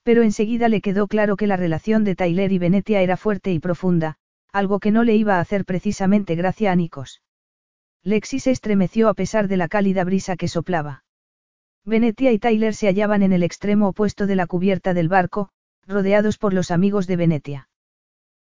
Pero 0.03 0.23
enseguida 0.23 0.69
le 0.69 0.83
quedó 0.83 1.07
claro 1.07 1.37
que 1.37 1.47
la 1.47 1.57
relación 1.57 2.05
de 2.05 2.15
Tyler 2.15 2.53
y 2.53 2.59
Venetia 2.59 3.01
era 3.01 3.17
fuerte 3.17 3.53
y 3.53 3.59
profunda, 3.59 4.17
algo 4.53 4.81
que 4.81 4.91
no 4.91 5.03
le 5.03 5.17
iba 5.17 5.37
a 5.37 5.41
hacer 5.41 5.65
precisamente 5.65 6.35
gracia 6.35 6.73
a 6.73 6.77
Nikos. 6.77 7.23
Lexi 8.05 8.41
se 8.41 8.51
estremeció 8.51 9.09
a 9.09 9.15
pesar 9.15 9.47
de 9.47 9.57
la 9.57 9.69
cálida 9.69 10.03
brisa 10.03 10.37
que 10.37 10.49
soplaba. 10.49 11.05
Venetia 11.85 12.33
y 12.33 12.39
Tyler 12.39 12.75
se 12.75 12.89
hallaban 12.89 13.23
en 13.23 13.33
el 13.33 13.43
extremo 13.45 13.89
opuesto 13.89 14.27
de 14.27 14.37
la 14.37 14.47
cubierta 14.47 14.93
del 14.93 15.09
barco, 15.09 15.51
rodeados 15.87 16.37
por 16.39 16.53
los 16.53 16.71
amigos 16.71 17.07
de 17.07 17.17
Venetia. 17.17 17.69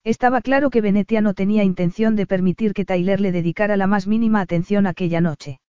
Estaba 0.05 0.41
claro 0.41 0.71
que 0.71 0.81
Venetia 0.81 1.21
no 1.21 1.35
tenía 1.35 1.65
intención 1.65 2.17
de 2.17 2.27
permitir 2.27 2.75
que 2.75 2.85
Tyler 2.85 3.21
le 3.21 3.33
dedicara 3.33 3.77
la 3.77 3.87
más 3.87 4.07
mínima 4.07 4.41
atención 4.41 4.87
aquella 4.87 5.21
noche. 5.21 5.61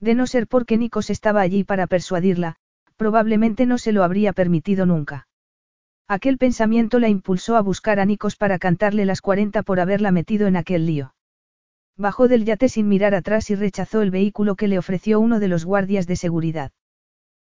De 0.00 0.14
no 0.14 0.26
ser 0.26 0.48
porque 0.48 0.76
Nikos 0.76 1.08
estaba 1.08 1.40
allí 1.40 1.64
para 1.64 1.86
persuadirla, 1.86 2.56
probablemente 2.96 3.64
no 3.64 3.78
se 3.78 3.92
lo 3.92 4.02
habría 4.02 4.32
permitido 4.32 4.86
nunca. 4.86 5.28
Aquel 6.08 6.36
pensamiento 6.36 6.98
la 6.98 7.08
impulsó 7.08 7.56
a 7.56 7.62
buscar 7.62 8.00
a 8.00 8.04
Nikos 8.04 8.36
para 8.36 8.58
cantarle 8.58 9.06
las 9.06 9.20
40 9.20 9.62
por 9.62 9.80
haberla 9.80 10.10
metido 10.10 10.46
en 10.46 10.56
aquel 10.56 10.84
lío. 10.84 11.14
Bajó 11.96 12.26
del 12.26 12.44
yate 12.44 12.68
sin 12.68 12.88
mirar 12.88 13.14
atrás 13.14 13.50
y 13.50 13.54
rechazó 13.54 14.02
el 14.02 14.10
vehículo 14.10 14.56
que 14.56 14.66
le 14.66 14.78
ofreció 14.78 15.20
uno 15.20 15.38
de 15.38 15.48
los 15.48 15.64
guardias 15.64 16.06
de 16.06 16.16
seguridad. 16.16 16.72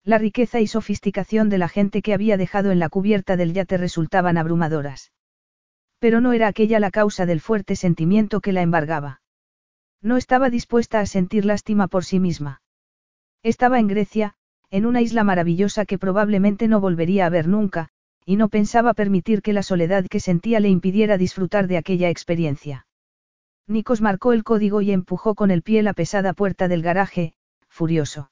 La 0.05 0.19
riqueza 0.19 0.60
y 0.60 0.66
sofisticación 0.66 1.48
de 1.48 1.59
la 1.59 1.69
gente 1.69 2.02
que 2.02 2.12
había 2.12 2.36
dejado 2.36 2.73
en 2.73 2.81
la 2.81 2.89
cubierta 2.89 3.36
del 3.36 3.52
yate 3.52 3.77
resultaban 3.77 4.36
abrumadoras. 4.36 5.12
Pero 6.01 6.20
no 6.20 6.32
era 6.32 6.48
aquella 6.48 6.81
la 6.81 6.90
causa 6.90 7.24
del 7.24 7.40
fuerte 7.40 7.77
sentimiento 7.77 8.40
que 8.40 8.52
la 8.52 8.62
embargaba. 8.62 9.23
No 10.01 10.16
estaba 10.16 10.51
dispuesta 10.51 10.98
a 10.98 11.06
sentir 11.06 11.44
lástima 11.44 11.86
por 11.86 12.05
sí 12.05 12.19
misma. 12.19 12.62
Estaba 13.44 13.78
en 13.78 13.86
Grecia, 13.86 14.35
en 14.70 14.86
una 14.86 15.01
isla 15.01 15.23
maravillosa 15.23 15.86
que 15.86 15.98
probablemente 15.98 16.66
no 16.66 16.81
volvería 16.81 17.27
a 17.27 17.31
ver 17.31 17.47
nunca, 17.47 17.90
y 18.27 18.35
no 18.35 18.48
pensaba 18.48 18.94
permitir 18.94 19.43
que 19.43 19.52
la 19.52 19.62
soledad 19.62 20.06
que 20.06 20.19
sentía 20.19 20.59
le 20.59 20.69
impidiera 20.69 21.16
disfrutar 21.16 21.69
de 21.69 21.77
aquella 21.77 22.10
experiencia. 22.10 22.86
Nikos 23.68 24.01
marcó 24.01 24.32
el 24.32 24.44
código 24.44 24.80
y 24.80 24.93
empujó 24.93 25.34
con 25.34 25.51
el 25.51 25.62
pie 25.62 25.82
la 25.82 25.93
pesada 25.93 26.32
puerta 26.32 26.68
del 26.68 26.82
garaje, 26.82 27.34
furioso. 27.68 28.30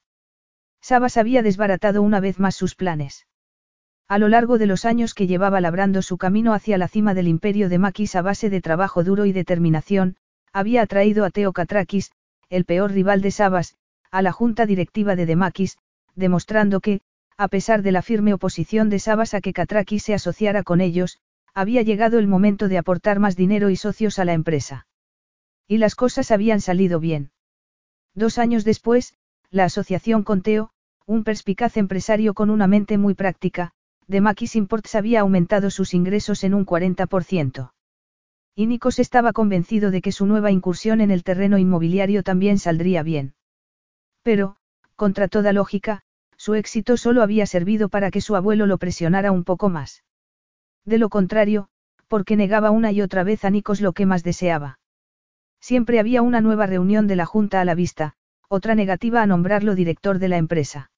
Sabas 0.80 1.16
había 1.16 1.42
desbaratado 1.42 2.02
una 2.02 2.20
vez 2.20 2.38
más 2.38 2.56
sus 2.56 2.74
planes. 2.74 3.26
A 4.08 4.18
lo 4.18 4.28
largo 4.28 4.58
de 4.58 4.66
los 4.66 4.84
años 4.84 5.14
que 5.14 5.26
llevaba 5.26 5.60
labrando 5.60 6.02
su 6.02 6.18
camino 6.18 6.52
hacia 6.52 6.78
la 6.78 6.88
cima 6.88 7.14
del 7.14 7.28
imperio 7.28 7.68
de 7.68 7.78
Maquis 7.78 8.16
a 8.16 8.22
base 8.22 8.50
de 8.50 8.60
trabajo 8.60 9.04
duro 9.04 9.24
y 9.24 9.32
determinación, 9.32 10.16
había 10.52 10.82
atraído 10.82 11.24
a 11.24 11.30
Teo 11.30 11.52
Katrakis, 11.52 12.10
el 12.48 12.64
peor 12.64 12.90
rival 12.90 13.20
de 13.20 13.30
Sabas, 13.30 13.76
a 14.10 14.22
la 14.22 14.32
junta 14.32 14.66
directiva 14.66 15.14
de 15.14 15.26
Demakis, 15.26 15.78
demostrando 16.16 16.80
que, 16.80 17.00
a 17.36 17.46
pesar 17.48 17.82
de 17.82 17.92
la 17.92 18.02
firme 18.02 18.34
oposición 18.34 18.90
de 18.90 18.98
Sabas 18.98 19.34
a 19.34 19.40
que 19.40 19.52
Katrakis 19.52 20.02
se 20.02 20.14
asociara 20.14 20.64
con 20.64 20.80
ellos, 20.80 21.18
había 21.54 21.82
llegado 21.82 22.18
el 22.18 22.26
momento 22.26 22.68
de 22.68 22.78
aportar 22.78 23.20
más 23.20 23.36
dinero 23.36 23.70
y 23.70 23.76
socios 23.76 24.18
a 24.18 24.24
la 24.24 24.32
empresa. 24.32 24.86
Y 25.70 25.78
las 25.78 25.94
cosas 25.94 26.32
habían 26.32 26.60
salido 26.60 26.98
bien. 26.98 27.30
Dos 28.12 28.38
años 28.38 28.64
después, 28.64 29.14
la 29.52 29.66
asociación 29.66 30.24
con 30.24 30.42
Teo, 30.42 30.72
un 31.06 31.22
perspicaz 31.22 31.76
empresario 31.76 32.34
con 32.34 32.50
una 32.50 32.66
mente 32.66 32.98
muy 32.98 33.14
práctica, 33.14 33.70
de 34.08 34.20
Makis 34.20 34.56
Imports 34.56 34.96
había 34.96 35.20
aumentado 35.20 35.70
sus 35.70 35.94
ingresos 35.94 36.42
en 36.42 36.54
un 36.54 36.66
40%. 36.66 37.70
Y 38.56 38.66
Nikos 38.66 38.98
estaba 38.98 39.32
convencido 39.32 39.92
de 39.92 40.02
que 40.02 40.10
su 40.10 40.26
nueva 40.26 40.50
incursión 40.50 41.00
en 41.00 41.12
el 41.12 41.22
terreno 41.22 41.56
inmobiliario 41.56 42.24
también 42.24 42.58
saldría 42.58 43.04
bien. 43.04 43.34
Pero, 44.24 44.56
contra 44.96 45.28
toda 45.28 45.52
lógica, 45.52 46.02
su 46.36 46.54
éxito 46.54 46.96
solo 46.96 47.22
había 47.22 47.46
servido 47.46 47.88
para 47.88 48.10
que 48.10 48.20
su 48.20 48.34
abuelo 48.34 48.66
lo 48.66 48.78
presionara 48.78 49.30
un 49.30 49.44
poco 49.44 49.68
más. 49.68 50.02
De 50.84 50.98
lo 50.98 51.10
contrario, 51.10 51.68
porque 52.08 52.34
negaba 52.34 52.72
una 52.72 52.90
y 52.90 53.02
otra 53.02 53.22
vez 53.22 53.44
a 53.44 53.50
Nikos 53.50 53.80
lo 53.80 53.92
que 53.92 54.04
más 54.04 54.24
deseaba. 54.24 54.79
Siempre 55.60 56.00
había 56.00 56.22
una 56.22 56.40
nueva 56.40 56.66
reunión 56.66 57.06
de 57.06 57.16
la 57.16 57.26
Junta 57.26 57.60
a 57.60 57.64
la 57.64 57.74
vista, 57.74 58.14
otra 58.48 58.74
negativa 58.74 59.22
a 59.22 59.26
nombrarlo 59.26 59.74
director 59.74 60.18
de 60.18 60.28
la 60.28 60.38
empresa. 60.38 60.90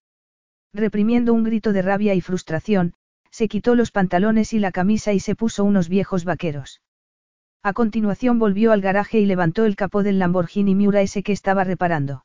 Reprimiendo 0.73 1.35
un 1.35 1.45
grito 1.45 1.73
de 1.73 1.83
rabia 1.83 2.15
y 2.15 2.21
frustración, 2.21 2.95
se 3.31 3.49
quitó 3.49 3.75
los 3.75 3.91
pantalones 3.91 4.53
y 4.53 4.59
la 4.59 4.73
camisa 4.73 5.13
y 5.13 5.21
se 5.21 5.35
puso 5.35 5.65
unos 5.65 5.89
viejos 5.89 6.25
vaqueros. 6.25 6.81
A 7.63 7.73
continuación 7.73 8.39
volvió 8.39 8.73
al 8.73 8.81
garaje 8.81 9.21
y 9.21 9.27
levantó 9.27 9.65
el 9.65 9.77
capó 9.77 10.03
del 10.03 10.19
Lamborghini 10.19 10.75
Miura 10.75 11.03
ese 11.03 11.23
que 11.23 11.33
estaba 11.33 11.65
reparando. 11.65 12.25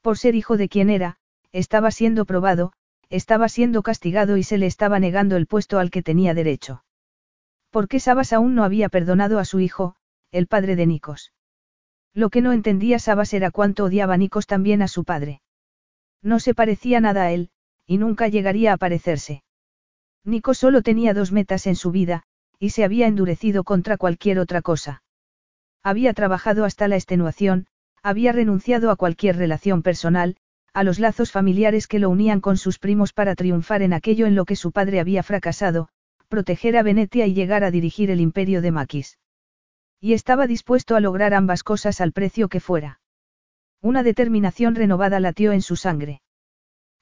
Por 0.00 0.18
ser 0.18 0.34
hijo 0.34 0.56
de 0.56 0.68
quien 0.68 0.90
era, 0.90 1.18
estaba 1.52 1.90
siendo 1.90 2.24
probado, 2.24 2.72
estaba 3.08 3.48
siendo 3.48 3.82
castigado 3.82 4.36
y 4.36 4.42
se 4.42 4.58
le 4.58 4.66
estaba 4.66 4.98
negando 4.98 5.36
el 5.36 5.46
puesto 5.46 5.78
al 5.78 5.90
que 5.90 6.02
tenía 6.02 6.34
derecho. 6.34 6.84
¿Por 7.70 7.88
qué 7.88 8.00
Sabas 8.00 8.32
aún 8.32 8.54
no 8.54 8.64
había 8.64 8.88
perdonado 8.88 9.38
a 9.38 9.44
su 9.44 9.60
hijo, 9.60 9.96
el 10.30 10.46
padre 10.46 10.76
de 10.76 10.86
Nikos? 10.86 11.32
Lo 12.14 12.28
que 12.28 12.42
no 12.42 12.52
entendía 12.52 12.98
Sabas 12.98 13.32
era 13.32 13.50
cuánto 13.50 13.84
odiaba 13.84 14.16
Nikos 14.16 14.46
también 14.46 14.82
a 14.82 14.88
su 14.88 15.04
padre. 15.04 15.40
No 16.22 16.40
se 16.40 16.54
parecía 16.54 17.00
nada 17.00 17.22
a 17.24 17.32
él, 17.32 17.50
y 17.86 17.98
nunca 17.98 18.28
llegaría 18.28 18.72
a 18.72 18.76
parecerse. 18.76 19.42
Nikos 20.24 20.58
solo 20.58 20.82
tenía 20.82 21.14
dos 21.14 21.32
metas 21.32 21.66
en 21.66 21.74
su 21.74 21.90
vida, 21.90 22.22
y 22.58 22.70
se 22.70 22.84
había 22.84 23.06
endurecido 23.06 23.64
contra 23.64 23.96
cualquier 23.96 24.38
otra 24.38 24.62
cosa. 24.62 25.02
Había 25.82 26.12
trabajado 26.14 26.64
hasta 26.64 26.86
la 26.86 26.96
extenuación, 26.96 27.66
había 28.02 28.32
renunciado 28.32 28.90
a 28.90 28.96
cualquier 28.96 29.36
relación 29.36 29.82
personal, 29.82 30.36
a 30.72 30.84
los 30.84 30.98
lazos 30.98 31.32
familiares 31.32 31.86
que 31.86 31.98
lo 31.98 32.08
unían 32.08 32.40
con 32.40 32.56
sus 32.56 32.78
primos 32.78 33.12
para 33.12 33.34
triunfar 33.34 33.82
en 33.82 33.92
aquello 33.92 34.26
en 34.26 34.34
lo 34.34 34.44
que 34.44 34.56
su 34.56 34.70
padre 34.70 35.00
había 35.00 35.22
fracasado, 35.22 35.88
proteger 36.28 36.76
a 36.76 36.82
Venetia 36.82 37.26
y 37.26 37.34
llegar 37.34 37.64
a 37.64 37.70
dirigir 37.70 38.10
el 38.10 38.20
imperio 38.20 38.62
de 38.62 38.70
Maquis. 38.70 39.18
Y 40.04 40.14
estaba 40.14 40.48
dispuesto 40.48 40.96
a 40.96 41.00
lograr 41.00 41.32
ambas 41.32 41.62
cosas 41.62 42.00
al 42.00 42.10
precio 42.10 42.48
que 42.48 42.58
fuera. 42.58 43.00
Una 43.80 44.02
determinación 44.02 44.74
renovada 44.74 45.20
latió 45.20 45.52
en 45.52 45.62
su 45.62 45.76
sangre. 45.76 46.22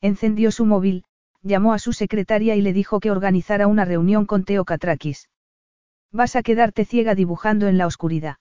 Encendió 0.02 0.52
su 0.52 0.66
móvil, 0.66 1.04
llamó 1.40 1.72
a 1.72 1.78
su 1.78 1.94
secretaria 1.94 2.56
y 2.56 2.60
le 2.60 2.74
dijo 2.74 3.00
que 3.00 3.10
organizara 3.10 3.68
una 3.68 3.86
reunión 3.86 4.26
con 4.26 4.44
Teo 4.44 4.66
Catrakis. 4.66 5.30
Vas 6.12 6.36
a 6.36 6.42
quedarte 6.42 6.84
ciega 6.84 7.14
dibujando 7.14 7.68
en 7.68 7.78
la 7.78 7.86
oscuridad. 7.86 8.36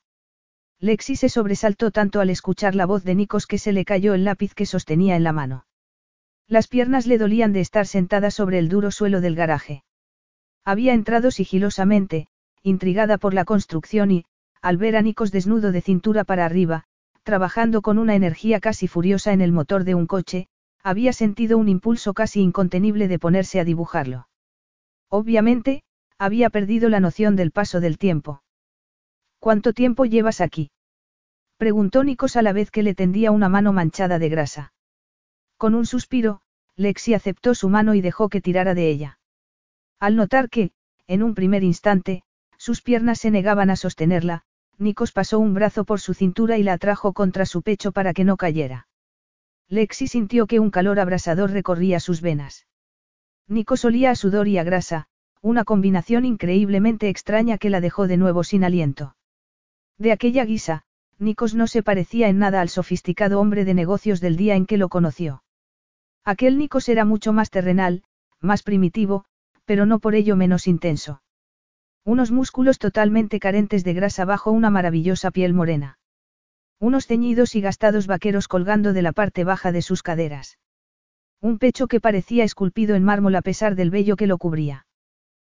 Lexi 0.82 1.16
se 1.16 1.30
sobresaltó 1.30 1.92
tanto 1.92 2.20
al 2.20 2.30
escuchar 2.30 2.76
la 2.76 2.86
voz 2.86 3.06
de 3.06 3.16
Nikos 3.16 3.48
que 3.48 3.60
se 3.60 3.72
le 3.72 3.86
cayó 3.86 4.14
el 4.14 4.26
lápiz 4.26 4.54
que 4.54 4.66
sostenía 4.66 5.16
en 5.16 5.24
la 5.24 5.32
mano. 5.32 5.68
Las 6.48 6.68
piernas 6.68 7.08
le 7.08 7.18
dolían 7.18 7.54
de 7.54 7.62
estar 7.62 7.88
sentada 7.88 8.30
sobre 8.30 8.60
el 8.60 8.68
duro 8.68 8.92
suelo 8.92 9.22
del 9.22 9.36
garaje. 9.36 9.86
Había 10.66 10.94
entrado 10.94 11.32
sigilosamente, 11.32 12.28
intrigada 12.62 13.18
por 13.18 13.34
la 13.34 13.46
construcción 13.46 14.12
y, 14.12 14.26
al 14.62 14.78
ver 14.78 14.96
a 14.96 15.02
Nikos 15.02 15.32
desnudo 15.32 15.72
de 15.72 15.82
cintura 15.82 16.24
para 16.24 16.46
arriba, 16.46 16.84
trabajando 17.24 17.82
con 17.82 17.98
una 17.98 18.16
energía 18.16 18.60
casi 18.60 18.88
furiosa 18.88 19.34
en 19.34 19.42
el 19.42 19.52
motor 19.52 19.84
de 19.84 19.96
un 19.96 20.08
coche, 20.08 20.48
había 20.84 21.14
sentido 21.14 21.58
un 21.58 21.70
impulso 21.70 22.14
casi 22.14 22.42
incontenible 22.42 23.08
de 23.08 23.20
ponerse 23.20 23.60
a 23.60 23.66
dibujarlo. 23.66 24.28
Obviamente, 25.10 25.84
había 26.18 26.50
perdido 26.50 26.90
la 26.90 27.00
noción 27.00 27.36
del 27.36 27.52
paso 27.52 27.80
del 27.80 27.98
tiempo. 27.98 28.42
¿Cuánto 29.40 29.74
tiempo 29.74 30.06
llevas 30.06 30.42
aquí? 30.42 30.72
preguntó 31.58 32.04
Nikos 32.04 32.36
a 32.36 32.42
la 32.42 32.54
vez 32.54 32.72
que 32.72 32.84
le 32.84 32.96
tendía 32.96 33.32
una 33.32 33.50
mano 33.50 33.74
manchada 33.74 34.20
de 34.20 34.30
grasa. 34.30 34.74
Con 35.58 35.76
un 35.76 35.86
suspiro, 35.86 36.42
Lexi 36.76 37.14
aceptó 37.14 37.54
su 37.56 37.70
mano 37.70 37.96
y 37.96 38.02
dejó 38.02 38.30
que 38.30 38.42
tirara 38.42 38.74
de 38.74 38.90
ella. 38.90 39.20
Al 40.00 40.16
notar 40.16 40.50
que, 40.50 40.72
en 41.08 41.24
un 41.24 41.36
primer 41.36 41.64
instante, 41.64 42.24
sus 42.58 42.82
piernas 42.82 43.20
se 43.20 43.32
negaban 43.32 43.70
a 43.70 43.76
sostenerla, 43.76 44.44
Nikos 44.80 45.12
pasó 45.12 45.40
un 45.40 45.54
brazo 45.54 45.84
por 45.84 46.00
su 46.00 46.14
cintura 46.14 46.58
y 46.58 46.64
la 46.64 46.74
atrajo 46.74 47.12
contra 47.14 47.46
su 47.46 47.62
pecho 47.62 47.92
para 47.92 48.14
que 48.14 48.24
no 48.24 48.38
cayera. 48.38 48.88
Lexi 49.68 50.08
sintió 50.08 50.48
que 50.48 50.60
un 50.60 50.72
calor 50.72 51.00
abrasador 51.00 51.52
recorría 51.52 52.00
sus 52.00 52.22
venas. 52.22 52.66
Nikos 53.48 53.84
olía 53.84 54.12
a 54.12 54.16
sudor 54.16 54.48
y 54.48 54.58
a 54.58 54.64
grasa, 54.64 55.08
una 55.42 55.66
combinación 55.66 56.26
increíblemente 56.26 57.10
extraña 57.10 57.58
que 57.58 57.70
la 57.70 57.82
dejó 57.82 58.08
de 58.08 58.18
nuevo 58.18 58.44
sin 58.44 58.64
aliento. 58.64 59.16
De 59.98 60.14
aquella 60.14 60.46
guisa, 60.46 60.84
Nikos 61.18 61.54
no 61.54 61.68
se 61.68 61.84
parecía 61.84 62.30
en 62.30 62.40
nada 62.40 62.62
al 62.62 62.70
sofisticado 62.70 63.42
hombre 63.42 63.66
de 63.66 63.74
negocios 63.74 64.22
del 64.22 64.38
día 64.38 64.56
en 64.56 64.66
que 64.66 64.78
lo 64.78 64.88
conoció. 64.88 65.44
Aquel 66.24 66.58
Nikos 66.58 66.88
era 66.88 67.04
mucho 67.04 67.34
más 67.34 67.50
terrenal, 67.50 68.04
más 68.40 68.64
primitivo, 68.64 69.26
pero 69.66 69.86
no 69.86 70.00
por 70.00 70.16
ello 70.16 70.38
menos 70.38 70.68
intenso. 70.68 71.22
Unos 72.06 72.32
músculos 72.32 72.80
totalmente 72.80 73.40
carentes 73.40 73.84
de 73.84 73.94
grasa 73.94 74.26
bajo 74.26 74.52
una 74.52 74.70
maravillosa 74.70 75.32
piel 75.32 75.54
morena. 75.54 75.98
Unos 76.80 77.08
ceñidos 77.08 77.56
y 77.56 77.62
gastados 77.62 78.08
vaqueros 78.08 78.48
colgando 78.48 78.94
de 78.94 79.02
la 79.02 79.12
parte 79.12 79.44
baja 79.44 79.72
de 79.72 79.82
sus 79.82 80.02
caderas. 80.02 80.58
Un 81.42 81.58
pecho 81.58 81.88
que 81.88 82.00
parecía 82.00 82.44
esculpido 82.44 82.96
en 82.96 83.04
mármol 83.04 83.36
a 83.36 83.42
pesar 83.42 83.76
del 83.76 83.92
vello 83.92 84.16
que 84.16 84.28
lo 84.28 84.38
cubría. 84.38 84.86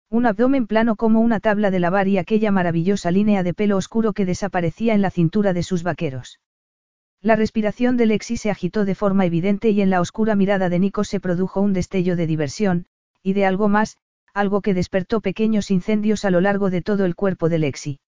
Un 0.09 0.25
abdomen 0.25 0.67
plano 0.67 0.95
como 0.95 1.21
una 1.21 1.39
tabla 1.39 1.71
de 1.71 1.79
lavar 1.79 2.07
y 2.07 2.17
aquella 2.17 2.51
maravillosa 2.51 3.11
línea 3.11 3.43
de 3.43 3.53
pelo 3.53 3.77
oscuro 3.77 4.13
que 4.13 4.25
desaparecía 4.25 4.93
en 4.93 5.01
la 5.01 5.09
cintura 5.09 5.53
de 5.53 5.63
sus 5.63 5.83
vaqueros. 5.83 6.39
La 7.21 7.35
respiración 7.35 7.97
de 7.97 8.07
Lexi 8.07 8.35
se 8.35 8.49
agitó 8.49 8.83
de 8.83 8.95
forma 8.95 9.25
evidente 9.25 9.69
y 9.69 9.81
en 9.81 9.89
la 9.89 10.01
oscura 10.01 10.35
mirada 10.35 10.69
de 10.69 10.79
Nico 10.79 11.03
se 11.03 11.19
produjo 11.19 11.61
un 11.61 11.71
destello 11.71 12.15
de 12.15 12.27
diversión, 12.27 12.87
y 13.23 13.33
de 13.33 13.45
algo 13.45 13.69
más, 13.69 13.97
algo 14.33 14.61
que 14.61 14.73
despertó 14.73 15.21
pequeños 15.21 15.71
incendios 15.71 16.25
a 16.25 16.31
lo 16.31 16.41
largo 16.41 16.69
de 16.69 16.81
todo 16.81 17.05
el 17.05 17.15
cuerpo 17.15 17.49
de 17.49 17.59
Lexi. 17.59 17.99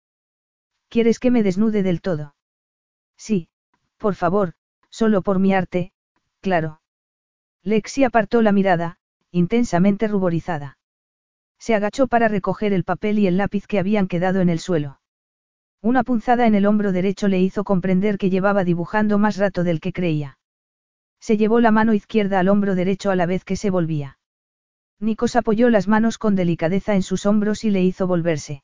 ¿Quieres 0.90 1.20
que 1.20 1.32
me 1.32 1.44
desnude 1.44 1.84
del 1.84 2.02
todo? 2.02 2.36
Sí, 3.18 3.50
por 3.98 4.16
favor, 4.16 4.54
solo 4.90 5.22
por 5.22 5.40
mi 5.40 5.54
arte, 5.54 5.92
claro. 6.42 6.82
Lexi 7.64 8.04
apartó 8.04 8.42
la 8.42 8.52
mirada, 8.52 8.98
intensamente 9.32 10.08
ruborizada. 10.08 10.78
Se 11.58 11.76
agachó 11.76 12.08
para 12.08 12.28
recoger 12.28 12.74
el 12.74 12.84
papel 12.84 13.20
y 13.20 13.28
el 13.28 13.38
lápiz 13.38 13.68
que 13.68 13.80
habían 13.80 14.08
quedado 14.08 14.42
en 14.42 14.50
el 14.50 14.60
suelo. 14.60 15.00
Una 15.82 16.04
punzada 16.04 16.46
en 16.48 16.56
el 16.56 16.66
hombro 16.66 16.92
derecho 16.92 17.28
le 17.28 17.40
hizo 17.40 17.64
comprender 17.64 18.18
que 18.18 18.30
llevaba 18.30 18.64
dibujando 18.64 19.18
más 19.18 19.38
rato 19.38 19.64
del 19.64 19.80
que 19.80 19.94
creía. 19.94 20.38
Se 21.20 21.38
llevó 21.38 21.60
la 21.62 21.72
mano 21.72 21.94
izquierda 21.94 22.40
al 22.40 22.50
hombro 22.50 22.76
derecho 22.76 23.12
a 23.12 23.16
la 23.16 23.26
vez 23.26 23.46
que 23.46 23.56
se 23.56 23.70
volvía. 23.70 24.18
Nikos 25.04 25.36
apoyó 25.36 25.70
las 25.70 25.90
manos 25.90 26.18
con 26.18 26.36
delicadeza 26.36 26.96
en 26.96 27.04
sus 27.04 27.26
hombros 27.26 27.66
y 27.66 27.70
le 27.72 27.84
hizo 27.84 28.08
volverse. 28.08 28.64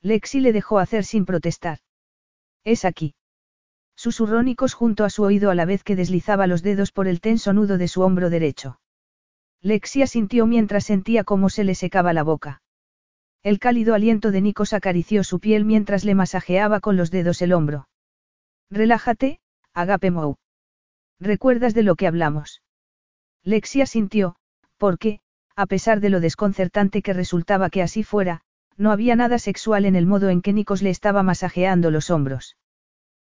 Lexi 0.00 0.40
le 0.40 0.54
dejó 0.54 0.78
hacer 0.78 1.04
sin 1.04 1.26
protestar. 1.26 1.80
Es 2.64 2.86
aquí. 2.86 3.14
Susurró 3.94 4.42
Nikos 4.42 4.72
junto 4.72 5.04
a 5.04 5.10
su 5.10 5.22
oído 5.22 5.50
a 5.50 5.54
la 5.54 5.66
vez 5.66 5.84
que 5.84 5.96
deslizaba 5.96 6.46
los 6.46 6.62
dedos 6.62 6.92
por 6.92 7.06
el 7.06 7.20
tenso 7.20 7.52
nudo 7.52 7.76
de 7.76 7.88
su 7.88 8.00
hombro 8.00 8.30
derecho. 8.30 8.80
Lexi 9.60 10.00
asintió 10.00 10.46
mientras 10.46 10.84
sentía 10.84 11.24
cómo 11.24 11.50
se 11.50 11.64
le 11.64 11.74
secaba 11.74 12.14
la 12.14 12.22
boca. 12.22 12.62
El 13.42 13.58
cálido 13.58 13.94
aliento 13.94 14.30
de 14.30 14.40
Nikos 14.40 14.72
acarició 14.72 15.24
su 15.24 15.40
piel 15.40 15.66
mientras 15.66 16.06
le 16.06 16.14
masajeaba 16.14 16.80
con 16.80 16.96
los 16.96 17.10
dedos 17.10 17.42
el 17.42 17.52
hombro. 17.52 17.86
Relájate, 18.70 19.40
Agape 19.74 20.10
Mou. 20.10 20.36
¿Recuerdas 21.18 21.74
de 21.74 21.82
lo 21.82 21.96
que 21.96 22.06
hablamos? 22.06 22.62
Lexi 23.44 23.82
asintió, 23.82 24.36
porque, 24.78 25.20
a 25.60 25.66
pesar 25.66 26.00
de 26.00 26.08
lo 26.08 26.20
desconcertante 26.20 27.02
que 27.02 27.12
resultaba 27.12 27.68
que 27.68 27.82
así 27.82 28.02
fuera, 28.02 28.40
no 28.78 28.92
había 28.92 29.14
nada 29.14 29.38
sexual 29.38 29.84
en 29.84 29.94
el 29.94 30.06
modo 30.06 30.30
en 30.30 30.40
que 30.40 30.54
Nikos 30.54 30.80
le 30.80 30.88
estaba 30.88 31.22
masajeando 31.22 31.90
los 31.90 32.10
hombros. 32.10 32.56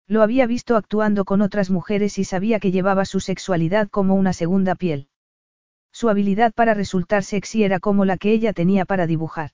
Lo 0.07 0.21
había 0.21 0.45
visto 0.45 0.75
actuando 0.75 1.25
con 1.25 1.41
otras 1.41 1.71
mujeres 1.71 2.19
y 2.19 2.23
sabía 2.23 2.59
que 2.59 2.69
llevaba 2.71 3.05
su 3.05 3.19
sexualidad 3.19 3.89
como 3.89 4.13
una 4.13 4.33
segunda 4.33 4.75
piel. 4.75 5.07
Su 5.91 6.07
habilidad 6.07 6.53
para 6.53 6.75
resultar 6.75 7.23
sexy 7.23 7.63
era 7.63 7.79
como 7.79 8.05
la 8.05 8.17
que 8.17 8.31
ella 8.31 8.53
tenía 8.53 8.85
para 8.85 9.07
dibujar. 9.07 9.51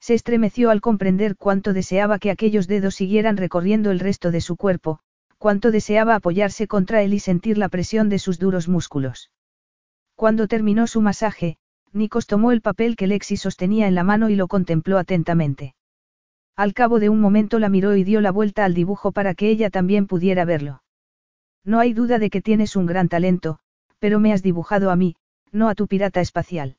Se 0.00 0.14
estremeció 0.14 0.70
al 0.70 0.80
comprender 0.80 1.36
cuánto 1.36 1.72
deseaba 1.72 2.18
que 2.18 2.32
aquellos 2.32 2.66
dedos 2.66 2.96
siguieran 2.96 3.36
recorriendo 3.36 3.92
el 3.92 4.00
resto 4.00 4.32
de 4.32 4.40
su 4.40 4.56
cuerpo, 4.56 4.98
cuánto 5.38 5.70
deseaba 5.70 6.16
apoyarse 6.16 6.66
contra 6.66 7.02
él 7.02 7.14
y 7.14 7.20
sentir 7.20 7.56
la 7.56 7.68
presión 7.68 8.08
de 8.08 8.18
sus 8.18 8.40
duros 8.40 8.66
músculos. 8.66 9.30
Cuando 10.16 10.48
terminó 10.48 10.88
su 10.88 11.00
masaje, 11.00 11.58
Nikos 11.94 12.26
tomó 12.26 12.50
el 12.50 12.60
papel 12.60 12.96
que 12.96 13.06
Lexi 13.06 13.36
sostenía 13.36 13.86
en 13.86 13.94
la 13.94 14.02
mano 14.02 14.28
y 14.28 14.34
lo 14.34 14.48
contempló 14.48 14.98
atentamente. 14.98 15.74
Al 16.56 16.74
cabo 16.74 16.98
de 16.98 17.08
un 17.08 17.20
momento 17.20 17.60
la 17.60 17.68
miró 17.68 17.94
y 17.94 18.02
dio 18.02 18.20
la 18.20 18.32
vuelta 18.32 18.64
al 18.64 18.74
dibujo 18.74 19.12
para 19.12 19.34
que 19.34 19.48
ella 19.48 19.70
también 19.70 20.06
pudiera 20.08 20.44
verlo. 20.44 20.82
No 21.64 21.78
hay 21.78 21.92
duda 21.92 22.18
de 22.18 22.30
que 22.30 22.42
tienes 22.42 22.74
un 22.74 22.86
gran 22.86 23.08
talento, 23.08 23.60
pero 24.00 24.18
me 24.18 24.32
has 24.32 24.42
dibujado 24.42 24.90
a 24.90 24.96
mí, 24.96 25.16
no 25.52 25.68
a 25.68 25.74
tu 25.74 25.86
pirata 25.86 26.20
espacial. 26.20 26.76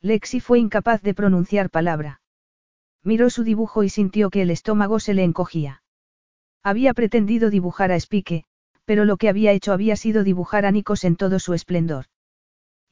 Lexi 0.00 0.40
fue 0.40 0.58
incapaz 0.58 1.00
de 1.02 1.14
pronunciar 1.14 1.70
palabra. 1.70 2.20
Miró 3.04 3.30
su 3.30 3.44
dibujo 3.44 3.84
y 3.84 3.88
sintió 3.88 4.30
que 4.30 4.42
el 4.42 4.50
estómago 4.50 4.98
se 4.98 5.14
le 5.14 5.22
encogía. 5.22 5.82
Había 6.62 6.92
pretendido 6.92 7.50
dibujar 7.50 7.92
a 7.92 7.96
Spike, 7.96 8.44
pero 8.84 9.04
lo 9.04 9.16
que 9.16 9.28
había 9.28 9.52
hecho 9.52 9.72
había 9.72 9.96
sido 9.96 10.24
dibujar 10.24 10.66
a 10.66 10.72
Nikos 10.72 11.04
en 11.04 11.16
todo 11.16 11.38
su 11.38 11.54
esplendor. 11.54 12.06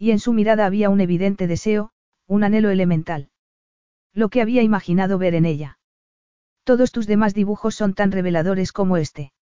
Y 0.02 0.10
en 0.10 0.18
su 0.18 0.32
mirada 0.32 0.66
había 0.66 0.90
un 0.90 1.00
evidente 1.00 1.46
deseo, 1.46 1.92
un 2.26 2.42
anhelo 2.42 2.70
elemental. 2.70 3.30
Lo 4.12 4.30
que 4.30 4.42
había 4.42 4.60
imaginado 4.60 5.16
ver 5.16 5.36
en 5.36 5.44
ella. 5.44 5.78
Todos 6.64 6.90
tus 6.90 7.06
demás 7.06 7.34
dibujos 7.34 7.76
son 7.76 7.94
tan 7.94 8.10
reveladores 8.10 8.72
como 8.72 8.96
este. 8.96 9.32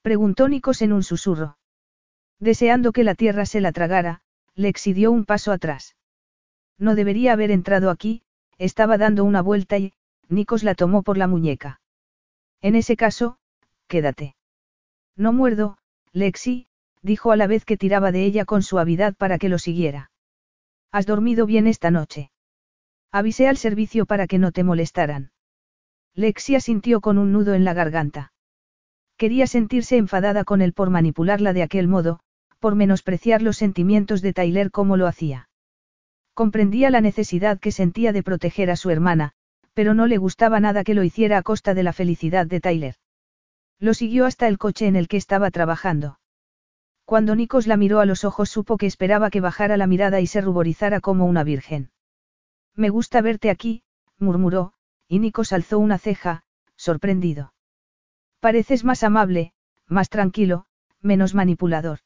Preguntó 0.00 0.48
Nikos 0.48 0.80
en 0.80 0.92
un 0.92 1.02
susurro. 1.02 1.58
Deseando 2.38 2.92
que 2.92 3.02
la 3.02 3.16
tierra 3.16 3.46
se 3.46 3.60
la 3.60 3.72
tragara, 3.72 4.20
le 4.54 4.68
exidió 4.68 5.10
un 5.10 5.24
paso 5.24 5.50
atrás. 5.50 5.96
No 6.78 6.94
debería 6.94 7.32
haber 7.32 7.50
entrado 7.50 7.90
aquí, 7.90 8.22
estaba 8.58 8.96
dando 8.96 9.24
una 9.24 9.42
vuelta 9.42 9.76
y, 9.76 9.92
Nikos 10.28 10.62
la 10.62 10.76
tomó 10.76 11.02
por 11.02 11.18
la 11.18 11.26
muñeca. 11.26 11.80
En 12.60 12.76
ese 12.76 12.96
caso, 12.96 13.38
quédate. 13.88 14.36
No 15.16 15.32
muerdo, 15.32 15.78
Lexi, 16.12 16.68
dijo 17.04 17.32
a 17.32 17.36
la 17.36 17.46
vez 17.46 17.64
que 17.64 17.76
tiraba 17.76 18.10
de 18.12 18.24
ella 18.24 18.46
con 18.46 18.62
suavidad 18.62 19.14
para 19.14 19.38
que 19.38 19.50
lo 19.50 19.58
siguiera. 19.58 20.10
¿Has 20.90 21.06
dormido 21.06 21.44
bien 21.44 21.66
esta 21.66 21.90
noche? 21.90 22.30
Avisé 23.12 23.46
al 23.46 23.58
servicio 23.58 24.06
para 24.06 24.26
que 24.26 24.38
no 24.38 24.52
te 24.52 24.64
molestaran. 24.64 25.30
Lexi 26.14 26.56
asintió 26.56 27.00
con 27.00 27.18
un 27.18 27.30
nudo 27.30 27.54
en 27.54 27.64
la 27.64 27.74
garganta. 27.74 28.32
Quería 29.18 29.46
sentirse 29.46 29.98
enfadada 29.98 30.44
con 30.44 30.62
él 30.62 30.72
por 30.72 30.88
manipularla 30.90 31.52
de 31.52 31.62
aquel 31.62 31.88
modo, 31.88 32.20
por 32.58 32.74
menospreciar 32.74 33.42
los 33.42 33.58
sentimientos 33.58 34.22
de 34.22 34.32
Tyler 34.32 34.70
como 34.70 34.96
lo 34.96 35.06
hacía. 35.06 35.48
Comprendía 36.32 36.90
la 36.90 37.02
necesidad 37.02 37.60
que 37.60 37.70
sentía 37.70 38.12
de 38.12 38.22
proteger 38.22 38.70
a 38.70 38.76
su 38.76 38.90
hermana, 38.90 39.32
pero 39.74 39.92
no 39.92 40.06
le 40.06 40.16
gustaba 40.16 40.58
nada 40.58 40.84
que 40.84 40.94
lo 40.94 41.04
hiciera 41.04 41.38
a 41.38 41.42
costa 41.42 41.74
de 41.74 41.82
la 41.82 41.92
felicidad 41.92 42.46
de 42.46 42.60
Tyler. 42.60 42.94
Lo 43.78 43.92
siguió 43.92 44.24
hasta 44.24 44.48
el 44.48 44.56
coche 44.56 44.86
en 44.86 44.96
el 44.96 45.06
que 45.06 45.18
estaba 45.18 45.50
trabajando. 45.50 46.18
Cuando 47.04 47.34
Nikos 47.34 47.66
la 47.66 47.76
miró 47.76 48.00
a 48.00 48.06
los 48.06 48.24
ojos 48.24 48.48
supo 48.48 48.76
que 48.76 48.86
esperaba 48.86 49.30
que 49.30 49.40
bajara 49.40 49.76
la 49.76 49.86
mirada 49.86 50.20
y 50.20 50.26
se 50.26 50.40
ruborizara 50.40 51.00
como 51.00 51.26
una 51.26 51.44
virgen. 51.44 51.90
Me 52.74 52.88
gusta 52.88 53.20
verte 53.20 53.50
aquí, 53.50 53.82
murmuró, 54.18 54.72
y 55.06 55.18
Nikos 55.18 55.52
alzó 55.52 55.78
una 55.78 55.98
ceja, 55.98 56.44
sorprendido. 56.76 57.52
Pareces 58.40 58.84
más 58.84 59.02
amable, 59.02 59.52
más 59.86 60.08
tranquilo, 60.08 60.66
menos 61.00 61.34
manipulador. 61.34 62.00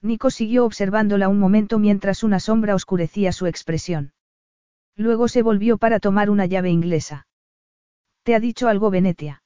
Nico 0.00 0.30
siguió 0.30 0.64
observándola 0.64 1.28
un 1.28 1.38
momento 1.38 1.78
mientras 1.78 2.22
una 2.22 2.40
sombra 2.40 2.74
oscurecía 2.74 3.32
su 3.32 3.46
expresión. 3.46 4.12
Luego 4.96 5.28
se 5.28 5.42
volvió 5.42 5.78
para 5.78 6.00
tomar 6.00 6.30
una 6.30 6.46
llave 6.46 6.70
inglesa. 6.70 7.26
¿Te 8.22 8.34
ha 8.34 8.40
dicho 8.40 8.68
algo 8.68 8.90
Venetia? 8.90 9.42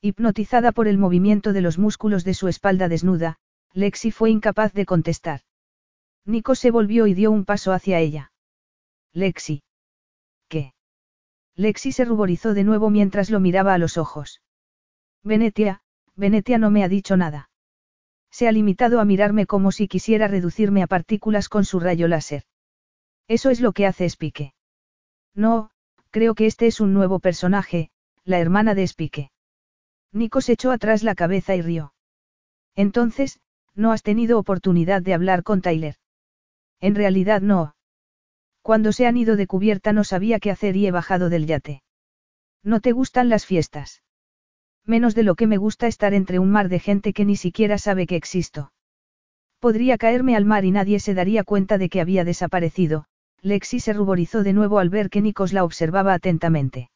Hipnotizada 0.00 0.72
por 0.72 0.88
el 0.88 0.98
movimiento 0.98 1.52
de 1.52 1.60
los 1.60 1.78
músculos 1.78 2.24
de 2.24 2.34
su 2.34 2.48
espalda 2.48 2.88
desnuda, 2.88 3.38
Lexi 3.72 4.10
fue 4.10 4.30
incapaz 4.30 4.72
de 4.72 4.86
contestar. 4.86 5.40
Nico 6.24 6.54
se 6.54 6.70
volvió 6.70 7.06
y 7.06 7.14
dio 7.14 7.30
un 7.30 7.44
paso 7.44 7.72
hacia 7.72 7.98
ella. 7.98 8.32
Lexi. 9.12 9.62
¿Qué? 10.48 10.74
Lexi 11.56 11.92
se 11.92 12.04
ruborizó 12.04 12.54
de 12.54 12.64
nuevo 12.64 12.90
mientras 12.90 13.30
lo 13.30 13.40
miraba 13.40 13.74
a 13.74 13.78
los 13.78 13.96
ojos. 13.96 14.42
Venetia, 15.22 15.82
Venetia 16.16 16.58
no 16.58 16.70
me 16.70 16.84
ha 16.84 16.88
dicho 16.88 17.16
nada. 17.16 17.50
Se 18.30 18.48
ha 18.48 18.52
limitado 18.52 19.00
a 19.00 19.04
mirarme 19.04 19.46
como 19.46 19.72
si 19.72 19.88
quisiera 19.88 20.28
reducirme 20.28 20.82
a 20.82 20.86
partículas 20.86 21.48
con 21.48 21.64
su 21.64 21.80
rayo 21.80 22.08
láser. 22.08 22.44
Eso 23.28 23.50
es 23.50 23.60
lo 23.60 23.72
que 23.72 23.86
hace 23.86 24.04
Spike. 24.06 24.54
No, 25.34 25.70
creo 26.10 26.34
que 26.34 26.46
este 26.46 26.66
es 26.66 26.80
un 26.80 26.92
nuevo 26.94 27.18
personaje, 27.18 27.90
la 28.24 28.38
hermana 28.38 28.74
de 28.74 28.84
Spike. 28.84 29.30
Nico 30.12 30.40
se 30.40 30.52
echó 30.52 30.70
atrás 30.70 31.02
la 31.02 31.14
cabeza 31.14 31.54
y 31.54 31.62
rió. 31.62 31.94
Entonces, 32.74 33.40
no 33.80 33.92
has 33.92 34.02
tenido 34.02 34.38
oportunidad 34.38 35.02
de 35.02 35.14
hablar 35.14 35.42
con 35.42 35.62
Tyler. 35.62 35.96
En 36.80 36.94
realidad 36.94 37.40
no. 37.40 37.74
Cuando 38.62 38.92
se 38.92 39.06
han 39.06 39.16
ido 39.16 39.36
de 39.36 39.46
cubierta 39.46 39.92
no 39.92 40.04
sabía 40.04 40.38
qué 40.38 40.50
hacer 40.50 40.76
y 40.76 40.86
he 40.86 40.90
bajado 40.90 41.30
del 41.30 41.46
yate. 41.46 41.82
¿No 42.62 42.80
te 42.80 42.92
gustan 42.92 43.28
las 43.30 43.46
fiestas? 43.46 44.02
Menos 44.84 45.14
de 45.14 45.22
lo 45.22 45.34
que 45.34 45.46
me 45.46 45.56
gusta 45.56 45.86
estar 45.86 46.14
entre 46.14 46.38
un 46.38 46.50
mar 46.50 46.68
de 46.68 46.78
gente 46.78 47.12
que 47.12 47.24
ni 47.24 47.36
siquiera 47.36 47.78
sabe 47.78 48.06
que 48.06 48.16
existo. 48.16 48.72
Podría 49.58 49.98
caerme 49.98 50.36
al 50.36 50.44
mar 50.44 50.64
y 50.64 50.70
nadie 50.70 51.00
se 51.00 51.14
daría 51.14 51.44
cuenta 51.44 51.78
de 51.78 51.88
que 51.88 52.00
había 52.00 52.24
desaparecido, 52.24 53.06
Lexi 53.42 53.80
se 53.80 53.92
ruborizó 53.92 54.42
de 54.42 54.52
nuevo 54.52 54.78
al 54.78 54.90
ver 54.90 55.08
que 55.08 55.22
Nikos 55.22 55.52
la 55.52 55.64
observaba 55.64 56.12
atentamente. 56.12 56.90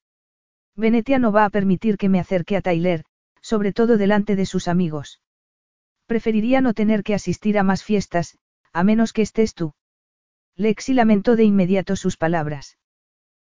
Venetia 0.77 1.19
no 1.19 1.33
va 1.33 1.45
a 1.45 1.51
permitir 1.51 1.97
que 1.97 2.09
me 2.09 2.21
acerque 2.21 2.57
a 2.57 2.61
Tyler, 2.61 3.05
sobre 3.41 3.73
todo 3.73 3.97
delante 3.97 4.37
de 4.37 4.47
sus 4.47 4.69
amigos. 4.69 5.21
Preferiría 6.07 6.61
no 6.61 6.75
tener 6.75 7.03
que 7.03 7.15
asistir 7.15 7.59
a 7.59 7.63
más 7.63 7.83
fiestas, 7.83 8.39
a 8.73 8.85
menos 8.85 9.13
que 9.13 9.23
estés 9.23 9.55
tú. 9.55 9.75
Lexi 10.57 10.95
lamentó 10.95 11.37
de 11.37 11.45
inmediato 11.45 11.97
sus 11.97 12.17
palabras. 12.17 12.79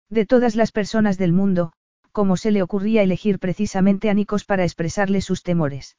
De 0.09 0.27
todas 0.27 0.55
las 0.55 0.71
personas 0.71 1.19
del 1.19 1.33
mundo, 1.33 1.73
cómo 2.13 2.37
se 2.37 2.51
le 2.51 2.63
ocurría 2.63 3.03
elegir 3.03 3.39
precisamente 3.39 4.09
a 4.09 4.15
Nikos 4.15 4.45
para 4.45 4.65
expresarle 4.65 5.21
sus 5.21 5.43
temores. 5.43 5.97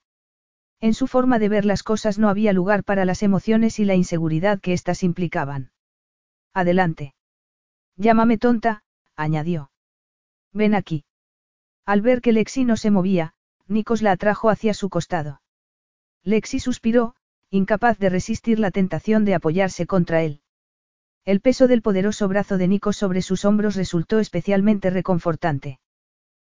En 0.79 0.93
su 0.93 1.07
forma 1.07 1.39
de 1.39 1.49
ver 1.49 1.65
las 1.65 1.83
cosas 1.83 2.17
no 2.19 2.29
había 2.29 2.53
lugar 2.53 2.83
para 2.83 3.05
las 3.05 3.23
emociones 3.23 3.79
y 3.79 3.85
la 3.85 3.95
inseguridad 3.95 4.59
que 4.59 4.73
éstas 4.73 5.03
implicaban. 5.03 5.71
Adelante. 6.53 7.15
Llámame 7.97 8.37
tonta, 8.37 8.83
añadió. 9.15 9.71
Ven 10.53 10.73
aquí. 10.73 11.05
Al 11.85 12.01
ver 12.01 12.21
que 12.21 12.31
Lexi 12.31 12.63
no 12.63 12.77
se 12.77 12.91
movía, 12.91 13.33
Nikos 13.67 14.01
la 14.01 14.11
atrajo 14.11 14.49
hacia 14.49 14.73
su 14.73 14.89
costado. 14.89 15.41
Lexi 16.25 16.59
suspiró, 16.59 17.15
incapaz 17.51 17.99
de 17.99 18.09
resistir 18.09 18.57
la 18.57 18.71
tentación 18.71 19.25
de 19.25 19.35
apoyarse 19.35 19.85
contra 19.85 20.23
él. 20.23 20.41
El 21.23 21.39
peso 21.39 21.67
del 21.67 21.83
poderoso 21.83 22.27
brazo 22.27 22.57
de 22.57 22.67
Nikos 22.67 22.97
sobre 22.97 23.21
sus 23.21 23.45
hombros 23.45 23.75
resultó 23.75 24.19
especialmente 24.19 24.89
reconfortante. 24.89 25.79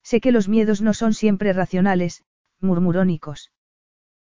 Sé 0.03 0.21
que 0.21 0.31
los 0.31 0.47
miedos 0.47 0.81
no 0.81 0.93
son 0.93 1.13
siempre 1.13 1.51
racionales, 1.51 2.23
murmuró 2.61 3.03
Nikos. 3.03 3.51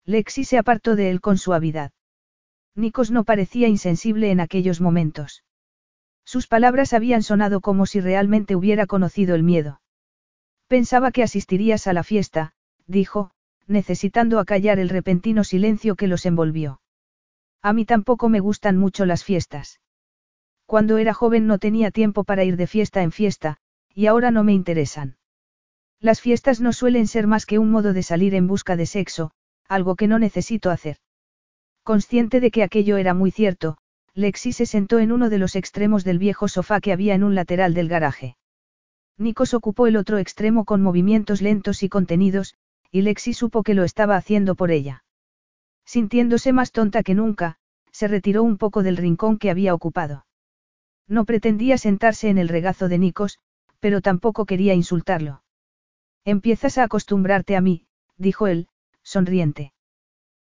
Lexi 0.06 0.44
se 0.44 0.58
apartó 0.58 0.98
de 0.98 1.10
él 1.10 1.22
con 1.22 1.38
suavidad. 1.38 1.94
Nikos 2.76 3.10
no 3.10 3.24
parecía 3.24 3.70
insensible 3.70 4.32
en 4.32 4.42
aquellos 4.42 4.82
momentos. 4.82 5.46
Sus 6.26 6.48
palabras 6.48 6.94
habían 6.94 7.24
sonado 7.24 7.62
como 7.62 7.86
si 7.86 8.02
realmente 8.02 8.58
hubiera 8.58 8.88
conocido 8.88 9.36
el 9.36 9.44
miedo. 9.44 9.82
Pensaba 10.68 11.12
que 11.12 11.24
asistirías 11.24 11.88
a 11.88 11.94
la 11.94 12.04
fiesta, 12.04 12.54
dijo, 12.86 13.32
necesitando 13.70 14.40
acallar 14.40 14.80
el 14.80 14.90
repentino 14.90 15.44
silencio 15.44 15.96
que 15.96 16.08
los 16.08 16.26
envolvió. 16.26 16.82
A 17.62 17.74
mí 17.74 17.86
tampoco 17.86 18.30
me 18.30 18.40
gustan 18.40 18.78
mucho 18.78 19.06
las 19.06 19.24
fiestas. 19.24 19.80
Cuando 20.66 20.98
era 20.98 21.14
joven 21.14 21.48
no 21.48 21.58
tenía 21.58 21.92
tiempo 21.92 22.24
para 22.24 22.44
ir 22.44 22.58
de 22.58 22.68
fiesta 22.68 23.02
en 23.02 23.12
fiesta, 23.12 23.58
y 23.94 24.08
ahora 24.08 24.32
no 24.32 24.44
me 24.44 24.54
interesan. 24.54 25.18
Las 26.00 26.22
fiestas 26.22 26.62
no 26.62 26.74
suelen 26.74 27.08
ser 27.08 27.28
más 27.28 27.46
que 27.46 27.60
un 27.60 27.72
modo 27.72 27.94
de 27.94 28.04
salir 28.04 28.34
en 28.36 28.48
busca 28.48 28.76
de 28.76 28.86
sexo, 28.86 29.32
algo 29.68 29.96
que 29.96 30.08
no 30.08 30.20
necesito 30.20 30.72
hacer. 30.72 30.98
Consciente 31.84 32.40
de 32.40 32.52
que 32.52 32.64
aquello 32.64 32.98
era 32.98 33.14
muy 33.14 33.32
cierto, 33.32 33.78
Lexi 34.14 34.54
se 34.54 34.66
sentó 34.66 35.00
en 35.00 35.12
uno 35.12 35.30
de 35.30 35.38
los 35.38 35.56
extremos 35.56 36.04
del 36.04 36.20
viejo 36.20 36.48
sofá 36.48 36.82
que 36.82 36.94
había 36.94 37.16
en 37.16 37.24
un 37.24 37.36
lateral 37.36 37.74
del 37.74 37.90
garaje. 37.90 38.38
Nikos 39.18 39.54
ocupó 39.54 39.88
el 39.88 39.98
otro 39.98 40.18
extremo 40.18 40.66
con 40.66 40.82
movimientos 40.82 41.42
lentos 41.42 41.84
y 41.84 41.90
contenidos, 41.90 42.56
y 42.92 43.02
Lexi 43.02 43.34
supo 43.34 43.64
que 43.64 43.74
lo 43.74 43.84
estaba 43.84 44.16
haciendo 44.16 44.56
por 44.56 44.72
ella. 44.72 45.04
Sintiéndose 45.86 46.54
más 46.54 46.72
tonta 46.72 47.04
que 47.04 47.16
nunca, 47.16 47.58
se 47.92 48.08
retiró 48.08 48.44
un 48.44 48.58
poco 48.58 48.84
del 48.84 48.98
rincón 48.98 49.38
que 49.38 49.50
había 49.50 49.74
ocupado. 49.74 50.26
No 51.08 51.26
pretendía 51.26 51.78
sentarse 51.78 52.30
en 52.30 52.38
el 52.38 52.48
regazo 52.48 52.88
de 52.88 53.00
Nikos, 53.00 53.40
pero 53.80 54.02
tampoco 54.02 54.46
quería 54.46 54.74
insultarlo. 54.74 55.44
Empiezas 56.26 56.78
a 56.78 56.84
acostumbrarte 56.84 57.56
a 57.56 57.62
mí, 57.62 57.88
dijo 58.18 58.48
él, 58.48 58.68
sonriente. 59.02 59.74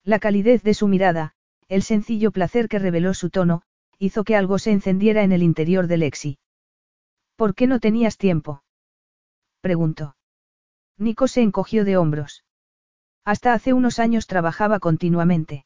La 0.03 0.19
calidez 0.19 0.63
de 0.63 0.73
su 0.73 0.87
mirada, 0.87 1.33
el 1.69 1.83
sencillo 1.83 2.31
placer 2.31 2.67
que 2.67 2.79
reveló 2.79 3.13
su 3.13 3.29
tono, 3.29 3.61
hizo 3.99 4.23
que 4.23 4.35
algo 4.35 4.59
se 4.59 4.71
encendiera 4.71 5.23
en 5.23 5.31
el 5.31 5.43
interior 5.43 5.87
de 5.87 5.97
Lexi. 5.97 6.39
¿Por 7.35 7.55
qué 7.55 7.67
no 7.67 7.79
tenías 7.79 8.17
tiempo? 8.17 8.63
preguntó. 9.61 10.15
Nico 10.99 11.29
se 11.29 11.41
encogió 11.41 11.85
de 11.85 11.95
hombros. 11.95 12.43
Hasta 13.23 13.53
hace 13.53 13.73
unos 13.73 13.99
años 13.99 14.27
trabajaba 14.27 14.79
continuamente. 14.79 15.65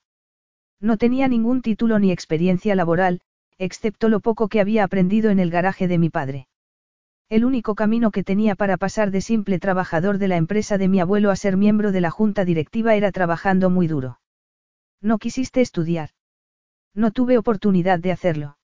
No 0.80 0.97
tenía 0.97 1.27
ningún 1.27 1.61
título 1.61 1.97
ni 1.97 2.11
experiencia 2.11 2.76
laboral, 2.76 3.22
excepto 3.57 4.10
lo 4.10 4.19
poco 4.19 4.47
que 4.47 4.61
había 4.61 4.84
aprendido 4.84 5.31
en 5.31 5.39
el 5.39 5.49
garaje 5.49 5.88
de 5.88 5.97
mi 5.97 6.10
padre. 6.10 6.47
El 7.30 7.45
único 7.45 7.73
camino 7.73 8.11
que 8.11 8.23
tenía 8.23 8.53
para 8.53 8.77
pasar 8.77 9.10
de 9.10 9.22
simple 9.22 9.57
trabajador 9.57 10.19
de 10.19 10.27
la 10.27 10.38
empresa 10.38 10.77
de 10.77 10.88
mi 10.88 10.99
abuelo 10.99 11.31
a 11.31 11.35
ser 11.35 11.57
miembro 11.57 11.91
de 11.91 12.01
la 12.01 12.11
junta 12.11 12.45
directiva 12.45 12.95
era 12.95 13.11
trabajando 13.11 13.72
muy 13.72 13.88
duro. 13.88 14.19
No 15.01 15.18
quisiste 15.18 15.61
estudiar. 15.61 16.10
No 16.93 17.11
tuve 17.11 17.39
oportunidad 17.39 17.97
de 17.97 18.11
hacerlo. 18.11 18.57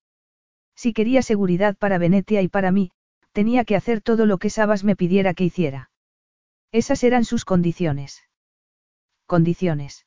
Si 0.75 0.93
quería 0.93 1.23
seguridad 1.23 1.75
para 1.77 1.97
Venetia 1.97 2.41
y 2.43 2.47
para 2.47 2.71
mí, 2.71 2.91
tenía 3.31 3.65
que 3.65 3.75
hacer 3.75 4.01
todo 4.01 4.25
lo 4.25 4.37
que 4.37 4.49
Sabas 4.49 4.83
me 4.83 4.95
pidiera 4.95 5.33
que 5.33 5.45
hiciera. 5.45 5.88
Esas 6.71 7.03
eran 7.03 7.25
sus 7.25 7.45
condiciones. 7.45 8.23
Condiciones. 9.25 10.05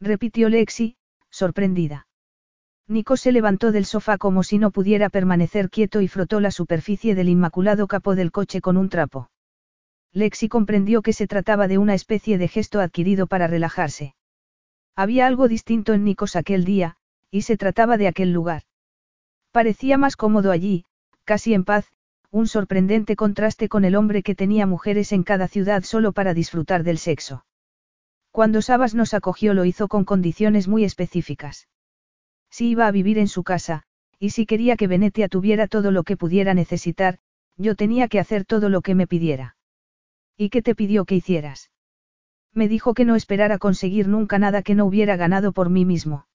Repitió 0.00 0.48
Lexi, 0.48 0.96
sorprendida. 1.30 2.06
Nico 2.86 3.16
se 3.16 3.32
levantó 3.32 3.72
del 3.72 3.84
sofá 3.84 4.18
como 4.18 4.42
si 4.42 4.58
no 4.58 4.70
pudiera 4.70 5.08
permanecer 5.08 5.70
quieto 5.70 6.00
y 6.00 6.08
frotó 6.08 6.40
la 6.40 6.50
superficie 6.50 7.14
del 7.14 7.28
inmaculado 7.28 7.86
capó 7.88 8.14
del 8.14 8.30
coche 8.30 8.60
con 8.60 8.76
un 8.76 8.88
trapo. 8.88 9.30
Lexi 10.12 10.48
comprendió 10.48 11.02
que 11.02 11.12
se 11.12 11.26
trataba 11.26 11.68
de 11.68 11.78
una 11.78 11.94
especie 11.94 12.38
de 12.38 12.48
gesto 12.48 12.80
adquirido 12.80 13.26
para 13.26 13.46
relajarse. 13.46 14.14
Había 14.94 15.26
algo 15.26 15.48
distinto 15.48 15.94
en 15.94 16.04
Nikos 16.04 16.36
aquel 16.36 16.64
día, 16.64 16.96
y 17.30 17.42
se 17.42 17.56
trataba 17.56 17.96
de 17.96 18.08
aquel 18.08 18.32
lugar. 18.32 18.62
Parecía 19.52 19.96
más 19.98 20.16
cómodo 20.16 20.50
allí, 20.50 20.84
casi 21.24 21.54
en 21.54 21.64
paz, 21.64 21.90
un 22.32 22.46
sorprendente 22.48 23.14
contraste 23.14 23.68
con 23.68 23.84
el 23.84 23.94
hombre 23.94 24.22
que 24.22 24.34
tenía 24.34 24.66
mujeres 24.66 25.12
en 25.12 25.22
cada 25.22 25.48
ciudad 25.48 25.82
solo 25.82 26.12
para 26.12 26.32
disfrutar 26.32 26.82
del 26.82 26.96
sexo. 26.96 27.44
Cuando 28.30 28.62
Sabas 28.62 28.94
nos 28.94 29.12
acogió 29.12 29.52
lo 29.52 29.66
hizo 29.66 29.86
con 29.86 30.06
condiciones 30.06 30.66
muy 30.66 30.84
específicas. 30.84 31.68
Si 32.50 32.70
iba 32.70 32.86
a 32.86 32.90
vivir 32.90 33.18
en 33.18 33.28
su 33.28 33.44
casa, 33.44 33.82
y 34.18 34.30
si 34.30 34.46
quería 34.46 34.76
que 34.76 34.86
Venetia 34.86 35.28
tuviera 35.28 35.66
todo 35.66 35.90
lo 35.90 36.04
que 36.04 36.16
pudiera 36.16 36.54
necesitar, 36.54 37.18
yo 37.58 37.76
tenía 37.76 38.08
que 38.08 38.18
hacer 38.18 38.46
todo 38.46 38.70
lo 38.70 38.80
que 38.80 38.94
me 38.94 39.06
pidiera. 39.06 39.56
¿Y 40.38 40.48
qué 40.48 40.62
te 40.62 40.74
pidió 40.74 41.04
que 41.04 41.16
hicieras? 41.16 41.70
Me 42.54 42.66
dijo 42.66 42.94
que 42.94 43.04
no 43.04 43.14
esperara 43.14 43.58
conseguir 43.58 44.08
nunca 44.08 44.38
nada 44.38 44.62
que 44.62 44.74
no 44.74 44.86
hubiera 44.86 45.16
ganado 45.16 45.52
por 45.52 45.68
mí 45.68 45.84
mismo. 45.84 46.26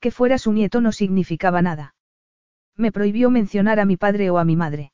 Que 0.00 0.10
fuera 0.10 0.36
su 0.36 0.52
nieto 0.52 0.82
no 0.82 0.92
significaba 0.92 1.62
nada. 1.62 1.94
Me 2.76 2.92
prohibió 2.92 3.30
mencionar 3.30 3.80
a 3.80 3.86
mi 3.86 3.96
padre 3.96 4.28
o 4.28 4.36
a 4.36 4.44
mi 4.44 4.54
madre. 4.54 4.92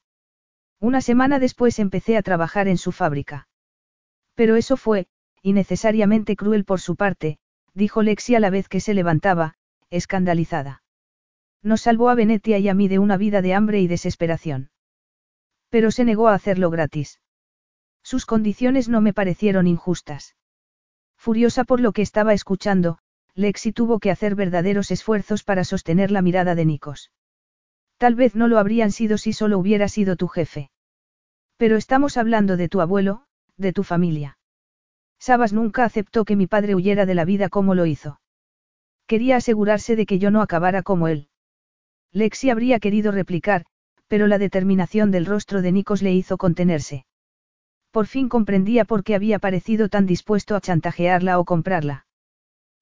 Una 0.80 1.00
semana 1.00 1.38
después 1.38 1.78
empecé 1.78 2.16
a 2.16 2.22
trabajar 2.22 2.68
en 2.68 2.78
su 2.78 2.92
fábrica. 2.92 3.48
Pero 4.34 4.56
eso 4.56 4.76
fue, 4.76 5.06
innecesariamente 5.42 6.36
cruel 6.36 6.64
por 6.64 6.80
su 6.80 6.96
parte, 6.96 7.38
dijo 7.74 8.02
Lexi 8.02 8.34
a 8.34 8.40
la 8.40 8.50
vez 8.50 8.68
que 8.68 8.80
se 8.80 8.94
levantaba, 8.94 9.54
escandalizada. 9.90 10.82
Nos 11.62 11.82
salvó 11.82 12.10
a 12.10 12.14
Venetia 12.14 12.58
y 12.58 12.68
a 12.68 12.74
mí 12.74 12.88
de 12.88 12.98
una 12.98 13.16
vida 13.16 13.40
de 13.42 13.54
hambre 13.54 13.80
y 13.80 13.86
desesperación. 13.86 14.70
Pero 15.70 15.90
se 15.90 16.04
negó 16.04 16.28
a 16.28 16.34
hacerlo 16.34 16.70
gratis. 16.70 17.20
Sus 18.02 18.26
condiciones 18.26 18.88
no 18.88 19.00
me 19.00 19.14
parecieron 19.14 19.66
injustas. 19.66 20.36
Furiosa 21.16 21.64
por 21.64 21.80
lo 21.80 21.92
que 21.92 22.02
estaba 22.02 22.34
escuchando, 22.34 22.98
Lexi 23.34 23.72
tuvo 23.72 23.98
que 23.98 24.10
hacer 24.10 24.34
verdaderos 24.34 24.90
esfuerzos 24.90 25.42
para 25.42 25.64
sostener 25.64 26.10
la 26.10 26.22
mirada 26.22 26.54
de 26.54 26.66
Nikos. 26.66 27.10
Tal 27.98 28.14
vez 28.14 28.34
no 28.34 28.48
lo 28.48 28.58
habrían 28.58 28.92
sido 28.92 29.18
si 29.18 29.32
solo 29.32 29.58
hubiera 29.58 29.88
sido 29.88 30.16
tu 30.16 30.28
jefe. 30.28 30.70
Pero 31.56 31.76
estamos 31.76 32.16
hablando 32.16 32.56
de 32.56 32.68
tu 32.68 32.80
abuelo, 32.80 33.24
de 33.56 33.72
tu 33.72 33.82
familia. 33.82 34.38
Sabas 35.18 35.52
nunca 35.52 35.84
aceptó 35.84 36.24
que 36.24 36.36
mi 36.36 36.46
padre 36.46 36.74
huyera 36.74 37.06
de 37.06 37.14
la 37.14 37.24
vida 37.24 37.48
como 37.48 37.74
lo 37.74 37.86
hizo. 37.86 38.20
Quería 39.06 39.36
asegurarse 39.36 39.96
de 39.96 40.06
que 40.06 40.18
yo 40.18 40.30
no 40.30 40.42
acabara 40.42 40.82
como 40.82 41.08
él. 41.08 41.28
Lexi 42.12 42.50
habría 42.50 42.78
querido 42.78 43.12
replicar, 43.12 43.64
pero 44.08 44.26
la 44.26 44.38
determinación 44.38 45.10
del 45.10 45.26
rostro 45.26 45.62
de 45.62 45.72
Nikos 45.72 46.02
le 46.02 46.12
hizo 46.12 46.36
contenerse. 46.36 47.06
Por 47.90 48.06
fin 48.06 48.28
comprendía 48.28 48.84
por 48.84 49.04
qué 49.04 49.14
había 49.14 49.38
parecido 49.38 49.88
tan 49.88 50.06
dispuesto 50.06 50.56
a 50.56 50.60
chantajearla 50.60 51.38
o 51.38 51.44
comprarla. 51.44 52.06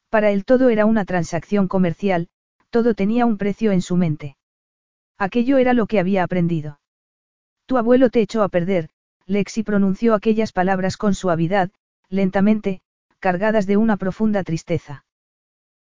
Para 0.09 0.31
él 0.31 0.45
todo 0.45 0.69
era 0.69 0.85
una 0.87 1.05
transacción 1.05 1.69
comercial, 1.69 2.29
todo 2.71 2.95
tenía 2.95 3.27
un 3.27 3.39
precio 3.39 3.73
en 3.73 3.83
su 3.83 3.97
mente. 3.97 4.37
Aquello 5.23 5.59
era 5.59 5.73
lo 5.73 5.87
que 5.87 6.01
había 6.01 6.25
aprendido. 6.25 6.81
Tu 7.67 7.79
abuelo 7.79 8.11
te 8.11 8.21
echó 8.23 8.43
a 8.43 8.49
perder, 8.49 8.89
Lexi 9.25 9.63
pronunció 9.63 10.15
aquellas 10.15 10.51
palabras 10.51 10.97
con 10.97 11.15
suavidad, 11.15 11.71
lentamente, 12.09 12.81
cargadas 13.21 13.69
de 13.69 13.77
una 13.77 13.97
profunda 13.97 14.43
tristeza. 14.43 15.05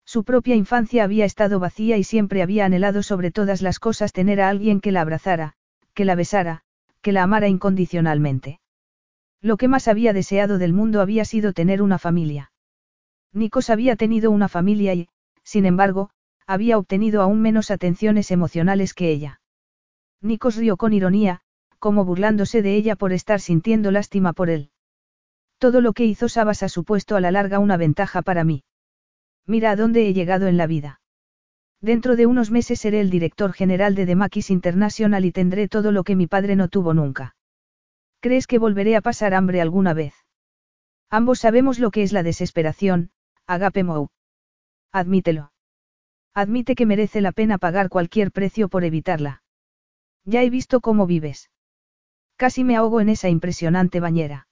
Su 0.04 0.22
propia 0.22 0.54
infancia 0.54 1.02
había 1.02 1.24
estado 1.24 1.58
vacía 1.58 1.96
y 1.96 2.04
siempre 2.04 2.40
había 2.40 2.66
anhelado 2.66 3.02
sobre 3.02 3.32
todas 3.32 3.62
las 3.62 3.80
cosas 3.80 4.12
tener 4.12 4.40
a 4.40 4.48
alguien 4.48 4.80
que 4.80 4.92
la 4.92 5.00
abrazara, 5.00 5.54
que 5.92 6.04
la 6.04 6.14
besara, 6.14 6.62
que 7.00 7.10
la 7.10 7.24
amara 7.24 7.48
incondicionalmente. 7.48 8.60
Lo 9.40 9.56
que 9.56 9.66
más 9.66 9.88
había 9.88 10.12
deseado 10.12 10.58
del 10.58 10.72
mundo 10.72 11.00
había 11.00 11.24
sido 11.24 11.52
tener 11.52 11.82
una 11.82 11.98
familia. 11.98 12.52
Nikos 13.32 13.70
había 13.70 13.96
tenido 13.96 14.30
una 14.30 14.48
familia 14.48 14.94
y, 14.94 15.08
sin 15.42 15.66
embargo, 15.66 16.10
había 16.52 16.76
obtenido 16.76 17.22
aún 17.22 17.40
menos 17.40 17.70
atenciones 17.70 18.30
emocionales 18.30 18.92
que 18.92 19.10
ella. 19.10 19.40
Nikos 20.20 20.56
rió 20.56 20.76
con 20.76 20.92
ironía, 20.92 21.40
como 21.78 22.04
burlándose 22.04 22.60
de 22.60 22.76
ella 22.76 22.94
por 22.94 23.14
estar 23.14 23.40
sintiendo 23.40 23.90
lástima 23.90 24.34
por 24.34 24.50
él. 24.50 24.70
Todo 25.56 25.80
lo 25.80 25.94
que 25.94 26.04
hizo 26.04 26.28
Sabas 26.28 26.62
ha 26.62 26.68
supuesto 26.68 27.16
a 27.16 27.22
la 27.22 27.30
larga 27.30 27.58
una 27.58 27.78
ventaja 27.78 28.20
para 28.20 28.44
mí. 28.44 28.64
Mira 29.46 29.70
a 29.70 29.76
dónde 29.76 30.06
he 30.06 30.12
llegado 30.12 30.46
en 30.46 30.58
la 30.58 30.66
vida. 30.66 31.00
Dentro 31.80 32.16
de 32.16 32.26
unos 32.26 32.50
meses 32.50 32.80
seré 32.80 33.00
el 33.00 33.08
director 33.08 33.54
general 33.54 33.94
de 33.94 34.04
Demakis 34.04 34.50
International 34.50 35.24
y 35.24 35.32
tendré 35.32 35.68
todo 35.68 35.90
lo 35.90 36.04
que 36.04 36.16
mi 36.16 36.26
padre 36.26 36.54
no 36.54 36.68
tuvo 36.68 36.92
nunca. 36.92 37.34
¿Crees 38.20 38.46
que 38.46 38.58
volveré 38.58 38.94
a 38.94 39.00
pasar 39.00 39.32
hambre 39.32 39.62
alguna 39.62 39.94
vez? 39.94 40.14
Ambos 41.08 41.40
sabemos 41.40 41.78
lo 41.78 41.90
que 41.90 42.02
es 42.02 42.12
la 42.12 42.22
desesperación, 42.22 43.10
Agape 43.46 43.84
Mou. 43.84 44.08
Admítelo. 44.92 45.51
Admite 46.34 46.74
que 46.74 46.86
merece 46.86 47.20
la 47.20 47.32
pena 47.32 47.58
pagar 47.58 47.88
cualquier 47.88 48.32
precio 48.32 48.68
por 48.68 48.84
evitarla. 48.84 49.42
Ya 50.24 50.42
he 50.42 50.50
visto 50.50 50.80
cómo 50.80 51.06
vives. 51.06 51.50
Casi 52.36 52.64
me 52.64 52.76
ahogo 52.76 53.00
en 53.00 53.10
esa 53.10 53.28
impresionante 53.28 54.00
bañera. 54.00 54.46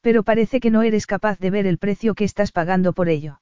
Pero 0.00 0.22
parece 0.22 0.60
que 0.60 0.70
no 0.70 0.82
eres 0.82 1.06
capaz 1.06 1.38
de 1.38 1.50
ver 1.50 1.66
el 1.66 1.78
precio 1.78 2.14
que 2.14 2.24
estás 2.24 2.52
pagando 2.52 2.92
por 2.92 3.08
ello. 3.08 3.40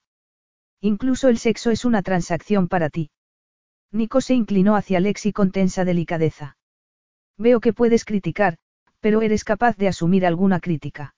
Incluso 0.80 1.28
el 1.28 1.38
sexo 1.38 1.70
es 1.70 1.84
una 1.84 2.02
transacción 2.02 2.68
para 2.68 2.90
ti. 2.90 3.10
Nico 3.90 4.20
se 4.20 4.34
inclinó 4.34 4.76
hacia 4.76 5.00
Lexi 5.00 5.32
con 5.32 5.50
tensa 5.50 5.84
delicadeza. 5.84 6.56
Veo 7.36 7.60
que 7.60 7.72
puedes 7.72 8.04
criticar, 8.04 8.58
pero 9.00 9.22
eres 9.22 9.44
capaz 9.44 9.76
de 9.76 9.88
asumir 9.88 10.26
alguna 10.26 10.60
crítica. 10.60 11.14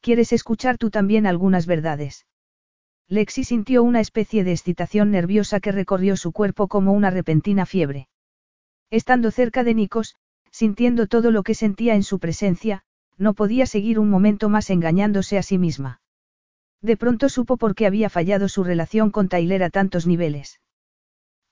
¿Quieres 0.00 0.32
escuchar 0.32 0.78
tú 0.78 0.90
también 0.90 1.26
algunas 1.26 1.66
verdades? 1.66 2.26
Lexi 3.10 3.42
sintió 3.42 3.82
una 3.82 4.00
especie 4.00 4.44
de 4.44 4.52
excitación 4.52 5.10
nerviosa 5.10 5.60
que 5.60 5.72
recorrió 5.72 6.16
su 6.16 6.32
cuerpo 6.32 6.68
como 6.68 6.92
una 6.92 7.10
repentina 7.10 7.64
fiebre. 7.64 8.08
Estando 8.90 9.30
cerca 9.30 9.64
de 9.64 9.74
Nikos, 9.74 10.16
sintiendo 10.50 11.06
todo 11.06 11.30
lo 11.30 11.42
que 11.42 11.54
sentía 11.54 11.94
en 11.94 12.02
su 12.02 12.18
presencia, 12.18 12.82
no 13.16 13.32
podía 13.32 13.64
seguir 13.64 13.98
un 13.98 14.10
momento 14.10 14.50
más 14.50 14.68
engañándose 14.68 15.38
a 15.38 15.42
sí 15.42 15.56
misma. 15.56 16.00
De 16.82 16.96
pronto 16.96 17.28
supo 17.30 17.56
por 17.56 17.74
qué 17.74 17.86
había 17.86 18.10
fallado 18.10 18.48
su 18.48 18.62
relación 18.62 19.10
con 19.10 19.28
Tyler 19.28 19.62
a 19.62 19.70
tantos 19.70 20.06
niveles. 20.06 20.60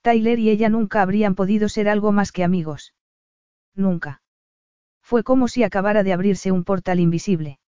Tyler 0.01 0.37
y 0.39 0.51
ella 0.51 0.69
nunca 0.69 1.01
habrían 1.01 1.35
podido 1.35 1.69
ser 1.69 1.89
algo 1.89 2.11
más 2.11 2.31
que 2.31 2.43
amigos. 2.43 2.93
Nunca. 3.75 4.21
Fue 5.01 5.23
como 5.23 5.47
si 5.47 5.63
acabara 5.63 6.03
de 6.03 6.13
abrirse 6.13 6.51
un 6.51 6.63
portal 6.63 6.99
invisible. 6.99 7.59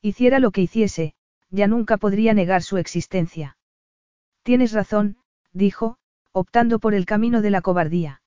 Hiciera 0.00 0.38
lo 0.38 0.50
que 0.50 0.62
hiciese, 0.62 1.14
ya 1.50 1.66
nunca 1.66 1.96
podría 1.96 2.34
negar 2.34 2.62
su 2.62 2.76
existencia. 2.76 3.56
Tienes 4.42 4.72
razón, 4.72 5.16
dijo, 5.52 5.98
optando 6.32 6.78
por 6.78 6.94
el 6.94 7.06
camino 7.06 7.42
de 7.42 7.50
la 7.50 7.60
cobardía. 7.60 8.22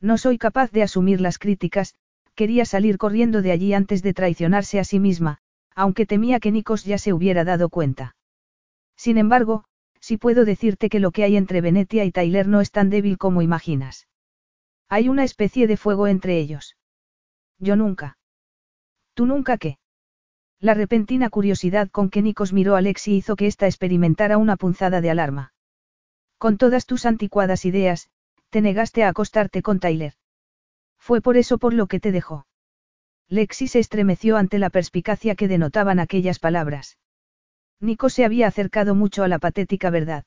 No 0.00 0.18
soy 0.18 0.38
capaz 0.38 0.70
de 0.70 0.82
asumir 0.82 1.20
las 1.20 1.38
críticas, 1.38 1.94
quería 2.34 2.64
salir 2.64 2.98
corriendo 2.98 3.42
de 3.42 3.52
allí 3.52 3.72
antes 3.72 4.02
de 4.02 4.14
traicionarse 4.14 4.78
a 4.78 4.84
sí 4.84 5.00
misma, 5.00 5.38
aunque 5.74 6.06
temía 6.06 6.40
que 6.40 6.52
Nikos 6.52 6.84
ya 6.84 6.98
se 6.98 7.12
hubiera 7.12 7.44
dado 7.44 7.68
cuenta. 7.68 8.16
Sin 8.96 9.18
embargo, 9.18 9.64
sí 10.00 10.16
puedo 10.16 10.44
decirte 10.44 10.88
que 10.88 11.00
lo 11.00 11.10
que 11.10 11.24
hay 11.24 11.36
entre 11.36 11.60
Venetia 11.60 12.04
y 12.04 12.12
Tyler 12.12 12.46
no 12.46 12.60
es 12.60 12.70
tan 12.70 12.90
débil 12.90 13.18
como 13.18 13.42
imaginas. 13.42 14.06
Hay 14.88 15.08
una 15.08 15.24
especie 15.24 15.66
de 15.66 15.76
fuego 15.76 16.06
entre 16.06 16.38
ellos. 16.38 16.76
Yo 17.58 17.76
nunca. 17.76 18.18
¿Tú 19.14 19.26
nunca 19.26 19.58
qué? 19.58 19.78
La 20.60 20.74
repentina 20.74 21.28
curiosidad 21.28 21.90
con 21.90 22.08
que 22.08 22.22
Nikos 22.22 22.52
miró 22.52 22.76
a 22.76 22.80
Lexi 22.80 23.16
hizo 23.16 23.36
que 23.36 23.46
ésta 23.46 23.66
experimentara 23.66 24.38
una 24.38 24.56
punzada 24.56 25.00
de 25.00 25.10
alarma. 25.10 25.52
Con 26.38 26.56
todas 26.56 26.86
tus 26.86 27.04
anticuadas 27.04 27.64
ideas, 27.64 28.08
te 28.50 28.62
negaste 28.62 29.04
a 29.04 29.08
acostarte 29.08 29.62
con 29.62 29.80
Tyler. 29.80 30.14
Fue 30.98 31.20
por 31.20 31.36
eso 31.36 31.58
por 31.58 31.74
lo 31.74 31.86
que 31.86 32.00
te 32.00 32.10
dejó. 32.10 32.46
Lexi 33.28 33.68
se 33.68 33.80
estremeció 33.80 34.36
ante 34.36 34.58
la 34.58 34.70
perspicacia 34.70 35.34
que 35.34 35.48
denotaban 35.48 35.98
aquellas 35.98 36.38
palabras. 36.38 36.98
Nico 37.80 38.08
se 38.08 38.24
había 38.24 38.46
acercado 38.46 38.94
mucho 38.94 39.24
a 39.24 39.28
la 39.28 39.38
patética 39.38 39.90
verdad. 39.90 40.24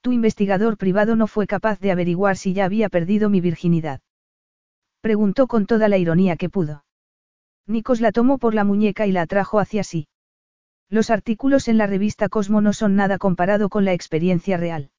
Tu 0.00 0.12
investigador 0.12 0.78
privado 0.78 1.16
no 1.16 1.26
fue 1.26 1.46
capaz 1.46 1.80
de 1.80 1.90
averiguar 1.90 2.36
si 2.36 2.54
ya 2.54 2.64
había 2.64 2.88
perdido 2.88 3.28
mi 3.28 3.40
virginidad. 3.40 4.00
Preguntó 5.00 5.46
con 5.48 5.66
toda 5.66 5.88
la 5.88 5.98
ironía 5.98 6.36
que 6.36 6.48
pudo. 6.48 6.83
Nikos 7.66 8.00
la 8.00 8.12
tomó 8.12 8.38
por 8.38 8.54
la 8.54 8.64
muñeca 8.64 9.06
y 9.06 9.12
la 9.12 9.22
atrajo 9.22 9.58
hacia 9.58 9.84
sí. 9.84 10.06
Los 10.90 11.10
artículos 11.10 11.68
en 11.68 11.78
la 11.78 11.86
revista 11.86 12.28
Cosmo 12.28 12.60
no 12.60 12.72
son 12.72 12.94
nada 12.94 13.18
comparado 13.18 13.68
con 13.68 13.84
la 13.84 13.92
experiencia 13.92 14.56
real. 14.56 14.90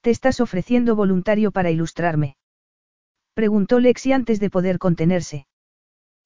¿Te 0.00 0.10
estás 0.10 0.40
ofreciendo 0.40 0.96
voluntario 0.96 1.52
para 1.52 1.70
ilustrarme? 1.70 2.36
Preguntó 3.34 3.80
Lexi 3.80 4.12
antes 4.12 4.40
de 4.40 4.50
poder 4.50 4.78
contenerse. 4.78 5.46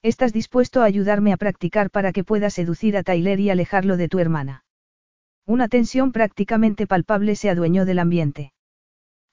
¿Estás 0.02 0.32
dispuesto 0.32 0.80
a 0.80 0.86
ayudarme 0.86 1.32
a 1.32 1.36
practicar 1.36 1.90
para 1.90 2.12
que 2.12 2.24
pueda 2.24 2.48
seducir 2.48 2.96
a 2.96 3.02
Tyler 3.02 3.38
y 3.40 3.50
alejarlo 3.50 3.96
de 3.96 4.08
tu 4.08 4.18
hermana? 4.18 4.64
Una 5.46 5.68
tensión 5.68 6.12
prácticamente 6.12 6.86
palpable 6.86 7.36
se 7.36 7.50
adueñó 7.50 7.84
del 7.84 7.98
ambiente. 7.98 8.52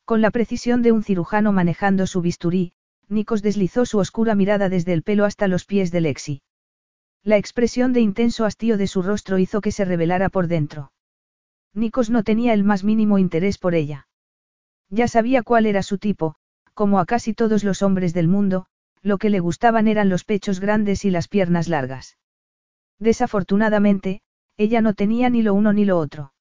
Con 0.04 0.22
la 0.22 0.32
precisión 0.32 0.82
de 0.82 0.92
un 0.92 1.04
cirujano 1.04 1.52
manejando 1.52 2.08
su 2.08 2.22
bisturí, 2.22 2.74
Nikos 3.10 3.42
deslizó 3.42 3.86
su 3.86 4.00
oscura 4.00 4.36
mirada 4.36 4.70
desde 4.70 4.94
el 4.94 5.04
pelo 5.04 5.26
hasta 5.26 5.48
los 5.48 5.66
pies 5.66 5.92
de 5.92 6.02
Lexi. 6.02 6.42
La 7.24 7.38
expresión 7.38 7.94
de 7.94 8.02
intenso 8.02 8.46
hastío 8.46 8.78
de 8.78 8.88
su 8.88 9.02
rostro 9.02 9.38
hizo 9.38 9.62
que 9.62 9.72
se 9.72 9.86
revelara 9.86 10.30
por 10.30 10.48
dentro. 10.48 10.92
Nikos 11.74 12.10
no 12.10 12.24
tenía 12.24 12.54
el 12.54 12.64
más 12.64 12.84
mínimo 12.84 13.18
interés 13.18 13.58
por 13.58 13.76
ella. 13.76 14.08
Ya 14.90 15.08
sabía 15.08 15.44
cuál 15.44 15.66
era 15.66 15.84
su 15.84 15.98
tipo, 15.98 16.36
como 16.74 17.00
a 17.00 17.06
casi 17.06 17.34
todos 17.34 17.64
los 17.64 17.82
hombres 17.82 18.14
del 18.14 18.28
mundo, 18.28 18.68
lo 19.02 19.18
que 19.18 19.30
le 19.30 19.40
gustaban 19.40 19.88
eran 19.88 20.10
los 20.10 20.24
pechos 20.24 20.60
grandes 20.60 21.06
y 21.06 21.12
las 21.12 21.28
piernas 21.28 21.68
largas. 21.68 22.18
Desafortunadamente, 23.00 24.22
ella 24.58 24.82
no 24.82 24.94
tenía 24.94 25.30
ni 25.30 25.42
lo 25.44 25.54
uno 25.54 25.72
ni 25.74 25.86
lo 25.86 25.98
otro. 25.98 26.34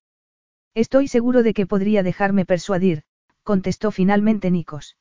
Estoy 0.74 1.09
seguro 1.09 1.43
de 1.43 1.55
que 1.55 1.66
podría 1.66 2.02
dejarme 2.02 2.44
persuadir, 2.44 3.02
contestó 3.43 3.90
finalmente 3.90 4.51
Nikos. 4.51 4.97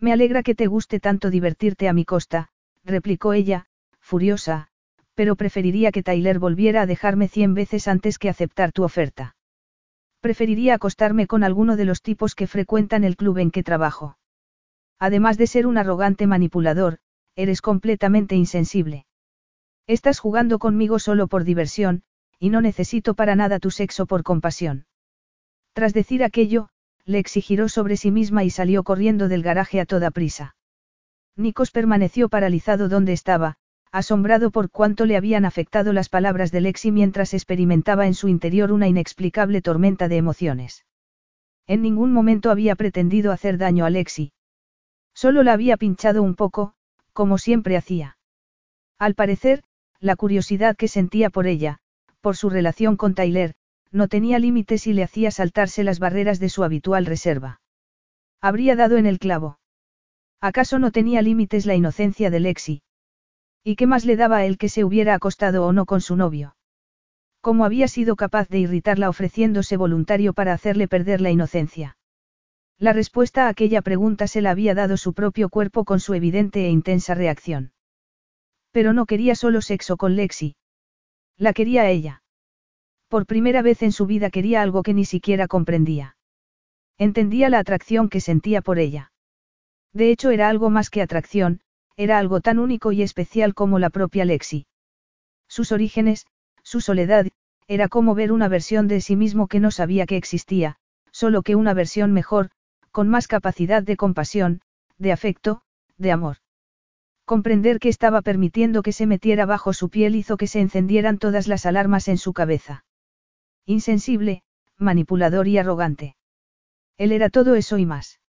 Me 0.00 0.12
alegra 0.12 0.42
que 0.42 0.54
te 0.54 0.66
guste 0.66 1.00
tanto 1.00 1.30
divertirte 1.30 1.88
a 1.88 1.92
mi 1.92 2.04
costa, 2.04 2.48
replicó 2.84 3.32
ella, 3.32 3.66
furiosa, 4.00 4.68
pero 5.14 5.36
preferiría 5.36 5.92
que 5.92 6.02
Tyler 6.02 6.38
volviera 6.38 6.82
a 6.82 6.86
dejarme 6.86 7.28
cien 7.28 7.54
veces 7.54 7.88
antes 7.88 8.18
que 8.18 8.28
aceptar 8.28 8.72
tu 8.72 8.82
oferta. 8.82 9.36
Preferiría 10.20 10.74
acostarme 10.74 11.26
con 11.26 11.44
alguno 11.44 11.76
de 11.76 11.86
los 11.86 12.02
tipos 12.02 12.34
que 12.34 12.46
frecuentan 12.46 13.04
el 13.04 13.16
club 13.16 13.38
en 13.38 13.50
que 13.50 13.62
trabajo. 13.62 14.18
Además 14.98 15.38
de 15.38 15.46
ser 15.46 15.66
un 15.66 15.78
arrogante 15.78 16.26
manipulador, 16.26 16.98
eres 17.34 17.62
completamente 17.62 18.34
insensible. 18.34 19.06
Estás 19.86 20.18
jugando 20.18 20.58
conmigo 20.58 20.98
solo 20.98 21.28
por 21.28 21.44
diversión, 21.44 22.02
y 22.38 22.50
no 22.50 22.60
necesito 22.60 23.14
para 23.14 23.36
nada 23.36 23.58
tu 23.58 23.70
sexo 23.70 24.06
por 24.06 24.22
compasión. 24.22 24.86
Tras 25.72 25.94
decir 25.94 26.24
aquello, 26.24 26.68
le 27.06 27.18
exigiró 27.18 27.68
sobre 27.68 27.96
sí 27.96 28.10
misma 28.10 28.44
y 28.44 28.50
salió 28.50 28.82
corriendo 28.82 29.28
del 29.28 29.42
garaje 29.42 29.80
a 29.80 29.86
toda 29.86 30.10
prisa. 30.10 30.56
Nikos 31.36 31.70
permaneció 31.70 32.28
paralizado 32.28 32.88
donde 32.88 33.12
estaba, 33.12 33.56
asombrado 33.92 34.50
por 34.50 34.70
cuánto 34.70 35.06
le 35.06 35.16
habían 35.16 35.44
afectado 35.44 35.92
las 35.92 36.08
palabras 36.08 36.50
de 36.50 36.60
Lexi 36.60 36.90
mientras 36.90 37.32
experimentaba 37.32 38.06
en 38.06 38.14
su 38.14 38.28
interior 38.28 38.72
una 38.72 38.88
inexplicable 38.88 39.62
tormenta 39.62 40.08
de 40.08 40.16
emociones. 40.16 40.84
En 41.66 41.82
ningún 41.82 42.12
momento 42.12 42.50
había 42.50 42.74
pretendido 42.74 43.32
hacer 43.32 43.56
daño 43.56 43.84
a 43.84 43.90
Lexi. 43.90 44.32
Solo 45.14 45.42
la 45.42 45.52
había 45.52 45.76
pinchado 45.76 46.22
un 46.22 46.34
poco, 46.34 46.74
como 47.12 47.38
siempre 47.38 47.76
hacía. 47.76 48.18
Al 48.98 49.14
parecer, 49.14 49.62
la 50.00 50.16
curiosidad 50.16 50.76
que 50.76 50.88
sentía 50.88 51.30
por 51.30 51.46
ella, 51.46 51.78
por 52.20 52.36
su 52.36 52.50
relación 52.50 52.96
con 52.96 53.14
Tyler, 53.14 53.54
no 53.92 54.08
tenía 54.08 54.38
límites 54.38 54.86
y 54.86 54.92
le 54.92 55.02
hacía 55.02 55.30
saltarse 55.30 55.84
las 55.84 55.98
barreras 55.98 56.38
de 56.38 56.48
su 56.48 56.64
habitual 56.64 57.06
reserva. 57.06 57.60
Habría 58.40 58.76
dado 58.76 58.96
en 58.96 59.06
el 59.06 59.18
clavo. 59.18 59.58
¿Acaso 60.40 60.78
no 60.78 60.92
tenía 60.92 61.22
límites 61.22 61.66
la 61.66 61.74
inocencia 61.74 62.30
de 62.30 62.40
Lexi? 62.40 62.82
¿Y 63.64 63.76
qué 63.76 63.86
más 63.86 64.04
le 64.04 64.16
daba 64.16 64.38
a 64.38 64.44
él 64.44 64.58
que 64.58 64.68
se 64.68 64.84
hubiera 64.84 65.14
acostado 65.14 65.66
o 65.66 65.72
no 65.72 65.86
con 65.86 66.00
su 66.00 66.14
novio? 66.16 66.56
¿Cómo 67.40 67.64
había 67.64 67.88
sido 67.88 68.16
capaz 68.16 68.48
de 68.48 68.58
irritarla 68.58 69.08
ofreciéndose 69.08 69.76
voluntario 69.76 70.32
para 70.32 70.52
hacerle 70.52 70.88
perder 70.88 71.20
la 71.20 71.30
inocencia? 71.30 71.96
La 72.78 72.92
respuesta 72.92 73.46
a 73.46 73.48
aquella 73.48 73.82
pregunta 73.82 74.26
se 74.26 74.42
la 74.42 74.50
había 74.50 74.74
dado 74.74 74.96
su 74.96 75.14
propio 75.14 75.48
cuerpo 75.48 75.84
con 75.84 75.98
su 75.98 76.12
evidente 76.14 76.66
e 76.66 76.70
intensa 76.70 77.14
reacción. 77.14 77.72
Pero 78.70 78.92
no 78.92 79.06
quería 79.06 79.34
solo 79.34 79.62
sexo 79.62 79.96
con 79.96 80.14
Lexi. 80.14 80.56
La 81.38 81.52
quería 81.52 81.82
a 81.82 81.88
ella. 81.88 82.22
Por 83.08 83.26
primera 83.26 83.62
vez 83.62 83.82
en 83.82 83.92
su 83.92 84.06
vida 84.06 84.30
quería 84.30 84.62
algo 84.62 84.82
que 84.82 84.94
ni 84.94 85.04
siquiera 85.04 85.46
comprendía. 85.46 86.16
Entendía 86.98 87.48
la 87.48 87.58
atracción 87.58 88.08
que 88.08 88.20
sentía 88.20 88.62
por 88.62 88.78
ella. 88.78 89.12
De 89.92 90.10
hecho 90.10 90.30
era 90.30 90.48
algo 90.48 90.70
más 90.70 90.90
que 90.90 91.02
atracción, 91.02 91.60
era 91.96 92.18
algo 92.18 92.40
tan 92.40 92.58
único 92.58 92.92
y 92.92 93.02
especial 93.02 93.54
como 93.54 93.78
la 93.78 93.90
propia 93.90 94.24
Lexi. 94.24 94.66
Sus 95.48 95.72
orígenes, 95.72 96.26
su 96.62 96.80
soledad, 96.80 97.26
era 97.68 97.88
como 97.88 98.14
ver 98.14 98.32
una 98.32 98.48
versión 98.48 98.88
de 98.88 99.00
sí 99.00 99.14
mismo 99.14 99.46
que 99.46 99.60
no 99.60 99.70
sabía 99.70 100.06
que 100.06 100.16
existía, 100.16 100.76
solo 101.12 101.42
que 101.42 101.54
una 101.54 101.74
versión 101.74 102.12
mejor, 102.12 102.50
con 102.90 103.08
más 103.08 103.28
capacidad 103.28 103.82
de 103.82 103.96
compasión, 103.96 104.62
de 104.98 105.12
afecto, 105.12 105.62
de 105.96 106.12
amor. 106.12 106.38
Comprender 107.24 107.78
que 107.78 107.88
estaba 107.88 108.22
permitiendo 108.22 108.82
que 108.82 108.92
se 108.92 109.06
metiera 109.06 109.46
bajo 109.46 109.72
su 109.72 109.90
piel 109.90 110.16
hizo 110.16 110.36
que 110.36 110.46
se 110.46 110.60
encendieran 110.60 111.18
todas 111.18 111.48
las 111.48 111.66
alarmas 111.66 112.08
en 112.08 112.18
su 112.18 112.32
cabeza. 112.32 112.84
Insensible, 113.66 114.42
manipulador 114.78 115.48
y 115.48 115.58
arrogante. 115.58 116.16
Él 116.98 117.10
era 117.10 117.30
todo 117.30 117.56
eso 117.56 117.78
y 117.78 117.84
más. 117.84 118.20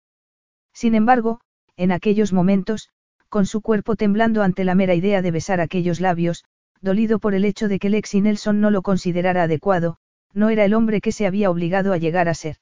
Sin 0.73 0.95
embargo, 0.95 1.39
en 1.75 1.91
aquellos 1.91 2.33
momentos, 2.33 2.89
con 3.29 3.45
su 3.45 3.61
cuerpo 3.61 3.95
temblando 3.95 4.41
ante 4.41 4.63
la 4.63 4.73
mera 4.73 4.95
idea 4.95 5.21
de 5.21 5.31
besar 5.31 5.61
aquellos 5.61 5.99
labios, 5.99 6.43
dolido 6.81 7.19
por 7.19 7.35
el 7.35 7.45
hecho 7.45 7.67
de 7.67 7.77
que 7.77 7.89
Lexi 7.89 8.21
Nelson 8.21 8.61
no 8.61 8.71
lo 8.71 8.81
considerara 8.81 9.43
adecuado, 9.43 9.97
no 10.33 10.49
era 10.49 10.65
el 10.65 10.73
hombre 10.73 11.01
que 11.01 11.11
se 11.11 11.27
había 11.27 11.51
obligado 11.51 11.93
a 11.93 11.97
llegar 11.97 12.29
a 12.29 12.33
ser. 12.33 12.57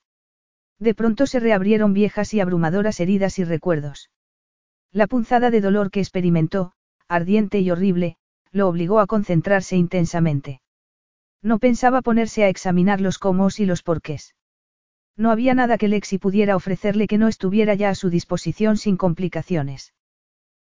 De 0.77 0.93
pronto 0.93 1.27
se 1.27 1.39
reabrieron 1.39 1.93
viejas 1.93 2.33
y 2.33 2.41
abrumadoras 2.41 2.99
heridas 2.99 3.39
y 3.39 3.45
recuerdos. 3.45 4.09
La 4.91 5.07
punzada 5.07 5.49
de 5.49 5.61
dolor 5.61 5.91
que 5.91 6.01
experimentó, 6.01 6.73
ardiente 7.07 7.59
y 7.59 7.71
horrible, 7.71 8.17
lo 8.51 8.67
obligó 8.67 8.99
a 8.99 9.07
concentrarse 9.07 9.75
intensamente. 9.75 10.61
No 11.41 11.59
pensaba 11.59 12.01
ponerse 12.01 12.43
a 12.43 12.49
examinar 12.49 13.01
los 13.01 13.19
cómo 13.19 13.47
y 13.57 13.65
los 13.65 13.83
porqués. 13.83 14.35
No 15.17 15.31
había 15.31 15.53
nada 15.53 15.77
que 15.77 15.87
Lexi 15.87 16.17
pudiera 16.17 16.55
ofrecerle 16.55 17.07
que 17.07 17.17
no 17.17 17.27
estuviera 17.27 17.73
ya 17.73 17.89
a 17.89 17.95
su 17.95 18.09
disposición 18.09 18.77
sin 18.77 18.97
complicaciones. 18.97 19.93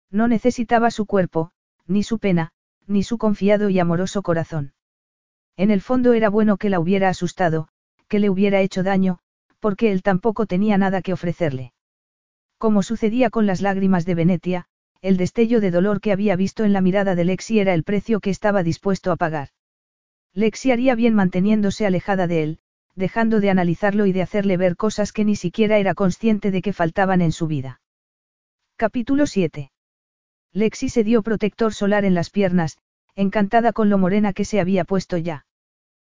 No 0.09 0.27
necesitaba 0.27 0.91
su 0.91 1.05
cuerpo, 1.05 1.51
ni 1.87 2.03
su 2.03 2.19
pena, 2.19 2.51
ni 2.87 3.03
su 3.03 3.17
confiado 3.17 3.69
y 3.69 3.79
amoroso 3.79 4.21
corazón. 4.23 4.73
En 5.55 5.71
el 5.71 5.81
fondo 5.81 6.13
era 6.13 6.29
bueno 6.29 6.57
que 6.57 6.69
la 6.69 6.79
hubiera 6.79 7.09
asustado, 7.09 7.69
que 8.07 8.19
le 8.19 8.29
hubiera 8.29 8.59
hecho 8.61 8.83
daño, 8.83 9.19
porque 9.59 9.91
él 9.91 10.01
tampoco 10.01 10.45
tenía 10.45 10.77
nada 10.77 11.01
que 11.01 11.13
ofrecerle. 11.13 11.73
Como 12.57 12.83
sucedía 12.83 13.29
con 13.29 13.45
las 13.45 13.61
lágrimas 13.61 14.05
de 14.05 14.15
Venetia, 14.15 14.65
el 15.01 15.17
destello 15.17 15.61
de 15.61 15.71
dolor 15.71 16.01
que 16.01 16.11
había 16.11 16.35
visto 16.35 16.63
en 16.63 16.73
la 16.73 16.81
mirada 16.81 17.15
de 17.15 17.25
Lexi 17.25 17.59
era 17.59 17.73
el 17.73 17.83
precio 17.83 18.19
que 18.19 18.29
estaba 18.29 18.63
dispuesto 18.63 19.11
a 19.11 19.15
pagar. 19.15 19.49
Lexi 20.33 20.71
haría 20.71 20.95
bien 20.95 21.13
manteniéndose 21.13 21.85
alejada 21.85 22.25
de 22.27 22.43
él, 22.43 22.59
dejando 22.95 23.39
de 23.39 23.49
analizarlo 23.49 24.05
y 24.05 24.13
de 24.13 24.21
hacerle 24.21 24.57
ver 24.57 24.75
cosas 24.77 25.11
que 25.11 25.25
ni 25.25 25.35
siquiera 25.35 25.77
era 25.77 25.93
consciente 25.93 26.51
de 26.51 26.61
que 26.61 26.73
faltaban 26.73 27.21
en 27.21 27.31
su 27.31 27.47
vida. 27.47 27.81
Capítulo 28.77 29.27
7. 29.27 29.71
Lexi 30.53 30.89
se 30.89 31.03
dio 31.03 31.21
protector 31.21 31.73
solar 31.73 32.05
en 32.05 32.13
las 32.13 32.29
piernas, 32.29 32.77
encantada 33.15 33.73
con 33.73 33.89
lo 33.89 33.97
morena 33.97 34.33
que 34.33 34.45
se 34.45 34.59
había 34.59 34.85
puesto 34.85 35.17
ya. 35.17 35.45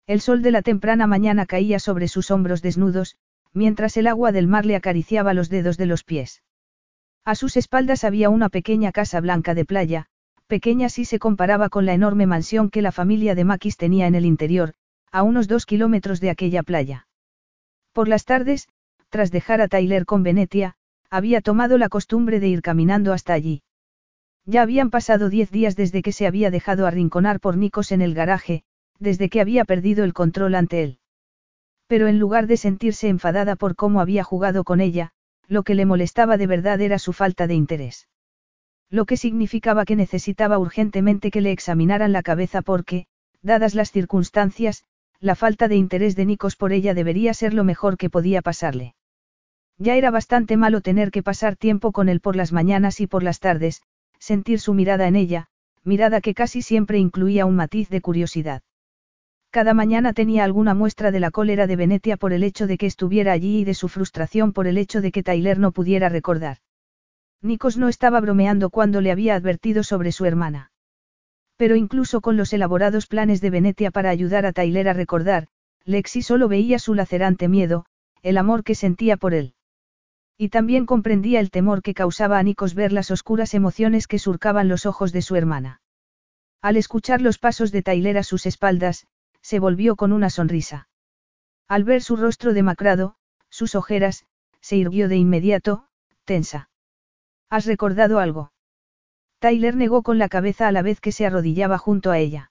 El 0.07 0.19
sol 0.21 0.41
de 0.41 0.51
la 0.51 0.61
temprana 0.61 1.07
mañana 1.07 1.45
caía 1.45 1.79
sobre 1.79 2.07
sus 2.07 2.31
hombros 2.31 2.61
desnudos, 2.61 3.15
mientras 3.53 3.95
el 3.97 4.07
agua 4.07 4.31
del 4.31 4.47
mar 4.47 4.65
le 4.65 4.75
acariciaba 4.75 5.33
los 5.33 5.49
dedos 5.49 5.77
de 5.77 5.85
los 5.85 6.03
pies. 6.03 6.43
A 7.23 7.35
sus 7.35 7.55
espaldas 7.55 8.03
había 8.03 8.29
una 8.29 8.49
pequeña 8.49 8.91
casa 8.91 9.21
blanca 9.21 9.53
de 9.53 9.65
playa, 9.65 10.07
pequeña 10.51 10.89
si 10.89 11.05
se 11.05 11.17
comparaba 11.17 11.69
con 11.69 11.85
la 11.85 11.93
enorme 11.93 12.25
mansión 12.25 12.69
que 12.69 12.81
la 12.81 12.91
familia 12.91 13.35
de 13.35 13.45
Maquis 13.45 13.77
tenía 13.77 14.05
en 14.05 14.15
el 14.15 14.25
interior, 14.25 14.73
a 15.09 15.23
unos 15.23 15.47
dos 15.47 15.65
kilómetros 15.65 16.19
de 16.19 16.29
aquella 16.29 16.61
playa. 16.61 17.07
Por 17.93 18.09
las 18.09 18.25
tardes, 18.25 18.67
tras 19.07 19.31
dejar 19.31 19.61
a 19.61 19.69
Tyler 19.69 20.05
con 20.05 20.23
Venetia, 20.23 20.75
había 21.09 21.39
tomado 21.39 21.77
la 21.77 21.87
costumbre 21.87 22.41
de 22.41 22.49
ir 22.49 22.61
caminando 22.61 23.13
hasta 23.13 23.31
allí. 23.31 23.63
Ya 24.45 24.61
habían 24.61 24.89
pasado 24.89 25.29
diez 25.29 25.51
días 25.51 25.77
desde 25.77 26.01
que 26.01 26.11
se 26.11 26.27
había 26.27 26.51
dejado 26.51 26.85
arrinconar 26.85 27.39
por 27.39 27.55
Nikos 27.55 27.93
en 27.93 28.01
el 28.01 28.13
garaje, 28.13 28.63
desde 28.99 29.29
que 29.29 29.39
había 29.39 29.63
perdido 29.63 30.03
el 30.03 30.11
control 30.11 30.55
ante 30.55 30.83
él. 30.83 30.99
Pero 31.87 32.09
en 32.09 32.19
lugar 32.19 32.47
de 32.47 32.57
sentirse 32.57 33.07
enfadada 33.07 33.55
por 33.55 33.77
cómo 33.77 34.01
había 34.01 34.25
jugado 34.25 34.65
con 34.65 34.81
ella, 34.81 35.11
lo 35.47 35.63
que 35.63 35.75
le 35.75 35.85
molestaba 35.85 36.35
de 36.35 36.47
verdad 36.47 36.81
era 36.81 36.99
su 36.99 37.13
falta 37.13 37.47
de 37.47 37.53
interés. 37.53 38.09
Lo 38.91 39.05
que 39.05 39.15
significaba 39.15 39.85
que 39.85 39.95
necesitaba 39.95 40.59
urgentemente 40.59 41.31
que 41.31 41.39
le 41.39 41.53
examinaran 41.53 42.11
la 42.11 42.23
cabeza 42.23 42.61
porque, 42.61 43.05
dadas 43.41 43.73
las 43.73 43.89
circunstancias, 43.89 44.83
la 45.21 45.35
falta 45.35 45.69
de 45.69 45.77
interés 45.77 46.17
de 46.17 46.25
Nikos 46.25 46.57
por 46.57 46.73
ella 46.73 46.93
debería 46.93 47.33
ser 47.33 47.53
lo 47.53 47.63
mejor 47.63 47.95
que 47.95 48.09
podía 48.09 48.41
pasarle. 48.41 48.95
Ya 49.77 49.95
era 49.95 50.11
bastante 50.11 50.57
malo 50.57 50.81
tener 50.81 51.09
que 51.09 51.23
pasar 51.23 51.55
tiempo 51.55 51.93
con 51.93 52.09
él 52.09 52.19
por 52.19 52.35
las 52.35 52.51
mañanas 52.51 52.99
y 52.99 53.07
por 53.07 53.23
las 53.23 53.39
tardes, 53.39 53.81
sentir 54.19 54.59
su 54.59 54.73
mirada 54.73 55.07
en 55.07 55.15
ella, 55.15 55.47
mirada 55.85 56.19
que 56.19 56.33
casi 56.33 56.61
siempre 56.61 56.99
incluía 56.99 57.45
un 57.45 57.55
matiz 57.55 57.87
de 57.87 58.01
curiosidad. 58.01 58.61
Cada 59.51 59.73
mañana 59.73 60.11
tenía 60.11 60.43
alguna 60.43 60.73
muestra 60.73 61.11
de 61.11 61.21
la 61.21 61.31
cólera 61.31 61.65
de 61.65 61.77
Venetia 61.77 62.17
por 62.17 62.33
el 62.33 62.43
hecho 62.43 62.67
de 62.67 62.77
que 62.77 62.87
estuviera 62.87 63.31
allí 63.31 63.59
y 63.59 63.63
de 63.63 63.73
su 63.73 63.87
frustración 63.87 64.51
por 64.51 64.67
el 64.67 64.77
hecho 64.77 64.99
de 64.99 65.13
que 65.13 65.23
Tyler 65.23 65.59
no 65.59 65.71
pudiera 65.71 66.09
recordar. 66.09 66.57
Nikos 67.41 67.77
no 67.77 67.89
estaba 67.89 68.19
bromeando 68.19 68.69
cuando 68.69 69.01
le 69.01 69.11
había 69.11 69.35
advertido 69.35 69.83
sobre 69.83 70.11
su 70.11 70.25
hermana. 70.25 70.71
Pero 71.57 71.75
incluso 71.75 72.21
con 72.21 72.37
los 72.37 72.53
elaborados 72.53 73.07
planes 73.07 73.41
de 73.41 73.49
Venetia 73.49 73.91
para 73.91 74.09
ayudar 74.09 74.45
a 74.45 74.51
Tyler 74.51 74.89
a 74.89 74.93
recordar, 74.93 75.47
Lexi 75.83 76.21
solo 76.21 76.47
veía 76.47 76.79
su 76.79 76.93
lacerante 76.93 77.47
miedo, 77.47 77.85
el 78.23 78.37
amor 78.37 78.63
que 78.63 78.75
sentía 78.75 79.17
por 79.17 79.33
él. 79.33 79.53
Y 80.37 80.49
también 80.49 80.87
comprendía 80.87 81.39
el 81.39 81.51
temor 81.51 81.83
que 81.83 81.93
causaba 81.93 82.39
a 82.39 82.43
Nikos 82.43 82.73
ver 82.73 82.91
las 82.91 83.11
oscuras 83.11 83.53
emociones 83.53 84.07
que 84.07 84.17
surcaban 84.17 84.67
los 84.67 84.87
ojos 84.87 85.11
de 85.11 85.21
su 85.21 85.35
hermana. 85.35 85.81
Al 86.61 86.77
escuchar 86.77 87.21
los 87.21 87.37
pasos 87.37 87.71
de 87.71 87.83
Tyler 87.83 88.17
a 88.17 88.23
sus 88.23 88.47
espaldas, 88.47 89.05
se 89.41 89.59
volvió 89.59 89.95
con 89.95 90.11
una 90.11 90.29
sonrisa. 90.29 90.87
Al 91.67 91.83
ver 91.83 92.01
su 92.01 92.15
rostro 92.15 92.53
demacrado, 92.53 93.15
sus 93.49 93.75
ojeras, 93.75 94.25
se 94.61 94.77
irguió 94.77 95.07
de 95.09 95.17
inmediato, 95.17 95.85
tensa. 96.25 96.70
¿Has 97.51 97.65
recordado 97.65 98.19
algo? 98.19 98.53
Tyler 99.39 99.75
negó 99.75 100.03
con 100.03 100.17
la 100.17 100.29
cabeza 100.29 100.69
a 100.69 100.71
la 100.71 100.81
vez 100.81 101.01
que 101.01 101.11
se 101.11 101.25
arrodillaba 101.25 101.77
junto 101.77 102.09
a 102.09 102.17
ella. 102.17 102.49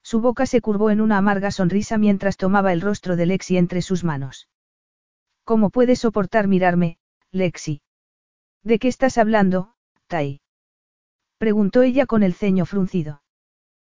Su 0.00 0.20
boca 0.20 0.46
se 0.46 0.60
curvó 0.60 0.90
en 0.90 1.00
una 1.00 1.18
amarga 1.18 1.50
sonrisa 1.50 1.98
mientras 1.98 2.36
tomaba 2.36 2.72
el 2.72 2.82
rostro 2.82 3.16
de 3.16 3.26
Lexi 3.26 3.56
entre 3.56 3.82
sus 3.82 4.04
manos. 4.04 4.48
¿Cómo 5.42 5.70
puedes 5.70 5.98
soportar 5.98 6.46
mirarme, 6.46 6.98
Lexi? 7.32 7.82
¿De 8.62 8.78
qué 8.78 8.86
estás 8.86 9.18
hablando, 9.18 9.74
Tai? 10.06 10.40
Preguntó 11.38 11.82
ella 11.82 12.06
con 12.06 12.22
el 12.22 12.34
ceño 12.34 12.64
fruncido. 12.64 13.24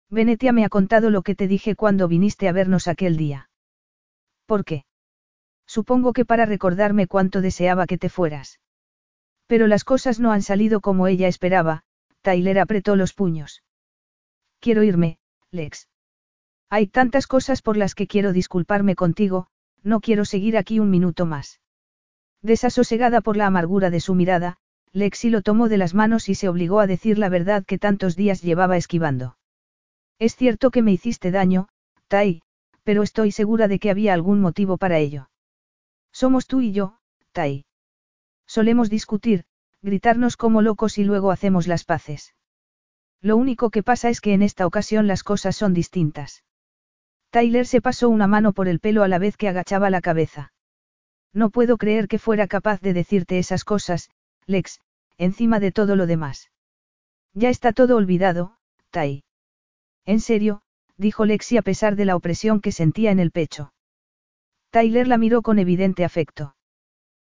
Venetia 0.09 0.51
me 0.51 0.65
ha 0.65 0.69
contado 0.69 1.09
lo 1.09 1.21
que 1.21 1.35
te 1.35 1.47
dije 1.47 1.75
cuando 1.75 2.09
viniste 2.09 2.49
a 2.49 2.51
vernos 2.51 2.89
aquel 2.89 3.15
día. 3.15 3.49
¿Por 4.45 4.65
qué? 4.65 4.83
Supongo 5.65 6.11
que 6.11 6.25
para 6.25 6.45
recordarme 6.45 7.07
cuánto 7.07 7.39
deseaba 7.39 7.85
que 7.87 7.97
te 7.97 8.09
fueras. 8.09 8.59
Pero 9.47 9.67
las 9.67 9.83
cosas 9.83 10.19
no 10.19 10.31
han 10.31 10.41
salido 10.41 10.81
como 10.81 11.07
ella 11.07 11.27
esperaba, 11.27 11.83
Tyler 12.21 12.59
apretó 12.59 12.95
los 12.95 13.13
puños. 13.13 13.63
Quiero 14.59 14.83
irme, 14.83 15.19
Lex. 15.51 15.87
Hay 16.69 16.87
tantas 16.87 17.27
cosas 17.27 17.61
por 17.61 17.77
las 17.77 17.95
que 17.95 18.07
quiero 18.07 18.33
disculparme 18.33 18.95
contigo, 18.95 19.47
no 19.83 20.01
quiero 20.01 20.25
seguir 20.25 20.57
aquí 20.57 20.79
un 20.79 20.89
minuto 20.89 21.25
más. 21.25 21.61
Desasosegada 22.41 23.21
por 23.21 23.37
la 23.37 23.47
amargura 23.47 23.89
de 23.89 24.01
su 24.01 24.15
mirada, 24.15 24.57
Lexi 24.91 25.29
lo 25.29 25.41
tomó 25.41 25.69
de 25.69 25.77
las 25.77 25.93
manos 25.93 26.27
y 26.27 26.35
se 26.35 26.49
obligó 26.49 26.79
a 26.79 26.87
decir 26.87 27.17
la 27.17 27.29
verdad 27.29 27.63
que 27.65 27.77
tantos 27.77 28.15
días 28.15 28.41
llevaba 28.41 28.77
esquivando. 28.77 29.37
Es 30.19 30.35
cierto 30.35 30.71
que 30.71 30.81
me 30.81 30.91
hiciste 30.91 31.31
daño, 31.31 31.69
Tai, 32.07 32.41
pero 32.83 33.03
estoy 33.03 33.31
segura 33.31 33.67
de 33.67 33.79
que 33.79 33.91
había 33.91 34.13
algún 34.13 34.41
motivo 34.41 34.77
para 34.77 34.97
ello. 34.97 35.29
Somos 36.11 36.47
tú 36.47 36.61
y 36.61 36.71
yo, 36.71 36.97
Tai. 37.31 37.66
Solemos 38.47 38.89
discutir, 38.89 39.45
gritarnos 39.81 40.37
como 40.37 40.61
locos 40.61 40.97
y 40.97 41.03
luego 41.03 41.31
hacemos 41.31 41.67
las 41.67 41.83
paces. 41.83 42.33
Lo 43.21 43.37
único 43.37 43.69
que 43.69 43.83
pasa 43.83 44.09
es 44.09 44.21
que 44.21 44.33
en 44.33 44.41
esta 44.41 44.65
ocasión 44.65 45.07
las 45.07 45.23
cosas 45.23 45.55
son 45.55 45.73
distintas. 45.73 46.43
Tyler 47.29 47.67
se 47.67 47.81
pasó 47.81 48.09
una 48.09 48.27
mano 48.27 48.53
por 48.53 48.67
el 48.67 48.79
pelo 48.79 49.03
a 49.03 49.07
la 49.07 49.19
vez 49.19 49.37
que 49.37 49.49
agachaba 49.49 49.89
la 49.89 50.01
cabeza. 50.01 50.53
No 51.33 51.49
puedo 51.49 51.77
creer 51.77 52.07
que 52.07 52.19
fuera 52.19 52.47
capaz 52.47 52.81
de 52.81 52.93
decirte 52.93 53.37
esas 53.37 53.63
cosas, 53.63 54.09
Lex, 54.45 54.81
encima 55.17 55.59
de 55.59 55.71
todo 55.71 55.95
lo 55.95 56.07
demás. 56.07 56.51
Ya 57.33 57.49
está 57.49 57.73
todo 57.73 57.97
olvidado, 57.97 58.57
Tai. 58.91 59.23
En 60.05 60.19
serio, 60.19 60.61
dijo 60.95 61.25
Lexi 61.25 61.57
a 61.57 61.61
pesar 61.61 61.95
de 61.95 62.05
la 62.05 62.15
opresión 62.15 62.61
que 62.61 62.71
sentía 62.71 63.11
en 63.11 63.19
el 63.19 63.31
pecho. 63.31 63.73
Tyler 64.69 65.07
la 65.07 65.17
miró 65.17 65.41
con 65.41 65.59
evidente 65.59 66.05
afecto. 66.05 66.56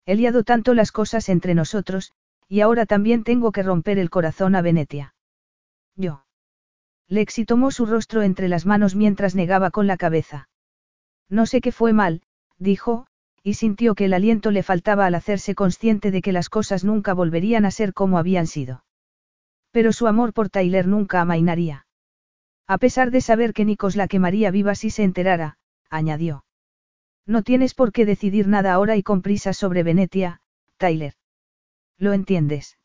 He 0.06 0.16
liado 0.16 0.44
tanto 0.44 0.74
las 0.74 0.92
cosas 0.92 1.30
entre 1.30 1.56
nosotros, 1.56 2.14
y 2.48 2.62
ahora 2.62 2.86
también 2.86 3.24
tengo 3.24 3.52
que 3.52 3.64
romper 3.64 3.98
el 3.98 4.10
corazón 4.10 4.56
a 4.56 4.62
Venetia. 4.62 5.16
Yo. 5.96 6.26
Lexi 7.08 7.46
tomó 7.46 7.72
su 7.72 7.86
rostro 7.86 8.22
entre 8.22 8.48
las 8.48 8.66
manos 8.66 8.96
mientras 8.96 9.36
negaba 9.36 9.72
con 9.72 9.88
la 9.88 9.98
cabeza. 9.98 10.50
No 11.30 11.46
sé 11.46 11.62
qué 11.62 11.72
fue 11.72 11.94
mal, 11.94 12.22
dijo, 12.58 13.08
y 13.44 13.56
sintió 13.56 13.96
que 13.96 14.06
el 14.06 14.14
aliento 14.14 14.52
le 14.52 14.64
faltaba 14.64 15.06
al 15.06 15.16
hacerse 15.16 15.54
consciente 15.56 16.12
de 16.12 16.22
que 16.22 16.32
las 16.32 16.50
cosas 16.50 16.84
nunca 16.84 17.14
volverían 17.14 17.66
a 17.66 17.72
ser 17.72 17.94
como 17.94 18.18
habían 18.18 18.48
sido. 18.48 18.84
Pero 19.72 19.92
su 19.94 20.08
amor 20.08 20.34
por 20.34 20.50
Tyler 20.50 20.88
nunca 20.88 21.22
amainaría. 21.22 21.86
A 22.68 22.78
pesar 22.80 23.12
de 23.12 23.22
saber 23.22 23.54
que 23.54 23.66
Nikos 23.66 23.96
la 23.96 24.08
quemaría 24.08 24.50
viva 24.50 24.74
si 24.74 24.90
se 24.90 25.04
enterara, 25.04 25.58
añadió. 25.90 26.44
No 27.26 27.42
tienes 27.42 27.74
por 27.74 27.92
qué 27.92 28.06
decidir 28.06 28.48
nada 28.48 28.74
ahora 28.74 28.96
y 28.96 29.04
con 29.04 29.22
prisa 29.22 29.54
sobre 29.54 29.84
Venetia, 29.84 30.42
Tyler. 30.78 31.14
¿Lo 31.98 32.14
entiendes? 32.14 32.78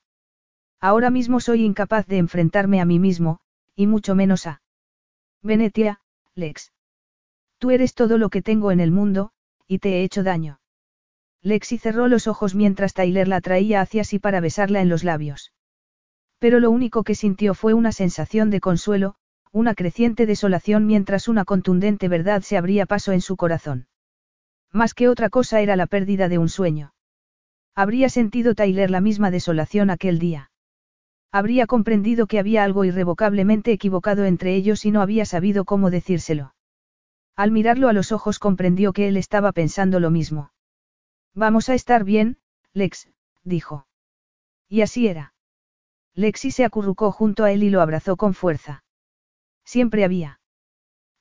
Ahora 0.80 1.10
mismo 1.10 1.40
soy 1.40 1.64
incapaz 1.64 2.06
de 2.06 2.18
enfrentarme 2.18 2.80
a 2.80 2.86
mí 2.86 2.98
mismo, 2.98 3.40
y 3.76 3.86
mucho 3.86 4.14
menos 4.14 4.46
a 4.46 4.62
Venetia, 5.42 6.00
Lex. 6.34 6.72
Tú 7.58 7.70
eres 7.70 7.94
todo 7.94 8.16
lo 8.16 8.30
que 8.30 8.40
tengo 8.40 8.72
en 8.72 8.80
el 8.80 8.90
mundo, 8.90 9.32
y 9.66 9.78
te 9.78 9.96
he 9.96 10.04
hecho 10.04 10.22
daño. 10.22 10.60
Lexi 11.42 11.78
cerró 11.78 12.08
los 12.08 12.26
ojos 12.26 12.54
mientras 12.54 12.94
Tyler 12.94 13.28
la 13.28 13.40
traía 13.40 13.80
hacia 13.80 14.04
sí 14.04 14.18
para 14.18 14.40
besarla 14.40 14.80
en 14.80 14.88
los 14.88 15.04
labios. 15.04 15.52
Pero 16.38 16.60
lo 16.60 16.70
único 16.70 17.04
que 17.04 17.14
sintió 17.14 17.54
fue 17.54 17.74
una 17.74 17.92
sensación 17.92 18.50
de 18.50 18.60
consuelo, 18.60 19.16
una 19.52 19.74
creciente 19.74 20.24
desolación 20.24 20.86
mientras 20.86 21.28
una 21.28 21.44
contundente 21.44 22.08
verdad 22.08 22.42
se 22.42 22.56
abría 22.56 22.86
paso 22.86 23.12
en 23.12 23.20
su 23.20 23.36
corazón. 23.36 23.86
Más 24.72 24.94
que 24.94 25.08
otra 25.08 25.30
cosa 25.30 25.60
era 25.60 25.76
la 25.76 25.86
pérdida 25.86 26.28
de 26.28 26.38
un 26.38 26.48
sueño. 26.48 26.94
Habría 27.74 28.08
sentido 28.08 28.54
Tyler 28.54 28.90
la 28.90 29.00
misma 29.00 29.30
desolación 29.30 29.90
aquel 29.90 30.18
día. 30.18 30.50
Habría 31.32 31.66
comprendido 31.66 32.26
que 32.26 32.38
había 32.38 32.64
algo 32.64 32.84
irrevocablemente 32.84 33.72
equivocado 33.72 34.24
entre 34.24 34.54
ellos 34.54 34.84
y 34.84 34.90
no 34.90 35.00
había 35.00 35.24
sabido 35.24 35.64
cómo 35.64 35.90
decírselo. 35.90 36.54
Al 37.36 37.52
mirarlo 37.52 37.88
a 37.88 37.92
los 37.92 38.12
ojos 38.12 38.38
comprendió 38.38 38.92
que 38.92 39.08
él 39.08 39.16
estaba 39.16 39.52
pensando 39.52 40.00
lo 40.00 40.10
mismo. 40.10 40.52
Vamos 41.34 41.68
a 41.68 41.74
estar 41.74 42.04
bien, 42.04 42.38
Lex, 42.72 43.08
dijo. 43.44 43.86
Y 44.68 44.82
así 44.82 45.06
era. 45.06 45.34
Lexi 46.14 46.50
se 46.50 46.64
acurrucó 46.64 47.12
junto 47.12 47.44
a 47.44 47.52
él 47.52 47.62
y 47.62 47.70
lo 47.70 47.80
abrazó 47.80 48.16
con 48.16 48.34
fuerza. 48.34 48.84
Siempre 49.64 50.04
había 50.04 50.40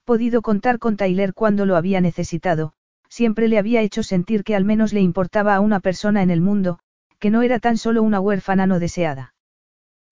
podido 0.04 0.42
contar 0.42 0.80
con 0.80 0.98
Tyler 0.98 1.36
cuando 1.36 1.68
lo 1.68 1.76
había 1.76 2.02
necesitado, 2.02 2.74
siempre 3.10 3.48
le 3.48 3.58
había 3.58 3.82
hecho 3.82 4.04
sentir 4.04 4.44
que 4.44 4.56
al 4.56 4.64
menos 4.64 4.94
le 4.94 5.02
importaba 5.02 5.56
a 5.56 5.60
una 5.60 5.80
persona 5.80 6.24
en 6.24 6.30
el 6.30 6.42
mundo, 6.42 6.80
que 7.20 7.30
no 7.30 7.42
era 7.42 7.60
tan 7.60 7.78
solo 7.78 8.02
una 8.02 8.20
huérfana 8.20 8.66
no 8.66 8.80
deseada. 8.80 9.34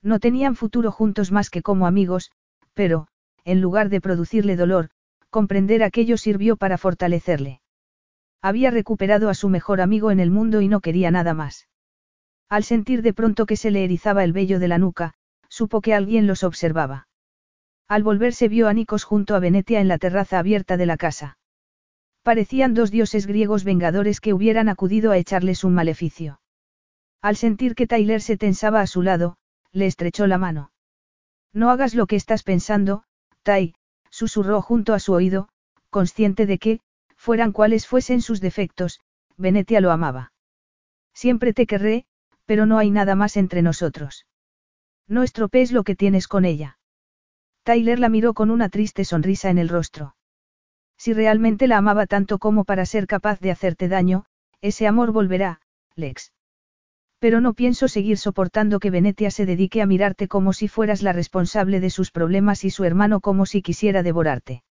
No 0.03 0.19
tenían 0.19 0.56
futuro 0.56 0.91
juntos 0.91 1.32
más 1.32 1.49
que 1.49 1.61
como 1.61 1.88
amigos, 1.88 2.32
pero, 2.74 3.07
en 3.45 3.61
lugar 3.61 3.90
de 3.90 4.02
producirle 4.02 4.56
dolor, 4.56 4.90
comprender 5.30 5.84
aquello 5.84 6.18
sirvió 6.18 6.57
para 6.57 6.78
fortalecerle. 6.78 7.61
Había 8.41 8.72
recuperado 8.72 9.30
a 9.30 9.34
su 9.34 9.49
mejor 9.49 9.82
amigo 9.82 10.11
en 10.11 10.19
el 10.19 10.32
mundo 10.32 10.61
y 10.61 10.68
no 10.68 10.80
quería 10.80 11.11
nada 11.11 11.34
más. 11.34 11.68
Al 12.49 12.64
sentir 12.64 13.02
de 13.02 13.14
pronto 13.14 13.45
que 13.45 13.57
se 13.57 13.72
le 13.72 13.84
erizaba 13.84 14.24
el 14.24 14.34
vello 14.34 14.60
de 14.60 14.68
la 14.68 14.78
nuca, 14.78 15.14
supo 15.49 15.82
que 15.82 15.94
alguien 15.94 16.28
los 16.28 16.44
observaba. 16.44 17.07
Al 17.88 18.03
volverse 18.03 18.48
vio 18.48 18.68
a 18.68 18.74
Nikos 18.74 19.03
junto 19.03 19.36
a 19.36 19.40
Venetia 19.40 19.80
en 19.80 19.88
la 19.88 19.98
terraza 19.98 20.40
abierta 20.40 20.78
de 20.78 20.86
la 20.86 20.98
casa. 20.98 21.36
Parecían 22.28 22.74
dos 22.74 22.91
dioses 22.91 23.26
griegos 23.26 23.64
vengadores 23.64 24.20
que 24.20 24.34
hubieran 24.34 24.68
acudido 24.68 25.14
a 25.14 25.18
echarles 25.18 25.64
un 25.64 25.74
maleficio. 25.74 26.41
Al 27.22 27.38
sentir 27.38 27.74
que 27.74 27.88
Tyler 27.88 28.22
se 28.22 28.36
tensaba 28.36 28.82
a 28.82 28.88
su 28.88 29.02
lado, 29.02 29.38
le 29.72 29.86
estrechó 29.86 30.28
la 30.28 30.38
mano. 30.38 30.74
No 31.54 31.70
hagas 31.70 31.95
lo 31.95 32.06
que 32.06 32.18
estás 32.18 32.44
pensando, 32.44 33.04
Tai, 33.44 33.76
susurró 34.10 34.62
junto 34.62 34.94
a 34.94 34.99
su 34.99 35.14
oído, 35.14 35.48
consciente 35.90 36.45
de 36.45 36.58
que, 36.58 36.82
fueran 37.16 37.54
cuales 37.54 37.88
fuesen 37.88 38.22
sus 38.22 38.41
defectos, 38.41 38.99
Venetia 39.38 39.80
lo 39.80 39.91
amaba. 39.91 40.34
Siempre 41.14 41.54
te 41.54 41.66
querré, 41.66 42.04
pero 42.45 42.66
no 42.66 42.78
hay 42.78 42.91
nada 42.91 43.16
más 43.16 43.38
entre 43.38 43.62
nosotros. 43.62 44.26
No 45.08 45.24
estropees 45.24 45.72
lo 45.72 45.86
que 45.86 45.95
tienes 45.95 46.28
con 46.28 46.44
ella. 46.44 46.78
Tyler 47.64 47.99
la 47.99 48.10
miró 48.10 48.34
con 48.34 48.52
una 48.52 48.68
triste 48.68 49.06
sonrisa 49.06 49.49
en 49.49 49.60
el 49.60 49.70
rostro. 49.70 50.16
Si 50.98 51.14
realmente 51.14 51.68
la 51.68 51.78
amaba 51.78 52.07
tanto 52.07 52.40
como 52.40 52.64
para 52.64 52.86
ser 52.86 53.07
capaz 53.07 53.40
de 53.40 53.52
hacerte 53.52 53.88
daño, 53.88 54.26
ese 54.61 54.88
amor 54.88 55.11
volverá, 55.11 55.61
Lex. 55.95 56.34
Pero 57.19 57.41
no 57.41 57.53
pienso 57.53 57.88
seguir 57.88 58.18
soportando 58.18 58.80
que 58.80 58.91
Venetia 58.91 59.32
se 59.32 59.45
dedique 59.45 59.82
a 59.82 59.86
mirarte 59.86 60.28
como 60.28 60.53
si 60.53 60.68
fueras 60.68 61.02
la 61.02 61.14
responsable 61.14 61.80
de 61.80 61.90
sus 61.90 62.11
problemas 62.11 62.64
y 62.64 62.69
su 62.69 62.84
hermano 62.84 63.22
como 63.22 63.45
si 63.45 63.61
quisiera 63.61 64.03
devorarte. 64.03 64.64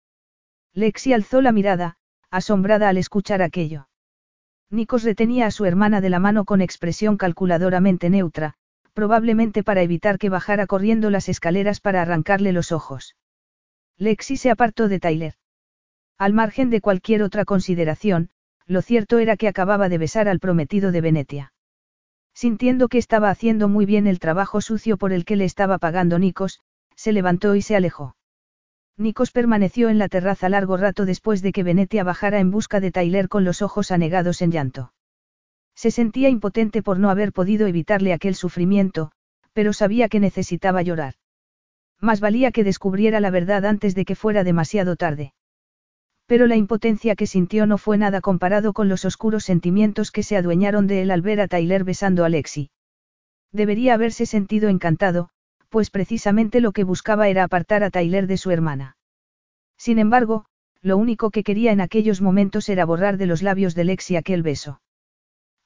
Lexi 0.72 1.12
alzó 1.12 1.40
la 1.40 1.52
mirada, 1.52 1.96
asombrada 2.30 2.88
al 2.88 2.98
escuchar 2.98 3.42
aquello. 3.42 3.88
Nikos 4.70 5.04
retenía 5.04 5.46
a 5.46 5.50
su 5.50 5.64
hermana 5.64 6.00
de 6.00 6.10
la 6.10 6.18
mano 6.18 6.44
con 6.44 6.60
expresión 6.60 7.16
calculadoramente 7.16 8.10
neutra, 8.10 8.54
probablemente 8.92 9.62
para 9.62 9.82
evitar 9.82 10.18
que 10.18 10.28
bajara 10.28 10.66
corriendo 10.66 11.10
las 11.10 11.28
escaleras 11.28 11.80
para 11.80 12.02
arrancarle 12.02 12.52
los 12.52 12.72
ojos. 12.72 13.16
Lexi 13.96 14.36
se 14.36 14.50
apartó 14.50 14.88
de 14.88 15.00
Tyler. 15.00 15.34
Al 16.18 16.32
margen 16.32 16.70
de 16.70 16.80
cualquier 16.80 17.22
otra 17.22 17.44
consideración, 17.44 18.30
lo 18.66 18.80
cierto 18.82 19.18
era 19.18 19.36
que 19.36 19.48
acababa 19.48 19.88
de 19.88 19.98
besar 19.98 20.28
al 20.28 20.40
prometido 20.40 20.90
de 20.90 21.00
Venetia. 21.02 21.52
Sintiendo 22.34 22.88
que 22.88 22.98
estaba 22.98 23.30
haciendo 23.30 23.68
muy 23.68 23.86
bien 23.86 24.06
el 24.06 24.18
trabajo 24.18 24.60
sucio 24.60 24.96
por 24.96 25.12
el 25.12 25.24
que 25.24 25.36
le 25.36 25.44
estaba 25.44 25.78
pagando 25.78 26.18
Nikos, 26.18 26.60
se 26.94 27.12
levantó 27.12 27.54
y 27.54 27.62
se 27.62 27.76
alejó. 27.76 28.16
Nikos 28.96 29.30
permaneció 29.30 29.90
en 29.90 29.98
la 29.98 30.08
terraza 30.08 30.48
largo 30.48 30.78
rato 30.78 31.04
después 31.04 31.42
de 31.42 31.52
que 31.52 31.62
Venetia 31.62 32.02
bajara 32.02 32.40
en 32.40 32.50
busca 32.50 32.80
de 32.80 32.90
Tyler 32.90 33.28
con 33.28 33.44
los 33.44 33.60
ojos 33.60 33.90
anegados 33.90 34.40
en 34.40 34.52
llanto. 34.52 34.92
Se 35.74 35.90
sentía 35.90 36.30
impotente 36.30 36.82
por 36.82 36.98
no 36.98 37.10
haber 37.10 37.32
podido 37.32 37.66
evitarle 37.66 38.14
aquel 38.14 38.34
sufrimiento, 38.34 39.12
pero 39.52 39.74
sabía 39.74 40.08
que 40.08 40.20
necesitaba 40.20 40.80
llorar. 40.80 41.14
Más 42.00 42.20
valía 42.20 42.52
que 42.52 42.64
descubriera 42.64 43.20
la 43.20 43.30
verdad 43.30 43.66
antes 43.66 43.94
de 43.94 44.06
que 44.06 44.14
fuera 44.14 44.44
demasiado 44.44 44.96
tarde. 44.96 45.34
Pero 46.26 46.46
la 46.46 46.56
impotencia 46.56 47.14
que 47.14 47.26
sintió 47.26 47.66
no 47.66 47.78
fue 47.78 47.98
nada 47.98 48.20
comparado 48.20 48.72
con 48.72 48.88
los 48.88 49.04
oscuros 49.04 49.44
sentimientos 49.44 50.10
que 50.10 50.22
se 50.22 50.36
adueñaron 50.36 50.86
de 50.86 51.02
él 51.02 51.10
al 51.10 51.22
ver 51.22 51.40
a 51.40 51.48
Tyler 51.48 51.84
besando 51.84 52.24
a 52.24 52.28
Lexi. 52.28 52.70
Debería 53.52 53.94
haberse 53.94 54.26
sentido 54.26 54.68
encantado, 54.68 55.30
pues 55.68 55.90
precisamente 55.90 56.60
lo 56.60 56.72
que 56.72 56.84
buscaba 56.84 57.28
era 57.28 57.44
apartar 57.44 57.84
a 57.84 57.90
Tyler 57.90 58.26
de 58.26 58.36
su 58.36 58.50
hermana. 58.50 58.96
Sin 59.76 59.98
embargo, 59.98 60.46
lo 60.82 60.96
único 60.96 61.30
que 61.30 61.44
quería 61.44 61.72
en 61.72 61.80
aquellos 61.80 62.20
momentos 62.20 62.68
era 62.68 62.84
borrar 62.84 63.18
de 63.18 63.26
los 63.26 63.42
labios 63.42 63.74
de 63.74 63.84
Lexi 63.84 64.16
aquel 64.16 64.42
beso. 64.42 64.80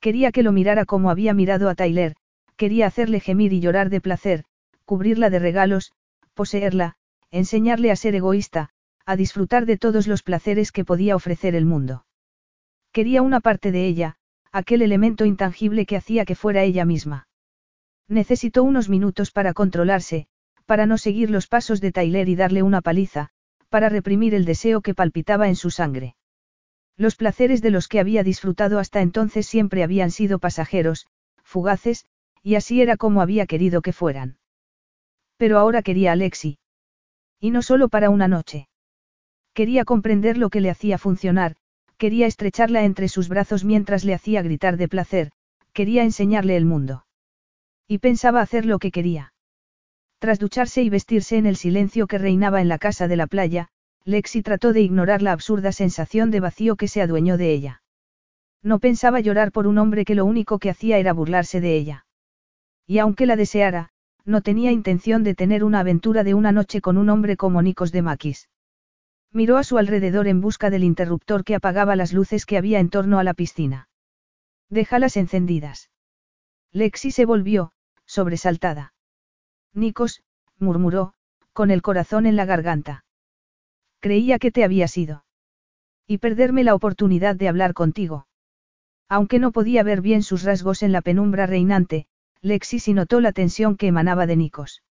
Quería 0.01 0.32
que 0.32 0.43
lo 0.43 0.53
mirara 0.53 0.85
como 0.85 1.11
había 1.11 1.35
mirado 1.35 1.69
a 1.69 1.74
Tyler, 1.74 2.16
quería 2.57 2.87
hacerle 2.87 3.20
gemir 3.20 3.53
y 3.53 3.61
llorar 3.61 3.91
de 3.91 4.01
placer, 4.01 4.45
cubrirla 4.85 5.31
de 5.31 5.39
regalos, 5.39 5.93
poseerla, 6.35 6.97
enseñarle 7.31 7.91
a 7.91 7.97
ser 7.97 8.15
egoísta, 8.15 8.70
a 9.11 9.16
disfrutar 9.16 9.66
de 9.66 9.77
todos 9.77 10.07
los 10.07 10.23
placeres 10.23 10.70
que 10.70 10.85
podía 10.85 11.16
ofrecer 11.16 11.57
el 11.57 11.66
mundo. 11.66 12.05
Quería 12.93 13.23
una 13.23 13.41
parte 13.41 13.73
de 13.73 13.89
ella, 13.89 14.15
aquel 14.53 14.82
elemento 14.82 15.24
intangible 15.24 15.85
que 15.85 15.97
hacía 15.97 16.24
que 16.24 16.37
fuera 16.37 16.62
ella 16.62 16.85
misma. 16.85 17.27
Necesitó 18.07 18.62
unos 18.62 18.89
minutos 18.89 19.32
para 19.32 19.53
controlarse, 19.53 20.28
para 20.65 20.87
no 20.87 20.97
seguir 20.97 21.28
los 21.28 21.49
pasos 21.49 21.81
de 21.81 21.91
Tyler 21.91 22.28
y 22.28 22.37
darle 22.37 22.62
una 22.62 22.82
paliza, 22.82 23.31
para 23.69 23.89
reprimir 23.89 24.32
el 24.32 24.45
deseo 24.45 24.81
que 24.81 24.95
palpitaba 24.95 25.49
en 25.49 25.57
su 25.57 25.73
sangre. 25.73 26.15
Los 26.97 27.16
placeres 27.16 27.62
de 27.62 27.73
los 27.73 27.89
que 27.89 27.99
había 27.99 28.23
disfrutado 28.23 28.78
hasta 28.78 29.01
entonces 29.01 29.45
siempre 29.45 29.82
habían 29.82 30.12
sido 30.12 30.39
pasajeros, 30.39 31.09
fugaces, 31.43 32.07
y 32.45 32.55
así 32.55 32.81
era 32.81 32.97
como 32.97 33.23
había 33.23 33.47
querido 33.47 33.82
que 33.82 33.93
fueran. 33.93 34.39
Pero 35.37 35.59
ahora 35.59 35.82
quería 35.82 36.11
a 36.11 36.12
Alexi. 36.12 36.61
Y 37.41 37.51
no 37.51 37.62
solo 37.62 37.89
para 37.89 38.09
una 38.09 38.28
noche. 38.28 38.69
Quería 39.61 39.85
comprender 39.85 40.39
lo 40.39 40.49
que 40.49 40.62
le 40.62 40.70
hacía 40.70 40.97
funcionar, 40.97 41.55
quería 41.99 42.27
estrecharla 42.27 42.87
entre 42.87 43.09
sus 43.09 43.28
brazos 43.28 43.62
mientras 43.62 44.07
le 44.07 44.15
hacía 44.15 44.41
gritar 44.41 44.78
de 44.78 44.89
placer, 44.89 45.32
quería 45.74 46.03
enseñarle 46.03 46.57
el 46.57 46.65
mundo. 46.65 47.05
Y 47.87 47.99
pensaba 47.99 48.41
hacer 48.41 48.65
lo 48.65 48.78
que 48.78 48.91
quería. 48.91 49.35
Tras 50.19 50.39
ducharse 50.39 50.82
y 50.82 50.89
vestirse 50.89 51.37
en 51.37 51.45
el 51.45 51.57
silencio 51.57 52.07
que 52.07 52.16
reinaba 52.16 52.62
en 52.62 52.69
la 52.69 52.78
casa 52.78 53.07
de 53.07 53.16
la 53.16 53.27
playa, 53.27 53.69
Lexi 54.07 54.41
trató 54.41 54.73
de 54.73 54.81
ignorar 54.81 55.20
la 55.20 55.32
absurda 55.32 55.73
sensación 55.73 56.31
de 56.31 56.41
vacío 56.41 56.77
que 56.77 56.89
se 56.89 57.03
adueñó 57.03 57.37
de 57.37 57.53
ella. 57.53 57.82
No 58.62 58.78
pensaba 58.78 59.20
llorar 59.20 59.53
por 59.53 59.66
un 59.66 59.77
hombre 59.77 60.07
que 60.07 60.15
lo 60.15 60.24
único 60.24 60.59
que 60.59 60.70
hacía 60.70 60.97
era 60.97 61.12
burlarse 61.12 61.61
de 61.61 61.77
ella. 61.77 62.07
Y 62.87 62.97
aunque 62.97 63.27
la 63.27 63.37
deseara, 63.37 63.91
no 64.24 64.41
tenía 64.41 64.73
intención 64.73 65.23
de 65.23 65.35
tener 65.35 65.65
una 65.65 65.81
aventura 65.81 66.24
de 66.24 66.32
una 66.32 66.51
noche 66.51 66.81
con 66.81 66.97
un 66.97 67.11
hombre 67.11 67.37
como 67.37 67.61
Nikos 67.61 67.93
de 67.93 68.01
Maquis. 68.01 68.49
Miró 69.32 69.59
a 69.59 69.65
su 69.65 69.78
alrededor 69.78 70.27
en 70.27 70.40
busca 70.40 70.70
del 70.70 70.82
interruptor 70.82 71.44
que 71.44 71.55
apagaba 71.55 71.94
las 71.94 72.12
luces 72.12 72.47
que 72.47 72.57
había 72.57 72.81
en 72.81 72.90
torno 72.90 73.19
a 73.19 73.24
la 73.24 73.35
piscina. 73.35 73.89
Déjalas 74.69 75.16
encendidas. 75.16 75.90
Lexi 76.73 77.11
se 77.11 77.24
volvió, 77.24 77.73
sobresaltada. 78.07 78.93
Nikos, 79.73 80.23
murmuró, 80.59 81.15
con 81.52 81.70
el 81.70 81.82
corazón 81.82 82.27
en 82.27 82.36
la 82.36 82.44
garganta. 82.44 83.05
Creía 84.01 84.39
que 84.39 84.51
te 84.51 84.65
había 84.65 84.89
sido. 84.89 85.24
Y 86.07 86.19
perderme 86.19 86.65
la 86.65 86.74
oportunidad 86.74 87.36
de 87.36 87.48
hablar 87.48 87.74
contigo. 87.74 88.27
Aunque 89.09 89.39
no 89.39 89.52
podía 89.52 89.82
ver 89.82 90.01
bien 90.01 90.23
sus 90.23 90.43
rasgos 90.43 90.82
en 90.82 90.93
la 90.93 91.02
penumbra 91.02 91.47
reinante, 91.47 92.07
Lexi 92.43 92.78
sí 92.78 92.94
notó 92.94 93.20
la 93.20 93.32
tensión 93.32 93.77
que 93.77 93.89
emanaba 93.89 94.27
de 94.27 94.36
Nikos. 94.36 94.82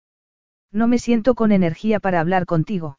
No 0.71 0.87
me 0.87 0.99
siento 0.99 1.35
con 1.35 1.51
energía 1.51 1.99
para 1.99 2.21
hablar 2.21 2.45
contigo. 2.45 2.99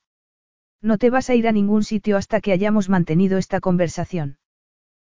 No 0.81 0.97
te 0.97 1.09
vas 1.09 1.29
a 1.29 1.35
ir 1.35 1.47
a 1.47 1.51
ningún 1.51 1.83
sitio 1.83 2.17
hasta 2.17 2.39
que 2.41 2.51
hayamos 2.51 2.89
mantenido 2.89 3.37
esta 3.37 3.59
conversación. 3.59 4.37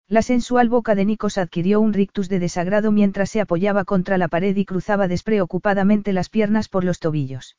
La 0.09 0.23
sensual 0.23 0.69
boca 0.69 0.95
de 0.95 1.05
Nikos 1.05 1.37
adquirió 1.37 1.81
un 1.81 1.93
rictus 1.93 2.29
de 2.29 2.39
desagrado 2.39 2.93
mientras 2.93 3.31
se 3.31 3.41
apoyaba 3.41 3.85
contra 3.85 4.19
la 4.19 4.29
pared 4.29 4.57
y 4.57 4.65
cruzaba 4.65 5.09
despreocupadamente 5.09 6.13
las 6.13 6.29
piernas 6.29 6.69
por 6.69 6.85
los 6.85 7.01
tobillos. 7.01 7.57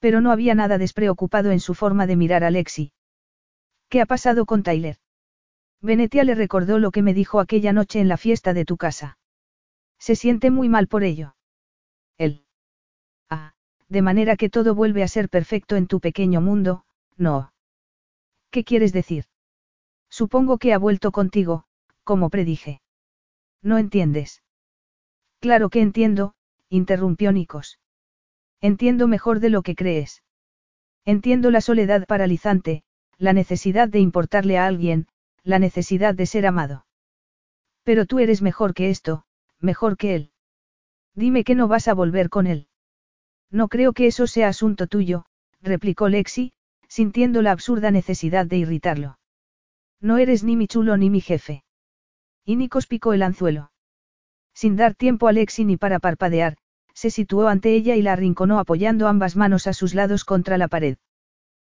Pero 0.00 0.20
no 0.20 0.32
había 0.32 0.56
nada 0.56 0.78
despreocupado 0.78 1.52
en 1.52 1.60
su 1.60 1.74
forma 1.74 2.08
de 2.08 2.16
mirar 2.16 2.42
a 2.42 2.50
Lexi. 2.50 2.92
¿Qué 3.88 4.00
ha 4.00 4.06
pasado 4.06 4.44
con 4.44 4.64
Tyler? 4.64 4.96
Venetia 5.80 6.24
le 6.24 6.34
recordó 6.34 6.80
lo 6.80 6.90
que 6.90 7.02
me 7.02 7.14
dijo 7.14 7.38
aquella 7.38 7.72
noche 7.72 8.00
en 8.00 8.08
la 8.08 8.16
fiesta 8.16 8.54
de 8.54 8.64
tu 8.64 8.76
casa. 8.76 9.18
Se 10.00 10.16
siente 10.16 10.50
muy 10.50 10.68
mal 10.68 10.88
por 10.88 11.04
ello. 11.04 11.36
Él. 12.18 12.44
Ah, 13.30 13.52
de 13.88 14.02
manera 14.02 14.36
que 14.36 14.48
todo 14.48 14.74
vuelve 14.74 15.04
a 15.04 15.08
ser 15.08 15.28
perfecto 15.28 15.76
en 15.76 15.86
tu 15.86 16.00
pequeño 16.00 16.40
mundo, 16.40 16.84
no. 17.22 17.52
¿Qué 18.50 18.64
quieres 18.64 18.92
decir? 18.92 19.24
Supongo 20.10 20.58
que 20.58 20.74
ha 20.74 20.78
vuelto 20.78 21.10
contigo, 21.10 21.64
como 22.04 22.28
predije. 22.28 22.82
¿No 23.62 23.78
entiendes? 23.78 24.42
Claro 25.40 25.70
que 25.70 25.80
entiendo, 25.80 26.34
interrumpió 26.68 27.32
Nikos. 27.32 27.78
Entiendo 28.60 29.08
mejor 29.08 29.40
de 29.40 29.50
lo 29.50 29.62
que 29.62 29.74
crees. 29.74 30.22
Entiendo 31.04 31.50
la 31.50 31.60
soledad 31.60 32.06
paralizante, 32.06 32.84
la 33.18 33.32
necesidad 33.32 33.88
de 33.88 34.00
importarle 34.00 34.58
a 34.58 34.66
alguien, 34.66 35.08
la 35.42 35.58
necesidad 35.58 36.14
de 36.14 36.26
ser 36.26 36.46
amado. 36.46 36.86
Pero 37.82 38.06
tú 38.06 38.18
eres 38.18 38.42
mejor 38.42 38.74
que 38.74 38.90
esto, 38.90 39.24
mejor 39.58 39.96
que 39.96 40.14
él. 40.14 40.30
Dime 41.14 41.44
que 41.44 41.54
no 41.54 41.68
vas 41.68 41.88
a 41.88 41.94
volver 41.94 42.28
con 42.28 42.46
él. 42.46 42.68
No 43.50 43.68
creo 43.68 43.92
que 43.92 44.06
eso 44.06 44.26
sea 44.26 44.48
asunto 44.48 44.86
tuyo, 44.86 45.26
replicó 45.60 46.08
Lexi, 46.08 46.52
sintiendo 46.92 47.40
la 47.40 47.52
absurda 47.52 47.90
necesidad 47.90 48.44
de 48.44 48.58
irritarlo. 48.58 49.18
No 49.98 50.18
eres 50.18 50.44
ni 50.44 50.56
mi 50.56 50.66
chulo 50.66 50.98
ni 50.98 51.08
mi 51.08 51.22
jefe. 51.22 51.64
Y 52.44 52.56
Nikos 52.56 52.86
picó 52.86 53.14
el 53.14 53.22
anzuelo. 53.22 53.72
Sin 54.52 54.76
dar 54.76 54.94
tiempo 54.94 55.26
a 55.26 55.32
Lexi 55.32 55.64
ni 55.64 55.78
para 55.78 56.00
parpadear, 56.00 56.58
se 56.92 57.08
situó 57.08 57.48
ante 57.48 57.72
ella 57.72 57.96
y 57.96 58.02
la 58.02 58.12
arrinconó 58.12 58.58
apoyando 58.58 59.08
ambas 59.08 59.36
manos 59.36 59.66
a 59.68 59.72
sus 59.72 59.94
lados 59.94 60.26
contra 60.26 60.58
la 60.58 60.68
pared. 60.68 60.98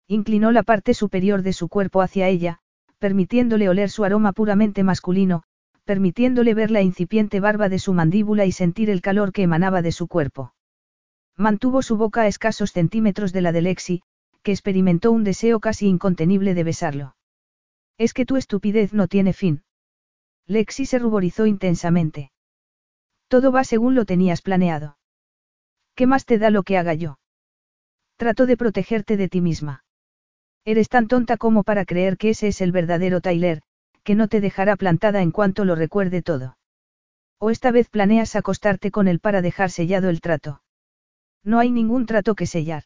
Inclinó 0.07 0.51
la 0.51 0.61
parte 0.61 0.93
superior 0.93 1.41
de 1.41 1.53
su 1.53 1.67
cuerpo 1.67 2.03
hacia 2.03 2.27
ella, 2.27 2.59
permitiéndole 2.99 3.69
oler 3.69 3.89
su 3.89 4.03
aroma 4.03 4.33
puramente 4.33 4.83
masculino, 4.83 5.41
permitiéndole 5.83 6.53
ver 6.53 6.69
la 6.69 6.83
incipiente 6.83 7.39
barba 7.39 7.69
de 7.69 7.79
su 7.79 7.91
mandíbula 7.91 8.45
y 8.45 8.51
sentir 8.51 8.91
el 8.91 9.01
calor 9.01 9.31
que 9.31 9.41
emanaba 9.41 9.81
de 9.81 9.93
su 9.93 10.07
cuerpo. 10.07 10.53
Mantuvo 11.35 11.81
su 11.81 11.97
boca 11.97 12.21
a 12.21 12.27
escasos 12.27 12.71
centímetros 12.71 13.33
de 13.33 13.41
la 13.41 13.51
de 13.51 13.63
Lexi, 13.63 14.03
que 14.47 14.53
experimentó 14.53 15.11
un 15.11 15.25
deseo 15.25 15.59
casi 15.59 15.87
incontenible 15.87 16.53
de 16.53 16.63
besarlo. 16.63 17.17
Es 17.97 18.13
que 18.13 18.25
tu 18.25 18.37
estupidez 18.37 18.93
no 18.93 19.09
tiene 19.09 19.33
fin. 19.33 19.65
Lexi 20.45 20.85
se 20.85 20.99
ruborizó 20.99 21.47
intensamente. 21.47 22.31
Todo 23.27 23.51
va 23.51 23.65
según 23.65 23.93
lo 23.93 24.05
tenías 24.05 24.41
planeado. 24.41 24.97
¿Qué 25.95 26.07
más 26.07 26.23
te 26.23 26.37
da 26.37 26.49
lo 26.49 26.63
que 26.63 26.77
haga 26.77 26.93
yo? 26.93 27.19
Trato 28.15 28.45
de 28.45 28.55
protegerte 28.55 29.17
de 29.17 29.27
ti 29.27 29.41
misma. 29.41 29.83
Eres 30.63 30.87
tan 30.87 31.09
tonta 31.09 31.35
como 31.35 31.63
para 31.63 31.83
creer 31.83 32.15
que 32.15 32.29
ese 32.29 32.47
es 32.47 32.61
el 32.61 32.71
verdadero 32.71 33.19
Tyler, 33.19 33.63
que 34.05 34.15
no 34.15 34.29
te 34.29 34.39
dejará 34.39 34.77
plantada 34.77 35.21
en 35.21 35.31
cuanto 35.31 35.65
lo 35.65 35.75
recuerde 35.75 36.21
todo. 36.21 36.57
O 37.37 37.49
esta 37.49 37.71
vez 37.71 37.89
planeas 37.89 38.37
acostarte 38.37 38.91
con 38.91 39.09
él 39.09 39.19
para 39.19 39.41
dejar 39.41 39.71
sellado 39.71 40.07
el 40.07 40.21
trato. 40.21 40.61
No 41.43 41.59
hay 41.59 41.69
ningún 41.69 42.05
trato 42.05 42.33
que 42.33 42.45
sellar. 42.45 42.83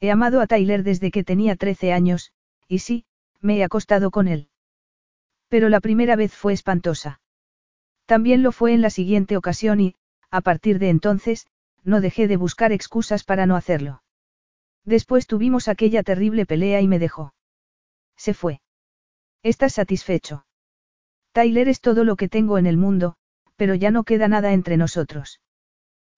He 0.00 0.10
amado 0.10 0.40
a 0.40 0.46
Tyler 0.46 0.82
desde 0.82 1.10
que 1.10 1.24
tenía 1.24 1.56
13 1.56 1.92
años, 1.92 2.32
y 2.68 2.80
sí, 2.80 3.04
me 3.40 3.58
he 3.58 3.64
acostado 3.64 4.10
con 4.10 4.28
él. 4.28 4.48
Pero 5.48 5.68
la 5.68 5.80
primera 5.80 6.14
vez 6.16 6.34
fue 6.34 6.52
espantosa. 6.52 7.20
También 8.06 8.42
lo 8.42 8.52
fue 8.52 8.72
en 8.72 8.82
la 8.82 8.90
siguiente 8.90 9.36
ocasión 9.36 9.80
y, 9.80 9.94
a 10.30 10.40
partir 10.40 10.78
de 10.78 10.90
entonces, 10.90 11.46
no 11.84 12.00
dejé 12.00 12.28
de 12.28 12.36
buscar 12.36 12.72
excusas 12.72 13.24
para 13.24 13.46
no 13.46 13.56
hacerlo. 13.56 14.02
Después 14.84 15.26
tuvimos 15.26 15.68
aquella 15.68 16.02
terrible 16.02 16.46
pelea 16.46 16.80
y 16.80 16.88
me 16.88 16.98
dejó. 16.98 17.34
Se 18.16 18.34
fue. 18.34 18.60
¿Estás 19.42 19.74
satisfecho? 19.74 20.46
Tyler 21.32 21.68
es 21.68 21.80
todo 21.80 22.04
lo 22.04 22.16
que 22.16 22.28
tengo 22.28 22.58
en 22.58 22.66
el 22.66 22.76
mundo, 22.76 23.16
pero 23.56 23.74
ya 23.74 23.90
no 23.90 24.04
queda 24.04 24.28
nada 24.28 24.52
entre 24.52 24.76
nosotros. 24.76 25.40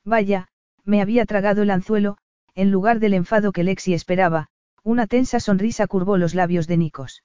Vaya, 0.04 0.48
me 0.84 1.02
había 1.02 1.26
tragado 1.26 1.62
el 1.62 1.70
anzuelo, 1.70 2.16
en 2.54 2.70
lugar 2.70 3.00
del 3.00 3.14
enfado 3.14 3.52
que 3.52 3.64
Lexi 3.64 3.94
esperaba, 3.94 4.48
una 4.82 5.06
tensa 5.06 5.40
sonrisa 5.40 5.86
curvó 5.86 6.16
los 6.16 6.34
labios 6.34 6.66
de 6.66 6.76
Nikos. 6.76 7.22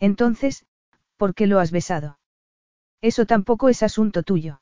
Entonces, 0.00 0.66
¿por 1.16 1.34
qué 1.34 1.46
lo 1.46 1.60
has 1.60 1.70
besado? 1.70 2.18
Eso 3.00 3.26
tampoco 3.26 3.68
es 3.68 3.82
asunto 3.82 4.22
tuyo. 4.22 4.60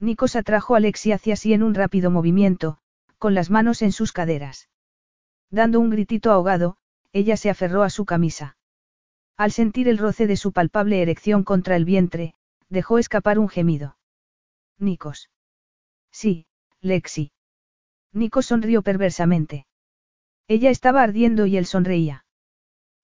Nikos 0.00 0.34
atrajo 0.34 0.74
a 0.74 0.80
Lexi 0.80 1.12
hacia 1.12 1.36
sí 1.36 1.52
en 1.52 1.62
un 1.62 1.74
rápido 1.74 2.10
movimiento, 2.10 2.78
con 3.18 3.34
las 3.34 3.50
manos 3.50 3.82
en 3.82 3.92
sus 3.92 4.12
caderas. 4.12 4.68
Dando 5.50 5.78
un 5.78 5.90
gritito 5.90 6.32
ahogado, 6.32 6.76
ella 7.12 7.36
se 7.36 7.50
aferró 7.50 7.82
a 7.82 7.90
su 7.90 8.04
camisa. 8.06 8.56
Al 9.36 9.52
sentir 9.52 9.88
el 9.88 9.98
roce 9.98 10.26
de 10.26 10.36
su 10.36 10.52
palpable 10.52 11.02
erección 11.02 11.44
contra 11.44 11.76
el 11.76 11.84
vientre, 11.84 12.34
dejó 12.68 12.98
escapar 12.98 13.38
un 13.38 13.48
gemido. 13.48 13.96
Nikos. 14.78 15.30
Sí, 16.10 16.46
Lexi. 16.80 17.32
Nikos 18.12 18.46
sonrió 18.46 18.82
perversamente. 18.82 19.66
Ella 20.48 20.70
estaba 20.70 21.02
ardiendo 21.02 21.46
y 21.46 21.56
él 21.56 21.66
sonreía. 21.66 22.24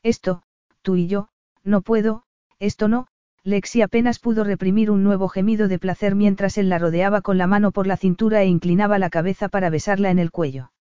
Esto, 0.02 0.42
tú 0.82 0.96
y 0.96 1.06
yo, 1.06 1.28
no 1.62 1.82
puedo, 1.82 2.24
esto 2.58 2.88
no, 2.88 3.06
Lexi 3.44 3.82
apenas 3.82 4.18
pudo 4.18 4.42
reprimir 4.42 4.90
un 4.90 5.04
nuevo 5.04 5.28
gemido 5.28 5.68
de 5.68 5.78
placer 5.78 6.16
mientras 6.16 6.58
él 6.58 6.68
la 6.68 6.80
rodeaba 6.80 7.20
con 7.20 7.38
la 7.38 7.46
mano 7.46 7.70
por 7.70 7.86
la 7.86 7.96
cintura 7.96 8.42
e 8.42 8.46
inclinaba 8.46 8.98
la 8.98 9.08
cabeza 9.08 9.48
para 9.48 9.70
besarla 9.70 10.10
en 10.10 10.18
el 10.18 10.32
cuello. 10.32 10.72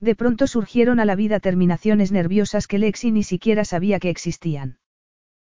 De 0.00 0.16
pronto 0.16 0.46
surgieron 0.46 1.00
a 1.00 1.04
la 1.04 1.14
vida 1.14 1.38
terminaciones 1.38 2.10
nerviosas 2.10 2.66
que 2.66 2.78
Lexi 2.78 3.10
ni 3.12 3.22
siquiera 3.22 3.66
sabía 3.66 4.00
que 4.00 4.08
existían. 4.08 4.78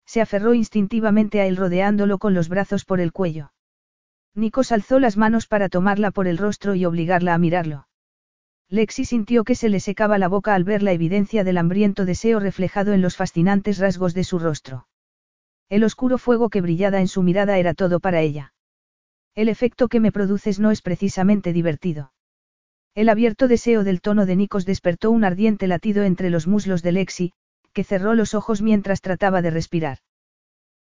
Se 0.05 0.21
aferró 0.21 0.53
instintivamente 0.53 1.41
a 1.41 1.47
él 1.47 1.57
rodeándolo 1.57 2.19
con 2.19 2.35
los 2.35 2.51
brazos 2.51 2.85
por 2.85 3.01
el 3.01 3.13
cuello. 3.13 3.53
Nikos 4.35 4.71
alzó 4.71 5.01
las 5.01 5.17
manos 5.17 5.47
para 5.47 5.71
tomarla 5.71 6.11
por 6.11 6.29
el 6.29 6.37
rostro 6.37 6.75
y 6.75 6.85
obligarla 6.85 7.33
a 7.33 7.39
mirarlo. 7.39 7.86
Lexi 8.69 9.05
sintió 9.05 9.45
que 9.45 9.55
se 9.55 9.69
le 9.69 9.79
secaba 9.79 10.19
la 10.19 10.29
boca 10.29 10.55
al 10.55 10.65
ver 10.65 10.83
la 10.83 10.93
evidencia 10.93 11.45
del 11.45 11.59
hambriento 11.59 12.05
deseo 12.05 12.41
reflejado 12.41 12.93
en 12.93 13.01
los 13.01 13.17
fascinantes 13.17 13.79
rasgos 13.79 14.13
de 14.13 14.25
su 14.25 14.39
rostro. 14.39 14.89
El 15.69 15.85
oscuro 15.85 16.19
fuego 16.19 16.51
que 16.51 16.61
brillaba 16.61 17.01
en 17.01 17.09
su 17.09 17.23
mirada 17.23 17.59
era 17.59 17.75
todo 17.75 18.01
para 18.01 18.21
ella. 18.21 18.55
El 19.35 19.49
efecto 19.49 19.89
que 19.89 20.01
me 20.01 20.13
produces 20.13 20.59
no 20.59 20.71
es 20.71 20.83
precisamente 20.83 21.53
divertido. 21.53 22.13
El 22.95 23.09
abierto 23.09 23.47
deseo 23.47 23.85
del 23.85 24.01
tono 24.01 24.27
de 24.27 24.35
Nikos 24.35 24.65
despertó 24.65 25.11
un 25.11 25.25
ardiente 25.25 25.67
latido 25.67 26.03
entre 26.03 26.31
los 26.31 26.47
muslos 26.47 26.83
de 26.83 26.93
Lexi, 26.93 27.33
que 27.73 27.85
cerró 27.85 28.15
los 28.15 28.35
ojos 28.35 28.63
mientras 28.63 29.01
trataba 29.01 29.43
de 29.43 29.51
respirar. 29.51 29.99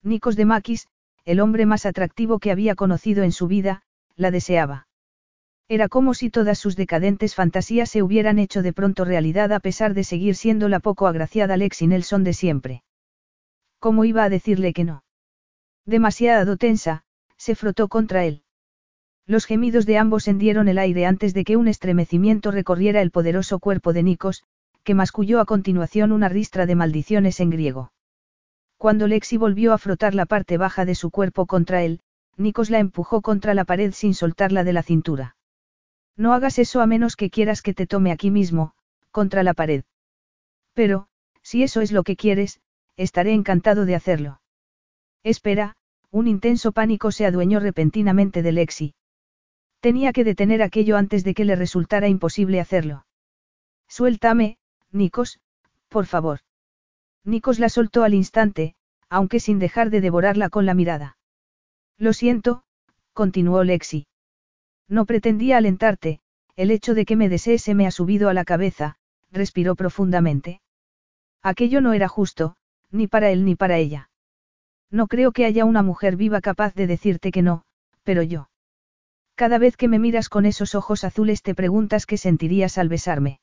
Nikos 0.02 0.34
de 0.34 0.46
Makis, 0.46 0.88
el 1.24 1.40
hombre 1.40 1.66
más 1.66 1.84
atractivo 1.84 2.38
que 2.38 2.50
había 2.50 2.74
conocido 2.74 3.22
en 3.22 3.32
su 3.32 3.46
vida, 3.46 3.82
la 4.16 4.30
deseaba. 4.30 4.88
Era 5.68 5.88
como 5.88 6.14
si 6.14 6.30
todas 6.30 6.58
sus 6.58 6.76
decadentes 6.76 7.34
fantasías 7.34 7.90
se 7.90 8.02
hubieran 8.02 8.38
hecho 8.38 8.62
de 8.62 8.72
pronto 8.72 9.04
realidad 9.04 9.52
a 9.52 9.58
pesar 9.58 9.94
de 9.94 10.04
seguir 10.04 10.36
siendo 10.36 10.68
la 10.68 10.78
poco 10.78 11.08
agraciada 11.08 11.56
Lexi 11.56 11.88
Nelson 11.88 12.22
de 12.22 12.34
siempre. 12.34 12.82
¿Cómo 13.80 14.04
iba 14.04 14.22
a 14.22 14.28
decirle 14.28 14.72
que 14.72 14.84
no? 14.84 15.02
Demasiado 15.84 16.56
tensa, 16.56 17.02
se 17.36 17.54
frotó 17.56 17.88
contra 17.88 18.24
él. 18.24 18.42
Los 19.26 19.44
gemidos 19.44 19.86
de 19.86 19.98
ambos 19.98 20.28
hendieron 20.28 20.68
el 20.68 20.78
aire 20.78 21.04
antes 21.04 21.34
de 21.34 21.42
que 21.42 21.56
un 21.56 21.66
estremecimiento 21.66 22.52
recorriera 22.52 23.02
el 23.02 23.10
poderoso 23.10 23.58
cuerpo 23.58 23.92
de 23.92 24.04
Nikos, 24.04 24.44
que 24.84 24.94
masculló 24.94 25.40
a 25.40 25.46
continuación 25.46 26.12
una 26.12 26.28
ristra 26.28 26.66
de 26.66 26.76
maldiciones 26.76 27.40
en 27.40 27.50
griego. 27.50 27.92
Cuando 28.78 29.08
Lexi 29.08 29.36
volvió 29.36 29.72
a 29.72 29.78
frotar 29.78 30.14
la 30.14 30.26
parte 30.26 30.58
baja 30.58 30.84
de 30.84 30.94
su 30.94 31.10
cuerpo 31.10 31.46
contra 31.46 31.82
él, 31.82 32.00
Nikos 32.36 32.70
la 32.70 32.78
empujó 32.78 33.20
contra 33.20 33.52
la 33.54 33.64
pared 33.64 33.92
sin 33.92 34.14
soltarla 34.14 34.62
de 34.62 34.72
la 34.72 34.84
cintura. 34.84 35.35
No 36.16 36.32
hagas 36.32 36.58
eso 36.58 36.80
a 36.80 36.86
menos 36.86 37.16
que 37.16 37.30
quieras 37.30 37.62
que 37.62 37.74
te 37.74 37.86
tome 37.86 38.10
aquí 38.10 38.30
mismo, 38.30 38.72
contra 39.10 39.42
la 39.42 39.54
pared. 39.54 39.84
Pero, 40.72 41.08
si 41.42 41.62
eso 41.62 41.80
es 41.80 41.92
lo 41.92 42.02
que 42.02 42.16
quieres, 42.16 42.60
estaré 42.96 43.32
encantado 43.32 43.84
de 43.84 43.94
hacerlo. 43.94 44.40
Espera, 45.22 45.76
un 46.10 46.28
intenso 46.28 46.72
pánico 46.72 47.10
se 47.12 47.26
adueñó 47.26 47.60
repentinamente 47.60 48.42
de 48.42 48.52
Lexi. 48.52 48.94
Tenía 49.80 50.12
que 50.12 50.24
detener 50.24 50.62
aquello 50.62 50.96
antes 50.96 51.24
de 51.24 51.34
que 51.34 51.44
le 51.44 51.56
resultara 51.56 52.08
imposible 52.08 52.60
hacerlo. 52.60 53.06
Suéltame, 53.88 54.58
Nikos, 54.90 55.40
por 55.88 56.06
favor. 56.06 56.40
Nikos 57.24 57.58
la 57.58 57.68
soltó 57.68 58.02
al 58.02 58.14
instante, 58.14 58.74
aunque 59.08 59.40
sin 59.40 59.58
dejar 59.58 59.90
de 59.90 60.00
devorarla 60.00 60.48
con 60.48 60.66
la 60.66 60.74
mirada. 60.74 61.18
Lo 61.98 62.12
siento, 62.12 62.62
continuó 63.12 63.62
Lexi. 63.64 64.06
No 64.88 65.04
pretendía 65.04 65.56
alentarte, 65.56 66.20
el 66.54 66.70
hecho 66.70 66.94
de 66.94 67.04
que 67.04 67.16
me 67.16 67.28
desees 67.28 67.62
se 67.62 67.74
me 67.74 67.86
ha 67.86 67.90
subido 67.90 68.28
a 68.28 68.34
la 68.34 68.44
cabeza, 68.44 68.96
respiró 69.30 69.74
profundamente. 69.74 70.60
Aquello 71.42 71.80
no 71.80 71.92
era 71.92 72.08
justo, 72.08 72.56
ni 72.90 73.06
para 73.06 73.30
él 73.30 73.44
ni 73.44 73.56
para 73.56 73.78
ella. 73.78 74.10
No 74.90 75.06
creo 75.06 75.32
que 75.32 75.44
haya 75.44 75.64
una 75.64 75.82
mujer 75.82 76.16
viva 76.16 76.40
capaz 76.40 76.74
de 76.74 76.86
decirte 76.86 77.30
que 77.30 77.42
no, 77.42 77.64
pero 78.04 78.22
yo. 78.22 78.48
Cada 79.34 79.58
vez 79.58 79.76
que 79.76 79.88
me 79.88 79.98
miras 79.98 80.28
con 80.28 80.46
esos 80.46 80.74
ojos 80.74 81.04
azules 81.04 81.42
te 81.42 81.54
preguntas 81.54 82.06
qué 82.06 82.16
sentirías 82.16 82.78
al 82.78 82.88
besarme. 82.88 83.40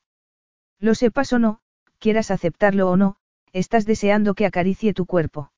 Lo 0.80 0.94
sepas 0.94 1.32
o 1.32 1.38
no, 1.38 1.60
quieras 1.98 2.30
aceptarlo 2.30 2.90
o 2.90 2.96
no, 2.96 3.16
estás 3.52 3.84
deseando 3.86 4.34
que 4.34 4.46
acaricie 4.46 4.92
tu 4.92 5.06
cuerpo. 5.06 5.52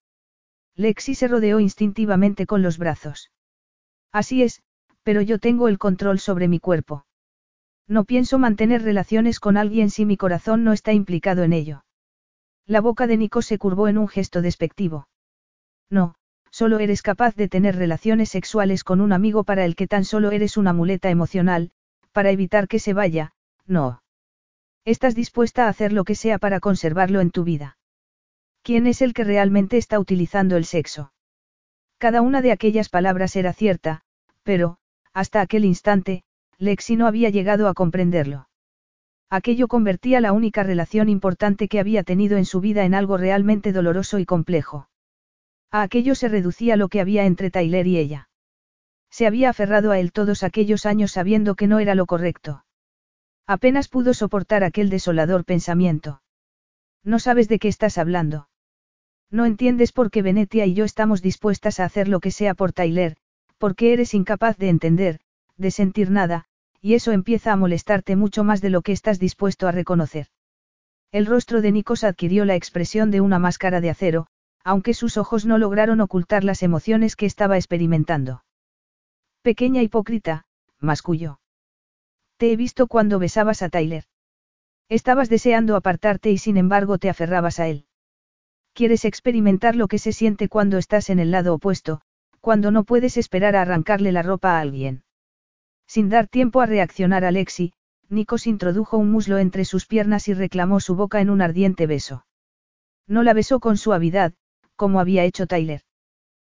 Lexi 0.74 1.14
se 1.14 1.28
rodeó 1.28 1.58
instintivamente 1.58 2.44
con 2.44 2.62
los 2.62 2.76
brazos. 2.76 3.30
Así 4.12 4.42
es, 4.42 4.62
pero 5.06 5.22
yo 5.22 5.38
tengo 5.38 5.68
el 5.68 5.78
control 5.78 6.18
sobre 6.18 6.48
mi 6.48 6.58
cuerpo. 6.58 7.06
No 7.86 8.06
pienso 8.06 8.40
mantener 8.40 8.82
relaciones 8.82 9.38
con 9.38 9.56
alguien 9.56 9.88
si 9.88 10.04
mi 10.04 10.16
corazón 10.16 10.64
no 10.64 10.72
está 10.72 10.92
implicado 10.92 11.44
en 11.44 11.52
ello. 11.52 11.84
La 12.66 12.80
boca 12.80 13.06
de 13.06 13.16
Nico 13.16 13.40
se 13.40 13.56
curvó 13.56 13.86
en 13.86 13.98
un 13.98 14.08
gesto 14.08 14.42
despectivo. 14.42 15.06
No, 15.88 16.16
solo 16.50 16.80
eres 16.80 17.02
capaz 17.02 17.36
de 17.36 17.46
tener 17.46 17.76
relaciones 17.76 18.30
sexuales 18.30 18.82
con 18.82 19.00
un 19.00 19.12
amigo 19.12 19.44
para 19.44 19.64
el 19.64 19.76
que 19.76 19.86
tan 19.86 20.04
solo 20.04 20.32
eres 20.32 20.56
una 20.56 20.72
muleta 20.72 21.08
emocional, 21.08 21.70
para 22.10 22.32
evitar 22.32 22.66
que 22.66 22.80
se 22.80 22.92
vaya, 22.92 23.30
no. 23.64 24.02
Estás 24.84 25.14
dispuesta 25.14 25.66
a 25.66 25.68
hacer 25.68 25.92
lo 25.92 26.02
que 26.02 26.16
sea 26.16 26.38
para 26.38 26.58
conservarlo 26.58 27.20
en 27.20 27.30
tu 27.30 27.44
vida. 27.44 27.78
¿Quién 28.62 28.88
es 28.88 29.02
el 29.02 29.14
que 29.14 29.22
realmente 29.22 29.76
está 29.76 30.00
utilizando 30.00 30.56
el 30.56 30.64
sexo? 30.64 31.12
Cada 31.98 32.22
una 32.22 32.42
de 32.42 32.50
aquellas 32.50 32.88
palabras 32.88 33.36
era 33.36 33.52
cierta, 33.52 34.02
pero, 34.42 34.78
hasta 35.16 35.40
aquel 35.40 35.64
instante, 35.64 36.24
Lexi 36.58 36.94
no 36.94 37.06
había 37.06 37.30
llegado 37.30 37.68
a 37.68 37.74
comprenderlo. 37.74 38.50
Aquello 39.30 39.66
convertía 39.66 40.20
la 40.20 40.32
única 40.34 40.62
relación 40.62 41.08
importante 41.08 41.68
que 41.68 41.80
había 41.80 42.02
tenido 42.02 42.36
en 42.36 42.44
su 42.44 42.60
vida 42.60 42.84
en 42.84 42.94
algo 42.94 43.16
realmente 43.16 43.72
doloroso 43.72 44.18
y 44.18 44.26
complejo. 44.26 44.90
A 45.72 45.80
aquello 45.80 46.14
se 46.14 46.28
reducía 46.28 46.76
lo 46.76 46.88
que 46.88 47.00
había 47.00 47.24
entre 47.24 47.50
Tyler 47.50 47.86
y 47.86 47.96
ella. 47.96 48.28
Se 49.10 49.26
había 49.26 49.48
aferrado 49.48 49.90
a 49.90 49.98
él 49.98 50.12
todos 50.12 50.42
aquellos 50.42 50.84
años 50.84 51.12
sabiendo 51.12 51.54
que 51.54 51.66
no 51.66 51.78
era 51.78 51.94
lo 51.94 52.04
correcto. 52.04 52.66
Apenas 53.46 53.88
pudo 53.88 54.12
soportar 54.12 54.64
aquel 54.64 54.90
desolador 54.90 55.46
pensamiento. 55.46 56.20
No 57.02 57.20
sabes 57.20 57.48
de 57.48 57.58
qué 57.58 57.68
estás 57.68 57.96
hablando. 57.96 58.50
No 59.30 59.46
entiendes 59.46 59.92
por 59.92 60.10
qué 60.10 60.20
Venetia 60.20 60.66
y 60.66 60.74
yo 60.74 60.84
estamos 60.84 61.22
dispuestas 61.22 61.80
a 61.80 61.86
hacer 61.86 62.06
lo 62.06 62.20
que 62.20 62.30
sea 62.30 62.52
por 62.52 62.74
Tyler, 62.74 63.16
porque 63.58 63.92
eres 63.92 64.14
incapaz 64.14 64.56
de 64.58 64.68
entender, 64.68 65.20
de 65.56 65.70
sentir 65.70 66.10
nada, 66.10 66.44
y 66.80 66.94
eso 66.94 67.12
empieza 67.12 67.52
a 67.52 67.56
molestarte 67.56 68.16
mucho 68.16 68.44
más 68.44 68.60
de 68.60 68.70
lo 68.70 68.82
que 68.82 68.92
estás 68.92 69.18
dispuesto 69.18 69.66
a 69.66 69.72
reconocer. 69.72 70.28
El 71.12 71.26
rostro 71.26 71.62
de 71.62 71.72
Nikos 71.72 72.04
adquirió 72.04 72.44
la 72.44 72.56
expresión 72.56 73.10
de 73.10 73.20
una 73.20 73.38
máscara 73.38 73.80
de 73.80 73.90
acero, 73.90 74.26
aunque 74.62 74.94
sus 74.94 75.16
ojos 75.16 75.46
no 75.46 75.58
lograron 75.58 76.00
ocultar 76.00 76.44
las 76.44 76.62
emociones 76.62 77.16
que 77.16 77.26
estaba 77.26 77.56
experimentando. 77.56 78.44
Pequeña 79.42 79.82
hipócrita, 79.82 80.44
masculló. 80.80 81.40
Te 82.36 82.52
he 82.52 82.56
visto 82.56 82.86
cuando 82.86 83.18
besabas 83.18 83.62
a 83.62 83.68
Tyler. 83.68 84.04
Estabas 84.88 85.28
deseando 85.28 85.76
apartarte 85.76 86.30
y 86.30 86.38
sin 86.38 86.56
embargo 86.56 86.98
te 86.98 87.08
aferrabas 87.08 87.60
a 87.60 87.68
él. 87.68 87.86
Quieres 88.72 89.04
experimentar 89.04 89.74
lo 89.74 89.88
que 89.88 89.98
se 89.98 90.12
siente 90.12 90.48
cuando 90.48 90.78
estás 90.78 91.08
en 91.10 91.18
el 91.18 91.30
lado 91.30 91.54
opuesto, 91.54 92.02
cuando 92.46 92.70
no 92.70 92.84
puedes 92.84 93.16
esperar 93.16 93.56
a 93.56 93.62
arrancarle 93.62 94.12
la 94.12 94.22
ropa 94.22 94.56
a 94.56 94.60
alguien. 94.60 95.02
Sin 95.88 96.08
dar 96.08 96.28
tiempo 96.28 96.60
a 96.60 96.66
reaccionar 96.66 97.24
a 97.24 97.32
Lexi, 97.32 97.72
Nikos 98.08 98.46
introdujo 98.46 98.98
un 98.98 99.10
muslo 99.10 99.38
entre 99.38 99.64
sus 99.64 99.84
piernas 99.84 100.28
y 100.28 100.32
reclamó 100.32 100.78
su 100.78 100.94
boca 100.94 101.20
en 101.20 101.28
un 101.28 101.42
ardiente 101.42 101.88
beso. 101.88 102.24
No 103.08 103.24
la 103.24 103.32
besó 103.32 103.58
con 103.58 103.76
suavidad, 103.76 104.32
como 104.76 105.00
había 105.00 105.24
hecho 105.24 105.48
Tyler. 105.48 105.80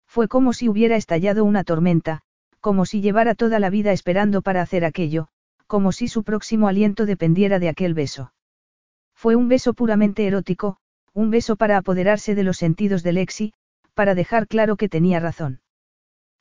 Fue 0.06 0.28
como 0.28 0.52
si 0.52 0.68
hubiera 0.68 0.98
estallado 0.98 1.46
una 1.46 1.64
tormenta, 1.64 2.20
como 2.60 2.86
si 2.86 3.00
llevara 3.00 3.34
toda 3.34 3.58
la 3.58 3.70
vida 3.70 3.94
esperando 3.94 4.42
para 4.42 4.62
hacer 4.62 4.84
aquello, 4.84 5.30
como 5.68 5.94
si 5.94 6.10
su 6.10 6.26
próximo 6.26 6.68
aliento 6.68 7.06
dependiera 7.06 7.60
de 7.60 7.70
aquel 7.70 7.94
beso. 7.94 8.34
Fue 9.16 9.38
un 9.38 9.48
beso 9.48 9.74
puramente 9.74 10.28
erótico, 10.28 10.80
un 11.14 11.30
beso 11.30 11.56
para 11.56 11.78
apoderarse 11.78 12.36
de 12.36 12.44
los 12.44 12.58
sentidos 12.58 13.04
de 13.04 13.14
Lexi, 13.14 13.54
para 13.94 14.16
dejar 14.16 14.50
claro 14.50 14.76
que 14.76 14.90
tenía 14.90 15.22
razón. 15.22 15.62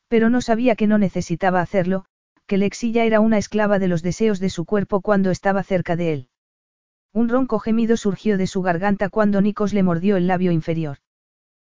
Pero 0.09 0.31
no 0.31 0.41
sabía 0.41 0.77
que 0.77 0.87
no 0.87 0.99
necesitaba 0.99 1.61
hacerlo, 1.61 2.05
que 2.47 2.59
Lexi 2.59 2.93
ya 2.93 3.05
era 3.05 3.21
una 3.21 3.39
esclava 3.39 3.79
de 3.79 3.89
los 3.89 4.03
deseos 4.03 4.39
de 4.39 4.51
su 4.51 4.65
cuerpo 4.65 5.01
cuando 5.01 5.31
estaba 5.31 5.63
cerca 5.63 5.97
de 5.97 6.13
él. 6.13 6.29
Un 7.13 7.29
ronco 7.29 7.59
gemido 7.59 7.97
surgió 7.97 8.39
de 8.39 8.47
su 8.47 8.63
garganta 8.63 9.09
cuando 9.09 9.41
Nikos 9.41 9.73
le 9.73 9.83
mordió 9.83 10.17
el 10.17 10.27
labio 10.27 10.53
inferior. 10.53 10.99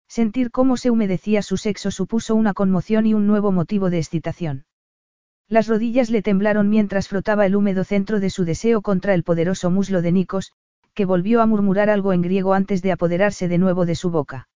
Sentir 0.09 0.51
cómo 0.51 0.77
se 0.77 0.91
humedecía 0.91 1.43
su 1.43 1.57
sexo 1.57 1.91
supuso 1.91 2.35
una 2.35 2.55
conmoción 2.55 3.07
y 3.07 3.15
un 3.15 3.27
nuevo 3.27 3.51
motivo 3.51 3.91
de 3.91 3.99
excitación. 3.99 4.67
Las 5.49 5.69
rodillas 5.69 6.11
le 6.11 6.23
temblaron 6.23 6.69
mientras 6.69 7.09
frotaba 7.09 7.45
el 7.45 7.57
húmedo 7.57 7.85
centro 7.85 8.21
de 8.21 8.31
su 8.31 8.45
deseo 8.45 8.83
contra 8.83 9.15
el 9.15 9.25
poderoso 9.25 9.71
muslo 9.71 10.01
de 10.01 10.13
Nikos, 10.13 10.53
que 10.95 11.05
volvió 11.05 11.43
a 11.43 11.47
murmurar 11.47 11.91
algo 11.91 12.13
en 12.13 12.23
griego 12.23 12.55
antes 12.55 12.83
de 12.83 12.93
apoderarse 12.93 13.49
de 13.49 13.59
nuevo 13.59 13.85
de 13.85 13.95
su 13.95 14.11
boca. 14.11 14.49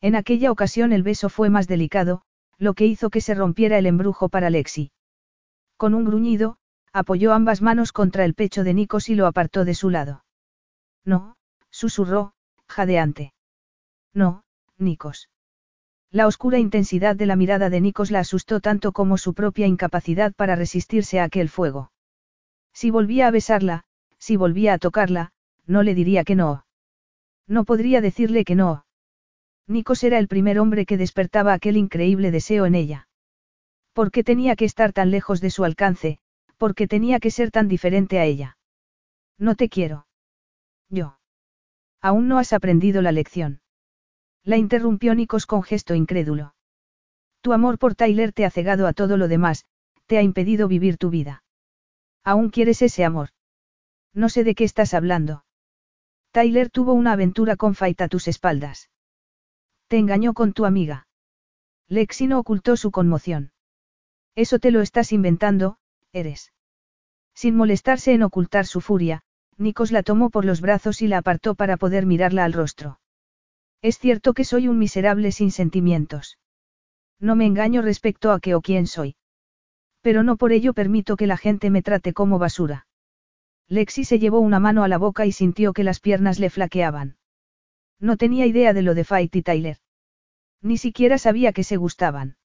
En 0.00 0.14
aquella 0.14 0.50
ocasión 0.50 0.92
el 0.92 1.02
beso 1.02 1.28
fue 1.28 1.50
más 1.50 1.66
delicado, 1.66 2.22
lo 2.58 2.74
que 2.74 2.86
hizo 2.86 3.10
que 3.10 3.20
se 3.20 3.34
rompiera 3.34 3.78
el 3.78 3.86
embrujo 3.86 4.28
para 4.28 4.50
Lexi. 4.50 4.92
Con 5.76 5.94
un 5.94 6.04
gruñido, 6.04 6.56
apoyó 6.92 7.32
ambas 7.32 7.62
manos 7.62 7.92
contra 7.92 8.24
el 8.24 8.34
pecho 8.34 8.64
de 8.64 8.74
Nikos 8.74 9.08
y 9.08 9.14
lo 9.14 9.26
apartó 9.26 9.64
de 9.64 9.74
su 9.74 9.90
lado. 9.90 10.24
No, 11.04 11.36
susurró, 11.70 12.34
jadeante. 12.68 13.34
No, 14.12 14.44
Nikos. 14.78 15.28
La 16.10 16.28
oscura 16.28 16.58
intensidad 16.60 17.16
de 17.16 17.26
la 17.26 17.34
mirada 17.34 17.70
de 17.70 17.80
Nikos 17.80 18.12
la 18.12 18.20
asustó 18.20 18.60
tanto 18.60 18.92
como 18.92 19.18
su 19.18 19.34
propia 19.34 19.66
incapacidad 19.66 20.32
para 20.32 20.54
resistirse 20.54 21.18
a 21.18 21.24
aquel 21.24 21.48
fuego. 21.48 21.90
Si 22.72 22.90
volvía 22.90 23.26
a 23.26 23.32
besarla, 23.32 23.84
si 24.18 24.36
volvía 24.36 24.74
a 24.74 24.78
tocarla, 24.78 25.32
no 25.66 25.82
le 25.82 25.94
diría 25.94 26.22
que 26.22 26.36
no. 26.36 26.66
No 27.48 27.64
podría 27.64 28.00
decirle 28.00 28.44
que 28.44 28.54
no. 28.54 28.84
Nikos 29.66 30.04
era 30.04 30.18
el 30.18 30.28
primer 30.28 30.58
hombre 30.58 30.84
que 30.84 30.98
despertaba 30.98 31.52
aquel 31.52 31.76
increíble 31.76 32.30
deseo 32.30 32.66
en 32.66 32.74
ella. 32.74 33.08
¿Por 33.92 34.10
qué 34.10 34.22
tenía 34.22 34.56
que 34.56 34.64
estar 34.64 34.92
tan 34.92 35.10
lejos 35.10 35.40
de 35.40 35.50
su 35.50 35.64
alcance? 35.64 36.18
¿Por 36.58 36.74
qué 36.74 36.86
tenía 36.86 37.20
que 37.20 37.30
ser 37.30 37.50
tan 37.50 37.68
diferente 37.68 38.18
a 38.18 38.24
ella? 38.24 38.58
No 39.38 39.54
te 39.54 39.68
quiero. 39.68 40.06
Yo. 40.88 41.18
Aún 42.00 42.28
no 42.28 42.38
has 42.38 42.52
aprendido 42.52 43.00
la 43.02 43.12
lección. 43.12 43.60
La 44.42 44.56
interrumpió 44.56 45.14
Nikos 45.14 45.46
con 45.46 45.62
gesto 45.62 45.94
incrédulo. 45.94 46.54
Tu 47.40 47.52
amor 47.52 47.78
por 47.78 47.94
Tyler 47.94 48.32
te 48.32 48.44
ha 48.44 48.50
cegado 48.50 48.86
a 48.86 48.92
todo 48.92 49.16
lo 49.16 49.28
demás, 49.28 49.64
te 50.06 50.18
ha 50.18 50.22
impedido 50.22 50.68
vivir 50.68 50.98
tu 50.98 51.10
vida. 51.10 51.42
¿Aún 52.22 52.50
quieres 52.50 52.82
ese 52.82 53.04
amor? 53.04 53.30
No 54.12 54.28
sé 54.28 54.44
de 54.44 54.54
qué 54.54 54.64
estás 54.64 54.92
hablando. 54.92 55.44
Tyler 56.30 56.70
tuvo 56.70 56.92
una 56.92 57.12
aventura 57.12 57.56
con 57.56 57.74
Fight 57.74 58.00
a 58.02 58.08
tus 58.08 58.28
espaldas. 58.28 58.90
Te 59.88 59.98
engañó 59.98 60.34
con 60.34 60.52
tu 60.52 60.64
amiga. 60.64 61.06
Lexi 61.88 62.26
no 62.26 62.38
ocultó 62.38 62.76
su 62.76 62.90
conmoción. 62.90 63.52
Eso 64.34 64.58
te 64.58 64.70
lo 64.70 64.80
estás 64.80 65.12
inventando, 65.12 65.76
eres. 66.12 66.52
Sin 67.34 67.56
molestarse 67.56 68.12
en 68.14 68.22
ocultar 68.22 68.66
su 68.66 68.80
furia, 68.80 69.22
Nikos 69.56 69.92
la 69.92 70.02
tomó 70.02 70.30
por 70.30 70.44
los 70.44 70.60
brazos 70.60 71.02
y 71.02 71.08
la 71.08 71.18
apartó 71.18 71.54
para 71.54 71.76
poder 71.76 72.06
mirarla 72.06 72.44
al 72.44 72.52
rostro. 72.52 73.00
Es 73.82 73.98
cierto 73.98 74.32
que 74.32 74.44
soy 74.44 74.68
un 74.68 74.78
miserable 74.78 75.30
sin 75.30 75.50
sentimientos. 75.50 76.38
No 77.20 77.36
me 77.36 77.46
engaño 77.46 77.82
respecto 77.82 78.32
a 78.32 78.40
qué 78.40 78.54
o 78.54 78.60
quién 78.60 78.86
soy. 78.86 79.16
Pero 80.00 80.22
no 80.22 80.36
por 80.36 80.52
ello 80.52 80.74
permito 80.74 81.16
que 81.16 81.26
la 81.26 81.36
gente 81.36 81.70
me 81.70 81.82
trate 81.82 82.12
como 82.12 82.38
basura. 82.38 82.86
Lexi 83.68 84.04
se 84.04 84.18
llevó 84.18 84.40
una 84.40 84.58
mano 84.58 84.84
a 84.84 84.88
la 84.88 84.98
boca 84.98 85.26
y 85.26 85.32
sintió 85.32 85.72
que 85.72 85.84
las 85.84 86.00
piernas 86.00 86.38
le 86.38 86.50
flaqueaban. 86.50 87.16
No 88.00 88.16
tenía 88.16 88.46
idea 88.46 88.72
de 88.72 88.82
lo 88.82 88.94
de 88.94 89.04
Fight 89.04 89.34
y 89.36 89.42
Tyler. 89.42 89.78
Ni 90.60 90.78
siquiera 90.78 91.18
sabía 91.18 91.52
que 91.52 91.64
se 91.64 91.76
gustaban. 91.76 92.36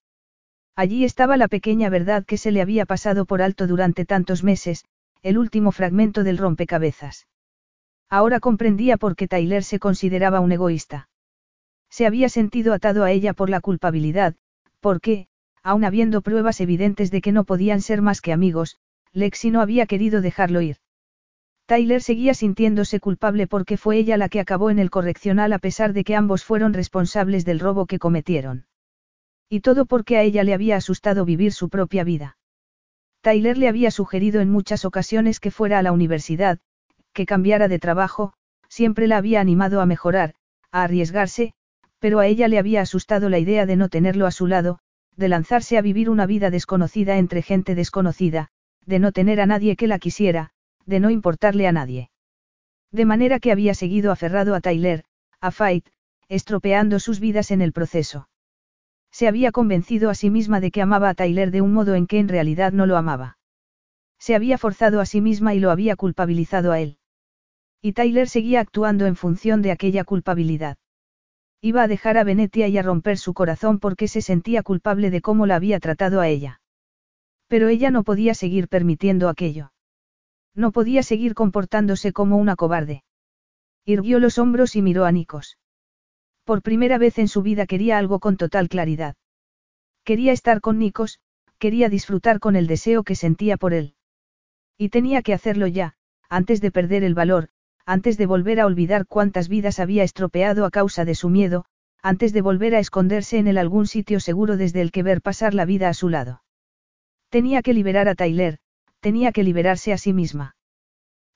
Allí 0.76 1.04
estaba 1.04 1.36
la 1.36 1.48
pequeña 1.48 1.88
verdad 1.88 2.24
que 2.24 2.38
se 2.38 2.52
le 2.52 2.62
había 2.62 2.86
pasado 2.86 3.24
por 3.24 3.42
alto 3.42 3.66
durante 3.66 4.04
tantos 4.04 4.44
meses, 4.44 4.84
el 5.22 5.38
último 5.38 5.72
fragmento 5.72 6.24
del 6.24 6.38
rompecabezas. 6.38 7.26
Ahora 8.08 8.40
comprendía 8.40 8.96
por 8.96 9.16
qué 9.16 9.28
Tyler 9.28 9.62
se 9.62 9.78
consideraba 9.78 10.40
un 10.40 10.52
egoísta. 10.52 11.08
Se 11.90 12.06
había 12.06 12.28
sentido 12.28 12.72
atado 12.72 13.04
a 13.04 13.10
ella 13.10 13.32
por 13.34 13.50
la 13.50 13.60
culpabilidad, 13.60 14.36
porque, 14.80 15.28
aun 15.62 15.84
habiendo 15.84 16.22
pruebas 16.22 16.60
evidentes 16.60 17.10
de 17.10 17.20
que 17.20 17.32
no 17.32 17.44
podían 17.44 17.80
ser 17.82 18.00
más 18.00 18.20
que 18.20 18.32
amigos, 18.32 18.78
Lexi 19.12 19.50
no 19.50 19.60
había 19.60 19.86
querido 19.86 20.20
dejarlo 20.20 20.60
ir. 20.60 20.76
Tyler 21.70 22.02
seguía 22.02 22.34
sintiéndose 22.34 22.98
culpable 22.98 23.46
porque 23.46 23.76
fue 23.76 23.96
ella 23.96 24.16
la 24.16 24.28
que 24.28 24.40
acabó 24.40 24.70
en 24.70 24.80
el 24.80 24.90
correccional 24.90 25.52
a 25.52 25.60
pesar 25.60 25.92
de 25.92 26.02
que 26.02 26.16
ambos 26.16 26.42
fueron 26.42 26.72
responsables 26.72 27.44
del 27.44 27.60
robo 27.60 27.86
que 27.86 28.00
cometieron. 28.00 28.66
Y 29.48 29.60
todo 29.60 29.86
porque 29.86 30.16
a 30.16 30.22
ella 30.22 30.42
le 30.42 30.52
había 30.52 30.74
asustado 30.74 31.24
vivir 31.24 31.52
su 31.52 31.68
propia 31.68 32.02
vida. 32.02 32.36
Tyler 33.20 33.56
le 33.56 33.68
había 33.68 33.92
sugerido 33.92 34.40
en 34.40 34.50
muchas 34.50 34.84
ocasiones 34.84 35.38
que 35.38 35.52
fuera 35.52 35.78
a 35.78 35.82
la 35.82 35.92
universidad, 35.92 36.58
que 37.12 37.24
cambiara 37.24 37.68
de 37.68 37.78
trabajo, 37.78 38.32
siempre 38.68 39.06
la 39.06 39.18
había 39.18 39.40
animado 39.40 39.80
a 39.80 39.86
mejorar, 39.86 40.34
a 40.72 40.82
arriesgarse, 40.82 41.52
pero 42.00 42.18
a 42.18 42.26
ella 42.26 42.48
le 42.48 42.58
había 42.58 42.80
asustado 42.80 43.28
la 43.28 43.38
idea 43.38 43.64
de 43.64 43.76
no 43.76 43.88
tenerlo 43.88 44.26
a 44.26 44.32
su 44.32 44.48
lado, 44.48 44.80
de 45.14 45.28
lanzarse 45.28 45.78
a 45.78 45.82
vivir 45.82 46.10
una 46.10 46.26
vida 46.26 46.50
desconocida 46.50 47.16
entre 47.16 47.42
gente 47.42 47.76
desconocida, 47.76 48.48
de 48.86 48.98
no 48.98 49.12
tener 49.12 49.40
a 49.40 49.46
nadie 49.46 49.76
que 49.76 49.86
la 49.86 50.00
quisiera, 50.00 50.50
de 50.86 51.00
no 51.00 51.10
importarle 51.10 51.66
a 51.66 51.72
nadie. 51.72 52.10
De 52.92 53.04
manera 53.04 53.38
que 53.38 53.52
había 53.52 53.74
seguido 53.74 54.10
aferrado 54.10 54.54
a 54.54 54.60
Tyler, 54.60 55.04
a 55.40 55.50
Fight, 55.50 55.86
estropeando 56.28 56.98
sus 56.98 57.20
vidas 57.20 57.50
en 57.50 57.60
el 57.60 57.72
proceso. 57.72 58.28
Se 59.12 59.28
había 59.28 59.52
convencido 59.52 60.10
a 60.10 60.14
sí 60.14 60.30
misma 60.30 60.60
de 60.60 60.70
que 60.70 60.82
amaba 60.82 61.08
a 61.08 61.14
Tyler 61.14 61.50
de 61.50 61.60
un 61.60 61.72
modo 61.72 61.94
en 61.94 62.06
que 62.06 62.18
en 62.18 62.28
realidad 62.28 62.72
no 62.72 62.86
lo 62.86 62.96
amaba. 62.96 63.38
Se 64.18 64.34
había 64.34 64.58
forzado 64.58 65.00
a 65.00 65.06
sí 65.06 65.20
misma 65.20 65.54
y 65.54 65.60
lo 65.60 65.70
había 65.70 65.96
culpabilizado 65.96 66.72
a 66.72 66.80
él. 66.80 66.98
Y 67.82 67.92
Tyler 67.92 68.28
seguía 68.28 68.60
actuando 68.60 69.06
en 69.06 69.16
función 69.16 69.62
de 69.62 69.72
aquella 69.72 70.04
culpabilidad. 70.04 70.76
Iba 71.62 71.82
a 71.82 71.88
dejar 71.88 72.18
a 72.18 72.24
Venetia 72.24 72.68
y 72.68 72.78
a 72.78 72.82
romper 72.82 73.18
su 73.18 73.34
corazón 73.34 73.78
porque 73.80 74.08
se 74.08 74.22
sentía 74.22 74.62
culpable 74.62 75.10
de 75.10 75.20
cómo 75.20 75.46
la 75.46 75.56
había 75.56 75.80
tratado 75.80 76.20
a 76.20 76.28
ella. 76.28 76.60
Pero 77.48 77.68
ella 77.68 77.90
no 77.90 78.04
podía 78.04 78.34
seguir 78.34 78.68
permitiendo 78.68 79.28
aquello. 79.28 79.72
No 80.54 80.72
podía 80.72 81.02
seguir 81.02 81.34
comportándose 81.34 82.12
como 82.12 82.36
una 82.36 82.56
cobarde. 82.56 83.04
Irguió 83.84 84.18
los 84.18 84.38
hombros 84.38 84.76
y 84.76 84.82
miró 84.82 85.04
a 85.04 85.12
Nikos. 85.12 85.58
Por 86.44 86.62
primera 86.62 86.98
vez 86.98 87.18
en 87.18 87.28
su 87.28 87.42
vida 87.42 87.66
quería 87.66 87.98
algo 87.98 88.18
con 88.18 88.36
total 88.36 88.68
claridad. 88.68 89.16
Quería 90.04 90.32
estar 90.32 90.60
con 90.60 90.78
Nikos, 90.78 91.20
quería 91.58 91.88
disfrutar 91.88 92.40
con 92.40 92.56
el 92.56 92.66
deseo 92.66 93.04
que 93.04 93.14
sentía 93.14 93.56
por 93.56 93.72
él. 93.74 93.94
Y 94.76 94.88
tenía 94.88 95.22
que 95.22 95.34
hacerlo 95.34 95.66
ya, 95.66 95.94
antes 96.28 96.60
de 96.60 96.70
perder 96.70 97.04
el 97.04 97.14
valor, 97.14 97.48
antes 97.86 98.16
de 98.16 98.26
volver 98.26 98.60
a 98.60 98.66
olvidar 98.66 99.06
cuántas 99.06 99.48
vidas 99.48 99.78
había 99.78 100.02
estropeado 100.02 100.64
a 100.64 100.70
causa 100.70 101.04
de 101.04 101.14
su 101.14 101.28
miedo, 101.28 101.66
antes 102.02 102.32
de 102.32 102.40
volver 102.40 102.74
a 102.74 102.78
esconderse 102.78 103.38
en 103.38 103.58
algún 103.58 103.86
sitio 103.86 104.20
seguro 104.20 104.56
desde 104.56 104.80
el 104.80 104.90
que 104.90 105.02
ver 105.02 105.20
pasar 105.20 105.54
la 105.54 105.64
vida 105.64 105.88
a 105.88 105.94
su 105.94 106.08
lado. 106.08 106.42
Tenía 107.28 107.62
que 107.62 107.74
liberar 107.74 108.08
a 108.08 108.14
Tyler, 108.14 108.58
tenía 109.00 109.32
que 109.32 109.42
liberarse 109.42 109.92
a 109.92 109.98
sí 109.98 110.12
misma. 110.12 110.56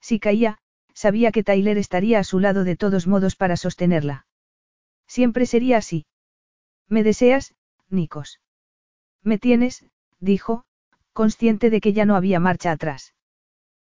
Si 0.01 0.20
caía, 0.20 0.59
sabía 0.93 1.32
que 1.32 1.43
Tyler 1.43 1.78
estaría 1.78 2.19
a 2.19 2.24
su 2.24 2.39
lado 2.41 2.65
de 2.65 2.77
todos 2.77 3.07
modos 3.07 3.36
para 3.36 3.57
sostenerla. 3.57 4.27
Siempre 5.07 5.47
sería 5.47 5.78
así. 5.78 6.07
¿Me 6.89 7.03
deseas, 7.03 7.55
Nikos? 7.89 8.41
Me 9.23 9.39
tienes, 9.39 9.86
dijo, 10.20 10.65
consciente 11.12 11.70
de 11.70 11.81
que 11.81 11.93
ya 11.93 12.05
no 12.05 12.16
había 12.16 12.41
marcha 12.41 12.70
atrás. 12.73 13.15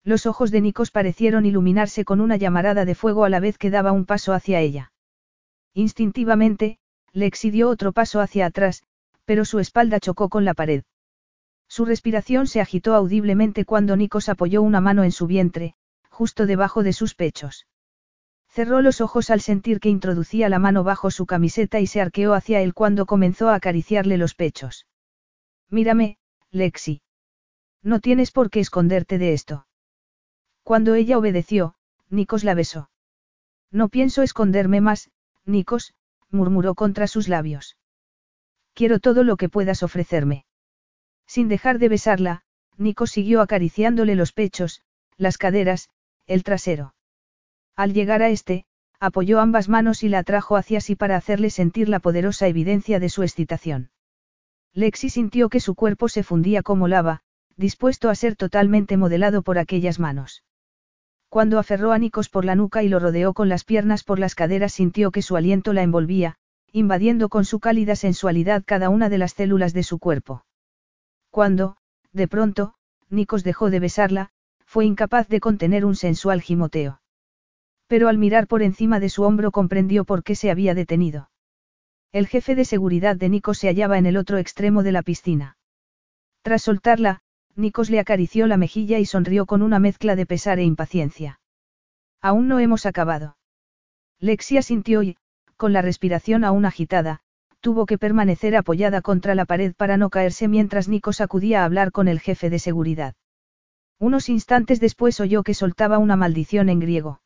Los 0.04 0.26
ojos 0.26 0.52
de 0.52 0.62
Nikos 0.62 0.92
parecieron 0.92 1.46
iluminarse 1.46 2.06
con 2.06 2.22
una 2.22 2.36
llamarada 2.36 2.86
de 2.86 2.96
fuego 2.96 3.24
a 3.24 3.30
la 3.30 3.40
vez 3.40 3.58
que 3.58 3.70
daba 3.70 3.92
un 3.92 4.06
paso 4.06 4.34
hacia 4.34 4.60
ella. 4.60 4.92
Instintivamente, 5.74 6.80
Lexi 7.14 7.52
dio 7.52 7.70
otro 7.70 7.92
paso 7.92 8.20
hacia 8.20 8.48
atrás, 8.48 8.84
pero 9.26 9.46
su 9.46 9.60
espalda 9.60 10.00
chocó 10.00 10.30
con 10.30 10.44
la 10.44 10.54
pared. 10.54 10.84
Su 11.72 11.86
respiración 11.86 12.48
se 12.48 12.60
agitó 12.60 12.96
audiblemente 12.96 13.64
cuando 13.64 13.96
Nikos 13.96 14.28
apoyó 14.28 14.62
una 14.62 14.82
mano 14.82 15.06
en 15.06 15.14
su 15.14 15.26
vientre, 15.26 15.74
justo 16.10 16.46
debajo 16.46 16.84
de 16.84 16.92
sus 16.92 17.16
pechos. 17.16 17.66
Cerró 18.50 18.82
los 18.82 19.00
ojos 19.00 19.30
al 19.30 19.40
sentir 19.40 19.80
que 19.80 19.88
introducía 19.88 20.50
la 20.50 20.60
mano 20.60 20.84
bajo 20.84 21.12
su 21.12 21.26
camiseta 21.26 21.80
y 21.80 21.88
se 21.88 22.02
arqueó 22.02 22.34
hacia 22.34 22.60
él 22.60 22.74
cuando 22.74 23.06
comenzó 23.06 23.48
a 23.48 23.56
acariciarle 23.56 24.18
los 24.18 24.36
pechos. 24.36 24.86
Mírame, 25.70 26.18
Lexi. 26.50 27.04
No 27.82 28.02
tienes 28.02 28.32
por 28.32 28.50
qué 28.50 28.60
esconderte 28.60 29.18
de 29.18 29.32
esto. 29.32 29.66
Cuando 30.64 30.96
ella 30.96 31.18
obedeció, 31.18 31.76
Nikos 32.10 32.44
la 32.44 32.54
besó. 32.54 32.90
No 33.72 33.88
pienso 33.88 34.24
esconderme 34.24 34.82
más, 34.82 35.10
Nikos, 35.46 35.94
murmuró 36.32 36.76
contra 36.76 37.08
sus 37.08 37.30
labios. 37.30 37.78
Quiero 38.74 39.00
todo 39.00 39.24
lo 39.24 39.38
que 39.38 39.48
puedas 39.48 39.84
ofrecerme. 39.84 40.44
Sin 41.32 41.48
dejar 41.48 41.80
de 41.80 41.88
besarla, 41.88 42.42
Nikos 42.78 43.12
siguió 43.12 43.40
acariciándole 43.40 44.16
los 44.16 44.34
pechos, 44.34 44.82
las 45.16 45.38
caderas, 45.38 45.88
el 46.28 46.44
trasero. 46.44 46.94
Al 47.74 47.94
llegar 47.94 48.22
a 48.22 48.28
este, 48.28 48.66
apoyó 49.00 49.40
ambas 49.40 49.70
manos 49.70 50.04
y 50.04 50.10
la 50.10 50.20
atrajo 50.20 50.58
hacia 50.58 50.82
sí 50.82 50.98
para 50.98 51.16
hacerle 51.16 51.50
sentir 51.50 51.88
la 51.88 52.02
poderosa 52.02 52.50
evidencia 52.50 53.00
de 53.00 53.08
su 53.08 53.24
excitación. 53.24 53.92
Lexi 54.74 55.10
sintió 55.10 55.48
que 55.48 55.62
su 55.62 55.74
cuerpo 55.74 56.10
se 56.10 56.24
fundía 56.24 56.64
como 56.64 56.90
lava, 56.90 57.22
dispuesto 57.56 58.10
a 58.10 58.16
ser 58.16 58.36
totalmente 58.36 58.98
modelado 58.98 59.42
por 59.42 59.58
aquellas 59.58 60.00
manos. 60.00 60.44
Cuando 61.30 61.60
aferró 61.60 61.94
a 61.94 61.98
Nikos 61.98 62.28
por 62.28 62.44
la 62.44 62.56
nuca 62.56 62.84
y 62.84 62.90
lo 62.90 63.00
rodeó 63.00 63.34
con 63.34 63.48
las 63.48 63.64
piernas 63.64 64.04
por 64.04 64.20
las 64.20 64.36
caderas 64.36 64.74
sintió 64.74 65.12
que 65.12 65.22
su 65.22 65.38
aliento 65.38 65.72
la 65.72 65.84
envolvía, 65.84 66.36
invadiendo 66.74 67.30
con 67.30 67.46
su 67.46 67.62
cálida 67.62 67.96
sensualidad 67.96 68.64
cada 68.66 68.90
una 68.90 69.08
de 69.08 69.18
las 69.18 69.32
células 69.32 69.72
de 69.72 69.84
su 69.84 69.98
cuerpo. 69.98 70.44
Cuando, 71.32 71.78
de 72.12 72.28
pronto, 72.28 72.76
Nikos 73.10 73.44
dejó 73.44 73.70
de 73.70 73.80
besarla, 73.80 74.30
fue 74.66 74.86
incapaz 74.86 75.28
de 75.28 75.40
contener 75.40 75.86
un 75.86 75.96
sensual 75.96 76.42
gimoteo. 76.42 77.02
Pero 77.88 78.10
al 78.10 78.18
mirar 78.18 78.48
por 78.48 78.62
encima 78.62 79.00
de 79.00 79.10
su 79.10 79.24
hombro 79.24 79.52
comprendió 79.52 80.06
por 80.06 80.24
qué 80.24 80.36
se 80.36 80.52
había 80.52 80.74
detenido. 80.74 81.30
El 82.12 82.28
jefe 82.28 82.56
de 82.56 82.66
seguridad 82.66 83.16
de 83.16 83.30
Nikos 83.30 83.58
se 83.58 83.68
hallaba 83.68 83.98
en 83.98 84.06
el 84.06 84.18
otro 84.18 84.38
extremo 84.38 84.84
de 84.84 84.92
la 84.92 85.02
piscina. 85.02 85.58
Tras 86.42 86.62
soltarla, 86.64 87.22
Nikos 87.56 87.90
le 87.90 88.00
acarició 88.00 88.48
la 88.48 88.58
mejilla 88.58 89.00
y 89.00 89.06
sonrió 89.06 89.46
con 89.46 89.62
una 89.62 89.80
mezcla 89.80 90.16
de 90.16 90.26
pesar 90.26 90.60
e 90.60 90.64
impaciencia. 90.64 91.40
Aún 92.22 92.48
no 92.48 92.60
hemos 92.60 92.86
acabado. 92.86 93.38
Lexia 94.20 94.62
sintió 94.62 95.04
y, 95.04 95.18
con 95.58 95.74
la 95.74 95.82
respiración 95.82 96.44
aún 96.44 96.66
agitada, 96.66 97.22
tuvo 97.62 97.86
que 97.86 97.98
permanecer 97.98 98.56
apoyada 98.56 99.02
contra 99.02 99.36
la 99.36 99.46
pared 99.46 99.74
para 99.76 99.96
no 99.96 100.10
caerse 100.10 100.48
mientras 100.48 100.90
Nikos 100.90 101.22
acudía 101.22 101.62
a 101.62 101.66
hablar 101.66 101.92
con 101.92 102.08
el 102.08 102.20
jefe 102.20 102.50
de 102.50 102.60
seguridad. 102.60 103.16
Unos 104.00 104.30
instantes 104.30 104.80
después 104.80 105.20
oyó 105.20 105.44
que 105.44 105.54
soltaba 105.54 106.00
una 106.00 106.16
maldición 106.16 106.70
en 106.70 106.80
griego. 106.80 107.22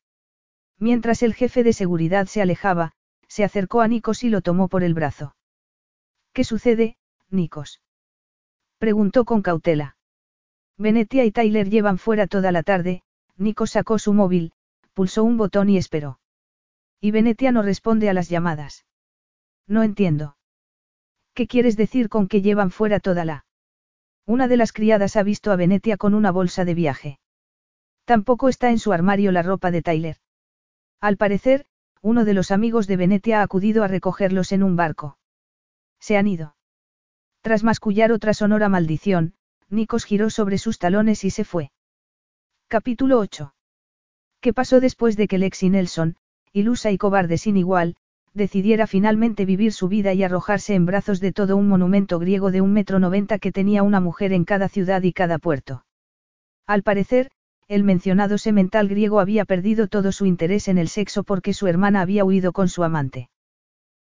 Mientras 0.78 1.24
el 1.24 1.34
jefe 1.34 1.64
de 1.64 1.72
seguridad 1.72 2.28
se 2.28 2.42
alejaba, 2.42 2.92
se 3.30 3.46
acercó 3.46 3.82
a 3.82 3.88
Nikos 3.88 4.24
y 4.24 4.30
lo 4.30 4.42
tomó 4.42 4.68
por 4.68 4.84
el 4.84 4.94
brazo. 4.94 5.36
¿Qué 6.34 6.44
sucede, 6.44 6.98
Nikos? 7.30 7.82
Preguntó 8.78 9.24
con 9.24 9.42
cautela. 9.42 9.96
Venetia 10.78 11.24
y 11.24 11.32
Tyler 11.32 11.70
llevan 11.70 11.98
fuera 11.98 12.28
toda 12.28 12.52
la 12.52 12.62
tarde, 12.62 13.04
Nikos 13.38 13.72
sacó 13.72 13.98
su 14.00 14.14
móvil, 14.14 14.52
pulsó 14.94 15.24
un 15.24 15.38
botón 15.38 15.70
y 15.70 15.78
esperó. 15.78 16.20
Y 17.00 17.12
Venetia 17.12 17.54
no 17.54 17.62
responde 17.62 18.10
a 18.10 18.14
las 18.14 18.28
llamadas. 18.28 18.86
No 19.68 19.84
entiendo. 19.84 20.38
¿Qué 21.34 21.48
quieres 21.48 21.76
decir 21.76 22.10
con 22.10 22.28
que 22.28 22.42
llevan 22.42 22.72
fuera 22.72 23.00
toda 23.00 23.26
la? 23.26 23.46
Una 24.26 24.48
de 24.48 24.58
las 24.58 24.72
criadas 24.72 25.16
ha 25.16 25.24
visto 25.24 25.52
a 25.52 25.56
Venetia 25.56 25.98
con 25.98 26.14
una 26.14 26.32
bolsa 26.32 26.66
de 26.66 26.74
viaje. 26.74 27.20
Tampoco 28.06 28.50
está 28.50 28.70
en 28.70 28.80
su 28.80 28.94
armario 28.94 29.32
la 29.32 29.44
ropa 29.44 29.72
de 29.72 29.82
Tyler. 29.82 30.18
Al 31.02 31.18
parecer, 31.18 31.66
uno 32.02 32.24
de 32.26 32.34
los 32.34 32.52
amigos 32.52 32.88
de 32.88 32.98
Venetia 32.98 33.40
ha 33.40 33.44
acudido 33.44 33.84
a 33.84 33.88
recogerlos 33.88 34.52
en 34.52 34.64
un 34.64 34.76
barco. 34.76 35.18
Se 36.00 36.18
han 36.18 36.28
ido. 36.28 36.56
Tras 37.42 37.64
mascullar 37.64 38.12
otra 38.12 38.34
sonora 38.34 38.70
maldición, 38.70 39.34
Nikos 39.70 40.06
giró 40.06 40.30
sobre 40.30 40.58
sus 40.58 40.78
talones 40.78 41.24
y 41.24 41.32
se 41.32 41.44
fue. 41.44 41.72
Capítulo 42.68 43.20
8. 43.20 43.54
¿Qué 44.40 44.54
pasó 44.54 44.80
después 44.80 45.18
de 45.18 45.28
que 45.28 45.40
Lexi 45.40 45.70
Nelson, 45.70 46.18
ilusa 46.54 46.92
y 46.92 46.98
cobarde 46.98 47.38
sin 47.38 47.58
igual, 47.58 47.98
decidiera 48.36 48.86
finalmente 48.86 49.46
vivir 49.46 49.72
su 49.72 49.88
vida 49.88 50.14
y 50.14 50.22
arrojarse 50.22 50.76
en 50.76 50.86
brazos 50.86 51.20
de 51.22 51.32
todo 51.32 51.56
un 51.56 51.68
monumento 51.68 52.20
griego 52.20 52.52
de 52.52 52.62
un 52.62 52.74
metro 52.74 53.00
noventa 53.00 53.40
que 53.40 53.52
tenía 53.52 53.82
una 53.82 54.02
mujer 54.02 54.34
en 54.34 54.44
cada 54.44 54.68
ciudad 54.68 55.02
y 55.04 55.14
cada 55.14 55.40
puerto. 55.40 55.86
Al 56.68 56.84
parecer, 56.84 57.32
el 57.68 57.84
mencionado 57.84 58.38
semental 58.38 58.90
griego 58.90 59.20
había 59.20 59.46
perdido 59.46 59.88
todo 59.88 60.12
su 60.12 60.26
interés 60.26 60.68
en 60.68 60.78
el 60.78 60.90
sexo 60.90 61.24
porque 61.24 61.54
su 61.54 61.68
hermana 61.68 62.02
había 62.02 62.26
huido 62.26 62.52
con 62.52 62.68
su 62.68 62.84
amante. 62.84 63.30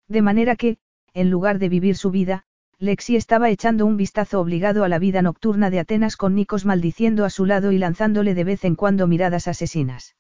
De 0.09 0.23
manera 0.23 0.57
que, 0.57 0.79
en 1.15 1.31
lugar 1.31 1.59
de 1.59 1.69
vivir 1.69 1.97
su 1.97 2.11
vida, 2.11 2.45
Lexi 2.79 3.15
estaba 3.15 3.51
echando 3.51 3.87
un 3.87 3.97
vistazo 3.97 4.41
obligado 4.41 4.83
a 4.83 4.89
la 4.89 4.99
vida 4.99 5.23
nocturna 5.23 5.71
de 5.71 5.79
Atenas 5.79 6.17
con 6.17 6.35
Nikos 6.35 6.65
maldiciendo 6.65 7.25
a 7.25 7.31
su 7.31 7.45
lado 7.45 7.71
y 7.71 7.79
lanzándole 7.79 8.35
de 8.35 8.45
vez 8.45 8.65
en 8.65 8.75
cuando 8.75 9.07
miradas 9.07 9.47
asesinas. 9.47 10.17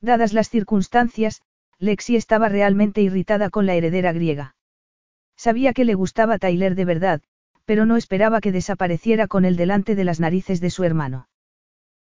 Dadas 0.00 0.32
las 0.32 0.48
circunstancias, 0.50 1.42
Lexi 1.78 2.16
estaba 2.16 2.48
realmente 2.48 3.02
irritada 3.02 3.50
con 3.50 3.66
la 3.66 3.74
heredera 3.74 4.12
griega. 4.12 4.56
Sabía 5.36 5.72
que 5.72 5.84
le 5.84 5.94
gustaba 5.94 6.38
Tyler 6.38 6.74
de 6.74 6.84
verdad, 6.84 7.22
pero 7.66 7.84
no 7.84 7.96
esperaba 7.96 8.40
que 8.40 8.52
desapareciera 8.52 9.26
con 9.26 9.44
él 9.44 9.56
delante 9.56 9.94
de 9.94 10.04
las 10.04 10.20
narices 10.20 10.60
de 10.60 10.70
su 10.70 10.84
hermano. 10.84 11.28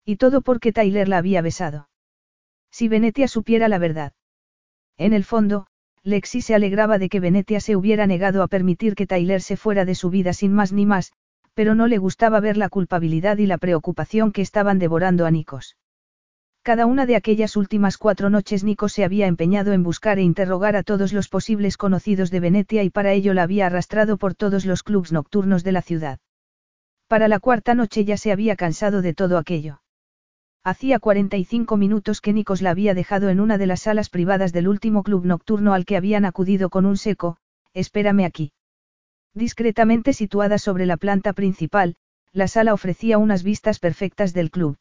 Y 0.04 0.18
todo 0.18 0.42
porque 0.42 0.74
Tyler 0.74 1.08
la 1.08 1.18
había 1.18 1.42
besado. 1.42 1.90
Si 2.72 2.88
Venetia 2.88 3.28
supiera 3.28 3.68
la 3.68 3.78
verdad. 3.78 4.14
En 4.98 5.14
el 5.14 5.24
fondo, 5.24 5.68
Lexi 6.04 6.42
se 6.42 6.56
alegraba 6.56 6.98
de 6.98 7.10
que 7.10 7.20
Venetia 7.20 7.60
se 7.60 7.76
hubiera 7.76 8.08
negado 8.08 8.44
a 8.44 8.48
permitir 8.48 8.96
que 8.96 9.08
Tyler 9.08 9.42
se 9.42 9.56
fuera 9.56 9.86
de 9.86 9.96
su 9.96 10.10
vida 10.10 10.34
sin 10.34 10.52
más 10.52 10.74
ni 10.74 10.86
más, 10.86 11.14
pero 11.54 11.76
no 11.76 11.88
le 11.88 11.98
gustaba 11.98 12.40
ver 12.40 12.58
la 12.58 12.70
culpabilidad 12.70 13.38
y 13.38 13.46
la 13.46 13.58
preocupación 13.58 14.32
que 14.32 14.42
estaban 14.42 14.80
devorando 14.80 15.26
a 15.26 15.32
Nikos. 15.32 15.78
Cada 16.64 16.86
una 16.86 17.08
de 17.08 17.16
aquellas 17.16 17.56
últimas 17.56 17.98
cuatro 17.98 18.30
noches 18.30 18.64
Nico 18.64 18.88
se 18.88 19.04
había 19.04 19.26
empeñado 19.26 19.74
en 19.74 19.82
buscar 19.82 20.20
e 20.20 20.22
interrogar 20.22 20.76
a 20.76 20.84
todos 20.84 21.12
los 21.12 21.28
posibles 21.28 21.76
conocidos 21.76 22.30
de 22.30 22.40
Venetia 22.40 22.84
y 22.84 22.92
para 22.92 23.14
ello 23.14 23.34
la 23.34 23.44
había 23.44 23.66
arrastrado 23.66 24.18
por 24.18 24.36
todos 24.36 24.66
los 24.66 24.84
clubs 24.84 25.12
nocturnos 25.12 25.64
de 25.64 25.72
la 25.72 25.82
ciudad. 25.82 26.20
Para 27.08 27.28
la 27.28 27.40
cuarta 27.40 27.74
noche 27.74 28.06
ya 28.06 28.16
se 28.16 28.32
había 28.32 28.56
cansado 28.56 29.02
de 29.02 29.16
todo 29.16 29.40
aquello. 29.40 29.82
Hacía 30.64 31.00
45 31.00 31.78
minutos 31.78 32.22
que 32.22 32.32
Nikos 32.32 32.62
la 32.62 32.70
había 32.70 32.94
dejado 32.94 33.30
en 33.30 33.40
una 33.40 33.58
de 33.58 33.66
las 33.66 33.82
salas 33.82 34.10
privadas 34.10 34.54
del 34.54 34.68
último 34.68 35.02
club 35.02 35.26
nocturno 35.26 35.74
al 35.74 35.86
que 35.86 35.98
habían 35.98 36.26
acudido 36.26 36.70
con 36.70 36.86
un 36.86 36.98
seco, 36.98 37.38
espérame 37.74 38.24
aquí. 38.24 38.54
Discretamente 39.34 40.14
situada 40.14 40.60
sobre 40.60 40.86
la 40.86 40.98
planta 40.98 41.34
principal, 41.34 41.96
la 42.32 42.48
sala 42.48 42.76
ofrecía 42.76 43.18
unas 43.18 43.42
vistas 43.42 43.80
perfectas 43.80 44.34
del 44.34 44.52
club. 44.52 44.78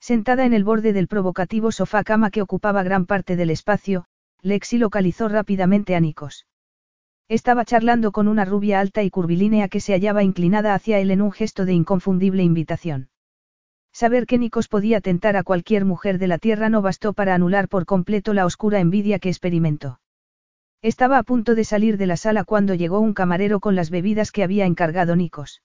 Sentada 0.00 0.46
en 0.46 0.54
el 0.54 0.64
borde 0.64 0.92
del 0.92 1.08
provocativo 1.08 1.72
sofá 1.72 2.02
cama 2.04 2.30
que 2.30 2.42
ocupaba 2.42 2.82
gran 2.82 3.04
parte 3.04 3.36
del 3.36 3.50
espacio, 3.50 4.06
Lexi 4.40 4.78
localizó 4.78 5.28
rápidamente 5.28 5.94
a 5.94 6.00
Nikos. 6.00 6.46
Estaba 7.28 7.64
charlando 7.64 8.10
con 8.10 8.26
una 8.26 8.44
rubia 8.44 8.80
alta 8.80 9.02
y 9.02 9.10
curvilínea 9.10 9.68
que 9.68 9.80
se 9.80 9.92
hallaba 9.92 10.24
inclinada 10.24 10.74
hacia 10.74 10.98
él 10.98 11.10
en 11.10 11.20
un 11.20 11.30
gesto 11.30 11.64
de 11.64 11.74
inconfundible 11.74 12.42
invitación. 12.42 13.10
Saber 13.92 14.26
que 14.26 14.38
Nikos 14.38 14.68
podía 14.68 15.00
tentar 15.00 15.36
a 15.36 15.42
cualquier 15.42 15.84
mujer 15.84 16.18
de 16.18 16.28
la 16.28 16.38
tierra 16.38 16.70
no 16.70 16.80
bastó 16.80 17.12
para 17.12 17.34
anular 17.34 17.68
por 17.68 17.86
completo 17.86 18.32
la 18.32 18.46
oscura 18.46 18.80
envidia 18.80 19.18
que 19.18 19.28
experimentó. 19.28 20.00
Estaba 20.82 21.18
a 21.18 21.22
punto 21.22 21.54
de 21.54 21.64
salir 21.64 21.98
de 21.98 22.06
la 22.06 22.16
sala 22.16 22.44
cuando 22.44 22.74
llegó 22.74 23.00
un 23.00 23.12
camarero 23.12 23.60
con 23.60 23.76
las 23.76 23.90
bebidas 23.90 24.32
que 24.32 24.42
había 24.42 24.64
encargado 24.64 25.14
Nikos. 25.14 25.62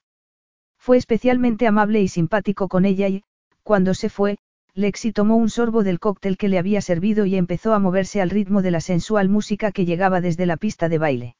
Fue 0.77 0.97
especialmente 0.97 1.67
amable 1.67 2.01
y 2.01 2.09
simpático 2.09 2.67
con 2.67 2.85
ella 2.85 3.07
y, 3.07 3.23
cuando 3.65 3.95
se 3.95 4.09
fue, 4.09 4.37
Lexi 4.75 5.11
tomó 5.11 5.37
un 5.37 5.49
sorbo 5.49 5.83
del 5.83 5.99
cóctel 5.99 6.37
que 6.37 6.49
le 6.49 6.59
había 6.59 6.81
servido 6.81 7.25
y 7.25 7.35
empezó 7.35 7.73
a 7.73 7.79
moverse 7.79 8.21
al 8.21 8.29
ritmo 8.29 8.61
de 8.61 8.69
la 8.69 8.79
sensual 8.79 9.27
música 9.27 9.71
que 9.71 9.85
llegaba 9.85 10.21
desde 10.21 10.45
la 10.45 10.55
pista 10.55 10.87
de 10.87 10.99
baile. 10.99 11.35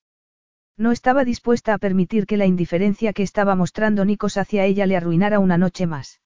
No 0.75 0.91
estaba 0.91 1.23
dispuesta 1.23 1.75
a 1.75 1.77
permitir 1.77 2.25
que 2.25 2.35
la 2.35 2.47
indiferencia 2.47 3.13
que 3.13 3.21
estaba 3.21 3.53
mostrando 3.53 4.05
Nikos 4.05 4.37
hacia 4.37 4.65
ella 4.65 4.87
le 4.87 4.97
arruinara 4.97 5.37
una 5.37 5.59
noche 5.59 5.85
más. 5.85 6.19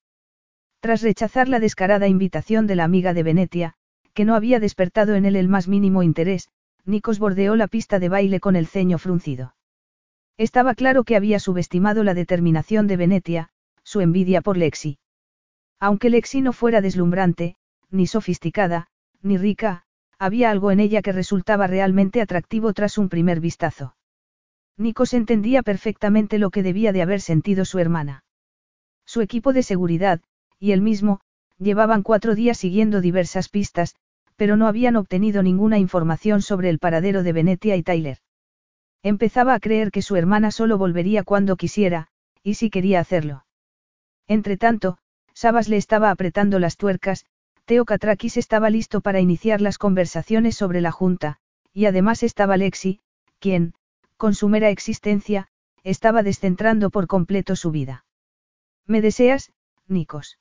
Tras 0.80 1.02
rechazar 1.02 1.50
la 1.50 1.60
descarada 1.60 2.08
invitación 2.08 2.66
de 2.66 2.78
la 2.78 2.86
amiga 2.86 3.14
de 3.14 3.24
Venetia, 3.24 3.74
que 4.14 4.24
no 4.24 4.36
había 4.36 4.62
despertado 4.62 5.16
en 5.16 5.26
él 5.26 5.36
el 5.36 5.50
más 5.50 5.68
mínimo 5.68 6.02
interés, 6.02 6.48
Nikos 6.86 7.20
bordeó 7.20 7.58
la 7.58 7.68
pista 7.68 8.00
de 8.00 8.08
baile 8.08 8.40
con 8.40 8.56
el 8.56 8.68
ceño 8.68 9.00
fruncido. 9.00 9.54
Estaba 10.38 10.76
claro 10.76 11.04
que 11.04 11.18
había 11.18 11.42
subestimado 11.42 12.06
la 12.06 12.14
determinación 12.14 12.88
de 12.88 12.96
Venetia, 12.96 13.50
su 13.84 14.00
envidia 14.00 14.42
por 14.42 14.56
Lexi. 14.56 14.98
Aunque 15.80 16.10
Lexi 16.10 16.42
no 16.42 16.54
fuera 16.54 16.82
deslumbrante, 16.82 17.56
ni 17.90 18.08
sofisticada, 18.08 18.88
ni 19.22 19.38
rica, 19.38 19.84
había 20.18 20.52
algo 20.52 20.72
en 20.72 20.80
ella 20.80 21.02
que 21.02 21.14
resultaba 21.14 21.68
realmente 21.68 22.22
atractivo 22.22 22.74
tras 22.74 22.98
un 22.98 23.10
primer 23.10 23.40
vistazo. 23.40 23.96
Nikos 24.78 25.14
entendía 25.14 25.64
perfectamente 25.64 26.38
lo 26.40 26.50
que 26.52 26.64
debía 26.64 26.92
de 26.92 27.02
haber 27.02 27.22
sentido 27.22 27.66
su 27.66 27.80
hermana. 27.80 28.24
Su 29.06 29.22
equipo 29.22 29.54
de 29.54 29.64
seguridad, 29.64 30.22
y 30.60 30.72
él 30.72 30.82
mismo, 30.82 31.22
llevaban 31.58 32.04
cuatro 32.04 32.36
días 32.36 32.58
siguiendo 32.58 33.02
diversas 33.02 33.50
pistas, 33.50 33.96
pero 34.36 34.56
no 34.56 34.68
habían 34.68 34.96
obtenido 34.96 35.44
ninguna 35.44 35.80
información 35.80 36.42
sobre 36.42 36.70
el 36.70 36.80
paradero 36.80 37.24
de 37.24 37.34
Venetia 37.34 37.76
y 37.76 37.84
Tyler. 37.84 38.20
Empezaba 39.04 39.54
a 39.54 39.60
creer 39.60 39.92
que 39.92 40.02
su 40.02 40.16
hermana 40.16 40.52
solo 40.52 40.78
volvería 40.78 41.24
cuando 41.24 41.56
quisiera, 41.56 42.08
y 42.44 42.56
si 42.56 42.70
quería 42.70 43.00
hacerlo. 43.00 43.46
Entretanto, 44.28 44.98
Sabas 45.42 45.70
le 45.70 45.78
estaba 45.78 46.12
apretando 46.12 46.60
las 46.60 46.76
tuercas, 46.76 47.26
Teo 47.64 47.86
Katrakis 47.86 48.36
estaba 48.36 48.70
listo 48.70 49.00
para 49.00 49.22
iniciar 49.22 49.62
las 49.62 49.78
conversaciones 49.78 50.58
sobre 50.58 50.82
la 50.82 50.92
Junta, 50.92 51.38
y 51.72 51.86
además 51.86 52.24
estaba 52.24 52.58
Lexi, 52.58 53.00
quien, 53.40 53.74
con 54.18 54.36
su 54.36 54.50
mera 54.50 54.70
existencia, 54.70 55.48
estaba 55.86 56.24
descentrando 56.24 56.90
por 56.90 57.08
completo 57.08 57.56
su 57.56 57.72
vida. 57.72 58.04
¿Me 58.86 59.00
deseas, 59.00 59.54
Nikos? 59.88 60.40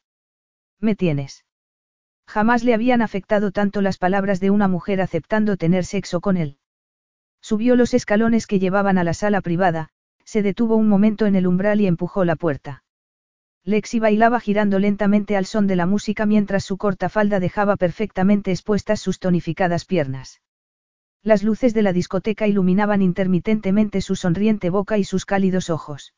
¿Me 0.81 0.97
tienes? 0.97 1.45
Jamás 2.27 2.65
le 2.65 2.75
habían 2.75 3.01
afectado 3.01 3.53
tanto 3.53 3.83
las 3.83 3.99
palabras 3.99 4.41
de 4.41 4.51
una 4.51 4.67
mujer 4.67 5.01
aceptando 5.01 5.57
tener 5.57 5.85
sexo 5.85 6.21
con 6.21 6.37
él. 6.37 6.59
Subió 7.41 7.77
los 7.77 7.95
escalones 7.95 8.49
que 8.49 8.59
llevaban 8.59 8.99
a 8.99 9.05
la 9.05 9.15
sala 9.15 9.43
privada, 9.43 9.91
se 10.25 10.43
detuvo 10.43 10.75
un 10.75 10.89
momento 10.89 11.27
en 11.27 11.37
el 11.37 11.47
umbral 11.47 11.81
y 11.81 11.87
empujó 11.87 12.25
la 12.25 12.35
puerta. 12.35 12.83
Lexi 13.65 13.99
bailaba 13.99 14.41
girando 14.41 14.79
lentamente 14.79 15.37
al 15.37 15.47
son 15.47 15.67
de 15.67 15.77
la 15.77 15.87
música 15.87 16.27
mientras 16.27 16.65
su 16.65 16.77
corta 16.77 17.09
falda 17.09 17.41
dejaba 17.41 17.77
perfectamente 17.77 18.51
expuestas 18.51 19.01
sus 19.01 19.19
tonificadas 19.19 19.85
piernas. 19.85 20.41
Las 21.23 21.43
luces 21.43 21.75
de 21.75 21.83
la 21.83 21.93
discoteca 21.93 22.47
iluminaban 22.47 23.03
intermitentemente 23.03 24.01
su 24.01 24.17
sonriente 24.17 24.71
boca 24.71 24.99
y 24.99 25.05
sus 25.05 25.27
cálidos 25.27 25.69
ojos. 25.69 26.15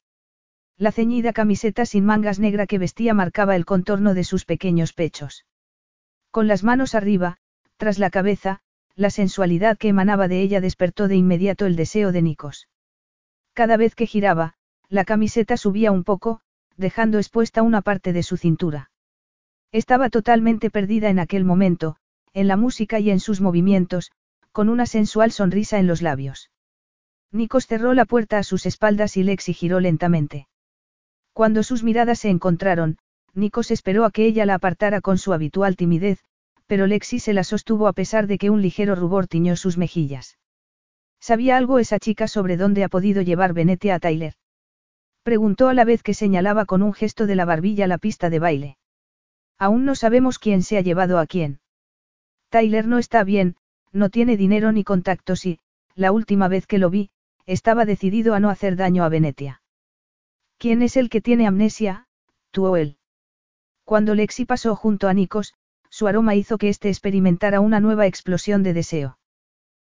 La 0.77 0.93
ceñida 0.93 1.33
camiseta 1.33 1.85
sin 1.87 2.05
mangas 2.05 2.39
negra 2.39 2.67
que 2.67 2.79
vestía 2.79 3.15
marcaba 3.15 3.57
el 3.57 3.67
contorno 3.67 4.15
de 4.15 4.25
sus 4.25 4.45
pequeños 4.45 4.93
pechos. 4.93 5.47
Con 6.31 6.49
las 6.49 6.63
manos 6.63 6.95
arriba, 6.95 7.39
tras 7.77 7.99
la 7.99 8.11
cabeza, 8.11 8.61
la 8.95 9.11
sensualidad 9.11 9.79
que 9.79 9.89
emanaba 9.89 10.29
de 10.29 10.41
ella 10.43 10.61
despertó 10.61 11.09
de 11.09 11.17
inmediato 11.17 11.67
el 11.67 11.77
deseo 11.77 12.13
de 12.13 12.23
Nikos. 12.23 12.69
Cada 13.53 13.77
vez 13.77 13.95
que 13.95 14.07
giraba, 14.07 14.55
la 14.89 15.05
camiseta 15.05 15.57
subía 15.57 15.93
un 15.93 16.05
poco, 16.05 16.41
dejando 16.81 17.19
expuesta 17.19 17.63
una 17.63 17.83
parte 17.83 18.13
de 18.13 18.23
su 18.23 18.37
cintura. 18.37 18.91
Estaba 19.71 20.11
totalmente 20.11 20.71
perdida 20.71 21.11
en 21.11 21.21
aquel 21.21 21.45
momento, 21.45 21.97
en 22.33 22.49
la 22.49 22.57
música 22.57 22.99
y 22.99 23.11
en 23.11 23.21
sus 23.21 23.41
movimientos, 23.41 24.11
con 24.51 24.69
una 24.69 24.87
sensual 24.87 25.31
sonrisa 25.31 25.79
en 25.79 25.87
los 25.87 26.03
labios. 26.03 26.51
Nikos 27.31 27.67
cerró 27.67 27.95
la 27.95 28.07
puerta 28.07 28.39
a 28.39 28.43
sus 28.43 28.67
espaldas 28.67 29.17
y 29.17 29.23
Lexi 29.23 29.53
giró 29.53 29.79
lentamente. 29.79 30.49
Cuando 31.33 31.63
sus 31.63 31.85
miradas 31.85 32.19
se 32.19 32.31
encontraron, 32.31 32.99
Nikos 33.35 33.71
esperó 33.71 34.05
a 34.05 34.11
que 34.11 34.25
ella 34.25 34.47
la 34.47 34.55
apartara 34.55 35.01
con 35.01 35.19
su 35.19 35.33
habitual 35.33 35.77
timidez, 35.77 36.19
pero 36.67 36.87
Lexi 36.87 37.21
se 37.21 37.33
la 37.33 37.45
sostuvo 37.45 37.87
a 37.87 37.93
pesar 37.93 38.27
de 38.27 38.39
que 38.39 38.51
un 38.51 38.63
ligero 38.63 38.97
rubor 38.97 39.29
tiñó 39.29 39.55
sus 39.55 39.77
mejillas. 39.77 40.39
¿Sabía 41.21 41.57
algo 41.57 41.79
esa 41.79 41.99
chica 41.99 42.27
sobre 42.27 42.57
dónde 42.57 42.83
ha 42.83 42.89
podido 42.89 43.23
llevar 43.23 43.53
Venetia 43.53 43.97
a 43.97 44.01
Tyler? 44.01 44.35
Preguntó 45.23 45.69
a 45.69 45.75
la 45.75 45.85
vez 45.85 46.03
que 46.03 46.15
señalaba 46.15 46.65
con 46.65 46.83
un 46.83 46.93
gesto 46.93 47.27
de 47.27 47.37
la 47.37 47.45
barbilla 47.45 47.87
la 47.87 47.99
pista 47.99 48.31
de 48.31 48.39
baile. 48.39 48.79
Aún 49.59 49.85
no 49.85 49.95
sabemos 49.95 50.39
quién 50.39 50.63
se 50.63 50.79
ha 50.79 50.81
llevado 50.81 51.19
a 51.19 51.27
quién. 51.27 51.61
Tyler 52.49 52.87
no 52.87 52.99
está 52.99 53.23
bien, 53.23 53.57
no 53.93 54.09
tiene 54.09 54.37
dinero 54.37 54.73
ni 54.73 54.85
contactos 54.85 55.45
y, 55.45 55.61
la 55.95 56.13
última 56.13 56.49
vez 56.49 56.67
que 56.67 56.79
lo 56.79 56.89
vi, 56.89 57.11
estaba 57.47 57.85
decidido 57.85 58.35
a 58.35 58.41
no 58.41 58.49
hacer 58.49 58.77
daño 58.77 59.05
a 59.05 59.09
Venetia. 59.09 59.63
¿Quién 60.57 60.83
es 60.83 60.97
el 60.97 61.11
que 61.11 61.21
tiene 61.21 61.47
amnesia, 61.47 62.07
tú 62.51 62.67
o 62.67 62.77
él? 62.77 62.97
Cuando 63.85 64.15
Lexi 64.15 64.45
pasó 64.45 64.77
junto 64.77 65.09
a 65.09 65.15
Nikos, 65.15 65.55
su 65.91 66.07
aroma 66.07 66.35
hizo 66.35 66.59
que 66.59 66.69
éste 66.69 66.89
experimentara 66.89 67.61
una 67.61 67.81
nueva 67.81 68.07
explosión 68.07 68.63
de 68.63 68.73
deseo. 68.73 69.19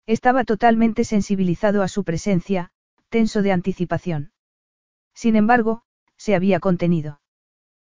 Estaba 0.06 0.44
totalmente 0.44 1.04
sensibilizado 1.04 1.82
a 1.82 1.88
su 1.88 2.04
presencia, 2.04 2.70
tenso 3.08 3.42
de 3.42 3.52
anticipación. 3.52 4.32
Sin 5.16 5.34
embargo, 5.34 5.82
se 6.18 6.34
había 6.34 6.60
contenido. 6.60 7.20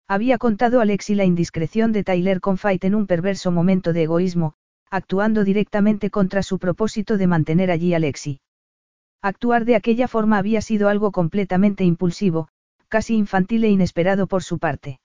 Había 0.07 0.39
contado 0.39 0.81
a 0.81 0.85
Lexi 0.85 1.13
la 1.13 1.23
indiscreción 1.23 1.91
de 1.91 2.03
Tyler 2.03 2.41
con 2.41 2.57
Fight 2.57 2.83
en 2.83 2.95
un 2.95 3.05
perverso 3.05 3.51
momento 3.51 3.93
de 3.93 4.03
egoísmo, 4.03 4.55
actuando 4.89 5.43
directamente 5.43 6.09
contra 6.09 6.41
su 6.41 6.57
propósito 6.57 7.17
de 7.17 7.27
mantener 7.27 7.69
allí 7.69 7.93
a 7.93 7.99
Lexi. 7.99 8.41
Actuar 9.21 9.65
de 9.65 9.75
aquella 9.75 10.07
forma 10.07 10.39
había 10.39 10.61
sido 10.61 10.89
algo 10.89 11.11
completamente 11.11 11.83
impulsivo, 11.83 12.49
casi 12.89 13.15
infantil 13.15 13.63
e 13.65 13.69
inesperado 13.69 14.25
por 14.25 14.43
su 14.43 14.57
parte. 14.57 14.99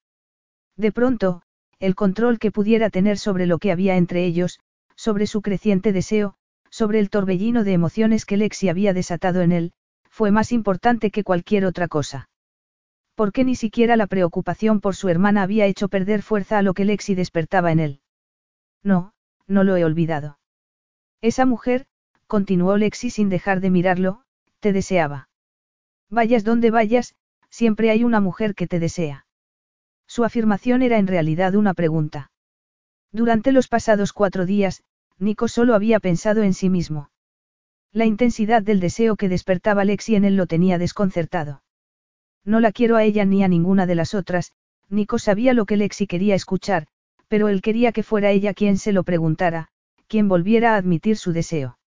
De 0.75 0.93
pronto, 0.93 1.43
el 1.79 1.95
control 1.95 2.39
que 2.39 2.51
pudiera 2.51 2.89
tener 2.89 3.19
sobre 3.19 3.47
lo 3.47 3.59
que 3.59 3.73
había 3.73 3.97
entre 3.97 4.25
ellos, 4.25 4.59
sobre 4.97 5.27
su 5.27 5.43
creciente 5.43 5.93
deseo, 5.93 6.35
sobre 6.71 6.99
el 6.99 7.11
torbellino 7.11 7.63
de 7.63 7.75
emociones 7.75 8.25
que 8.25 8.39
Lexi 8.39 8.71
había 8.71 8.95
desatado 8.95 9.43
en 9.43 9.53
él, 9.53 9.73
fue 10.17 10.31
más 10.31 10.51
importante 10.51 11.11
que 11.11 11.25
cualquier 11.25 11.67
otra 11.67 11.89
cosa. 11.89 12.31
Porque 13.15 13.45
ni 13.45 13.55
siquiera 13.55 13.97
la 13.97 14.07
preocupación 14.07 14.81
por 14.81 14.97
su 14.97 15.11
hermana 15.11 15.43
había 15.43 15.67
hecho 15.67 15.89
perder 15.89 16.23
fuerza 16.23 16.57
a 16.57 16.63
lo 16.63 16.73
que 16.73 16.87
Lexi 16.87 17.15
despertaba 17.15 17.71
en 17.71 17.81
él. 17.81 18.01
No, 18.83 19.13
no 19.47 19.63
lo 19.63 19.77
he 19.77 19.85
olvidado. 19.85 20.39
Esa 21.21 21.45
mujer, 21.45 21.85
continuó 22.27 22.79
Lexi 22.79 23.11
sin 23.11 23.29
dejar 23.29 23.61
de 23.61 23.69
mirarlo, 23.69 24.23
te 24.61 24.73
deseaba. 24.73 25.29
Vayas 26.09 26.45
donde 26.45 26.71
vayas, 26.71 27.15
siempre 27.51 27.91
hay 27.91 28.03
una 28.03 28.21
mujer 28.21 28.55
que 28.55 28.67
te 28.67 28.81
desea. 28.81 29.27
Su 30.07 30.25
afirmación 30.25 30.81
era 30.81 30.97
en 30.97 31.09
realidad 31.09 31.57
una 31.57 31.75
pregunta. 31.75 32.31
Durante 33.13 33.53
los 33.53 33.69
pasados 33.69 34.15
cuatro 34.15 34.47
días, 34.47 34.83
Nico 35.19 35.47
solo 35.47 35.75
había 35.75 36.01
pensado 36.01 36.43
en 36.43 36.55
sí 36.55 36.71
mismo. 36.71 37.11
La 37.97 38.05
intensidad 38.05 38.61
del 38.61 38.79
deseo 38.79 39.17
que 39.17 39.31
despertaba 39.31 39.83
Lexi 39.83 40.17
en 40.17 40.27
él 40.27 40.37
lo 40.37 40.47
tenía 40.47 40.77
desconcertado. 40.77 41.63
No 42.45 42.61
la 42.61 42.71
quiero 42.71 42.97
a 42.97 43.05
ella 43.05 43.25
ni 43.25 43.43
a 43.43 43.49
ninguna 43.49 43.87
de 43.87 43.95
las 43.95 44.13
otras, 44.13 44.53
Nico 44.91 45.19
sabía 45.19 45.55
lo 45.55 45.65
que 45.65 45.79
Lexi 45.79 46.07
quería 46.07 46.35
escuchar, 46.35 46.89
pero 47.29 47.49
él 47.49 47.63
quería 47.63 47.93
que 47.93 48.03
fuera 48.03 48.33
ella 48.33 48.53
quien 48.53 48.77
se 48.77 48.93
lo 48.93 49.03
preguntara, 49.03 49.69
quien 50.09 50.29
volviera 50.29 50.75
a 50.75 50.77
admitir 50.77 51.17
su 51.17 51.33
deseo. 51.33 51.79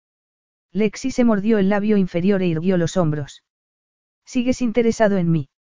Lexi 0.72 1.10
se 1.10 1.24
mordió 1.24 1.58
el 1.58 1.68
labio 1.68 1.98
inferior 1.98 2.40
e 2.40 2.46
irguió 2.46 2.78
los 2.78 2.96
hombros. 2.96 3.44
¿Sigues 4.24 4.62
interesado 4.62 5.18
en 5.18 5.30
mí? 5.30 5.50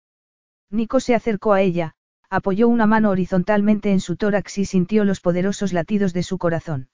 Nico 0.70 1.00
se 1.00 1.14
acercó 1.14 1.52
a 1.52 1.60
ella, 1.60 1.94
apoyó 2.30 2.68
una 2.68 2.86
mano 2.86 3.10
horizontalmente 3.10 3.92
en 3.92 4.00
su 4.00 4.16
tórax 4.16 4.56
y 4.56 4.64
sintió 4.64 5.04
los 5.04 5.20
poderosos 5.20 5.74
latidos 5.74 6.14
de 6.14 6.22
su 6.22 6.38
corazón. 6.38 6.88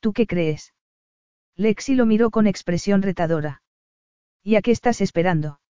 ¿Tú 0.00 0.12
qué 0.12 0.26
crees? 0.26 0.74
Lexi 1.60 1.94
lo 1.94 2.06
miró 2.06 2.30
con 2.30 2.46
expresión 2.46 3.02
retadora. 3.02 3.60
¿Y 4.42 4.54
a 4.54 4.62
qué 4.62 4.70
estás 4.70 5.02
esperando? 5.02 5.60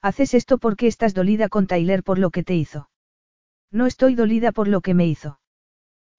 Haces 0.00 0.32
esto 0.32 0.56
porque 0.56 0.86
estás 0.86 1.12
dolida 1.12 1.50
con 1.50 1.66
Tyler 1.66 2.02
por 2.02 2.18
lo 2.18 2.30
que 2.30 2.42
te 2.42 2.54
hizo. 2.54 2.88
No 3.70 3.84
estoy 3.84 4.14
dolida 4.14 4.50
por 4.50 4.66
lo 4.66 4.80
que 4.80 4.94
me 4.94 5.06
hizo. 5.06 5.38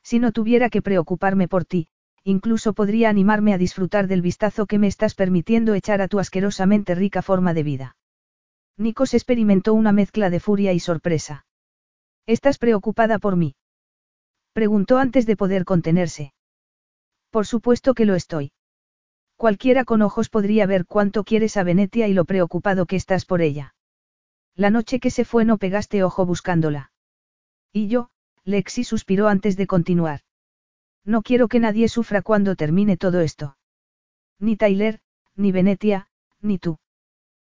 Si 0.03 0.19
no 0.19 0.31
tuviera 0.31 0.69
que 0.69 0.83
preocuparme 0.83 1.47
por 1.47 1.65
ti, 1.65 1.87
incluso 2.23 2.73
podría 2.73 3.09
animarme 3.09 3.55
a 3.55 3.57
disfrutar 3.57 4.05
del 4.05 4.21
vistazo 4.21 4.67
que 4.67 4.77
me 4.77 4.85
estás 4.85 5.15
permitiendo 5.15 5.73
echar 5.73 5.99
a 6.03 6.07
tu 6.07 6.19
asquerosamente 6.19 6.93
rica 6.93 7.23
forma 7.23 7.55
de 7.55 7.63
vida. 7.63 7.95
Nikos 8.77 9.15
experimentó 9.15 9.73
una 9.73 9.93
mezcla 9.93 10.29
de 10.29 10.39
furia 10.39 10.73
y 10.73 10.79
sorpresa. 10.79 11.47
¿Estás 12.27 12.59
preocupada 12.59 13.17
por 13.17 13.35
mí? 13.35 13.55
Preguntó 14.53 14.99
antes 14.99 15.25
de 15.25 15.35
poder 15.35 15.65
contenerse. 15.65 16.35
Por 17.31 17.47
supuesto 17.47 17.95
que 17.95 18.05
lo 18.05 18.13
estoy. 18.13 18.51
Cualquiera 19.41 19.85
con 19.85 20.03
ojos 20.03 20.29
podría 20.29 20.67
ver 20.67 20.85
cuánto 20.85 21.23
quieres 21.23 21.57
a 21.57 21.63
Venetia 21.63 22.07
y 22.07 22.13
lo 22.13 22.25
preocupado 22.25 22.85
que 22.85 22.95
estás 22.95 23.25
por 23.25 23.41
ella. 23.41 23.73
La 24.55 24.69
noche 24.69 24.99
que 24.99 25.09
se 25.09 25.25
fue 25.25 25.45
no 25.45 25.57
pegaste 25.57 26.03
ojo 26.03 26.27
buscándola. 26.27 26.91
Y 27.73 27.87
yo, 27.87 28.11
Lexi 28.43 28.83
suspiró 28.83 29.29
antes 29.29 29.57
de 29.57 29.65
continuar. 29.65 30.19
No 31.03 31.23
quiero 31.23 31.47
que 31.47 31.59
nadie 31.59 31.87
sufra 31.89 32.21
cuando 32.21 32.55
termine 32.55 32.97
todo 32.97 33.21
esto. 33.21 33.57
Ni 34.37 34.57
Tyler, 34.57 34.99
ni 35.35 35.51
Venetia, 35.51 36.07
ni 36.39 36.59
tú. 36.59 36.77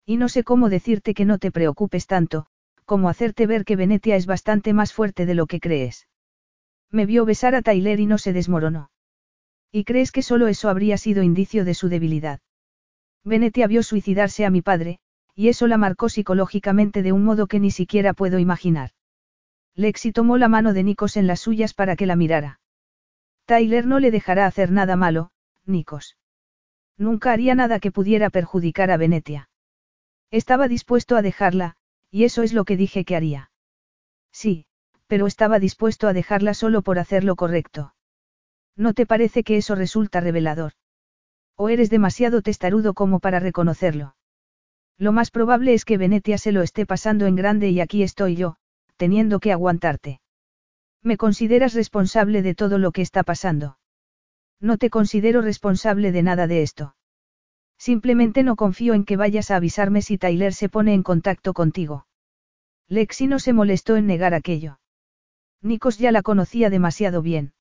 Y 0.05 0.17
no 0.17 0.29
sé 0.29 0.43
cómo 0.43 0.69
decirte 0.69 1.15
que 1.15 1.25
no 1.25 1.39
te 1.39 1.53
preocupes 1.53 2.09
tanto, 2.09 2.47
como 2.85 3.09
hacerte 3.09 3.47
ver 3.47 3.65
que 3.65 3.77
Venetia 3.77 4.17
es 4.17 4.27
bastante 4.27 4.73
más 4.73 4.93
fuerte 4.93 5.25
de 5.25 5.37
lo 5.37 5.47
que 5.47 5.61
crees. 5.61 6.09
Me 6.91 7.07
vio 7.07 7.25
besar 7.25 7.55
a 7.55 7.63
Tyler 7.63 8.01
y 8.01 8.07
no 8.07 8.19
se 8.19 8.33
desmoronó. 8.33 8.91
¿Y 9.73 9.85
crees 9.85 10.13
que 10.13 10.23
solo 10.23 10.47
eso 10.47 10.69
habría 10.69 10.97
sido 10.97 11.23
indicio 11.23 11.65
de 11.65 11.75
su 11.75 11.89
debilidad? 11.89 12.41
Venetia 13.25 13.67
vio 13.67 13.83
suicidarse 13.83 14.47
a 14.47 14.51
mi 14.51 14.63
padre, 14.63 15.01
y 15.35 15.49
eso 15.49 15.67
la 15.67 15.77
marcó 15.77 16.09
psicológicamente 16.09 17.03
de 17.03 17.13
un 17.13 17.25
modo 17.25 17.47
que 17.47 17.61
ni 17.61 17.71
siquiera 17.71 18.15
puedo 18.15 18.39
imaginar. 18.39 18.91
Lexi 19.75 20.13
tomó 20.13 20.39
la 20.39 20.49
mano 20.49 20.73
de 20.73 20.83
Nikos 20.85 21.17
en 21.17 21.27
las 21.27 21.41
suyas 21.41 21.75
para 21.75 21.97
que 21.97 22.07
la 22.07 22.17
mirara. 22.17 22.61
Tyler 23.45 23.87
no 23.87 24.01
le 24.01 24.11
dejará 24.11 24.47
hacer 24.47 24.71
nada 24.71 24.97
malo, 24.97 25.31
Nikos. 25.67 26.17
Nunca 26.97 27.33
haría 27.33 27.55
nada 27.55 27.81
que 27.81 27.93
pudiera 27.93 28.31
perjudicar 28.31 28.91
a 28.91 28.97
Venetia. 28.97 29.51
Estaba 30.31 30.69
dispuesto 30.69 31.17
a 31.17 31.23
dejarla, 31.23 31.77
y 32.11 32.25
eso 32.25 32.43
es 32.43 32.53
lo 32.53 32.65
que 32.65 32.77
dije 32.77 33.05
que 33.05 33.17
haría. 33.17 33.51
Sí, 34.33 34.67
pero 35.07 35.27
estaba 35.27 35.59
dispuesto 35.59 36.09
a 36.09 36.13
dejarla 36.13 36.55
solo 36.55 36.83
por 36.83 36.99
hacer 36.99 37.25
lo 37.25 37.37
correcto. 37.37 37.95
¿No 38.77 38.93
te 38.93 39.07
parece 39.07 39.43
que 39.43 39.57
eso 39.57 39.75
resulta 39.75 40.21
revelador? 40.21 40.73
¿O 41.57 41.71
eres 41.71 41.89
demasiado 41.89 42.43
testarudo 42.43 42.93
como 42.93 43.19
para 43.21 43.41
reconocerlo? 43.41 44.15
Lo 44.99 45.13
más 45.13 45.31
probable 45.31 45.75
es 45.75 45.85
que 45.85 45.99
Venetia 45.99 46.39
se 46.39 46.53
lo 46.53 46.63
esté 46.63 46.87
pasando 46.87 47.27
en 47.27 47.37
grande 47.37 47.71
y 47.71 47.81
aquí 47.81 48.03
estoy 48.03 48.37
yo, 48.37 48.57
teniendo 48.97 49.41
que 49.41 49.53
aguantarte. 49.53 50.21
¿Me 51.03 51.17
consideras 51.17 51.75
responsable 51.75 52.43
de 52.43 52.55
todo 52.55 52.79
lo 52.79 52.93
que 52.93 53.03
está 53.03 53.23
pasando? 53.23 53.79
No 54.61 54.79
te 54.79 54.91
considero 54.91 55.43
responsable 55.43 56.13
de 56.13 56.23
nada 56.23 56.47
de 56.47 56.63
esto. 56.63 56.97
Simplemente 57.79 58.43
no 58.43 58.57
confío 58.57 58.95
en 58.95 59.05
que 59.05 59.17
vayas 59.17 59.51
a 59.51 59.57
avisarme 59.57 60.01
si 60.03 60.19
Tyler 60.19 60.55
se 60.55 60.69
pone 60.69 60.95
en 60.95 61.03
contacto 61.03 61.53
contigo. 61.53 62.07
Lexi 62.89 63.27
no 63.27 63.39
se 63.39 63.53
molestó 63.53 63.97
en 63.97 64.07
negar 64.07 64.35
aquello. 64.35 64.81
Nikos 65.61 65.99
ya 65.99 66.13
la 66.13 66.23
conocía 66.23 66.71
demasiado 66.71 67.21
bien. 67.23 67.53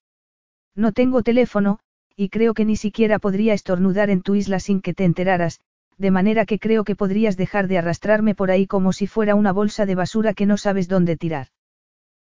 No 0.75 0.91
tengo 0.91 1.23
teléfono, 1.23 1.79
y 2.15 2.29
creo 2.29 2.53
que 2.53 2.65
ni 2.65 2.75
siquiera 2.75 3.19
podría 3.19 3.53
estornudar 3.53 4.09
en 4.09 4.21
tu 4.21 4.35
isla 4.35 4.59
sin 4.59 4.81
que 4.81 4.93
te 4.93 5.05
enteraras, 5.05 5.59
de 5.97 6.11
manera 6.11 6.45
que 6.45 6.59
creo 6.59 6.83
que 6.83 6.95
podrías 6.95 7.37
dejar 7.37 7.67
de 7.67 7.77
arrastrarme 7.77 8.35
por 8.35 8.51
ahí 8.51 8.67
como 8.67 8.91
si 8.91 9.07
fuera 9.07 9.35
una 9.35 9.53
bolsa 9.53 9.85
de 9.85 9.95
basura 9.95 10.33
que 10.33 10.45
no 10.45 10.57
sabes 10.57 10.87
dónde 10.87 11.15
tirar. 11.15 11.47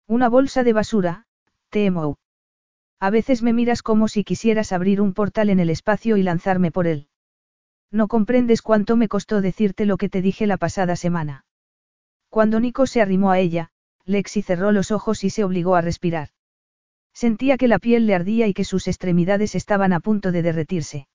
Una 0.09 0.29
bolsa 0.29 0.65
de 0.65 0.73
basura, 0.73 1.27
temo. 1.69 2.19
A 2.99 3.11
veces 3.11 3.43
me 3.43 3.53
miras 3.53 3.83
como 3.83 4.09
si 4.09 4.25
quisieras 4.25 4.73
abrir 4.73 5.01
un 5.01 5.15
portal 5.15 5.51
en 5.51 5.61
el 5.61 5.70
espacio 5.70 6.17
y 6.17 6.23
lanzarme 6.23 6.73
por 6.73 6.87
él. 6.87 7.07
No 7.93 8.09
comprendes 8.09 8.62
cuánto 8.62 8.97
me 8.97 9.09
costó 9.09 9.41
decirte 9.41 9.87
lo 9.87 9.97
que 9.97 10.09
te 10.09 10.20
dije 10.20 10.47
la 10.47 10.57
pasada 10.57 10.97
semana. 10.97 11.45
Cuando 12.29 12.61
Nico 12.61 12.87
se 12.87 13.01
arrimó 13.01 13.31
a 13.31 13.39
ella, 13.39 13.70
Lexi 14.05 14.43
cerró 14.43 14.73
los 14.73 14.91
ojos 14.91 15.25
y 15.25 15.31
se 15.31 15.45
obligó 15.45 15.77
a 15.77 15.81
respirar. 15.81 16.31
Sentía 17.13 17.57
que 17.57 17.69
la 17.69 17.79
piel 17.79 18.07
le 18.07 18.15
ardía 18.15 18.47
y 18.47 18.55
que 18.55 18.65
sus 18.65 18.89
extremidades 18.89 19.55
estaban 19.55 19.93
a 19.93 20.01
punto 20.01 20.33
de 20.33 20.43
derretirse. 20.43 21.07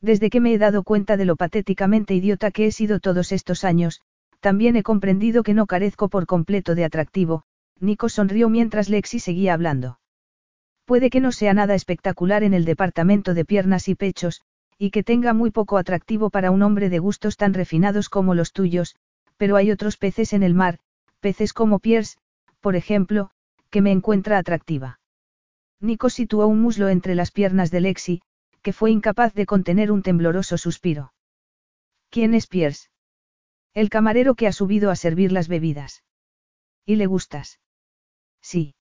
Desde 0.00 0.30
que 0.30 0.40
me 0.40 0.52
he 0.52 0.58
dado 0.58 0.82
cuenta 0.82 1.16
de 1.16 1.24
lo 1.24 1.36
patéticamente 1.36 2.14
idiota 2.14 2.50
que 2.50 2.66
he 2.66 2.72
sido 2.72 3.00
todos 3.00 3.32
estos 3.32 3.64
años, 3.64 4.00
también 4.40 4.74
he 4.76 4.82
comprendido 4.82 5.44
que 5.44 5.54
no 5.54 5.66
carezco 5.66 6.08
por 6.08 6.26
completo 6.26 6.74
de 6.74 6.84
atractivo, 6.84 7.44
Nico 7.78 8.08
sonrió 8.08 8.48
mientras 8.48 8.88
Lexi 8.88 9.20
seguía 9.20 9.54
hablando. 9.54 10.00
Puede 10.84 11.10
que 11.10 11.20
no 11.20 11.30
sea 11.30 11.54
nada 11.54 11.74
espectacular 11.74 12.42
en 12.42 12.52
el 12.52 12.64
departamento 12.64 13.34
de 13.34 13.44
piernas 13.44 13.88
y 13.88 13.94
pechos, 13.94 14.42
y 14.78 14.90
que 14.90 15.04
tenga 15.04 15.32
muy 15.32 15.52
poco 15.52 15.78
atractivo 15.78 16.30
para 16.30 16.50
un 16.50 16.62
hombre 16.62 16.88
de 16.88 16.98
gustos 16.98 17.36
tan 17.36 17.54
refinados 17.54 18.08
como 18.08 18.34
los 18.34 18.52
tuyos, 18.52 18.96
pero 19.36 19.56
hay 19.56 19.70
otros 19.70 19.96
peces 19.96 20.32
en 20.32 20.42
el 20.42 20.54
mar, 20.54 20.78
peces 21.20 21.52
como 21.52 21.78
Pierce, 21.78 22.18
por 22.60 22.74
ejemplo, 22.74 23.30
que 23.70 23.80
me 23.80 23.92
encuentra 23.92 24.38
atractiva. 24.38 24.98
Nico 25.82 26.10
situó 26.10 26.46
un 26.46 26.62
muslo 26.62 26.88
entre 26.88 27.16
las 27.16 27.32
piernas 27.32 27.72
de 27.72 27.80
Lexi, 27.80 28.22
que 28.62 28.72
fue 28.72 28.92
incapaz 28.92 29.34
de 29.34 29.46
contener 29.46 29.90
un 29.90 30.02
tembloroso 30.02 30.56
suspiro. 30.56 31.12
¿Quién 32.08 32.34
es 32.34 32.46
Pierce? 32.46 32.88
El 33.74 33.90
camarero 33.90 34.36
que 34.36 34.46
ha 34.46 34.52
subido 34.52 34.90
a 34.90 34.96
servir 34.96 35.32
las 35.32 35.48
bebidas. 35.48 36.04
¿Y 36.86 36.96
le 36.96 37.06
gustas? 37.06 37.58
Sí. 38.40 38.76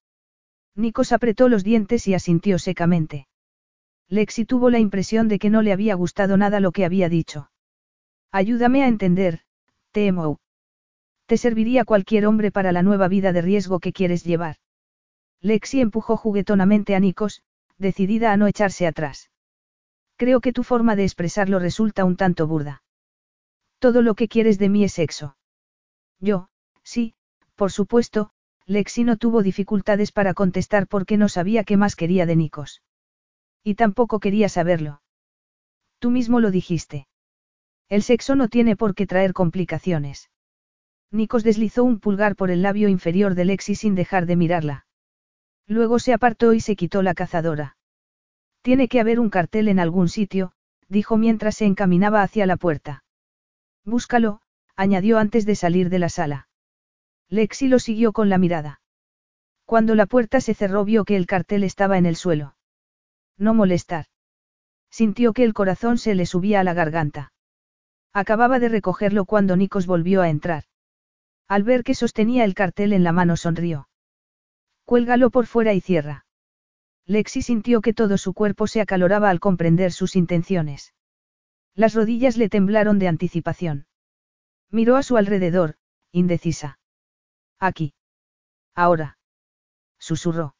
Nikos 0.75 1.11
apretó 1.11 1.49
los 1.49 1.63
dientes 1.63 2.07
y 2.07 2.13
asintió 2.13 2.59
secamente. 2.59 3.27
Lexi 4.07 4.45
tuvo 4.45 4.69
la 4.69 4.79
impresión 4.79 5.27
de 5.27 5.39
que 5.39 5.49
no 5.49 5.63
le 5.63 5.73
había 5.73 5.95
gustado 5.95 6.37
nada 6.37 6.59
lo 6.59 6.71
que 6.71 6.85
había 6.85 7.09
dicho. 7.09 7.49
Ayúdame 8.31 8.83
a 8.83 8.87
entender, 8.87 9.41
Temo. 9.91 10.39
Te 11.25 11.37
serviría 11.37 11.83
cualquier 11.83 12.27
hombre 12.27 12.51
para 12.51 12.71
la 12.71 12.83
nueva 12.83 13.07
vida 13.07 13.33
de 13.33 13.41
riesgo 13.41 13.79
que 13.79 13.93
quieres 13.93 14.23
llevar. 14.23 14.57
Lexi 15.41 15.81
empujó 15.81 16.17
juguetonamente 16.17 16.95
a 16.95 16.99
Nikos, 16.99 17.41
decidida 17.77 18.31
a 18.31 18.37
no 18.37 18.47
echarse 18.47 18.85
atrás. 18.85 19.31
Creo 20.15 20.39
que 20.39 20.53
tu 20.53 20.63
forma 20.63 20.95
de 20.95 21.03
expresarlo 21.03 21.57
resulta 21.57 22.05
un 22.05 22.15
tanto 22.15 22.45
burda. 22.45 22.83
Todo 23.79 24.03
lo 24.03 24.13
que 24.13 24.27
quieres 24.27 24.59
de 24.59 24.69
mí 24.69 24.83
es 24.83 24.93
sexo. 24.93 25.35
Yo, 26.19 26.49
sí, 26.83 27.15
por 27.55 27.71
supuesto, 27.71 28.29
Lexi 28.67 29.03
no 29.03 29.17
tuvo 29.17 29.41
dificultades 29.41 30.11
para 30.11 30.35
contestar 30.35 30.87
porque 30.87 31.17
no 31.17 31.27
sabía 31.27 31.63
qué 31.63 31.75
más 31.75 31.95
quería 31.95 32.27
de 32.27 32.35
Nikos. 32.35 32.83
Y 33.63 33.73
tampoco 33.73 34.19
quería 34.19 34.47
saberlo. 34.47 35.01
Tú 35.97 36.11
mismo 36.11 36.39
lo 36.39 36.51
dijiste. 36.51 37.07
El 37.89 38.03
sexo 38.03 38.35
no 38.35 38.47
tiene 38.47 38.75
por 38.75 38.93
qué 38.93 39.07
traer 39.07 39.33
complicaciones. 39.33 40.29
Nikos 41.09 41.43
deslizó 41.43 41.83
un 41.83 41.99
pulgar 41.99 42.35
por 42.35 42.51
el 42.51 42.61
labio 42.61 42.87
inferior 42.87 43.33
de 43.33 43.45
Lexi 43.45 43.73
sin 43.73 43.95
dejar 43.95 44.27
de 44.27 44.35
mirarla. 44.35 44.85
Luego 45.67 45.99
se 45.99 46.13
apartó 46.13 46.53
y 46.53 46.59
se 46.59 46.75
quitó 46.75 47.01
la 47.01 47.13
cazadora. 47.13 47.77
Tiene 48.61 48.87
que 48.87 48.99
haber 48.99 49.19
un 49.19 49.29
cartel 49.29 49.67
en 49.67 49.79
algún 49.79 50.09
sitio, 50.09 50.51
dijo 50.87 51.17
mientras 51.17 51.55
se 51.55 51.65
encaminaba 51.65 52.21
hacia 52.21 52.45
la 52.45 52.57
puerta. 52.57 53.03
Búscalo, 53.85 54.41
añadió 54.75 55.17
antes 55.17 55.45
de 55.45 55.55
salir 55.55 55.89
de 55.89 55.99
la 55.99 56.09
sala. 56.09 56.47
Lexi 57.29 57.67
lo 57.67 57.79
siguió 57.79 58.11
con 58.11 58.29
la 58.29 58.37
mirada. 58.37 58.81
Cuando 59.65 59.95
la 59.95 60.05
puerta 60.05 60.41
se 60.41 60.53
cerró 60.53 60.83
vio 60.83 61.05
que 61.05 61.15
el 61.15 61.27
cartel 61.27 61.63
estaba 61.63 61.97
en 61.97 62.05
el 62.05 62.15
suelo. 62.15 62.55
No 63.37 63.53
molestar. 63.53 64.05
Sintió 64.89 65.31
que 65.31 65.45
el 65.45 65.53
corazón 65.53 65.97
se 65.97 66.13
le 66.13 66.25
subía 66.25 66.59
a 66.59 66.63
la 66.63 66.73
garganta. 66.73 67.31
Acababa 68.13 68.59
de 68.59 68.67
recogerlo 68.67 69.23
cuando 69.23 69.55
Nikos 69.55 69.87
volvió 69.87 70.21
a 70.21 70.29
entrar. 70.29 70.65
Al 71.47 71.63
ver 71.63 71.83
que 71.83 71.95
sostenía 71.95 72.43
el 72.43 72.53
cartel 72.53 72.91
en 72.91 73.03
la 73.03 73.13
mano 73.13 73.37
sonrió. 73.37 73.87
Cuélgalo 74.91 75.29
por 75.29 75.45
fuera 75.45 75.73
y 75.73 75.79
cierra. 75.79 76.25
Lexi 77.05 77.41
sintió 77.41 77.79
que 77.79 77.93
todo 77.93 78.17
su 78.17 78.33
cuerpo 78.33 78.67
se 78.67 78.81
acaloraba 78.81 79.29
al 79.29 79.39
comprender 79.39 79.93
sus 79.93 80.17
intenciones. 80.17 80.93
Las 81.73 81.93
rodillas 81.93 82.35
le 82.35 82.49
temblaron 82.49 82.99
de 82.99 83.07
anticipación. 83.07 83.87
Miró 84.69 84.97
a 84.97 85.03
su 85.03 85.15
alrededor, 85.15 85.77
indecisa. 86.11 86.77
Aquí. 87.57 87.93
Ahora. 88.75 89.17
Susurró. 89.97 90.57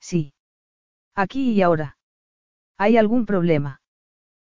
Sí. 0.00 0.34
Aquí 1.14 1.52
y 1.52 1.62
ahora. 1.62 1.96
¿Hay 2.76 2.96
algún 2.96 3.24
problema? 3.24 3.82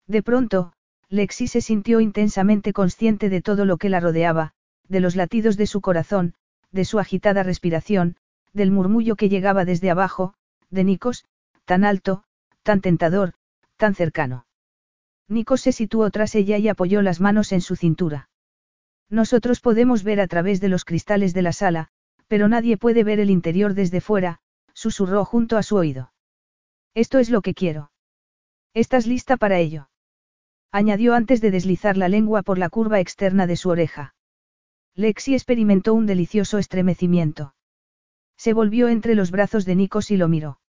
De 0.07 0.21
pronto, 0.23 0.73
Lexi 1.07 1.47
se 1.47 1.61
sintió 1.61 2.01
intensamente 2.01 2.73
consciente 2.73 3.29
de 3.29 3.41
todo 3.41 3.63
lo 3.63 3.77
que 3.77 3.87
la 3.87 4.01
rodeaba, 4.01 4.55
de 4.89 4.99
los 4.99 5.15
latidos 5.15 5.55
de 5.55 5.67
su 5.67 5.79
corazón, 5.79 6.33
de 6.71 6.83
su 6.83 6.99
agitada 6.99 7.43
respiración, 7.43 8.17
del 8.53 8.71
murmullo 8.71 9.15
que 9.15 9.29
llegaba 9.29 9.65
desde 9.65 9.89
abajo, 9.89 10.33
de 10.69 10.83
Nikos, 10.83 11.25
tan 11.65 11.83
alto, 11.83 12.23
tan 12.63 12.81
tentador, 12.81 13.33
tan 13.77 13.95
cercano. 13.95 14.45
Nikos 15.27 15.61
se 15.61 15.71
situó 15.71 16.09
tras 16.09 16.35
ella 16.35 16.57
y 16.57 16.67
apoyó 16.67 17.01
las 17.01 17.21
manos 17.21 17.51
en 17.51 17.61
su 17.61 17.75
cintura. 17.75 18.29
Nosotros 19.09 19.59
podemos 19.59 20.03
ver 20.03 20.19
a 20.19 20.27
través 20.27 20.59
de 20.61 20.69
los 20.69 20.85
cristales 20.85 21.33
de 21.33 21.41
la 21.41 21.53
sala, 21.53 21.89
pero 22.27 22.47
nadie 22.47 22.77
puede 22.77 23.03
ver 23.03 23.19
el 23.19 23.29
interior 23.29 23.73
desde 23.73 24.01
fuera, 24.01 24.39
susurró 24.73 25.25
junto 25.25 25.57
a 25.57 25.63
su 25.63 25.75
oído. 25.75 26.13
Esto 26.93 27.19
es 27.19 27.29
lo 27.29 27.41
que 27.41 27.53
quiero. 27.53 27.91
¿Estás 28.73 29.07
lista 29.07 29.37
para 29.37 29.59
ello? 29.59 29.89
Añadió 30.71 31.15
antes 31.15 31.41
de 31.41 31.51
deslizar 31.51 31.97
la 31.97 32.07
lengua 32.07 32.43
por 32.43 32.57
la 32.57 32.69
curva 32.69 32.99
externa 32.99 33.47
de 33.47 33.55
su 33.55 33.69
oreja. 33.69 34.13
Lexi 34.95 35.33
experimentó 35.33 35.93
un 35.93 36.05
delicioso 36.05 36.57
estremecimiento. 36.59 37.53
Se 38.39 38.53
volvió 38.53 38.87
entre 38.87 39.15
los 39.15 39.31
brazos 39.31 39.65
de 39.65 39.75
Nikos 39.75 40.11
y 40.11 40.17
lo 40.17 40.29
miró. 40.29 40.61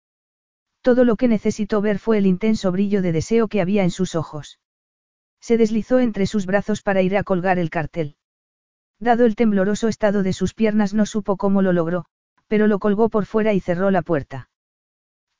Todo 0.82 1.04
lo 1.04 1.14
que 1.14 1.28
necesitó 1.28 1.80
ver 1.80 2.00
fue 2.00 2.18
el 2.18 2.26
intenso 2.26 2.72
brillo 2.72 3.00
de 3.00 3.12
deseo 3.12 3.46
que 3.46 3.60
había 3.60 3.84
en 3.84 3.92
sus 3.92 4.16
ojos. 4.16 4.58
Se 5.40 5.56
deslizó 5.56 6.00
entre 6.00 6.26
sus 6.26 6.46
brazos 6.46 6.82
para 6.82 7.00
ir 7.00 7.16
a 7.16 7.22
colgar 7.22 7.60
el 7.60 7.70
cartel. 7.70 8.16
Dado 8.98 9.24
el 9.24 9.36
tembloroso 9.36 9.86
estado 9.86 10.24
de 10.24 10.32
sus 10.32 10.52
piernas 10.52 10.94
no 10.94 11.06
supo 11.06 11.36
cómo 11.36 11.62
lo 11.62 11.72
logró, 11.72 12.06
pero 12.48 12.66
lo 12.66 12.80
colgó 12.80 13.08
por 13.08 13.24
fuera 13.24 13.52
y 13.52 13.60
cerró 13.60 13.92
la 13.92 14.02
puerta. 14.02 14.50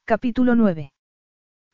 Capítulo 0.05 0.55
9. 0.55 0.93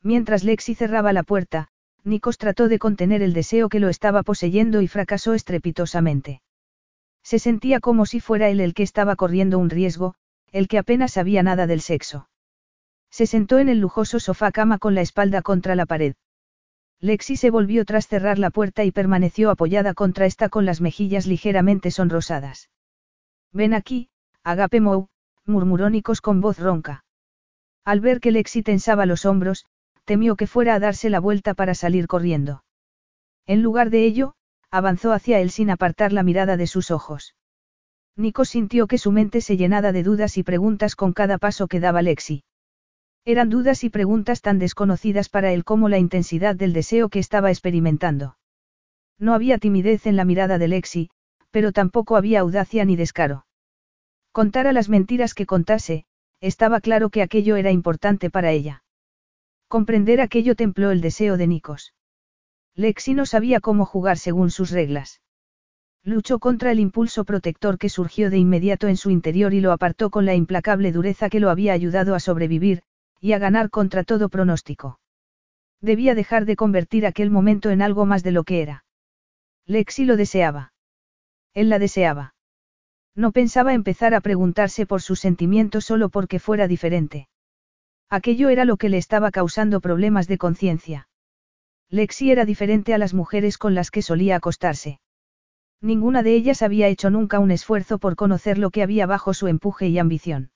Mientras 0.01 0.43
Lexi 0.43 0.73
cerraba 0.73 1.13
la 1.13 1.21
puerta, 1.21 1.67
Nikos 2.03 2.39
trató 2.39 2.67
de 2.67 2.79
contener 2.79 3.21
el 3.21 3.33
deseo 3.33 3.69
que 3.69 3.79
lo 3.79 3.89
estaba 3.89 4.23
poseyendo 4.23 4.81
y 4.81 4.87
fracasó 4.87 5.35
estrepitosamente. 5.35 6.41
Se 7.21 7.37
sentía 7.37 7.79
como 7.79 8.07
si 8.07 8.21
fuera 8.21 8.49
él 8.49 8.59
el 8.59 8.73
que 8.73 8.83
estaba 8.83 9.15
corriendo 9.15 9.59
un 9.59 9.69
riesgo, 9.69 10.15
el 10.51 10.67
que 10.67 10.77
apenas 10.77 11.13
sabía 11.13 11.43
nada 11.43 11.67
del 11.67 11.81
sexo. 11.81 12.29
Se 13.09 13.25
sentó 13.25 13.59
en 13.59 13.69
el 13.69 13.79
lujoso 13.79 14.19
sofá 14.19 14.51
cama 14.51 14.79
con 14.79 14.95
la 14.95 15.01
espalda 15.01 15.41
contra 15.41 15.75
la 15.75 15.85
pared. 15.85 16.15
Lexi 16.99 17.37
se 17.37 17.51
volvió 17.51 17.85
tras 17.85 18.07
cerrar 18.07 18.39
la 18.39 18.49
puerta 18.49 18.83
y 18.83 18.91
permaneció 18.91 19.51
apoyada 19.51 19.93
contra 19.93 20.25
esta 20.25 20.49
con 20.49 20.65
las 20.65 20.81
mejillas 20.81 21.27
ligeramente 21.27 21.91
sonrosadas. 21.91 22.69
Ven 23.53 23.73
aquí, 23.73 24.09
Agape 24.43 24.81
Mou, 24.81 25.07
murmuró 25.45 25.89
Nikos 25.89 26.21
con 26.21 26.41
voz 26.41 26.59
ronca. 26.59 27.05
Al 27.85 28.01
ver 28.01 28.19
que 28.19 28.31
Lexi 28.31 28.63
tensaba 28.63 29.05
los 29.05 29.25
hombros, 29.25 29.65
temió 30.03 30.35
que 30.35 30.47
fuera 30.47 30.75
a 30.75 30.79
darse 30.79 31.09
la 31.09 31.19
vuelta 31.19 31.53
para 31.53 31.73
salir 31.73 32.07
corriendo. 32.07 32.63
En 33.45 33.61
lugar 33.61 33.89
de 33.89 34.03
ello, 34.03 34.33
avanzó 34.71 35.13
hacia 35.13 35.39
él 35.39 35.51
sin 35.51 35.69
apartar 35.69 36.11
la 36.11 36.23
mirada 36.23 36.57
de 36.57 36.67
sus 36.67 36.91
ojos. 36.91 37.36
Nico 38.17 38.45
sintió 38.45 38.87
que 38.87 38.97
su 38.97 39.11
mente 39.11 39.41
se 39.41 39.57
llenaba 39.57 39.91
de 39.91 40.01
dudas 40.01 40.39
y 40.39 40.43
preguntas 40.43 40.95
con 40.95 41.13
cada 41.13 41.37
paso 41.37 41.67
que 41.67 41.79
daba 41.79 42.01
Lexi. 42.01 42.43
Eran 43.25 43.49
dudas 43.49 43.83
y 43.83 43.91
preguntas 43.91 44.41
tan 44.41 44.57
desconocidas 44.57 45.29
para 45.29 45.53
él 45.53 45.63
como 45.63 45.87
la 45.87 45.99
intensidad 45.99 46.55
del 46.55 46.73
deseo 46.73 47.09
que 47.09 47.19
estaba 47.19 47.51
experimentando. 47.51 48.37
No 49.19 49.35
había 49.35 49.59
timidez 49.59 50.07
en 50.07 50.15
la 50.15 50.25
mirada 50.25 50.57
de 50.57 50.67
Lexi, 50.67 51.09
pero 51.51 51.71
tampoco 51.71 52.15
había 52.15 52.39
audacia 52.39 52.85
ni 52.85 52.95
descaro. 52.95 53.45
Contara 54.31 54.73
las 54.73 54.89
mentiras 54.89 55.35
que 55.35 55.45
contase, 55.45 56.05
estaba 56.41 56.81
claro 56.81 57.09
que 57.09 57.21
aquello 57.21 57.55
era 57.55 57.71
importante 57.71 58.29
para 58.31 58.51
ella. 58.51 58.83
Comprender 59.67 60.21
aquello 60.21 60.55
templó 60.55 60.89
el 60.89 61.01
deseo 61.01 61.37
de 61.37 61.47
Nikos. 61.47 61.93
Lexi 62.73 63.13
no 63.13 63.25
sabía 63.25 63.59
cómo 63.59 63.85
jugar 63.85 64.17
según 64.17 64.49
sus 64.49 64.71
reglas. 64.71 65.21
Luchó 66.07 66.39
contra 66.39 66.71
el 66.71 66.79
impulso 66.79 67.25
protector 67.25 67.77
que 67.77 67.89
surgió 67.89 68.29
de 68.29 68.37
inmediato 68.37 68.87
en 68.87 68.95
su 68.95 69.09
interior 69.09 69.53
y 69.53 69.59
lo 69.59 69.73
apartó 69.73 70.09
con 70.09 70.25
la 70.25 70.35
implacable 70.35 70.93
dureza 70.93 71.29
que 71.29 71.41
lo 71.41 71.49
había 71.49 71.73
ayudado 71.73 72.15
a 72.15 72.21
sobrevivir, 72.21 72.83
y 73.19 73.33
a 73.33 73.39
ganar 73.39 73.69
contra 73.69 74.05
todo 74.05 74.29
pronóstico. 74.29 75.01
Debía 75.81 76.15
dejar 76.15 76.45
de 76.45 76.55
convertir 76.55 77.05
aquel 77.05 77.29
momento 77.29 77.71
en 77.71 77.81
algo 77.81 78.05
más 78.05 78.23
de 78.23 78.31
lo 78.31 78.45
que 78.45 78.61
era. 78.61 78.85
Lexi 79.65 80.05
lo 80.05 80.15
deseaba. 80.15 80.71
Él 81.53 81.67
la 81.67 81.77
deseaba. 81.77 82.35
No 83.13 83.33
pensaba 83.33 83.73
empezar 83.73 84.13
a 84.13 84.21
preguntarse 84.21 84.85
por 84.85 85.01
sus 85.01 85.19
sentimientos 85.19 85.83
solo 85.83 86.07
porque 86.07 86.39
fuera 86.39 86.69
diferente. 86.69 87.27
Aquello 88.09 88.47
era 88.47 88.63
lo 88.63 88.77
que 88.77 88.87
le 88.87 88.97
estaba 88.97 89.29
causando 89.29 89.81
problemas 89.81 90.29
de 90.29 90.37
conciencia. 90.37 91.09
Lexi 91.89 92.31
era 92.31 92.45
diferente 92.45 92.93
a 92.93 92.97
las 92.97 93.13
mujeres 93.13 93.57
con 93.57 93.75
las 93.75 93.91
que 93.91 94.01
solía 94.01 94.37
acostarse. 94.37 95.01
Ninguna 95.81 96.23
de 96.23 96.35
ellas 96.35 96.61
había 96.61 96.87
hecho 96.87 97.09
nunca 97.09 97.39
un 97.39 97.51
esfuerzo 97.51 97.99
por 97.99 98.15
conocer 98.15 98.57
lo 98.57 98.71
que 98.71 98.81
había 98.81 99.05
bajo 99.05 99.33
su 99.33 99.47
empuje 99.47 99.87
y 99.87 99.99
ambición. 99.99 100.51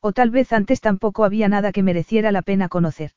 O 0.00 0.12
tal 0.12 0.30
vez 0.30 0.52
antes 0.52 0.80
tampoco 0.80 1.24
había 1.24 1.48
nada 1.48 1.72
que 1.72 1.82
mereciera 1.82 2.30
la 2.30 2.42
pena 2.42 2.68
conocer. 2.68 3.12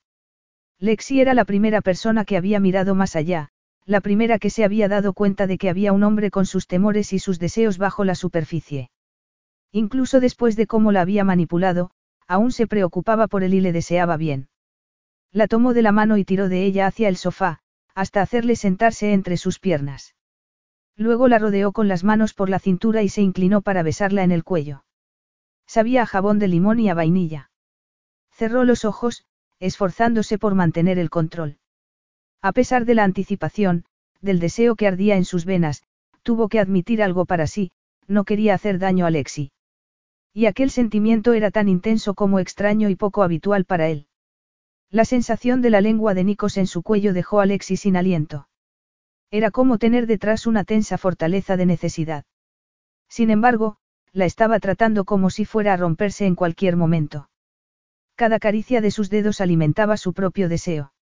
Lexi 0.79 1.19
era 1.19 1.33
la 1.33 1.43
primera 1.43 1.81
persona 1.81 2.23
que 2.23 2.37
había 2.37 2.59
mirado 2.59 2.95
más 2.95 3.15
allá, 3.15 3.49
la 3.85 3.99
primera 4.01 4.39
que 4.39 4.49
se 4.49 4.63
había 4.63 4.87
dado 4.87 5.13
cuenta 5.13 5.47
de 5.47 5.57
que 5.57 5.69
había 5.69 5.91
un 5.91 6.03
hombre 6.03 6.29
con 6.29 6.45
sus 6.45 6.67
temores 6.67 7.13
y 7.13 7.19
sus 7.19 7.39
deseos 7.39 7.77
bajo 7.77 8.05
la 8.05 8.15
superficie. 8.15 8.89
Incluso 9.71 10.19
después 10.19 10.55
de 10.55 10.67
cómo 10.67 10.91
la 10.91 11.01
había 11.01 11.23
manipulado, 11.23 11.91
aún 12.27 12.51
se 12.51 12.67
preocupaba 12.67 13.27
por 13.27 13.43
él 13.43 13.53
y 13.53 13.61
le 13.61 13.71
deseaba 13.71 14.17
bien. 14.17 14.49
La 15.31 15.47
tomó 15.47 15.73
de 15.73 15.81
la 15.81 15.91
mano 15.91 16.17
y 16.17 16.25
tiró 16.25 16.47
de 16.47 16.63
ella 16.63 16.87
hacia 16.87 17.09
el 17.09 17.17
sofá, 17.17 17.59
hasta 17.95 18.21
hacerle 18.21 18.55
sentarse 18.55 19.13
entre 19.13 19.37
sus 19.37 19.59
piernas. 19.59 20.15
Luego 20.97 21.27
la 21.27 21.37
rodeó 21.37 21.71
con 21.71 21.87
las 21.87 22.03
manos 22.03 22.33
por 22.33 22.49
la 22.49 22.59
cintura 22.59 23.03
y 23.03 23.09
se 23.09 23.21
inclinó 23.21 23.61
para 23.61 23.83
besarla 23.83 24.23
en 24.23 24.31
el 24.31 24.43
cuello. 24.43 24.83
Sabía 25.67 26.01
a 26.01 26.05
jabón 26.07 26.39
de 26.39 26.47
limón 26.47 26.79
y 26.79 26.89
a 26.89 26.95
vainilla. 26.95 27.51
Cerró 28.31 28.63
los 28.63 28.83
ojos, 28.83 29.23
esforzándose 29.59 30.39
por 30.39 30.55
mantener 30.55 30.97
el 30.97 31.11
control. 31.11 31.59
A 32.41 32.51
pesar 32.51 32.85
de 32.85 32.95
la 32.95 33.03
anticipación, 33.03 33.85
del 34.21 34.39
deseo 34.39 34.75
que 34.75 34.87
ardía 34.87 35.15
en 35.15 35.25
sus 35.25 35.45
venas, 35.45 35.83
tuvo 36.23 36.49
que 36.49 36.59
admitir 36.59 37.03
algo 37.03 37.25
para 37.25 37.45
sí, 37.45 37.71
no 38.07 38.23
quería 38.23 38.55
hacer 38.55 38.79
daño 38.79 39.05
a 39.05 39.11
Lexi. 39.11 39.51
Y 40.33 40.45
aquel 40.45 40.71
sentimiento 40.71 41.33
era 41.33 41.51
tan 41.51 41.67
intenso 41.67 42.13
como 42.15 42.39
extraño 42.39 42.89
y 42.89 42.95
poco 42.95 43.23
habitual 43.23 43.65
para 43.65 43.87
él. 43.87 44.07
La 44.89 45.05
sensación 45.05 45.61
de 45.61 45.69
la 45.69 45.81
lengua 45.81 46.13
de 46.13 46.23
Nikos 46.23 46.57
en 46.57 46.67
su 46.67 46.81
cuello 46.81 47.13
dejó 47.13 47.39
a 47.39 47.45
Lexi 47.45 47.75
sin 47.77 47.97
aliento. 47.97 48.47
Era 49.31 49.51
como 49.51 49.77
tener 49.77 50.07
detrás 50.07 50.47
una 50.47 50.63
tensa 50.63 50.97
fortaleza 50.97 51.57
de 51.57 51.65
necesidad. 51.65 52.25
Sin 53.09 53.29
embargo, 53.29 53.77
la 54.13 54.25
estaba 54.25 54.59
tratando 54.59 55.05
como 55.05 55.29
si 55.29 55.45
fuera 55.45 55.73
a 55.73 55.77
romperse 55.77 56.25
en 56.25 56.35
cualquier 56.35 56.75
momento. 56.75 57.29
Cada 58.15 58.39
caricia 58.39 58.81
de 58.81 58.91
sus 58.91 59.09
dedos 59.09 59.41
alimentaba 59.41 59.97
su 59.97 60.13
propio 60.13 60.49
deseo. 60.49 60.93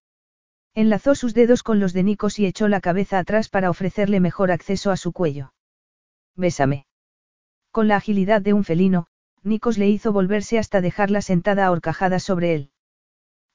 Enlazó 0.74 1.14
sus 1.14 1.32
dedos 1.32 1.62
con 1.62 1.80
los 1.80 1.94
de 1.94 2.02
Nikos 2.02 2.38
y 2.38 2.46
echó 2.46 2.68
la 2.68 2.80
cabeza 2.80 3.18
atrás 3.18 3.48
para 3.48 3.70
ofrecerle 3.70 4.20
mejor 4.20 4.50
acceso 4.50 4.90
a 4.90 4.96
su 4.96 5.12
cuello. 5.12 5.54
Bésame. 6.34 6.86
Con 7.70 7.88
la 7.88 7.96
agilidad 7.96 8.42
de 8.42 8.52
un 8.52 8.64
felino, 8.64 9.06
Nikos 9.42 9.78
le 9.78 9.88
hizo 9.88 10.12
volverse 10.12 10.58
hasta 10.58 10.80
dejarla 10.80 11.22
sentada 11.22 11.66
a 11.66 12.18
sobre 12.18 12.54
él. 12.54 12.70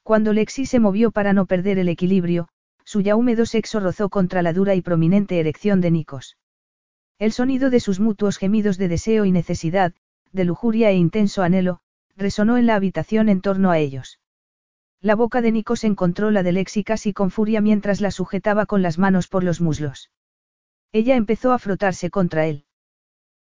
Cuando 0.01 0.33
Lexi 0.33 0.65
se 0.65 0.79
movió 0.79 1.11
para 1.11 1.33
no 1.33 1.45
perder 1.45 1.77
el 1.77 1.89
equilibrio, 1.89 2.47
su 2.91 2.99
ya 2.99 3.15
húmedo 3.15 3.45
sexo 3.45 3.79
rozó 3.79 4.09
contra 4.09 4.41
la 4.41 4.51
dura 4.51 4.75
y 4.75 4.81
prominente 4.81 5.39
erección 5.39 5.79
de 5.79 5.91
Nikos. 5.91 6.35
El 7.19 7.31
sonido 7.31 7.69
de 7.69 7.79
sus 7.79 8.01
mutuos 8.01 8.37
gemidos 8.37 8.77
de 8.77 8.89
deseo 8.89 9.23
y 9.23 9.31
necesidad, 9.31 9.93
de 10.33 10.43
lujuria 10.43 10.89
e 10.89 10.95
intenso 10.95 11.41
anhelo, 11.41 11.79
resonó 12.17 12.57
en 12.57 12.65
la 12.65 12.75
habitación 12.75 13.29
en 13.29 13.39
torno 13.39 13.71
a 13.71 13.79
ellos. 13.79 14.19
La 14.99 15.15
boca 15.15 15.39
de 15.39 15.53
Nikos 15.53 15.85
encontró 15.85 16.31
la 16.31 16.43
de 16.43 16.51
Lexi 16.51 16.83
casi 16.83 17.13
con 17.13 17.31
furia 17.31 17.61
mientras 17.61 18.01
la 18.01 18.11
sujetaba 18.11 18.65
con 18.65 18.81
las 18.81 18.97
manos 18.97 19.29
por 19.29 19.45
los 19.45 19.61
muslos. 19.61 20.11
Ella 20.91 21.15
empezó 21.15 21.53
a 21.53 21.59
frotarse 21.59 22.09
contra 22.09 22.45
él. 22.45 22.65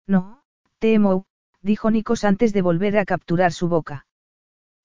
No, 0.07 0.45
temo, 0.79 1.25
dijo 1.61 1.91
Nikos 1.91 2.23
antes 2.23 2.53
de 2.53 2.63
volver 2.63 2.97
a 2.99 3.05
capturar 3.05 3.53
su 3.53 3.69
boca. 3.69 4.07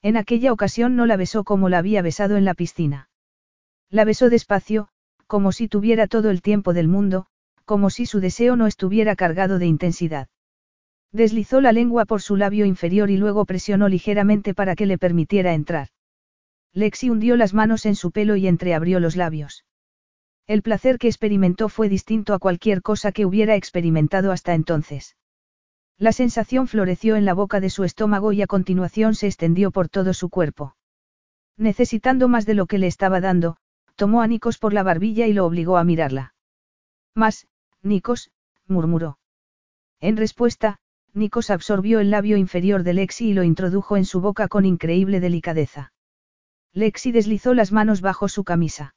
En 0.02 0.18
aquella 0.18 0.52
ocasión 0.52 0.96
no 0.96 1.06
la 1.06 1.18
besó 1.18 1.44
como 1.44 1.70
la 1.70 1.78
había 1.78 2.02
besado 2.02 2.36
en 2.36 2.46
la 2.46 2.56
piscina. 2.56 3.10
La 3.90 4.06
besó 4.06 4.30
despacio, 4.30 4.88
como 5.28 5.52
si 5.52 5.68
tuviera 5.68 6.08
todo 6.08 6.30
el 6.30 6.42
tiempo 6.42 6.74
del 6.74 6.88
mundo, 6.88 7.28
como 7.66 7.90
si 7.90 8.06
su 8.06 8.20
deseo 8.20 8.56
no 8.56 8.68
estuviera 8.68 9.16
cargado 9.16 9.60
de 9.60 9.66
intensidad. 9.66 10.28
Deslizó 11.12 11.62
la 11.62 11.72
lengua 11.72 12.06
por 12.06 12.22
su 12.22 12.36
labio 12.36 12.66
inferior 12.66 13.10
y 13.10 13.18
luego 13.18 13.46
presionó 13.46 13.88
ligeramente 13.88 14.54
para 14.54 14.76
que 14.76 14.86
le 14.86 14.98
permitiera 14.98 15.54
entrar. 15.54 15.90
Lexi 16.74 17.10
hundió 17.10 17.38
las 17.38 17.54
manos 17.54 17.86
en 17.86 17.96
su 17.96 18.12
pelo 18.12 18.36
y 18.36 18.48
entreabrió 18.48 19.00
los 19.00 19.16
labios. 19.16 19.64
El 20.46 20.62
placer 20.62 20.98
que 21.00 21.08
experimentó 21.08 21.70
fue 21.70 21.90
distinto 21.90 22.34
a 22.34 22.40
cualquier 22.40 22.82
cosa 22.82 23.12
que 23.12 23.26
hubiera 23.26 23.56
experimentado 23.56 24.32
hasta 24.32 24.54
entonces. 24.54 25.16
La 25.98 26.12
sensación 26.12 26.68
floreció 26.68 27.16
en 27.16 27.24
la 27.24 27.34
boca 27.34 27.62
de 27.62 27.70
su 27.70 27.86
estómago 27.86 28.34
y 28.34 28.42
a 28.42 28.48
continuación 28.48 29.16
se 29.16 29.28
extendió 29.28 29.72
por 29.72 29.88
todo 29.88 30.14
su 30.14 30.30
cuerpo. 30.30 30.76
Necesitando 31.58 32.28
más 32.28 32.46
de 32.46 32.54
lo 32.54 32.66
que 32.66 32.78
le 32.78 32.88
estaba 32.88 33.22
dando, 33.22 33.56
tomó 33.96 34.22
a 34.22 34.28
Nikos 34.28 34.58
por 34.58 34.74
la 34.74 34.84
barbilla 34.84 35.28
y 35.28 35.34
lo 35.34 35.46
obligó 35.46 35.78
a 35.78 35.84
mirarla. 35.84 36.34
Más, 37.14 37.48
Nikos, 37.82 38.32
murmuró. 38.68 39.20
En 40.00 40.18
respuesta, 40.18 40.80
Nikos 41.14 41.50
absorbió 41.50 42.00
el 42.00 42.12
labio 42.12 42.38
inferior 42.38 42.84
de 42.84 42.94
Lexi 42.94 43.30
y 43.30 43.34
lo 43.34 43.44
introdujo 43.44 43.98
en 43.98 44.06
su 44.06 44.22
boca 44.22 44.48
con 44.48 44.66
increíble 44.66 45.20
delicadeza. 45.20 45.94
Lexi 46.74 47.12
deslizó 47.12 47.54
las 47.54 47.72
manos 47.72 48.02
bajo 48.02 48.28
su 48.28 48.44
camisa. 48.44 48.96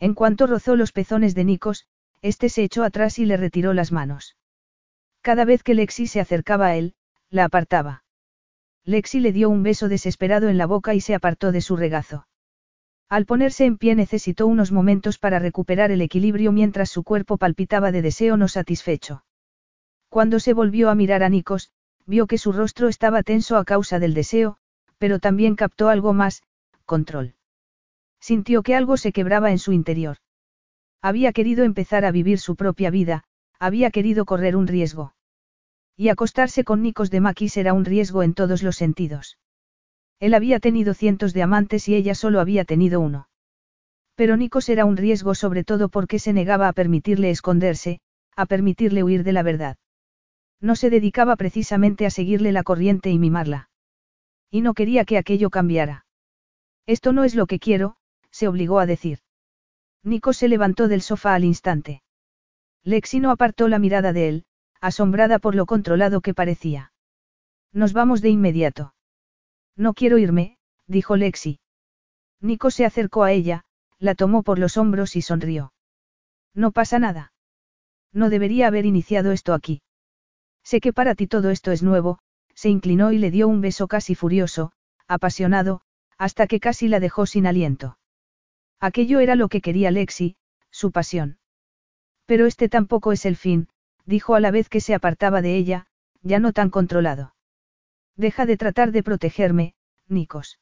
En 0.00 0.14
cuanto 0.14 0.46
rozó 0.46 0.74
los 0.74 0.92
pezones 0.92 1.34
de 1.34 1.44
Nikos, 1.44 1.86
este 2.22 2.48
se 2.48 2.64
echó 2.64 2.82
atrás 2.84 3.18
y 3.18 3.24
le 3.24 3.36
retiró 3.36 3.72
las 3.72 3.92
manos. 3.92 4.36
Cada 5.22 5.44
vez 5.44 5.62
que 5.62 5.74
Lexi 5.74 6.06
se 6.06 6.20
acercaba 6.20 6.66
a 6.66 6.76
él, 6.76 6.94
la 7.30 7.44
apartaba. 7.44 8.04
Lexi 8.84 9.20
le 9.20 9.32
dio 9.32 9.50
un 9.50 9.62
beso 9.62 9.88
desesperado 9.88 10.48
en 10.48 10.58
la 10.58 10.66
boca 10.66 10.94
y 10.94 11.00
se 11.00 11.14
apartó 11.14 11.52
de 11.52 11.60
su 11.60 11.76
regazo. 11.76 12.27
Al 13.08 13.24
ponerse 13.24 13.64
en 13.64 13.78
pie 13.78 13.94
necesitó 13.94 14.46
unos 14.46 14.70
momentos 14.70 15.18
para 15.18 15.38
recuperar 15.38 15.90
el 15.90 16.02
equilibrio 16.02 16.52
mientras 16.52 16.90
su 16.90 17.02
cuerpo 17.04 17.38
palpitaba 17.38 17.90
de 17.90 18.02
deseo 18.02 18.36
no 18.36 18.48
satisfecho. 18.48 19.24
Cuando 20.10 20.40
se 20.40 20.52
volvió 20.52 20.90
a 20.90 20.94
mirar 20.94 21.22
a 21.22 21.28
Nikos, 21.28 21.70
vio 22.04 22.26
que 22.26 22.38
su 22.38 22.52
rostro 22.52 22.88
estaba 22.88 23.22
tenso 23.22 23.56
a 23.56 23.64
causa 23.64 23.98
del 23.98 24.12
deseo, 24.12 24.58
pero 24.98 25.20
también 25.20 25.56
captó 25.56 25.88
algo 25.88 26.12
más, 26.12 26.42
control. 26.84 27.34
Sintió 28.20 28.62
que 28.62 28.74
algo 28.74 28.96
se 28.96 29.12
quebraba 29.12 29.52
en 29.52 29.58
su 29.58 29.72
interior. 29.72 30.18
Había 31.00 31.32
querido 31.32 31.64
empezar 31.64 32.04
a 32.04 32.10
vivir 32.10 32.38
su 32.38 32.56
propia 32.56 32.90
vida, 32.90 33.24
había 33.58 33.90
querido 33.90 34.24
correr 34.24 34.56
un 34.56 34.66
riesgo. 34.66 35.14
Y 35.96 36.10
acostarse 36.10 36.64
con 36.64 36.82
Nikos 36.82 37.10
de 37.10 37.20
Maquis 37.20 37.56
era 37.56 37.72
un 37.72 37.84
riesgo 37.84 38.22
en 38.22 38.34
todos 38.34 38.62
los 38.62 38.76
sentidos. 38.76 39.38
Él 40.20 40.34
había 40.34 40.58
tenido 40.58 40.94
cientos 40.94 41.32
de 41.32 41.42
amantes 41.42 41.88
y 41.88 41.94
ella 41.94 42.14
solo 42.14 42.40
había 42.40 42.64
tenido 42.64 43.00
uno. 43.00 43.28
Pero 44.16 44.36
Nikos 44.36 44.68
era 44.68 44.84
un 44.84 44.96
riesgo 44.96 45.34
sobre 45.34 45.62
todo 45.62 45.88
porque 45.88 46.18
se 46.18 46.32
negaba 46.32 46.66
a 46.68 46.72
permitirle 46.72 47.30
esconderse, 47.30 48.00
a 48.34 48.46
permitirle 48.46 49.04
huir 49.04 49.22
de 49.22 49.32
la 49.32 49.44
verdad. 49.44 49.76
No 50.60 50.74
se 50.74 50.90
dedicaba 50.90 51.36
precisamente 51.36 52.04
a 52.04 52.10
seguirle 52.10 52.50
la 52.50 52.64
corriente 52.64 53.10
y 53.10 53.18
mimarla. 53.18 53.70
Y 54.50 54.60
no 54.60 54.74
quería 54.74 55.04
que 55.04 55.18
aquello 55.18 55.50
cambiara. 55.50 56.04
Esto 56.86 57.12
no 57.12 57.22
es 57.22 57.36
lo 57.36 57.46
que 57.46 57.60
quiero, 57.60 57.96
se 58.30 58.48
obligó 58.48 58.80
a 58.80 58.86
decir. 58.86 59.20
Nikos 60.02 60.38
se 60.38 60.48
levantó 60.48 60.88
del 60.88 61.02
sofá 61.02 61.34
al 61.34 61.44
instante. 61.44 62.02
Lexi 62.82 63.20
no 63.20 63.30
apartó 63.30 63.68
la 63.68 63.78
mirada 63.78 64.12
de 64.12 64.28
él, 64.28 64.44
asombrada 64.80 65.38
por 65.38 65.54
lo 65.54 65.66
controlado 65.66 66.20
que 66.22 66.34
parecía. 66.34 66.92
Nos 67.72 67.92
vamos 67.92 68.20
de 68.20 68.30
inmediato. 68.30 68.94
No 69.78 69.94
quiero 69.94 70.18
irme, 70.18 70.58
dijo 70.88 71.16
Lexi. 71.16 71.60
Nico 72.40 72.70
se 72.72 72.84
acercó 72.84 73.22
a 73.22 73.32
ella, 73.32 73.64
la 73.98 74.16
tomó 74.16 74.42
por 74.42 74.58
los 74.58 74.76
hombros 74.76 75.14
y 75.14 75.22
sonrió. 75.22 75.72
No 76.52 76.72
pasa 76.72 76.98
nada. 76.98 77.32
No 78.12 78.28
debería 78.28 78.66
haber 78.66 78.86
iniciado 78.86 79.30
esto 79.30 79.54
aquí. 79.54 79.80
Sé 80.64 80.80
que 80.80 80.92
para 80.92 81.14
ti 81.14 81.28
todo 81.28 81.50
esto 81.50 81.70
es 81.70 81.84
nuevo, 81.84 82.18
se 82.54 82.68
inclinó 82.68 83.12
y 83.12 83.18
le 83.18 83.30
dio 83.30 83.46
un 83.46 83.60
beso 83.60 83.86
casi 83.86 84.16
furioso, 84.16 84.72
apasionado, 85.06 85.80
hasta 86.18 86.48
que 86.48 86.58
casi 86.58 86.88
la 86.88 86.98
dejó 86.98 87.26
sin 87.26 87.46
aliento. 87.46 87.98
Aquello 88.80 89.20
era 89.20 89.36
lo 89.36 89.48
que 89.48 89.60
quería 89.60 89.92
Lexi, 89.92 90.36
su 90.70 90.90
pasión. 90.90 91.38
Pero 92.26 92.46
este 92.46 92.68
tampoco 92.68 93.12
es 93.12 93.24
el 93.24 93.36
fin, 93.36 93.68
dijo 94.04 94.34
a 94.34 94.40
la 94.40 94.50
vez 94.50 94.68
que 94.68 94.80
se 94.80 94.94
apartaba 94.94 95.40
de 95.40 95.56
ella, 95.56 95.86
ya 96.22 96.40
no 96.40 96.52
tan 96.52 96.70
controlado. 96.70 97.34
Deja 98.18 98.46
de 98.46 98.56
tratar 98.56 98.90
de 98.90 99.04
protegerme, 99.04 99.74
Nikos. 100.08 100.58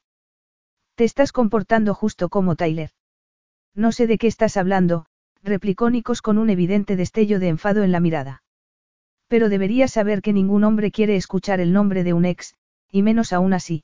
Te 0.93 1.03
estás 1.03 1.31
comportando 1.31 1.95
justo 1.95 2.29
como 2.29 2.55
Tyler. 2.55 2.91
No 3.73 3.91
sé 3.91 4.05
de 4.05 4.19
qué 4.19 4.27
estás 4.27 4.57
hablando, 4.57 5.07
replicó 5.41 5.89
Nikos 5.89 6.21
con 6.21 6.37
un 6.37 6.51
evidente 6.51 6.95
destello 6.95 7.39
de 7.39 7.47
enfado 7.47 7.83
en 7.83 7.91
la 7.91 7.99
mirada. 7.99 8.43
Pero 9.27 9.49
deberías 9.49 9.91
saber 9.91 10.21
que 10.21 10.33
ningún 10.33 10.63
hombre 10.63 10.91
quiere 10.91 11.15
escuchar 11.15 11.59
el 11.59 11.73
nombre 11.73 12.03
de 12.03 12.13
un 12.13 12.25
ex, 12.25 12.53
y 12.91 13.01
menos 13.01 13.33
aún 13.33 13.53
así. 13.53 13.83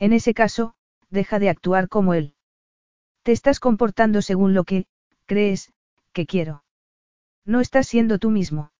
En 0.00 0.12
ese 0.12 0.34
caso, 0.34 0.74
deja 1.10 1.38
de 1.38 1.48
actuar 1.48 1.88
como 1.88 2.12
él. 2.14 2.34
Te 3.22 3.30
estás 3.30 3.60
comportando 3.60 4.20
según 4.20 4.52
lo 4.52 4.64
que, 4.64 4.86
crees, 5.26 5.72
que 6.12 6.26
quiero. 6.26 6.64
No 7.44 7.60
estás 7.60 7.86
siendo 7.86 8.18
tú 8.18 8.30
mismo. 8.30 8.72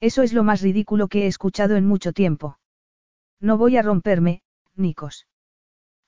Eso 0.00 0.22
es 0.22 0.32
lo 0.32 0.42
más 0.42 0.62
ridículo 0.62 1.08
que 1.08 1.24
he 1.24 1.26
escuchado 1.26 1.76
en 1.76 1.86
mucho 1.86 2.14
tiempo. 2.14 2.58
No 3.40 3.58
voy 3.58 3.76
a 3.76 3.82
romperme, 3.82 4.42
Nikos. 4.74 5.26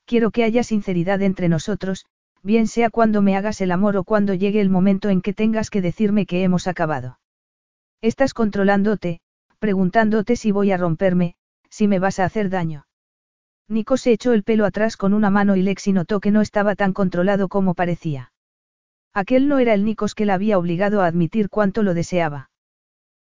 Quiero 0.05 0.31
que 0.31 0.43
haya 0.43 0.63
sinceridad 0.63 1.21
entre 1.21 1.49
nosotros, 1.49 2.05
bien 2.41 2.67
sea 2.67 2.89
cuando 2.89 3.21
me 3.21 3.35
hagas 3.35 3.61
el 3.61 3.71
amor 3.71 3.97
o 3.97 4.03
cuando 4.03 4.33
llegue 4.33 4.61
el 4.61 4.69
momento 4.69 5.09
en 5.09 5.21
que 5.21 5.33
tengas 5.33 5.69
que 5.69 5.81
decirme 5.81 6.25
que 6.25 6.43
hemos 6.43 6.67
acabado. 6.67 7.19
Estás 8.01 8.33
controlándote, 8.33 9.19
preguntándote 9.59 10.35
si 10.35 10.51
voy 10.51 10.71
a 10.71 10.77
romperme, 10.77 11.35
si 11.69 11.87
me 11.87 11.99
vas 11.99 12.19
a 12.19 12.25
hacer 12.25 12.49
daño. 12.49 12.87
Nico 13.67 13.97
se 13.97 14.11
echó 14.11 14.33
el 14.33 14.43
pelo 14.43 14.65
atrás 14.65 14.97
con 14.97 15.13
una 15.13 15.29
mano 15.29 15.55
y 15.55 15.61
Lexi 15.61 15.93
notó 15.93 16.19
que 16.19 16.31
no 16.31 16.41
estaba 16.41 16.75
tan 16.75 16.93
controlado 16.93 17.49
como 17.49 17.75
parecía. 17.75 18.31
Aquel 19.13 19.47
no 19.47 19.59
era 19.59 19.73
el 19.73 19.85
Nikos 19.85 20.15
que 20.15 20.25
la 20.25 20.35
había 20.35 20.57
obligado 20.57 21.01
a 21.01 21.07
admitir 21.07 21.49
cuánto 21.49 21.83
lo 21.83 21.93
deseaba. 21.93 22.49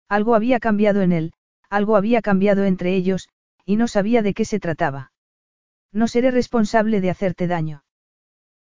Algo 0.07 0.35
había 0.35 0.59
cambiado 0.59 1.01
en 1.01 1.11
él, 1.11 1.33
algo 1.69 1.97
había 1.97 2.21
cambiado 2.21 2.63
entre 2.63 2.95
ellos, 2.95 3.27
y 3.67 3.75
no 3.75 3.89
sabía 3.89 4.21
de 4.21 4.33
qué 4.33 4.45
se 4.45 4.61
trataba. 4.61 5.11
No 5.91 6.07
seré 6.07 6.31
responsable 6.31 7.01
de 7.01 7.09
hacerte 7.09 7.47
daño. 7.47 7.83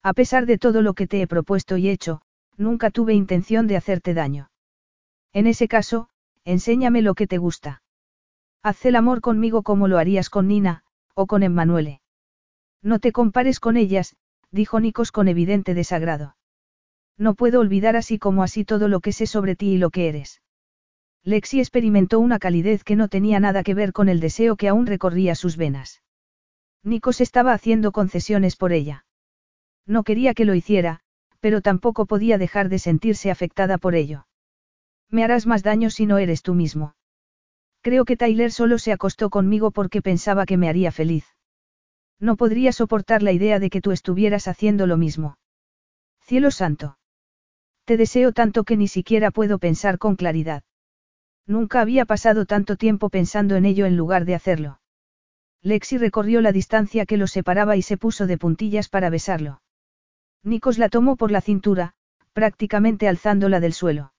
A 0.03 0.15
pesar 0.15 0.47
de 0.47 0.57
todo 0.57 0.81
lo 0.81 0.95
que 0.95 1.07
te 1.07 1.21
he 1.21 1.27
propuesto 1.27 1.77
y 1.77 1.91
hecho, 1.91 2.23
nunca 2.57 2.91
tuve 2.91 3.13
intención 3.13 3.67
de 3.67 3.77
hacerte 3.77 4.15
daño. 4.15 4.51
En 5.35 5.47
ese 5.47 5.69
caso, 5.69 6.09
enséñame 6.45 7.03
lo 7.03 7.15
que 7.15 7.27
te 7.27 7.37
gusta. 7.37 7.83
Haz 8.63 8.87
el 8.87 8.97
amor 8.97 9.21
conmigo 9.21 9.63
como 9.63 9.89
lo 9.89 9.99
harías 9.99 10.31
con 10.31 10.49
Nina, 10.49 10.85
o 11.13 11.27
con 11.27 11.43
Emmanuele. 11.43 12.01
No 12.83 12.99
te 12.99 13.13
compares 13.13 13.61
con 13.61 13.77
ellas, 13.77 14.17
dijo 14.51 14.81
Nikos 14.81 15.13
con 15.13 15.29
evidente 15.29 15.75
desagrado. 15.75 16.37
No 17.19 17.35
puedo 17.35 17.61
olvidar 17.61 17.95
así 17.95 18.19
como 18.19 18.43
así 18.43 18.65
todo 18.65 18.89
lo 18.89 19.01
que 19.01 19.13
sé 19.13 19.27
sobre 19.27 19.55
ti 19.55 19.75
y 19.75 19.79
lo 19.79 19.91
que 19.91 20.09
eres. 20.09 20.41
Lexi 21.25 21.59
experimentó 21.59 22.21
una 22.21 22.39
calidez 22.39 22.85
que 22.85 22.97
no 22.97 23.09
tenía 23.09 23.41
nada 23.41 23.63
que 23.63 23.73
ver 23.73 23.93
con 23.93 24.11
el 24.11 24.21
deseo 24.21 24.57
que 24.57 24.69
aún 24.69 24.87
recorría 24.87 25.35
sus 25.35 25.57
venas. 25.57 26.03
Nikos 26.83 27.23
estaba 27.23 27.55
haciendo 27.55 27.93
concesiones 27.93 28.57
por 28.57 28.73
ella. 28.73 29.07
No 29.87 30.03
quería 30.05 30.35
que 30.35 30.45
lo 30.45 30.55
hiciera, 30.55 31.01
pero 31.41 31.63
tampoco 31.63 32.05
podía 32.05 32.37
dejar 32.37 32.69
de 32.69 32.79
sentirse 32.79 33.31
afectada 33.31 33.79
por 33.79 33.95
ello. 33.95 34.27
Me 35.11 35.25
harás 35.25 35.47
más 35.47 35.63
daño 35.63 35.89
si 35.89 36.05
no 36.05 36.19
eres 36.19 36.43
tú 36.43 36.53
mismo. 36.53 36.95
Creo 37.81 38.05
que 38.05 38.17
Tyler 38.17 38.53
solo 38.53 38.79
se 38.79 38.93
acostó 38.93 39.31
conmigo 39.31 39.71
porque 39.71 40.03
pensaba 40.03 40.45
que 40.45 40.59
me 40.59 40.69
haría 40.69 40.93
feliz. 40.93 41.27
No 42.21 42.37
podría 42.37 42.73
soportar 42.73 43.23
la 43.23 43.33
idea 43.33 43.59
de 43.59 43.71
que 43.71 43.81
tú 43.81 43.93
estuvieras 43.93 44.47
haciendo 44.47 44.87
lo 44.87 44.99
mismo. 44.99 45.39
Cielo 46.21 46.51
santo. 46.51 46.99
Te 47.85 47.97
deseo 47.97 48.33
tanto 48.33 48.65
que 48.65 48.77
ni 48.77 48.89
siquiera 48.89 49.31
puedo 49.31 49.59
pensar 49.59 49.99
con 49.99 50.17
claridad. 50.17 50.65
Nunca 51.47 51.81
había 51.81 52.05
pasado 52.05 52.47
tanto 52.47 52.77
tiempo 52.77 53.11
pensando 53.11 53.57
en 53.57 53.65
ello 53.65 53.87
en 53.87 53.97
lugar 53.97 54.25
de 54.25 54.35
hacerlo. 54.35 54.81
Lexi 55.63 55.99
recorrió 55.99 56.41
la 56.41 56.53
distancia 56.53 57.07
que 57.07 57.17
los 57.17 57.33
separaba 57.33 57.77
y 57.77 57.83
se 57.83 57.97
puso 57.97 58.27
de 58.27 58.39
puntillas 58.39 58.89
para 58.89 59.11
besarlo. 59.11 59.63
Nikos 60.43 60.79
la 60.79 60.89
tomó 60.89 61.17
por 61.17 61.31
la 61.31 61.41
cintura, 61.41 61.95
prácticamente 62.33 63.09
alzándola 63.09 63.61
del 63.61 63.73
suelo. 63.73 64.13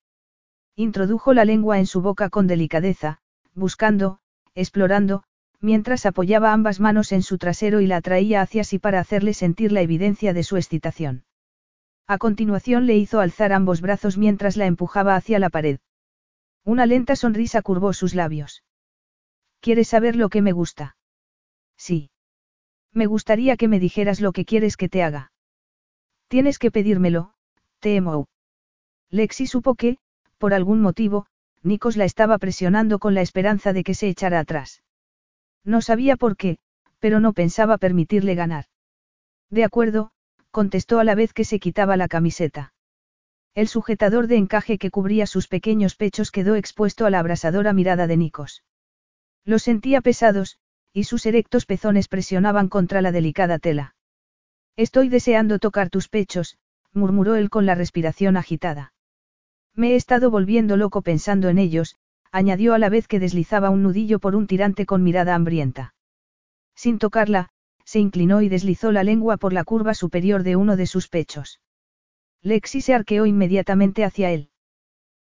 Introdujo 0.75 1.33
la 1.33 1.45
lengua 1.45 1.79
en 1.79 1.85
su 1.85 2.01
boca 2.01 2.29
con 2.29 2.47
delicadeza, 2.47 3.19
buscando, 3.53 4.19
explorando, 4.55 5.23
mientras 5.61 6.05
apoyaba 6.05 6.51
ambas 6.51 6.79
manos 6.79 7.11
en 7.11 7.21
su 7.21 7.37
trasero 7.37 7.79
y 7.79 7.87
la 7.87 7.97
atraía 7.97 8.41
hacia 8.41 8.63
sí 8.63 8.79
para 8.79 8.99
hacerle 8.99 9.33
sentir 9.33 9.71
la 9.71 9.81
evidencia 9.81 10.33
de 10.33 10.43
su 10.43 10.57
excitación. 10.57 11.25
A 12.07 12.17
continuación 12.17 12.85
le 12.85 12.97
hizo 12.97 13.19
alzar 13.19 13.53
ambos 13.53 13.81
brazos 13.81 14.17
mientras 14.17 14.57
la 14.57 14.65
empujaba 14.65 15.15
hacia 15.15 15.39
la 15.39 15.49
pared. 15.49 15.79
Una 16.65 16.87
lenta 16.87 17.15
sonrisa 17.15 17.61
curvó 17.61 17.93
sus 17.93 18.15
labios. 18.15 18.63
¿Quieres 19.61 19.87
saber 19.87 20.15
lo 20.15 20.29
que 20.29 20.41
me 20.41 20.51
gusta? 20.51 20.97
Sí. 21.77 22.09
Me 22.91 23.05
gustaría 23.05 23.55
que 23.55 23.67
me 23.67 23.79
dijeras 23.79 24.19
lo 24.19 24.31
que 24.31 24.45
quieres 24.45 24.75
que 24.75 24.89
te 24.89 25.03
haga. 25.03 25.31
Tienes 26.27 26.57
que 26.57 26.71
pedírmelo, 26.71 27.33
Temo. 27.79 28.27
Lexi 29.11 29.47
supo 29.47 29.75
que, 29.75 29.97
por 30.37 30.53
algún 30.53 30.81
motivo, 30.81 31.27
Nikos 31.61 31.97
la 31.97 32.05
estaba 32.05 32.37
presionando 32.37 32.99
con 32.99 33.13
la 33.13 33.21
esperanza 33.21 33.73
de 33.73 33.83
que 33.83 33.93
se 33.93 34.07
echara 34.07 34.39
atrás. 34.39 34.83
No 35.63 35.81
sabía 35.81 36.15
por 36.15 36.35
qué, 36.37 36.57
pero 36.99 37.19
no 37.19 37.33
pensaba 37.33 37.77
permitirle 37.77 38.35
ganar. 38.35 38.65
De 39.49 39.63
acuerdo, 39.63 40.11
contestó 40.51 40.99
a 40.99 41.03
la 41.03 41.15
vez 41.15 41.33
que 41.33 41.43
se 41.43 41.59
quitaba 41.59 41.97
la 41.97 42.07
camiseta. 42.07 42.74
El 43.55 43.69
sujetador 43.69 44.27
de 44.27 44.35
encaje 44.35 44.77
que 44.77 44.91
cubría 44.91 45.25
sus 45.25 45.47
pequeños 45.47 45.95
pechos 45.95 46.29
quedó 46.29 46.55
expuesto 46.55 47.05
a 47.05 47.09
la 47.09 47.19
abrasadora 47.19 47.71
mirada 47.71 48.05
de 48.05 48.17
Nikos. 48.17 48.65
Los 49.45 49.63
sentía 49.63 50.01
pesados, 50.01 50.59
y 50.91 51.05
sus 51.05 51.25
erectos 51.25 51.65
pezones 51.65 52.09
presionaban 52.09 52.67
contra 52.67 53.01
la 53.01 53.13
delicada 53.13 53.57
tela. 53.57 53.95
Estoy 54.75 55.07
deseando 55.07 55.57
tocar 55.59 55.89
tus 55.89 56.09
pechos, 56.09 56.57
murmuró 56.91 57.35
él 57.35 57.49
con 57.49 57.65
la 57.65 57.75
respiración 57.75 58.35
agitada. 58.35 58.93
Me 59.73 59.91
he 59.91 59.95
estado 59.95 60.29
volviendo 60.29 60.75
loco 60.75 61.01
pensando 61.01 61.47
en 61.47 61.57
ellos, 61.57 61.95
añadió 62.33 62.73
a 62.73 62.77
la 62.77 62.89
vez 62.89 63.07
que 63.07 63.21
deslizaba 63.21 63.69
un 63.69 63.83
nudillo 63.83 64.19
por 64.19 64.35
un 64.35 64.47
tirante 64.47 64.85
con 64.85 65.01
mirada 65.01 65.33
hambrienta. 65.33 65.93
Sin 66.75 66.99
tocarla, 66.99 67.49
se 67.85 67.99
inclinó 67.99 68.41
y 68.41 68.49
deslizó 68.49 68.91
la 68.91 69.03
lengua 69.03 69.37
por 69.37 69.53
la 69.53 69.63
curva 69.63 69.93
superior 69.93 70.43
de 70.43 70.57
uno 70.57 70.75
de 70.75 70.87
sus 70.87 71.07
pechos. 71.07 71.61
Lexi 72.45 72.81
se 72.81 72.93
arqueó 72.93 73.25
inmediatamente 73.25 74.05
hacia 74.05 74.29
él. 74.29 74.51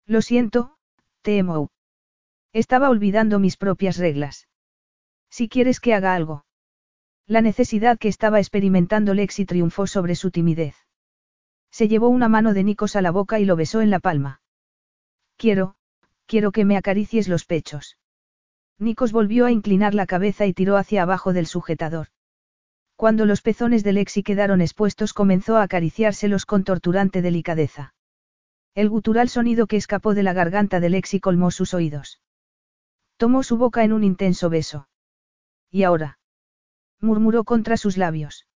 Lo 0.07 0.23
siento, 0.23 0.77
Temo. 1.23 1.73
Estaba 2.53 2.91
olvidando 2.91 3.41
mis 3.41 3.57
propias 3.57 3.97
reglas. 3.97 4.47
Si 5.29 5.49
quieres 5.49 5.81
que 5.81 5.95
haga 5.95 6.15
algo. 6.15 6.45
La 7.27 7.41
necesidad 7.41 7.99
que 7.99 8.07
estaba 8.07 8.39
experimentando 8.39 9.15
Lexi 9.15 9.47
triunfó 9.47 9.89
sobre 9.89 10.15
su 10.15 10.31
timidez. 10.31 10.77
Se 11.73 11.89
llevó 11.89 12.09
una 12.09 12.29
mano 12.29 12.55
de 12.55 12.63
Nikos 12.63 12.95
a 12.95 13.03
la 13.03 13.11
boca 13.11 13.41
y 13.41 13.45
lo 13.45 13.57
besó 13.57 13.81
en 13.81 13.91
la 13.91 13.99
palma. 13.99 14.41
Quiero, 15.37 15.75
quiero 16.27 16.53
que 16.53 16.65
me 16.65 16.77
acaricies 16.77 17.27
los 17.27 17.45
pechos. 17.47 17.99
Nikos 18.79 19.11
volvió 19.11 19.47
a 19.47 19.51
inclinar 19.51 19.93
la 19.93 20.07
cabeza 20.07 20.47
y 20.47 20.55
tiró 20.55 20.77
hacia 20.77 21.03
abajo 21.03 21.33
del 21.33 21.49
sujetador. 21.49 22.11
Cuando 22.99 23.27
los 23.27 23.43
pezones 23.43 23.85
de 23.85 23.93
Lexi 23.93 24.25
quedaron 24.25 24.61
expuestos 24.61 25.13
comenzó 25.13 25.57
a 25.57 25.63
acariciárselos 25.63 26.45
con 26.45 26.65
torturante 26.65 27.23
delicadeza. 27.23 27.95
El 28.75 28.89
gutural 28.89 29.29
sonido 29.29 29.69
que 29.69 29.77
escapó 29.77 30.15
de 30.15 30.25
la 30.25 30.33
garganta 30.33 30.81
de 30.81 30.91
Lexi 30.91 31.21
colmó 31.21 31.53
sus 31.53 31.75
oídos. 31.75 32.21
Tomó 33.17 33.45
su 33.45 33.57
boca 33.57 33.85
en 33.85 33.93
un 33.93 34.03
intenso 34.03 34.51
beso. 34.51 34.89
¿Y 35.71 35.85
ahora? 35.85 36.19
murmuró 36.99 37.45
contra 37.45 37.77
sus 37.77 37.97
labios. 37.97 38.49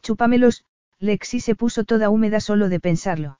Chúpamelos, 0.00 0.64
Lexi 0.98 1.40
se 1.40 1.54
puso 1.54 1.84
toda 1.84 2.08
húmeda 2.08 2.40
solo 2.40 2.70
de 2.70 2.80
pensarlo. 2.80 3.38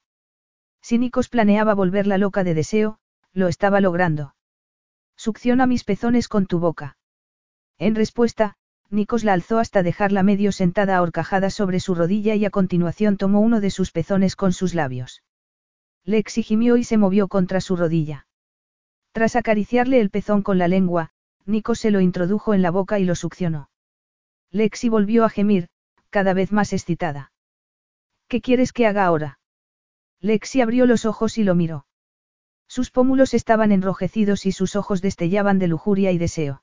Si 0.82 0.98
Nikos 0.98 1.30
planeaba 1.30 1.72
volverla 1.72 2.18
loca 2.18 2.44
de 2.44 2.52
deseo, 2.52 2.98
lo 3.32 3.48
estaba 3.48 3.80
logrando. 3.80 4.34
Succiona 5.16 5.66
mis 5.66 5.84
pezones 5.84 6.28
con 6.28 6.44
tu 6.44 6.58
boca. 6.58 6.98
En 7.78 7.94
respuesta, 7.94 8.57
Nikos 8.90 9.22
la 9.22 9.34
alzó 9.34 9.58
hasta 9.58 9.82
dejarla 9.82 10.22
medio 10.22 10.50
sentada 10.50 10.96
ahorcajada 10.96 11.50
sobre 11.50 11.78
su 11.78 11.94
rodilla 11.94 12.34
y 12.34 12.44
a 12.46 12.50
continuación 12.50 13.16
tomó 13.18 13.40
uno 13.40 13.60
de 13.60 13.70
sus 13.70 13.90
pezones 13.90 14.34
con 14.34 14.52
sus 14.52 14.74
labios. 14.74 15.22
Lexi 16.04 16.42
gimió 16.42 16.78
y 16.78 16.84
se 16.84 16.96
movió 16.96 17.28
contra 17.28 17.60
su 17.60 17.76
rodilla. 17.76 18.26
Tras 19.12 19.36
acariciarle 19.36 20.00
el 20.00 20.08
pezón 20.08 20.42
con 20.42 20.56
la 20.56 20.68
lengua, 20.68 21.10
Nikos 21.44 21.80
se 21.80 21.90
lo 21.90 22.00
introdujo 22.00 22.54
en 22.54 22.62
la 22.62 22.70
boca 22.70 22.98
y 22.98 23.04
lo 23.04 23.14
succionó. 23.14 23.70
Lexi 24.50 24.88
volvió 24.88 25.24
a 25.24 25.28
gemir, 25.28 25.68
cada 26.08 26.32
vez 26.32 26.52
más 26.52 26.72
excitada. 26.72 27.32
¿Qué 28.26 28.40
quieres 28.40 28.72
que 28.72 28.86
haga 28.86 29.04
ahora? 29.04 29.38
Lexi 30.20 30.62
abrió 30.62 30.86
los 30.86 31.04
ojos 31.04 31.36
y 31.36 31.44
lo 31.44 31.54
miró. 31.54 31.86
Sus 32.66 32.90
pómulos 32.90 33.34
estaban 33.34 33.72
enrojecidos 33.72 34.46
y 34.46 34.52
sus 34.52 34.76
ojos 34.76 35.02
destellaban 35.02 35.58
de 35.58 35.68
lujuria 35.68 36.10
y 36.12 36.18
deseo. 36.18 36.62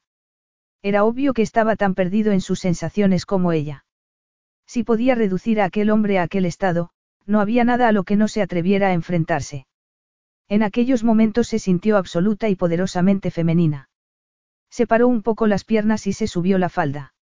Era 0.85 1.03
obvio 1.03 1.33
que 1.33 1.41
estaba 1.41 1.75
tan 1.75 1.95
perdido 1.95 2.31
en 2.31 2.41
sus 2.41 2.59
sensaciones 2.59 3.25
como 3.25 3.51
ella. 3.51 3.85
Si 4.67 4.83
podía 4.83 5.15
reducir 5.15 5.59
a 5.59 5.65
aquel 5.65 5.89
hombre 5.89 6.19
a 6.19 6.21
aquel 6.21 6.45
estado, 6.45 6.91
no 7.25 7.39
había 7.39 7.63
nada 7.63 7.87
a 7.87 7.91
lo 7.91 8.03
que 8.03 8.15
no 8.15 8.27
se 8.27 8.43
atreviera 8.43 8.89
a 8.89 8.93
enfrentarse. 8.93 9.65
En 10.47 10.61
aquellos 10.61 11.03
momentos 11.03 11.47
se 11.47 11.57
sintió 11.57 11.97
absoluta 11.97 12.49
y 12.49 12.55
poderosamente 12.55 13.31
femenina. 13.31 13.89
Separó 14.69 15.07
un 15.07 15.23
poco 15.23 15.47
las 15.47 15.63
piernas 15.63 16.05
y 16.05 16.13
se 16.13 16.27
subió 16.27 16.59
la 16.59 16.69
falda. 16.69 17.15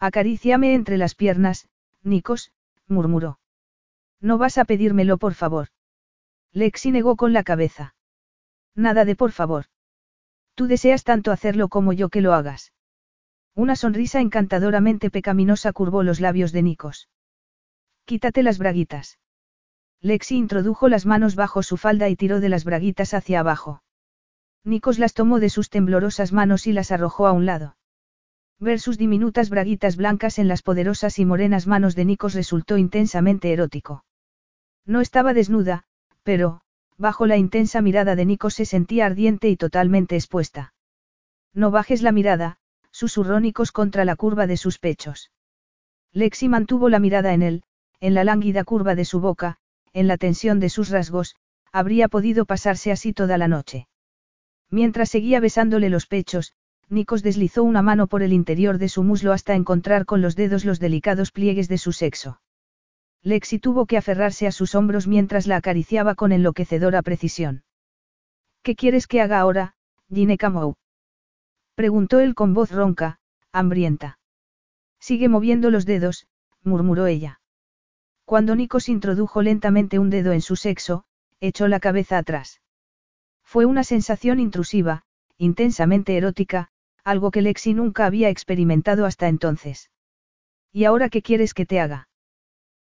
Acaríciame 0.00 0.74
entre 0.74 0.98
las 0.98 1.14
piernas, 1.14 1.68
Nikos, 2.02 2.50
murmuró. 2.88 3.38
No 4.20 4.36
vas 4.36 4.58
a 4.58 4.64
pedírmelo 4.64 5.16
por 5.16 5.34
favor. 5.34 5.68
Lexi 6.52 6.90
negó 6.90 7.14
con 7.14 7.32
la 7.32 7.44
cabeza. 7.44 7.94
Nada 8.74 9.04
de 9.04 9.14
por 9.14 9.30
favor. 9.30 9.66
Tú 10.56 10.66
deseas 10.66 11.04
tanto 11.04 11.30
hacerlo 11.30 11.68
como 11.68 11.92
yo 11.92 12.08
que 12.08 12.20
lo 12.20 12.34
hagas. 12.34 12.72
Una 13.60 13.76
sonrisa 13.76 14.22
encantadoramente 14.22 15.10
pecaminosa 15.10 15.74
curvó 15.74 16.02
los 16.02 16.18
labios 16.18 16.50
de 16.50 16.62
Nikos. 16.62 17.10
Quítate 18.06 18.42
las 18.42 18.56
braguitas. 18.56 19.18
Lexi 20.00 20.36
introdujo 20.36 20.88
las 20.88 21.04
manos 21.04 21.34
bajo 21.34 21.62
su 21.62 21.76
falda 21.76 22.08
y 22.08 22.16
tiró 22.16 22.40
de 22.40 22.48
las 22.48 22.64
braguitas 22.64 23.12
hacia 23.12 23.40
abajo. 23.40 23.82
Nikos 24.64 24.98
las 24.98 25.12
tomó 25.12 25.40
de 25.40 25.50
sus 25.50 25.68
temblorosas 25.68 26.32
manos 26.32 26.66
y 26.66 26.72
las 26.72 26.90
arrojó 26.90 27.26
a 27.26 27.32
un 27.32 27.44
lado. 27.44 27.76
Ver 28.58 28.80
sus 28.80 28.96
diminutas 28.96 29.50
braguitas 29.50 29.98
blancas 29.98 30.38
en 30.38 30.48
las 30.48 30.62
poderosas 30.62 31.18
y 31.18 31.26
morenas 31.26 31.66
manos 31.66 31.94
de 31.94 32.06
Nikos 32.06 32.32
resultó 32.32 32.78
intensamente 32.78 33.52
erótico. 33.52 34.06
No 34.86 35.02
estaba 35.02 35.34
desnuda, 35.34 35.84
pero, 36.22 36.62
bajo 36.96 37.26
la 37.26 37.36
intensa 37.36 37.82
mirada 37.82 38.16
de 38.16 38.24
Nikos 38.24 38.54
se 38.54 38.64
sentía 38.64 39.04
ardiente 39.04 39.50
y 39.50 39.58
totalmente 39.58 40.16
expuesta. 40.16 40.72
No 41.52 41.70
bajes 41.70 42.00
la 42.00 42.12
mirada, 42.12 42.59
susurró 43.00 43.40
Nikos 43.40 43.72
contra 43.72 44.04
la 44.04 44.14
curva 44.14 44.46
de 44.46 44.58
sus 44.58 44.78
pechos. 44.78 45.30
Lexi 46.12 46.50
mantuvo 46.50 46.90
la 46.90 46.98
mirada 46.98 47.32
en 47.32 47.40
él, 47.40 47.62
en 47.98 48.12
la 48.12 48.24
lánguida 48.24 48.62
curva 48.62 48.94
de 48.94 49.06
su 49.06 49.20
boca, 49.20 49.56
en 49.94 50.06
la 50.06 50.18
tensión 50.18 50.60
de 50.60 50.68
sus 50.68 50.90
rasgos, 50.90 51.34
habría 51.72 52.08
podido 52.08 52.44
pasarse 52.44 52.92
así 52.92 53.14
toda 53.14 53.38
la 53.38 53.48
noche. 53.48 53.88
Mientras 54.68 55.08
seguía 55.08 55.40
besándole 55.40 55.88
los 55.88 56.06
pechos, 56.06 56.52
Nikos 56.90 57.22
deslizó 57.22 57.64
una 57.64 57.80
mano 57.80 58.06
por 58.06 58.22
el 58.22 58.34
interior 58.34 58.76
de 58.76 58.90
su 58.90 59.02
muslo 59.02 59.32
hasta 59.32 59.54
encontrar 59.54 60.04
con 60.04 60.20
los 60.20 60.36
dedos 60.36 60.66
los 60.66 60.78
delicados 60.78 61.32
pliegues 61.32 61.68
de 61.68 61.78
su 61.78 61.92
sexo. 61.92 62.42
Lexi 63.22 63.58
tuvo 63.58 63.86
que 63.86 63.96
aferrarse 63.96 64.46
a 64.46 64.52
sus 64.52 64.74
hombros 64.74 65.06
mientras 65.06 65.46
la 65.46 65.56
acariciaba 65.56 66.14
con 66.14 66.32
enloquecedora 66.32 67.00
precisión. 67.00 67.64
¿Qué 68.62 68.76
quieres 68.76 69.06
que 69.06 69.22
haga 69.22 69.40
ahora, 69.40 69.74
Ginecamou? 70.12 70.74
Preguntó 71.80 72.20
él 72.20 72.34
con 72.34 72.52
voz 72.52 72.70
ronca, 72.72 73.20
hambrienta. 73.52 74.18
Sigue 74.98 75.30
moviendo 75.30 75.70
los 75.70 75.86
dedos, 75.86 76.26
murmuró 76.62 77.06
ella. 77.06 77.40
Cuando 78.26 78.54
Nikos 78.54 78.90
introdujo 78.90 79.40
lentamente 79.40 79.98
un 79.98 80.10
dedo 80.10 80.32
en 80.32 80.42
su 80.42 80.56
sexo, 80.56 81.04
echó 81.40 81.68
la 81.68 81.80
cabeza 81.80 82.18
atrás. 82.18 82.60
Fue 83.42 83.64
una 83.64 83.82
sensación 83.82 84.40
intrusiva, 84.40 85.04
intensamente 85.38 86.18
erótica, 86.18 86.68
algo 87.02 87.30
que 87.30 87.40
Lexi 87.40 87.72
nunca 87.72 88.04
había 88.04 88.28
experimentado 88.28 89.06
hasta 89.06 89.28
entonces. 89.28 89.90
¿Y 90.70 90.84
ahora 90.84 91.08
qué 91.08 91.22
quieres 91.22 91.54
que 91.54 91.64
te 91.64 91.80
haga? 91.80 92.10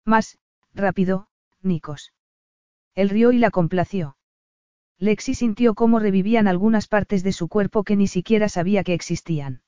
Más, 0.07 0.39
rápido, 0.73 1.29
Nikos. 1.61 2.15
Él 2.95 3.11
rió 3.11 3.31
y 3.31 3.37
la 3.41 3.51
complació. 3.51 4.16
Lexi 4.99 5.35
sintió 5.35 5.75
cómo 5.75 5.99
revivían 5.99 6.49
algunas 6.49 6.89
partes 6.89 7.23
de 7.23 7.33
su 7.33 7.49
cuerpo 7.49 7.85
que 7.85 7.97
ni 7.97 8.07
siquiera 8.07 8.49
sabía 8.49 8.83
que 8.83 8.95
existían. 8.95 9.63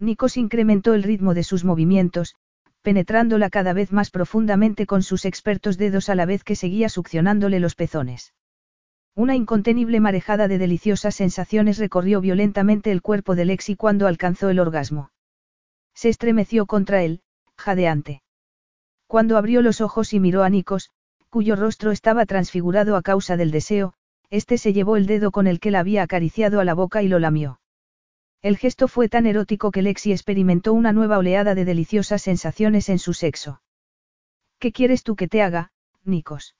Nikos 0.00 0.36
incrementó 0.36 0.94
el 0.94 1.02
ritmo 1.02 1.34
de 1.34 1.44
sus 1.44 1.64
movimientos, 1.64 2.34
penetrándola 2.82 3.50
cada 3.50 3.72
vez 3.72 3.92
más 3.92 4.10
profundamente 4.10 4.86
con 4.86 5.02
sus 5.02 5.24
expertos 5.24 5.78
dedos 5.78 6.08
a 6.08 6.14
la 6.14 6.26
vez 6.26 6.42
que 6.42 6.56
seguía 6.56 6.88
succionándole 6.88 7.60
los 7.60 7.74
pezones. 7.74 8.34
Una 9.14 9.36
incontenible 9.36 10.00
marejada 10.00 10.48
de 10.48 10.58
deliciosas 10.58 11.14
sensaciones 11.14 11.78
recorrió 11.78 12.20
violentamente 12.20 12.90
el 12.90 13.02
cuerpo 13.02 13.36
de 13.36 13.44
Lexi 13.44 13.76
cuando 13.76 14.06
alcanzó 14.06 14.48
el 14.48 14.58
orgasmo. 14.58 15.10
Se 15.94 16.08
estremeció 16.08 16.66
contra 16.66 17.02
él, 17.02 17.20
jadeante. 17.56 18.22
Cuando 19.06 19.36
abrió 19.36 19.60
los 19.60 19.80
ojos 19.80 20.12
y 20.12 20.20
miró 20.20 20.42
a 20.42 20.48
Nikos, 20.48 20.90
cuyo 21.28 21.56
rostro 21.56 21.90
estaba 21.90 22.26
transfigurado 22.26 22.96
a 22.96 23.02
causa 23.02 23.36
del 23.36 23.50
deseo, 23.50 23.94
este 24.30 24.58
se 24.58 24.72
llevó 24.72 24.96
el 24.96 25.06
dedo 25.06 25.32
con 25.32 25.46
el 25.46 25.60
que 25.60 25.70
la 25.70 25.80
había 25.80 26.02
acariciado 26.02 26.60
a 26.60 26.64
la 26.64 26.74
boca 26.74 27.02
y 27.02 27.08
lo 27.08 27.18
lamió. 27.18 27.60
El 28.42 28.56
gesto 28.56 28.88
fue 28.88 29.08
tan 29.08 29.26
erótico 29.26 29.70
que 29.70 29.82
Lexi 29.82 30.12
experimentó 30.12 30.72
una 30.72 30.92
nueva 30.92 31.18
oleada 31.18 31.54
de 31.54 31.64
deliciosas 31.64 32.22
sensaciones 32.22 32.88
en 32.88 32.98
su 32.98 33.12
sexo. 33.12 33.60
¿Qué 34.58 34.72
quieres 34.72 35.02
tú 35.02 35.16
que 35.16 35.28
te 35.28 35.42
haga, 35.42 35.72
Nikos? 36.04 36.54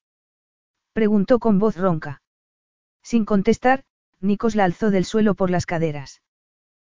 Preguntó 0.93 1.39
con 1.39 1.59
voz 1.59 1.77
ronca. 1.77 2.23
Sin 3.03 3.25
contestar, 3.25 3.85
Nikos 4.21 4.57
la 4.57 4.65
alzó 4.65 4.91
del 4.91 5.05
suelo 5.05 5.35
por 5.35 5.51
las 5.51 5.65
caderas. 5.65 6.21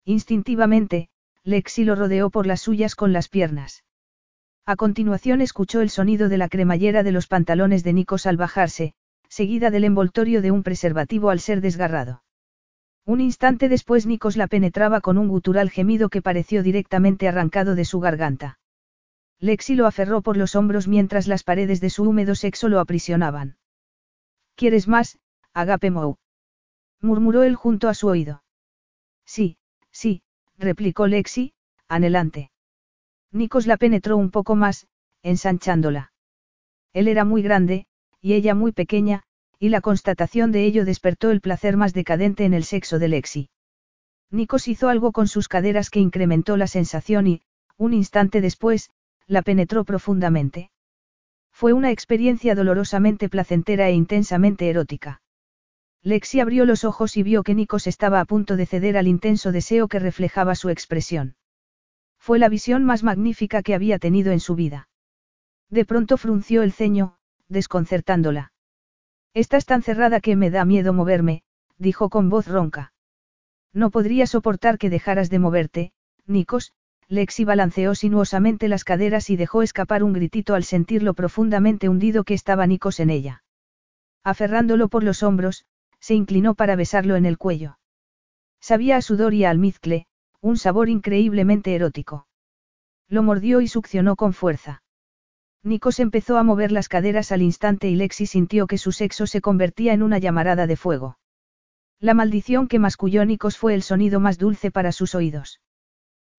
Instintivamente, 0.05 1.09
Lexi 1.43 1.83
lo 1.83 1.95
rodeó 1.95 2.29
por 2.29 2.47
las 2.47 2.61
suyas 2.61 2.95
con 2.95 3.13
las 3.13 3.29
piernas. 3.29 3.83
A 4.65 4.75
continuación 4.75 5.41
escuchó 5.41 5.81
el 5.81 5.89
sonido 5.89 6.29
de 6.29 6.37
la 6.37 6.49
cremallera 6.49 7.03
de 7.03 7.11
los 7.11 7.27
pantalones 7.27 7.83
de 7.83 7.93
Nikos 7.93 8.25
al 8.25 8.37
bajarse, 8.37 8.93
seguida 9.31 9.71
del 9.71 9.85
envoltorio 9.85 10.41
de 10.41 10.51
un 10.51 10.61
preservativo 10.61 11.29
al 11.29 11.39
ser 11.39 11.61
desgarrado. 11.61 12.21
Un 13.05 13.21
instante 13.21 13.69
después 13.69 14.05
Nikos 14.05 14.35
la 14.35 14.47
penetraba 14.47 14.99
con 14.99 15.17
un 15.17 15.29
gutural 15.29 15.69
gemido 15.69 16.09
que 16.09 16.21
pareció 16.21 16.63
directamente 16.63 17.29
arrancado 17.29 17.73
de 17.73 17.85
su 17.85 18.01
garganta. 18.01 18.59
Lexi 19.39 19.75
lo 19.75 19.87
aferró 19.87 20.21
por 20.21 20.35
los 20.35 20.55
hombros 20.55 20.89
mientras 20.89 21.27
las 21.27 21.43
paredes 21.43 21.79
de 21.79 21.89
su 21.89 22.03
húmedo 22.03 22.35
sexo 22.35 22.67
lo 22.67 22.81
aprisionaban. 22.81 23.57
¿Quieres 24.55 24.89
más, 24.89 25.17
Agape 25.53 25.91
Mou? 25.91 26.17
murmuró 26.99 27.43
él 27.43 27.55
junto 27.55 27.87
a 27.87 27.93
su 27.93 28.07
oído. 28.07 28.43
Sí, 29.25 29.57
sí, 29.91 30.23
replicó 30.57 31.07
Lexi, 31.07 31.53
anhelante. 31.87 32.51
Nikos 33.31 33.65
la 33.65 33.77
penetró 33.77 34.17
un 34.17 34.29
poco 34.29 34.57
más, 34.57 34.87
ensanchándola. 35.23 36.11
Él 36.91 37.07
era 37.07 37.23
muy 37.23 37.41
grande, 37.41 37.87
y 38.21 38.33
ella 38.33 38.55
muy 38.55 38.71
pequeña, 38.71 39.23
y 39.59 39.69
la 39.69 39.81
constatación 39.81 40.51
de 40.51 40.65
ello 40.65 40.85
despertó 40.85 41.31
el 41.31 41.41
placer 41.41 41.77
más 41.77 41.93
decadente 41.93 42.45
en 42.45 42.53
el 42.53 42.63
sexo 42.63 42.99
de 42.99 43.07
Lexi. 43.07 43.49
Nikos 44.29 44.67
hizo 44.67 44.89
algo 44.89 45.11
con 45.11 45.27
sus 45.27 45.47
caderas 45.47 45.89
que 45.89 45.99
incrementó 45.99 46.55
la 46.55 46.67
sensación 46.67 47.27
y, 47.27 47.41
un 47.77 47.93
instante 47.93 48.41
después, 48.41 48.89
la 49.27 49.41
penetró 49.41 49.83
profundamente. 49.83 50.71
Fue 51.51 51.73
una 51.73 51.91
experiencia 51.91 52.55
dolorosamente 52.55 53.27
placentera 53.27 53.89
e 53.89 53.93
intensamente 53.93 54.69
erótica. 54.69 55.21
Lexi 56.03 56.39
abrió 56.39 56.65
los 56.65 56.83
ojos 56.83 57.17
y 57.17 57.23
vio 57.23 57.43
que 57.43 57.53
Nikos 57.53 57.85
estaba 57.85 58.19
a 58.19 58.25
punto 58.25 58.55
de 58.55 58.65
ceder 58.65 58.97
al 58.97 59.07
intenso 59.07 59.51
deseo 59.51 59.87
que 59.87 59.99
reflejaba 59.99 60.55
su 60.55 60.69
expresión. 60.69 61.35
Fue 62.17 62.39
la 62.39 62.49
visión 62.49 62.83
más 62.85 63.03
magnífica 63.03 63.61
que 63.61 63.75
había 63.75 63.99
tenido 63.99 64.31
en 64.31 64.39
su 64.39 64.55
vida. 64.55 64.89
De 65.69 65.85
pronto 65.85 66.17
frunció 66.17 66.63
el 66.63 66.71
ceño, 66.71 67.17
desconcertándola. 67.51 68.51
Estás 69.33 69.65
tan 69.65 69.83
cerrada 69.83 70.19
que 70.19 70.35
me 70.35 70.49
da 70.49 70.65
miedo 70.65 70.93
moverme, 70.93 71.43
dijo 71.77 72.09
con 72.09 72.29
voz 72.29 72.47
ronca. 72.47 72.93
No 73.73 73.91
podría 73.91 74.27
soportar 74.27 74.77
que 74.77 74.89
dejaras 74.89 75.29
de 75.29 75.39
moverte, 75.39 75.91
Nikos, 76.25 76.73
Lexi 77.07 77.43
balanceó 77.43 77.93
sinuosamente 77.93 78.67
las 78.67 78.83
caderas 78.83 79.29
y 79.29 79.35
dejó 79.35 79.63
escapar 79.63 80.03
un 80.03 80.13
gritito 80.13 80.55
al 80.55 80.63
sentir 80.63 81.03
lo 81.03 81.13
profundamente 81.13 81.89
hundido 81.89 82.23
que 82.23 82.33
estaba 82.33 82.67
Nikos 82.67 82.99
en 82.99 83.09
ella. 83.09 83.43
Aferrándolo 84.23 84.87
por 84.87 85.03
los 85.03 85.23
hombros, 85.23 85.65
se 85.99 86.13
inclinó 86.13 86.55
para 86.55 86.75
besarlo 86.75 87.15
en 87.15 87.25
el 87.25 87.37
cuello. 87.37 87.77
Sabía 88.59 88.97
a 88.97 89.01
sudor 89.01 89.33
y 89.33 89.43
a 89.43 89.49
almizcle, 89.49 90.07
un 90.39 90.57
sabor 90.57 90.89
increíblemente 90.89 91.75
erótico. 91.75 92.27
Lo 93.07 93.23
mordió 93.23 93.61
y 93.61 93.67
succionó 93.67 94.15
con 94.15 94.33
fuerza. 94.33 94.80
Nikos 95.63 95.99
empezó 95.99 96.37
a 96.37 96.43
mover 96.43 96.71
las 96.71 96.89
caderas 96.89 97.31
al 97.31 97.43
instante 97.43 97.87
y 97.87 97.95
Lexi 97.95 98.25
sintió 98.25 98.65
que 98.65 98.79
su 98.79 98.91
sexo 98.91 99.27
se 99.27 99.41
convertía 99.41 99.93
en 99.93 100.01
una 100.01 100.17
llamarada 100.17 100.65
de 100.65 100.75
fuego. 100.75 101.19
La 101.99 102.15
maldición 102.15 102.67
que 102.67 102.79
masculló 102.79 103.23
Nikos 103.25 103.57
fue 103.57 103.75
el 103.75 103.83
sonido 103.83 104.19
más 104.19 104.39
dulce 104.39 104.71
para 104.71 104.91
sus 104.91 105.13
oídos. 105.13 105.61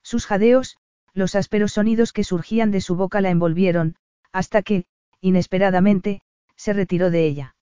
Sus 0.02 0.26
jadeos, 0.26 0.76
los 1.14 1.36
ásperos 1.36 1.72
sonidos 1.72 2.12
que 2.12 2.24
surgían 2.24 2.72
de 2.72 2.80
su 2.80 2.96
boca 2.96 3.20
la 3.20 3.30
envolvieron, 3.30 3.94
hasta 4.32 4.62
que, 4.62 4.86
inesperadamente, 5.20 6.22
se 6.56 6.72
retiró 6.72 7.10
de 7.10 7.24
ella. 7.24 7.54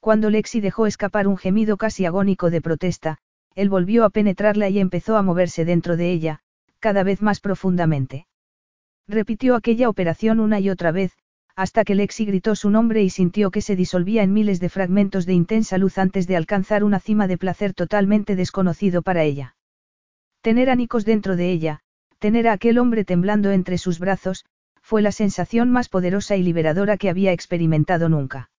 Cuando 0.00 0.30
Lexi 0.30 0.60
dejó 0.60 0.88
escapar 0.88 1.28
un 1.28 1.36
gemido 1.36 1.76
casi 1.76 2.06
agónico 2.06 2.50
de 2.50 2.60
protesta, 2.60 3.18
él 3.54 3.68
volvió 3.68 4.04
a 4.04 4.10
penetrarla 4.10 4.68
y 4.68 4.80
empezó 4.80 5.16
a 5.16 5.22
moverse 5.22 5.64
dentro 5.64 5.96
de 5.96 6.10
ella, 6.10 6.40
cada 6.80 7.04
vez 7.04 7.22
más 7.22 7.38
profundamente. 7.38 8.26
Repitió 9.08 9.56
aquella 9.56 9.88
operación 9.88 10.40
una 10.40 10.60
y 10.60 10.70
otra 10.70 10.92
vez, 10.92 11.12
hasta 11.54 11.84
que 11.84 11.94
Lexi 11.94 12.24
gritó 12.24 12.54
su 12.54 12.70
nombre 12.70 13.02
y 13.02 13.10
sintió 13.10 13.50
que 13.50 13.60
se 13.60 13.76
disolvía 13.76 14.22
en 14.22 14.32
miles 14.32 14.60
de 14.60 14.68
fragmentos 14.68 15.26
de 15.26 15.34
intensa 15.34 15.76
luz 15.78 15.98
antes 15.98 16.26
de 16.26 16.36
alcanzar 16.36 16.84
una 16.84 17.00
cima 17.00 17.26
de 17.26 17.38
placer 17.38 17.74
totalmente 17.74 18.36
desconocido 18.36 19.02
para 19.02 19.22
ella. 19.22 19.56
Tener 20.40 20.70
a 20.70 20.76
Nikos 20.76 21.04
dentro 21.04 21.36
de 21.36 21.50
ella, 21.50 21.80
tener 22.18 22.48
a 22.48 22.52
aquel 22.52 22.78
hombre 22.78 23.04
temblando 23.04 23.50
entre 23.50 23.78
sus 23.78 23.98
brazos, 23.98 24.44
fue 24.80 25.02
la 25.02 25.12
sensación 25.12 25.70
más 25.70 25.88
poderosa 25.88 26.36
y 26.36 26.42
liberadora 26.42 26.96
que 26.96 27.10
había 27.10 27.32
experimentado 27.32 28.08
nunca. 28.08 28.50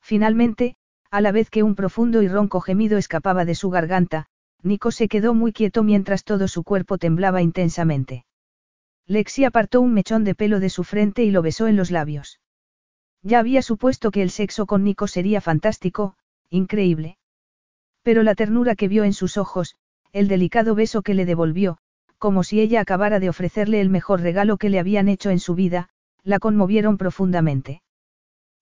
Finalmente, 0.00 0.76
a 1.10 1.20
la 1.20 1.32
vez 1.32 1.50
que 1.50 1.62
un 1.62 1.74
profundo 1.74 2.22
y 2.22 2.28
ronco 2.28 2.60
gemido 2.60 2.98
escapaba 2.98 3.44
de 3.44 3.54
su 3.54 3.68
garganta, 3.70 4.26
Nico 4.62 4.90
se 4.90 5.08
quedó 5.08 5.34
muy 5.34 5.52
quieto 5.52 5.82
mientras 5.82 6.24
todo 6.24 6.48
su 6.48 6.62
cuerpo 6.62 6.98
temblaba 6.98 7.42
intensamente. 7.42 8.24
Lexi 9.06 9.44
apartó 9.44 9.80
un 9.80 9.92
mechón 9.92 10.24
de 10.24 10.34
pelo 10.34 10.60
de 10.60 10.70
su 10.70 10.84
frente 10.84 11.24
y 11.24 11.30
lo 11.30 11.42
besó 11.42 11.66
en 11.66 11.76
los 11.76 11.90
labios. 11.90 12.40
Ya 13.22 13.38
había 13.38 13.62
supuesto 13.62 14.10
que 14.10 14.22
el 14.22 14.30
sexo 14.30 14.66
con 14.66 14.84
Nico 14.84 15.06
sería 15.06 15.40
fantástico, 15.40 16.16
increíble. 16.50 17.18
Pero 18.02 18.22
la 18.22 18.34
ternura 18.34 18.74
que 18.74 18.88
vio 18.88 19.04
en 19.04 19.12
sus 19.12 19.36
ojos, 19.36 19.76
el 20.12 20.28
delicado 20.28 20.74
beso 20.74 21.02
que 21.02 21.14
le 21.14 21.24
devolvió, 21.24 21.78
como 22.18 22.44
si 22.44 22.60
ella 22.60 22.80
acabara 22.80 23.20
de 23.20 23.28
ofrecerle 23.28 23.80
el 23.80 23.90
mejor 23.90 24.20
regalo 24.20 24.56
que 24.56 24.70
le 24.70 24.78
habían 24.78 25.08
hecho 25.08 25.30
en 25.30 25.40
su 25.40 25.54
vida, 25.54 25.88
la 26.22 26.38
conmovieron 26.38 26.98
profundamente. 26.98 27.82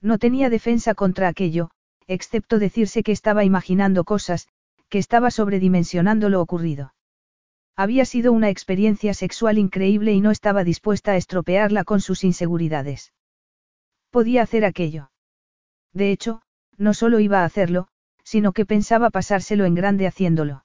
No 0.01 0.19
tenía 0.19 0.49
defensa 0.49 0.95
contra 0.95 1.29
aquello, 1.29 1.71
excepto 2.07 2.59
decirse 2.59 3.03
que 3.03 3.13
estaba 3.13 3.45
imaginando 3.45 4.05
cosas, 4.05 4.49
que 4.89 4.99
estaba 4.99 5.31
sobredimensionando 5.31 6.29
lo 6.29 6.41
ocurrido. 6.41 6.95
Había 7.77 8.05
sido 8.05 8.33
una 8.33 8.51
experiencia 8.51 9.15
sexual 9.15 9.59
increíble 9.59 10.13
y 10.13 10.21
no 10.21 10.31
estaba 10.31 10.65
dispuesta 10.65 11.13
a 11.13 11.17
estropearla 11.17 11.85
con 11.85 12.01
sus 12.01 12.25
inseguridades. 12.25 13.13
Podía 14.11 14.43
hacer 14.43 14.65
aquello. 14.65 15.11
De 15.93 16.13
hecho, 16.13 16.43
no 16.77 16.95
solo 16.95 17.21
iba 17.21 17.41
a 17.41 17.45
hacerlo, 17.45 17.89
sino 18.25 18.53
que 18.53 18.67
pensaba 18.67 19.11
pasárselo 19.11 19.65
en 19.65 19.75
grande 19.75 20.07
haciéndolo. 20.07 20.65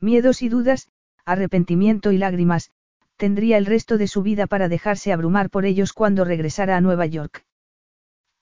Miedos 0.00 0.42
y 0.42 0.48
dudas, 0.48 0.88
arrepentimiento 1.24 2.12
y 2.12 2.18
lágrimas, 2.18 2.72
tendría 3.16 3.56
el 3.56 3.66
resto 3.66 3.98
de 3.98 4.08
su 4.08 4.22
vida 4.22 4.46
para 4.46 4.68
dejarse 4.68 5.12
abrumar 5.12 5.50
por 5.50 5.64
ellos 5.64 5.92
cuando 5.92 6.24
regresara 6.24 6.76
a 6.76 6.80
Nueva 6.80 7.06
York. 7.06 7.44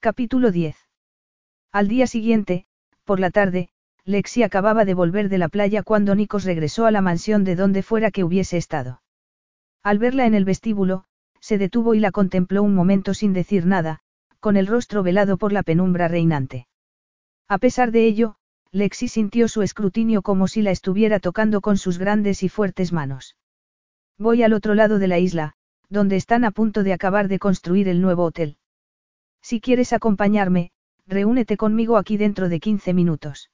Capítulo 0.00 0.50
10. 0.50 0.76
Al 1.72 1.88
día 1.88 2.06
siguiente, 2.06 2.66
por 3.04 3.20
la 3.20 3.30
tarde, 3.30 3.68
Lexi 4.10 4.42
acababa 4.42 4.84
de 4.84 4.94
volver 4.94 5.28
de 5.28 5.38
la 5.38 5.48
playa 5.48 5.84
cuando 5.84 6.16
Nikos 6.16 6.42
regresó 6.42 6.84
a 6.84 6.90
la 6.90 7.00
mansión 7.00 7.44
de 7.44 7.54
donde 7.54 7.84
fuera 7.84 8.10
que 8.10 8.24
hubiese 8.24 8.56
estado. 8.56 9.02
Al 9.84 10.00
verla 10.00 10.26
en 10.26 10.34
el 10.34 10.44
vestíbulo, 10.44 11.04
se 11.38 11.58
detuvo 11.58 11.94
y 11.94 12.00
la 12.00 12.10
contempló 12.10 12.64
un 12.64 12.74
momento 12.74 13.14
sin 13.14 13.32
decir 13.32 13.66
nada, 13.66 14.00
con 14.40 14.56
el 14.56 14.66
rostro 14.66 15.04
velado 15.04 15.38
por 15.38 15.52
la 15.52 15.62
penumbra 15.62 16.08
reinante. 16.08 16.66
A 17.48 17.58
pesar 17.58 17.92
de 17.92 18.04
ello, 18.04 18.34
Lexi 18.72 19.06
sintió 19.06 19.46
su 19.46 19.62
escrutinio 19.62 20.22
como 20.22 20.48
si 20.48 20.60
la 20.60 20.72
estuviera 20.72 21.20
tocando 21.20 21.60
con 21.60 21.76
sus 21.76 21.98
grandes 21.98 22.42
y 22.42 22.48
fuertes 22.48 22.92
manos. 22.92 23.36
Voy 24.18 24.42
al 24.42 24.54
otro 24.54 24.74
lado 24.74 24.98
de 24.98 25.06
la 25.06 25.20
isla, 25.20 25.54
donde 25.88 26.16
están 26.16 26.44
a 26.44 26.50
punto 26.50 26.82
de 26.82 26.92
acabar 26.92 27.28
de 27.28 27.38
construir 27.38 27.88
el 27.88 28.00
nuevo 28.00 28.24
hotel. 28.24 28.56
Si 29.40 29.60
quieres 29.60 29.92
acompañarme, 29.92 30.72
reúnete 31.06 31.56
conmigo 31.56 31.96
aquí 31.96 32.16
dentro 32.16 32.48
de 32.48 32.58
15 32.58 32.92
minutos. 32.92 33.50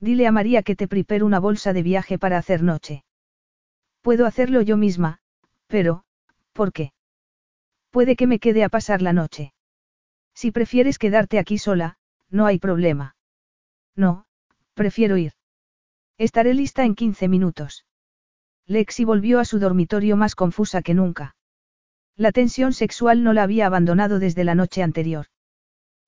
Dile 0.00 0.26
a 0.26 0.32
María 0.32 0.62
que 0.62 0.76
te 0.76 0.88
prepare 0.88 1.24
una 1.24 1.40
bolsa 1.40 1.72
de 1.72 1.82
viaje 1.82 2.18
para 2.18 2.38
hacer 2.38 2.62
noche. 2.62 3.04
Puedo 4.00 4.26
hacerlo 4.26 4.62
yo 4.62 4.76
misma, 4.76 5.20
pero, 5.66 6.04
¿por 6.52 6.72
qué? 6.72 6.92
Puede 7.90 8.14
que 8.14 8.26
me 8.26 8.38
quede 8.38 8.62
a 8.64 8.68
pasar 8.68 9.02
la 9.02 9.12
noche. 9.12 9.52
Si 10.34 10.52
prefieres 10.52 10.98
quedarte 10.98 11.38
aquí 11.38 11.58
sola, 11.58 11.98
no 12.30 12.46
hay 12.46 12.58
problema. 12.58 13.16
No, 13.96 14.26
prefiero 14.74 15.16
ir. 15.16 15.32
Estaré 16.16 16.54
lista 16.54 16.84
en 16.84 16.94
15 16.94 17.26
minutos. 17.28 17.84
Lexi 18.66 19.04
volvió 19.04 19.40
a 19.40 19.44
su 19.44 19.58
dormitorio 19.58 20.16
más 20.16 20.34
confusa 20.34 20.82
que 20.82 20.94
nunca. 20.94 21.34
La 22.16 22.32
tensión 22.32 22.72
sexual 22.72 23.24
no 23.24 23.32
la 23.32 23.44
había 23.44 23.66
abandonado 23.66 24.18
desde 24.18 24.44
la 24.44 24.54
noche 24.54 24.82
anterior. 24.82 25.26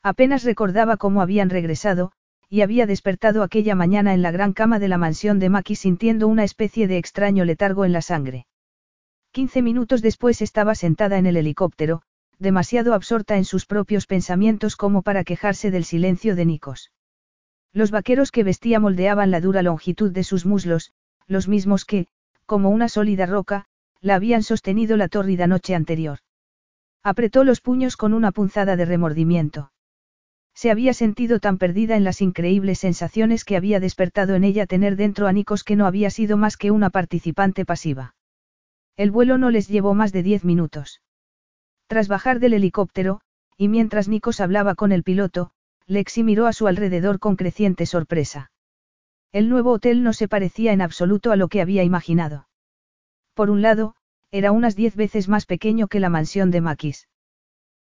Apenas 0.02 0.44
recordaba 0.44 0.97
cómo 0.97 1.23
habían 1.23 1.51
regresado, 1.51 2.12
y 2.51 2.62
había 2.62 2.85
despertado 2.85 3.45
aquella 3.45 3.77
mañana 3.77 4.12
en 4.12 4.23
la 4.23 4.33
gran 4.33 4.53
cama 4.53 4.81
de 4.81 4.89
la 4.89 4.99
mansión 4.99 5.39
de 5.39 5.49
Maki 5.49 5.77
sintiendo 5.77 6.27
una 6.27 6.43
especie 6.43 6.89
de 6.89 6.99
extraño 6.99 7.45
letargo 7.45 7.85
en 7.85 7.93
la 7.93 8.03
sangre. 8.03 8.47
Quince 9.31 9.62
minutos 9.62 10.03
después 10.03 10.43
estaba 10.43 10.75
sentada 10.75 11.17
en 11.19 11.27
el 11.27 11.37
helicóptero, 11.37 12.03
demasiado 12.41 12.93
absorta 12.93 13.37
en 13.37 13.45
sus 13.45 13.67
propios 13.67 14.07
pensamientos 14.07 14.75
como 14.75 15.03
para 15.03 15.23
quejarse 15.23 15.70
del 15.70 15.85
silencio 15.85 16.35
de 16.35 16.45
Nikos. 16.45 16.91
Los 17.73 17.93
vaqueros 17.93 18.33
que 18.33 18.43
vestía 18.43 18.81
moldeaban 18.81 19.31
la 19.31 19.41
dura 19.41 19.62
longitud 19.62 20.11
de 20.11 20.25
sus 20.25 20.45
muslos, 20.45 20.93
los 21.29 21.47
mismos 21.47 21.85
que, 21.85 22.09
como 22.47 22.70
una 22.70 22.89
sólida 22.89 23.27
roca, 23.27 23.67
la 24.01 24.17
habían 24.17 24.43
sostenido 24.43 24.97
la 24.97 25.07
tórrida 25.07 25.47
noche 25.47 25.77
anterior. 25.77 26.19
Apretó 27.05 27.45
los 27.45 27.61
puños 27.61 27.97
con 27.97 28.12
una 28.12 28.33
punzada 28.33 28.75
de 28.75 28.87
remordimiento. 28.87 29.70
Se 30.61 30.71
había 30.71 30.93
sentido 30.93 31.41
tan 31.41 31.57
perdida 31.57 31.97
en 31.97 32.05
las 32.05 32.21
increíbles 32.21 32.81
sensaciones 32.81 33.47
que 33.47 33.57
había 33.57 33.81
despertado 33.81 34.35
en 34.35 34.45
ella 34.45 34.67
tener 34.67 34.95
dentro 34.95 35.27
a 35.27 35.33
Nikos 35.33 35.65
que 35.65 35.75
no 35.75 35.87
había 35.87 36.11
sido 36.11 36.37
más 36.37 36.59
que 36.59 36.71
una 36.71 36.91
participante 36.91 37.65
pasiva. 37.65 38.15
El 38.95 39.11
vuelo 39.11 39.39
no 39.39 39.49
les 39.49 39.69
llevó 39.69 39.95
más 39.95 40.13
de 40.13 40.23
diez 40.23 40.45
minutos. 40.45 41.01
Tras 41.87 42.09
bajar 42.09 42.41
del 42.41 42.53
helicóptero, 42.53 43.23
y 43.57 43.69
mientras 43.69 44.09
Nikos 44.09 44.39
hablaba 44.39 44.75
con 44.75 44.93
el 44.93 45.03
piloto, 45.03 45.53
Lexi 45.87 46.23
miró 46.25 46.47
a 46.47 46.53
su 46.53 46.67
alrededor 46.67 47.21
con 47.21 47.37
creciente 47.37 47.87
sorpresa. 47.87 48.53
El 49.33 49.49
nuevo 49.49 49.73
hotel 49.73 50.03
no 50.03 50.13
se 50.13 50.29
parecía 50.29 50.75
en 50.75 50.83
absoluto 50.83 51.33
a 51.33 51.37
lo 51.37 51.49
que 51.49 51.63
había 51.63 51.85
imaginado. 51.85 52.49
Por 53.33 53.49
un 53.49 53.63
lado, 53.63 53.95
era 54.31 54.53
unas 54.53 54.77
diez 54.77 54.95
veces 54.95 55.27
más 55.27 55.47
pequeño 55.47 55.89
que 55.89 56.01
la 56.01 56.11
mansión 56.11 56.51
de 56.51 56.61
Maquis. 56.61 57.09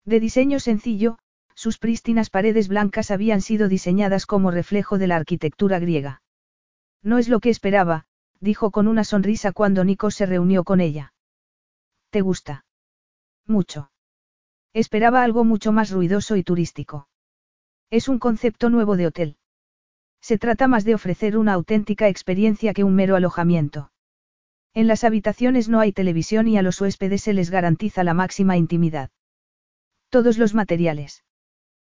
De 0.03 0.19
diseño 0.19 0.59
sencillo, 0.59 1.19
sus 1.65 1.79
prístinas 1.79 2.29
paredes 2.29 2.67
blancas 2.67 3.09
habían 3.09 3.41
sido 3.41 3.67
diseñadas 3.67 4.27
como 4.27 4.51
reflejo 4.51 4.99
de 4.99 5.07
la 5.07 5.15
arquitectura 5.15 5.79
griega. 5.79 6.21
No 7.01 7.17
es 7.17 7.27
lo 7.27 7.39
que 7.39 7.49
esperaba, 7.49 8.05
dijo 8.39 8.69
con 8.69 8.87
una 8.87 9.03
sonrisa 9.03 9.51
cuando 9.51 9.83
Nico 9.83 10.11
se 10.11 10.27
reunió 10.27 10.63
con 10.63 10.79
ella. 10.79 11.15
¿Te 12.11 12.21
gusta? 12.21 12.65
Mucho. 13.47 13.89
Esperaba 14.73 15.23
algo 15.23 15.43
mucho 15.43 15.71
más 15.71 15.89
ruidoso 15.89 16.35
y 16.35 16.43
turístico. 16.43 17.07
Es 17.89 18.09
un 18.09 18.19
concepto 18.19 18.69
nuevo 18.69 18.95
de 18.95 19.07
hotel. 19.07 19.37
Se 20.21 20.37
trata 20.37 20.67
más 20.67 20.85
de 20.85 20.93
ofrecer 20.93 21.35
una 21.35 21.53
auténtica 21.53 22.09
experiencia 22.09 22.75
que 22.75 22.83
un 22.83 22.93
mero 22.93 23.15
alojamiento. 23.15 23.91
En 24.75 24.85
las 24.85 25.03
habitaciones 25.03 25.67
no 25.67 25.79
hay 25.79 25.93
televisión 25.93 26.47
y 26.47 26.59
a 26.59 26.61
los 26.61 26.79
huéspedes 26.79 27.23
se 27.23 27.33
les 27.33 27.49
garantiza 27.49 28.03
la 28.03 28.13
máxima 28.13 28.55
intimidad. 28.55 29.09
Todos 30.09 30.37
los 30.37 30.53
materiales. 30.53 31.23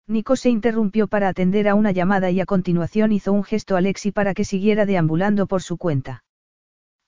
Nico 0.09 0.37
se 0.37 0.49
interrumpió 0.49 1.07
para 1.07 1.27
atender 1.27 1.67
a 1.67 1.75
una 1.75 1.91
llamada 1.91 2.31
y 2.31 2.39
a 2.39 2.45
continuación 2.45 3.11
hizo 3.11 3.33
un 3.33 3.43
gesto 3.43 3.75
a 3.75 3.81
Lexi 3.81 4.13
para 4.13 4.33
que 4.33 4.45
siguiera 4.45 4.85
deambulando 4.85 5.47
por 5.47 5.61
su 5.61 5.77
cuenta. 5.77 6.23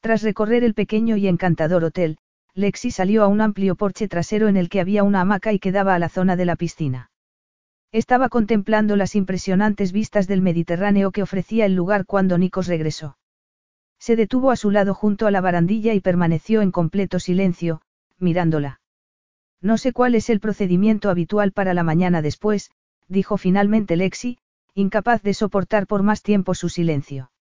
Tras 0.01 0.21
recorrer 0.21 0.65
el 0.65 0.73
pequeño 0.73 1.15
y 1.15 1.27
encantador 1.27 1.85
hotel, 1.85 2.17
Lexi 2.53 2.91
salió 2.91 3.23
a 3.23 3.27
un 3.27 3.39
amplio 3.39 3.75
porche 3.75 4.09
trasero 4.09 4.49
en 4.49 4.57
el 4.57 4.67
que 4.67 4.81
había 4.81 5.03
una 5.03 5.21
hamaca 5.21 5.53
y 5.53 5.59
quedaba 5.59 5.95
a 5.95 5.99
la 5.99 6.09
zona 6.09 6.35
de 6.35 6.45
la 6.45 6.57
piscina. 6.57 7.09
Estaba 7.93 8.27
contemplando 8.27 8.97
las 8.97 9.15
impresionantes 9.15 9.93
vistas 9.93 10.27
del 10.27 10.41
Mediterráneo 10.41 11.11
que 11.11 11.23
ofrecía 11.23 11.65
el 11.65 11.75
lugar 11.75 12.05
cuando 12.05 12.37
Nikos 12.37 12.67
regresó. 12.67 13.17
Se 13.97 14.17
detuvo 14.17 14.51
a 14.51 14.57
su 14.57 14.71
lado 14.71 14.93
junto 14.93 15.25
a 15.25 15.31
la 15.31 15.41
barandilla 15.41 15.93
y 15.93 16.01
permaneció 16.01 16.61
en 16.61 16.71
completo 16.71 17.19
silencio, 17.19 17.81
mirándola. 18.17 18.81
No 19.61 19.77
sé 19.77 19.93
cuál 19.93 20.15
es 20.15 20.29
el 20.29 20.39
procedimiento 20.39 21.09
habitual 21.09 21.51
para 21.51 21.73
la 21.73 21.83
mañana 21.83 22.21
después, 22.21 22.71
dijo 23.09 23.38
finalmente 23.38 23.97
Lexi, 23.97 24.38
incapaz 24.73 25.21
de 25.23 25.33
soportar 25.33 25.88
por 25.88 26.03
más 26.03 26.21
tiempo 26.23 26.55
su 26.55 26.69
silencio. 26.69 27.31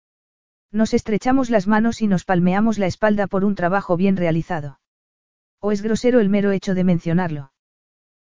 Nos 0.73 0.93
estrechamos 0.93 1.51
las 1.51 1.67
manos 1.67 2.03
y 2.03 2.09
nos 2.09 2.25
palmeamos 2.25 2.79
la 2.79 2.87
espalda 2.87 3.27
por 3.27 3.45
un 3.45 3.55
trabajo 3.55 3.97
bien 3.97 4.17
realizado. 4.17 4.81
¿O 5.61 5.73
es 5.73 5.83
grosero 5.83 6.21
el 6.21 6.29
mero 6.29 6.51
hecho 6.51 6.75
de 6.75 6.85
mencionarlo? 6.85 7.53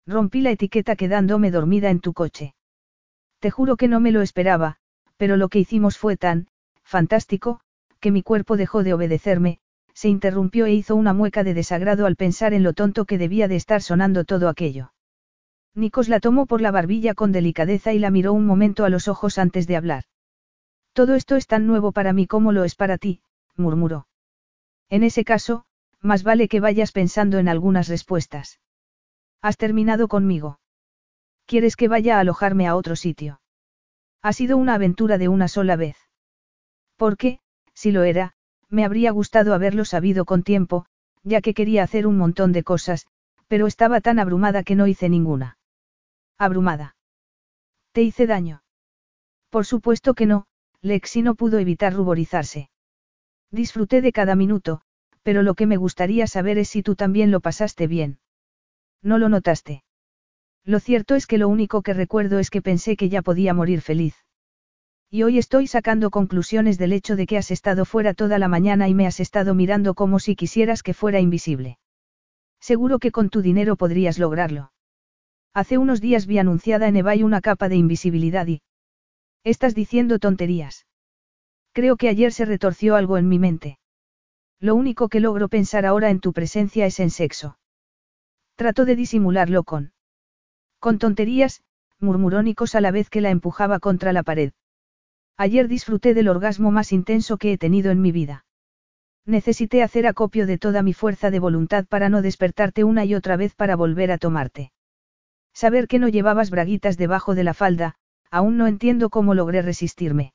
Rompí 0.06 0.40
la 0.40 0.50
etiqueta 0.50 0.96
quedándome 0.96 1.50
dormida 1.50 1.90
en 1.90 2.00
tu 2.00 2.12
coche. 2.12 2.54
Te 3.40 3.50
juro 3.50 3.76
que 3.76 3.88
no 3.88 4.00
me 4.00 4.12
lo 4.12 4.22
esperaba, 4.22 4.76
pero 5.16 5.36
lo 5.36 5.48
que 5.48 5.58
hicimos 5.58 5.98
fue 5.98 6.16
tan, 6.16 6.48
fantástico, 6.82 7.60
que 8.00 8.10
mi 8.10 8.22
cuerpo 8.22 8.56
dejó 8.56 8.82
de 8.82 8.94
obedecerme, 8.94 9.58
se 9.94 10.08
interrumpió 10.08 10.66
e 10.66 10.72
hizo 10.72 10.96
una 10.96 11.12
mueca 11.12 11.44
de 11.44 11.54
desagrado 11.54 12.06
al 12.06 12.16
pensar 12.16 12.54
en 12.54 12.62
lo 12.62 12.72
tonto 12.72 13.04
que 13.04 13.18
debía 13.18 13.48
de 13.48 13.56
estar 13.56 13.82
sonando 13.82 14.24
todo 14.24 14.48
aquello. 14.48 14.92
Nikos 15.74 16.08
la 16.08 16.20
tomó 16.20 16.46
por 16.46 16.60
la 16.60 16.70
barbilla 16.70 17.14
con 17.14 17.32
delicadeza 17.32 17.92
y 17.92 17.98
la 17.98 18.10
miró 18.10 18.32
un 18.32 18.44
momento 18.44 18.84
a 18.84 18.90
los 18.90 19.08
ojos 19.08 19.38
antes 19.38 19.66
de 19.66 19.76
hablar. 19.76 20.04
Todo 20.92 21.14
esto 21.14 21.36
es 21.36 21.46
tan 21.46 21.66
nuevo 21.66 21.92
para 21.92 22.12
mí 22.12 22.26
como 22.26 22.52
lo 22.52 22.64
es 22.64 22.74
para 22.74 22.98
ti, 22.98 23.22
murmuró. 23.56 24.08
En 24.88 25.04
ese 25.04 25.24
caso, 25.24 25.64
más 26.00 26.24
vale 26.24 26.48
que 26.48 26.60
vayas 26.60 26.92
pensando 26.92 27.38
en 27.38 27.48
algunas 27.48 27.88
respuestas. 27.88 28.60
¿Has 29.40 29.56
terminado 29.56 30.08
conmigo? 30.08 30.58
¿Quieres 31.46 31.76
que 31.76 31.88
vaya 31.88 32.16
a 32.16 32.20
alojarme 32.20 32.66
a 32.66 32.74
otro 32.74 32.96
sitio? 32.96 33.40
Ha 34.22 34.32
sido 34.32 34.56
una 34.56 34.74
aventura 34.74 35.18
de 35.18 35.28
una 35.28 35.48
sola 35.48 35.76
vez. 35.76 35.96
Porque, 36.96 37.38
si 37.72 37.92
lo 37.92 38.02
era, 38.02 38.34
me 38.68 38.84
habría 38.84 39.12
gustado 39.12 39.54
haberlo 39.54 39.84
sabido 39.84 40.24
con 40.24 40.42
tiempo, 40.42 40.86
ya 41.22 41.40
que 41.40 41.54
quería 41.54 41.82
hacer 41.82 42.06
un 42.06 42.18
montón 42.18 42.52
de 42.52 42.62
cosas, 42.62 43.06
pero 43.48 43.66
estaba 43.66 44.00
tan 44.00 44.18
abrumada 44.18 44.62
que 44.62 44.74
no 44.74 44.86
hice 44.86 45.08
ninguna. 45.08 45.58
Abrumada. 46.40 46.96
¿Te 47.92 48.00
hice 48.00 48.26
daño? 48.26 48.62
Por 49.50 49.66
supuesto 49.66 50.14
que 50.14 50.24
no, 50.24 50.46
Lexi 50.80 51.20
no 51.20 51.34
pudo 51.34 51.58
evitar 51.58 51.92
ruborizarse. 51.92 52.70
Disfruté 53.50 54.00
de 54.00 54.10
cada 54.10 54.36
minuto, 54.36 54.80
pero 55.22 55.42
lo 55.42 55.52
que 55.52 55.66
me 55.66 55.76
gustaría 55.76 56.26
saber 56.26 56.56
es 56.56 56.70
si 56.70 56.82
tú 56.82 56.96
también 56.96 57.30
lo 57.30 57.40
pasaste 57.40 57.86
bien. 57.86 58.20
No 59.02 59.18
lo 59.18 59.28
notaste. 59.28 59.84
Lo 60.64 60.80
cierto 60.80 61.14
es 61.14 61.26
que 61.26 61.36
lo 61.36 61.46
único 61.46 61.82
que 61.82 61.92
recuerdo 61.92 62.38
es 62.38 62.48
que 62.48 62.62
pensé 62.62 62.96
que 62.96 63.10
ya 63.10 63.20
podía 63.20 63.52
morir 63.52 63.82
feliz. 63.82 64.14
Y 65.10 65.24
hoy 65.24 65.36
estoy 65.36 65.66
sacando 65.66 66.08
conclusiones 66.08 66.78
del 66.78 66.94
hecho 66.94 67.16
de 67.16 67.26
que 67.26 67.36
has 67.36 67.50
estado 67.50 67.84
fuera 67.84 68.14
toda 68.14 68.38
la 68.38 68.48
mañana 68.48 68.88
y 68.88 68.94
me 68.94 69.06
has 69.06 69.20
estado 69.20 69.54
mirando 69.54 69.92
como 69.92 70.18
si 70.18 70.36
quisieras 70.36 70.82
que 70.82 70.94
fuera 70.94 71.20
invisible. 71.20 71.78
Seguro 72.60 72.98
que 72.98 73.12
con 73.12 73.28
tu 73.28 73.42
dinero 73.42 73.76
podrías 73.76 74.18
lograrlo. 74.18 74.72
Hace 75.52 75.78
unos 75.78 76.00
días 76.00 76.26
vi 76.26 76.38
anunciada 76.38 76.86
en 76.86 76.96
eBay 76.96 77.22
una 77.22 77.40
capa 77.40 77.68
de 77.68 77.76
invisibilidad 77.76 78.46
y... 78.46 78.62
Estás 79.42 79.74
diciendo 79.74 80.18
tonterías. 80.18 80.86
Creo 81.72 81.96
que 81.96 82.08
ayer 82.08 82.32
se 82.32 82.44
retorció 82.44 82.94
algo 82.94 83.18
en 83.18 83.28
mi 83.28 83.38
mente. 83.38 83.78
Lo 84.60 84.74
único 84.74 85.08
que 85.08 85.20
logro 85.20 85.48
pensar 85.48 85.86
ahora 85.86 86.10
en 86.10 86.20
tu 86.20 86.32
presencia 86.32 86.86
es 86.86 87.00
en 87.00 87.10
sexo. 87.10 87.58
Trato 88.54 88.84
de 88.84 88.94
disimularlo 88.94 89.64
con... 89.64 89.92
Con 90.78 90.98
tonterías, 90.98 91.62
murmuró 91.98 92.42
Nikos 92.42 92.74
a 92.74 92.80
la 92.80 92.90
vez 92.90 93.10
que 93.10 93.20
la 93.20 93.30
empujaba 93.30 93.80
contra 93.80 94.12
la 94.12 94.22
pared. 94.22 94.52
Ayer 95.36 95.68
disfruté 95.68 96.14
del 96.14 96.28
orgasmo 96.28 96.70
más 96.70 96.92
intenso 96.92 97.38
que 97.38 97.52
he 97.52 97.58
tenido 97.58 97.90
en 97.90 98.00
mi 98.00 98.12
vida. 98.12 98.44
Necesité 99.26 99.82
hacer 99.82 100.06
acopio 100.06 100.46
de 100.46 100.58
toda 100.58 100.82
mi 100.82 100.92
fuerza 100.92 101.30
de 101.30 101.38
voluntad 101.38 101.86
para 101.86 102.08
no 102.08 102.22
despertarte 102.22 102.84
una 102.84 103.04
y 103.04 103.14
otra 103.14 103.36
vez 103.36 103.54
para 103.54 103.76
volver 103.76 104.12
a 104.12 104.18
tomarte. 104.18 104.72
Saber 105.52 105.88
que 105.88 105.98
no 105.98 106.08
llevabas 106.08 106.50
braguitas 106.50 106.96
debajo 106.96 107.34
de 107.34 107.44
la 107.44 107.54
falda, 107.54 107.94
aún 108.30 108.56
no 108.56 108.66
entiendo 108.66 109.10
cómo 109.10 109.34
logré 109.34 109.62
resistirme. 109.62 110.32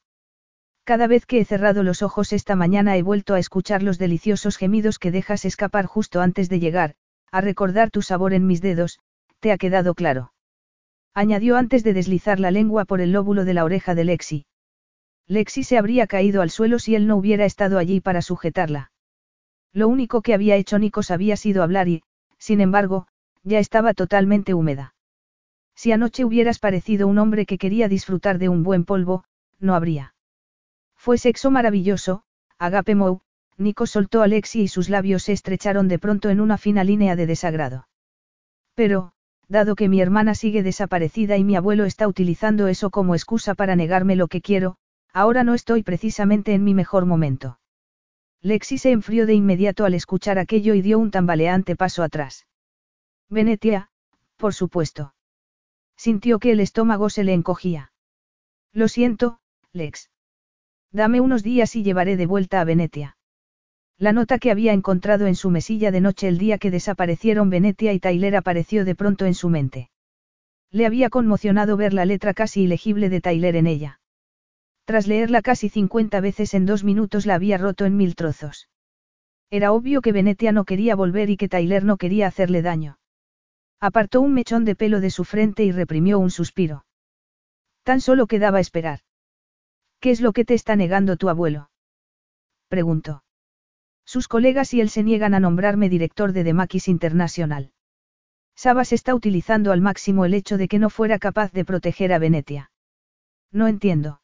Cada 0.84 1.08
vez 1.08 1.26
que 1.26 1.40
he 1.40 1.46
cerrado 1.46 1.82
los 1.82 2.04
ojos 2.04 2.32
esta 2.32 2.56
mañana 2.56 2.96
he 2.96 3.02
vuelto 3.02 3.34
a 3.34 3.40
escuchar 3.40 3.82
los 3.82 3.98
deliciosos 3.98 4.58
gemidos 4.58 5.00
que 5.00 5.12
dejas 5.12 5.46
escapar 5.46 5.86
justo 5.86 6.22
antes 6.22 6.48
de 6.48 6.60
llegar, 6.60 6.96
a 7.32 7.42
recordar 7.42 7.90
tu 7.90 8.02
sabor 8.02 8.34
en 8.34 8.46
mis 8.46 8.62
dedos, 8.62 9.00
¿te 9.40 9.52
ha 9.52 9.58
quedado 9.58 9.96
claro? 9.96 10.32
Añadió 11.14 11.58
antes 11.58 11.84
de 11.84 11.94
deslizar 11.94 12.40
la 12.40 12.52
lengua 12.52 12.86
por 12.86 13.02
el 13.02 13.12
lóbulo 13.12 13.46
de 13.46 13.54
la 13.54 13.64
oreja 13.64 13.96
de 13.96 14.04
Lexi. 14.04 14.46
Lexi 15.28 15.64
se 15.64 15.78
habría 15.78 16.08
caído 16.08 16.42
al 16.42 16.52
suelo 16.52 16.78
si 16.78 16.94
él 16.94 17.08
no 17.08 17.16
hubiera 17.16 17.46
estado 17.46 17.80
allí 17.80 18.00
para 18.00 18.22
sujetarla. 18.22 18.92
Lo 19.74 19.88
único 19.88 20.22
que 20.22 20.34
había 20.34 20.56
hecho 20.56 20.78
Nikos 20.78 21.12
había 21.12 21.36
sido 21.36 21.64
hablar 21.64 21.88
y, 21.88 22.04
sin 22.38 22.62
embargo, 22.62 23.08
ya 23.44 23.60
estaba 23.60 23.94
totalmente 23.94 24.54
húmeda. 24.54 24.95
Si 25.76 25.92
anoche 25.92 26.26
hubieras 26.26 26.60
parecido 26.60 27.08
un 27.08 27.18
hombre 27.18 27.46
que 27.46 27.58
quería 27.58 27.88
disfrutar 27.88 28.40
de 28.40 28.50
un 28.50 28.64
buen 28.64 28.86
polvo, 28.86 29.26
no 29.60 29.76
habría. 29.76 30.16
Fue 30.96 31.18
sexo 31.18 31.52
maravilloso, 31.52 32.24
Agape 32.58 32.96
Mou, 32.96 33.22
Nico 33.58 33.86
soltó 33.86 34.22
a 34.22 34.28
Lexi 34.28 34.62
y 34.62 34.68
sus 34.68 34.90
labios 34.90 35.24
se 35.24 35.34
estrecharon 35.34 35.88
de 35.88 36.00
pronto 36.00 36.30
en 36.30 36.42
una 36.42 36.58
fina 36.58 36.84
línea 36.84 37.16
de 37.16 37.26
desagrado. 37.26 37.88
Pero, 38.74 39.14
dado 39.48 39.76
que 39.76 39.88
mi 39.88 40.02
hermana 40.02 40.36
sigue 40.36 40.64
desaparecida 40.64 41.38
y 41.38 41.44
mi 41.44 41.56
abuelo 41.56 41.86
está 41.86 42.08
utilizando 42.08 42.68
eso 42.68 42.90
como 42.90 43.16
excusa 43.16 43.56
para 43.56 43.76
negarme 43.76 44.16
lo 44.16 44.28
que 44.28 44.42
quiero, 44.42 44.78
ahora 45.14 45.44
no 45.44 45.54
estoy 45.54 45.84
precisamente 45.84 46.54
en 46.54 46.64
mi 46.64 46.74
mejor 46.74 47.06
momento. 47.06 47.60
Lexi 48.42 48.78
se 48.78 48.92
enfrió 48.92 49.26
de 49.26 49.34
inmediato 49.34 49.86
al 49.86 49.94
escuchar 49.94 50.38
aquello 50.38 50.74
y 50.74 50.82
dio 50.82 51.00
un 51.00 51.12
tambaleante 51.12 51.76
paso 51.76 52.04
atrás. 52.04 52.46
Venetia, 53.30 53.90
por 54.38 54.54
supuesto. 54.54 55.15
Sintió 55.98 56.40
que 56.40 56.52
el 56.52 56.60
estómago 56.60 57.10
se 57.10 57.24
le 57.24 57.34
encogía. 57.34 57.92
Lo 58.74 58.88
siento, 58.88 59.40
Lex. 59.72 60.10
Dame 60.92 61.22
unos 61.22 61.44
días 61.44 61.76
y 61.76 61.84
llevaré 61.84 62.18
de 62.18 62.26
vuelta 62.26 62.62
a 62.62 62.64
Venetia. 62.64 63.18
La 63.98 64.12
nota 64.12 64.40
que 64.40 64.52
había 64.52 64.74
encontrado 64.74 65.26
en 65.26 65.36
su 65.36 65.50
mesilla 65.50 65.92
de 65.92 66.02
noche 66.02 66.28
el 66.28 66.38
día 66.38 66.58
que 66.58 66.72
desaparecieron 66.72 67.50
Venetia 67.50 67.94
y 67.94 68.00
Tyler 68.00 68.36
apareció 68.36 68.84
de 68.84 68.96
pronto 68.96 69.26
en 69.26 69.34
su 69.34 69.50
mente. 69.50 69.90
Le 70.70 70.86
había 70.86 71.10
conmocionado 71.10 71.78
ver 71.78 71.94
la 71.94 72.04
letra 72.04 72.34
casi 72.34 72.64
ilegible 72.64 73.08
de 73.10 73.22
Tyler 73.22 73.56
en 73.56 73.68
ella. 73.68 74.02
Tras 74.84 75.08
leerla 75.08 75.42
casi 75.42 75.70
50 75.70 76.20
veces 76.20 76.54
en 76.54 76.66
dos 76.66 76.84
minutos 76.84 77.26
la 77.26 77.36
había 77.36 77.58
roto 77.58 77.86
en 77.86 77.96
mil 77.96 78.16
trozos. 78.16 78.70
Era 79.50 79.72
obvio 79.72 80.02
que 80.02 80.12
Venetia 80.12 80.52
no 80.52 80.66
quería 80.66 80.96
volver 80.96 81.30
y 81.30 81.38
que 81.38 81.48
Tyler 81.48 81.86
no 81.86 81.96
quería 81.96 82.28
hacerle 82.28 82.62
daño. 82.62 82.98
Apartó 83.86 84.22
un 84.22 84.34
mechón 84.34 84.66
de 84.66 84.76
pelo 84.76 85.00
de 85.00 85.12
su 85.12 85.24
frente 85.26 85.64
y 85.64 85.72
reprimió 85.72 86.18
un 86.18 86.32
suspiro. 86.32 86.88
Tan 87.84 88.02
solo 88.02 88.26
quedaba 88.26 88.60
esperar. 88.60 89.02
¿Qué 90.00 90.10
es 90.10 90.22
lo 90.22 90.34
que 90.34 90.44
te 90.44 90.56
está 90.56 90.76
negando 90.76 91.18
tu 91.18 91.30
abuelo? 91.30 91.70
Preguntó. 92.68 93.24
Sus 94.04 94.28
colegas 94.28 94.74
y 94.74 94.82
él 94.82 94.90
se 94.90 95.04
niegan 95.04 95.36
a 95.36 95.40
nombrarme 95.40 95.88
director 95.88 96.32
de 96.32 96.44
Demakis 96.44 96.88
Internacional. 96.88 97.74
Sabas 98.56 98.92
está 98.92 99.14
utilizando 99.14 99.72
al 99.72 99.82
máximo 99.82 100.26
el 100.26 100.34
hecho 100.34 100.58
de 100.58 100.68
que 100.68 100.80
no 100.80 100.90
fuera 100.90 101.20
capaz 101.20 101.52
de 101.52 101.64
proteger 101.64 102.12
a 102.12 102.18
Venetia. 102.18 102.72
No 103.52 103.68
entiendo. 103.68 104.20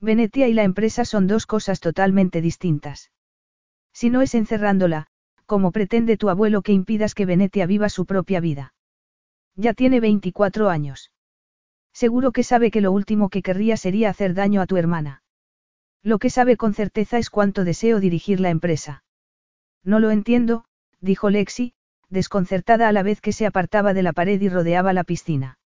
Venetia 0.00 0.48
y 0.48 0.54
la 0.54 0.64
empresa 0.64 1.04
son 1.04 1.28
dos 1.28 1.46
cosas 1.46 1.78
totalmente 1.78 2.40
distintas. 2.40 3.12
Si 3.92 4.10
no 4.10 4.22
es 4.22 4.34
encerrándola, 4.34 5.06
como 5.46 5.72
pretende 5.72 6.16
tu 6.16 6.28
abuelo 6.28 6.62
que 6.62 6.72
impidas 6.72 7.14
que 7.14 7.26
Venetia 7.26 7.66
viva 7.66 7.88
su 7.88 8.06
propia 8.06 8.40
vida? 8.40 8.74
Ya 9.56 9.74
tiene 9.74 10.00
24 10.00 10.70
años. 10.70 11.10
Seguro 11.92 12.32
que 12.32 12.42
sabe 12.42 12.70
que 12.70 12.80
lo 12.80 12.92
último 12.92 13.28
que 13.28 13.42
querría 13.42 13.76
sería 13.76 14.10
hacer 14.10 14.34
daño 14.34 14.60
a 14.60 14.66
tu 14.66 14.76
hermana. 14.76 15.22
Lo 16.02 16.18
que 16.18 16.30
sabe 16.30 16.56
con 16.56 16.74
certeza 16.74 17.18
es 17.18 17.30
cuánto 17.30 17.64
deseo 17.64 18.00
dirigir 18.00 18.40
la 18.40 18.50
empresa. 18.50 19.04
No 19.84 20.00
lo 20.00 20.10
entiendo, 20.10 20.64
dijo 21.00 21.30
Lexi, 21.30 21.74
desconcertada 22.08 22.88
a 22.88 22.92
la 22.92 23.02
vez 23.02 23.20
que 23.20 23.32
se 23.32 23.46
apartaba 23.46 23.94
de 23.94 24.02
la 24.02 24.12
pared 24.12 24.40
y 24.40 24.48
rodeaba 24.48 24.92
la 24.92 25.04
piscina. 25.04 25.58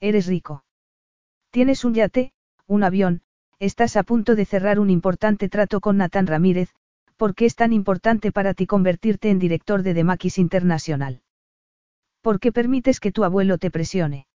Eres 0.00 0.26
rico. 0.26 0.64
Tienes 1.50 1.84
un 1.84 1.94
yate, 1.94 2.32
un 2.66 2.82
avión, 2.82 3.22
estás 3.58 3.96
a 3.96 4.02
punto 4.02 4.34
de 4.34 4.44
cerrar 4.44 4.80
un 4.80 4.90
importante 4.90 5.48
trato 5.48 5.80
con 5.80 5.96
Natán 5.98 6.26
Ramírez, 6.26 6.74
¿por 7.16 7.34
qué 7.34 7.46
es 7.46 7.54
tan 7.54 7.72
importante 7.72 8.32
para 8.32 8.54
ti 8.54 8.66
convertirte 8.66 9.30
en 9.30 9.38
director 9.38 9.82
de 9.82 9.94
Demakis 9.94 10.38
Internacional? 10.38 11.22
¿Por 12.20 12.40
qué 12.40 12.52
permites 12.52 13.00
que 13.00 13.12
tu 13.12 13.24
abuelo 13.24 13.58
te 13.58 13.70
presione? 13.70 14.26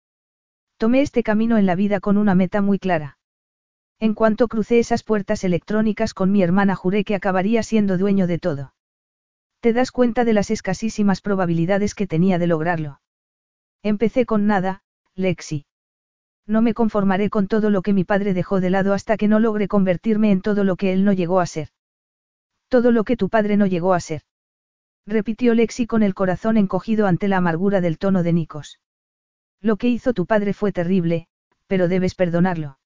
Tomé 0.77 1.01
este 1.01 1.23
camino 1.23 1.57
en 1.57 1.65
la 1.65 1.75
vida 1.75 1.99
con 1.99 2.17
una 2.17 2.35
meta 2.35 2.61
muy 2.61 2.79
clara. 2.79 3.17
En 3.99 4.13
cuanto 4.13 4.47
crucé 4.47 4.77
esas 4.77 5.03
puertas 5.03 5.43
electrónicas 5.43 6.13
con 6.13 6.31
mi 6.31 6.43
hermana 6.43 6.75
juré 6.75 7.03
que 7.03 7.15
acabaría 7.15 7.63
siendo 7.63 7.97
dueño 7.97 8.27
de 8.27 8.37
todo. 8.37 8.73
Te 9.59 9.73
das 9.73 9.91
cuenta 9.91 10.23
de 10.23 10.33
las 10.33 10.51
escasísimas 10.51 11.21
probabilidades 11.21 11.95
que 11.95 12.05
tenía 12.05 12.37
de 12.37 12.47
lograrlo. 12.47 13.01
Empecé 13.81 14.25
con 14.25 14.45
nada, 14.45 14.83
Lexi. 15.15 15.65
No 16.45 16.61
me 16.61 16.73
conformaré 16.73 17.29
con 17.29 17.47
todo 17.47 17.69
lo 17.69 17.81
que 17.81 17.93
mi 17.93 18.03
padre 18.03 18.33
dejó 18.33 18.61
de 18.61 18.69
lado 18.69 18.93
hasta 18.93 19.17
que 19.17 19.27
no 19.27 19.39
logre 19.39 19.67
convertirme 19.67 20.31
en 20.31 20.41
todo 20.41 20.63
lo 20.63 20.75
que 20.75 20.93
él 20.93 21.03
no 21.03 21.11
llegó 21.11 21.39
a 21.39 21.45
ser. 21.45 21.69
Todo 22.69 22.91
lo 22.91 23.03
que 23.03 23.17
tu 23.17 23.29
padre 23.29 23.57
no 23.57 23.65
llegó 23.65 23.93
a 23.93 23.99
ser. 23.99 24.21
Repitió 25.05 25.53
Lexi 25.53 25.87
con 25.87 26.03
el 26.03 26.13
corazón 26.13 26.57
encogido 26.57 27.07
ante 27.07 27.27
la 27.27 27.37
amargura 27.37 27.79
del 27.79 27.97
tono 27.97 28.23
de 28.23 28.33
Nikos. 28.33 28.79
Lo 29.61 29.77
que 29.77 29.87
hizo 29.87 30.13
tu 30.13 30.25
padre 30.25 30.53
fue 30.53 30.71
terrible, 30.71 31.27
pero 31.67 31.87
debes 31.87 32.13
perdonarlo. 32.13 32.77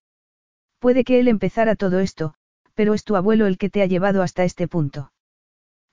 Puede 0.79 1.03
que 1.03 1.19
él 1.19 1.27
empezara 1.27 1.75
todo 1.75 1.99
esto, 1.99 2.35
pero 2.75 2.93
es 2.93 3.03
tu 3.03 3.15
abuelo 3.15 3.47
el 3.47 3.57
que 3.57 3.69
te 3.69 3.81
ha 3.81 3.87
llevado 3.87 4.21
hasta 4.21 4.43
este 4.43 4.67
punto. 4.67 5.11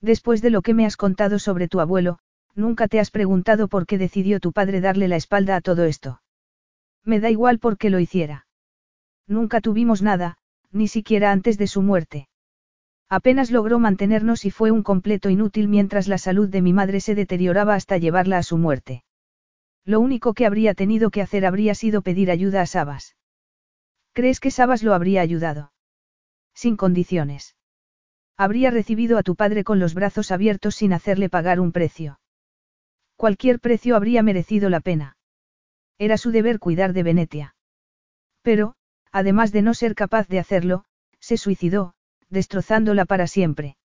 Después 0.01 0.43
de 0.43 0.51
lo 0.51 0.63
que 0.63 0.75
me 0.75 0.87
has 0.87 0.97
contado 0.97 1.39
sobre 1.39 1.67
tu 1.67 1.81
abuelo, 1.81 2.19
nunca 2.55 2.89
te 2.89 3.01
has 3.01 3.11
preguntado 3.11 3.69
por 3.69 3.87
qué 3.87 3.99
decidió 3.99 4.39
tu 4.39 4.53
padre 4.53 4.81
darle 4.81 5.09
la 5.09 5.17
espalda 5.17 5.57
a 5.57 5.61
todo 5.61 5.85
esto. 5.85 6.21
Me 7.05 7.21
da 7.21 7.31
igual 7.31 7.59
por 7.59 7.79
qué 7.79 7.91
lo 7.91 7.99
hiciera. 7.99 8.47
Nunca 9.27 9.61
tuvimos 9.61 10.03
nada, 10.03 10.37
ni 10.71 10.89
siquiera 10.89 11.33
antes 11.33 11.59
de 11.59 11.67
su 11.67 11.83
muerte. 11.83 12.28
Apenas 13.11 13.51
logró 13.51 13.79
mantenernos 13.79 14.45
y 14.45 14.51
fue 14.51 14.71
un 14.71 14.83
completo 14.83 15.31
inútil 15.31 15.69
mientras 15.69 16.09
la 16.09 16.19
salud 16.19 16.49
de 16.49 16.61
mi 16.61 16.73
madre 16.73 17.01
se 17.01 17.15
deterioraba 17.15 17.75
hasta 17.75 17.97
llevarla 17.97 18.37
a 18.39 18.43
su 18.43 18.59
muerte. 18.59 19.03
Lo 19.85 20.01
único 20.01 20.35
que 20.35 20.45
habría 20.45 20.75
tenido 20.75 21.11
que 21.11 21.23
hacer 21.23 21.47
habría 21.47 21.75
sido 21.75 22.03
pedir 22.03 22.31
ayuda 22.31 22.61
a 22.61 22.67
Sabas. 22.67 23.17
¿Crees 24.13 24.41
que 24.41 24.51
Sabas 24.51 24.83
lo 24.83 24.93
habría 24.93 25.23
ayudado? 25.23 25.73
Sin 26.53 26.77
condiciones. 26.77 27.57
Habría 28.37 28.71
recibido 28.71 29.17
a 29.17 29.23
tu 29.23 29.37
padre 29.37 29.65
con 29.65 29.79
los 29.79 29.95
brazos 29.95 30.31
abiertos 30.31 30.75
sin 30.75 30.93
hacerle 30.93 31.31
pagar 31.31 31.61
un 31.61 31.73
precio. 31.73 32.21
Cualquier 33.17 33.59
precio 33.59 33.97
habría 33.97 34.23
merecido 34.23 34.69
la 34.69 34.81
pena. 34.81 35.17
Era 35.97 36.19
su 36.19 36.31
deber 36.31 36.59
cuidar 36.59 36.93
de 36.93 37.03
Venetia. 37.03 37.57
Pero, 38.43 38.75
además 39.11 39.51
de 39.51 39.63
no 39.63 39.73
ser 39.73 39.95
capaz 39.95 40.29
de 40.29 40.39
hacerlo, 40.39 40.85
se 41.19 41.37
suicidó, 41.37 41.95
destrozándola 42.31 43.05
para 43.05 43.27
siempre. 43.27 43.77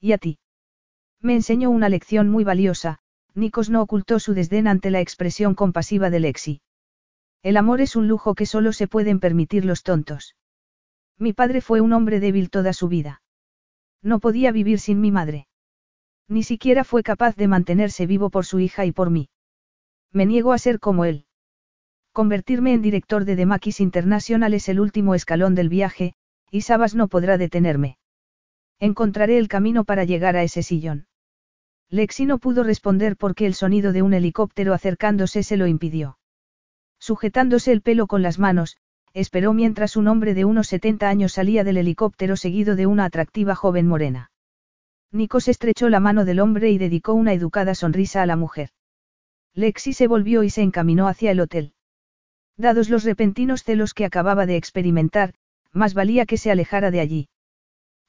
¿Y 0.00 0.12
a 0.12 0.18
ti? 0.18 0.38
Me 1.20 1.34
enseñó 1.34 1.70
una 1.70 1.88
lección 1.88 2.28
muy 2.28 2.44
valiosa, 2.44 2.98
Nikos 3.34 3.70
no 3.70 3.82
ocultó 3.82 4.18
su 4.18 4.34
desdén 4.34 4.66
ante 4.66 4.90
la 4.90 5.00
expresión 5.00 5.54
compasiva 5.54 6.10
de 6.10 6.20
Lexi. 6.20 6.62
El 7.42 7.56
amor 7.56 7.80
es 7.80 7.96
un 7.96 8.08
lujo 8.08 8.34
que 8.34 8.46
solo 8.46 8.72
se 8.72 8.88
pueden 8.88 9.20
permitir 9.20 9.64
los 9.64 9.82
tontos. 9.82 10.36
Mi 11.18 11.32
padre 11.32 11.60
fue 11.60 11.80
un 11.80 11.92
hombre 11.92 12.20
débil 12.20 12.50
toda 12.50 12.72
su 12.72 12.88
vida. 12.88 13.22
No 14.02 14.20
podía 14.20 14.52
vivir 14.52 14.78
sin 14.78 15.00
mi 15.00 15.10
madre. 15.10 15.46
Ni 16.28 16.42
siquiera 16.42 16.84
fue 16.84 17.02
capaz 17.02 17.36
de 17.36 17.48
mantenerse 17.48 18.06
vivo 18.06 18.30
por 18.30 18.46
su 18.46 18.60
hija 18.60 18.86
y 18.86 18.92
por 18.92 19.10
mí. 19.10 19.28
Me 20.12 20.26
niego 20.26 20.52
a 20.52 20.58
ser 20.58 20.80
como 20.80 21.04
él. 21.04 21.26
Convertirme 22.12 22.72
en 22.72 22.82
director 22.82 23.24
de 23.24 23.36
Demakis 23.36 23.80
International 23.80 24.54
es 24.54 24.68
el 24.68 24.80
último 24.80 25.14
escalón 25.14 25.54
del 25.54 25.68
viaje, 25.68 26.14
y 26.50 26.62
Sabas 26.62 26.94
no 26.94 27.08
podrá 27.08 27.38
detenerme. 27.38 27.98
Encontraré 28.78 29.38
el 29.38 29.48
camino 29.48 29.84
para 29.84 30.04
llegar 30.04 30.36
a 30.36 30.42
ese 30.42 30.62
sillón. 30.62 31.06
Lexi 31.90 32.24
no 32.24 32.38
pudo 32.38 32.62
responder 32.62 33.16
porque 33.16 33.46
el 33.46 33.54
sonido 33.54 33.92
de 33.92 34.02
un 34.02 34.14
helicóptero 34.14 34.74
acercándose 34.74 35.42
se 35.42 35.56
lo 35.56 35.66
impidió. 35.66 36.18
Sujetándose 36.98 37.72
el 37.72 37.82
pelo 37.82 38.06
con 38.06 38.22
las 38.22 38.38
manos, 38.38 38.76
esperó 39.12 39.52
mientras 39.52 39.96
un 39.96 40.06
hombre 40.06 40.34
de 40.34 40.44
unos 40.44 40.68
70 40.68 41.08
años 41.08 41.32
salía 41.32 41.64
del 41.64 41.78
helicóptero 41.78 42.36
seguido 42.36 42.76
de 42.76 42.86
una 42.86 43.06
atractiva 43.06 43.54
joven 43.54 43.88
morena. 43.88 44.30
Nikos 45.12 45.48
estrechó 45.48 45.88
la 45.88 45.98
mano 45.98 46.24
del 46.24 46.38
hombre 46.38 46.70
y 46.70 46.78
dedicó 46.78 47.14
una 47.14 47.32
educada 47.32 47.74
sonrisa 47.74 48.22
a 48.22 48.26
la 48.26 48.36
mujer. 48.36 48.70
Lexi 49.54 49.92
se 49.92 50.06
volvió 50.06 50.44
y 50.44 50.50
se 50.50 50.62
encaminó 50.62 51.08
hacia 51.08 51.32
el 51.32 51.40
hotel. 51.40 51.74
Dados 52.56 52.88
los 52.88 53.02
repentinos 53.02 53.64
celos 53.64 53.94
que 53.94 54.04
acababa 54.04 54.46
de 54.46 54.56
experimentar, 54.56 55.34
más 55.72 55.94
valía 55.94 56.26
que 56.26 56.36
se 56.36 56.50
alejara 56.50 56.90
de 56.90 57.00
allí. 57.00 57.28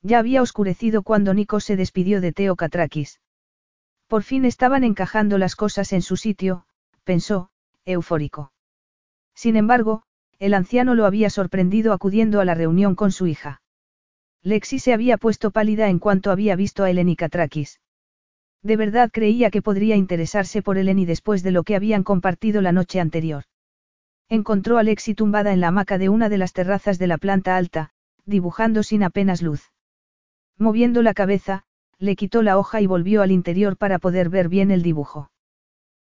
Ya 0.02 0.20
había 0.20 0.42
oscurecido 0.42 1.04
cuando 1.04 1.34
Nikos 1.34 1.64
se 1.64 1.76
despidió 1.76 2.22
de 2.22 2.32
Teo 2.32 2.56
Katrakis. 2.56 3.20
Por 4.08 4.24
fin 4.24 4.46
estaban 4.46 4.84
encajando 4.84 5.38
las 5.38 5.56
cosas 5.56 5.94
en 5.94 6.02
su 6.02 6.18
sitio, 6.18 6.66
pensó, 7.04 7.50
eufórico. 7.86 8.52
Sin 9.36 9.56
embargo, 9.56 10.04
el 10.40 10.54
anciano 10.54 10.96
lo 10.96 11.06
había 11.06 11.30
sorprendido 11.30 11.94
acudiendo 11.94 12.42
a 12.42 12.46
la 12.46 12.56
reunión 12.56 12.96
con 12.96 13.12
su 13.12 13.28
hija. 13.28 13.62
Lexi 14.44 14.80
se 14.80 14.94
había 14.94 15.18
puesto 15.18 15.52
pálida 15.52 15.90
en 15.90 16.00
cuanto 16.00 16.32
había 16.32 16.56
visto 16.56 16.84
a 16.84 16.90
Eleni 16.90 17.16
Katrakis. 17.16 17.80
De 18.64 18.76
verdad 18.76 19.12
creía 19.12 19.52
que 19.52 19.62
podría 19.62 19.96
interesarse 19.96 20.62
por 20.62 20.78
Eleni 20.78 21.06
después 21.06 21.44
de 21.44 21.52
lo 21.52 21.64
que 21.64 21.76
habían 21.76 22.04
compartido 22.04 22.62
la 22.62 22.72
noche 22.72 23.00
anterior. 23.00 23.44
Encontró 24.32 24.78
a 24.78 24.84
Lexi 24.84 25.14
tumbada 25.14 25.52
en 25.52 25.60
la 25.60 25.68
hamaca 25.68 25.98
de 25.98 26.08
una 26.08 26.30
de 26.30 26.38
las 26.38 26.54
terrazas 26.54 26.98
de 26.98 27.06
la 27.06 27.18
planta 27.18 27.58
alta, 27.58 27.90
dibujando 28.26 28.82
sin 28.82 29.04
apenas 29.04 29.42
luz. 29.42 29.74
Moviendo 30.58 31.02
la 31.02 31.14
cabeza, 31.14 31.66
le 31.98 32.16
quitó 32.16 32.42
la 32.42 32.58
hoja 32.58 32.80
y 32.80 32.88
volvió 32.88 33.24
al 33.24 33.32
interior 33.32 33.76
para 33.76 34.00
poder 34.00 34.30
ver 34.30 34.48
bien 34.48 34.72
el 34.72 34.84
dibujo. 34.84 35.32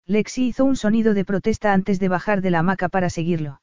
Lexi 0.06 0.46
hizo 0.46 0.64
un 0.64 0.76
sonido 0.76 1.12
de 1.12 1.26
protesta 1.26 1.74
antes 1.74 2.00
de 2.00 2.08
bajar 2.08 2.40
de 2.40 2.50
la 2.50 2.60
hamaca 2.60 2.88
para 2.88 3.10
seguirlo. 3.10 3.60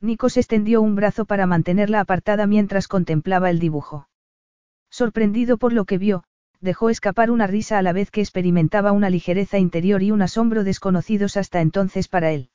Nikos 0.00 0.36
extendió 0.36 0.80
un 0.80 0.94
brazo 0.94 1.24
para 1.24 1.46
mantenerla 1.46 1.98
apartada 1.98 2.46
mientras 2.46 2.86
contemplaba 2.86 3.50
el 3.50 3.58
dibujo. 3.58 4.06
Sorprendido 4.90 5.58
por 5.58 5.72
lo 5.72 5.86
que 5.86 5.98
vio, 5.98 6.22
dejó 6.60 6.88
escapar 6.88 7.32
una 7.32 7.48
risa 7.48 7.78
a 7.78 7.82
la 7.82 7.92
vez 7.92 8.12
que 8.12 8.20
experimentaba 8.20 8.92
una 8.92 9.10
ligereza 9.10 9.58
interior 9.58 10.04
y 10.04 10.12
un 10.12 10.22
asombro 10.22 10.62
desconocidos 10.62 11.36
hasta 11.36 11.60
entonces 11.60 12.06
para 12.06 12.30
él. 12.30 12.51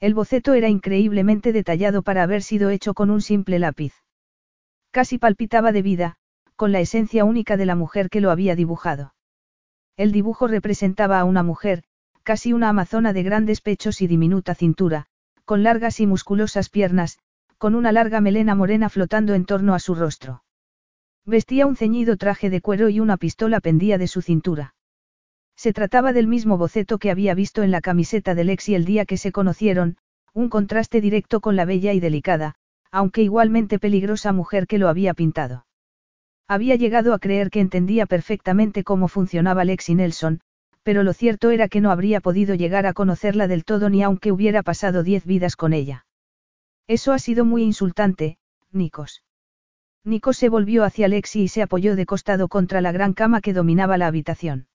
El 0.00 0.14
boceto 0.14 0.54
era 0.54 0.68
increíblemente 0.68 1.52
detallado 1.52 2.02
para 2.02 2.22
haber 2.22 2.42
sido 2.42 2.70
hecho 2.70 2.94
con 2.94 3.10
un 3.10 3.20
simple 3.20 3.58
lápiz. 3.58 3.92
Casi 4.92 5.18
palpitaba 5.18 5.72
de 5.72 5.82
vida, 5.82 6.16
con 6.54 6.70
la 6.70 6.80
esencia 6.80 7.24
única 7.24 7.56
de 7.56 7.66
la 7.66 7.74
mujer 7.74 8.08
que 8.08 8.20
lo 8.20 8.30
había 8.30 8.54
dibujado. 8.54 9.14
El 9.96 10.12
dibujo 10.12 10.46
representaba 10.46 11.18
a 11.18 11.24
una 11.24 11.42
mujer, 11.42 11.82
casi 12.22 12.52
una 12.52 12.68
amazona 12.68 13.12
de 13.12 13.24
grandes 13.24 13.60
pechos 13.60 14.00
y 14.00 14.06
diminuta 14.06 14.54
cintura, 14.54 15.06
con 15.44 15.62
largas 15.62 15.98
y 15.98 16.06
musculosas 16.06 16.68
piernas, 16.68 17.18
con 17.58 17.74
una 17.74 17.90
larga 17.90 18.20
melena 18.20 18.54
morena 18.54 18.88
flotando 18.88 19.34
en 19.34 19.44
torno 19.44 19.74
a 19.74 19.80
su 19.80 19.96
rostro. 19.96 20.44
Vestía 21.24 21.66
un 21.66 21.74
ceñido 21.74 22.16
traje 22.16 22.50
de 22.50 22.60
cuero 22.60 22.88
y 22.88 23.00
una 23.00 23.16
pistola 23.16 23.60
pendía 23.60 23.98
de 23.98 24.06
su 24.06 24.22
cintura. 24.22 24.74
Se 25.58 25.72
trataba 25.72 26.12
del 26.12 26.28
mismo 26.28 26.56
boceto 26.56 26.98
que 26.98 27.10
había 27.10 27.34
visto 27.34 27.64
en 27.64 27.72
la 27.72 27.80
camiseta 27.80 28.36
de 28.36 28.44
Lexi 28.44 28.76
el 28.76 28.84
día 28.84 29.04
que 29.04 29.16
se 29.16 29.32
conocieron, 29.32 29.96
un 30.32 30.50
contraste 30.50 31.00
directo 31.00 31.40
con 31.40 31.56
la 31.56 31.64
bella 31.64 31.92
y 31.92 31.98
delicada, 31.98 32.54
aunque 32.92 33.22
igualmente 33.22 33.80
peligrosa 33.80 34.32
mujer 34.32 34.68
que 34.68 34.78
lo 34.78 34.88
había 34.88 35.14
pintado. 35.14 35.66
Había 36.46 36.76
llegado 36.76 37.12
a 37.12 37.18
creer 37.18 37.50
que 37.50 37.58
entendía 37.58 38.06
perfectamente 38.06 38.84
cómo 38.84 39.08
funcionaba 39.08 39.64
Lexi 39.64 39.96
Nelson, 39.96 40.42
pero 40.84 41.02
lo 41.02 41.12
cierto 41.12 41.50
era 41.50 41.66
que 41.66 41.80
no 41.80 41.90
habría 41.90 42.20
podido 42.20 42.54
llegar 42.54 42.86
a 42.86 42.92
conocerla 42.92 43.48
del 43.48 43.64
todo 43.64 43.90
ni 43.90 44.04
aunque 44.04 44.30
hubiera 44.30 44.62
pasado 44.62 45.02
diez 45.02 45.26
vidas 45.26 45.56
con 45.56 45.72
ella. 45.72 46.06
Eso 46.86 47.12
ha 47.12 47.18
sido 47.18 47.44
muy 47.44 47.64
insultante, 47.64 48.38
Nikos. 48.70 49.24
Nikos 50.04 50.36
se 50.36 50.50
volvió 50.50 50.84
hacia 50.84 51.08
Lexi 51.08 51.42
y 51.42 51.48
se 51.48 51.62
apoyó 51.62 51.96
de 51.96 52.06
costado 52.06 52.46
contra 52.46 52.80
la 52.80 52.92
gran 52.92 53.12
cama 53.12 53.40
que 53.40 53.52
dominaba 53.52 53.98
la 53.98 54.06
habitación. 54.06 54.68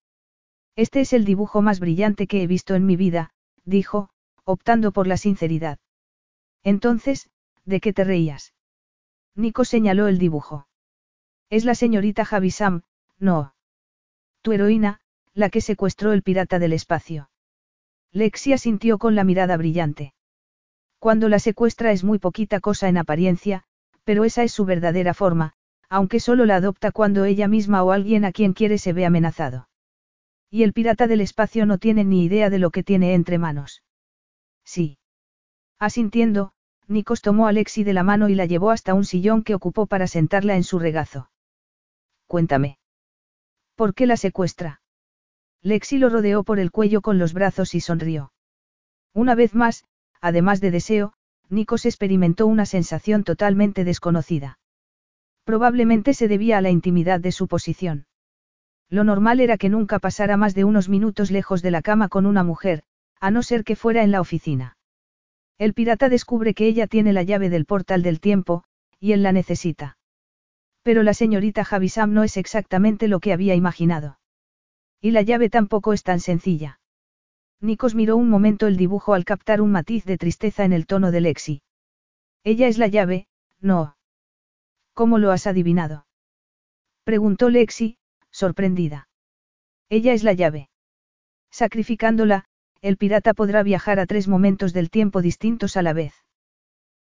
Este 0.75 1.01
es 1.01 1.13
el 1.13 1.23
dibujo 1.23 1.61
más 1.61 1.79
brillante 1.79 2.27
que 2.27 2.41
he 2.41 2.47
visto 2.47 2.73
en 2.75 2.85
mi 2.85 2.95
vida, 2.95 3.31
dijo, 3.63 4.09
optando 4.43 4.91
por 4.91 5.07
la 5.07 5.17
sinceridad. 5.17 5.79
Entonces, 6.63 7.29
¿de 7.65 7.79
qué 7.79 7.93
te 7.93 8.03
reías? 8.03 8.53
Nico 9.35 9.65
señaló 9.65 10.07
el 10.07 10.17
dibujo. 10.17 10.67
Es 11.49 11.65
la 11.65 11.75
señorita 11.75 12.25
Javisam, 12.25 12.81
no. 13.19 13.53
Tu 14.41 14.53
heroína, 14.53 14.99
la 15.33 15.49
que 15.49 15.61
secuestró 15.61 16.11
el 16.11 16.23
pirata 16.23 16.59
del 16.59 16.73
espacio. 16.73 17.29
Lexia 18.11 18.57
sintió 18.57 18.97
con 18.97 19.15
la 19.15 19.23
mirada 19.23 19.57
brillante. 19.57 20.13
Cuando 20.99 21.29
la 21.29 21.39
secuestra 21.39 21.91
es 21.91 22.03
muy 22.03 22.19
poquita 22.19 22.59
cosa 22.59 22.87
en 22.87 22.97
apariencia, 22.97 23.63
pero 24.03 24.23
esa 24.23 24.43
es 24.43 24.51
su 24.51 24.65
verdadera 24.65 25.13
forma, 25.13 25.53
aunque 25.89 26.19
solo 26.19 26.45
la 26.45 26.55
adopta 26.55 26.91
cuando 26.91 27.25
ella 27.25 27.47
misma 27.47 27.83
o 27.83 27.91
alguien 27.91 28.25
a 28.25 28.31
quien 28.31 28.53
quiere 28.53 28.77
se 28.77 28.93
ve 28.93 29.05
amenazado. 29.05 29.67
Y 30.53 30.61
el 30.61 30.71
pirata 30.71 31.07
del 31.07 31.21
espacio 31.21 31.65
no 31.65 31.79
tiene 31.79 32.03
ni 32.03 32.23
idea 32.23 32.51
de 32.51 32.59
lo 32.59 32.69
que 32.69 32.83
tiene 32.83 33.15
entre 33.15 33.39
manos. 33.39 33.81
Sí. 34.63 34.99
Asintiendo, 35.79 36.53
Nikos 36.87 37.23
tomó 37.23 37.47
a 37.47 37.51
Lexi 37.51 37.83
de 37.83 37.93
la 37.93 38.03
mano 38.03 38.29
y 38.29 38.35
la 38.35 38.45
llevó 38.45 38.69
hasta 38.69 38.93
un 38.93 39.03
sillón 39.03 39.41
que 39.41 39.55
ocupó 39.55 39.87
para 39.87 40.05
sentarla 40.05 40.55
en 40.55 40.63
su 40.63 40.77
regazo. 40.77 41.31
Cuéntame. 42.27 42.77
¿Por 43.73 43.95
qué 43.95 44.05
la 44.05 44.15
secuestra? 44.15 44.83
Lexi 45.63 45.97
lo 45.97 46.09
rodeó 46.09 46.43
por 46.43 46.59
el 46.59 46.69
cuello 46.69 47.01
con 47.01 47.17
los 47.17 47.33
brazos 47.33 47.73
y 47.73 47.81
sonrió. 47.81 48.31
Una 49.11 49.33
vez 49.33 49.55
más, 49.55 49.85
además 50.21 50.61
de 50.61 50.69
deseo, 50.69 51.13
Nikos 51.49 51.87
experimentó 51.87 52.45
una 52.45 52.67
sensación 52.67 53.23
totalmente 53.23 53.83
desconocida. 53.83 54.59
Probablemente 55.45 56.13
se 56.13 56.27
debía 56.27 56.59
a 56.59 56.61
la 56.61 56.69
intimidad 56.69 57.19
de 57.19 57.31
su 57.31 57.47
posición. 57.47 58.05
Lo 58.93 59.03
normal 59.03 59.39
era 59.39 59.57
que 59.57 59.69
nunca 59.69 59.97
pasara 59.97 60.37
más 60.37 60.53
de 60.53 60.65
unos 60.65 60.87
minutos 60.87 61.31
lejos 61.31 61.63
de 61.63 61.71
la 61.71 61.81
cama 61.81 62.09
con 62.09 62.27
una 62.27 62.43
mujer, 62.43 62.83
a 63.19 63.31
no 63.31 63.41
ser 63.41 63.63
que 63.63 63.75
fuera 63.75 64.03
en 64.03 64.11
la 64.11 64.21
oficina. 64.21 64.77
El 65.57 65.73
pirata 65.73 66.09
descubre 66.09 66.53
que 66.53 66.67
ella 66.67 66.85
tiene 66.85 67.11
la 67.11 67.23
llave 67.23 67.49
del 67.49 67.65
portal 67.65 68.03
del 68.03 68.19
tiempo, 68.19 68.65
y 68.99 69.13
él 69.13 69.23
la 69.23 69.31
necesita. 69.31 69.97
Pero 70.83 71.01
la 71.01 71.15
señorita 71.15 71.65
Javisam 71.65 72.13
no 72.13 72.21
es 72.21 72.37
exactamente 72.37 73.07
lo 73.07 73.19
que 73.19 73.33
había 73.33 73.55
imaginado. 73.55 74.19
Y 75.01 75.09
la 75.09 75.23
llave 75.23 75.49
tampoco 75.49 75.93
es 75.93 76.03
tan 76.03 76.19
sencilla. 76.19 76.79
Nikos 77.61 77.95
miró 77.95 78.15
un 78.15 78.29
momento 78.29 78.67
el 78.67 78.77
dibujo 78.77 79.15
al 79.15 79.25
captar 79.25 79.59
un 79.59 79.71
matiz 79.71 80.05
de 80.05 80.19
tristeza 80.19 80.65
en 80.65 80.71
el 80.71 80.85
tono 80.85 81.09
de 81.09 81.21
Lexi. 81.21 81.63
Ella 82.43 82.67
es 82.67 82.77
la 82.77 82.89
llave, 82.89 83.25
no. 83.59 83.97
¿Cómo 84.93 85.17
lo 85.17 85.31
has 85.31 85.47
adivinado? 85.47 86.05
Preguntó 87.03 87.49
Lexi, 87.49 87.97
sorprendida. 88.33 89.07
Ella 89.89 90.13
es 90.13 90.23
la 90.23 90.33
llave. 90.33 90.69
Sacrificándola, 91.51 92.45
el 92.81 92.97
pirata 92.97 93.33
podrá 93.33 93.63
viajar 93.63 93.99
a 93.99 94.07
tres 94.07 94.27
momentos 94.27 94.73
del 94.73 94.89
tiempo 94.89 95.21
distintos 95.21 95.77
a 95.77 95.83
la 95.83 95.93
vez. 95.93 96.13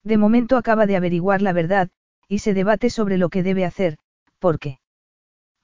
De 0.03 0.17
momento 0.17 0.57
acaba 0.57 0.87
de 0.87 0.95
averiguar 0.95 1.41
la 1.41 1.53
verdad, 1.53 1.89
y 2.29 2.39
se 2.39 2.53
debate 2.53 2.89
sobre 2.89 3.17
lo 3.17 3.29
que 3.29 3.43
debe 3.43 3.65
hacer, 3.65 3.97
¿por 4.39 4.57
qué? 4.57 4.79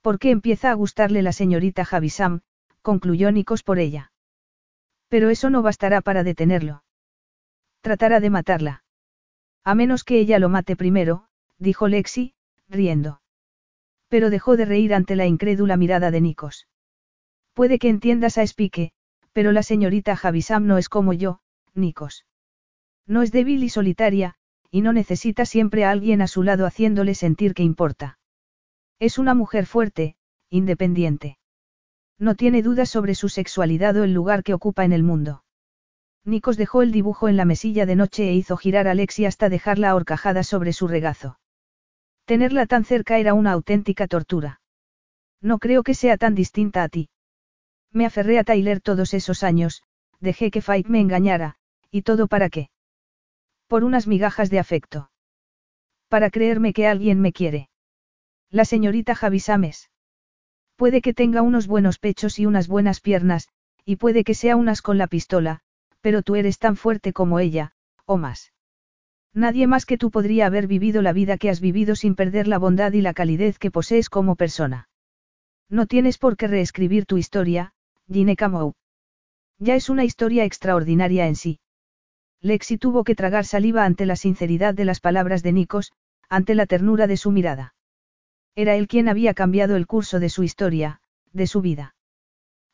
¿Por 0.02 0.20
qué 0.20 0.32
empieza 0.32 0.70
a 0.70 0.74
gustarle 0.76 1.22
la 1.22 1.32
señorita 1.32 1.86
Javisam? 1.86 2.42
concluyó 2.82 3.32
Nikos 3.32 3.64
por 3.64 3.80
ella. 3.80 4.12
Pero 5.08 5.30
eso 5.30 5.50
no 5.50 5.62
bastará 5.62 6.02
para 6.02 6.24
detenerlo. 6.24 6.84
Tratará 7.80 8.20
de 8.20 8.30
matarla. 8.30 8.84
A 9.64 9.76
menos 9.76 10.04
que 10.04 10.20
ella 10.20 10.40
lo 10.40 10.50
mate 10.50 10.76
primero, 10.76 11.28
dijo 11.58 11.88
Lexi, 11.88 12.34
riendo 12.68 13.23
pero 14.14 14.30
dejó 14.30 14.58
de 14.58 14.66
reír 14.66 14.94
ante 14.94 15.16
la 15.16 15.26
incrédula 15.26 15.76
mirada 15.76 16.12
de 16.12 16.22
Nikos. 16.22 16.68
Puede 17.56 17.80
que 17.80 17.90
entiendas 17.90 18.38
a 18.38 18.44
Spike, 18.44 18.92
pero 19.32 19.52
la 19.52 19.64
señorita 19.64 20.16
Javisam 20.16 20.68
no 20.68 20.78
es 20.78 20.88
como 20.88 21.14
yo, 21.14 21.40
Nikos. 21.74 22.24
No 23.08 23.24
es 23.24 23.32
débil 23.32 23.64
y 23.64 23.70
solitaria, 23.70 24.36
y 24.70 24.82
no 24.82 24.94
necesita 24.94 25.48
siempre 25.48 25.84
a 25.84 25.90
alguien 25.90 26.22
a 26.22 26.28
su 26.28 26.44
lado 26.44 26.68
haciéndole 26.68 27.16
sentir 27.16 27.56
que 27.56 27.64
importa. 27.64 28.20
Es 29.00 29.18
una 29.18 29.34
mujer 29.34 29.66
fuerte, 29.66 30.16
independiente. 30.52 31.40
No 32.20 32.36
tiene 32.36 32.62
dudas 32.62 32.90
sobre 32.90 33.16
su 33.16 33.30
sexualidad 33.30 33.98
o 33.98 34.04
el 34.04 34.14
lugar 34.14 34.44
que 34.44 34.54
ocupa 34.54 34.86
en 34.86 34.94
el 34.94 35.02
mundo. 35.02 35.44
Nikos 36.24 36.56
dejó 36.56 36.84
el 36.84 36.92
dibujo 36.92 37.30
en 37.30 37.36
la 37.36 37.46
mesilla 37.46 37.88
de 37.88 37.96
noche 37.96 38.30
e 38.30 38.36
hizo 38.36 38.58
girar 38.58 38.88
a 38.88 38.94
Lexi 38.94 39.26
hasta 39.26 39.50
dejarla 39.50 39.90
ahorcajada 39.90 40.44
sobre 40.44 40.72
su 40.72 40.88
regazo. 40.88 41.40
Tenerla 42.26 42.66
tan 42.66 42.86
cerca 42.86 43.18
era 43.18 43.34
una 43.34 43.52
auténtica 43.52 44.08
tortura. 44.08 44.62
No 45.42 45.60
creo 45.60 45.84
que 45.84 45.94
sea 45.94 46.18
tan 46.18 46.36
distinta 46.36 46.84
a 46.84 46.90
ti. 46.90 47.10
Me 47.92 48.06
aferré 48.06 48.40
a 48.40 48.44
Tyler 48.44 48.80
todos 48.80 49.14
esos 49.14 49.44
años, 49.44 49.84
dejé 50.20 50.50
que 50.50 50.62
Fight 50.62 50.88
me 50.88 51.02
engañara, 51.02 51.56
¿y 51.92 52.04
todo 52.04 52.28
para 52.28 52.50
qué? 52.50 52.70
Por 53.68 53.84
unas 53.84 54.08
migajas 54.08 54.50
de 54.50 54.60
afecto. 54.60 55.12
Para 56.08 56.30
creerme 56.30 56.74
que 56.74 56.88
alguien 56.88 57.20
me 57.20 57.34
quiere. 57.34 57.70
La 58.50 58.66
señorita 58.66 59.16
Javisames. 59.16 59.92
Puede 60.78 61.02
que 61.02 61.14
tenga 61.14 61.42
unos 61.42 61.68
buenos 61.68 62.00
pechos 62.00 62.40
y 62.40 62.46
unas 62.46 62.68
buenas 62.68 63.02
piernas, 63.02 63.50
y 63.84 63.98
puede 63.98 64.24
que 64.24 64.34
sea 64.34 64.56
unas 64.56 64.82
con 64.82 64.98
la 64.98 65.08
pistola, 65.08 65.60
pero 66.00 66.22
tú 66.22 66.36
eres 66.36 66.58
tan 66.58 66.78
fuerte 66.78 67.12
como 67.12 67.40
ella, 67.40 67.74
o 68.06 68.18
más. 68.18 68.53
Nadie 69.34 69.66
más 69.66 69.86
que 69.86 69.98
tú 69.98 70.12
podría 70.12 70.46
haber 70.46 70.68
vivido 70.68 71.02
la 71.02 71.12
vida 71.12 71.38
que 71.38 71.50
has 71.50 71.60
vivido 71.60 71.96
sin 71.96 72.16
perder 72.16 72.48
la 72.48 72.60
bondad 72.60 72.94
y 72.94 73.02
la 73.02 73.14
calidez 73.14 73.58
que 73.58 73.72
posees 73.72 74.10
como 74.10 74.36
persona. 74.36 74.90
No 75.70 75.88
tienes 75.88 76.20
por 76.20 76.38
qué 76.38 76.48
reescribir 76.48 77.06
tu 77.06 77.18
historia, 77.18 77.74
Gineka 78.12 78.48
Mou. 78.48 78.74
Ya 79.58 79.76
es 79.76 79.90
una 79.90 80.04
historia 80.04 80.46
extraordinaria 80.46 81.28
en 81.28 81.36
sí. 81.36 81.60
Lexi 82.42 82.78
tuvo 82.78 83.04
que 83.04 83.16
tragar 83.16 83.46
saliva 83.46 83.86
ante 83.86 84.06
la 84.06 84.16
sinceridad 84.16 84.74
de 84.74 84.86
las 84.86 85.00
palabras 85.00 85.42
de 85.42 85.54
Nikos, 85.54 85.94
ante 86.30 86.54
la 86.54 86.66
ternura 86.66 87.08
de 87.08 87.18
su 87.18 87.32
mirada. 87.32 87.74
Era 88.56 88.76
él 88.76 88.88
quien 88.88 89.08
había 89.08 89.34
cambiado 89.34 89.76
el 89.76 89.88
curso 89.88 90.20
de 90.20 90.30
su 90.30 90.44
historia, 90.44 91.02
de 91.32 91.48
su 91.48 91.62
vida. 91.62 91.96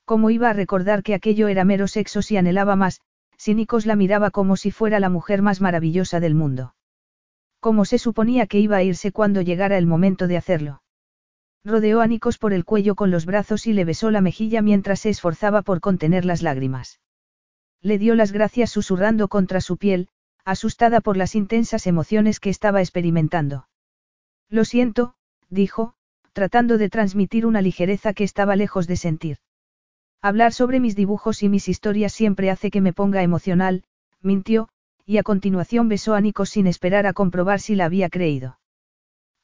¿Cómo 0.03 0.29
iba 0.29 0.49
a 0.49 0.53
recordar 0.53 1.03
que 1.03 1.13
aquello 1.13 1.47
era 1.47 1.63
mero 1.63 1.87
sexo 1.87 2.21
si 2.21 2.35
anhelaba 2.35 2.75
más, 2.75 2.99
si 3.39 3.55
Nikos 3.55 3.85
la 3.85 3.95
miraba 3.95 4.31
como 4.31 4.57
si 4.57 4.69
fuera 4.69 4.99
la 4.99 5.09
mujer 5.09 5.41
más 5.41 5.61
maravillosa 5.61 6.19
del 6.19 6.35
mundo? 6.35 6.75
¿Cómo 7.61 7.85
se 7.85 7.97
suponía 7.97 8.47
que 8.47 8.59
iba 8.59 8.75
a 8.75 8.83
irse 8.83 9.13
cuando 9.13 9.41
llegara 9.41 9.77
el 9.77 9.87
momento 9.87 10.27
de 10.27 10.35
hacerlo? 10.35 10.83
Rodeó 11.63 12.01
a 12.01 12.07
Nikos 12.07 12.37
por 12.37 12.51
el 12.51 12.65
cuello 12.65 12.95
con 12.95 13.11
los 13.11 13.25
brazos 13.25 13.65
y 13.65 13.73
le 13.73 13.85
besó 13.85 14.11
la 14.11 14.19
mejilla 14.19 14.61
mientras 14.61 14.99
se 14.99 15.09
esforzaba 15.09 15.61
por 15.61 15.79
contener 15.79 16.25
las 16.25 16.41
lágrimas. 16.41 16.99
Le 17.81 17.97
dio 17.97 18.13
las 18.13 18.33
gracias 18.33 18.71
susurrando 18.71 19.29
contra 19.29 19.61
su 19.61 19.77
piel, 19.77 20.09
asustada 20.43 20.99
por 20.99 21.15
las 21.15 21.33
intensas 21.33 21.87
emociones 21.87 22.41
que 22.41 22.49
estaba 22.49 22.81
experimentando. 22.81 23.69
Lo 24.49 24.65
siento, 24.65 25.15
dijo, 25.49 25.93
tratando 26.33 26.77
de 26.77 26.89
transmitir 26.89 27.45
una 27.45 27.61
ligereza 27.61 28.13
que 28.13 28.25
estaba 28.25 28.57
lejos 28.57 28.85
de 28.85 28.97
sentir. 28.97 29.37
Hablar 30.21 30.51
sobre 30.51 30.81
mis 30.81 30.97
dibujos 30.97 31.43
y 31.43 31.49
mis 31.49 31.69
historias 31.69 32.11
siempre 32.11 32.51
hace 32.51 32.71
que 32.71 32.81
me 32.81 32.91
ponga 32.91 33.23
emocional, 33.23 33.83
mintió, 34.21 34.67
y 35.05 35.17
a 35.17 35.23
continuación 35.23 35.87
besó 35.87 36.13
a 36.13 36.19
Nikos 36.19 36.49
sin 36.49 36.67
esperar 36.67 37.07
a 37.07 37.13
comprobar 37.13 37.61
si 37.61 37.75
la 37.75 37.85
había 37.85 38.09
creído. 38.09 38.59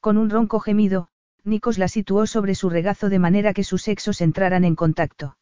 Con 0.02 0.18
un 0.18 0.30
ronco 0.30 0.60
gemido, 0.60 1.08
Nikos 1.46 1.78
la 1.78 1.88
situó 1.88 2.28
sobre 2.28 2.56
su 2.56 2.70
regazo 2.70 3.08
de 3.08 3.20
manera 3.20 3.54
que 3.54 3.64
sus 3.64 3.84
sexos 3.84 4.20
entraran 4.20 4.66
en 4.66 4.76
contacto. 4.76 5.38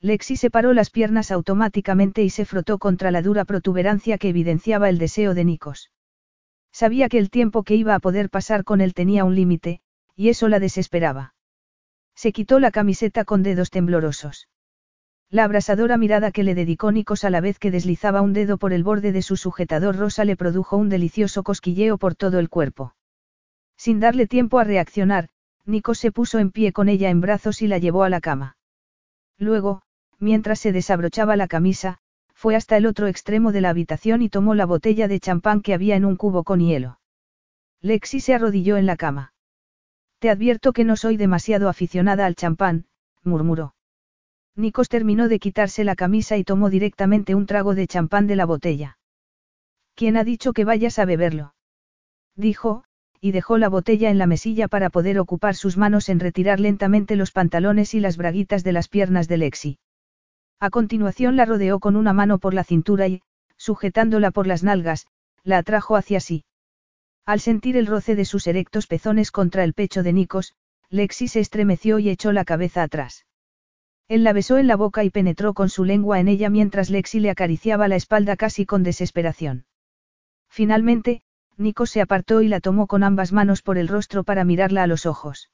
Lexi 0.00 0.36
separó 0.36 0.72
las 0.72 0.88
piernas 0.88 1.30
automáticamente 1.30 2.22
y 2.22 2.30
se 2.30 2.46
frotó 2.46 2.78
contra 2.78 3.10
la 3.10 3.20
dura 3.22 3.44
protuberancia 3.44 4.16
que 4.16 4.30
evidenciaba 4.30 4.88
el 4.88 4.98
deseo 4.98 5.34
de 5.34 5.44
Nikos. 5.44 5.90
Sabía 6.72 7.08
que 7.08 7.18
el 7.18 7.28
tiempo 7.28 7.62
que 7.62 7.74
iba 7.74 7.94
a 7.94 8.00
poder 8.00 8.30
pasar 8.30 8.64
con 8.64 8.80
él 8.80 8.94
tenía 8.94 9.24
un 9.24 9.34
límite, 9.34 9.80
y 10.14 10.30
eso 10.30 10.48
la 10.48 10.60
desesperaba. 10.60 11.35
Se 12.16 12.32
quitó 12.32 12.58
la 12.58 12.72
camiseta 12.72 13.24
con 13.24 13.42
dedos 13.44 13.70
temblorosos. 13.70 14.48
La 15.28 15.44
abrasadora 15.44 15.98
mirada 15.98 16.32
que 16.32 16.44
le 16.44 16.54
dedicó 16.54 16.90
Nikos 16.90 17.24
a 17.24 17.30
la 17.30 17.40
vez 17.40 17.58
que 17.58 17.70
deslizaba 17.70 18.22
un 18.22 18.32
dedo 18.32 18.58
por 18.58 18.72
el 18.72 18.84
borde 18.84 19.12
de 19.12 19.22
su 19.22 19.36
sujetador 19.36 19.96
rosa 19.96 20.24
le 20.24 20.36
produjo 20.36 20.76
un 20.76 20.88
delicioso 20.88 21.42
cosquilleo 21.42 21.98
por 21.98 22.14
todo 22.14 22.38
el 22.38 22.48
cuerpo. 22.48 22.94
Sin 23.76 24.00
darle 24.00 24.26
tiempo 24.26 24.58
a 24.58 24.64
reaccionar, 24.64 25.28
Nikos 25.66 25.98
se 25.98 26.10
puso 26.10 26.38
en 26.38 26.52
pie 26.52 26.72
con 26.72 26.88
ella 26.88 27.10
en 27.10 27.20
brazos 27.20 27.60
y 27.60 27.66
la 27.66 27.78
llevó 27.78 28.04
a 28.04 28.08
la 28.08 28.20
cama. 28.20 28.56
Luego, 29.36 29.82
mientras 30.18 30.60
se 30.60 30.72
desabrochaba 30.72 31.36
la 31.36 31.48
camisa, 31.48 31.98
fue 32.32 32.56
hasta 32.56 32.76
el 32.76 32.86
otro 32.86 33.08
extremo 33.08 33.52
de 33.52 33.60
la 33.60 33.70
habitación 33.70 34.22
y 34.22 34.28
tomó 34.28 34.54
la 34.54 34.64
botella 34.64 35.08
de 35.08 35.20
champán 35.20 35.60
que 35.60 35.74
había 35.74 35.96
en 35.96 36.04
un 36.04 36.16
cubo 36.16 36.44
con 36.44 36.60
hielo. 36.60 37.00
Lexi 37.80 38.20
se 38.20 38.34
arrodilló 38.34 38.76
en 38.76 38.86
la 38.86 38.96
cama. 38.96 39.34
Te 40.18 40.30
advierto 40.30 40.72
que 40.72 40.84
no 40.84 40.96
soy 40.96 41.16
demasiado 41.16 41.68
aficionada 41.68 42.26
al 42.26 42.36
champán, 42.36 42.86
murmuró. 43.22 43.74
Nikos 44.54 44.88
terminó 44.88 45.28
de 45.28 45.38
quitarse 45.38 45.84
la 45.84 45.96
camisa 45.96 46.38
y 46.38 46.44
tomó 46.44 46.70
directamente 46.70 47.34
un 47.34 47.44
trago 47.44 47.74
de 47.74 47.86
champán 47.86 48.26
de 48.26 48.36
la 48.36 48.46
botella. 48.46 48.98
¿Quién 49.94 50.16
ha 50.16 50.24
dicho 50.24 50.52
que 50.52 50.64
vayas 50.64 50.98
a 50.98 51.04
beberlo? 51.04 51.54
Dijo, 52.34 52.84
y 53.20 53.32
dejó 53.32 53.58
la 53.58 53.68
botella 53.68 54.10
en 54.10 54.18
la 54.18 54.26
mesilla 54.26 54.68
para 54.68 54.88
poder 54.88 55.18
ocupar 55.18 55.54
sus 55.54 55.76
manos 55.76 56.08
en 56.08 56.20
retirar 56.20 56.60
lentamente 56.60 57.16
los 57.16 57.32
pantalones 57.32 57.94
y 57.94 58.00
las 58.00 58.16
braguitas 58.16 58.64
de 58.64 58.72
las 58.72 58.88
piernas 58.88 59.28
de 59.28 59.36
Lexi. 59.38 59.78
A 60.60 60.70
continuación 60.70 61.36
la 61.36 61.44
rodeó 61.44 61.80
con 61.80 61.96
una 61.96 62.12
mano 62.14 62.38
por 62.38 62.54
la 62.54 62.64
cintura 62.64 63.08
y, 63.08 63.22
sujetándola 63.56 64.30
por 64.30 64.46
las 64.46 64.62
nalgas, 64.62 65.06
la 65.44 65.58
atrajo 65.58 65.96
hacia 65.96 66.20
sí. 66.20 66.44
Al 67.26 67.40
sentir 67.40 67.76
el 67.76 67.88
roce 67.88 68.14
de 68.14 68.24
sus 68.24 68.46
erectos 68.46 68.86
pezones 68.86 69.32
contra 69.32 69.64
el 69.64 69.74
pecho 69.74 70.04
de 70.04 70.12
Nikos, 70.12 70.54
Lexi 70.90 71.26
se 71.26 71.40
estremeció 71.40 71.98
y 71.98 72.08
echó 72.08 72.30
la 72.30 72.44
cabeza 72.44 72.84
atrás. 72.84 73.26
Él 74.06 74.22
la 74.22 74.32
besó 74.32 74.58
en 74.58 74.68
la 74.68 74.76
boca 74.76 75.02
y 75.02 75.10
penetró 75.10 75.52
con 75.52 75.68
su 75.68 75.84
lengua 75.84 76.20
en 76.20 76.28
ella 76.28 76.50
mientras 76.50 76.88
Lexi 76.88 77.18
le 77.18 77.30
acariciaba 77.30 77.88
la 77.88 77.96
espalda 77.96 78.36
casi 78.36 78.64
con 78.64 78.84
desesperación. 78.84 79.66
Finalmente, 80.48 81.22
Nikos 81.56 81.90
se 81.90 82.00
apartó 82.00 82.42
y 82.42 82.48
la 82.48 82.60
tomó 82.60 82.86
con 82.86 83.02
ambas 83.02 83.32
manos 83.32 83.60
por 83.62 83.76
el 83.76 83.88
rostro 83.88 84.22
para 84.22 84.44
mirarla 84.44 84.84
a 84.84 84.86
los 84.86 85.04
ojos. 85.04 85.50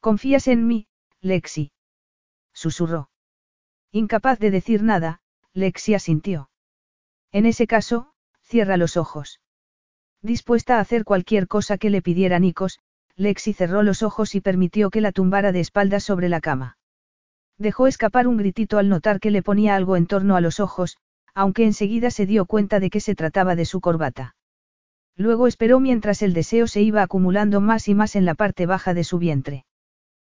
¿Confías 0.00 0.48
en 0.48 0.66
mí, 0.66 0.86
Lexi? 1.20 1.72
Susurró. 2.54 3.10
Incapaz 3.92 4.38
de 4.38 4.50
decir 4.50 4.82
nada, 4.82 5.20
Lexi 5.52 5.92
asintió. 5.92 6.48
En 7.32 7.44
ese 7.44 7.66
caso, 7.66 8.14
cierra 8.40 8.78
los 8.78 8.96
ojos. 8.96 9.40
Dispuesta 10.22 10.76
a 10.76 10.80
hacer 10.80 11.04
cualquier 11.04 11.48
cosa 11.48 11.78
que 11.78 11.90
le 11.90 12.02
pidiera 12.02 12.38
Nikos, 12.38 12.78
Lexi 13.16 13.52
cerró 13.52 13.82
los 13.82 14.02
ojos 14.02 14.34
y 14.34 14.40
permitió 14.40 14.90
que 14.90 15.00
la 15.00 15.12
tumbara 15.12 15.52
de 15.52 15.60
espaldas 15.60 16.04
sobre 16.04 16.28
la 16.28 16.40
cama. 16.40 16.76
Dejó 17.58 17.86
escapar 17.86 18.26
un 18.26 18.36
gritito 18.36 18.78
al 18.78 18.88
notar 18.88 19.20
que 19.20 19.30
le 19.30 19.42
ponía 19.42 19.76
algo 19.76 19.96
en 19.96 20.06
torno 20.06 20.36
a 20.36 20.40
los 20.40 20.60
ojos, 20.60 20.98
aunque 21.34 21.64
enseguida 21.64 22.10
se 22.10 22.26
dio 22.26 22.44
cuenta 22.46 22.80
de 22.80 22.90
que 22.90 23.00
se 23.00 23.14
trataba 23.14 23.54
de 23.56 23.64
su 23.64 23.80
corbata. 23.80 24.34
Luego 25.16 25.46
esperó 25.46 25.80
mientras 25.80 26.22
el 26.22 26.32
deseo 26.32 26.66
se 26.66 26.82
iba 26.82 27.02
acumulando 27.02 27.60
más 27.60 27.88
y 27.88 27.94
más 27.94 28.16
en 28.16 28.24
la 28.24 28.34
parte 28.34 28.66
baja 28.66 28.94
de 28.94 29.04
su 29.04 29.18
vientre. 29.18 29.64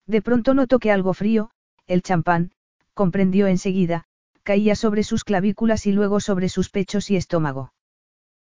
De 0.07 0.23
pronto 0.23 0.55
notó 0.55 0.79
que 0.79 0.91
algo 0.91 1.13
frío, 1.15 1.51
el 1.87 2.03
champán, 2.03 2.53
comprendió 2.95 3.47
enseguida, 3.47 4.05
caía 4.43 4.75
sobre 4.75 5.05
sus 5.05 5.25
clavículas 5.25 5.87
y 5.87 5.93
luego 5.93 6.21
sobre 6.21 6.49
sus 6.49 6.71
pechos 6.71 7.11
y 7.11 7.17
estómago. 7.17 7.73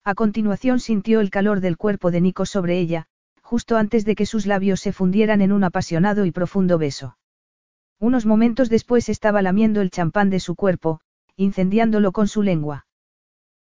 A 0.05 0.15
continuación 0.15 0.81
sintió 0.81 1.21
el 1.21 1.31
calor 1.31 1.61
del 1.61 1.77
cuerpo 1.77 2.11
de 2.11 2.21
Nico 2.21 2.47
sobre 2.47 2.79
ella, 2.79 3.07
justo 3.43 3.77
antes 3.77 4.05
de 4.05 4.15
que 4.15 4.27
sus 4.27 4.47
labios 4.47 4.81
se 4.81 4.93
fundieran 4.93 5.43
en 5.43 5.53
un 5.53 5.63
apasionado 5.63 6.25
y 6.25 6.33
profundo 6.33 6.79
beso. 6.79 7.19
Unos 7.99 8.25
momentos 8.25 8.71
después 8.71 9.11
estaba 9.11 9.43
lamiendo 9.43 9.83
el 9.83 9.91
champán 9.91 10.31
de 10.31 10.41
su 10.41 10.55
cuerpo, 10.55 11.01
incendiándolo 11.37 12.13
con 12.13 12.29
su 12.29 12.43
lengua. 12.43 12.87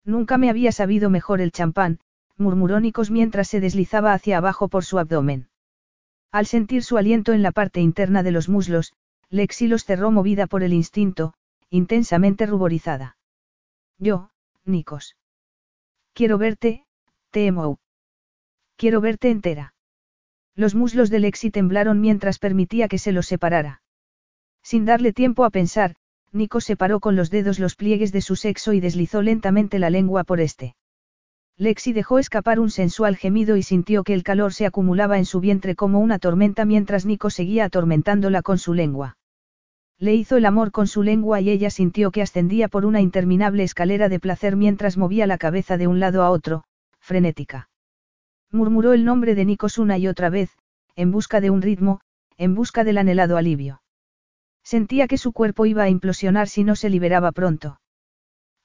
Nunca 0.04 0.38
me 0.38 0.48
había 0.48 0.70
sabido 0.70 1.10
mejor 1.10 1.40
el 1.40 1.50
champán, 1.50 1.98
murmuró 2.36 2.78
Nikos 2.78 3.10
mientras 3.10 3.48
se 3.48 3.58
deslizaba 3.58 4.12
hacia 4.12 4.38
abajo 4.38 4.68
por 4.68 4.84
su 4.84 4.98
abdomen. 5.00 5.48
Al 6.30 6.46
sentir 6.46 6.84
su 6.84 6.98
aliento 6.98 7.32
en 7.32 7.42
la 7.42 7.50
parte 7.50 7.80
interna 7.80 8.22
de 8.22 8.30
los 8.30 8.48
muslos, 8.48 8.92
Lexi 9.28 9.66
los 9.66 9.84
cerró 9.84 10.12
movida 10.12 10.46
por 10.46 10.62
el 10.62 10.72
instinto, 10.72 11.34
intensamente 11.68 12.46
ruborizada. 12.46 13.16
Yo, 13.98 14.30
Nikos. 14.64 15.17
Quiero 16.18 16.36
verte, 16.36 16.84
Temo. 17.30 17.78
Quiero 18.76 19.00
verte 19.00 19.30
entera. 19.30 19.74
Los 20.56 20.74
muslos 20.74 21.10
de 21.10 21.20
Lexi 21.20 21.52
temblaron 21.52 22.00
mientras 22.00 22.40
permitía 22.40 22.88
que 22.88 22.98
se 22.98 23.12
los 23.12 23.28
separara. 23.28 23.82
Sin 24.60 24.84
darle 24.84 25.12
tiempo 25.12 25.44
a 25.44 25.50
pensar, 25.50 25.94
Nikos 26.32 26.64
separó 26.64 26.98
con 26.98 27.14
los 27.14 27.30
dedos 27.30 27.60
los 27.60 27.76
pliegues 27.76 28.10
de 28.10 28.20
su 28.20 28.34
sexo 28.34 28.72
y 28.72 28.80
deslizó 28.80 29.22
lentamente 29.22 29.78
la 29.78 29.90
lengua 29.90 30.24
por 30.24 30.40
este. 30.40 30.74
Lexi 31.56 31.92
dejó 31.92 32.18
escapar 32.18 32.58
un 32.58 32.72
sensual 32.72 33.16
gemido 33.16 33.56
y 33.56 33.62
sintió 33.62 34.02
que 34.02 34.14
el 34.14 34.24
calor 34.24 34.52
se 34.52 34.66
acumulaba 34.66 35.18
en 35.18 35.24
su 35.24 35.38
vientre 35.38 35.76
como 35.76 36.00
una 36.00 36.18
tormenta 36.18 36.64
mientras 36.64 37.06
Nico 37.06 37.30
seguía 37.30 37.66
atormentándola 37.66 38.42
con 38.42 38.58
su 38.58 38.74
lengua. 38.74 39.17
Le 40.00 40.14
hizo 40.14 40.36
el 40.36 40.46
amor 40.46 40.70
con 40.70 40.86
su 40.86 41.02
lengua 41.02 41.40
y 41.40 41.50
ella 41.50 41.70
sintió 41.70 42.12
que 42.12 42.22
ascendía 42.22 42.68
por 42.68 42.86
una 42.86 43.00
interminable 43.00 43.64
escalera 43.64 44.08
de 44.08 44.20
placer 44.20 44.54
mientras 44.54 44.96
movía 44.96 45.26
la 45.26 45.38
cabeza 45.38 45.76
de 45.76 45.88
un 45.88 45.98
lado 45.98 46.22
a 46.22 46.30
otro, 46.30 46.64
frenética. 47.00 47.68
Murmuró 48.52 48.92
el 48.92 49.04
nombre 49.04 49.34
de 49.34 49.44
Nikos 49.44 49.76
una 49.76 49.98
y 49.98 50.06
otra 50.06 50.30
vez, 50.30 50.56
en 50.94 51.10
busca 51.10 51.40
de 51.40 51.50
un 51.50 51.62
ritmo, 51.62 52.00
en 52.36 52.54
busca 52.54 52.84
del 52.84 52.98
anhelado 52.98 53.36
alivio. 53.36 53.82
Sentía 54.62 55.08
que 55.08 55.18
su 55.18 55.32
cuerpo 55.32 55.66
iba 55.66 55.82
a 55.82 55.88
implosionar 55.88 56.48
si 56.48 56.62
no 56.62 56.76
se 56.76 56.90
liberaba 56.90 57.32
pronto. 57.32 57.80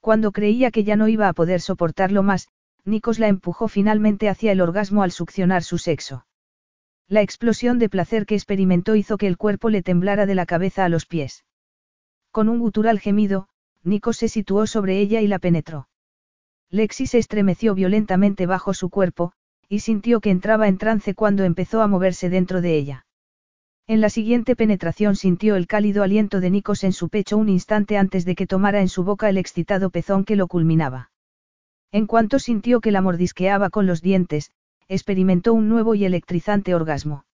Cuando 0.02 0.32
creía 0.32 0.70
que 0.70 0.84
ya 0.84 0.96
no 0.96 1.08
iba 1.08 1.30
a 1.30 1.34
poder 1.34 1.62
soportarlo 1.62 2.22
más, 2.22 2.50
Nikos 2.86 3.18
la 3.20 3.28
empujó 3.28 3.68
finalmente 3.68 4.30
hacia 4.30 4.52
el 4.52 4.62
orgasmo 4.62 5.02
al 5.02 5.12
succionar 5.12 5.64
su 5.64 5.78
sexo. 5.78 6.26
La 7.08 7.22
explosión 7.22 7.80
de 7.80 7.90
placer 7.90 8.26
que 8.26 8.36
experimentó 8.36 8.96
hizo 8.96 9.18
que 9.18 9.28
el 9.28 9.38
cuerpo 9.38 9.70
le 9.70 9.84
temblara 9.84 10.26
de 10.26 10.36
la 10.36 10.46
cabeza 10.46 10.86
a 10.86 10.90
los 10.90 11.06
pies. 11.06 11.46
Con 12.32 12.50
un 12.50 12.60
gutural 12.60 13.00
gemido, 13.00 13.48
Nico 13.84 14.14
se 14.14 14.28
situó 14.28 14.66
sobre 14.66 15.00
ella 15.00 15.22
y 15.22 15.28
la 15.28 15.40
penetró. 15.40 15.90
Lexi 16.70 17.06
se 17.06 17.20
estremeció 17.20 17.76
violentamente 17.76 18.46
bajo 18.46 18.74
su 18.74 18.90
cuerpo, 18.90 19.34
y 19.70 19.80
sintió 19.80 20.22
que 20.22 20.32
entraba 20.32 20.68
en 20.68 20.78
trance 20.78 21.14
cuando 21.14 21.44
empezó 21.44 21.82
a 21.82 21.88
moverse 21.88 22.30
dentro 22.30 22.62
de 22.62 22.76
ella. 22.76 23.06
En 23.86 24.00
la 24.00 24.10
siguiente 24.10 24.56
penetración 24.56 25.16
sintió 25.16 25.56
el 25.56 25.68
cálido 25.68 26.04
aliento 26.04 26.40
de 26.40 26.50
Nikos 26.50 26.84
en 26.86 26.94
su 26.94 27.10
pecho 27.10 27.38
un 27.38 27.50
instante 27.50 27.98
antes 27.98 28.24
de 28.24 28.36
que 28.36 28.48
tomara 28.48 28.80
en 28.80 28.88
su 28.88 29.04
boca 29.04 29.30
el 29.30 29.38
excitado 29.38 29.90
pezón 29.90 30.24
que 30.24 30.38
lo 30.38 30.48
culminaba. 30.48 31.12
En 31.92 32.08
cuanto 32.08 32.40
sintió 32.40 32.80
que 32.80 32.92
la 32.92 33.02
mordisqueaba 33.02 33.70
con 33.70 33.86
los 33.86 34.02
dientes, 34.02 34.52
experimentó 34.94 35.54
un 35.54 35.70
nuevo 35.70 35.96
y 35.96 36.06
electrizante 36.06 36.76
orgasmo. 36.76 37.26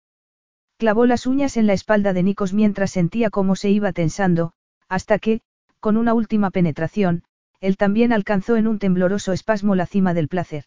Clavó 0.77 1.05
las 1.05 1.25
uñas 1.25 1.57
en 1.57 1.67
la 1.67 1.73
espalda 1.73 2.13
de 2.13 2.23
Nikos 2.23 2.53
mientras 2.53 2.91
sentía 2.91 3.29
cómo 3.29 3.55
se 3.55 3.69
iba 3.69 3.91
tensando, 3.91 4.53
hasta 4.88 5.19
que, 5.19 5.41
con 5.79 5.97
una 5.97 6.13
última 6.13 6.51
penetración, 6.51 7.23
él 7.59 7.75
también 7.75 8.13
alcanzó 8.13 8.55
en 8.55 8.67
un 8.67 8.79
tembloroso 8.79 9.33
espasmo 9.33 9.75
la 9.75 9.85
cima 9.85 10.13
del 10.13 10.29
placer. 10.29 10.65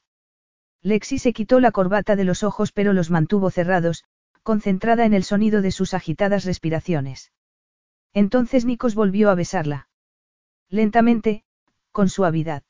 Lexi 0.82 1.18
se 1.18 1.32
quitó 1.32 1.60
la 1.60 1.72
corbata 1.72 2.16
de 2.16 2.24
los 2.24 2.42
ojos 2.42 2.72
pero 2.72 2.92
los 2.92 3.10
mantuvo 3.10 3.50
cerrados, 3.50 4.04
concentrada 4.42 5.06
en 5.06 5.14
el 5.14 5.24
sonido 5.24 5.62
de 5.62 5.70
sus 5.70 5.94
agitadas 5.94 6.44
respiraciones. 6.44 7.32
Entonces 8.12 8.64
Nikos 8.64 8.94
volvió 8.94 9.30
a 9.30 9.34
besarla. 9.34 9.88
Lentamente, 10.68 11.44
con 11.92 12.08
suavidad. 12.08 12.62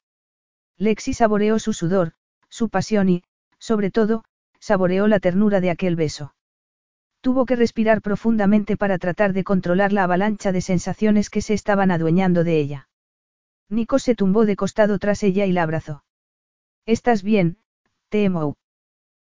Lexi 0.77 1.15
saboreó 1.15 1.59
su 1.59 1.73
sudor, 1.73 2.13
su 2.49 2.69
pasión 2.69 3.09
y, 3.09 3.25
sobre 3.63 3.93
todo, 3.93 4.25
saboreó 4.59 5.07
la 5.07 5.21
ternura 5.21 5.61
de 5.61 5.71
aquel 5.71 5.95
beso. 5.95 6.35
Tuvo 7.21 7.47
que 7.47 7.55
respirar 7.55 8.03
profundamente 8.03 8.77
para 8.77 8.99
tratar 8.99 9.33
de 9.33 9.45
controlar 9.45 9.93
la 9.93 10.03
avalancha 10.03 10.51
de 10.51 10.61
sensaciones 10.61 11.31
que 11.31 11.43
se 11.43 11.55
estaban 11.55 11.93
adueñando 11.93 12.43
de 12.43 12.59
ella. 12.59 12.89
Nikos 13.69 14.03
se 14.03 14.17
tumbó 14.17 14.47
de 14.47 14.57
costado 14.57 14.99
tras 14.99 15.23
ella 15.23 15.47
y 15.47 15.53
la 15.53 15.63
abrazó. 15.63 16.03
¿Estás 16.87 17.23
bien, 17.23 17.59
Temo? 18.09 18.57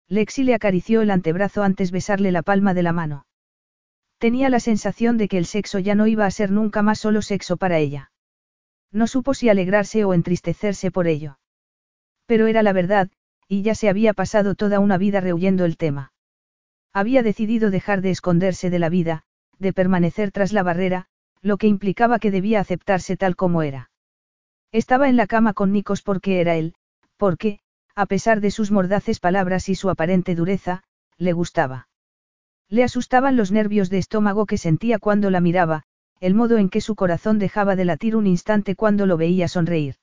Lexi 0.08 0.46
le 0.46 0.56
acarició 0.56 1.02
el 1.02 1.12
antebrazo 1.12 1.62
antes 1.62 1.92
besarle 1.92 2.32
la 2.32 2.42
palma 2.42 2.74
de 2.74 2.84
la 2.84 2.94
mano. 2.94 3.26
Tenía 4.18 4.50
la 4.50 4.62
sensación 4.62 5.18
de 5.18 5.28
que 5.28 5.38
el 5.38 5.46
sexo 5.46 5.78
ya 5.80 5.94
no 5.94 6.08
iba 6.08 6.26
a 6.26 6.32
ser 6.32 6.52
nunca 6.52 6.82
más 6.82 7.00
solo 7.00 7.22
sexo 7.22 7.58
para 7.58 7.80
ella. 7.80 8.14
No 8.94 9.08
supo 9.08 9.34
si 9.34 9.50
alegrarse 9.50 10.06
o 10.06 10.14
entristecerse 10.14 10.90
por 10.90 11.08
ello. 11.08 11.38
Pero 12.28 12.48
era 12.48 12.64
la 12.64 12.72
verdad, 12.72 13.10
y 13.52 13.64
ya 13.64 13.76
se 13.76 13.90
había 13.90 14.14
pasado 14.14 14.56
toda 14.56 14.80
una 14.80 14.98
vida 14.98 15.20
rehuyendo 15.20 15.66
el 15.66 15.76
tema. 15.76 16.14
Había 16.94 17.22
decidido 17.22 17.70
dejar 17.70 18.00
de 18.00 18.10
esconderse 18.10 18.70
de 18.70 18.80
la 18.80 18.88
vida, 18.88 19.24
de 19.60 19.74
permanecer 19.74 20.32
tras 20.32 20.54
la 20.54 20.64
barrera, 20.64 21.08
lo 21.42 21.58
que 21.58 21.68
implicaba 21.68 22.18
que 22.18 22.32
debía 22.32 22.62
aceptarse 22.62 23.18
tal 23.18 23.36
como 23.36 23.62
era. 23.62 23.92
Estaba 24.72 25.10
en 25.10 25.18
la 25.18 25.28
cama 25.28 25.52
con 25.52 25.74
Nikos 25.74 26.02
porque 26.02 26.40
era 26.40 26.56
él, 26.56 26.76
porque, 27.18 27.60
a 27.94 28.06
pesar 28.06 28.40
de 28.40 28.52
sus 28.52 28.72
mordaces 28.72 29.20
palabras 29.20 29.68
y 29.68 29.76
su 29.76 29.90
aparente 29.90 30.34
dureza, 30.34 30.84
le 31.18 31.34
gustaba. 31.34 31.90
Le 32.70 32.86
asustaban 32.86 33.36
los 33.36 33.52
nervios 33.52 33.90
de 33.90 33.98
estómago 33.98 34.46
que 34.46 34.58
sentía 34.58 34.98
cuando 34.98 35.30
la 35.30 35.42
miraba, 35.42 35.84
el 36.22 36.36
modo 36.36 36.58
en 36.58 36.70
que 36.70 36.80
su 36.80 36.96
corazón 36.96 37.38
dejaba 37.38 37.76
de 37.76 37.84
latir 37.84 38.16
un 38.16 38.28
instante 38.28 38.78
cuando 38.78 39.06
lo 39.06 39.18
veía 39.18 39.50
sonreír. 39.50 39.96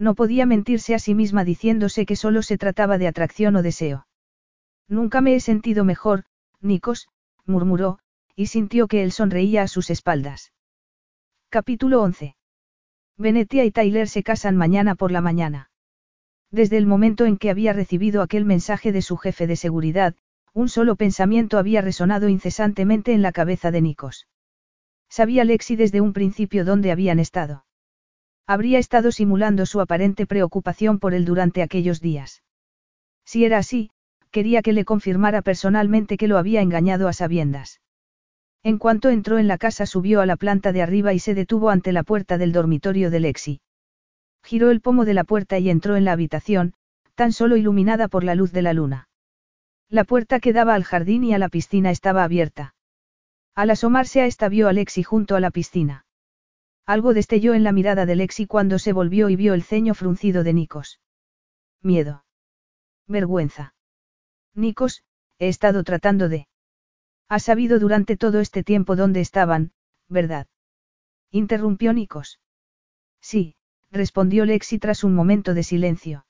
No 0.00 0.14
podía 0.14 0.46
mentirse 0.46 0.94
a 0.94 0.98
sí 0.98 1.14
misma 1.14 1.44
diciéndose 1.44 2.06
que 2.06 2.16
solo 2.16 2.40
se 2.42 2.56
trataba 2.56 2.96
de 2.96 3.06
atracción 3.06 3.54
o 3.56 3.62
deseo. 3.62 4.06
Nunca 4.88 5.20
me 5.20 5.34
he 5.34 5.40
sentido 5.40 5.84
mejor, 5.84 6.24
Nikos, 6.62 7.08
murmuró, 7.44 7.98
y 8.34 8.46
sintió 8.46 8.88
que 8.88 9.02
él 9.02 9.12
sonreía 9.12 9.60
a 9.60 9.68
sus 9.68 9.90
espaldas. 9.90 10.54
Capítulo 11.50 12.00
11. 12.00 12.34
Venetia 13.18 13.66
y 13.66 13.70
Tyler 13.70 14.08
se 14.08 14.22
casan 14.22 14.56
mañana 14.56 14.94
por 14.94 15.12
la 15.12 15.20
mañana. 15.20 15.70
Desde 16.50 16.78
el 16.78 16.86
momento 16.86 17.26
en 17.26 17.36
que 17.36 17.50
había 17.50 17.74
recibido 17.74 18.22
aquel 18.22 18.46
mensaje 18.46 18.92
de 18.92 19.02
su 19.02 19.18
jefe 19.18 19.46
de 19.46 19.56
seguridad, 19.56 20.14
un 20.54 20.70
solo 20.70 20.96
pensamiento 20.96 21.58
había 21.58 21.82
resonado 21.82 22.30
incesantemente 22.30 23.12
en 23.12 23.20
la 23.20 23.32
cabeza 23.32 23.70
de 23.70 23.82
Nikos. 23.82 24.28
Sabía 25.10 25.44
Lexi 25.44 25.76
desde 25.76 26.00
un 26.00 26.14
principio 26.14 26.64
dónde 26.64 26.90
habían 26.90 27.18
estado. 27.18 27.66
Habría 28.52 28.80
estado 28.80 29.12
simulando 29.12 29.64
su 29.64 29.80
aparente 29.80 30.26
preocupación 30.26 30.98
por 30.98 31.14
él 31.14 31.24
durante 31.24 31.62
aquellos 31.62 32.00
días. 32.00 32.42
Si 33.24 33.44
era 33.44 33.58
así, 33.58 33.92
quería 34.32 34.60
que 34.60 34.72
le 34.72 34.84
confirmara 34.84 35.40
personalmente 35.40 36.16
que 36.16 36.26
lo 36.26 36.36
había 36.36 36.60
engañado 36.60 37.06
a 37.06 37.12
sabiendas. 37.12 37.80
En 38.64 38.78
cuanto 38.78 39.08
entró 39.08 39.38
en 39.38 39.46
la 39.46 39.56
casa 39.56 39.86
subió 39.86 40.20
a 40.20 40.26
la 40.26 40.34
planta 40.34 40.72
de 40.72 40.82
arriba 40.82 41.12
y 41.12 41.20
se 41.20 41.34
detuvo 41.34 41.70
ante 41.70 41.92
la 41.92 42.02
puerta 42.02 42.38
del 42.38 42.50
dormitorio 42.50 43.12
de 43.12 43.20
Lexi. 43.20 43.60
Giró 44.42 44.72
el 44.72 44.80
pomo 44.80 45.04
de 45.04 45.14
la 45.14 45.22
puerta 45.22 45.60
y 45.60 45.70
entró 45.70 45.94
en 45.94 46.04
la 46.04 46.10
habitación, 46.10 46.74
tan 47.14 47.32
solo 47.32 47.56
iluminada 47.56 48.08
por 48.08 48.24
la 48.24 48.34
luz 48.34 48.50
de 48.50 48.62
la 48.62 48.72
luna. 48.72 49.08
La 49.88 50.02
puerta 50.02 50.40
que 50.40 50.52
daba 50.52 50.74
al 50.74 50.82
jardín 50.82 51.22
y 51.22 51.34
a 51.34 51.38
la 51.38 51.50
piscina 51.50 51.92
estaba 51.92 52.24
abierta. 52.24 52.74
Al 53.54 53.70
asomarse 53.70 54.22
a 54.22 54.26
esta 54.26 54.48
vio 54.48 54.66
a 54.66 54.72
Lexi 54.72 55.04
junto 55.04 55.36
a 55.36 55.40
la 55.40 55.52
piscina. 55.52 56.04
Algo 56.86 57.14
destelló 57.14 57.54
en 57.54 57.64
la 57.64 57.72
mirada 57.72 58.06
de 58.06 58.16
Lexi 58.16 58.46
cuando 58.46 58.78
se 58.78 58.92
volvió 58.92 59.28
y 59.28 59.36
vio 59.36 59.54
el 59.54 59.62
ceño 59.62 59.94
fruncido 59.94 60.42
de 60.42 60.52
Nikos. 60.52 61.00
Miedo. 61.82 62.24
Vergüenza. 63.06 63.74
Nikos, 64.54 65.04
he 65.38 65.48
estado 65.48 65.84
tratando 65.84 66.28
de... 66.28 66.48
Has 67.28 67.44
sabido 67.44 67.78
durante 67.78 68.16
todo 68.16 68.40
este 68.40 68.64
tiempo 68.64 68.96
dónde 68.96 69.20
estaban, 69.20 69.72
¿verdad? 70.08 70.48
Interrumpió 71.30 71.92
Nikos. 71.92 72.40
Sí, 73.20 73.54
respondió 73.90 74.44
Lexi 74.44 74.78
tras 74.78 75.04
un 75.04 75.14
momento 75.14 75.54
de 75.54 75.62
silencio. 75.62 76.26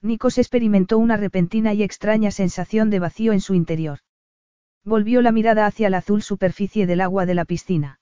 Nikos 0.00 0.38
experimentó 0.38 0.98
una 0.98 1.16
repentina 1.16 1.72
y 1.74 1.82
extraña 1.82 2.30
sensación 2.30 2.90
de 2.90 2.98
vacío 2.98 3.32
en 3.32 3.40
su 3.40 3.54
interior. 3.54 4.00
Volvió 4.84 5.22
la 5.22 5.32
mirada 5.32 5.66
hacia 5.66 5.88
la 5.88 5.98
azul 5.98 6.22
superficie 6.22 6.86
del 6.86 7.00
agua 7.00 7.24
de 7.24 7.34
la 7.34 7.44
piscina. 7.44 8.00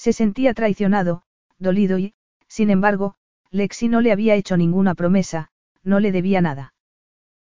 Se 0.00 0.14
sentía 0.14 0.54
traicionado, 0.54 1.24
dolido 1.58 1.98
y, 1.98 2.14
sin 2.48 2.70
embargo, 2.70 3.16
Lexi 3.50 3.86
no 3.88 4.00
le 4.00 4.12
había 4.12 4.34
hecho 4.34 4.56
ninguna 4.56 4.94
promesa, 4.94 5.50
no 5.82 6.00
le 6.00 6.10
debía 6.10 6.40
nada. 6.40 6.72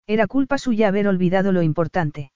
Era 0.07 0.27
culpa 0.27 0.59
suya 0.59 0.89
haber 0.89 1.09
olvidado 1.09 1.53
lo 1.53 1.63
importante. 1.63 2.31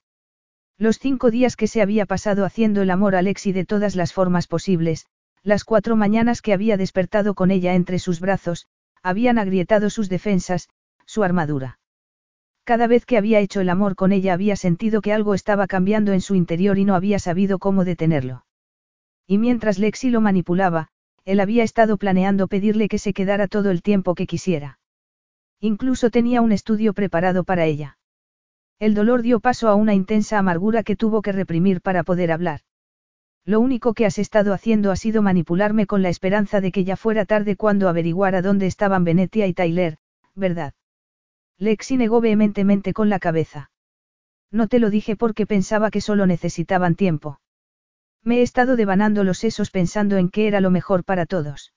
Los 0.79 0.97
cinco 0.97 1.29
días 1.29 1.55
que 1.55 1.67
se 1.67 1.83
había 1.83 2.07
pasado 2.07 2.45
haciendo 2.45 2.81
el 2.81 2.89
amor 2.89 3.15
a 3.15 3.21
Lexi 3.21 3.51
de 3.51 3.63
todas 3.63 3.95
las 3.95 4.11
formas 4.11 4.47
posibles, 4.47 5.05
las 5.43 5.63
cuatro 5.63 5.95
mañanas 5.95 6.41
que 6.41 6.53
había 6.53 6.77
despertado 6.77 7.35
con 7.35 7.51
ella 7.51 7.75
entre 7.75 7.99
sus 7.99 8.19
brazos, 8.19 8.65
habían 9.03 9.37
agrietado 9.37 9.91
sus 9.91 10.09
defensas, 10.09 10.67
su 11.05 11.21
armadura. 11.21 11.77
Cada 12.63 12.87
vez 12.87 13.05
que 13.05 13.19
había 13.19 13.39
hecho 13.39 13.61
el 13.61 13.69
amor 13.69 13.95
con 13.95 14.11
ella 14.11 14.33
había 14.33 14.55
sentido 14.55 15.01
que 15.01 15.13
algo 15.13 15.35
estaba 15.35 15.67
cambiando 15.67 16.11
en 16.11 16.21
su 16.21 16.33
interior 16.33 16.79
y 16.79 16.85
no 16.85 16.95
había 16.95 17.19
sabido 17.19 17.59
cómo 17.59 17.85
detenerlo. 17.85 18.46
Y 19.27 19.37
mientras 19.37 19.77
Lexi 19.77 20.09
lo 20.09 20.21
manipulaba, 20.21 20.87
él 21.25 21.41
había 21.41 21.63
estado 21.63 21.97
planeando 21.97 22.47
pedirle 22.47 22.87
que 22.87 22.97
se 22.97 23.13
quedara 23.13 23.47
todo 23.47 23.69
el 23.69 23.81
tiempo 23.81 24.15
que 24.15 24.25
quisiera. 24.25 24.79
Incluso 25.59 26.09
tenía 26.09 26.41
un 26.41 26.53
estudio 26.53 26.93
preparado 26.93 27.43
para 27.43 27.65
ella. 27.65 27.97
El 28.79 28.93
dolor 28.93 29.23
dio 29.23 29.41
paso 29.41 29.67
a 29.67 29.75
una 29.75 29.93
intensa 29.93 30.37
amargura 30.37 30.83
que 30.83 30.95
tuvo 30.95 31.21
que 31.21 31.33
reprimir 31.33 31.81
para 31.81 32.03
poder 32.03 32.31
hablar. 32.31 32.61
Lo 33.43 33.59
único 33.59 33.93
que 33.93 34.05
has 34.05 34.19
estado 34.19 34.53
haciendo 34.53 34.91
ha 34.91 34.95
sido 34.95 35.21
manipularme 35.21 35.87
con 35.87 36.01
la 36.01 36.09
esperanza 36.09 36.61
de 36.61 36.71
que 36.71 36.83
ya 36.83 36.95
fuera 36.95 37.25
tarde 37.25 37.55
cuando 37.55 37.89
averiguara 37.89 38.41
dónde 38.41 38.67
estaban 38.67 39.03
Venetia 39.03 39.47
y 39.47 39.53
Tyler, 39.53 39.97
¿verdad? 40.35 40.73
Lexi 41.57 41.97
negó 41.97 42.21
vehementemente 42.21 42.93
con 42.93 43.09
la 43.09 43.19
cabeza. 43.19 43.71
No 44.51 44.67
te 44.67 44.79
lo 44.79 44.89
dije 44.89 45.15
porque 45.15 45.45
pensaba 45.47 45.91
que 45.91 46.01
solo 46.01 46.27
necesitaban 46.27 46.95
tiempo. 46.95 47.39
Me 48.23 48.39
he 48.39 48.41
estado 48.41 48.75
devanando 48.75 49.23
los 49.23 49.39
sesos 49.39 49.71
pensando 49.71 50.17
en 50.17 50.29
qué 50.29 50.47
era 50.47 50.61
lo 50.61 50.69
mejor 50.69 51.03
para 51.03 51.25
todos. 51.25 51.73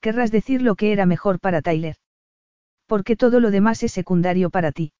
Querrás 0.00 0.30
decir 0.30 0.62
lo 0.62 0.76
que 0.76 0.92
era 0.92 1.06
mejor 1.06 1.40
para 1.40 1.62
Tyler. 1.62 1.96
Porque 2.86 3.16
todo 3.16 3.40
lo 3.40 3.50
demás 3.50 3.82
es 3.82 3.92
secundario 3.92 4.50
para 4.50 4.72
ti. 4.72 4.92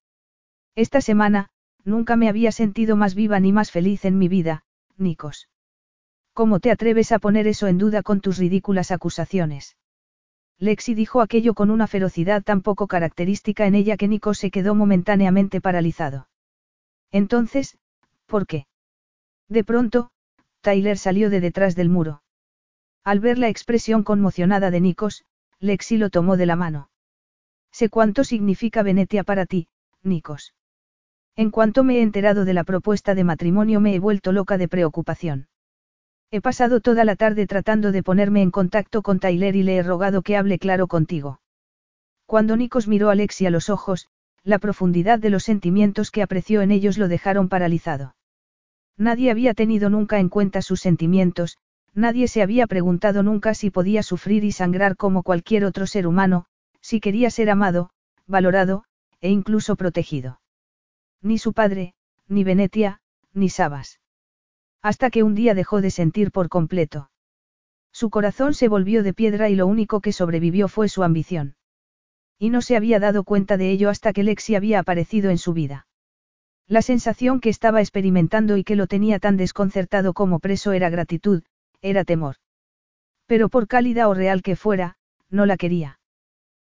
Esta 0.75 1.01
semana, 1.01 1.49
nunca 1.83 2.15
me 2.15 2.29
había 2.29 2.51
sentido 2.51 2.95
más 2.95 3.15
viva 3.15 3.39
ni 3.39 3.51
más 3.51 3.71
feliz 3.71 4.05
en 4.05 4.17
mi 4.17 4.27
vida, 4.27 4.63
Nikos. 4.97 5.49
¿Cómo 6.33 6.59
te 6.59 6.71
atreves 6.71 7.11
a 7.11 7.19
poner 7.19 7.47
eso 7.47 7.67
en 7.67 7.77
duda 7.77 8.03
con 8.03 8.21
tus 8.21 8.37
ridículas 8.37 8.91
acusaciones? 8.91 9.77
Lexi 10.57 10.93
dijo 10.93 11.21
aquello 11.21 11.53
con 11.53 11.71
una 11.71 11.87
ferocidad 11.87 12.43
tan 12.43 12.61
poco 12.61 12.87
característica 12.87 13.65
en 13.65 13.75
ella 13.75 13.95
que 13.95 14.09
Nico 14.09 14.33
se 14.33 14.51
quedó 14.51 14.75
momentáneamente 14.75 15.61
paralizado. 15.61 16.27
Entonces, 17.11 17.77
¿por 18.25 18.45
qué? 18.45 18.67
De 19.47 19.63
pronto, 19.63 20.11
Tyler 20.61 20.97
salió 20.97 21.29
de 21.29 21.39
detrás 21.39 21.75
del 21.75 21.89
muro. 21.89 22.21
Al 23.03 23.19
ver 23.19 23.37
la 23.37 23.47
expresión 23.47 24.03
conmocionada 24.03 24.71
de 24.71 24.81
Nikos, 24.81 25.23
Lexi 25.59 25.97
lo 25.97 26.09
tomó 26.09 26.37
de 26.37 26.45
la 26.45 26.55
mano. 26.55 26.89
Sé 27.71 27.89
cuánto 27.89 28.23
significa 28.23 28.83
Venetia 28.83 29.23
para 29.23 29.45
ti, 29.45 29.67
Nikos. 30.03 30.53
En 31.35 31.51
cuanto 31.51 31.83
me 31.83 31.97
he 31.97 32.01
enterado 32.01 32.43
de 32.43 32.53
la 32.53 32.63
propuesta 32.63 33.15
de 33.15 33.23
matrimonio 33.23 33.79
me 33.79 33.95
he 33.95 33.99
vuelto 33.99 34.31
loca 34.31 34.57
de 34.57 34.67
preocupación. 34.67 35.47
He 36.31 36.41
pasado 36.41 36.81
toda 36.81 37.05
la 37.05 37.15
tarde 37.15 37.47
tratando 37.47 37.91
de 37.91 38.03
ponerme 38.03 38.41
en 38.41 38.51
contacto 38.51 39.01
con 39.01 39.19
Tyler 39.19 39.55
y 39.55 39.63
le 39.63 39.77
he 39.77 39.83
rogado 39.83 40.21
que 40.21 40.37
hable 40.37 40.59
claro 40.59 40.87
contigo. 40.87 41.41
Cuando 42.25 42.55
Nikos 42.55 42.87
miró 42.87 43.09
a 43.09 43.15
Lexi 43.15 43.45
a 43.45 43.49
los 43.49 43.69
ojos, 43.69 44.07
la 44.43 44.59
profundidad 44.59 45.19
de 45.19 45.29
los 45.29 45.43
sentimientos 45.43 46.11
que 46.11 46.21
apreció 46.21 46.61
en 46.61 46.71
ellos 46.71 46.97
lo 46.97 47.07
dejaron 47.07 47.49
paralizado. 47.49 48.15
Nadie 48.99 49.31
había 49.31 49.53
tenido 49.53 49.89
nunca 49.89 50.19
en 50.19 50.27
cuenta 50.27 50.61
sus 50.61 50.81
sentimientos, 50.81 51.57
nadie 51.93 52.27
se 52.27 52.41
había 52.41 52.67
preguntado 52.67 53.23
nunca 53.23 53.53
si 53.53 53.71
podía 53.71 54.03
sufrir 54.03 54.43
y 54.43 54.51
sangrar 54.51 54.97
como 54.97 55.23
cualquier 55.23 55.63
otro 55.63 55.87
ser 55.87 56.05
humano, 56.05 56.45
si 56.81 56.99
quería 56.99 57.31
ser 57.31 57.49
amado, 57.49 57.91
valorado, 58.27 58.83
e 59.21 59.29
incluso 59.29 59.77
protegido. 59.77 60.41
Ni 61.21 61.37
su 61.37 61.53
padre, 61.53 61.93
ni 62.27 62.43
Venetia, 62.43 62.99
ni 63.33 63.47
Sabas. 63.47 64.01
Hasta 64.81 65.09
que 65.09 65.23
un 65.23 65.33
día 65.33 65.53
dejó 65.53 65.79
de 65.79 65.91
sentir 65.91 66.31
por 66.31 66.49
completo. 66.49 67.09
Su 67.93 68.09
corazón 68.09 68.53
se 68.53 68.67
volvió 68.67 69.01
de 69.01 69.13
piedra 69.13 69.49
y 69.49 69.55
lo 69.55 69.65
único 69.65 70.01
que 70.01 70.11
sobrevivió 70.11 70.67
fue 70.67 70.89
su 70.89 71.03
ambición. 71.03 71.55
Y 72.37 72.49
no 72.49 72.61
se 72.61 72.75
había 72.75 72.99
dado 72.99 73.23
cuenta 73.23 73.55
de 73.55 73.71
ello 73.71 73.89
hasta 73.89 74.11
que 74.11 74.23
Lexi 74.23 74.55
había 74.55 74.79
aparecido 74.79 75.29
en 75.29 75.37
su 75.37 75.53
vida. 75.53 75.87
La 76.69 76.83
sensación 76.83 77.39
que 77.39 77.49
estaba 77.49 77.81
experimentando 77.81 78.55
y 78.55 78.63
que 78.63 78.75
lo 78.75 78.85
tenía 78.85 79.17
tan 79.17 79.37
desconcertado 79.37 80.13
como 80.13 80.37
preso 80.37 80.71
era 80.71 80.91
gratitud, 80.91 81.41
era 81.81 82.05
temor. 82.05 82.35
Pero 83.25 83.49
por 83.49 83.67
cálida 83.67 84.07
o 84.07 84.13
real 84.13 84.43
que 84.43 84.55
fuera, 84.55 84.95
no 85.31 85.47
la 85.47 85.57
quería. 85.57 85.99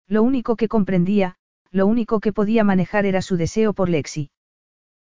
Lo 0.06 0.22
único 0.22 0.56
que 0.56 0.68
comprendía, 0.68 1.36
lo 1.70 1.86
único 1.86 2.20
que 2.20 2.34
podía 2.34 2.62
manejar 2.62 3.06
era 3.06 3.22
su 3.22 3.38
deseo 3.38 3.72
por 3.72 3.88
Lexi. 3.88 4.30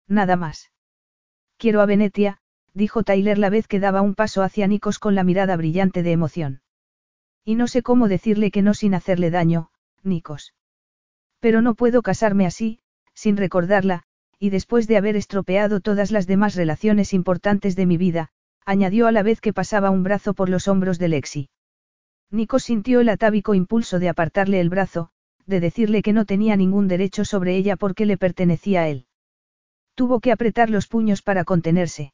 Nada 0.09 0.37
más. 0.37 0.71
Quiero 1.57 1.81
a 1.81 1.87
Venetia, 1.87 2.39
dijo 2.75 3.03
Tyler 3.03 3.39
la 3.39 3.49
vez 3.49 3.69
que 3.69 3.81
daba 3.81 4.03
un 4.03 4.15
paso 4.15 4.43
hacia 4.43 4.67
Nikos 4.67 4.99
con 4.99 5.15
la 5.15 5.25
mirada 5.25 5.57
brillante 5.57 6.03
de 6.03 6.13
emoción. 6.13 6.61
Y 7.47 7.55
no 7.55 7.67
sé 7.67 7.83
cómo 7.83 8.09
decirle 8.09 8.51
que 8.51 8.61
no 8.61 8.75
sin 8.75 8.95
hacerle 8.95 9.31
daño, 9.31 9.71
Nikos. 10.03 10.53
Pero 11.41 11.63
no 11.63 11.75
puedo 11.75 12.03
casarme 12.03 12.45
así, 12.45 12.81
sin 13.15 13.39
recordarla, 13.39 14.05
y 14.43 14.51
después 14.51 14.89
de 14.89 14.97
haber 14.97 15.15
estropeado 15.15 15.79
todas 15.79 16.11
las 16.11 16.27
demás 16.27 16.57
relaciones 16.57 17.13
importantes 17.13 17.77
de 17.77 17.87
mi 17.87 17.97
vida, 17.97 18.31
añadió 18.67 19.07
a 19.07 19.13
la 19.13 19.23
vez 19.23 19.41
que 19.41 19.53
pasaba 19.53 19.91
un 19.91 20.03
brazo 20.03 20.35
por 20.35 20.49
los 20.49 20.67
hombros 20.67 20.99
de 20.99 21.07
Lexi. 21.07 21.49
Nikos 22.33 22.65
sintió 22.65 22.99
el 22.99 23.09
atávico 23.09 23.55
impulso 23.55 24.01
de 24.01 24.09
apartarle 24.09 24.59
el 24.61 24.69
brazo, 24.69 25.11
de 25.47 25.61
decirle 25.61 26.03
que 26.03 26.13
no 26.13 26.25
tenía 26.25 26.57
ningún 26.57 26.89
derecho 26.89 27.25
sobre 27.25 27.55
ella 27.55 27.77
porque 27.77 28.05
le 28.05 28.17
pertenecía 28.17 28.83
a 28.83 28.89
él. 28.89 29.07
Tuvo 29.95 30.19
que 30.19 30.33
apretar 30.33 30.71
los 30.71 30.89
puños 30.89 31.23
para 31.23 31.45
contenerse. 31.45 32.13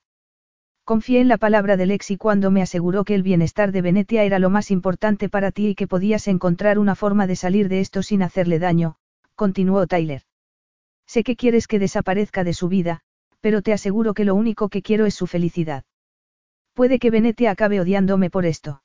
Confié 0.84 1.20
en 1.20 1.28
la 1.28 1.38
palabra 1.38 1.78
de 1.78 1.86
Lexi 1.86 2.18
cuando 2.18 2.50
me 2.50 2.60
aseguró 2.60 3.04
que 3.04 3.14
el 3.14 3.22
bienestar 3.22 3.72
de 3.72 3.80
Venetia 3.80 4.24
era 4.24 4.38
lo 4.38 4.50
más 4.50 4.70
importante 4.70 5.30
para 5.30 5.50
ti 5.50 5.68
y 5.68 5.74
que 5.74 5.86
podías 5.86 6.28
encontrar 6.28 6.78
una 6.78 6.94
forma 6.94 7.26
de 7.26 7.36
salir 7.36 7.70
de 7.70 7.80
esto 7.80 8.02
sin 8.02 8.22
hacerle 8.22 8.58
daño, 8.58 8.96
continuó 9.34 9.86
Tyler. 9.86 10.27
Sé 11.08 11.24
que 11.24 11.36
quieres 11.36 11.66
que 11.66 11.78
desaparezca 11.78 12.44
de 12.44 12.52
su 12.52 12.68
vida, 12.68 13.00
pero 13.40 13.62
te 13.62 13.72
aseguro 13.72 14.12
que 14.12 14.26
lo 14.26 14.34
único 14.34 14.68
que 14.68 14.82
quiero 14.82 15.06
es 15.06 15.14
su 15.14 15.26
felicidad. 15.26 15.84
Puede 16.74 16.98
que 16.98 17.10
Venetia 17.10 17.50
acabe 17.50 17.80
odiándome 17.80 18.28
por 18.28 18.44
esto. 18.44 18.82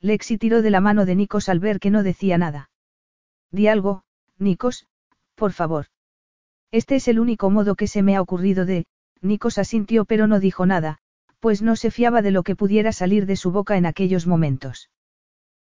Lexi 0.00 0.38
tiró 0.38 0.62
de 0.62 0.70
la 0.70 0.80
mano 0.80 1.04
de 1.04 1.14
Nikos 1.14 1.48
al 1.48 1.60
ver 1.60 1.80
que 1.80 1.90
no 1.90 2.02
decía 2.02 2.38
nada. 2.38 2.70
Di 3.50 3.68
algo, 3.68 4.04
Nikos, 4.38 4.86
por 5.34 5.52
favor. 5.52 5.86
Este 6.72 6.96
es 6.96 7.08
el 7.08 7.20
único 7.20 7.50
modo 7.50 7.74
que 7.74 7.88
se 7.88 8.02
me 8.02 8.16
ha 8.16 8.22
ocurrido 8.22 8.64
de, 8.64 8.86
Nikos 9.20 9.58
asintió 9.58 10.06
pero 10.06 10.26
no 10.26 10.40
dijo 10.40 10.66
nada, 10.66 10.98
pues 11.40 11.60
no 11.60 11.76
se 11.76 11.90
fiaba 11.90 12.22
de 12.22 12.30
lo 12.30 12.42
que 12.42 12.56
pudiera 12.56 12.90
salir 12.90 13.26
de 13.26 13.36
su 13.36 13.52
boca 13.52 13.76
en 13.76 13.84
aquellos 13.84 14.26
momentos. 14.26 14.88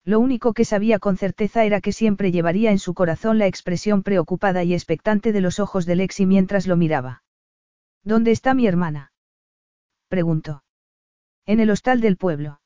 Lo 0.08 0.22
único 0.22 0.54
que 0.54 0.64
sabía 0.64 1.00
con 1.00 1.18
certeza 1.18 1.66
era 1.66 1.82
que 1.82 1.92
siempre 1.92 2.32
llevaría 2.32 2.72
en 2.72 2.80
su 2.80 2.94
corazón 2.94 3.40
la 3.40 3.46
expresión 3.46 4.04
preocupada 4.04 4.64
y 4.64 4.74
expectante 4.74 5.34
de 5.34 5.42
los 5.42 5.60
ojos 5.60 5.86
de 5.86 5.98
Lexi 5.98 6.26
mientras 6.26 6.66
lo 6.66 6.78
miraba. 6.78 7.24
¿Dónde 8.06 8.32
está 8.32 8.54
mi 8.54 8.68
hermana? 8.68 9.12
preguntó. 10.08 10.64
En 11.46 11.60
el 11.60 11.70
hostal 11.70 12.00
del 12.00 12.16
pueblo. 12.16 12.62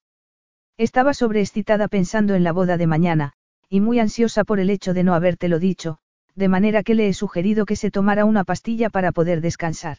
Estaba 0.78 1.16
sobreexcitada 1.16 1.88
pensando 1.88 2.36
en 2.36 2.44
la 2.44 2.52
boda 2.52 2.78
de 2.78 2.86
mañana, 2.86 3.34
y 3.70 3.80
muy 3.80 3.98
ansiosa 4.00 4.44
por 4.44 4.60
el 4.60 4.70
hecho 4.70 4.94
de 4.94 5.04
no 5.04 5.16
habértelo 5.16 5.58
dicho, 5.58 5.98
de 6.36 6.48
manera 6.48 6.84
que 6.84 6.94
le 6.94 7.08
he 7.08 7.14
sugerido 7.16 7.66
que 7.66 7.76
se 7.76 7.90
tomara 7.90 8.24
una 8.24 8.44
pastilla 8.44 8.92
para 8.92 9.12
poder 9.12 9.42
descansar. 9.42 9.98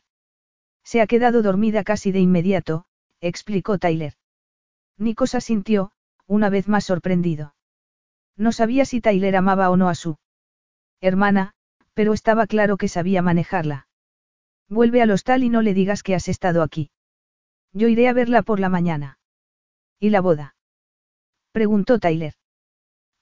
Se 0.85 1.01
ha 1.01 1.09
quedado 1.09 1.43
dormida 1.43 1.83
casi 1.83 2.13
de 2.13 2.21
inmediato, 2.21 2.85
explicó 3.21 3.79
Tyler. 3.79 4.15
Nikos 4.97 5.35
asintió, 5.35 5.91
una 6.27 6.51
vez 6.51 6.69
más 6.69 6.85
sorprendido. 6.85 7.55
No 8.37 8.53
sabía 8.53 8.85
si 8.85 9.01
Tyler 9.01 9.37
amaba 9.37 9.71
o 9.71 9.77
no 9.77 9.89
a 9.89 9.95
su 9.95 10.17
hermana, 11.01 11.53
pero 11.95 12.13
estaba 12.13 12.47
claro 12.47 12.77
que 12.77 12.89
sabía 12.89 13.23
manejarla. 13.23 13.89
Vuelve 14.69 15.03
al 15.03 15.11
hostal 15.11 15.45
y 15.45 15.51
no 15.51 15.61
le 15.61 15.75
digas 15.75 16.03
que 16.03 16.15
has 16.15 16.29
estado 16.29 16.63
aquí. 16.63 16.91
Yo 17.73 17.89
iré 17.89 18.09
a 18.09 18.13
verla 18.13 18.43
por 18.43 18.61
la 18.61 18.69
mañana. 18.69 19.19
¿Y 20.01 20.11
la 20.11 20.21
boda? 20.21 20.57
Preguntó 21.53 21.99
Tyler. 21.99 22.35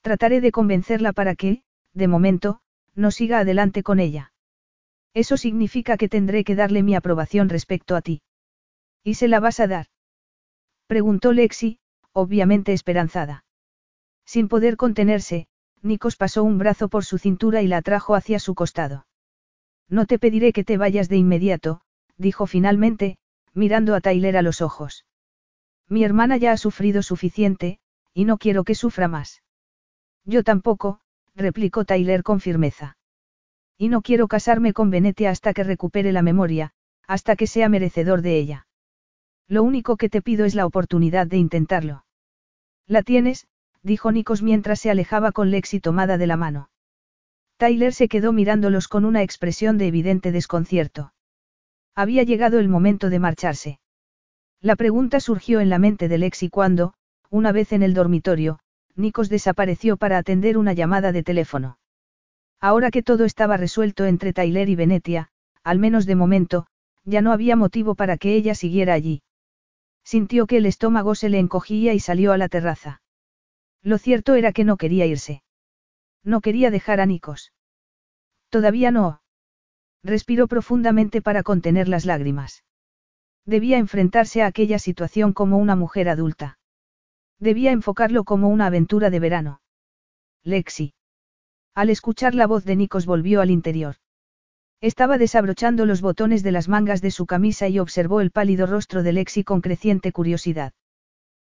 Trataré 0.01 0.41
de 0.41 0.51
convencerla 0.51 1.11
para 1.11 1.35
que, 1.35 1.63
de 1.93 2.07
momento, 2.07 2.61
no 2.95 3.11
siga 3.11 3.39
adelante 3.39 3.83
con 3.83 3.99
ella. 3.99 4.31
Eso 5.13 5.35
significa 5.35 5.97
que 5.97 6.07
tendré 6.07 6.43
que 6.43 6.55
darle 6.55 6.83
mi 6.83 6.95
aprobación 6.95 7.49
respecto 7.49 7.95
a 7.95 8.01
ti. 8.01 8.21
¿Y 9.03 9.15
se 9.15 9.27
la 9.27 9.39
vas 9.39 9.59
a 9.59 9.67
dar? 9.67 9.87
Preguntó 10.87 11.33
Lexi, 11.33 11.79
obviamente 12.13 12.73
esperanzada. 12.73 13.45
Sin 14.25 14.47
poder 14.47 14.77
contenerse, 14.77 15.47
Nikos 15.81 16.15
pasó 16.15 16.43
un 16.43 16.57
brazo 16.57 16.89
por 16.89 17.05
su 17.05 17.17
cintura 17.17 17.61
y 17.61 17.67
la 17.67 17.77
atrajo 17.77 18.15
hacia 18.15 18.39
su 18.39 18.55
costado. 18.55 19.07
No 19.89 20.05
te 20.05 20.19
pediré 20.19 20.53
que 20.53 20.63
te 20.63 20.77
vayas 20.77 21.09
de 21.09 21.17
inmediato, 21.17 21.81
dijo 22.17 22.45
finalmente, 22.47 23.17
mirando 23.53 23.95
a 23.95 24.01
Tyler 24.01 24.37
a 24.37 24.41
los 24.41 24.61
ojos. 24.61 25.05
Mi 25.89 26.03
hermana 26.03 26.37
ya 26.37 26.53
ha 26.53 26.57
sufrido 26.57 27.03
suficiente, 27.03 27.79
y 28.13 28.25
no 28.25 28.37
quiero 28.37 28.63
que 28.63 28.75
sufra 28.75 29.07
más. 29.07 29.41
Yo 30.23 30.43
tampoco, 30.43 31.01
replicó 31.35 31.83
Tyler 31.83 32.23
con 32.23 32.39
firmeza. 32.39 32.97
Y 33.77 33.89
no 33.89 34.01
quiero 34.01 34.27
casarme 34.27 34.73
con 34.73 34.91
Venetia 34.91 35.31
hasta 35.31 35.53
que 35.53 35.63
recupere 35.63 36.11
la 36.11 36.21
memoria, 36.21 36.71
hasta 37.07 37.35
que 37.35 37.47
sea 37.47 37.67
merecedor 37.67 38.21
de 38.21 38.37
ella. 38.37 38.67
Lo 39.51 39.63
único 39.63 39.97
que 39.97 40.07
te 40.07 40.21
pido 40.21 40.45
es 40.45 40.55
la 40.55 40.65
oportunidad 40.65 41.27
de 41.27 41.35
intentarlo. 41.35 42.05
La 42.87 43.03
tienes, 43.03 43.47
dijo 43.83 44.09
Nikos 44.09 44.41
mientras 44.41 44.79
se 44.79 44.89
alejaba 44.89 45.33
con 45.33 45.51
Lexi 45.51 45.81
tomada 45.81 46.17
de 46.17 46.25
la 46.25 46.37
mano. 46.37 46.69
Tyler 47.57 47.93
se 47.93 48.07
quedó 48.07 48.31
mirándolos 48.31 48.87
con 48.87 49.03
una 49.03 49.23
expresión 49.23 49.77
de 49.77 49.87
evidente 49.87 50.31
desconcierto. 50.31 51.11
Había 51.95 52.23
llegado 52.23 52.59
el 52.59 52.69
momento 52.69 53.09
de 53.09 53.19
marcharse. 53.19 53.79
La 54.61 54.77
pregunta 54.77 55.19
surgió 55.19 55.59
en 55.59 55.69
la 55.69 55.79
mente 55.79 56.07
de 56.07 56.17
Lexi 56.17 56.47
cuando, 56.47 56.93
una 57.29 57.51
vez 57.51 57.73
en 57.73 57.83
el 57.83 57.93
dormitorio, 57.93 58.59
Nikos 58.95 59.27
desapareció 59.27 59.97
para 59.97 60.17
atender 60.17 60.57
una 60.57 60.71
llamada 60.71 61.11
de 61.11 61.23
teléfono. 61.23 61.77
Ahora 62.61 62.89
que 62.89 63.03
todo 63.03 63.25
estaba 63.25 63.57
resuelto 63.57 64.05
entre 64.05 64.31
Tyler 64.31 64.69
y 64.69 64.77
Venetia, 64.77 65.27
al 65.61 65.77
menos 65.77 66.05
de 66.05 66.15
momento, 66.15 66.67
ya 67.03 67.21
no 67.21 67.33
había 67.33 67.57
motivo 67.57 67.95
para 67.95 68.15
que 68.15 68.33
ella 68.33 68.55
siguiera 68.55 68.93
allí. 68.93 69.23
Sintió 70.13 70.45
que 70.45 70.57
el 70.57 70.65
estómago 70.65 71.15
se 71.15 71.29
le 71.29 71.39
encogía 71.39 71.93
y 71.93 72.01
salió 72.01 72.33
a 72.33 72.37
la 72.37 72.49
terraza. 72.49 73.01
Lo 73.81 73.97
cierto 73.97 74.35
era 74.35 74.51
que 74.51 74.65
no 74.65 74.75
quería 74.75 75.05
irse. 75.05 75.41
No 76.21 76.41
quería 76.41 76.69
dejar 76.69 76.99
a 76.99 77.05
Nikos. 77.05 77.53
Todavía 78.49 78.91
no. 78.91 79.21
Respiró 80.03 80.49
profundamente 80.49 81.21
para 81.21 81.43
contener 81.43 81.87
las 81.87 82.05
lágrimas. 82.05 82.65
Debía 83.45 83.77
enfrentarse 83.77 84.43
a 84.43 84.47
aquella 84.47 84.79
situación 84.79 85.31
como 85.31 85.57
una 85.57 85.77
mujer 85.77 86.09
adulta. 86.09 86.59
Debía 87.39 87.71
enfocarlo 87.71 88.25
como 88.25 88.49
una 88.49 88.65
aventura 88.65 89.11
de 89.11 89.19
verano. 89.21 89.61
Lexi. 90.43 90.93
Al 91.73 91.89
escuchar 91.89 92.35
la 92.35 92.47
voz 92.47 92.65
de 92.65 92.75
Nikos 92.75 93.05
volvió 93.05 93.39
al 93.39 93.49
interior. 93.49 93.95
Estaba 94.81 95.19
desabrochando 95.19 95.85
los 95.85 96.01
botones 96.01 96.41
de 96.41 96.51
las 96.51 96.67
mangas 96.67 97.01
de 97.01 97.11
su 97.11 97.27
camisa 97.27 97.67
y 97.67 97.77
observó 97.77 98.19
el 98.19 98.31
pálido 98.31 98.65
rostro 98.65 99.03
de 99.03 99.13
Lexi 99.13 99.43
con 99.43 99.61
creciente 99.61 100.11
curiosidad. 100.11 100.73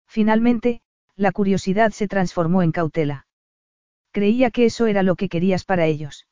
Finalmente, 0.06 0.82
la 1.16 1.32
curiosidad 1.32 1.92
se 1.92 2.10
transformó 2.10 2.62
en 2.62 2.74
cautela. 2.74 3.28
Creía 4.12 4.52
que 4.52 4.66
eso 4.66 4.86
era 4.86 5.02
lo 5.02 5.16
que 5.16 5.30
querías 5.30 5.64
para 5.64 5.86
ellos. 5.86 6.28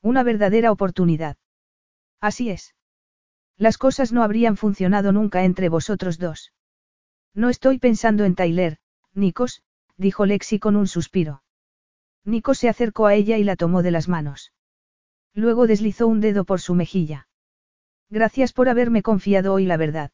Una 0.00 0.22
verdadera 0.22 0.72
oportunidad. 0.72 1.36
Así 2.22 2.48
es. 2.48 2.74
Las 3.58 3.76
cosas 3.76 4.10
no 4.10 4.22
habrían 4.22 4.56
funcionado 4.56 5.12
nunca 5.12 5.44
entre 5.44 5.68
vosotros 5.68 6.18
dos. 6.18 6.54
No 7.34 7.50
estoy 7.50 7.78
pensando 7.78 8.24
en 8.24 8.34
Tyler, 8.34 8.78
Nikos, 9.12 9.62
dijo 9.98 10.24
Lexi 10.24 10.58
con 10.58 10.74
un 10.76 10.86
suspiro. 10.86 11.42
Nikos 12.24 12.58
se 12.58 12.70
acercó 12.70 13.06
a 13.06 13.14
ella 13.14 13.36
y 13.36 13.44
la 13.44 13.56
tomó 13.56 13.82
de 13.82 13.90
las 13.90 14.08
manos. 14.08 14.52
Luego 15.34 15.66
deslizó 15.66 16.06
un 16.06 16.20
dedo 16.20 16.44
por 16.44 16.60
su 16.60 16.74
mejilla. 16.74 17.28
Gracias 18.08 18.52
por 18.52 18.68
haberme 18.68 19.02
confiado 19.02 19.52
hoy 19.52 19.66
la 19.66 19.76
verdad. 19.76 20.12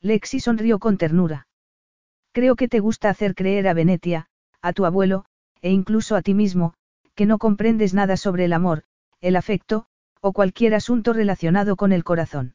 Lexi 0.00 0.40
sonrió 0.40 0.78
con 0.78 0.96
ternura. 0.96 1.46
Creo 2.32 2.56
que 2.56 2.68
te 2.68 2.80
gusta 2.80 3.10
hacer 3.10 3.34
creer 3.34 3.68
a 3.68 3.74
Venetia, 3.74 4.28
a 4.62 4.72
tu 4.72 4.86
abuelo, 4.86 5.24
e 5.60 5.70
incluso 5.70 6.16
a 6.16 6.22
ti 6.22 6.32
mismo, 6.32 6.74
que 7.14 7.26
no 7.26 7.38
comprendes 7.38 7.92
nada 7.92 8.16
sobre 8.16 8.46
el 8.46 8.52
amor, 8.52 8.84
el 9.20 9.36
afecto, 9.36 9.86
o 10.20 10.32
cualquier 10.32 10.74
asunto 10.74 11.12
relacionado 11.12 11.76
con 11.76 11.92
el 11.92 12.04
corazón. 12.04 12.54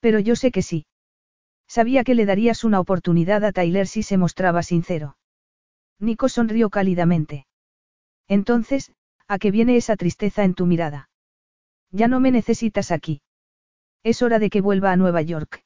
Pero 0.00 0.20
yo 0.20 0.36
sé 0.36 0.50
que 0.50 0.62
sí. 0.62 0.86
Sabía 1.66 2.04
que 2.04 2.14
le 2.14 2.26
darías 2.26 2.62
una 2.62 2.78
oportunidad 2.78 3.44
a 3.44 3.52
Tyler 3.52 3.88
si 3.88 4.02
se 4.02 4.16
mostraba 4.16 4.62
sincero. 4.62 5.16
Nico 5.98 6.28
sonrió 6.28 6.70
cálidamente. 6.70 7.46
Entonces, 8.28 8.92
¿A 9.28 9.38
qué 9.38 9.50
viene 9.50 9.76
esa 9.76 9.96
tristeza 9.96 10.44
en 10.44 10.54
tu 10.54 10.66
mirada? 10.66 11.10
Ya 11.90 12.08
no 12.08 12.20
me 12.20 12.30
necesitas 12.30 12.90
aquí. 12.90 13.22
Es 14.02 14.22
hora 14.22 14.38
de 14.38 14.50
que 14.50 14.60
vuelva 14.60 14.92
a 14.92 14.96
Nueva 14.96 15.22
York. 15.22 15.64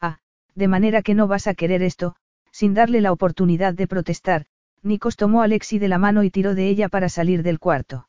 Ah, 0.00 0.18
de 0.54 0.68
manera 0.68 1.02
que 1.02 1.14
no 1.14 1.28
vas 1.28 1.46
a 1.46 1.54
querer 1.54 1.82
esto, 1.82 2.16
sin 2.50 2.74
darle 2.74 3.00
la 3.00 3.12
oportunidad 3.12 3.74
de 3.74 3.86
protestar, 3.86 4.46
Nikos 4.82 5.16
tomó 5.16 5.42
a 5.42 5.44
Alexi 5.44 5.78
de 5.78 5.88
la 5.88 5.98
mano 5.98 6.22
y 6.22 6.30
tiró 6.30 6.54
de 6.54 6.68
ella 6.68 6.88
para 6.88 7.08
salir 7.08 7.42
del 7.42 7.58
cuarto. 7.58 8.08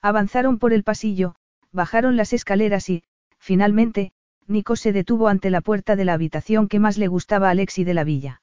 Avanzaron 0.00 0.58
por 0.58 0.72
el 0.72 0.84
pasillo, 0.84 1.34
bajaron 1.70 2.16
las 2.16 2.32
escaleras 2.32 2.88
y, 2.88 3.04
Finalmente, 3.42 4.12
Nico 4.46 4.76
se 4.76 4.92
detuvo 4.92 5.26
ante 5.26 5.50
la 5.50 5.62
puerta 5.62 5.96
de 5.96 6.04
la 6.04 6.12
habitación 6.12 6.68
que 6.68 6.78
más 6.78 6.96
le 6.96 7.08
gustaba 7.08 7.50
a 7.50 7.54
Lexi 7.54 7.82
de 7.82 7.92
la 7.92 8.04
villa. 8.04 8.40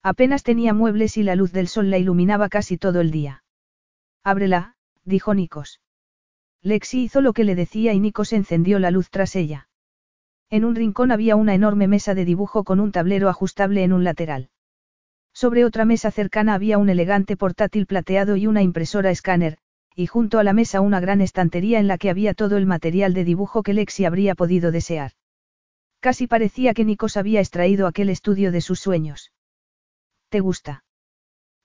Apenas 0.00 0.44
tenía 0.44 0.74
muebles 0.74 1.16
y 1.16 1.24
la 1.24 1.34
luz 1.34 1.50
del 1.50 1.66
sol 1.66 1.90
la 1.90 1.98
iluminaba 1.98 2.48
casi 2.48 2.78
todo 2.78 3.00
el 3.00 3.10
día. 3.10 3.41
Ábrela, 4.24 4.74
dijo 5.04 5.34
Nikos. 5.34 5.80
Lexi 6.62 7.02
hizo 7.02 7.20
lo 7.20 7.32
que 7.32 7.44
le 7.44 7.56
decía 7.56 7.92
y 7.92 7.98
Nikos 7.98 8.32
encendió 8.32 8.78
la 8.78 8.92
luz 8.92 9.10
tras 9.10 9.34
ella. 9.34 9.68
En 10.48 10.64
un 10.64 10.76
rincón 10.76 11.10
había 11.10 11.34
una 11.34 11.54
enorme 11.54 11.88
mesa 11.88 12.14
de 12.14 12.24
dibujo 12.24 12.62
con 12.62 12.78
un 12.78 12.92
tablero 12.92 13.28
ajustable 13.28 13.82
en 13.82 13.92
un 13.92 14.04
lateral. 14.04 14.50
Sobre 15.32 15.64
otra 15.64 15.84
mesa 15.84 16.10
cercana 16.10 16.54
había 16.54 16.78
un 16.78 16.88
elegante 16.88 17.36
portátil 17.36 17.86
plateado 17.86 18.36
y 18.36 18.46
una 18.46 18.62
impresora 18.62 19.10
escáner, 19.10 19.58
y 19.96 20.06
junto 20.06 20.38
a 20.38 20.44
la 20.44 20.52
mesa 20.52 20.80
una 20.80 21.00
gran 21.00 21.20
estantería 21.20 21.80
en 21.80 21.88
la 21.88 21.98
que 21.98 22.10
había 22.10 22.34
todo 22.34 22.56
el 22.58 22.66
material 22.66 23.14
de 23.14 23.24
dibujo 23.24 23.62
que 23.62 23.72
Lexi 23.72 24.04
habría 24.04 24.34
podido 24.34 24.70
desear. 24.70 25.12
Casi 26.00 26.26
parecía 26.26 26.74
que 26.74 26.84
Nikos 26.84 27.16
había 27.16 27.40
extraído 27.40 27.86
aquel 27.86 28.08
estudio 28.08 28.52
de 28.52 28.60
sus 28.60 28.78
sueños. 28.78 29.32
¿Te 30.28 30.40
gusta? 30.40 30.84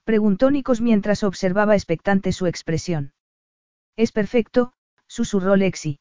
Preguntó 0.08 0.52
Nikos 0.52 0.80
mientras 0.80 1.22
observaba 1.22 1.76
expectante 1.76 2.32
su 2.32 2.46
expresión. 2.46 3.12
Es 3.98 4.14
perfecto, 4.14 4.72
susurró 5.06 5.58
Lexi. 5.58 6.00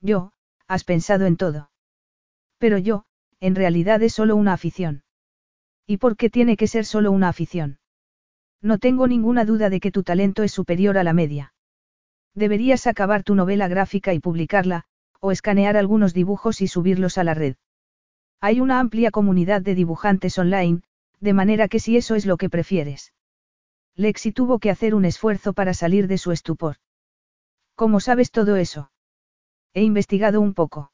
Yo, 0.00 0.30
has 0.68 0.84
pensado 0.84 1.26
en 1.26 1.36
todo. 1.36 1.72
Pero 2.58 2.78
yo, 2.78 3.04
en 3.40 3.56
realidad 3.56 4.00
es 4.04 4.12
solo 4.12 4.36
una 4.36 4.52
afición. 4.52 5.02
¿Y 5.88 5.96
por 5.96 6.16
qué 6.16 6.30
tiene 6.30 6.56
que 6.56 6.68
ser 6.68 6.84
solo 6.84 7.10
una 7.10 7.28
afición? 7.28 7.80
No 8.62 8.78
tengo 8.78 9.08
ninguna 9.08 9.44
duda 9.44 9.70
de 9.70 9.80
que 9.80 9.90
tu 9.90 10.04
talento 10.04 10.44
es 10.44 10.52
superior 10.52 10.96
a 10.96 11.02
la 11.02 11.12
media. 11.12 11.52
Deberías 12.32 12.86
acabar 12.86 13.24
tu 13.24 13.34
novela 13.34 13.66
gráfica 13.66 14.14
y 14.14 14.20
publicarla, 14.20 14.84
o 15.18 15.32
escanear 15.32 15.76
algunos 15.76 16.14
dibujos 16.14 16.60
y 16.60 16.68
subirlos 16.68 17.18
a 17.18 17.24
la 17.24 17.34
red. 17.34 17.56
Hay 18.40 18.60
una 18.60 18.78
amplia 18.78 19.10
comunidad 19.10 19.62
de 19.62 19.74
dibujantes 19.74 20.38
online, 20.38 20.82
de 21.18 21.32
manera 21.32 21.66
que 21.66 21.80
si 21.80 21.96
eso 21.96 22.14
es 22.14 22.24
lo 22.24 22.36
que 22.36 22.48
prefieres. 22.48 23.14
Lexi 23.96 24.30
tuvo 24.30 24.58
que 24.58 24.70
hacer 24.70 24.94
un 24.94 25.06
esfuerzo 25.06 25.54
para 25.54 25.72
salir 25.72 26.06
de 26.06 26.18
su 26.18 26.30
estupor. 26.30 26.76
¿Cómo 27.74 27.98
sabes 28.00 28.30
todo 28.30 28.56
eso? 28.56 28.90
He 29.72 29.82
investigado 29.82 30.40
un 30.40 30.52
poco. 30.52 30.92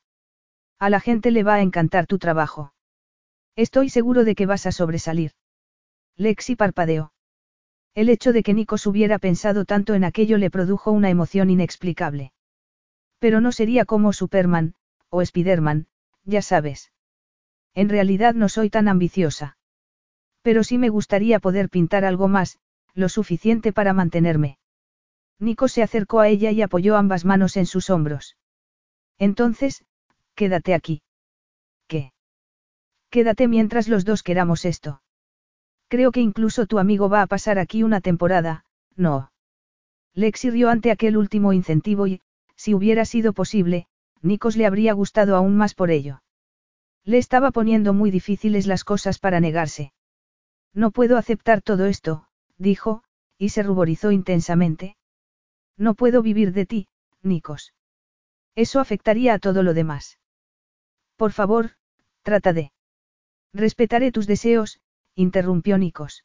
A 0.79 0.89
la 0.89 1.01
gente 1.01 1.33
le 1.33 1.43
va 1.43 1.55
a 1.55 1.63
encantar 1.63 2.07
tu 2.07 2.19
trabajo. 2.19 2.75
Estoy 3.57 3.89
seguro 3.89 4.25
de 4.25 4.35
que 4.35 4.47
vas 4.47 4.67
a 4.67 4.73
sobresalir. 4.73 5.33
Lexi 6.17 6.55
parpadeó. 6.55 7.13
El 7.95 8.09
hecho 8.09 8.33
de 8.33 8.43
que 8.43 8.55
Nikos 8.55 8.87
hubiera 8.87 9.19
pensado 9.19 9.65
tanto 9.65 9.95
en 9.95 10.05
aquello 10.05 10.39
le 10.39 10.51
produjo 10.51 10.93
una 10.93 11.11
emoción 11.11 11.51
inexplicable. 11.51 12.33
Pero 13.19 13.41
no 13.41 13.53
sería 13.53 13.85
como 13.85 14.13
Superman, 14.13 14.75
o 15.09 15.25
Spiderman, 15.25 15.87
ya 16.25 16.41
sabes. 16.41 16.93
En 17.75 17.89
realidad 17.89 18.35
no 18.35 18.49
soy 18.49 18.71
tan 18.71 18.89
ambiciosa. 18.89 19.59
Pero 20.43 20.65
sí 20.65 20.79
me 20.79 20.89
gustaría 20.89 21.39
poder 21.39 21.69
pintar 21.69 22.05
algo 22.05 22.29
más, 22.29 22.59
lo 22.95 23.09
suficiente 23.09 23.73
para 23.73 23.93
mantenerme. 23.93 24.59
Nico 25.39 25.69
se 25.69 25.83
acercó 25.83 26.21
a 26.21 26.29
ella 26.29 26.51
y 26.51 26.63
apoyó 26.63 26.97
ambas 26.97 27.25
manos 27.25 27.57
en 27.57 27.67
sus 27.67 27.91
hombros. 27.91 28.37
Entonces, 29.19 29.85
Quédate 30.35 30.75
aquí. 30.75 31.03
¿Qué? 31.89 32.13
Quédate 33.11 33.49
mientras 33.49 33.89
los 33.89 34.05
dos 34.05 34.23
queramos 34.23 34.65
esto. 34.65 35.03
Creo 35.89 36.11
que 36.11 36.21
incluso 36.21 36.67
tu 36.67 36.79
amigo 36.79 37.09
va 37.09 37.23
a 37.23 37.27
pasar 37.27 37.59
aquí 37.59 37.83
una 37.83 38.01
temporada, 38.01 38.65
no. 38.97 39.31
Lexi 40.15 40.51
rió 40.51 40.71
ante 40.71 40.91
aquel 40.91 41.17
último 41.17 41.53
incentivo 41.53 42.07
y, 42.07 42.23
si 42.57 42.75
hubiera 42.75 43.05
sido 43.05 43.35
posible, 43.35 43.87
Nikos 44.23 44.57
le 44.57 44.67
habría 44.67 44.95
gustado 44.95 45.37
aún 45.37 45.57
más 45.57 45.75
por 45.75 45.91
ello. 45.91 46.23
Le 47.05 47.19
estaba 47.19 47.51
poniendo 47.51 47.93
muy 47.93 48.11
difíciles 48.11 48.67
las 48.67 48.85
cosas 48.85 49.19
para 49.19 49.41
negarse. 49.41 49.93
No 50.73 50.93
puedo 50.93 51.19
aceptar 51.19 51.61
todo 51.61 51.87
esto, 51.87 52.27
dijo, 52.63 53.03
y 53.37 53.51
se 53.51 53.63
ruborizó 53.63 54.13
intensamente. 54.13 54.97
No 55.77 55.95
puedo 55.95 56.23
vivir 56.23 56.53
de 56.53 56.67
ti, 56.67 56.89
Nikos. 57.23 57.75
Eso 58.55 58.81
afectaría 58.81 59.35
a 59.35 59.39
todo 59.39 59.63
lo 59.63 59.75
demás. 59.75 60.19
Por 61.17 61.33
favor, 61.33 61.73
trata 62.23 62.53
de. 62.53 62.73
Respetaré 63.53 64.13
tus 64.13 64.27
deseos, 64.27 64.81
interrumpió 65.15 65.77
Nikos. 65.77 66.25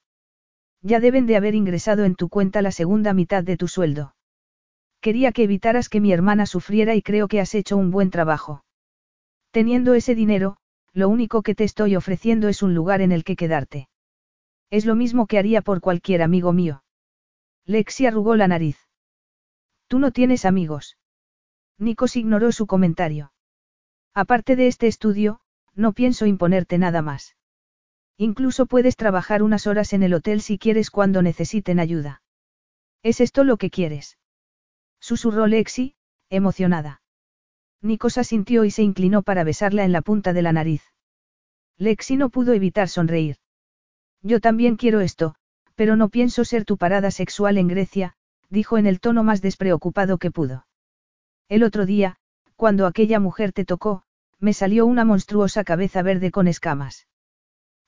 Ya 0.81 0.99
deben 0.99 1.25
de 1.25 1.37
haber 1.37 1.55
ingresado 1.55 2.05
en 2.05 2.15
tu 2.15 2.29
cuenta 2.29 2.61
la 2.61 2.71
segunda 2.71 3.13
mitad 3.13 3.43
de 3.43 3.57
tu 3.57 3.67
sueldo. 3.67 4.15
Quería 5.01 5.31
que 5.31 5.43
evitaras 5.43 5.89
que 5.89 6.01
mi 6.01 6.11
hermana 6.11 6.45
sufriera 6.45 6.95
y 6.95 7.01
creo 7.01 7.27
que 7.27 7.39
has 7.39 7.55
hecho 7.55 7.77
un 7.77 7.91
buen 7.91 8.09
trabajo. 8.09 8.63
Teniendo 9.51 9.93
ese 9.93 10.15
dinero, 10.15 10.57
lo 10.93 11.09
único 11.09 11.41
que 11.41 11.55
te 11.55 11.63
estoy 11.63 11.95
ofreciendo 11.95 12.47
es 12.47 12.61
un 12.61 12.75
lugar 12.75 13.01
en 13.01 13.11
el 13.11 13.23
que 13.23 13.35
quedarte. 13.35 13.87
Es 14.69 14.85
lo 14.85 14.95
mismo 14.95 15.27
que 15.27 15.37
haría 15.37 15.61
por 15.61 15.81
cualquier 15.81 16.21
amigo 16.21 16.51
mío. 16.53 16.83
Lexi 17.65 18.05
arrugó 18.05 18.35
la 18.35 18.47
nariz. 18.47 18.77
Tú 19.87 19.99
no 19.99 20.11
tienes 20.11 20.45
amigos. 20.45 20.97
Nikos 21.77 22.15
ignoró 22.15 22.51
su 22.51 22.67
comentario. 22.67 23.31
Aparte 24.13 24.55
de 24.55 24.67
este 24.67 24.87
estudio, 24.87 25.39
no 25.73 25.93
pienso 25.93 26.25
imponerte 26.25 26.77
nada 26.77 27.01
más. 27.01 27.35
Incluso 28.17 28.65
puedes 28.65 28.95
trabajar 28.95 29.43
unas 29.43 29.67
horas 29.67 29.93
en 29.93 30.03
el 30.03 30.13
hotel 30.13 30.41
si 30.41 30.57
quieres 30.57 30.89
cuando 30.89 31.21
necesiten 31.21 31.79
ayuda. 31.79 32.23
¿Es 33.03 33.21
esto 33.21 33.43
lo 33.43 33.57
que 33.57 33.69
quieres? 33.69 34.17
Susurró 34.99 35.45
Lexi, 35.45 35.95
emocionada. 36.29 37.01
Nikos 37.81 38.17
asintió 38.17 38.65
y 38.65 38.71
se 38.71 38.81
inclinó 38.81 39.21
para 39.21 39.43
besarla 39.43 39.85
en 39.85 39.91
la 39.91 40.01
punta 40.01 40.33
de 40.33 40.41
la 40.41 40.51
nariz. 40.51 40.83
Lexi 41.77 42.17
no 42.17 42.29
pudo 42.29 42.53
evitar 42.53 42.89
sonreír. 42.89 43.37
Yo 44.21 44.39
también 44.39 44.75
quiero 44.75 44.99
esto, 45.01 45.35
pero 45.75 45.95
no 45.95 46.09
pienso 46.09 46.43
ser 46.43 46.65
tu 46.65 46.77
parada 46.77 47.11
sexual 47.11 47.57
en 47.57 47.67
Grecia, 47.67 48.15
dijo 48.49 48.77
en 48.77 48.87
el 48.87 48.99
tono 48.99 49.23
más 49.23 49.41
despreocupado 49.41 50.17
que 50.17 50.31
pudo. 50.31 50.65
El 51.49 51.63
otro 51.63 51.85
día, 51.85 52.17
cuando 52.55 52.87
aquella 52.87 53.19
mujer 53.19 53.53
te 53.53 53.65
tocó, 53.65 54.03
me 54.39 54.53
salió 54.53 54.85
una 54.85 55.05
monstruosa 55.05 55.63
cabeza 55.63 56.01
verde 56.01 56.31
con 56.31 56.47
escamas. 56.47 57.07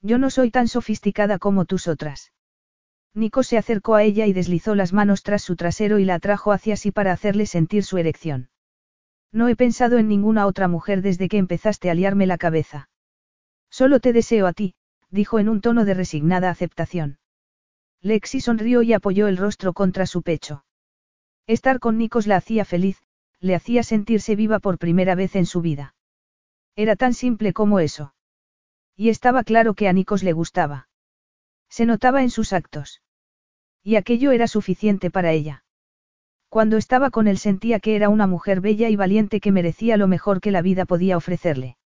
Yo 0.01 0.17
no 0.17 0.29
soy 0.29 0.51
tan 0.51 0.67
sofisticada 0.67 1.39
como 1.39 1.65
tus 1.65 1.87
otras. 1.87 2.31
Nico 3.13 3.43
se 3.43 3.57
acercó 3.57 3.95
a 3.95 4.03
ella 4.03 4.27
y 4.27 4.33
deslizó 4.33 4.75
las 4.75 4.93
manos 4.93 5.23
tras 5.23 5.41
su 5.41 5.55
trasero 5.55 5.99
y 5.99 6.05
la 6.05 6.15
atrajo 6.15 6.51
hacia 6.51 6.77
sí 6.77 6.91
para 6.91 7.11
hacerle 7.11 7.45
sentir 7.47 7.83
su 7.83 7.97
erección. 7.97 8.49
No 9.31 9.47
he 9.47 9.55
pensado 9.55 9.97
en 9.97 10.07
ninguna 10.07 10.45
otra 10.45 10.67
mujer 10.67 11.01
desde 11.01 11.27
que 11.27 11.37
empezaste 11.37 11.89
a 11.89 11.93
liarme 11.93 12.27
la 12.27 12.37
cabeza. 12.37 12.89
Solo 13.69 13.99
te 13.99 14.13
deseo 14.13 14.47
a 14.47 14.53
ti, 14.53 14.75
dijo 15.09 15.39
en 15.39 15.49
un 15.49 15.61
tono 15.61 15.85
de 15.85 15.93
resignada 15.93 16.49
aceptación. 16.49 17.19
Lexi 18.01 18.41
sonrió 18.41 18.81
y 18.81 18.93
apoyó 18.93 19.27
el 19.27 19.37
rostro 19.37 19.73
contra 19.73 20.05
su 20.05 20.21
pecho. 20.21 20.63
Estar 21.47 21.79
con 21.79 21.97
Nikos 21.97 22.27
la 22.27 22.37
hacía 22.37 22.63
feliz, 22.63 23.01
le 23.39 23.55
hacía 23.55 23.83
sentirse 23.83 24.35
viva 24.35 24.59
por 24.59 24.77
primera 24.77 25.15
vez 25.15 25.35
en 25.35 25.45
su 25.45 25.61
vida. 25.61 25.95
Era 26.75 26.95
tan 26.95 27.13
simple 27.13 27.53
como 27.53 27.79
eso. 27.79 28.13
Y 28.95 29.09
estaba 29.09 29.43
claro 29.43 29.73
que 29.73 29.87
a 29.87 29.93
Nikos 29.93 30.23
le 30.23 30.33
gustaba. 30.33 30.89
Se 31.69 31.85
notaba 31.85 32.21
en 32.21 32.29
sus 32.29 32.53
actos. 32.53 33.01
Y 33.83 33.95
aquello 33.95 34.31
era 34.31 34.47
suficiente 34.47 35.09
para 35.09 35.31
ella. 35.31 35.63
Cuando 36.49 36.77
estaba 36.77 37.09
con 37.09 37.27
él 37.27 37.37
sentía 37.37 37.79
que 37.79 37.95
era 37.95 38.09
una 38.09 38.27
mujer 38.27 38.61
bella 38.61 38.89
y 38.89 38.95
valiente 38.95 39.39
que 39.39 39.51
merecía 39.51 39.97
lo 39.97 40.07
mejor 40.07 40.41
que 40.41 40.51
la 40.51 40.61
vida 40.61 40.85
podía 40.85 41.17
ofrecerle. 41.17 41.78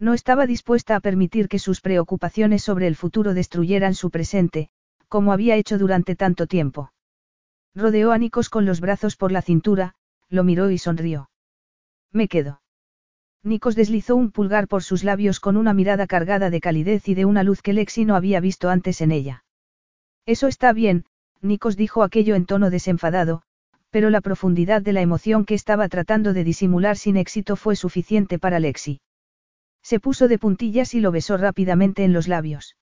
No 0.00 0.14
estaba 0.14 0.46
dispuesta 0.46 0.96
a 0.96 1.00
permitir 1.00 1.46
que 1.46 1.58
sus 1.58 1.82
preocupaciones 1.82 2.62
sobre 2.62 2.86
el 2.86 2.96
futuro 2.96 3.34
destruyeran 3.34 3.94
su 3.94 4.10
presente, 4.10 4.70
como 5.08 5.32
había 5.34 5.56
hecho 5.56 5.76
durante 5.76 6.16
tanto 6.16 6.46
tiempo. 6.46 6.92
Rodeó 7.74 8.10
a 8.10 8.16
Nikos 8.16 8.48
con 8.48 8.64
los 8.64 8.80
brazos 8.80 9.16
por 9.16 9.30
la 9.30 9.42
cintura, 9.42 9.94
lo 10.30 10.42
miró 10.42 10.70
y 10.70 10.78
sonrió. 10.78 11.28
Me 12.12 12.28
quedo. 12.28 12.62
Nikos 13.42 13.76
deslizó 13.76 14.16
un 14.16 14.30
pulgar 14.30 14.68
por 14.68 14.82
sus 14.82 15.04
labios 15.04 15.38
con 15.38 15.58
una 15.58 15.74
mirada 15.74 16.06
cargada 16.06 16.48
de 16.48 16.60
calidez 16.62 17.06
y 17.06 17.14
de 17.14 17.26
una 17.26 17.42
luz 17.42 17.60
que 17.60 17.74
Lexi 17.74 18.06
no 18.06 18.16
había 18.16 18.40
visto 18.40 18.70
antes 18.70 19.02
en 19.02 19.12
ella. 19.12 19.44
Eso 20.24 20.46
está 20.46 20.72
bien, 20.72 21.04
Nikos 21.42 21.76
dijo 21.76 22.02
aquello 22.02 22.36
en 22.36 22.46
tono 22.46 22.70
desenfadado, 22.70 23.42
pero 23.90 24.08
la 24.08 24.22
profundidad 24.22 24.80
de 24.80 24.94
la 24.94 25.02
emoción 25.02 25.44
que 25.44 25.54
estaba 25.54 25.88
tratando 25.88 26.32
de 26.32 26.44
disimular 26.44 26.96
sin 26.96 27.18
éxito 27.18 27.56
fue 27.56 27.76
suficiente 27.76 28.38
para 28.38 28.60
Lexi. 28.60 29.00
Se 29.82 30.00
puso 30.00 30.28
de 30.28 30.38
puntillas 30.38 30.94
y 30.94 31.00
lo 31.00 31.10
besó 31.10 31.36
rápidamente 31.36 32.04
en 32.04 32.12
los 32.12 32.28
labios. 32.28 32.76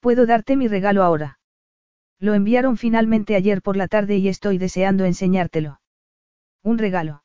¿Puedo 0.00 0.26
darte 0.26 0.56
mi 0.56 0.68
regalo 0.68 1.02
ahora? 1.02 1.38
Lo 2.18 2.34
enviaron 2.34 2.76
finalmente 2.76 3.34
ayer 3.34 3.60
por 3.60 3.76
la 3.76 3.88
tarde 3.88 4.16
y 4.16 4.28
estoy 4.28 4.58
deseando 4.58 5.04
enseñártelo. 5.04 5.80
Un 6.62 6.78
regalo. 6.78 7.22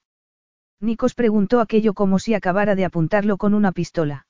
Nikos 0.80 1.14
preguntó 1.14 1.62
aquello 1.62 1.94
como 1.94 2.20
si 2.20 2.34
acabara 2.34 2.76
de 2.76 2.86
apuntarlo 2.86 3.38
con 3.38 3.54
una 3.54 3.72
pistola. 3.72 4.26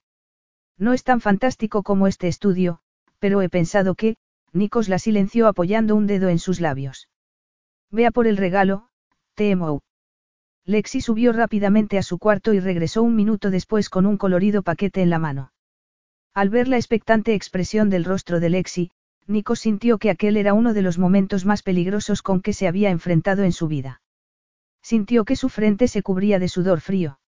No 0.77 0.93
es 0.93 1.03
tan 1.03 1.21
fantástico 1.21 1.81
como 1.83 2.07
este 2.07 2.27
estudio, 2.27 2.79
pero 3.19 3.41
he 3.41 3.49
pensado 3.49 3.95
que, 3.95 4.17
Nikos 4.51 4.89
la 4.89 4.99
silenció 4.99 5.47
apoyando 5.47 5.95
un 5.95 6.07
dedo 6.07 6.27
en 6.27 6.39
sus 6.39 6.59
labios. 6.59 7.07
Vea 7.89 8.11
por 8.11 8.27
el 8.27 8.37
regalo, 8.37 8.89
TMO. 9.35 9.81
Lexi 10.65 11.01
subió 11.01 11.33
rápidamente 11.33 11.97
a 11.97 12.03
su 12.03 12.19
cuarto 12.19 12.53
y 12.53 12.59
regresó 12.59 13.01
un 13.01 13.15
minuto 13.15 13.49
después 13.49 13.89
con 13.89 14.05
un 14.05 14.17
colorido 14.17 14.61
paquete 14.61 15.01
en 15.01 15.09
la 15.09 15.19
mano. 15.19 15.51
Al 16.33 16.49
ver 16.49 16.67
la 16.67 16.77
expectante 16.77 17.33
expresión 17.33 17.89
del 17.89 18.05
rostro 18.05 18.39
de 18.39 18.49
Lexi, 18.49 18.91
Nico 19.27 19.55
sintió 19.55 19.97
que 19.97 20.09
aquel 20.09 20.37
era 20.37 20.53
uno 20.53 20.73
de 20.73 20.81
los 20.81 20.97
momentos 20.97 21.45
más 21.45 21.63
peligrosos 21.63 22.21
con 22.21 22.41
que 22.41 22.53
se 22.53 22.67
había 22.67 22.89
enfrentado 22.89 23.43
en 23.43 23.51
su 23.51 23.67
vida. 23.67 24.01
Sintió 24.81 25.25
que 25.25 25.35
su 25.35 25.49
frente 25.49 25.87
se 25.87 26.03
cubría 26.03 26.39
de 26.39 26.47
sudor 26.47 26.79
frío. 26.79 27.19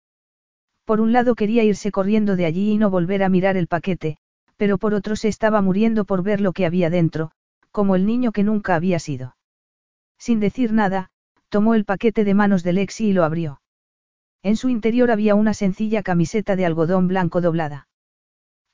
Por 0.86 1.02
un 1.02 1.12
lado 1.12 1.36
quería 1.36 1.64
irse 1.64 1.92
corriendo 1.92 2.36
de 2.36 2.46
allí 2.46 2.72
y 2.72 2.78
no 2.78 2.90
volver 2.90 3.24
a 3.24 3.30
mirar 3.30 3.58
el 3.58 3.68
paquete, 3.68 4.18
pero 4.58 4.78
por 4.78 4.94
otro 4.94 5.16
se 5.16 5.28
estaba 5.28 5.62
muriendo 5.62 6.06
por 6.06 6.24
ver 6.24 6.42
lo 6.42 6.52
que 6.52 6.66
había 6.66 6.90
dentro, 6.90 7.32
como 7.72 7.96
el 7.96 8.06
niño 8.06 8.32
que 8.32 8.44
nunca 8.44 8.76
había 8.76 9.00
sido. 9.00 9.36
Sin 10.18 10.40
decir 10.40 10.74
nada, 10.74 11.10
tomó 11.54 11.76
el 11.76 11.86
paquete 11.86 12.24
de 12.24 12.34
manos 12.34 12.64
de 12.64 12.74
Lexi 12.74 13.10
y 13.10 13.14
lo 13.14 13.24
abrió. 13.24 13.62
En 14.42 14.58
su 14.58 14.70
interior 14.70 15.12
había 15.12 15.36
una 15.36 15.54
sencilla 15.54 16.02
camiseta 16.02 16.56
de 16.56 16.66
algodón 16.66 17.08
blanco 17.08 17.42
doblada. 17.42 17.88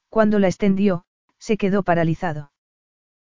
Cuando 0.07 0.39
la 0.39 0.47
extendió, 0.47 1.03
se 1.39 1.57
quedó 1.57 1.83
paralizado. 1.83 2.53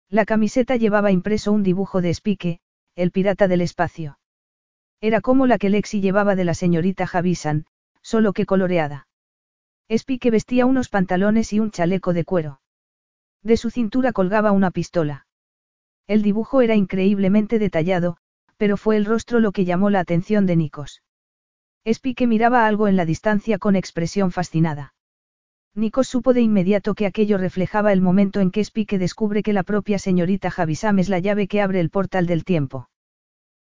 La 0.10 0.26
camiseta 0.26 0.76
llevaba 0.76 1.10
impreso 1.14 1.54
un 1.54 1.64
dibujo 1.64 2.02
de 2.02 2.10
Spike, 2.10 2.60
el 2.98 3.12
pirata 3.12 3.48
del 3.48 3.62
espacio. 3.62 4.20
Era 5.00 5.22
como 5.22 5.48
la 5.48 5.58
que 5.58 5.70
Lexi 5.70 6.02
llevaba 6.02 6.36
de 6.36 6.44
la 6.44 6.54
señorita 6.54 7.08
Javisan, 7.08 7.66
solo 8.02 8.34
que 8.34 8.46
coloreada. 8.46 9.08
Spike 9.88 10.32
vestía 10.32 10.66
unos 10.66 10.90
pantalones 10.90 11.54
y 11.54 11.62
un 11.62 11.72
chaleco 11.72 12.12
de 12.12 12.26
cuero. 12.26 12.60
De 13.42 13.56
su 13.56 13.70
cintura 13.70 14.12
colgaba 14.12 14.52
una 14.52 14.72
pistola. 14.72 15.28
El 16.08 16.24
dibujo 16.24 16.62
era 16.62 16.76
increíblemente 16.76 17.58
detallado, 17.58 18.18
pero 18.58 18.78
fue 18.78 18.98
el 18.98 19.06
rostro 19.06 19.40
lo 19.40 19.52
que 19.52 19.66
llamó 19.66 19.90
la 19.90 20.00
atención 20.00 20.46
de 20.46 20.56
Nikos. 20.56 21.04
Spike 21.86 22.28
miraba 22.28 22.66
algo 22.66 22.88
en 22.88 22.96
la 22.96 23.06
distancia 23.06 23.60
con 23.60 23.76
expresión 23.76 24.32
fascinada. 24.32 24.94
Nikos 25.76 26.08
supo 26.08 26.34
de 26.34 26.42
inmediato 26.42 26.96
que 26.96 27.06
aquello 27.06 27.38
reflejaba 27.38 27.92
el 27.92 28.02
momento 28.02 28.40
en 28.40 28.50
que 28.50 28.62
Spike 28.62 28.98
descubre 28.98 29.44
que 29.44 29.54
la 29.54 29.64
propia 29.64 30.00
señorita 30.00 30.50
Javisam 30.50 31.00
es 31.00 31.10
la 31.10 31.20
llave 31.20 31.48
que 31.48 31.62
abre 31.62 31.80
el 31.80 31.90
portal 31.90 32.28
del 32.28 32.46
tiempo. 32.46 32.90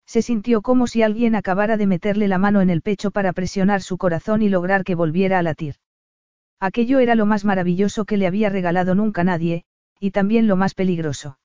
Se 0.07 0.23
sintió 0.23 0.60
como 0.60 0.89
si 0.89 1.02
alguien 1.02 1.36
acabara 1.36 1.77
de 1.77 1.86
meterle 1.86 2.27
la 2.27 2.39
mano 2.39 2.60
en 2.60 2.69
el 2.69 2.83
pecho 2.83 3.12
para 3.12 3.33
presionar 3.33 3.81
su 3.81 3.97
corazón 3.97 4.43
y 4.43 4.49
lograr 4.49 4.83
que 4.83 4.97
volviera 4.97 5.39
a 5.39 5.43
latir. 5.43 5.77
Aquello 6.59 6.99
era 6.99 7.15
lo 7.15 7.27
más 7.27 7.44
maravilloso 7.44 8.05
que 8.05 8.19
le 8.19 8.27
había 8.27 8.51
regalado 8.51 8.94
nunca 8.94 9.25
nadie, 9.25 9.65
y 10.01 10.10
también 10.10 10.47
lo 10.47 10.57
más 10.57 10.75
peligroso. 10.75 11.39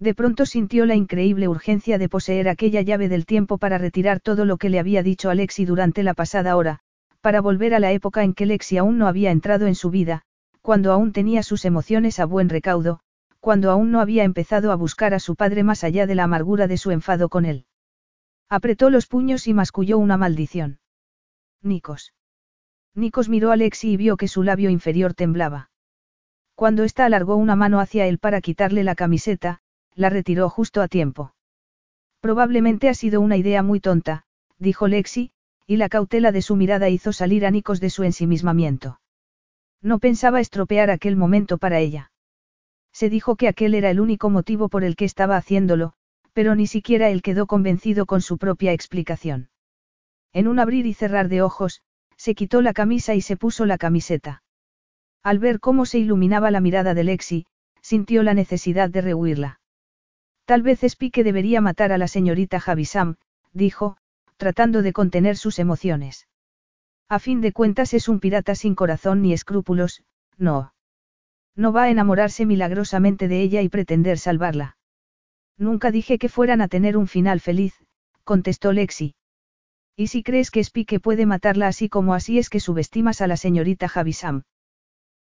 De 0.00 0.14
pronto 0.14 0.46
sintió 0.46 0.86
la 0.86 0.94
increíble 0.94 1.48
urgencia 1.48 1.98
de 1.98 2.08
poseer 2.08 2.48
aquella 2.48 2.82
llave 2.82 3.08
del 3.08 3.26
tiempo 3.26 3.58
para 3.58 3.78
retirar 3.78 4.20
todo 4.20 4.44
lo 4.44 4.56
que 4.56 4.68
le 4.68 4.78
había 4.78 5.02
dicho 5.02 5.28
Alexi 5.28 5.64
durante 5.64 6.04
la 6.04 6.14
pasada 6.14 6.56
hora, 6.56 6.80
para 7.20 7.40
volver 7.40 7.74
a 7.74 7.80
la 7.80 7.90
época 7.90 8.22
en 8.22 8.32
que 8.32 8.46
Lexi 8.46 8.78
aún 8.78 8.98
no 8.98 9.08
había 9.08 9.32
entrado 9.32 9.66
en 9.66 9.74
su 9.74 9.90
vida, 9.90 10.22
cuando 10.62 10.92
aún 10.92 11.12
tenía 11.12 11.42
sus 11.42 11.64
emociones 11.64 12.20
a 12.20 12.26
buen 12.26 12.48
recaudo, 12.48 13.00
cuando 13.40 13.70
aún 13.70 13.90
no 13.90 14.00
había 14.00 14.22
empezado 14.22 14.70
a 14.70 14.76
buscar 14.76 15.14
a 15.14 15.20
su 15.20 15.34
padre 15.34 15.64
más 15.64 15.82
allá 15.82 16.06
de 16.06 16.14
la 16.14 16.24
amargura 16.24 16.68
de 16.68 16.76
su 16.76 16.92
enfado 16.92 17.28
con 17.28 17.44
él. 17.44 17.66
Apretó 18.48 18.90
los 18.90 19.06
puños 19.06 19.46
y 19.48 19.54
masculló 19.54 19.98
una 19.98 20.16
maldición. 20.16 20.78
Nikos. 21.62 22.14
Nikos 22.94 23.28
miró 23.28 23.50
a 23.50 23.56
Lexi 23.56 23.92
y 23.92 23.96
vio 23.96 24.16
que 24.16 24.28
su 24.28 24.42
labio 24.42 24.70
inferior 24.70 25.14
temblaba. 25.14 25.70
Cuando 26.54 26.84
ésta 26.84 27.04
alargó 27.04 27.36
una 27.36 27.56
mano 27.56 27.80
hacia 27.80 28.06
él 28.06 28.18
para 28.18 28.40
quitarle 28.40 28.84
la 28.84 28.94
camiseta, 28.94 29.60
la 29.98 30.10
retiró 30.10 30.48
justo 30.48 30.80
a 30.80 30.86
tiempo. 30.86 31.34
Probablemente 32.20 32.88
ha 32.88 32.94
sido 32.94 33.20
una 33.20 33.36
idea 33.36 33.64
muy 33.64 33.80
tonta, 33.80 34.22
dijo 34.56 34.86
Lexi, 34.86 35.32
y 35.66 35.76
la 35.76 35.88
cautela 35.88 36.30
de 36.30 36.40
su 36.40 36.54
mirada 36.54 36.88
hizo 36.88 37.12
salir 37.12 37.44
a 37.44 37.50
de 37.50 37.90
su 37.90 38.04
ensimismamiento. 38.04 39.00
No 39.82 39.98
pensaba 39.98 40.40
estropear 40.40 40.90
aquel 40.90 41.16
momento 41.16 41.58
para 41.58 41.80
ella. 41.80 42.12
Se 42.92 43.10
dijo 43.10 43.34
que 43.34 43.48
aquel 43.48 43.74
era 43.74 43.90
el 43.90 43.98
único 43.98 44.30
motivo 44.30 44.68
por 44.68 44.84
el 44.84 44.94
que 44.94 45.04
estaba 45.04 45.36
haciéndolo, 45.36 45.94
pero 46.32 46.54
ni 46.54 46.68
siquiera 46.68 47.10
él 47.10 47.20
quedó 47.20 47.46
convencido 47.46 48.06
con 48.06 48.22
su 48.22 48.38
propia 48.38 48.72
explicación. 48.72 49.50
En 50.32 50.46
un 50.46 50.60
abrir 50.60 50.86
y 50.86 50.94
cerrar 50.94 51.28
de 51.28 51.42
ojos, 51.42 51.82
se 52.16 52.36
quitó 52.36 52.62
la 52.62 52.72
camisa 52.72 53.16
y 53.16 53.20
se 53.20 53.36
puso 53.36 53.66
la 53.66 53.78
camiseta. 53.78 54.44
Al 55.24 55.40
ver 55.40 55.58
cómo 55.58 55.86
se 55.86 55.98
iluminaba 55.98 56.52
la 56.52 56.60
mirada 56.60 56.94
de 56.94 57.02
Lexi, 57.02 57.46
sintió 57.82 58.22
la 58.22 58.34
necesidad 58.34 58.90
de 58.90 59.00
rehuirla. 59.00 59.58
Tal 60.48 60.62
vez 60.62 60.82
Spike 60.82 61.24
debería 61.24 61.60
matar 61.60 61.92
a 61.92 61.98
la 61.98 62.08
señorita 62.08 62.58
Javisam, 62.58 63.16
dijo, 63.52 63.98
tratando 64.38 64.80
de 64.80 64.94
contener 64.94 65.36
sus 65.36 65.58
emociones. 65.58 66.26
A 67.06 67.18
fin 67.18 67.42
de 67.42 67.52
cuentas 67.52 67.92
es 67.92 68.08
un 68.08 68.18
pirata 68.18 68.54
sin 68.54 68.74
corazón 68.74 69.20
ni 69.20 69.34
escrúpulos, 69.34 70.04
no. 70.38 70.72
No 71.54 71.74
va 71.74 71.82
a 71.82 71.90
enamorarse 71.90 72.46
milagrosamente 72.46 73.28
de 73.28 73.42
ella 73.42 73.60
y 73.60 73.68
pretender 73.68 74.16
salvarla. 74.16 74.78
Nunca 75.58 75.90
dije 75.90 76.18
que 76.18 76.30
fueran 76.30 76.62
a 76.62 76.68
tener 76.68 76.96
un 76.96 77.08
final 77.08 77.40
feliz, 77.40 77.74
contestó 78.24 78.72
Lexi. 78.72 79.16
¿Y 79.96 80.06
si 80.06 80.22
crees 80.22 80.50
que 80.50 80.60
Spike 80.60 80.98
puede 80.98 81.26
matarla 81.26 81.66
así 81.66 81.90
como 81.90 82.14
así 82.14 82.38
es 82.38 82.48
que 82.48 82.60
subestimas 82.60 83.20
a 83.20 83.26
la 83.26 83.36
señorita 83.36 83.86
Javisam? 83.86 84.44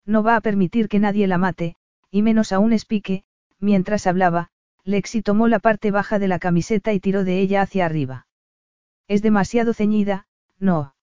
No 0.05 0.23
va 0.23 0.37
a 0.37 0.41
permitir 0.41 0.87
que 0.87 0.99
nadie 0.99 1.27
la 1.27 1.37
mate, 1.37 1.75
y 2.11 2.21
menos 2.21 2.53
aún 2.53 2.71
Spike, 2.71 3.25
mientras 3.59 4.07
hablaba, 4.07 4.51
Lexi 4.87 5.21
tomó 5.21 5.49
la 5.49 5.59
parte 5.59 5.91
baja 5.91 6.17
de 6.17 6.29
la 6.29 6.39
camiseta 6.39 6.93
y 6.93 7.01
tiró 7.01 7.25
de 7.25 7.41
ella 7.41 7.61
hacia 7.61 7.85
arriba. 7.85 8.25
Es 9.09 9.21
demasiado 9.21 9.73
ceñida, 9.73 10.27
no. 10.59 10.95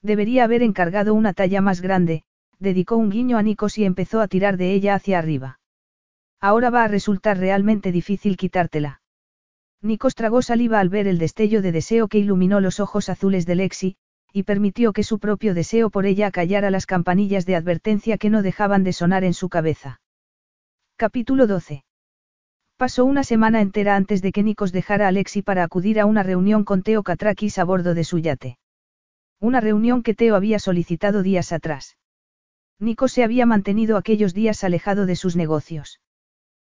Debería 0.00 0.44
haber 0.44 0.62
encargado 0.62 1.12
una 1.12 1.34
talla 1.34 1.60
más 1.60 1.82
grande, 1.82 2.24
dedicó 2.58 2.96
un 2.96 3.10
guiño 3.10 3.36
a 3.36 3.42
Nikos 3.42 3.76
y 3.76 3.84
empezó 3.84 4.22
a 4.22 4.28
tirar 4.28 4.56
de 4.56 4.72
ella 4.72 4.94
hacia 4.94 5.18
arriba. 5.18 5.60
Ahora 6.40 6.70
va 6.70 6.84
a 6.84 6.88
resultar 6.88 7.36
realmente 7.36 7.92
difícil 7.92 8.38
quitártela. 8.38 9.02
Nikos 9.82 10.14
tragó 10.14 10.40
saliva 10.40 10.80
al 10.80 10.88
ver 10.88 11.06
el 11.06 11.18
destello 11.18 11.60
de 11.60 11.70
deseo 11.70 12.08
que 12.08 12.18
iluminó 12.18 12.60
los 12.60 12.80
ojos 12.80 13.10
azules 13.10 13.44
de 13.44 13.56
Lexi, 13.56 13.96
y 14.32 14.44
permitió 14.44 14.94
que 14.94 15.04
su 15.04 15.18
propio 15.18 15.52
deseo 15.52 15.90
por 15.90 16.06
ella 16.06 16.30
callara 16.30 16.70
las 16.70 16.86
campanillas 16.86 17.44
de 17.44 17.56
advertencia 17.56 18.16
que 18.16 18.30
no 18.30 18.40
dejaban 18.40 18.84
de 18.84 18.94
sonar 18.94 19.22
en 19.22 19.34
su 19.34 19.50
cabeza. 19.50 20.00
Capítulo 20.96 21.46
12. 21.46 21.84
Pasó 22.82 23.04
una 23.04 23.22
semana 23.22 23.60
entera 23.60 23.94
antes 23.94 24.22
de 24.22 24.32
que 24.32 24.42
Nikos 24.42 24.72
dejara 24.72 25.04
a 25.04 25.08
Alexi 25.10 25.40
para 25.40 25.62
acudir 25.62 26.00
a 26.00 26.04
una 26.04 26.24
reunión 26.24 26.64
con 26.64 26.82
Teo 26.82 27.04
Katrakis 27.04 27.58
a 27.58 27.64
bordo 27.64 27.94
de 27.94 28.02
su 28.02 28.18
yate. 28.18 28.58
Una 29.38 29.60
reunión 29.60 30.02
que 30.02 30.14
Teo 30.14 30.34
había 30.34 30.58
solicitado 30.58 31.22
días 31.22 31.52
atrás. 31.52 31.96
Nikos 32.80 33.12
se 33.12 33.22
había 33.22 33.46
mantenido 33.46 33.96
aquellos 33.96 34.34
días 34.34 34.64
alejado 34.64 35.06
de 35.06 35.14
sus 35.14 35.36
negocios. 35.36 36.00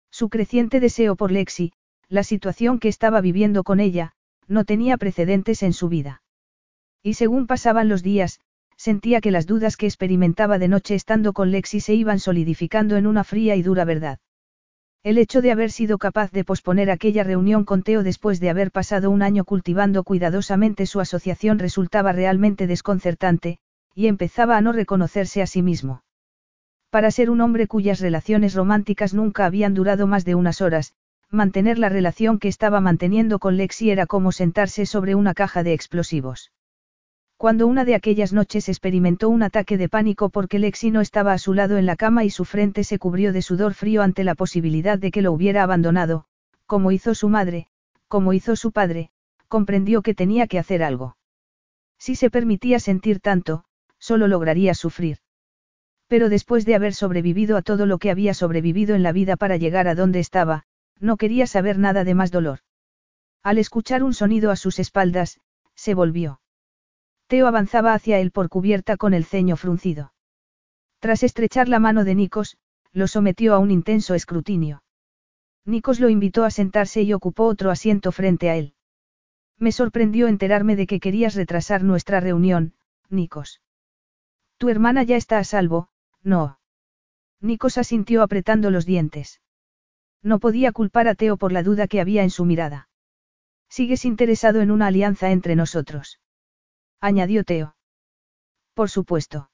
Su 0.10 0.28
creciente 0.28 0.82
deseo 0.82 1.16
por 1.16 1.32
Lexi, 1.32 1.72
la 2.10 2.24
situación 2.24 2.80
que 2.80 2.90
estaba 2.90 3.22
viviendo 3.22 3.64
con 3.64 3.80
ella, 3.80 4.12
no 4.50 4.66
tenía 4.66 4.98
precedentes 4.98 5.64
en 5.64 5.72
su 5.72 5.88
vida. 5.88 6.24
Y 7.02 7.14
según 7.14 7.48
pasaban 7.48 7.88
los 7.88 8.04
días, 8.04 8.42
sentía 8.76 9.22
que 9.22 9.32
las 9.32 9.48
dudas 9.48 9.78
que 9.78 9.86
experimentaba 9.86 10.60
de 10.60 10.68
noche 10.68 10.94
estando 10.94 11.32
con 11.32 11.52
Lexi 11.52 11.80
se 11.80 11.94
iban 11.94 12.20
solidificando 12.20 12.98
en 12.98 13.08
una 13.08 13.24
fría 13.24 13.56
y 13.56 13.62
dura 13.62 13.86
verdad. 13.86 14.20
El 15.04 15.18
hecho 15.18 15.42
de 15.42 15.52
haber 15.52 15.72
sido 15.72 15.98
capaz 15.98 16.32
de 16.32 16.44
posponer 16.44 16.92
aquella 16.92 17.24
reunión 17.24 17.66
con 17.66 17.82
Teo 17.82 18.04
después 18.04 18.40
de 18.40 18.52
haber 18.52 18.72
pasado 18.72 19.10
un 19.10 19.24
año 19.24 19.46
cultivando 19.46 20.04
cuidadosamente 20.04 20.86
su 20.86 21.00
asociación 21.00 21.58
resultaba 21.58 22.12
realmente 22.12 22.68
desconcertante, 22.68 23.58
y 23.96 24.06
empezaba 24.06 24.58
a 24.58 24.62
no 24.62 24.74
reconocerse 24.74 25.42
a 25.42 25.48
sí 25.48 25.64
mismo. 25.64 26.04
Para 26.92 27.10
ser 27.10 27.32
un 27.32 27.42
hombre 27.42 27.66
cuyas 27.68 28.00
relaciones 28.00 28.54
románticas 28.54 29.16
nunca 29.16 29.46
habían 29.46 29.74
durado 29.74 30.06
más 30.06 30.24
de 30.24 30.36
unas 30.36 30.62
horas, 30.62 30.94
mantener 31.32 31.80
la 31.80 31.90
relación 31.90 32.38
que 32.38 32.48
estaba 32.48 32.80
manteniendo 32.80 33.40
con 33.40 33.58
Lexi 33.58 33.90
era 33.90 34.06
como 34.06 34.32
sentarse 34.32 34.86
sobre 34.86 35.16
una 35.16 35.34
caja 35.34 35.64
de 35.64 35.74
explosivos. 35.74 36.52
Cuando 37.42 37.66
una 37.66 37.86
de 37.86 37.96
aquellas 37.96 38.34
noches 38.34 38.70
experimentó 38.70 39.28
un 39.28 39.42
ataque 39.42 39.76
de 39.76 39.90
pánico 39.90 40.30
porque 40.30 40.60
Lexi 40.60 40.92
no 40.92 41.02
estaba 41.02 41.34
a 41.34 41.40
su 41.40 41.56
lado 41.56 41.80
en 41.80 41.88
la 41.88 41.96
cama 41.96 42.24
y 42.24 42.30
su 42.30 42.46
frente 42.46 42.84
se 42.84 43.00
cubrió 43.00 43.34
de 43.34 43.42
sudor 43.42 43.74
frío 43.74 44.04
ante 44.04 44.24
la 44.24 44.36
posibilidad 44.36 45.00
de 45.00 45.10
que 45.10 45.24
lo 45.24 45.32
hubiera 45.32 45.64
abandonado, 45.64 46.26
como 46.68 46.92
hizo 46.92 47.16
su 47.16 47.30
madre, 47.30 47.66
como 48.08 48.34
hizo 48.34 48.56
su 48.56 48.72
padre, 48.72 49.10
comprendió 49.48 50.04
que 50.04 50.14
tenía 50.14 50.46
que 50.46 50.60
hacer 50.60 50.84
algo. 50.84 51.18
Si 51.98 52.14
se 52.14 52.30
permitía 52.30 52.80
sentir 52.80 53.20
tanto, 53.20 53.64
solo 53.98 54.28
lograría 54.28 54.76
sufrir. 54.76 55.18
Pero 56.08 56.30
después 56.30 56.64
de 56.64 56.76
haber 56.76 56.94
sobrevivido 56.94 57.58
a 57.58 57.64
todo 57.64 57.88
lo 57.88 57.98
que 57.98 58.12
había 58.12 58.36
sobrevivido 58.36 58.94
en 58.94 59.02
la 59.02 59.14
vida 59.14 59.36
para 59.36 59.58
llegar 59.58 59.88
a 59.88 59.96
donde 59.96 60.20
estaba, 60.20 60.66
no 61.00 61.18
quería 61.18 61.48
saber 61.48 61.80
nada 61.80 62.04
de 62.04 62.14
más 62.14 62.30
dolor. 62.30 62.60
Al 63.42 63.58
escuchar 63.58 64.04
un 64.04 64.14
sonido 64.14 64.52
a 64.52 64.56
sus 64.56 64.78
espaldas, 64.78 65.40
se 65.74 65.96
volvió. 65.96 66.41
Teo 67.32 67.48
avanzaba 67.48 67.94
hacia 67.94 68.20
él 68.20 68.32
por 68.32 68.50
cubierta 68.50 68.98
con 68.98 69.14
el 69.14 69.24
ceño 69.24 69.56
fruncido. 69.56 70.12
Tras 71.00 71.24
estrechar 71.24 71.70
la 71.70 71.80
mano 71.80 72.04
de 72.04 72.14
Nikos, 72.14 72.58
lo 72.92 73.08
sometió 73.08 73.56
a 73.56 73.60
un 73.60 73.72
intenso 73.72 74.16
escrutinio. 74.16 74.84
Nikos 75.64 76.02
lo 76.02 76.10
invitó 76.10 76.44
a 76.44 76.52
sentarse 76.52 77.04
y 77.04 77.14
ocupó 77.14 77.46
otro 77.46 77.72
asiento 77.72 78.12
frente 78.12 78.50
a 78.50 78.58
él. 78.58 78.74
Me 79.58 79.72
sorprendió 79.72 80.28
enterarme 80.28 80.76
de 80.76 80.86
que 80.88 81.00
querías 81.00 81.36
retrasar 81.36 81.84
nuestra 81.84 82.20
reunión, 82.20 82.74
Nikos. 83.10 83.62
Tu 84.58 84.68
hermana 84.68 85.04
ya 85.04 85.16
está 85.16 85.38
a 85.38 85.46
salvo, 85.46 85.88
no. 86.24 86.60
Nikos 87.40 87.78
asintió 87.78 88.24
apretando 88.24 88.72
los 88.72 88.86
dientes. 88.86 89.40
No 90.22 90.40
podía 90.40 90.74
culpar 90.74 91.08
a 91.08 91.16
Teo 91.16 91.38
por 91.38 91.54
la 91.54 91.64
duda 91.64 91.88
que 91.88 92.02
había 92.02 92.24
en 92.24 92.30
su 92.30 92.44
mirada. 92.44 92.90
¿Sigues 93.70 94.04
interesado 94.04 94.60
en 94.60 94.70
una 94.70 94.88
alianza 94.88 95.32
entre 95.32 95.56
nosotros? 95.56 96.21
Añadió 97.02 97.44
Teo. 97.44 97.76
Por 98.76 98.92
supuesto. 98.92 99.50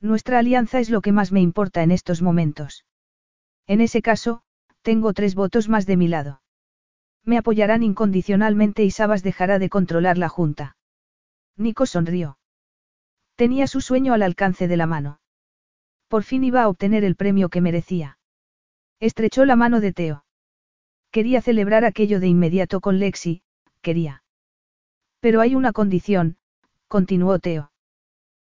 Nuestra 0.00 0.38
alianza 0.38 0.78
es 0.78 0.88
lo 0.88 1.00
que 1.00 1.10
más 1.10 1.32
me 1.32 1.40
importa 1.40 1.82
en 1.82 1.90
estos 1.90 2.22
momentos. 2.22 2.86
En 3.66 3.80
ese 3.80 4.02
caso, 4.02 4.42
tengo 4.82 5.12
tres 5.12 5.34
votos 5.34 5.68
más 5.68 5.84
de 5.84 5.96
mi 5.96 6.06
lado. 6.06 6.42
Me 7.24 7.38
apoyarán 7.38 7.82
incondicionalmente 7.82 8.84
y 8.84 8.92
Sabas 8.92 9.24
dejará 9.24 9.58
de 9.58 9.68
controlar 9.68 10.16
la 10.16 10.28
Junta. 10.28 10.76
Nico 11.56 11.86
sonrió. 11.86 12.38
Tenía 13.34 13.66
su 13.66 13.80
sueño 13.80 14.14
al 14.14 14.22
alcance 14.22 14.68
de 14.68 14.76
la 14.76 14.86
mano. 14.86 15.20
Por 16.06 16.22
fin 16.22 16.44
iba 16.44 16.62
a 16.62 16.68
obtener 16.68 17.02
el 17.04 17.16
premio 17.16 17.48
que 17.48 17.60
merecía. 17.60 18.18
Estrechó 19.00 19.44
la 19.44 19.56
mano 19.56 19.80
de 19.80 19.92
Teo. 19.92 20.24
Quería 21.10 21.42
celebrar 21.42 21.84
aquello 21.84 22.20
de 22.20 22.28
inmediato 22.28 22.80
con 22.80 23.00
Lexi, 23.00 23.42
quería. 23.80 24.22
Pero 25.20 25.40
hay 25.40 25.54
una 25.54 25.72
condición, 25.72 26.36
continuó 26.90 27.38
Teo. 27.38 27.70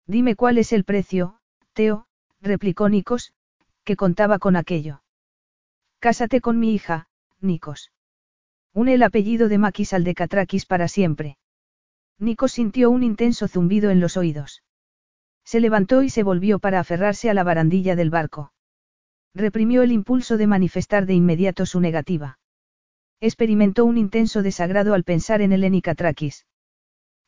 Dime 0.05 0.35
cuál 0.35 0.57
es 0.57 0.73
el 0.73 0.83
precio, 0.83 1.39
Teo, 1.71 2.07
replicó 2.41 2.89
Nikos, 2.89 3.31
que 3.85 3.95
contaba 3.95 4.37
con 4.37 4.57
aquello. 4.57 5.01
Cásate 5.99 6.41
con 6.41 6.59
mi 6.59 6.73
hija, 6.73 7.07
Nikos. 7.39 7.93
Une 8.73 8.95
el 8.95 9.03
apellido 9.03 9.47
de 9.47 9.57
Makis 9.59 9.93
al 9.93 10.03
de 10.03 10.13
Katrakis 10.13 10.65
para 10.65 10.89
siempre. 10.89 11.37
Nico 12.19 12.49
sintió 12.49 12.89
un 12.91 13.03
intenso 13.03 13.47
zumbido 13.47 13.91
en 13.91 14.01
los 14.01 14.17
oídos. 14.17 14.61
Se 15.45 15.61
levantó 15.61 16.03
y 16.03 16.09
se 16.09 16.23
volvió 16.23 16.59
para 16.59 16.81
aferrarse 16.81 17.29
a 17.29 17.33
la 17.33 17.45
barandilla 17.45 17.95
del 17.95 18.09
barco. 18.09 18.51
Reprimió 19.33 19.83
el 19.83 19.93
impulso 19.93 20.35
de 20.35 20.47
manifestar 20.47 21.05
de 21.05 21.13
inmediato 21.13 21.65
su 21.65 21.79
negativa. 21.79 22.39
Experimentó 23.21 23.85
un 23.85 23.97
intenso 23.97 24.41
desagrado 24.41 24.93
al 24.95 25.05
pensar 25.05 25.41
en 25.41 25.53
el 25.53 25.81
Katrakis. 25.81 26.45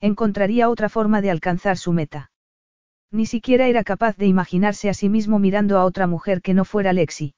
Encontraría 0.01 0.69
otra 0.69 0.89
forma 0.89 1.21
de 1.21 1.31
alcanzar 1.31 1.77
su 1.77 1.93
meta. 1.93 2.31
Ni 3.11 3.25
siquiera 3.25 3.67
era 3.67 3.83
capaz 3.83 4.17
de 4.17 4.25
imaginarse 4.25 4.89
a 4.89 4.93
sí 4.93 5.09
mismo 5.09 5.39
mirando 5.39 5.77
a 5.77 5.85
otra 5.85 6.07
mujer 6.07 6.41
que 6.41 6.53
no 6.53 6.65
fuera 6.65 6.93
Lexi. 6.93 7.33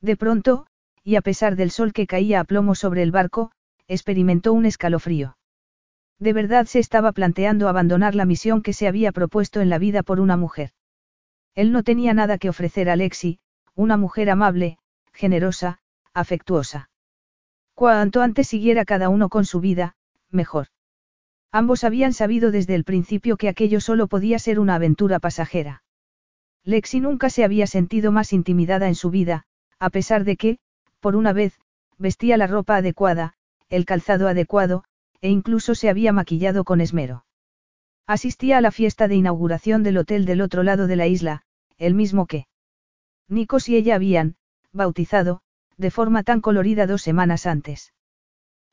De 0.00 0.16
pronto, 0.16 0.66
y 1.02 1.16
a 1.16 1.22
pesar 1.22 1.56
del 1.56 1.70
sol 1.70 1.92
que 1.92 2.06
caía 2.06 2.40
a 2.40 2.44
plomo 2.44 2.74
sobre 2.74 3.02
el 3.02 3.10
barco, 3.10 3.52
experimentó 3.88 4.52
un 4.52 4.66
escalofrío. 4.66 5.36
De 6.18 6.32
verdad 6.32 6.66
se 6.66 6.78
estaba 6.78 7.12
planteando 7.12 7.68
abandonar 7.68 8.14
la 8.14 8.26
misión 8.26 8.62
que 8.62 8.74
se 8.74 8.86
había 8.86 9.10
propuesto 9.10 9.60
en 9.60 9.70
la 9.70 9.78
vida 9.78 10.02
por 10.02 10.20
una 10.20 10.36
mujer. 10.36 10.70
Él 11.54 11.72
no 11.72 11.82
tenía 11.82 12.12
nada 12.12 12.38
que 12.38 12.50
ofrecer 12.50 12.90
a 12.90 12.96
Lexi, 12.96 13.38
una 13.74 13.96
mujer 13.96 14.30
amable, 14.30 14.78
generosa, 15.12 15.78
afectuosa. 16.12 16.90
Cuanto 17.74 18.20
antes 18.20 18.48
siguiera 18.48 18.84
cada 18.84 19.08
uno 19.08 19.30
con 19.30 19.46
su 19.46 19.60
vida, 19.60 19.96
mejor. 20.30 20.66
Ambos 21.52 21.84
habían 21.84 22.12
sabido 22.12 22.50
desde 22.50 22.74
el 22.74 22.84
principio 22.84 23.36
que 23.36 23.48
aquello 23.48 23.80
solo 23.80 24.06
podía 24.06 24.38
ser 24.38 24.60
una 24.60 24.76
aventura 24.76 25.18
pasajera. 25.18 25.82
Lexi 26.64 27.00
nunca 27.00 27.30
se 27.30 27.42
había 27.42 27.66
sentido 27.66 28.12
más 28.12 28.32
intimidada 28.32 28.86
en 28.86 28.94
su 28.94 29.10
vida, 29.10 29.44
a 29.78 29.90
pesar 29.90 30.24
de 30.24 30.36
que, 30.36 30.58
por 31.00 31.16
una 31.16 31.32
vez, 31.32 31.58
vestía 31.98 32.36
la 32.36 32.46
ropa 32.46 32.76
adecuada, 32.76 33.34
el 33.68 33.84
calzado 33.84 34.28
adecuado, 34.28 34.84
e 35.20 35.30
incluso 35.30 35.74
se 35.74 35.88
había 35.88 36.12
maquillado 36.12 36.64
con 36.64 36.80
esmero. 36.80 37.24
Asistía 38.06 38.58
a 38.58 38.60
la 38.60 38.70
fiesta 38.70 39.08
de 39.08 39.16
inauguración 39.16 39.82
del 39.82 39.98
hotel 39.98 40.24
del 40.24 40.40
otro 40.40 40.62
lado 40.62 40.86
de 40.86 40.96
la 40.96 41.06
isla, 41.06 41.42
el 41.78 41.94
mismo 41.94 42.26
que 42.26 42.46
Nikos 43.28 43.68
y 43.68 43.76
ella 43.76 43.94
habían, 43.94 44.36
bautizado, 44.72 45.40
de 45.76 45.90
forma 45.90 46.22
tan 46.24 46.40
colorida 46.40 46.86
dos 46.86 47.02
semanas 47.02 47.46
antes. 47.46 47.92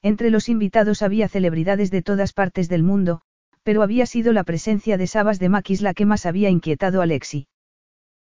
Entre 0.02 0.30
los 0.30 0.50
invitados 0.50 1.02
había 1.02 1.28
celebridades 1.28 1.92
de 1.92 2.02
todas 2.02 2.34
partes 2.34 2.70
del 2.70 2.84
mundo, 2.84 3.22
pero 3.64 3.82
había 3.82 4.06
sido 4.06 4.32
la 4.34 4.44
presencia 4.44 4.98
de 4.98 5.08
Sabas 5.08 5.40
de 5.40 5.50
Maquis 5.50 5.82
la 5.82 5.94
que 5.94 6.06
más 6.06 6.26
había 6.26 6.50
inquietado 6.50 7.02
a 7.02 7.06
Lexi. 7.06 7.48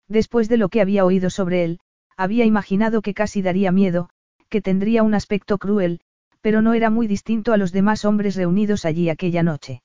Después 0.08 0.48
de 0.48 0.56
lo 0.56 0.68
que 0.68 0.80
había 0.80 1.04
oído 1.04 1.30
sobre 1.30 1.64
él, 1.64 1.78
había 2.16 2.44
imaginado 2.44 3.02
que 3.02 3.14
casi 3.14 3.42
daría 3.42 3.72
miedo, 3.72 4.08
que 4.48 4.62
tendría 4.62 5.02
un 5.02 5.14
aspecto 5.14 5.58
cruel, 5.58 6.00
pero 6.40 6.62
no 6.62 6.74
era 6.74 6.90
muy 6.90 7.06
distinto 7.06 7.52
a 7.52 7.56
los 7.56 7.72
demás 7.72 8.04
hombres 8.04 8.36
reunidos 8.36 8.84
allí 8.84 9.08
aquella 9.08 9.42
noche. 9.42 9.82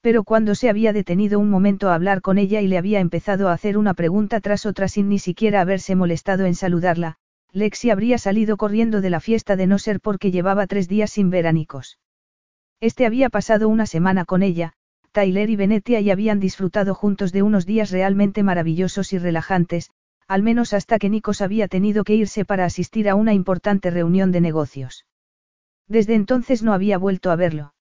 Pero 0.00 0.24
cuando 0.24 0.54
se 0.54 0.68
había 0.68 0.92
detenido 0.92 1.38
un 1.38 1.50
momento 1.50 1.88
a 1.88 1.94
hablar 1.94 2.20
con 2.20 2.38
ella 2.38 2.60
y 2.60 2.68
le 2.68 2.78
había 2.78 3.00
empezado 3.00 3.48
a 3.48 3.52
hacer 3.52 3.78
una 3.78 3.94
pregunta 3.94 4.40
tras 4.40 4.66
otra 4.66 4.88
sin 4.88 5.08
ni 5.08 5.18
siquiera 5.18 5.60
haberse 5.60 5.96
molestado 5.96 6.46
en 6.46 6.54
saludarla, 6.54 7.16
Lexi 7.52 7.90
habría 7.90 8.18
salido 8.18 8.56
corriendo 8.56 9.00
de 9.00 9.10
la 9.10 9.20
fiesta 9.20 9.56
de 9.56 9.66
no 9.66 9.78
ser 9.78 10.00
porque 10.00 10.30
llevaba 10.30 10.66
tres 10.66 10.88
días 10.88 11.10
sin 11.10 11.30
ver 11.30 11.46
a 11.46 11.52
Nikos. 11.52 11.98
Este 12.80 13.06
había 13.06 13.30
pasado 13.30 13.68
una 13.68 13.86
semana 13.86 14.24
con 14.24 14.42
ella, 14.42 14.74
Tyler 15.12 15.50
y 15.50 15.56
Venetia 15.56 16.00
y 16.00 16.10
habían 16.10 16.40
disfrutado 16.40 16.94
juntos 16.94 17.32
de 17.32 17.42
unos 17.42 17.66
días 17.66 17.90
realmente 17.90 18.42
maravillosos 18.42 19.12
y 19.12 19.18
relajantes, 19.18 19.90
al 20.28 20.42
menos 20.42 20.74
hasta 20.74 20.98
que 20.98 21.08
Nikos 21.08 21.40
había 21.40 21.68
tenido 21.68 22.04
que 22.04 22.14
irse 22.14 22.44
para 22.44 22.66
asistir 22.66 23.08
a 23.08 23.14
una 23.14 23.32
importante 23.32 23.90
reunión 23.90 24.30
de 24.30 24.42
negocios. 24.42 25.06
Desde 25.88 26.14
entonces 26.14 26.62
no 26.62 26.74
había 26.74 26.98
vuelto 26.98 27.30
a 27.30 27.36
verlo. 27.36 27.74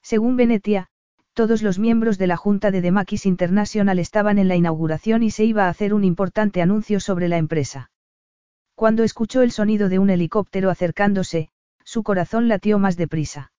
Según 0.00 0.36
Venetia, 0.36 0.86
todos 1.32 1.62
los 1.62 1.80
miembros 1.80 2.16
de 2.16 2.28
la 2.28 2.36
Junta 2.36 2.70
de 2.70 2.80
Demakis 2.80 3.26
International 3.26 3.98
estaban 3.98 4.38
en 4.38 4.46
la 4.46 4.54
inauguración 4.54 5.24
y 5.24 5.30
se 5.32 5.44
iba 5.44 5.66
a 5.66 5.68
hacer 5.68 5.92
un 5.92 6.04
importante 6.04 6.62
anuncio 6.62 7.00
sobre 7.00 7.26
la 7.26 7.38
empresa. 7.38 7.90
Cuando 8.74 9.04
escuchó 9.04 9.42
el 9.42 9.52
sonido 9.52 9.88
de 9.88 9.98
un 9.98 10.10
helicóptero 10.10 10.70
acercándose, 10.70 11.48
su 11.84 12.02
corazón 12.02 12.48
latió 12.48 12.78
más 12.78 12.96
deprisa. 12.96 13.52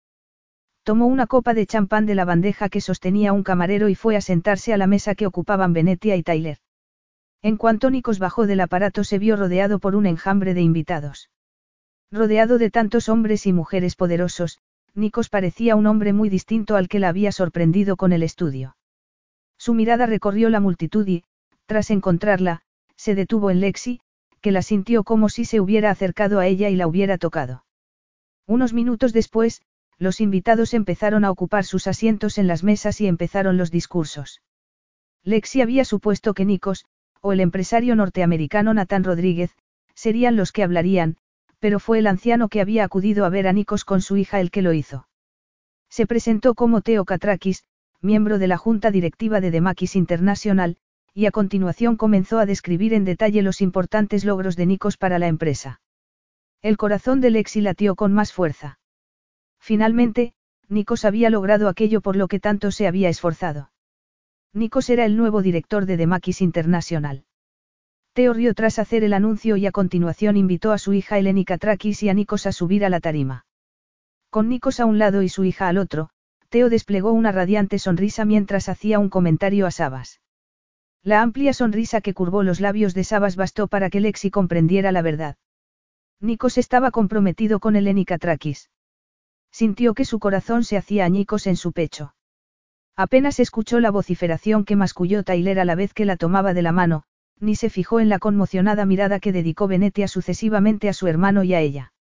Tomó 0.83 1.07
una 1.07 1.25
copa 1.25 1.53
de 1.53 1.65
champán 1.65 2.05
de 2.05 2.15
la 2.15 2.25
bandeja 2.25 2.69
que 2.69 2.81
sostenía 2.81 3.33
un 3.33 3.43
camarero 3.43 3.89
y 3.89 3.95
fue 3.95 4.17
a 4.17 4.21
sentarse 4.21 4.73
a 4.73 4.77
la 4.77 4.87
mesa 4.87 5.15
que 5.15 5.25
ocupaban 5.25 5.73
Venetia 5.73 6.15
y 6.15 6.23
Tyler. 6.23 6.59
En 7.41 7.57
cuanto 7.57 7.89
Nikos 7.89 8.19
bajó 8.19 8.45
del 8.45 8.59
aparato 8.59 9.03
se 9.03 9.19
vio 9.19 9.35
rodeado 9.35 9.79
por 9.79 9.95
un 9.95 10.05
enjambre 10.05 10.53
de 10.53 10.61
invitados. 10.61 11.29
Rodeado 12.11 12.57
de 12.57 12.69
tantos 12.69 13.09
hombres 13.09 13.45
y 13.45 13.53
mujeres 13.53 13.95
poderosos, 13.95 14.59
Nikos 14.93 15.29
parecía 15.29 15.75
un 15.75 15.87
hombre 15.87 16.13
muy 16.13 16.29
distinto 16.29 16.75
al 16.75 16.87
que 16.87 16.99
la 16.99 17.09
había 17.09 17.31
sorprendido 17.31 17.97
con 17.97 18.13
el 18.13 18.23
estudio. 18.23 18.77
Su 19.57 19.73
mirada 19.73 20.05
recorrió 20.05 20.49
la 20.49 20.59
multitud 20.59 21.07
y, 21.07 21.23
tras 21.65 21.89
encontrarla, 21.89 22.61
se 22.95 23.15
detuvo 23.15 23.49
en 23.49 23.59
Lexi, 23.59 24.01
que 24.45 24.51
la 24.51 24.61
sintió 24.61 25.03
como 25.03 25.27
si 25.29 25.43
se 25.43 25.59
hubiera 25.59 25.89
acercado 25.89 26.37
a 26.37 26.45
ella 26.45 26.69
y 26.69 26.75
la 26.75 26.85
hubiera 26.85 27.17
tocado. 27.17 27.65
Unos 28.45 28.73
minutos 28.73 29.11
después, 29.11 29.63
los 29.97 30.21
invitados 30.21 30.75
empezaron 30.75 31.25
a 31.25 31.31
ocupar 31.31 31.65
sus 31.65 31.87
asientos 31.87 32.37
en 32.37 32.45
las 32.45 32.63
mesas 32.63 33.01
y 33.01 33.07
empezaron 33.07 33.57
los 33.57 33.71
discursos. 33.71 34.43
Lexi 35.23 35.61
había 35.61 35.83
supuesto 35.83 36.35
que 36.35 36.45
Nikos, 36.45 36.85
o 37.21 37.33
el 37.33 37.39
empresario 37.39 37.95
norteamericano 37.95 38.71
Nathan 38.75 39.03
Rodríguez, 39.03 39.49
serían 39.95 40.35
los 40.35 40.51
que 40.51 40.61
hablarían, 40.61 41.17
pero 41.57 41.79
fue 41.79 41.97
el 41.97 42.05
anciano 42.05 42.47
que 42.47 42.61
había 42.61 42.83
acudido 42.83 43.25
a 43.25 43.29
ver 43.29 43.47
a 43.47 43.51
Nikos 43.51 43.83
con 43.83 44.01
su 44.01 44.15
hija 44.15 44.39
el 44.41 44.51
que 44.51 44.61
lo 44.61 44.73
hizo. 44.73 45.07
Se 45.89 46.05
presentó 46.05 46.53
como 46.53 46.81
Teo 46.81 47.03
Katrakis, 47.03 47.63
miembro 47.99 48.37
de 48.37 48.45
la 48.45 48.57
junta 48.57 48.91
directiva 48.91 49.41
de 49.41 49.49
Demakis 49.49 49.95
International, 49.95 50.77
y 51.17 51.27
a 51.27 51.31
continuación 51.31 51.95
comenzó 51.95 52.39
a 52.39 52.45
describir 52.45 52.93
en 52.93 53.05
detalle 53.05 53.41
los 53.41 53.61
importantes 53.61 54.25
logros 54.25 54.57
de 54.57 54.65
Nikos 54.65 54.97
para 54.97 55.17
la 55.17 55.27
empresa. 55.27 55.79
El 56.61 56.75
corazón 56.75 57.21
de 57.21 57.29
Lexi 57.29 57.61
latió 57.61 57.95
con 57.95 58.11
más 58.11 58.33
fuerza. 58.33 58.79
Finalmente, 59.57 60.33
Nikos 60.67 61.05
había 61.05 61.29
logrado 61.29 61.69
aquello 61.69 62.01
por 62.01 62.17
lo 62.17 62.27
que 62.27 62.41
tanto 62.41 62.69
se 62.69 62.85
había 62.85 63.07
esforzado. 63.07 63.71
Nikos 64.51 64.89
era 64.89 65.05
el 65.05 65.15
nuevo 65.15 65.41
director 65.41 65.85
de 65.85 65.95
Demakis 65.95 66.41
International. 66.41 67.23
Teo 68.11 68.33
rió 68.33 68.53
tras 68.53 68.77
hacer 68.77 69.05
el 69.05 69.13
anuncio 69.13 69.55
y 69.55 69.67
a 69.67 69.71
continuación 69.71 70.35
invitó 70.35 70.73
a 70.73 70.77
su 70.77 70.91
hija 70.91 71.17
Eleni 71.17 71.45
Katrakis 71.45 72.03
y 72.03 72.09
a 72.09 72.13
Nikos 72.13 72.45
a 72.45 72.51
subir 72.51 72.83
a 72.83 72.89
la 72.89 72.99
tarima. 72.99 73.45
Con 74.29 74.49
Nikos 74.49 74.81
a 74.81 74.85
un 74.85 74.99
lado 74.99 75.21
y 75.21 75.29
su 75.29 75.45
hija 75.45 75.69
al 75.69 75.77
otro, 75.77 76.09
Teo 76.49 76.69
desplegó 76.69 77.13
una 77.13 77.31
radiante 77.31 77.79
sonrisa 77.79 78.25
mientras 78.25 78.67
hacía 78.67 78.99
un 78.99 79.07
comentario 79.07 79.65
a 79.65 79.71
Sabas. 79.71 80.19
La 81.05 81.21
amplia 81.21 81.53
sonrisa 81.53 82.01
que 82.01 82.15
curvó 82.15 82.41
los 82.41 82.59
labios 82.59 82.95
de 82.95 83.03
Sabas 83.03 83.35
bastó 83.35 83.67
para 83.67 83.91
que 83.91 83.99
Lexi 83.99 84.31
comprendiera 84.31 84.91
la 84.91 85.03
verdad. 85.03 85.35
Nikos 86.19 86.57
estaba 86.57 86.89
comprometido 86.89 87.59
con 87.59 87.75
Eleni 87.75 88.05
Katrakis. 88.05 88.71
Sintió 89.51 89.93
que 89.93 90.03
su 90.03 90.17
corazón 90.17 90.63
se 90.63 90.77
hacía 90.77 91.05
añicos 91.05 91.45
en 91.45 91.57
su 91.57 91.73
pecho. 91.73 92.15
Apenas 92.95 93.39
escuchó 93.39 93.79
la 93.79 93.91
vociferación 93.91 94.65
que 94.65 94.75
masculló 94.75 95.21
Tyler 95.21 95.59
a 95.59 95.65
la 95.65 95.75
vez 95.75 95.93
que 95.93 96.05
la 96.05 96.17
tomaba 96.17 96.55
de 96.55 96.63
la 96.63 96.71
mano, 96.71 97.03
ni 97.39 97.55
se 97.55 97.69
fijó 97.69 97.99
en 97.99 98.09
la 98.09 98.17
conmocionada 98.17 98.87
mirada 98.87 99.19
que 99.19 99.31
dedicó 99.31 99.67
Venetia 99.67 100.07
sucesivamente 100.07 100.89
a 100.89 100.93
su 100.93 101.05
hermano 101.05 101.43
y 101.43 101.53
a 101.53 101.61
ella. 101.61 101.93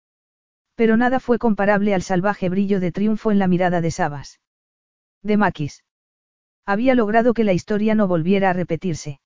Pero 0.77 0.97
nada 0.97 1.19
fue 1.19 1.41
comparable 1.41 1.93
al 1.93 2.03
salvaje 2.03 2.49
brillo 2.49 2.79
de 2.79 2.93
triunfo 2.93 3.33
en 3.33 3.41
la 3.41 3.49
mirada 3.49 3.81
de 3.81 3.91
Sabas. 3.91 4.39
De 5.25 5.37
Maquis. 5.37 5.83
Había 6.65 6.95
logrado 6.95 7.35
que 7.35 7.45
la 7.45 7.53
historia 7.53 7.95
no 7.95 8.07
volviera 8.07 8.51
a 8.51 8.53
repetirse. 8.53 9.21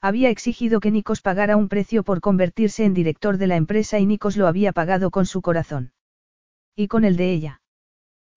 Había 0.00 0.30
exigido 0.30 0.80
que 0.80 0.90
Nikos 0.90 1.20
pagara 1.20 1.56
un 1.56 1.68
precio 1.68 2.02
por 2.02 2.20
convertirse 2.20 2.84
en 2.84 2.94
director 2.94 3.36
de 3.38 3.46
la 3.46 3.56
empresa 3.56 3.98
y 3.98 4.06
Nikos 4.06 4.36
lo 4.36 4.46
había 4.46 4.72
pagado 4.72 5.10
con 5.10 5.26
su 5.26 5.42
corazón. 5.42 5.92
Y 6.74 6.88
con 6.88 7.04
el 7.04 7.16
de 7.16 7.32
ella. 7.32 7.62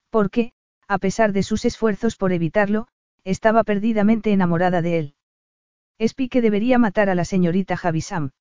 Porque, 0.10 0.54
a 0.88 0.98
pesar 0.98 1.34
de 1.34 1.44
sus 1.44 1.66
esfuerzos 1.66 2.16
por 2.16 2.34
evitarlo, 2.34 2.88
estaba 3.24 3.64
perdidamente 3.64 4.32
enamorada 4.32 4.82
de 4.82 5.00
él. 5.00 5.16
Espi 5.98 6.30
que 6.30 6.42
debería 6.42 6.78
matar 6.78 7.10
a 7.10 7.16
la 7.16 7.26
señorita 7.26 7.78
Javisam. 7.78 8.32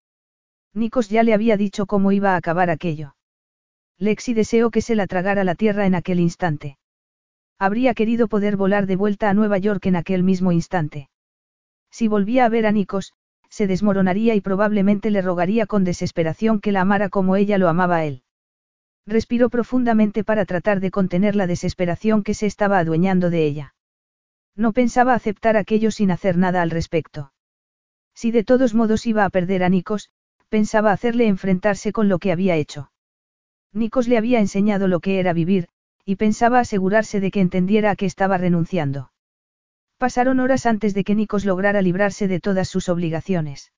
Nikos 0.74 1.08
ya 1.08 1.22
le 1.22 1.32
había 1.32 1.56
dicho 1.56 1.86
cómo 1.86 2.12
iba 2.12 2.34
a 2.34 2.36
acabar 2.36 2.68
aquello. 2.68 3.14
Lexi 3.96 4.34
deseó 4.34 4.70
que 4.70 4.82
se 4.82 4.96
la 4.96 5.06
tragara 5.06 5.44
la 5.44 5.54
tierra 5.54 5.86
en 5.86 5.94
aquel 5.94 6.20
instante. 6.20 6.78
Habría 7.64 7.94
querido 7.94 8.28
poder 8.28 8.58
volar 8.58 8.84
de 8.84 8.94
vuelta 8.94 9.30
a 9.30 9.32
Nueva 9.32 9.56
York 9.56 9.86
en 9.86 9.96
aquel 9.96 10.22
mismo 10.22 10.52
instante. 10.52 11.08
Si 11.90 12.08
volvía 12.08 12.44
a 12.44 12.50
ver 12.50 12.66
a 12.66 12.72
Nikos, 12.72 13.14
se 13.48 13.66
desmoronaría 13.66 14.34
y 14.34 14.42
probablemente 14.42 15.10
le 15.10 15.22
rogaría 15.22 15.64
con 15.64 15.82
desesperación 15.82 16.60
que 16.60 16.72
la 16.72 16.82
amara 16.82 17.08
como 17.08 17.36
ella 17.36 17.56
lo 17.56 17.70
amaba 17.70 17.96
a 17.96 18.04
él. 18.04 18.22
Respiró 19.06 19.48
profundamente 19.48 20.24
para 20.24 20.44
tratar 20.44 20.80
de 20.80 20.90
contener 20.90 21.36
la 21.36 21.46
desesperación 21.46 22.22
que 22.22 22.34
se 22.34 22.44
estaba 22.44 22.78
adueñando 22.78 23.30
de 23.30 23.46
ella. 23.46 23.74
No 24.54 24.74
pensaba 24.74 25.14
aceptar 25.14 25.56
aquello 25.56 25.90
sin 25.90 26.10
hacer 26.10 26.36
nada 26.36 26.60
al 26.60 26.68
respecto. 26.68 27.32
Si 28.12 28.30
de 28.30 28.44
todos 28.44 28.74
modos 28.74 29.06
iba 29.06 29.24
a 29.24 29.30
perder 29.30 29.64
a 29.64 29.70
Nikos, 29.70 30.10
pensaba 30.50 30.92
hacerle 30.92 31.28
enfrentarse 31.28 31.92
con 31.92 32.10
lo 32.10 32.18
que 32.18 32.30
había 32.30 32.56
hecho. 32.56 32.92
Nikos 33.72 34.06
le 34.06 34.18
había 34.18 34.40
enseñado 34.40 34.86
lo 34.86 35.00
que 35.00 35.18
era 35.18 35.32
vivir, 35.32 35.68
y 36.04 36.16
pensaba 36.16 36.60
asegurarse 36.60 37.20
de 37.20 37.30
que 37.30 37.40
entendiera 37.40 37.90
a 37.90 37.96
qué 37.96 38.06
estaba 38.06 38.38
renunciando. 38.38 39.10
Pasaron 39.98 40.40
horas 40.40 40.66
antes 40.66 40.94
de 40.94 41.04
que 41.04 41.14
Nikos 41.14 41.44
lograra 41.44 41.80
librarse 41.80 42.28
de 42.28 42.40
todas 42.40 42.68
sus 42.68 42.88
obligaciones. 42.88 43.72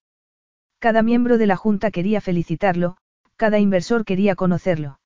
Cada 0.78 1.02
miembro 1.02 1.38
de 1.38 1.46
la 1.46 1.56
Junta 1.56 1.90
quería 1.90 2.20
felicitarlo, 2.20 2.96
cada 3.36 3.58
inversor 3.58 4.04
quería 4.04 4.34
conocerlo. 4.34 4.98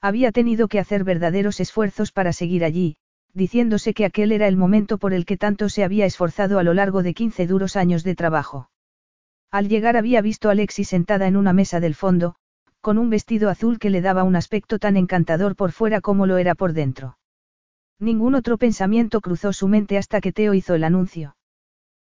Había 0.00 0.30
tenido 0.30 0.68
que 0.68 0.78
hacer 0.78 1.04
verdaderos 1.04 1.58
esfuerzos 1.58 2.12
para 2.12 2.32
seguir 2.32 2.64
allí, 2.64 2.96
diciéndose 3.32 3.92
que 3.92 4.04
aquel 4.04 4.32
era 4.32 4.46
el 4.46 4.56
momento 4.56 4.98
por 4.98 5.12
el 5.12 5.26
que 5.26 5.36
tanto 5.36 5.68
se 5.68 5.84
había 5.84 6.06
esforzado 6.06 6.58
a 6.58 6.62
lo 6.62 6.74
largo 6.74 7.02
de 7.02 7.14
15 7.14 7.46
duros 7.46 7.76
años 7.76 8.04
de 8.04 8.14
trabajo. 8.14 8.70
Al 9.50 9.68
llegar 9.68 9.96
había 9.96 10.20
visto 10.20 10.48
a 10.48 10.52
Alexis 10.52 10.88
sentada 10.88 11.26
en 11.26 11.36
una 11.36 11.52
mesa 11.52 11.80
del 11.80 11.94
fondo, 11.94 12.36
con 12.86 12.98
un 12.98 13.10
vestido 13.10 13.50
azul 13.50 13.80
que 13.80 13.90
le 13.90 14.00
daba 14.00 14.22
un 14.22 14.36
aspecto 14.36 14.78
tan 14.78 14.96
encantador 14.96 15.56
por 15.56 15.72
fuera 15.72 16.00
como 16.00 16.24
lo 16.24 16.36
era 16.36 16.54
por 16.54 16.72
dentro. 16.72 17.18
Ningún 17.98 18.36
otro 18.36 18.58
pensamiento 18.58 19.20
cruzó 19.20 19.52
su 19.52 19.66
mente 19.66 19.98
hasta 19.98 20.20
que 20.20 20.30
Teo 20.30 20.54
hizo 20.54 20.72
el 20.72 20.84
anuncio. 20.84 21.36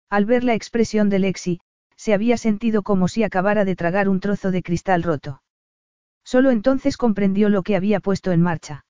Al 0.09 0.25
ver 0.25 0.45
la 0.45 0.55
expresión 0.55 1.09
de 1.09 1.19
Lexi, 1.19 1.59
se 1.97 2.15
había 2.15 2.37
sentido 2.37 2.85
como 2.85 3.09
si 3.09 3.25
acabara 3.25 3.65
de 3.65 3.75
tragar 3.75 4.09
un 4.09 4.21
trozo 4.21 4.53
de 4.53 4.63
cristal 4.63 5.03
roto. 5.03 5.43
Solo 6.23 6.53
entonces 6.53 6.97
comprendió 6.97 7.49
lo 7.49 7.65
que 7.65 7.75
había 7.75 7.99
puesto 7.99 8.31
en 8.31 8.41
marcha. 8.41 8.85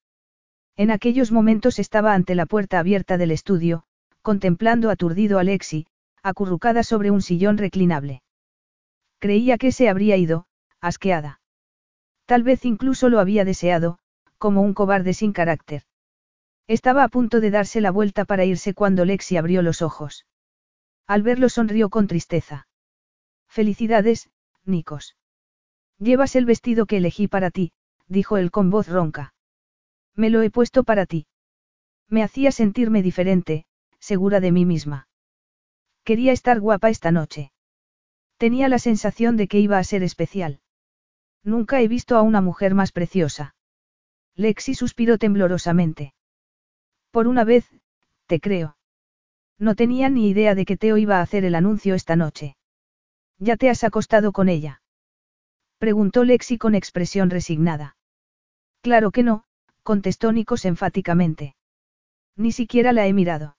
En 0.76 0.91
aquellos 0.91 1.33
momentos 1.33 1.78
estaba 1.78 2.12
ante 2.12 2.34
la 2.34 2.44
puerta 2.44 2.78
abierta 2.81 3.17
del 3.17 3.31
estudio, 3.31 3.84
contemplando 4.20 4.91
aturdido 4.91 5.39
a 5.39 5.42
Lexi, 5.42 5.86
acurrucada 6.23 6.83
sobre 6.83 7.10
un 7.10 7.23
sillón 7.23 7.57
reclinable. 7.57 8.20
Creía 9.20 9.57
que 9.57 9.73
se 9.73 9.89
habría 9.89 10.18
ido, 10.18 10.44
asqueada. 10.83 11.41
Tal 12.29 12.43
vez 12.43 12.67
incluso 12.67 13.09
lo 13.09 13.21
había 13.21 13.47
deseado, 13.47 13.99
como 14.37 14.61
un 14.61 14.75
cobarde 14.75 15.15
sin 15.15 15.33
carácter. 15.33 15.85
Estaba 16.67 17.03
a 17.03 17.09
punto 17.09 17.41
de 17.41 17.51
darse 17.51 17.81
la 17.81 17.91
vuelta 17.91 18.27
para 18.27 18.45
irse 18.45 18.75
cuando 18.75 19.07
Lexi 19.07 19.39
abrió 19.39 19.63
los 19.63 19.81
ojos. 19.81 20.27
Al 21.07 21.23
verlo 21.23 21.49
sonrió 21.49 21.89
con 21.89 22.07
tristeza. 22.07 22.69
Felicidades, 23.49 24.29
Nikos. 24.67 25.17
Llevas 25.99 26.37
el 26.37 26.45
vestido 26.45 26.85
que 26.85 26.99
elegí 26.99 27.29
para 27.29 27.51
ti, 27.51 27.73
dijo 28.09 28.37
él 28.37 28.51
con 28.51 28.69
voz 28.69 28.89
ronca. 28.89 29.33
Me 30.15 30.29
lo 30.29 30.43
he 30.43 30.51
puesto 30.51 30.85
para 30.85 31.07
ti. 31.07 31.27
Me 32.09 32.23
hacía 32.23 32.53
sentirme 32.53 33.03
diferente, 33.03 33.65
segura 34.01 34.41
de 34.41 34.53
mí 34.53 34.67
misma. 34.67 35.09
Quería 36.05 36.33
estar 36.33 36.61
guapa 36.61 36.91
esta 36.91 37.11
noche. 37.11 37.53
Tenía 38.37 38.69
la 38.69 38.79
sensación 38.79 39.39
de 39.39 39.49
que 39.49 39.61
iba 39.61 39.79
a 39.79 39.85
ser 39.85 40.03
especial. 40.03 40.61
Nunca 41.49 41.81
he 41.81 41.89
visto 41.89 42.18
a 42.18 42.20
una 42.20 42.43
mujer 42.43 42.75
más 42.75 42.93
preciosa. 42.93 43.55
Lexi 44.36 44.75
suspiró 44.75 45.17
temblorosamente. 45.17 46.12
Por 47.10 47.27
una 47.27 47.43
vez, 47.43 47.67
te 48.27 48.39
creo. 48.39 48.77
No 49.59 49.75
tenía 49.75 50.10
ni 50.10 50.28
idea 50.28 50.55
de 50.55 50.67
que 50.67 50.77
Teo 50.77 50.99
iba 50.99 51.17
a 51.17 51.23
hacer 51.23 51.47
el 51.47 51.55
anuncio 51.55 51.94
esta 51.94 52.17
noche. 52.17 52.59
¿Ya 53.39 53.57
te 53.57 53.70
has 53.70 53.83
acostado 53.83 54.31
con 54.33 54.51
ella? 54.51 54.83
Preguntó 55.78 56.23
Lexi 56.23 56.59
con 56.59 56.75
expresión 56.75 57.31
resignada. 57.31 57.97
Claro 58.83 59.10
que 59.10 59.23
no, 59.23 59.44
contestó 59.83 60.33
Nikos 60.33 60.67
enfáticamente. 60.67 61.57
Ni 62.36 62.52
siquiera 62.52 62.93
la 62.93 63.07
he 63.07 63.15
mirado. 63.15 63.57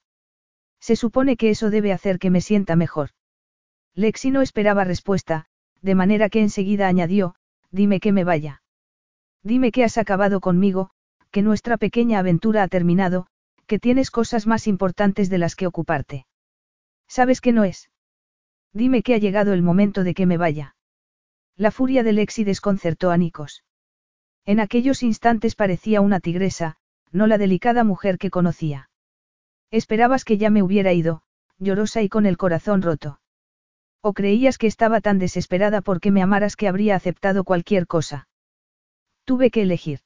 Se 0.79 0.95
supone 0.95 1.37
que 1.37 1.49
eso 1.49 1.71
debe 1.71 1.91
hacer 1.91 2.19
que 2.19 2.29
me 2.29 2.41
sienta 2.41 2.75
mejor. 2.75 3.09
Lexi 3.95 4.29
no 4.29 4.43
esperaba 4.43 4.83
respuesta, 4.83 5.47
de 5.81 5.95
manera 5.95 6.29
que 6.29 6.41
enseguida 6.41 6.87
añadió, 6.87 7.33
dime 7.71 7.99
que 7.99 8.11
me 8.11 8.23
vaya. 8.23 8.61
Dime 9.43 9.71
que 9.71 9.83
has 9.83 9.97
acabado 9.97 10.41
conmigo, 10.41 10.91
que 11.31 11.41
nuestra 11.41 11.77
pequeña 11.77 12.19
aventura 12.19 12.63
ha 12.63 12.67
terminado, 12.67 13.27
que 13.67 13.79
tienes 13.79 14.11
cosas 14.11 14.47
más 14.47 14.67
importantes 14.67 15.29
de 15.29 15.37
las 15.37 15.55
que 15.55 15.67
ocuparte. 15.67 16.25
¿Sabes 17.07 17.41
que 17.41 17.51
no 17.51 17.63
es? 17.63 17.89
Dime 18.73 19.03
que 19.03 19.13
ha 19.13 19.17
llegado 19.17 19.53
el 19.53 19.61
momento 19.61 20.03
de 20.03 20.13
que 20.13 20.25
me 20.25 20.37
vaya. 20.37 20.75
La 21.55 21.71
furia 21.71 22.03
de 22.03 22.13
Lexi 22.13 22.43
desconcertó 22.43 23.11
a 23.11 23.17
Nikos. 23.17 23.63
En 24.45 24.59
aquellos 24.59 25.03
instantes 25.03 25.55
parecía 25.55 26.01
una 26.01 26.19
tigresa, 26.19 26.77
no 27.11 27.27
la 27.27 27.37
delicada 27.37 27.83
mujer 27.83 28.17
que 28.17 28.29
conocía. 28.29 28.89
Esperabas 29.71 30.25
que 30.25 30.37
ya 30.37 30.49
me 30.49 30.63
hubiera 30.63 30.93
ido, 30.93 31.21
llorosa 31.57 32.01
y 32.01 32.09
con 32.09 32.25
el 32.25 32.37
corazón 32.37 32.81
roto. 32.81 33.19
¿O 34.01 34.13
creías 34.13 34.57
que 34.57 34.67
estaba 34.67 35.01
tan 35.01 35.19
desesperada 35.19 35.81
porque 35.81 36.11
me 36.11 36.21
amaras 36.21 36.55
que 36.55 36.67
habría 36.67 36.95
aceptado 36.95 37.43
cualquier 37.43 37.85
cosa? 37.85 38.27
Tuve 39.25 39.51
que 39.51 39.61
elegir. 39.61 39.99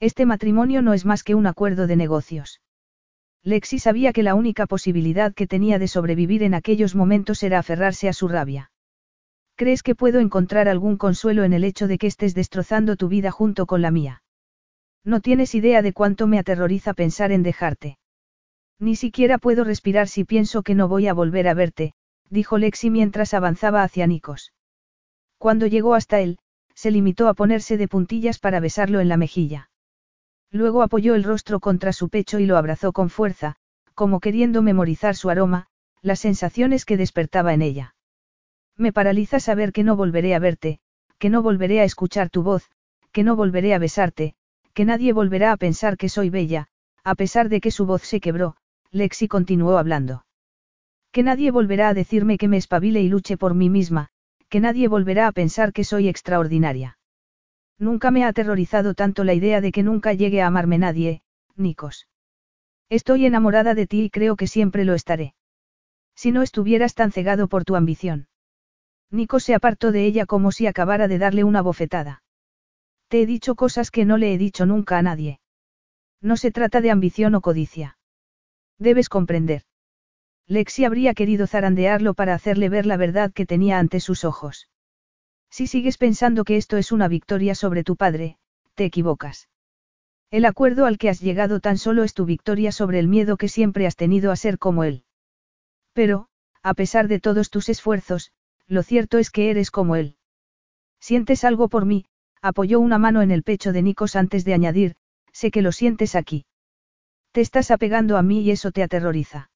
Este 0.00 0.26
matrimonio 0.26 0.82
no 0.82 0.92
es 0.92 1.04
más 1.04 1.22
que 1.22 1.34
un 1.34 1.46
acuerdo 1.46 1.86
de 1.86 1.96
negocios. 1.96 2.60
Lexi 3.42 3.78
sabía 3.78 4.12
que 4.12 4.22
la 4.22 4.34
única 4.34 4.66
posibilidad 4.66 5.32
que 5.34 5.46
tenía 5.46 5.78
de 5.78 5.86
sobrevivir 5.86 6.42
en 6.42 6.54
aquellos 6.54 6.94
momentos 6.94 7.42
era 7.42 7.58
aferrarse 7.58 8.08
a 8.08 8.12
su 8.12 8.26
rabia. 8.26 8.70
¿Crees 9.54 9.82
que 9.82 9.94
puedo 9.94 10.18
encontrar 10.18 10.68
algún 10.68 10.96
consuelo 10.96 11.44
en 11.44 11.52
el 11.52 11.62
hecho 11.62 11.86
de 11.86 11.98
que 11.98 12.08
estés 12.08 12.34
destrozando 12.34 12.96
tu 12.96 13.08
vida 13.08 13.30
junto 13.30 13.66
con 13.66 13.82
la 13.82 13.90
mía? 13.90 14.22
No 15.04 15.20
tienes 15.20 15.54
idea 15.54 15.82
de 15.82 15.92
cuánto 15.92 16.26
me 16.26 16.38
aterroriza 16.38 16.94
pensar 16.94 17.30
en 17.30 17.42
dejarte. 17.42 17.98
Ni 18.80 18.96
siquiera 18.96 19.38
puedo 19.38 19.62
respirar 19.62 20.08
si 20.08 20.24
pienso 20.24 20.62
que 20.62 20.74
no 20.74 20.88
voy 20.88 21.06
a 21.06 21.14
volver 21.14 21.46
a 21.46 21.54
verte, 21.54 21.92
dijo 22.30 22.58
Lexi 22.58 22.90
mientras 22.90 23.34
avanzaba 23.34 23.82
hacia 23.82 24.06
Nikos. 24.06 24.52
Cuando 25.38 25.66
llegó 25.66 25.94
hasta 25.94 26.20
él, 26.20 26.38
se 26.74 26.90
limitó 26.90 27.28
a 27.28 27.34
ponerse 27.34 27.76
de 27.76 27.88
puntillas 27.88 28.38
para 28.38 28.60
besarlo 28.60 29.00
en 29.00 29.08
la 29.08 29.16
mejilla. 29.16 29.70
Luego 30.50 30.82
apoyó 30.82 31.14
el 31.14 31.24
rostro 31.24 31.60
contra 31.60 31.92
su 31.92 32.08
pecho 32.08 32.38
y 32.38 32.46
lo 32.46 32.56
abrazó 32.56 32.92
con 32.92 33.10
fuerza, 33.10 33.56
como 33.94 34.20
queriendo 34.20 34.62
memorizar 34.62 35.16
su 35.16 35.30
aroma, 35.30 35.66
las 36.02 36.20
sensaciones 36.20 36.84
que 36.84 36.96
despertaba 36.96 37.54
en 37.54 37.62
ella. 37.62 37.94
Me 38.76 38.92
paraliza 38.92 39.40
saber 39.40 39.72
que 39.72 39.84
no 39.84 39.96
volveré 39.96 40.34
a 40.34 40.38
verte, 40.38 40.80
que 41.18 41.30
no 41.30 41.42
volveré 41.42 41.80
a 41.80 41.84
escuchar 41.84 42.30
tu 42.30 42.42
voz, 42.42 42.70
que 43.12 43.22
no 43.22 43.36
volveré 43.36 43.74
a 43.74 43.78
besarte, 43.78 44.34
que 44.74 44.84
nadie 44.84 45.12
volverá 45.12 45.52
a 45.52 45.56
pensar 45.56 45.96
que 45.96 46.08
soy 46.08 46.30
bella, 46.30 46.66
a 47.04 47.14
pesar 47.14 47.48
de 47.48 47.60
que 47.60 47.70
su 47.70 47.86
voz 47.86 48.02
se 48.02 48.20
quebró, 48.20 48.56
Lexi 48.90 49.28
continuó 49.28 49.78
hablando. 49.78 50.24
Que 51.14 51.22
nadie 51.22 51.52
volverá 51.52 51.90
a 51.90 51.94
decirme 51.94 52.38
que 52.38 52.48
me 52.48 52.56
espabile 52.56 53.00
y 53.00 53.08
luche 53.08 53.36
por 53.36 53.54
mí 53.54 53.70
misma, 53.70 54.08
que 54.48 54.58
nadie 54.58 54.88
volverá 54.88 55.28
a 55.28 55.32
pensar 55.32 55.72
que 55.72 55.84
soy 55.84 56.08
extraordinaria. 56.08 56.98
Nunca 57.78 58.10
me 58.10 58.24
ha 58.24 58.28
aterrorizado 58.28 58.94
tanto 58.94 59.22
la 59.22 59.32
idea 59.32 59.60
de 59.60 59.70
que 59.70 59.84
nunca 59.84 60.12
llegue 60.12 60.42
a 60.42 60.48
amarme 60.48 60.76
nadie, 60.76 61.22
Nikos. 61.54 62.08
Estoy 62.90 63.26
enamorada 63.26 63.74
de 63.74 63.86
ti 63.86 64.02
y 64.02 64.10
creo 64.10 64.34
que 64.34 64.48
siempre 64.48 64.84
lo 64.84 64.94
estaré. 64.94 65.36
Si 66.16 66.32
no 66.32 66.42
estuvieras 66.42 66.96
tan 66.96 67.12
cegado 67.12 67.46
por 67.46 67.64
tu 67.64 67.76
ambición. 67.76 68.26
Nikos 69.12 69.44
se 69.44 69.54
apartó 69.54 69.92
de 69.92 70.06
ella 70.06 70.26
como 70.26 70.50
si 70.50 70.66
acabara 70.66 71.06
de 71.06 71.18
darle 71.18 71.44
una 71.44 71.62
bofetada. 71.62 72.24
Te 73.06 73.22
he 73.22 73.26
dicho 73.26 73.54
cosas 73.54 73.92
que 73.92 74.04
no 74.04 74.16
le 74.16 74.34
he 74.34 74.38
dicho 74.38 74.66
nunca 74.66 74.98
a 74.98 75.02
nadie. 75.02 75.38
No 76.20 76.36
se 76.36 76.50
trata 76.50 76.80
de 76.80 76.90
ambición 76.90 77.36
o 77.36 77.40
codicia. 77.40 77.98
Debes 78.80 79.08
comprender. 79.08 79.62
Lexi 80.46 80.84
habría 80.84 81.14
querido 81.14 81.46
zarandearlo 81.46 82.14
para 82.14 82.34
hacerle 82.34 82.68
ver 82.68 82.84
la 82.84 82.96
verdad 82.96 83.32
que 83.32 83.46
tenía 83.46 83.78
ante 83.78 84.00
sus 84.00 84.24
ojos. 84.24 84.68
Si 85.50 85.66
sigues 85.66 85.96
pensando 85.96 86.44
que 86.44 86.56
esto 86.56 86.76
es 86.76 86.92
una 86.92 87.08
victoria 87.08 87.54
sobre 87.54 87.84
tu 87.84 87.96
padre, 87.96 88.38
te 88.74 88.84
equivocas. 88.84 89.48
El 90.30 90.44
acuerdo 90.44 90.84
al 90.84 90.98
que 90.98 91.08
has 91.08 91.20
llegado 91.20 91.60
tan 91.60 91.78
solo 91.78 92.02
es 92.02 92.12
tu 92.12 92.24
victoria 92.24 92.72
sobre 92.72 92.98
el 92.98 93.08
miedo 93.08 93.36
que 93.36 93.48
siempre 93.48 93.86
has 93.86 93.96
tenido 93.96 94.32
a 94.32 94.36
ser 94.36 94.58
como 94.58 94.84
él. 94.84 95.04
Pero, 95.92 96.28
a 96.62 96.74
pesar 96.74 97.08
de 97.08 97.20
todos 97.20 97.50
tus 97.50 97.68
esfuerzos, 97.68 98.32
lo 98.66 98.82
cierto 98.82 99.18
es 99.18 99.30
que 99.30 99.50
eres 99.50 99.70
como 99.70 99.96
él. 99.96 100.16
¿Sientes 100.98 101.44
algo 101.44 101.68
por 101.68 101.86
mí? 101.86 102.06
apoyó 102.42 102.80
una 102.80 102.98
mano 102.98 103.22
en 103.22 103.30
el 103.30 103.42
pecho 103.42 103.72
de 103.72 103.82
Nikos 103.82 104.16
antes 104.16 104.44
de 104.44 104.54
añadir, 104.54 104.96
sé 105.32 105.50
que 105.50 105.62
lo 105.62 105.72
sientes 105.72 106.14
aquí. 106.14 106.46
Te 107.32 107.40
estás 107.40 107.70
apegando 107.70 108.16
a 108.16 108.22
mí 108.22 108.42
y 108.42 108.50
eso 108.50 108.72
te 108.72 108.82
aterroriza. 108.82 109.50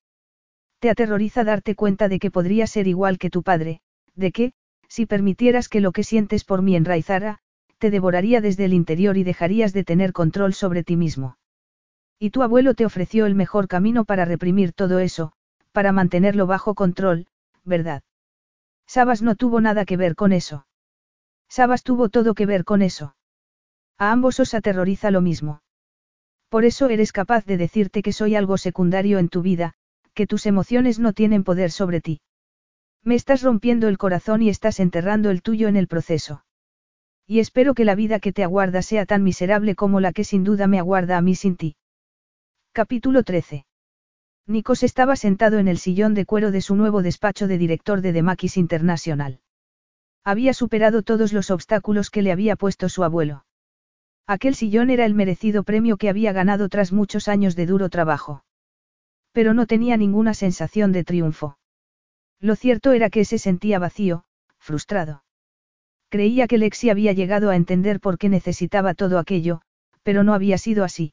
Te 0.80 0.90
aterroriza 0.90 1.44
darte 1.44 1.74
cuenta 1.74 2.08
de 2.08 2.18
que 2.18 2.30
podría 2.30 2.66
ser 2.66 2.86
igual 2.86 3.18
que 3.18 3.30
tu 3.30 3.42
padre, 3.42 3.80
de 4.14 4.32
que, 4.32 4.52
si 4.88 5.06
permitieras 5.06 5.68
que 5.68 5.80
lo 5.80 5.92
que 5.92 6.04
sientes 6.04 6.44
por 6.44 6.62
mí 6.62 6.76
enraizara, 6.76 7.40
te 7.78 7.90
devoraría 7.90 8.40
desde 8.40 8.64
el 8.64 8.72
interior 8.72 9.16
y 9.16 9.24
dejarías 9.24 9.72
de 9.72 9.84
tener 9.84 10.12
control 10.12 10.54
sobre 10.54 10.84
ti 10.84 10.96
mismo. 10.96 11.36
Y 12.18 12.30
tu 12.30 12.42
abuelo 12.42 12.74
te 12.74 12.84
ofreció 12.84 13.26
el 13.26 13.34
mejor 13.34 13.68
camino 13.68 14.04
para 14.04 14.24
reprimir 14.24 14.72
todo 14.72 14.98
eso, 14.98 15.32
para 15.72 15.92
mantenerlo 15.92 16.46
bajo 16.46 16.74
control, 16.74 17.26
¿verdad? 17.64 18.02
Sabas 18.86 19.22
no 19.22 19.36
tuvo 19.36 19.60
nada 19.60 19.84
que 19.84 19.96
ver 19.96 20.14
con 20.16 20.32
eso. 20.32 20.66
Sabas 21.48 21.82
tuvo 21.82 22.08
todo 22.08 22.34
que 22.34 22.46
ver 22.46 22.64
con 22.64 22.82
eso. 22.82 23.14
A 23.98 24.12
ambos 24.12 24.40
os 24.40 24.54
aterroriza 24.54 25.10
lo 25.10 25.20
mismo. 25.20 25.62
Por 26.48 26.64
eso 26.64 26.88
eres 26.88 27.12
capaz 27.12 27.44
de 27.44 27.56
decirte 27.56 28.02
que 28.02 28.12
soy 28.12 28.34
algo 28.34 28.56
secundario 28.58 29.18
en 29.18 29.28
tu 29.28 29.42
vida, 29.42 29.74
que 30.18 30.26
tus 30.26 30.46
emociones 30.46 30.98
no 30.98 31.12
tienen 31.12 31.44
poder 31.44 31.70
sobre 31.70 32.00
ti. 32.00 32.20
Me 33.04 33.14
estás 33.14 33.40
rompiendo 33.40 33.86
el 33.86 33.98
corazón 33.98 34.42
y 34.42 34.48
estás 34.48 34.80
enterrando 34.80 35.30
el 35.30 35.42
tuyo 35.42 35.68
en 35.68 35.76
el 35.76 35.86
proceso. 35.86 36.44
Y 37.24 37.38
espero 37.38 37.72
que 37.72 37.84
la 37.84 37.94
vida 37.94 38.18
que 38.18 38.32
te 38.32 38.42
aguarda 38.42 38.82
sea 38.82 39.06
tan 39.06 39.22
miserable 39.22 39.76
como 39.76 40.00
la 40.00 40.12
que 40.12 40.24
sin 40.24 40.42
duda 40.42 40.66
me 40.66 40.80
aguarda 40.80 41.18
a 41.18 41.20
mí 41.20 41.36
sin 41.36 41.56
ti. 41.56 41.76
Capítulo 42.72 43.22
13. 43.22 43.64
Nikos 44.48 44.82
estaba 44.82 45.14
sentado 45.14 45.60
en 45.60 45.68
el 45.68 45.78
sillón 45.78 46.14
de 46.14 46.26
cuero 46.26 46.50
de 46.50 46.62
su 46.62 46.74
nuevo 46.74 47.00
despacho 47.02 47.46
de 47.46 47.56
director 47.56 48.00
de 48.00 48.12
Demakis 48.12 48.56
International. 48.56 49.38
Había 50.24 50.52
superado 50.52 51.04
todos 51.04 51.32
los 51.32 51.52
obstáculos 51.52 52.10
que 52.10 52.22
le 52.22 52.32
había 52.32 52.56
puesto 52.56 52.88
su 52.88 53.04
abuelo. 53.04 53.44
Aquel 54.26 54.56
sillón 54.56 54.90
era 54.90 55.06
el 55.06 55.14
merecido 55.14 55.62
premio 55.62 55.96
que 55.96 56.08
había 56.08 56.32
ganado 56.32 56.68
tras 56.68 56.92
muchos 56.92 57.28
años 57.28 57.54
de 57.54 57.66
duro 57.66 57.88
trabajo. 57.88 58.42
Pero 59.38 59.54
no 59.54 59.68
tenía 59.68 59.96
ninguna 59.96 60.34
sensación 60.34 60.90
de 60.90 61.04
triunfo. 61.04 61.58
Lo 62.40 62.56
cierto 62.56 62.90
era 62.90 63.08
que 63.08 63.24
se 63.24 63.38
sentía 63.38 63.78
vacío, 63.78 64.24
frustrado. 64.58 65.22
Creía 66.08 66.48
que 66.48 66.58
Lexi 66.58 66.90
había 66.90 67.12
llegado 67.12 67.50
a 67.50 67.54
entender 67.54 68.00
por 68.00 68.18
qué 68.18 68.28
necesitaba 68.28 68.94
todo 68.94 69.16
aquello, 69.16 69.60
pero 70.02 70.24
no 70.24 70.34
había 70.34 70.58
sido 70.58 70.82
así. 70.82 71.12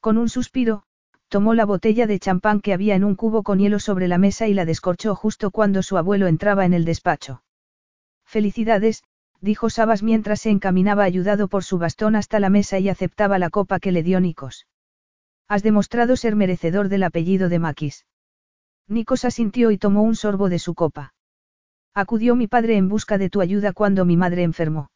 Con 0.00 0.18
un 0.18 0.28
suspiro, 0.28 0.82
tomó 1.28 1.54
la 1.54 1.64
botella 1.64 2.06
de 2.06 2.18
champán 2.18 2.60
que 2.60 2.74
había 2.74 2.94
en 2.94 3.04
un 3.04 3.14
cubo 3.14 3.42
con 3.42 3.58
hielo 3.58 3.78
sobre 3.78 4.06
la 4.06 4.18
mesa 4.18 4.46
y 4.46 4.52
la 4.52 4.66
descorchó 4.66 5.14
justo 5.14 5.50
cuando 5.50 5.82
su 5.82 5.96
abuelo 5.96 6.26
entraba 6.26 6.66
en 6.66 6.74
el 6.74 6.84
despacho. 6.84 7.42
Felicidades, 8.26 9.02
dijo 9.40 9.70
Sabas 9.70 10.02
mientras 10.02 10.42
se 10.42 10.50
encaminaba 10.50 11.04
ayudado 11.04 11.48
por 11.48 11.64
su 11.64 11.78
bastón 11.78 12.16
hasta 12.16 12.38
la 12.38 12.50
mesa 12.50 12.78
y 12.78 12.90
aceptaba 12.90 13.38
la 13.38 13.48
copa 13.48 13.80
que 13.80 13.92
le 13.92 14.02
dio 14.02 14.20
Nikos. 14.20 14.66
Has 15.50 15.64
demostrado 15.64 16.14
ser 16.14 16.36
merecedor 16.36 16.88
del 16.88 17.02
apellido 17.02 17.48
de 17.48 17.58
Maquis. 17.58 18.06
Nikos 18.86 19.24
asintió 19.24 19.72
y 19.72 19.78
tomó 19.78 20.04
un 20.04 20.14
sorbo 20.14 20.48
de 20.48 20.60
su 20.60 20.76
copa. 20.76 21.12
Acudió 21.92 22.36
mi 22.36 22.46
padre 22.46 22.76
en 22.76 22.88
busca 22.88 23.18
de 23.18 23.30
tu 23.30 23.40
ayuda 23.40 23.72
cuando 23.72 24.04
mi 24.04 24.16
madre 24.16 24.44
enfermó. 24.44 24.92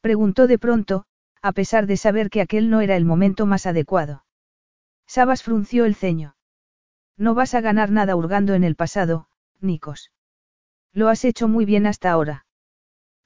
Preguntó 0.00 0.46
de 0.46 0.60
pronto, 0.60 1.06
a 1.42 1.50
pesar 1.50 1.88
de 1.88 1.96
saber 1.96 2.30
que 2.30 2.40
aquel 2.40 2.70
no 2.70 2.82
era 2.82 2.94
el 2.94 3.04
momento 3.04 3.46
más 3.46 3.66
adecuado. 3.66 4.24
Sabas 5.08 5.42
frunció 5.42 5.86
el 5.86 5.96
ceño. 5.96 6.36
No 7.16 7.34
vas 7.34 7.54
a 7.54 7.60
ganar 7.60 7.90
nada 7.90 8.14
hurgando 8.14 8.54
en 8.54 8.62
el 8.62 8.76
pasado, 8.76 9.26
Nikos. 9.60 10.12
Lo 10.92 11.08
has 11.08 11.24
hecho 11.24 11.48
muy 11.48 11.64
bien 11.64 11.88
hasta 11.88 12.12
ahora. 12.12 12.46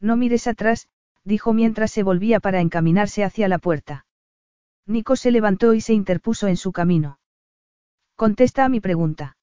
No 0.00 0.16
mires 0.16 0.46
atrás, 0.46 0.88
dijo 1.24 1.52
mientras 1.52 1.90
se 1.90 2.02
volvía 2.02 2.40
para 2.40 2.62
encaminarse 2.62 3.22
hacia 3.22 3.48
la 3.48 3.58
puerta. 3.58 4.06
Nikos 4.88 5.20
se 5.20 5.30
levantó 5.30 5.74
y 5.74 5.82
se 5.82 5.92
interpuso 5.92 6.48
en 6.48 6.56
su 6.56 6.72
camino. 6.72 7.20
Contesta 8.16 8.64
a 8.64 8.70
mi 8.70 8.80
pregunta. 8.80 9.36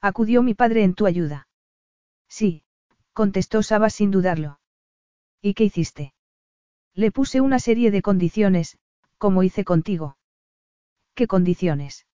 Acudió 0.00 0.42
mi 0.42 0.54
padre 0.54 0.82
en 0.82 0.94
tu 0.94 1.04
ayuda. 1.06 1.46
Sí, 2.26 2.64
contestó 3.12 3.62
Sabas 3.62 3.92
sin 3.92 4.10
dudarlo. 4.10 4.60
¿Y 5.42 5.52
qué 5.52 5.64
hiciste? 5.64 6.14
Le 6.94 7.12
puse 7.12 7.42
una 7.42 7.58
serie 7.58 7.90
de 7.90 8.00
condiciones, 8.00 8.78
como 9.18 9.42
hice 9.42 9.62
contigo. 9.62 10.16
¿Qué 11.14 11.26
condiciones? 11.26 12.06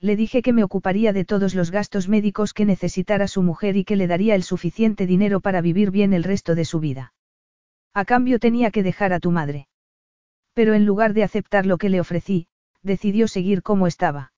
Le 0.00 0.16
dije 0.16 0.40
que 0.40 0.54
me 0.54 0.64
ocuparía 0.64 1.12
de 1.12 1.26
todos 1.26 1.54
los 1.54 1.70
gastos 1.70 2.08
médicos 2.08 2.54
que 2.54 2.64
necesitara 2.64 3.28
su 3.28 3.42
mujer 3.42 3.76
y 3.76 3.84
que 3.84 3.96
le 3.96 4.06
daría 4.06 4.34
el 4.34 4.42
suficiente 4.42 5.06
dinero 5.06 5.40
para 5.40 5.60
vivir 5.60 5.90
bien 5.90 6.14
el 6.14 6.24
resto 6.24 6.54
de 6.54 6.64
su 6.64 6.80
vida. 6.80 7.12
A 7.92 8.06
cambio 8.06 8.38
tenía 8.38 8.70
que 8.70 8.82
dejar 8.82 9.12
a 9.12 9.20
tu 9.20 9.30
madre. 9.30 9.68
Pero 10.54 10.74
en 10.74 10.86
lugar 10.86 11.12
de 11.12 11.24
aceptar 11.24 11.66
lo 11.66 11.78
que 11.78 11.88
le 11.88 12.00
ofrecí, 12.00 12.46
decidió 12.82 13.28
seguir 13.28 13.62
como 13.62 13.86
estaba. 13.86 14.32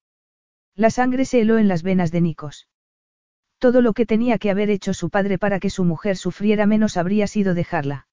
La 0.74 0.90
sangre 0.90 1.24
se 1.24 1.40
heló 1.40 1.58
en 1.58 1.68
las 1.68 1.82
venas 1.82 2.10
de 2.10 2.20
Nikos. 2.20 2.68
Todo 3.58 3.80
lo 3.80 3.92
que 3.92 4.04
tenía 4.04 4.38
que 4.38 4.50
haber 4.50 4.68
hecho 4.70 4.92
su 4.92 5.08
padre 5.08 5.38
para 5.38 5.60
que 5.60 5.70
su 5.70 5.84
mujer 5.84 6.16
sufriera 6.16 6.66
menos 6.66 6.96
habría 6.96 7.26
sido 7.26 7.54
dejarla. 7.54 8.08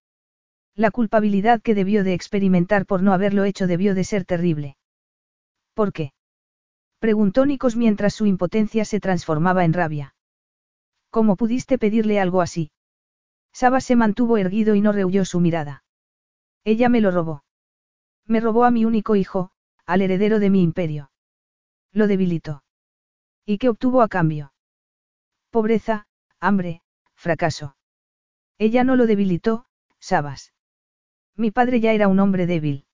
La 0.75 0.91
culpabilidad 0.91 1.61
que 1.61 1.75
debió 1.75 2.03
de 2.03 2.13
experimentar 2.13 2.85
por 2.85 3.03
no 3.03 3.13
haberlo 3.13 3.43
hecho 3.43 3.67
debió 3.67 3.93
de 3.95 4.03
ser 4.03 4.25
terrible. 4.25 4.77
¿Por 5.73 5.91
qué? 5.91 6.13
Preguntó 6.99 7.45
Nikos 7.45 7.75
mientras 7.75 8.13
su 8.13 8.25
impotencia 8.25 8.85
se 8.85 8.99
transformaba 8.99 9.65
en 9.65 9.73
rabia. 9.73 10.15
¿Cómo 11.09 11.35
pudiste 11.35 11.77
pedirle 11.77 12.19
algo 12.19 12.41
así? 12.41 12.71
Saba 13.51 13.81
se 13.81 13.95
mantuvo 13.95 14.37
erguido 14.37 14.73
y 14.73 14.81
no 14.81 14.93
rehuyó 14.93 15.25
su 15.25 15.39
mirada. 15.39 15.83
Ella 16.63 16.89
me 16.89 17.01
lo 17.01 17.11
robó. 17.11 17.43
Me 18.25 18.39
robó 18.39 18.65
a 18.65 18.71
mi 18.71 18.85
único 18.85 19.15
hijo, 19.15 19.51
al 19.85 20.01
heredero 20.01 20.39
de 20.39 20.49
mi 20.49 20.61
imperio. 20.61 21.11
Lo 21.91 22.07
debilitó. 22.07 22.63
¿Y 23.45 23.57
qué 23.57 23.69
obtuvo 23.69 24.01
a 24.01 24.07
cambio? 24.07 24.53
Pobreza, 25.49 26.07
hambre, 26.39 26.81
fracaso. 27.15 27.75
Ella 28.57 28.83
no 28.83 28.95
lo 28.95 29.05
debilitó, 29.05 29.65
Sabas. 29.99 30.53
Mi 31.35 31.51
padre 31.51 31.79
ya 31.79 31.93
era 31.93 32.07
un 32.07 32.19
hombre 32.19 32.45
débil. 32.45 32.85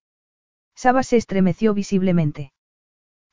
Sabas 0.76 1.08
se 1.08 1.18
estremeció 1.18 1.74
visiblemente. 1.74 2.54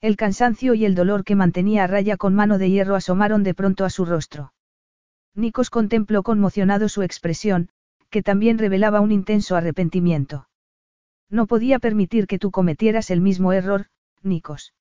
El 0.00 0.16
cansancio 0.16 0.74
y 0.74 0.84
el 0.84 0.94
dolor 0.94 1.24
que 1.24 1.36
mantenía 1.36 1.84
a 1.84 1.86
raya 1.86 2.16
con 2.16 2.34
mano 2.34 2.58
de 2.58 2.70
hierro 2.70 2.96
asomaron 2.96 3.42
de 3.42 3.54
pronto 3.54 3.84
a 3.84 3.90
su 3.90 4.04
rostro. 4.04 4.52
Nikos 5.34 5.70
contempló 5.70 6.22
conmocionado 6.22 6.88
su 6.88 7.02
expresión, 7.02 7.70
que 8.10 8.22
también 8.22 8.58
revelaba 8.58 9.00
un 9.00 9.12
intenso 9.12 9.56
arrepentimiento. 9.56 10.48
No 11.30 11.46
podía 11.46 11.78
permitir 11.78 12.26
que 12.26 12.38
tú 12.38 12.50
cometieras 12.50 13.10
el 13.10 13.20
mismo 13.20 13.52
error, 13.52 13.86
Nikos. 14.22 14.74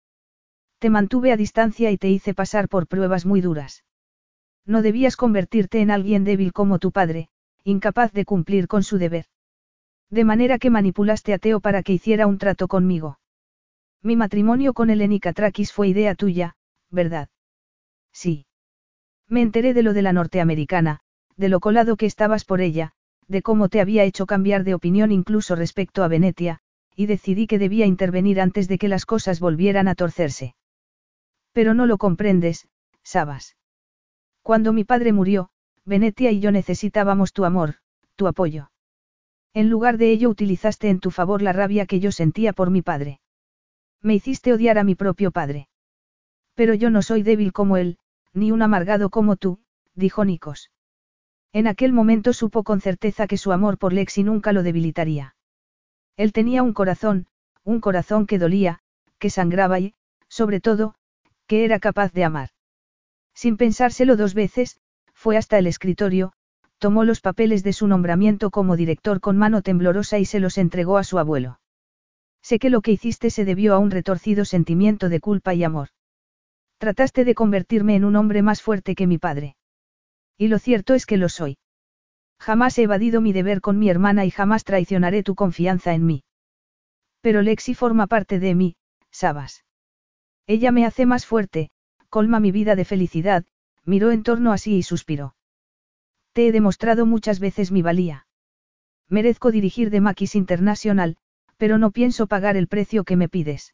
Te 0.80 0.90
mantuve 0.90 1.32
a 1.32 1.38
distancia 1.38 1.92
y 1.92 1.98
te 1.98 2.10
hice 2.10 2.34
pasar 2.34 2.70
por 2.70 2.88
pruebas 2.88 3.26
muy 3.26 3.42
duras. 3.42 3.84
No 4.66 4.82
debías 4.82 5.16
convertirte 5.16 5.82
en 5.82 5.92
alguien 5.92 6.24
débil 6.24 6.52
como 6.54 6.80
tu 6.80 6.92
padre, 6.92 7.30
incapaz 7.64 8.12
de 8.14 8.26
cumplir 8.26 8.68
con 8.68 8.84
su 8.84 8.98
deber. 8.98 9.26
De 10.10 10.24
manera 10.24 10.60
que 10.60 10.70
manipulaste 10.70 11.34
a 11.34 11.40
Teo 11.40 11.60
para 11.60 11.84
que 11.84 11.94
hiciera 11.94 12.28
un 12.28 12.38
trato 12.38 12.68
conmigo. 12.68 13.20
Mi 14.02 14.16
matrimonio 14.16 14.74
con 14.74 14.90
Elenica 14.90 15.34
Trakis 15.34 15.74
fue 15.74 15.88
idea 15.88 16.14
tuya, 16.14 16.56
¿verdad? 16.92 17.30
Sí. 18.12 18.46
Me 19.28 19.42
enteré 19.42 19.74
de 19.74 19.82
lo 19.82 19.94
de 19.94 20.04
la 20.04 20.14
norteamericana, 20.14 21.00
de 21.36 21.50
lo 21.50 21.60
colado 21.60 21.98
que 21.98 22.06
estabas 22.06 22.46
por 22.46 22.62
ella, 22.62 22.94
de 23.28 23.42
cómo 23.42 23.70
te 23.70 23.82
había 23.82 24.04
hecho 24.04 24.26
cambiar 24.26 24.64
de 24.64 24.74
opinión 24.74 25.12
incluso 25.12 25.56
respecto 25.56 26.04
a 26.04 26.08
Venetia, 26.08 26.60
y 26.96 27.08
decidí 27.08 27.48
que 27.48 27.60
debía 27.60 27.86
intervenir 27.86 28.40
antes 28.40 28.68
de 28.68 28.78
que 28.78 28.88
las 28.88 29.06
cosas 29.06 29.40
volvieran 29.40 29.88
a 29.88 29.96
torcerse. 29.96 30.56
Pero 31.52 31.74
no 31.74 31.86
lo 31.86 31.98
comprendes, 31.98 32.68
Sabas. 33.04 33.56
Cuando 34.42 34.74
mi 34.74 34.84
padre 34.84 35.14
murió, 35.14 35.50
Venetia 35.86 36.32
y 36.32 36.40
yo 36.40 36.52
necesitábamos 36.52 37.34
tu 37.34 37.46
amor, 37.46 37.76
tu 38.16 38.28
apoyo. 38.28 38.72
En 39.54 39.70
lugar 39.70 39.98
de 39.98 40.12
ello 40.12 40.30
utilizaste 40.30 40.90
en 40.90 41.00
tu 41.00 41.12
favor 41.12 41.42
la 41.42 41.54
rabia 41.54 41.86
que 41.86 42.00
yo 42.00 42.12
sentía 42.12 42.54
por 42.54 42.72
mi 42.72 42.82
padre. 42.82 43.22
Me 44.02 44.14
hiciste 44.14 44.54
odiar 44.54 44.78
a 44.78 44.84
mi 44.84 44.96
propio 44.96 45.32
padre. 45.32 45.68
Pero 46.56 46.74
yo 46.74 46.90
no 46.90 47.02
soy 47.02 47.24
débil 47.24 47.54
como 47.54 47.78
él, 47.78 47.98
ni 48.34 48.52
un 48.52 48.62
amargado 48.62 49.10
como 49.10 49.36
tú, 49.36 49.60
dijo 49.94 50.26
Nikos. 50.26 50.72
En 51.56 51.68
aquel 51.68 51.94
momento 51.94 52.34
supo 52.34 52.64
con 52.64 52.82
certeza 52.82 53.28
que 53.28 53.38
su 53.38 53.54
amor 53.54 53.78
por 53.78 53.94
Lexi 53.94 54.24
nunca 54.24 54.52
lo 54.52 54.62
debilitaría. 54.62 55.38
Él 56.18 56.34
tenía 56.34 56.62
un 56.62 56.74
corazón, 56.74 57.28
un 57.64 57.80
corazón 57.80 58.28
que 58.28 58.38
dolía, 58.38 58.80
que 59.20 59.30
sangraba 59.30 59.80
y, 59.80 59.94
sobre 60.28 60.60
todo, 60.60 60.96
que 61.48 61.64
era 61.64 61.80
capaz 61.80 62.12
de 62.12 62.26
amar. 62.26 62.50
Sin 63.34 63.56
pensárselo 63.56 64.18
dos 64.18 64.34
veces, 64.34 64.82
fue 65.14 65.38
hasta 65.38 65.58
el 65.58 65.68
escritorio, 65.68 66.34
tomó 66.78 67.06
los 67.06 67.22
papeles 67.22 67.64
de 67.64 67.72
su 67.72 67.88
nombramiento 67.88 68.52
como 68.52 68.76
director 68.76 69.22
con 69.22 69.38
mano 69.38 69.62
temblorosa 69.62 70.20
y 70.20 70.26
se 70.26 70.42
los 70.42 70.58
entregó 70.58 70.98
a 70.98 71.06
su 71.06 71.20
abuelo. 71.20 71.62
Sé 72.42 72.60
que 72.60 72.70
lo 72.70 72.82
que 72.82 72.92
hiciste 72.92 73.30
se 73.30 73.46
debió 73.46 73.76
a 73.76 73.80
un 73.80 73.92
retorcido 73.92 74.44
sentimiento 74.44 75.08
de 75.08 75.22
culpa 75.22 75.54
y 75.54 75.64
amor. 75.64 75.88
Trataste 76.80 77.24
de 77.24 77.34
convertirme 77.34 77.96
en 77.96 78.04
un 78.04 78.18
hombre 78.18 78.42
más 78.42 78.62
fuerte 78.62 78.94
que 78.94 79.08
mi 79.08 79.18
padre. 79.18 79.56
Y 80.38 80.48
lo 80.48 80.60
cierto 80.60 80.94
es 80.94 81.06
que 81.06 81.18
lo 81.18 81.30
soy. 81.30 81.58
Jamás 82.40 82.78
he 82.78 82.84
evadido 82.84 83.22
mi 83.22 83.34
deber 83.34 83.62
con 83.62 83.80
mi 83.80 83.90
hermana 83.90 84.26
y 84.26 84.32
jamás 84.32 84.64
traicionaré 84.64 85.24
tu 85.24 85.36
confianza 85.36 85.94
en 85.94 86.06
mí. 86.06 86.24
Pero 87.22 87.42
Lexi 87.42 87.74
forma 87.74 88.08
parte 88.08 88.40
de 88.40 88.54
mí, 88.56 88.76
sabes. 89.10 89.66
Ella 90.48 90.72
me 90.72 90.86
hace 90.86 91.06
más 91.06 91.26
fuerte, 91.26 91.70
colma 92.10 92.40
mi 92.40 92.52
vida 92.52 92.76
de 92.76 92.86
felicidad, 92.86 93.46
miró 93.84 94.12
en 94.12 94.24
torno 94.24 94.52
a 94.52 94.58
sí 94.58 94.76
y 94.76 94.84
suspiró. 94.84 95.36
Te 96.34 96.48
he 96.48 96.52
demostrado 96.52 97.06
muchas 97.06 97.40
veces 97.40 97.72
mi 97.72 97.82
valía. 97.82 98.28
Merezco 99.10 99.52
dirigir 99.52 99.90
de 99.90 100.02
Maquis 100.02 100.36
International, 100.36 101.18
pero 101.58 101.78
no 101.78 101.92
pienso 101.92 102.28
pagar 102.28 102.58
el 102.58 102.68
precio 102.68 103.04
que 103.06 103.16
me 103.16 103.30
pides. 103.30 103.74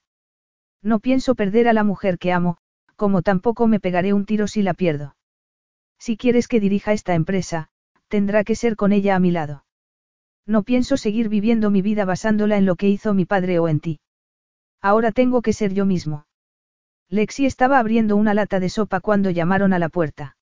No 0.83 0.99
pienso 0.99 1.35
perder 1.35 1.67
a 1.67 1.73
la 1.73 1.83
mujer 1.83 2.17
que 2.19 2.31
amo, 2.31 2.57
como 2.95 3.21
tampoco 3.21 3.67
me 3.67 3.79
pegaré 3.79 4.13
un 4.13 4.25
tiro 4.25 4.47
si 4.47 4.61
la 4.61 4.73
pierdo. 4.73 5.15
Si 6.01 6.17
quieres 6.17 6.47
que 6.47 6.59
dirija 6.59 6.93
esta 6.93 7.13
empresa, 7.13 7.69
tendrá 8.07 8.43
que 8.43 8.55
ser 8.55 8.75
con 8.75 8.91
ella 8.91 9.15
a 9.15 9.19
mi 9.19 9.29
lado. 9.29 9.65
No 10.47 10.63
pienso 10.63 10.97
seguir 10.97 11.29
viviendo 11.29 11.69
mi 11.69 11.83
vida 11.83 12.05
basándola 12.05 12.57
en 12.57 12.65
lo 12.65 12.75
que 12.75 12.89
hizo 12.89 13.13
mi 13.13 13.25
padre 13.25 13.59
o 13.59 13.67
en 13.67 13.79
ti. 13.79 13.99
Ahora 14.81 15.11
tengo 15.11 15.43
que 15.43 15.53
ser 15.53 15.75
yo 15.75 15.85
mismo. 15.85 16.25
Lexi 17.07 17.45
estaba 17.45 17.77
abriendo 17.77 18.15
una 18.15 18.33
lata 18.33 18.59
de 18.59 18.69
sopa 18.69 18.99
cuando 18.99 19.29
llamaron 19.29 19.73
a 19.73 19.77
la 19.77 19.89
puerta. 19.89 20.37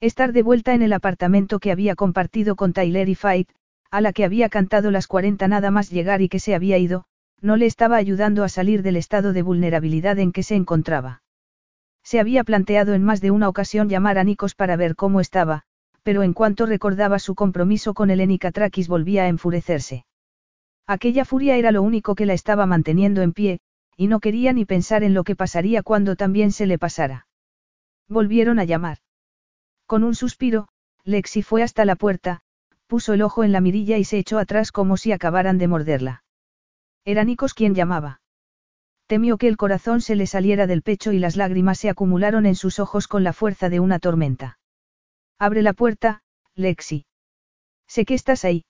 Estar 0.00 0.34
de 0.34 0.42
vuelta 0.42 0.74
en 0.74 0.82
el 0.82 0.92
apartamento 0.92 1.60
que 1.60 1.72
había 1.72 1.94
compartido 1.94 2.54
con 2.54 2.74
Tyler 2.74 3.08
y 3.08 3.14
Fight, 3.14 3.48
a 3.90 4.02
la 4.02 4.12
que 4.12 4.26
había 4.26 4.50
cantado 4.50 4.90
las 4.90 5.06
40 5.06 5.48
nada 5.48 5.70
más 5.70 5.88
llegar 5.88 6.20
y 6.20 6.28
que 6.28 6.40
se 6.40 6.54
había 6.54 6.76
ido, 6.76 7.06
no 7.40 7.56
le 7.56 7.64
estaba 7.64 7.96
ayudando 7.96 8.44
a 8.44 8.50
salir 8.50 8.82
del 8.82 8.96
estado 8.96 9.32
de 9.32 9.40
vulnerabilidad 9.40 10.18
en 10.18 10.30
que 10.30 10.42
se 10.42 10.56
encontraba. 10.56 11.22
Se 12.04 12.20
había 12.20 12.44
planteado 12.44 12.92
en 12.94 13.02
más 13.02 13.20
de 13.20 13.30
una 13.30 13.48
ocasión 13.48 13.88
llamar 13.88 14.18
a 14.18 14.24
Nikos 14.24 14.54
para 14.54 14.76
ver 14.76 14.94
cómo 14.94 15.20
estaba, 15.20 15.64
pero 16.02 16.22
en 16.22 16.34
cuanto 16.34 16.66
recordaba 16.66 17.18
su 17.18 17.34
compromiso 17.34 17.94
con 17.94 18.10
el 18.10 18.38
Catrakis 18.38 18.88
volvía 18.88 19.24
a 19.24 19.28
enfurecerse. 19.28 20.04
Aquella 20.86 21.24
furia 21.24 21.56
era 21.56 21.72
lo 21.72 21.82
único 21.82 22.14
que 22.14 22.26
la 22.26 22.34
estaba 22.34 22.66
manteniendo 22.66 23.22
en 23.22 23.32
pie, 23.32 23.60
y 23.96 24.06
no 24.06 24.20
quería 24.20 24.52
ni 24.52 24.66
pensar 24.66 25.02
en 25.02 25.14
lo 25.14 25.24
que 25.24 25.34
pasaría 25.34 25.82
cuando 25.82 26.14
también 26.14 26.52
se 26.52 26.66
le 26.66 26.78
pasara. 26.78 27.26
Volvieron 28.06 28.58
a 28.58 28.64
llamar. 28.64 28.98
Con 29.86 30.04
un 30.04 30.14
suspiro, 30.14 30.68
Lexi 31.04 31.42
fue 31.42 31.62
hasta 31.62 31.86
la 31.86 31.96
puerta, 31.96 32.42
puso 32.86 33.14
el 33.14 33.22
ojo 33.22 33.44
en 33.44 33.52
la 33.52 33.62
mirilla 33.62 33.96
y 33.96 34.04
se 34.04 34.18
echó 34.18 34.38
atrás 34.38 34.72
como 34.72 34.98
si 34.98 35.12
acabaran 35.12 35.56
de 35.56 35.68
morderla. 35.68 36.24
Era 37.06 37.24
Nikos 37.24 37.54
quien 37.54 37.74
llamaba. 37.74 38.20
Temió 39.06 39.36
que 39.36 39.48
el 39.48 39.56
corazón 39.56 40.00
se 40.00 40.16
le 40.16 40.26
saliera 40.26 40.66
del 40.66 40.82
pecho 40.82 41.12
y 41.12 41.18
las 41.18 41.36
lágrimas 41.36 41.78
se 41.78 41.90
acumularon 41.90 42.46
en 42.46 42.54
sus 42.54 42.78
ojos 42.78 43.06
con 43.06 43.22
la 43.22 43.32
fuerza 43.32 43.68
de 43.68 43.80
una 43.80 43.98
tormenta. 43.98 44.58
Abre 45.38 45.62
la 45.62 45.74
puerta, 45.74 46.22
Lexi. 46.54 47.04
Sé 47.86 48.04
que 48.04 48.14
estás 48.14 48.44
ahí. 48.44 48.64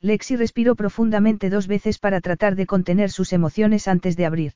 Lexi 0.00 0.36
respiró 0.36 0.76
profundamente 0.76 1.50
dos 1.50 1.66
veces 1.66 1.98
para 1.98 2.20
tratar 2.20 2.54
de 2.54 2.66
contener 2.66 3.10
sus 3.10 3.32
emociones 3.32 3.88
antes 3.88 4.16
de 4.16 4.26
abrir. 4.26 4.52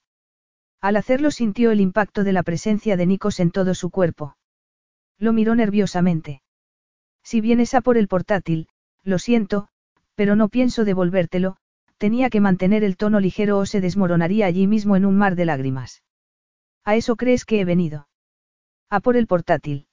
Al 0.81 0.97
hacerlo 0.97 1.31
sintió 1.31 1.73
el 1.73 1.81
impacto 1.81 2.23
de 2.23 2.33
la 2.33 2.43
presencia 2.43 2.97
de 2.97 3.07
Nikos 3.07 3.41
en 3.41 3.51
todo 3.51 3.75
su 3.75 3.91
cuerpo. 3.91 4.37
Lo 5.19 5.33
miró 5.33 5.55
nerviosamente. 5.55 6.43
Si 7.25 7.41
vienes 7.41 7.75
a 7.75 7.81
por 7.81 7.97
el 7.97 8.09
portátil, 8.09 8.69
lo 9.03 9.19
siento, 9.19 9.69
pero 10.15 10.37
no 10.37 10.49
pienso 10.49 10.85
devolvértelo, 10.85 11.57
tenía 12.03 12.31
que 12.31 12.41
mantener 12.41 12.83
el 12.83 12.97
tono 12.97 13.21
ligero 13.21 13.59
o 13.59 13.65
se 13.65 13.81
desmoronaría 13.81 14.47
allí 14.47 14.67
mismo 14.67 14.97
en 14.97 15.05
un 15.05 15.17
mar 15.17 15.37
de 15.37 15.45
lágrimas. 15.45 16.03
¿A 16.83 16.97
eso 16.97 17.15
crees 17.15 17.45
que 17.45 17.61
he 17.61 17.65
venido? 17.65 18.09
¿A 18.91 18.99
por 18.99 19.17
el 19.17 19.29
portátil? 19.29 19.87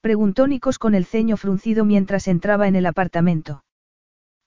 Preguntó 0.00 0.46
Nikos 0.46 0.78
con 0.78 0.94
el 0.94 1.04
ceño 1.04 1.36
fruncido 1.36 1.84
mientras 1.84 2.28
entraba 2.28 2.66
en 2.66 2.76
el 2.76 2.86
apartamento. 2.86 3.62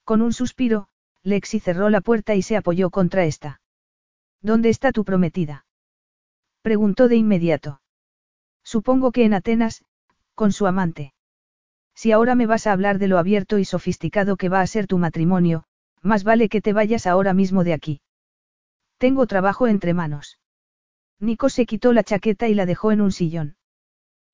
Con 0.02 0.22
un 0.22 0.32
suspiro, 0.32 0.88
Lexi 1.22 1.60
cerró 1.60 1.88
la 1.88 2.00
puerta 2.00 2.34
y 2.34 2.42
se 2.42 2.56
apoyó 2.56 2.90
contra 2.90 3.26
esta. 3.26 3.60
¿Dónde 4.40 4.68
está 4.68 4.90
tu 4.90 5.04
prometida? 5.04 5.66
Preguntó 6.62 7.06
de 7.06 7.14
inmediato. 7.14 7.80
Supongo 8.64 9.12
que 9.12 9.24
en 9.24 9.34
Atenas, 9.34 9.84
con 10.34 10.50
su 10.50 10.66
amante. 10.66 11.14
Si 11.94 12.10
ahora 12.10 12.34
me 12.34 12.46
vas 12.46 12.66
a 12.66 12.72
hablar 12.72 12.98
de 12.98 13.06
lo 13.06 13.18
abierto 13.18 13.58
y 13.58 13.64
sofisticado 13.64 14.36
que 14.36 14.48
va 14.48 14.62
a 14.62 14.66
ser 14.66 14.88
tu 14.88 14.98
matrimonio, 14.98 15.62
más 16.02 16.24
vale 16.24 16.48
que 16.48 16.60
te 16.60 16.72
vayas 16.72 17.06
ahora 17.06 17.32
mismo 17.32 17.64
de 17.64 17.72
aquí. 17.72 18.00
Tengo 18.98 19.26
trabajo 19.26 19.66
entre 19.66 19.94
manos. 19.94 20.38
Nico 21.18 21.48
se 21.48 21.66
quitó 21.66 21.92
la 21.92 22.02
chaqueta 22.02 22.48
y 22.48 22.54
la 22.54 22.66
dejó 22.66 22.92
en 22.92 23.00
un 23.00 23.12
sillón. 23.12 23.56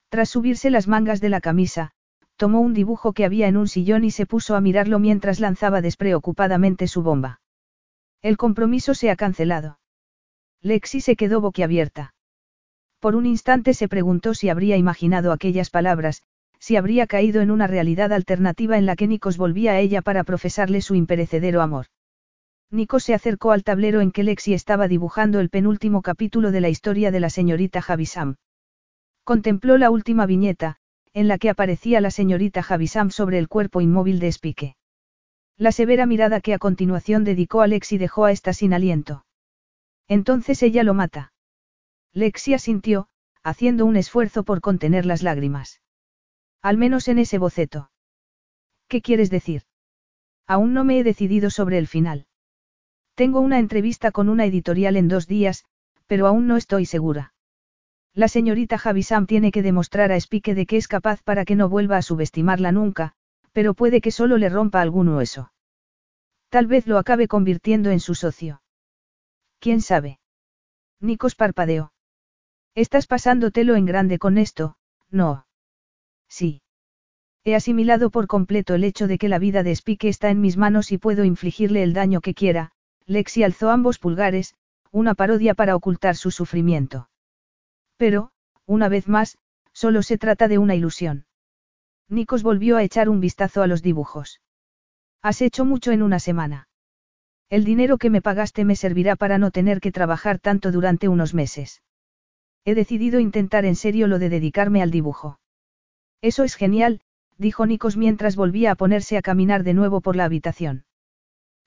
Tras 0.09 0.31
subirse 0.31 0.71
las 0.71 0.89
mangas 0.89 1.21
de 1.21 1.29
la 1.29 1.41
camisa, 1.41 1.93
tomó 2.37 2.61
un 2.61 2.73
dibujo 2.73 3.13
que 3.13 3.25
había 3.25 3.49
en 3.49 3.57
un 3.57 3.69
sillón 3.69 4.05
y 4.05 4.11
se 4.11 4.25
puso 4.25 4.57
a 4.57 4.61
mirarlo 4.61 4.99
mientras 4.99 5.41
lanzaba 5.41 5.83
despreocupadamente 5.83 6.87
su 6.87 7.03
bomba. 7.03 7.41
El 8.23 8.37
compromiso 8.37 8.95
se 8.95 9.11
ha 9.11 9.17
cancelado. 9.17 9.79
Lexi 10.63 11.01
se 11.01 11.17
quedó 11.17 11.41
boquiabierta. 11.41 12.15
Por 13.01 13.15
un 13.15 13.27
instante 13.27 13.75
se 13.75 13.89
preguntó 13.89 14.35
si 14.35 14.49
habría 14.49 14.77
imaginado 14.77 15.33
aquellas 15.33 15.71
palabras, 15.71 16.23
si 16.59 16.77
habría 16.77 17.07
caído 17.07 17.41
en 17.41 17.51
una 17.51 17.67
realidad 17.67 18.12
alternativa 18.12 18.78
en 18.78 18.87
la 18.87 18.97
que 18.97 19.07
Nikos 19.07 19.37
volvía 19.37 19.73
a 19.73 19.81
ella 19.81 20.03
para 20.03 20.25
profesarle 20.25 20.81
su 20.81 20.95
imperecedero 20.95 21.62
amor. 21.62 21.87
Nikos 22.70 23.05
se 23.05 23.15
acercó 23.15 23.53
al 23.53 23.65
tablero 23.65 24.01
en 24.01 24.12
que 24.12 24.23
Lexi 24.23 24.53
estaba 24.53 24.89
dibujando 24.89 25.41
el 25.41 25.49
penúltimo 25.49 26.03
capítulo 26.03 26.51
de 26.51 26.61
la 26.61 26.69
historia 26.69 27.11
de 27.11 27.20
la 27.20 27.31
señorita 27.31 27.81
Javisam. 27.81 28.37
Contempló 29.25 29.78
la 29.78 29.91
última 29.91 30.27
viñeta, 30.27 30.77
en 31.15 31.28
la 31.28 31.39
que 31.39 31.51
aparecía 31.51 32.01
la 32.01 32.11
señorita 32.11 32.62
Javisam 32.62 33.11
sobre 33.11 33.39
el 33.39 33.49
cuerpo 33.49 33.81
inmóvil 33.81 34.19
de 34.19 34.31
Spique. 34.31 34.77
La 35.57 35.73
severa 35.73 36.07
mirada 36.07 36.41
que 36.41 36.55
a 36.55 36.59
continuación 36.59 37.25
dedicó 37.25 37.62
a 37.62 37.67
Lexi 37.67 37.99
dejó 37.99 38.27
a 38.27 38.33
esta 38.33 38.53
sin 38.53 38.75
aliento. 38.75 39.25
Entonces 40.07 40.62
ella 40.62 40.83
lo 40.83 40.95
mata. 40.95 41.33
Lexi 42.12 42.55
asintió, 42.55 43.09
haciendo 43.43 43.87
un 43.87 43.97
esfuerzo 43.97 44.45
por 44.45 44.61
contener 44.61 45.07
las 45.07 45.23
lágrimas. 45.23 45.81
Al 46.62 46.77
menos 46.77 47.09
en 47.09 47.19
ese 47.19 47.39
boceto. 47.39 47.91
¿Qué 48.89 49.03
quieres 49.03 49.31
decir? 49.31 49.62
Aún 50.47 50.73
no 50.73 50.85
me 50.85 50.99
he 50.99 51.05
decidido 51.05 51.51
sobre 51.51 51.78
el 51.78 51.87
final. 51.87 52.27
Tengo 53.15 53.41
una 53.41 53.59
entrevista 53.59 54.12
con 54.12 54.28
una 54.28 54.45
editorial 54.45 54.97
en 54.97 55.09
dos 55.09 55.27
días, 55.27 55.65
pero 56.07 56.27
aún 56.27 56.47
no 56.47 56.57
estoy 56.57 56.87
segura. 56.87 57.35
La 58.15 58.28
señorita 58.28 58.78
Javisam 58.78 59.27
tiene 59.27 59.53
que 59.53 59.62
demostrar 59.62 60.12
a 60.12 60.17
Spike 60.17 60.55
de 60.55 60.67
que 60.67 60.77
es 60.77 60.89
capaz 60.89 61.23
para 61.23 61.45
que 61.45 61.57
no 61.57 61.69
vuelva 61.69 61.97
a 61.97 62.03
subestimarla 62.03 62.73
nunca, 62.73 63.12
pero 63.53 63.75
puede 63.75 64.01
que 64.01 64.11
solo 64.11 64.39
le 64.39 64.49
rompa 64.49 64.81
algún 64.81 65.09
hueso. 65.09 65.53
Tal 66.49 66.67
vez 66.67 66.87
lo 66.87 66.99
acabe 66.99 67.28
convirtiendo 67.28 67.91
en 67.91 68.01
su 68.01 68.15
socio. 68.15 68.62
¿Quién 69.59 69.83
sabe? 69.83 70.20
Nikos 71.01 71.35
parpadeó. 71.35 71.93
Estás 72.75 73.07
pasándotelo 73.07 73.75
en 73.75 73.85
grande 73.85 74.19
con 74.19 74.39
esto, 74.39 74.77
no. 75.11 75.48
Sí. 76.28 76.62
He 77.44 77.55
asimilado 77.55 78.10
por 78.10 78.26
completo 78.26 78.74
el 78.74 78.84
hecho 78.84 79.07
de 79.07 79.18
que 79.18 79.28
la 79.28 79.39
vida 79.39 79.62
de 79.62 79.73
Spike 79.73 80.08
está 80.08 80.31
en 80.31 80.40
mis 80.40 80.57
manos 80.57 80.92
y 80.92 80.98
puedo 80.98 81.24
infligirle 81.24 81.82
el 81.82 81.94
daño 81.94 82.20
que 82.20 82.34
quiera, 82.34 82.73
Lexi 83.07 83.42
alzó 83.42 83.70
ambos 83.70 83.98
pulgares, 83.98 84.55
una 84.90 85.15
parodia 85.15 85.55
para 85.55 85.74
ocultar 85.74 86.16
su 86.16 86.31
sufrimiento. 86.31 87.08
Pero, 87.97 88.31
una 88.66 88.89
vez 88.89 89.08
más, 89.08 89.39
solo 89.73 90.02
se 90.02 90.18
trata 90.18 90.48
de 90.48 90.58
una 90.58 90.74
ilusión. 90.74 91.26
Nikos 92.08 92.42
volvió 92.42 92.76
a 92.76 92.82
echar 92.82 93.08
un 93.08 93.20
vistazo 93.20 93.62
a 93.62 93.66
los 93.66 93.82
dibujos. 93.82 94.40
Has 95.23 95.42
hecho 95.42 95.65
mucho 95.65 95.92
en 95.92 96.02
una 96.02 96.20
semana. 96.20 96.68
El 97.50 97.65
dinero 97.65 97.97
que 97.97 98.10
me 98.10 98.20
pagaste 98.20 98.65
me 98.65 98.76
servirá 98.76 99.16
para 99.16 99.39
no 99.39 99.50
tener 99.50 99.81
que 99.81 99.92
trabajar 99.92 100.39
tanto 100.39 100.70
durante 100.70 101.08
unos 101.08 101.32
meses. 101.32 101.82
He 102.65 102.74
decidido 102.74 103.20
intentar 103.20 103.65
en 103.65 103.74
serio 103.74 104.07
lo 104.07 104.18
de 104.18 104.28
dedicarme 104.28 104.82
al 104.82 104.90
dibujo. 104.90 105.39
Eso 106.21 106.45
es 106.45 106.55
genial, 106.55 107.01
dijo 107.37 107.67
Nikos 107.67 107.97
mientras 107.97 108.37
volvía 108.37 108.73
a 108.73 108.75
ponerse 108.75 109.17
a 109.17 109.23
caminar 109.23 109.63
de 109.63 109.75
nuevo 109.75 110.01
por 110.01 110.17
la 110.17 110.25
habitación. 110.25 110.85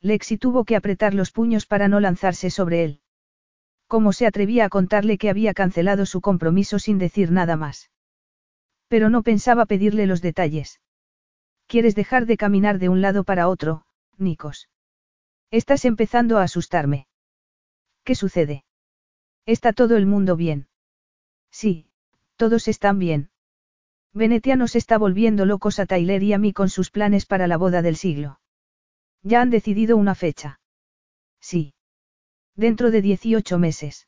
Lexi 0.01 0.37
tuvo 0.37 0.65
que 0.65 0.75
apretar 0.75 1.13
los 1.13 1.31
puños 1.31 1.65
para 1.65 1.87
no 1.87 1.99
lanzarse 1.99 2.49
sobre 2.49 2.83
él. 2.83 3.01
¿Cómo 3.87 4.13
se 4.13 4.25
atrevía 4.25 4.65
a 4.65 4.69
contarle 4.69 5.17
que 5.17 5.29
había 5.29 5.53
cancelado 5.53 6.05
su 6.05 6.21
compromiso 6.21 6.79
sin 6.79 6.97
decir 6.97 7.31
nada 7.31 7.55
más? 7.55 7.91
Pero 8.87 9.09
no 9.09 9.21
pensaba 9.21 9.65
pedirle 9.65 10.07
los 10.07 10.21
detalles. 10.21 10.81
¿Quieres 11.67 11.95
dejar 11.95 12.25
de 12.25 12.37
caminar 12.37 12.79
de 12.79 12.89
un 12.89 13.01
lado 13.01 13.23
para 13.23 13.47
otro, 13.47 13.85
Nikos? 14.17 14.69
Estás 15.51 15.85
empezando 15.85 16.37
a 16.37 16.43
asustarme. 16.43 17.07
¿Qué 18.03 18.15
sucede? 18.15 18.65
¿Está 19.45 19.71
todo 19.73 19.97
el 19.97 20.05
mundo 20.05 20.35
bien? 20.35 20.67
Sí, 21.51 21.87
todos 22.37 22.67
están 22.67 22.99
bien. 22.99 23.29
Venetia 24.13 24.57
nos 24.57 24.75
está 24.75 24.97
volviendo 24.97 25.45
locos 25.45 25.79
a 25.79 25.85
Tyler 25.85 26.21
y 26.21 26.33
a 26.33 26.37
mí 26.37 26.51
con 26.51 26.69
sus 26.69 26.91
planes 26.91 27.25
para 27.25 27.47
la 27.47 27.57
boda 27.57 27.81
del 27.81 27.95
siglo. 27.95 28.39
¿Ya 29.23 29.41
han 29.41 29.49
decidido 29.49 29.95
una 29.95 30.15
fecha? 30.15 30.59
Sí. 31.39 31.73
Dentro 32.55 32.91
de 32.91 33.01
18 33.01 33.57
meses. 33.57 34.07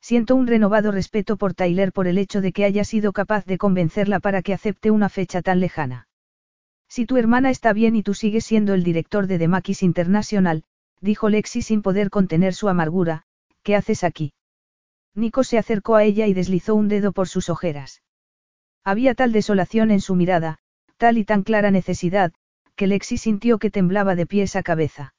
Siento 0.00 0.34
un 0.34 0.48
renovado 0.48 0.90
respeto 0.90 1.36
por 1.36 1.54
Tyler 1.54 1.92
por 1.92 2.08
el 2.08 2.18
hecho 2.18 2.40
de 2.40 2.52
que 2.52 2.64
haya 2.64 2.82
sido 2.82 3.12
capaz 3.12 3.46
de 3.46 3.58
convencerla 3.58 4.18
para 4.18 4.42
que 4.42 4.54
acepte 4.54 4.90
una 4.90 5.08
fecha 5.08 5.42
tan 5.42 5.60
lejana. 5.60 6.08
Si 6.88 7.06
tu 7.06 7.16
hermana 7.16 7.50
está 7.50 7.72
bien 7.72 7.94
y 7.94 8.02
tú 8.02 8.14
sigues 8.14 8.44
siendo 8.44 8.74
el 8.74 8.82
director 8.82 9.28
de 9.28 9.38
Demakis 9.38 9.84
International, 9.84 10.64
dijo 11.00 11.28
Lexi 11.28 11.62
sin 11.62 11.82
poder 11.82 12.10
contener 12.10 12.54
su 12.54 12.68
amargura, 12.68 13.22
¿qué 13.62 13.76
haces 13.76 14.02
aquí? 14.02 14.32
Nico 15.14 15.44
se 15.44 15.58
acercó 15.58 15.94
a 15.94 16.02
ella 16.02 16.26
y 16.26 16.34
deslizó 16.34 16.74
un 16.74 16.88
dedo 16.88 17.12
por 17.12 17.28
sus 17.28 17.48
ojeras. 17.48 18.02
Había 18.84 19.14
tal 19.14 19.32
desolación 19.32 19.90
en 19.90 20.00
su 20.00 20.14
mirada, 20.14 20.58
tal 20.96 21.18
y 21.18 21.24
tan 21.24 21.42
clara 21.42 21.70
necesidad, 21.70 22.32
que 22.74 22.86
Lexi 22.86 23.16
sintió 23.16 23.58
que 23.58 23.70
temblaba 23.70 24.14
de 24.14 24.26
pies 24.26 24.56
a 24.56 24.62
cabeza. 24.62 25.14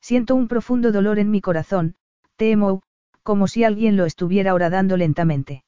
Siento 0.00 0.34
un 0.34 0.48
profundo 0.48 0.92
dolor 0.92 1.18
en 1.18 1.30
mi 1.30 1.40
corazón, 1.40 1.96
temo, 2.36 2.82
como 3.22 3.46
si 3.46 3.64
alguien 3.64 3.96
lo 3.96 4.06
estuviera 4.06 4.54
horadando 4.54 4.96
lentamente. 4.96 5.64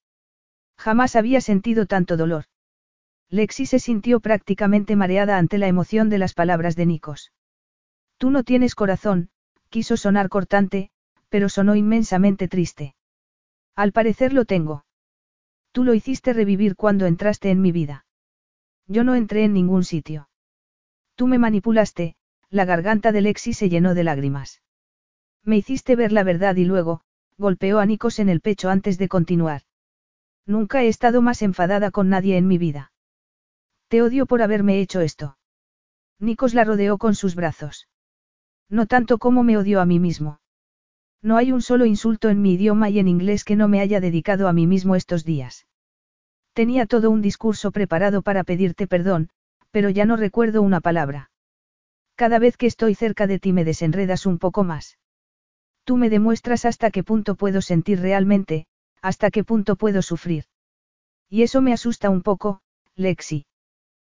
Jamás 0.79 1.17
había 1.17 1.41
sentido 1.41 1.87
tanto 1.87 2.17
dolor. 2.17 2.45
Lexi 3.29 3.67
se 3.67 3.79
sintió 3.79 4.21
prácticamente 4.21 4.97
mareada 4.97 5.37
ante 5.37 5.59
la 5.59 5.69
emoción 5.69 6.09
de 6.09 6.19
las 6.19 6.33
palabras 6.33 6.75
de 6.75 6.87
Nikos. 6.87 7.33
Tú 8.17 8.31
no 8.31 8.45
tienes 8.45 8.75
corazón, 8.75 9.31
quiso 9.69 9.97
sonar 9.97 10.29
cortante, 10.29 10.91
pero 11.29 11.49
sonó 11.49 11.77
inmensamente 11.77 12.49
triste. 12.49 12.95
Al 13.77 13.93
parecer 13.93 14.33
lo 14.33 14.47
tengo. 14.47 14.85
Tú 15.73 15.85
lo 15.85 15.95
hiciste 15.95 16.33
revivir 16.33 16.77
cuando 16.77 17.07
entraste 17.07 17.51
en 17.51 17.61
mi 17.61 17.73
vida. 17.73 18.07
Yo 18.87 19.05
no 19.05 19.15
entré 19.15 19.45
en 19.45 19.53
ningún 19.53 19.85
sitio. 19.85 20.29
Tú 21.15 21.27
me 21.27 21.39
manipulaste, 21.39 22.17
la 22.49 22.65
garganta 22.65 23.13
de 23.13 23.21
Lexi 23.21 23.53
se 23.53 23.69
llenó 23.69 23.95
de 23.95 24.05
lágrimas. 24.05 24.63
Me 25.45 25.57
hiciste 25.57 25.95
ver 25.95 26.13
la 26.13 26.25
verdad 26.25 26.57
y 26.57 26.65
luego, 26.65 27.03
golpeó 27.39 27.79
a 27.79 27.87
Nikos 27.87 28.19
en 28.19 28.29
el 28.29 28.41
pecho 28.41 28.69
antes 28.69 28.99
de 28.99 29.09
continuar. 29.09 29.63
Nunca 30.45 30.83
he 30.83 30.89
estado 30.89 31.23
más 31.23 31.43
enfadada 31.43 31.93
con 31.93 32.09
nadie 32.09 32.37
en 32.37 32.49
mi 32.49 32.59
vida. 32.59 32.93
Te 33.89 34.03
odio 34.03 34.27
por 34.27 34.43
haberme 34.43 34.81
hecho 34.81 35.01
esto. 35.01 35.39
Nikos 36.19 36.55
la 36.55 36.65
rodeó 36.65 36.99
con 36.99 37.15
sus 37.15 37.35
brazos. 37.35 37.89
No 38.69 38.87
tanto 38.87 39.19
como 39.19 39.43
me 39.43 39.57
odio 39.57 39.81
a 39.81 39.87
mí 39.87 40.01
mismo. 40.01 40.40
No 41.23 41.37
hay 41.37 41.53
un 41.53 41.61
solo 41.61 41.85
insulto 41.85 42.31
en 42.31 42.41
mi 42.41 42.55
idioma 42.55 42.89
y 42.89 42.99
en 42.99 43.09
inglés 43.09 43.45
que 43.45 43.57
no 43.57 43.69
me 43.69 43.81
haya 43.81 44.01
dedicado 44.01 44.49
a 44.49 44.53
mí 44.53 44.67
mismo 44.67 44.97
estos 44.97 45.25
días. 45.25 45.67
Tenía 46.55 46.87
todo 46.87 47.11
un 47.11 47.21
discurso 47.21 47.71
preparado 47.71 48.23
para 48.23 48.43
pedirte 48.45 48.87
perdón, 48.87 49.29
pero 49.71 49.91
ya 49.91 50.05
no 50.07 50.17
recuerdo 50.17 50.63
una 50.63 50.81
palabra. 50.81 51.31
Cada 52.17 52.39
vez 52.39 52.57
que 52.57 52.67
estoy 52.67 52.95
cerca 52.95 53.27
de 53.27 53.39
ti 53.39 53.53
me 53.53 53.65
desenredas 53.65 54.27
un 54.27 54.39
poco 54.39 54.65
más. 54.65 54.99
Tú 55.85 55.97
me 55.97 56.11
demuestras 56.11 56.65
hasta 56.65 56.91
qué 56.91 57.03
punto 57.03 57.35
puedo 57.35 57.63
sentir 57.63 58.01
realmente, 58.01 58.67
hasta 59.03 59.31
qué 59.31 59.45
punto 59.45 59.77
puedo 59.77 60.03
sufrir. 60.03 60.45
Y 61.29 61.43
eso 61.43 61.61
me 61.61 61.73
asusta 61.73 62.11
un 62.11 62.23
poco, 62.23 62.61
Lexi. 62.97 63.47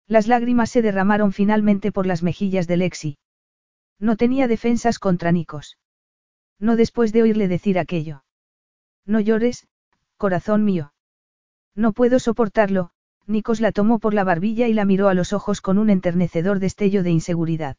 Las 0.07 0.27
lágrimas 0.29 0.71
se 0.71 0.83
derramaron 0.83 1.33
finalmente 1.33 1.93
por 1.93 2.07
las 2.07 2.23
mejillas 2.23 2.67
de 2.67 2.77
Lexi. 2.77 3.19
No 3.99 4.17
tenía 4.17 4.49
defensas 4.49 4.99
contra 4.99 5.33
Nikos. 5.33 5.77
No 6.61 6.77
después 6.77 7.13
de 7.13 7.23
oírle 7.23 7.49
decir 7.49 7.79
aquello. 7.79 8.23
No 9.07 9.19
llores, 9.19 9.67
corazón 10.19 10.65
mío. 10.65 10.93
No 11.75 11.93
puedo 11.93 12.19
soportarlo, 12.19 12.91
Nikos 13.27 13.61
la 13.61 13.73
tomó 13.73 13.99
por 13.99 14.13
la 14.13 14.25
barbilla 14.25 14.69
y 14.69 14.75
la 14.75 14.85
miró 14.85 15.09
a 15.09 15.15
los 15.15 15.33
ojos 15.33 15.61
con 15.61 15.79
un 15.79 15.89
enternecedor 15.89 16.59
destello 16.59 17.03
de 17.03 17.11
inseguridad. 17.11 17.77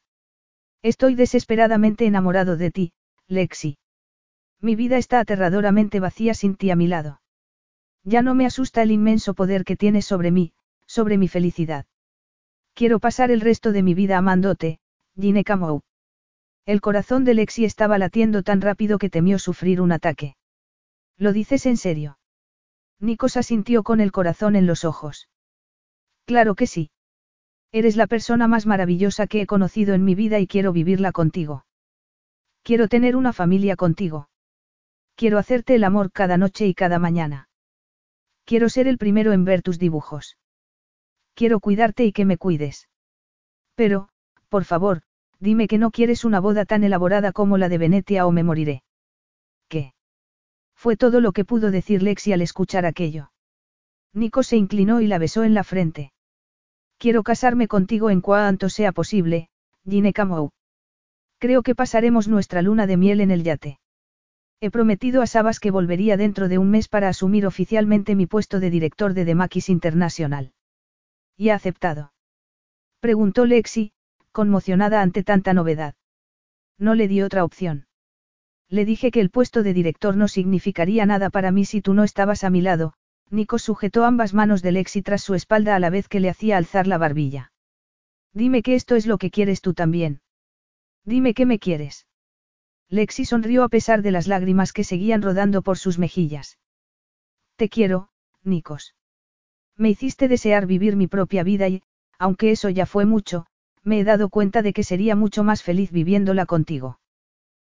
Estoy 0.81 1.13
desesperadamente 1.15 2.05
enamorado 2.05 2.57
de 2.57 2.71
ti, 2.71 2.93
Lexi. 3.27 3.77
Mi 4.59 4.75
vida 4.75 4.97
está 4.97 5.19
aterradoramente 5.19 5.99
vacía 5.99 6.33
sin 6.33 6.55
ti 6.55 6.71
a 6.71 6.75
mi 6.75 6.87
lado. 6.87 7.21
Ya 8.03 8.23
no 8.23 8.33
me 8.33 8.45
asusta 8.45 8.81
el 8.81 8.91
inmenso 8.91 9.35
poder 9.35 9.63
que 9.63 9.77
tienes 9.77 10.05
sobre 10.05 10.31
mí, 10.31 10.53
sobre 10.87 11.17
mi 11.17 11.27
felicidad. 11.27 11.85
Quiero 12.73 12.99
pasar 12.99 13.29
el 13.29 13.41
resto 13.41 13.71
de 13.71 13.83
mi 13.83 13.93
vida 13.93 14.17
amándote, 14.17 14.79
Gine. 15.19 15.43
El 16.65 16.79
corazón 16.79 17.23
de 17.23 17.33
Lexi 17.33 17.65
estaba 17.65 17.97
latiendo 17.97 18.43
tan 18.43 18.61
rápido 18.61 18.99
que 18.99 19.09
temió 19.09 19.39
sufrir 19.39 19.81
un 19.81 19.91
ataque. 19.91 20.35
¿Lo 21.17 21.33
dices 21.33 21.65
en 21.65 21.77
serio? 21.77 22.19
Nikos 22.99 23.35
asintió 23.35 23.83
con 23.83 23.99
el 23.99 24.11
corazón 24.11 24.55
en 24.55 24.67
los 24.67 24.85
ojos. 24.85 25.27
Claro 26.25 26.55
que 26.55 26.67
sí. 26.67 26.91
Eres 27.71 27.95
la 27.95 28.05
persona 28.05 28.47
más 28.47 28.65
maravillosa 28.65 29.27
que 29.27 29.41
he 29.41 29.47
conocido 29.47 29.95
en 29.95 30.03
mi 30.03 30.13
vida 30.13 30.39
y 30.39 30.47
quiero 30.47 30.71
vivirla 30.71 31.11
contigo. 31.11 31.65
Quiero 32.63 32.87
tener 32.87 33.15
una 33.15 33.33
familia 33.33 33.75
contigo. 33.75 34.29
Quiero 35.15 35.39
hacerte 35.39 35.75
el 35.75 35.83
amor 35.83 36.11
cada 36.11 36.37
noche 36.37 36.67
y 36.67 36.75
cada 36.75 36.99
mañana. 36.99 37.49
Quiero 38.45 38.69
ser 38.69 38.87
el 38.87 38.97
primero 38.97 39.33
en 39.33 39.45
ver 39.45 39.61
tus 39.61 39.79
dibujos. 39.79 40.37
Quiero 41.33 41.59
cuidarte 41.59 42.05
y 42.05 42.11
que 42.11 42.25
me 42.25 42.37
cuides. 42.37 42.87
Pero, 43.75 44.09
por 44.49 44.65
favor, 44.65 45.03
dime 45.41 45.67
que 45.67 45.77
no 45.77 45.91
quieres 45.91 46.23
una 46.23 46.39
boda 46.39 46.65
tan 46.65 46.83
elaborada 46.83 47.33
como 47.33 47.57
la 47.57 47.67
de 47.67 47.79
Venetia 47.79 48.25
o 48.25 48.31
me 48.31 48.43
moriré. 48.43 48.83
¿Qué? 49.67 49.93
Fue 50.75 50.95
todo 50.95 51.19
lo 51.19 51.33
que 51.33 51.43
pudo 51.43 51.71
decir 51.71 52.03
Lexi 52.03 52.31
al 52.31 52.41
escuchar 52.41 52.85
aquello. 52.85 53.31
Nico 54.13 54.43
se 54.43 54.55
inclinó 54.55 55.01
y 55.01 55.07
la 55.07 55.17
besó 55.17 55.43
en 55.43 55.53
la 55.53 55.63
frente. 55.63 56.13
Quiero 56.97 57.23
casarme 57.23 57.67
contigo 57.67 58.09
en 58.09 58.21
cuanto 58.21 58.69
sea 58.69 58.91
posible, 58.91 59.49
Gine 59.83 60.13
Camou. 60.13 60.51
Creo 61.39 61.63
que 61.63 61.73
pasaremos 61.73 62.27
nuestra 62.27 62.61
luna 62.61 62.85
de 62.85 62.97
miel 62.97 63.19
en 63.21 63.31
el 63.31 63.43
yate. 63.43 63.79
He 64.59 64.69
prometido 64.69 65.23
a 65.23 65.27
Sabas 65.27 65.59
que 65.59 65.71
volvería 65.71 66.17
dentro 66.17 66.47
de 66.47 66.59
un 66.59 66.69
mes 66.69 66.87
para 66.87 67.09
asumir 67.09 67.47
oficialmente 67.47 68.15
mi 68.15 68.27
puesto 68.27 68.59
de 68.59 68.69
director 68.69 69.15
de 69.15 69.25
Demakis 69.25 69.69
International. 69.69 70.53
¿Y 71.35 71.49
ha 71.49 71.55
aceptado? 71.55 72.13
Preguntó 72.99 73.47
Lexi, 73.47 73.93
conmocionada 74.31 75.01
ante 75.01 75.23
tanta 75.23 75.53
novedad. 75.53 75.95
No 76.77 76.95
le 76.95 77.07
di 77.07 77.21
otra 77.21 77.43
opción. 77.43 77.87
Le 78.69 78.85
dije 78.85 79.11
que 79.11 79.19
el 79.19 79.29
puesto 79.29 79.63
de 79.63 79.73
director 79.73 80.15
no 80.15 80.27
significaría 80.27 81.05
nada 81.05 81.29
para 81.29 81.51
mí 81.51 81.65
si 81.65 81.81
tú 81.81 81.93
no 81.93 82.03
estabas 82.03 82.43
a 82.43 82.49
mi 82.49 82.61
lado, 82.61 82.93
Nico 83.29 83.59
sujetó 83.59 84.05
ambas 84.05 84.33
manos 84.33 84.61
de 84.61 84.71
Lexi 84.71 85.01
tras 85.01 85.21
su 85.21 85.35
espalda 85.35 85.75
a 85.75 85.79
la 85.79 85.89
vez 85.89 86.07
que 86.07 86.19
le 86.19 86.29
hacía 86.29 86.57
alzar 86.57 86.87
la 86.87 86.97
barbilla. 86.97 87.51
Dime 88.33 88.61
que 88.61 88.75
esto 88.75 88.95
es 88.95 89.05
lo 89.05 89.17
que 89.17 89.31
quieres 89.31 89.61
tú 89.61 89.73
también. 89.73 90.21
Dime 91.05 91.33
que 91.33 91.45
me 91.45 91.59
quieres. 91.59 92.07
Lexi 92.89 93.25
sonrió 93.25 93.63
a 93.63 93.69
pesar 93.69 94.01
de 94.01 94.11
las 94.11 94.27
lágrimas 94.27 94.73
que 94.73 94.83
seguían 94.83 95.21
rodando 95.21 95.61
por 95.61 95.77
sus 95.77 95.97
mejillas. 95.97 96.59
Te 97.55 97.69
quiero, 97.69 98.09
Nikos. 98.43 98.95
Me 99.77 99.89
hiciste 99.89 100.27
desear 100.27 100.65
vivir 100.65 100.95
mi 100.95 101.07
propia 101.07 101.43
vida 101.43 101.67
y, 101.67 101.83
aunque 102.19 102.51
eso 102.51 102.69
ya 102.69 102.85
fue 102.85 103.05
mucho, 103.05 103.47
me 103.83 103.99
he 103.99 104.03
dado 104.03 104.29
cuenta 104.29 104.61
de 104.61 104.73
que 104.73 104.83
sería 104.83 105.15
mucho 105.15 105.43
más 105.43 105.63
feliz 105.63 105.91
viviéndola 105.91 106.45
contigo. 106.45 106.99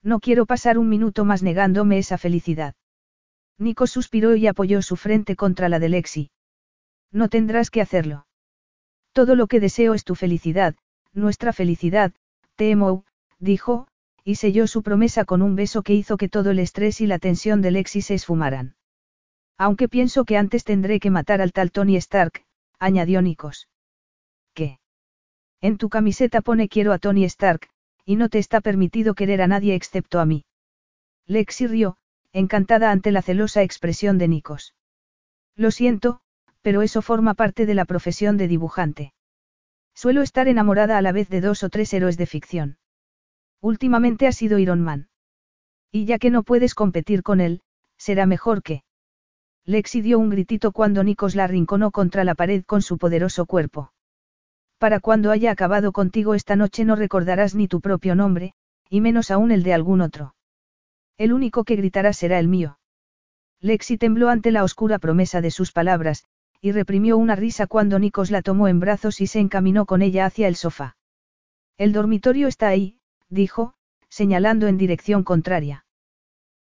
No 0.01 0.19
quiero 0.19 0.45
pasar 0.45 0.77
un 0.77 0.89
minuto 0.89 1.23
más 1.23 1.43
negándome 1.43 1.97
esa 1.97 2.17
felicidad. 2.17 2.75
Nikos 3.57 3.91
suspiró 3.91 4.35
y 4.35 4.47
apoyó 4.47 4.81
su 4.81 4.95
frente 4.95 5.35
contra 5.35 5.69
la 5.69 5.79
de 5.79 5.89
Lexi. 5.89 6.31
No 7.11 7.29
tendrás 7.29 7.69
que 7.69 7.81
hacerlo. 7.81 8.25
Todo 9.13 9.35
lo 9.35 9.47
que 9.47 9.59
deseo 9.59 9.93
es 9.93 10.03
tu 10.03 10.15
felicidad, 10.15 10.75
nuestra 11.13 11.53
felicidad, 11.53 12.13
Temo, 12.55 13.05
dijo, 13.39 13.87
y 14.23 14.35
selló 14.35 14.67
su 14.67 14.83
promesa 14.83 15.25
con 15.25 15.41
un 15.41 15.55
beso 15.55 15.83
que 15.83 15.93
hizo 15.93 16.17
que 16.17 16.29
todo 16.29 16.51
el 16.51 16.59
estrés 16.59 17.01
y 17.01 17.07
la 17.07 17.19
tensión 17.19 17.61
de 17.61 17.71
Lexi 17.71 18.01
se 18.01 18.15
esfumaran. 18.15 18.75
Aunque 19.57 19.87
pienso 19.87 20.25
que 20.25 20.37
antes 20.37 20.63
tendré 20.63 20.99
que 20.99 21.11
matar 21.11 21.41
al 21.41 21.51
tal 21.51 21.71
Tony 21.71 21.95
Stark, 21.97 22.43
añadió 22.79 23.21
Nikos. 23.21 23.69
¿Qué? 24.53 24.79
En 25.63 25.77
tu 25.77 25.87
camiseta 25.87 26.41
pone 26.41 26.67
quiero 26.67 26.91
a 26.91 26.99
Tony 26.99 27.23
Stark, 27.23 27.69
y 28.03 28.17
no 28.17 28.27
te 28.27 28.37
está 28.37 28.59
permitido 28.59 29.13
querer 29.13 29.41
a 29.41 29.47
nadie 29.47 29.75
excepto 29.75 30.19
a 30.19 30.25
mí. 30.25 30.43
Lexi 31.25 31.67
rió, 31.67 31.95
encantada 32.33 32.91
ante 32.91 33.13
la 33.13 33.21
celosa 33.21 33.63
expresión 33.63 34.17
de 34.17 34.27
Nikos. 34.27 34.75
Lo 35.55 35.71
siento, 35.71 36.19
pero 36.61 36.81
eso 36.81 37.01
forma 37.01 37.33
parte 37.33 37.65
de 37.65 37.75
la 37.75 37.85
profesión 37.85 38.35
de 38.35 38.49
dibujante. 38.49 39.13
Suelo 39.93 40.21
estar 40.21 40.49
enamorada 40.49 40.97
a 40.97 41.01
la 41.01 41.13
vez 41.13 41.29
de 41.29 41.39
dos 41.39 41.63
o 41.63 41.69
tres 41.69 41.93
héroes 41.93 42.17
de 42.17 42.25
ficción. 42.25 42.77
Últimamente 43.61 44.27
ha 44.27 44.33
sido 44.33 44.59
Iron 44.59 44.81
Man. 44.81 45.07
Y 45.93 46.03
ya 46.03 46.19
que 46.19 46.29
no 46.29 46.43
puedes 46.43 46.75
competir 46.75 47.23
con 47.23 47.39
él, 47.39 47.61
será 47.95 48.25
mejor 48.25 48.63
que. 48.63 48.83
Lexi 49.63 50.01
dio 50.01 50.19
un 50.19 50.29
gritito 50.29 50.73
cuando 50.73 51.05
Nikos 51.05 51.35
la 51.35 51.45
arrinconó 51.45 51.91
contra 51.91 52.25
la 52.25 52.35
pared 52.35 52.65
con 52.65 52.81
su 52.81 52.97
poderoso 52.97 53.45
cuerpo. 53.45 53.92
Para 54.83 54.99
cuando 54.99 55.31
haya 55.31 55.49
acabado 55.49 55.93
contigo 55.93 56.33
esta 56.33 56.57
noche 56.57 56.83
no 56.83 56.97
recordarás 56.97 57.55
ni 57.55 57.69
tu 57.69 57.79
propio 57.79 58.15
nombre, 58.15 58.53
y 58.89 58.99
menos 58.99 59.31
aún 59.31 59.53
el 59.53 59.63
de 59.63 59.73
algún 59.73 60.01
otro. 60.01 60.35
El 61.17 61.31
único 61.31 61.63
que 61.63 61.77
gritará 61.77 62.11
será 62.11 62.37
el 62.37 62.49
mío. 62.49 62.79
Lexi 63.61 63.97
tembló 63.97 64.27
ante 64.27 64.51
la 64.51 64.61
oscura 64.61 64.99
promesa 64.99 65.39
de 65.39 65.51
sus 65.51 65.71
palabras, 65.71 66.25
y 66.59 66.73
reprimió 66.73 67.17
una 67.17 67.37
risa 67.37 67.65
cuando 67.65 67.97
Nikos 67.97 68.29
la 68.29 68.41
tomó 68.41 68.67
en 68.67 68.81
brazos 68.81 69.21
y 69.21 69.27
se 69.27 69.39
encaminó 69.39 69.85
con 69.85 70.01
ella 70.01 70.25
hacia 70.25 70.49
el 70.49 70.57
sofá. 70.57 70.97
El 71.77 71.93
dormitorio 71.93 72.49
está 72.49 72.67
ahí, 72.67 72.97
dijo, 73.29 73.75
señalando 74.09 74.67
en 74.67 74.77
dirección 74.77 75.23
contraria. 75.23 75.85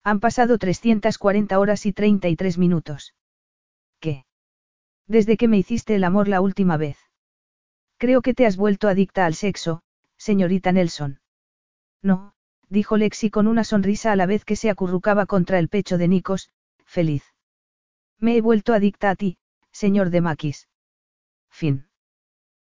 Han 0.04 0.20
pasado 0.20 0.60
340 0.60 1.58
horas 1.58 1.88
y 1.88 1.92
33 1.92 2.60
minutos. 2.60 3.16
¿Qué? 4.00 4.26
Desde 5.08 5.38
que 5.38 5.48
me 5.48 5.58
hiciste 5.58 5.96
el 5.96 6.04
amor 6.04 6.28
la 6.28 6.42
última 6.42 6.78
vez. 6.78 7.00
Creo 8.02 8.24
que 8.24 8.34
te 8.34 8.48
has 8.48 8.58
vuelto 8.58 8.88
adicta 8.88 9.28
al 9.28 9.36
sexo, 9.36 9.84
señorita 10.18 10.72
Nelson. 10.72 11.20
No, 12.02 12.34
dijo 12.68 12.98
Lexi 12.98 13.30
con 13.30 13.46
una 13.46 13.64
sonrisa 13.64 14.12
a 14.12 14.16
la 14.16 14.26
vez 14.26 14.44
que 14.44 14.56
se 14.56 14.72
acurrucaba 14.72 15.28
contra 15.28 15.60
el 15.60 15.70
pecho 15.70 16.00
de 16.00 16.08
Nikos, 16.08 16.50
feliz. 16.84 17.24
Me 18.18 18.36
he 18.36 18.42
vuelto 18.42 18.74
adicta 18.74 19.12
a 19.12 19.16
ti, 19.16 19.38
señor 19.72 20.10
de 20.10 20.22
Maquis. 20.22 20.68
Fin. 21.52 21.91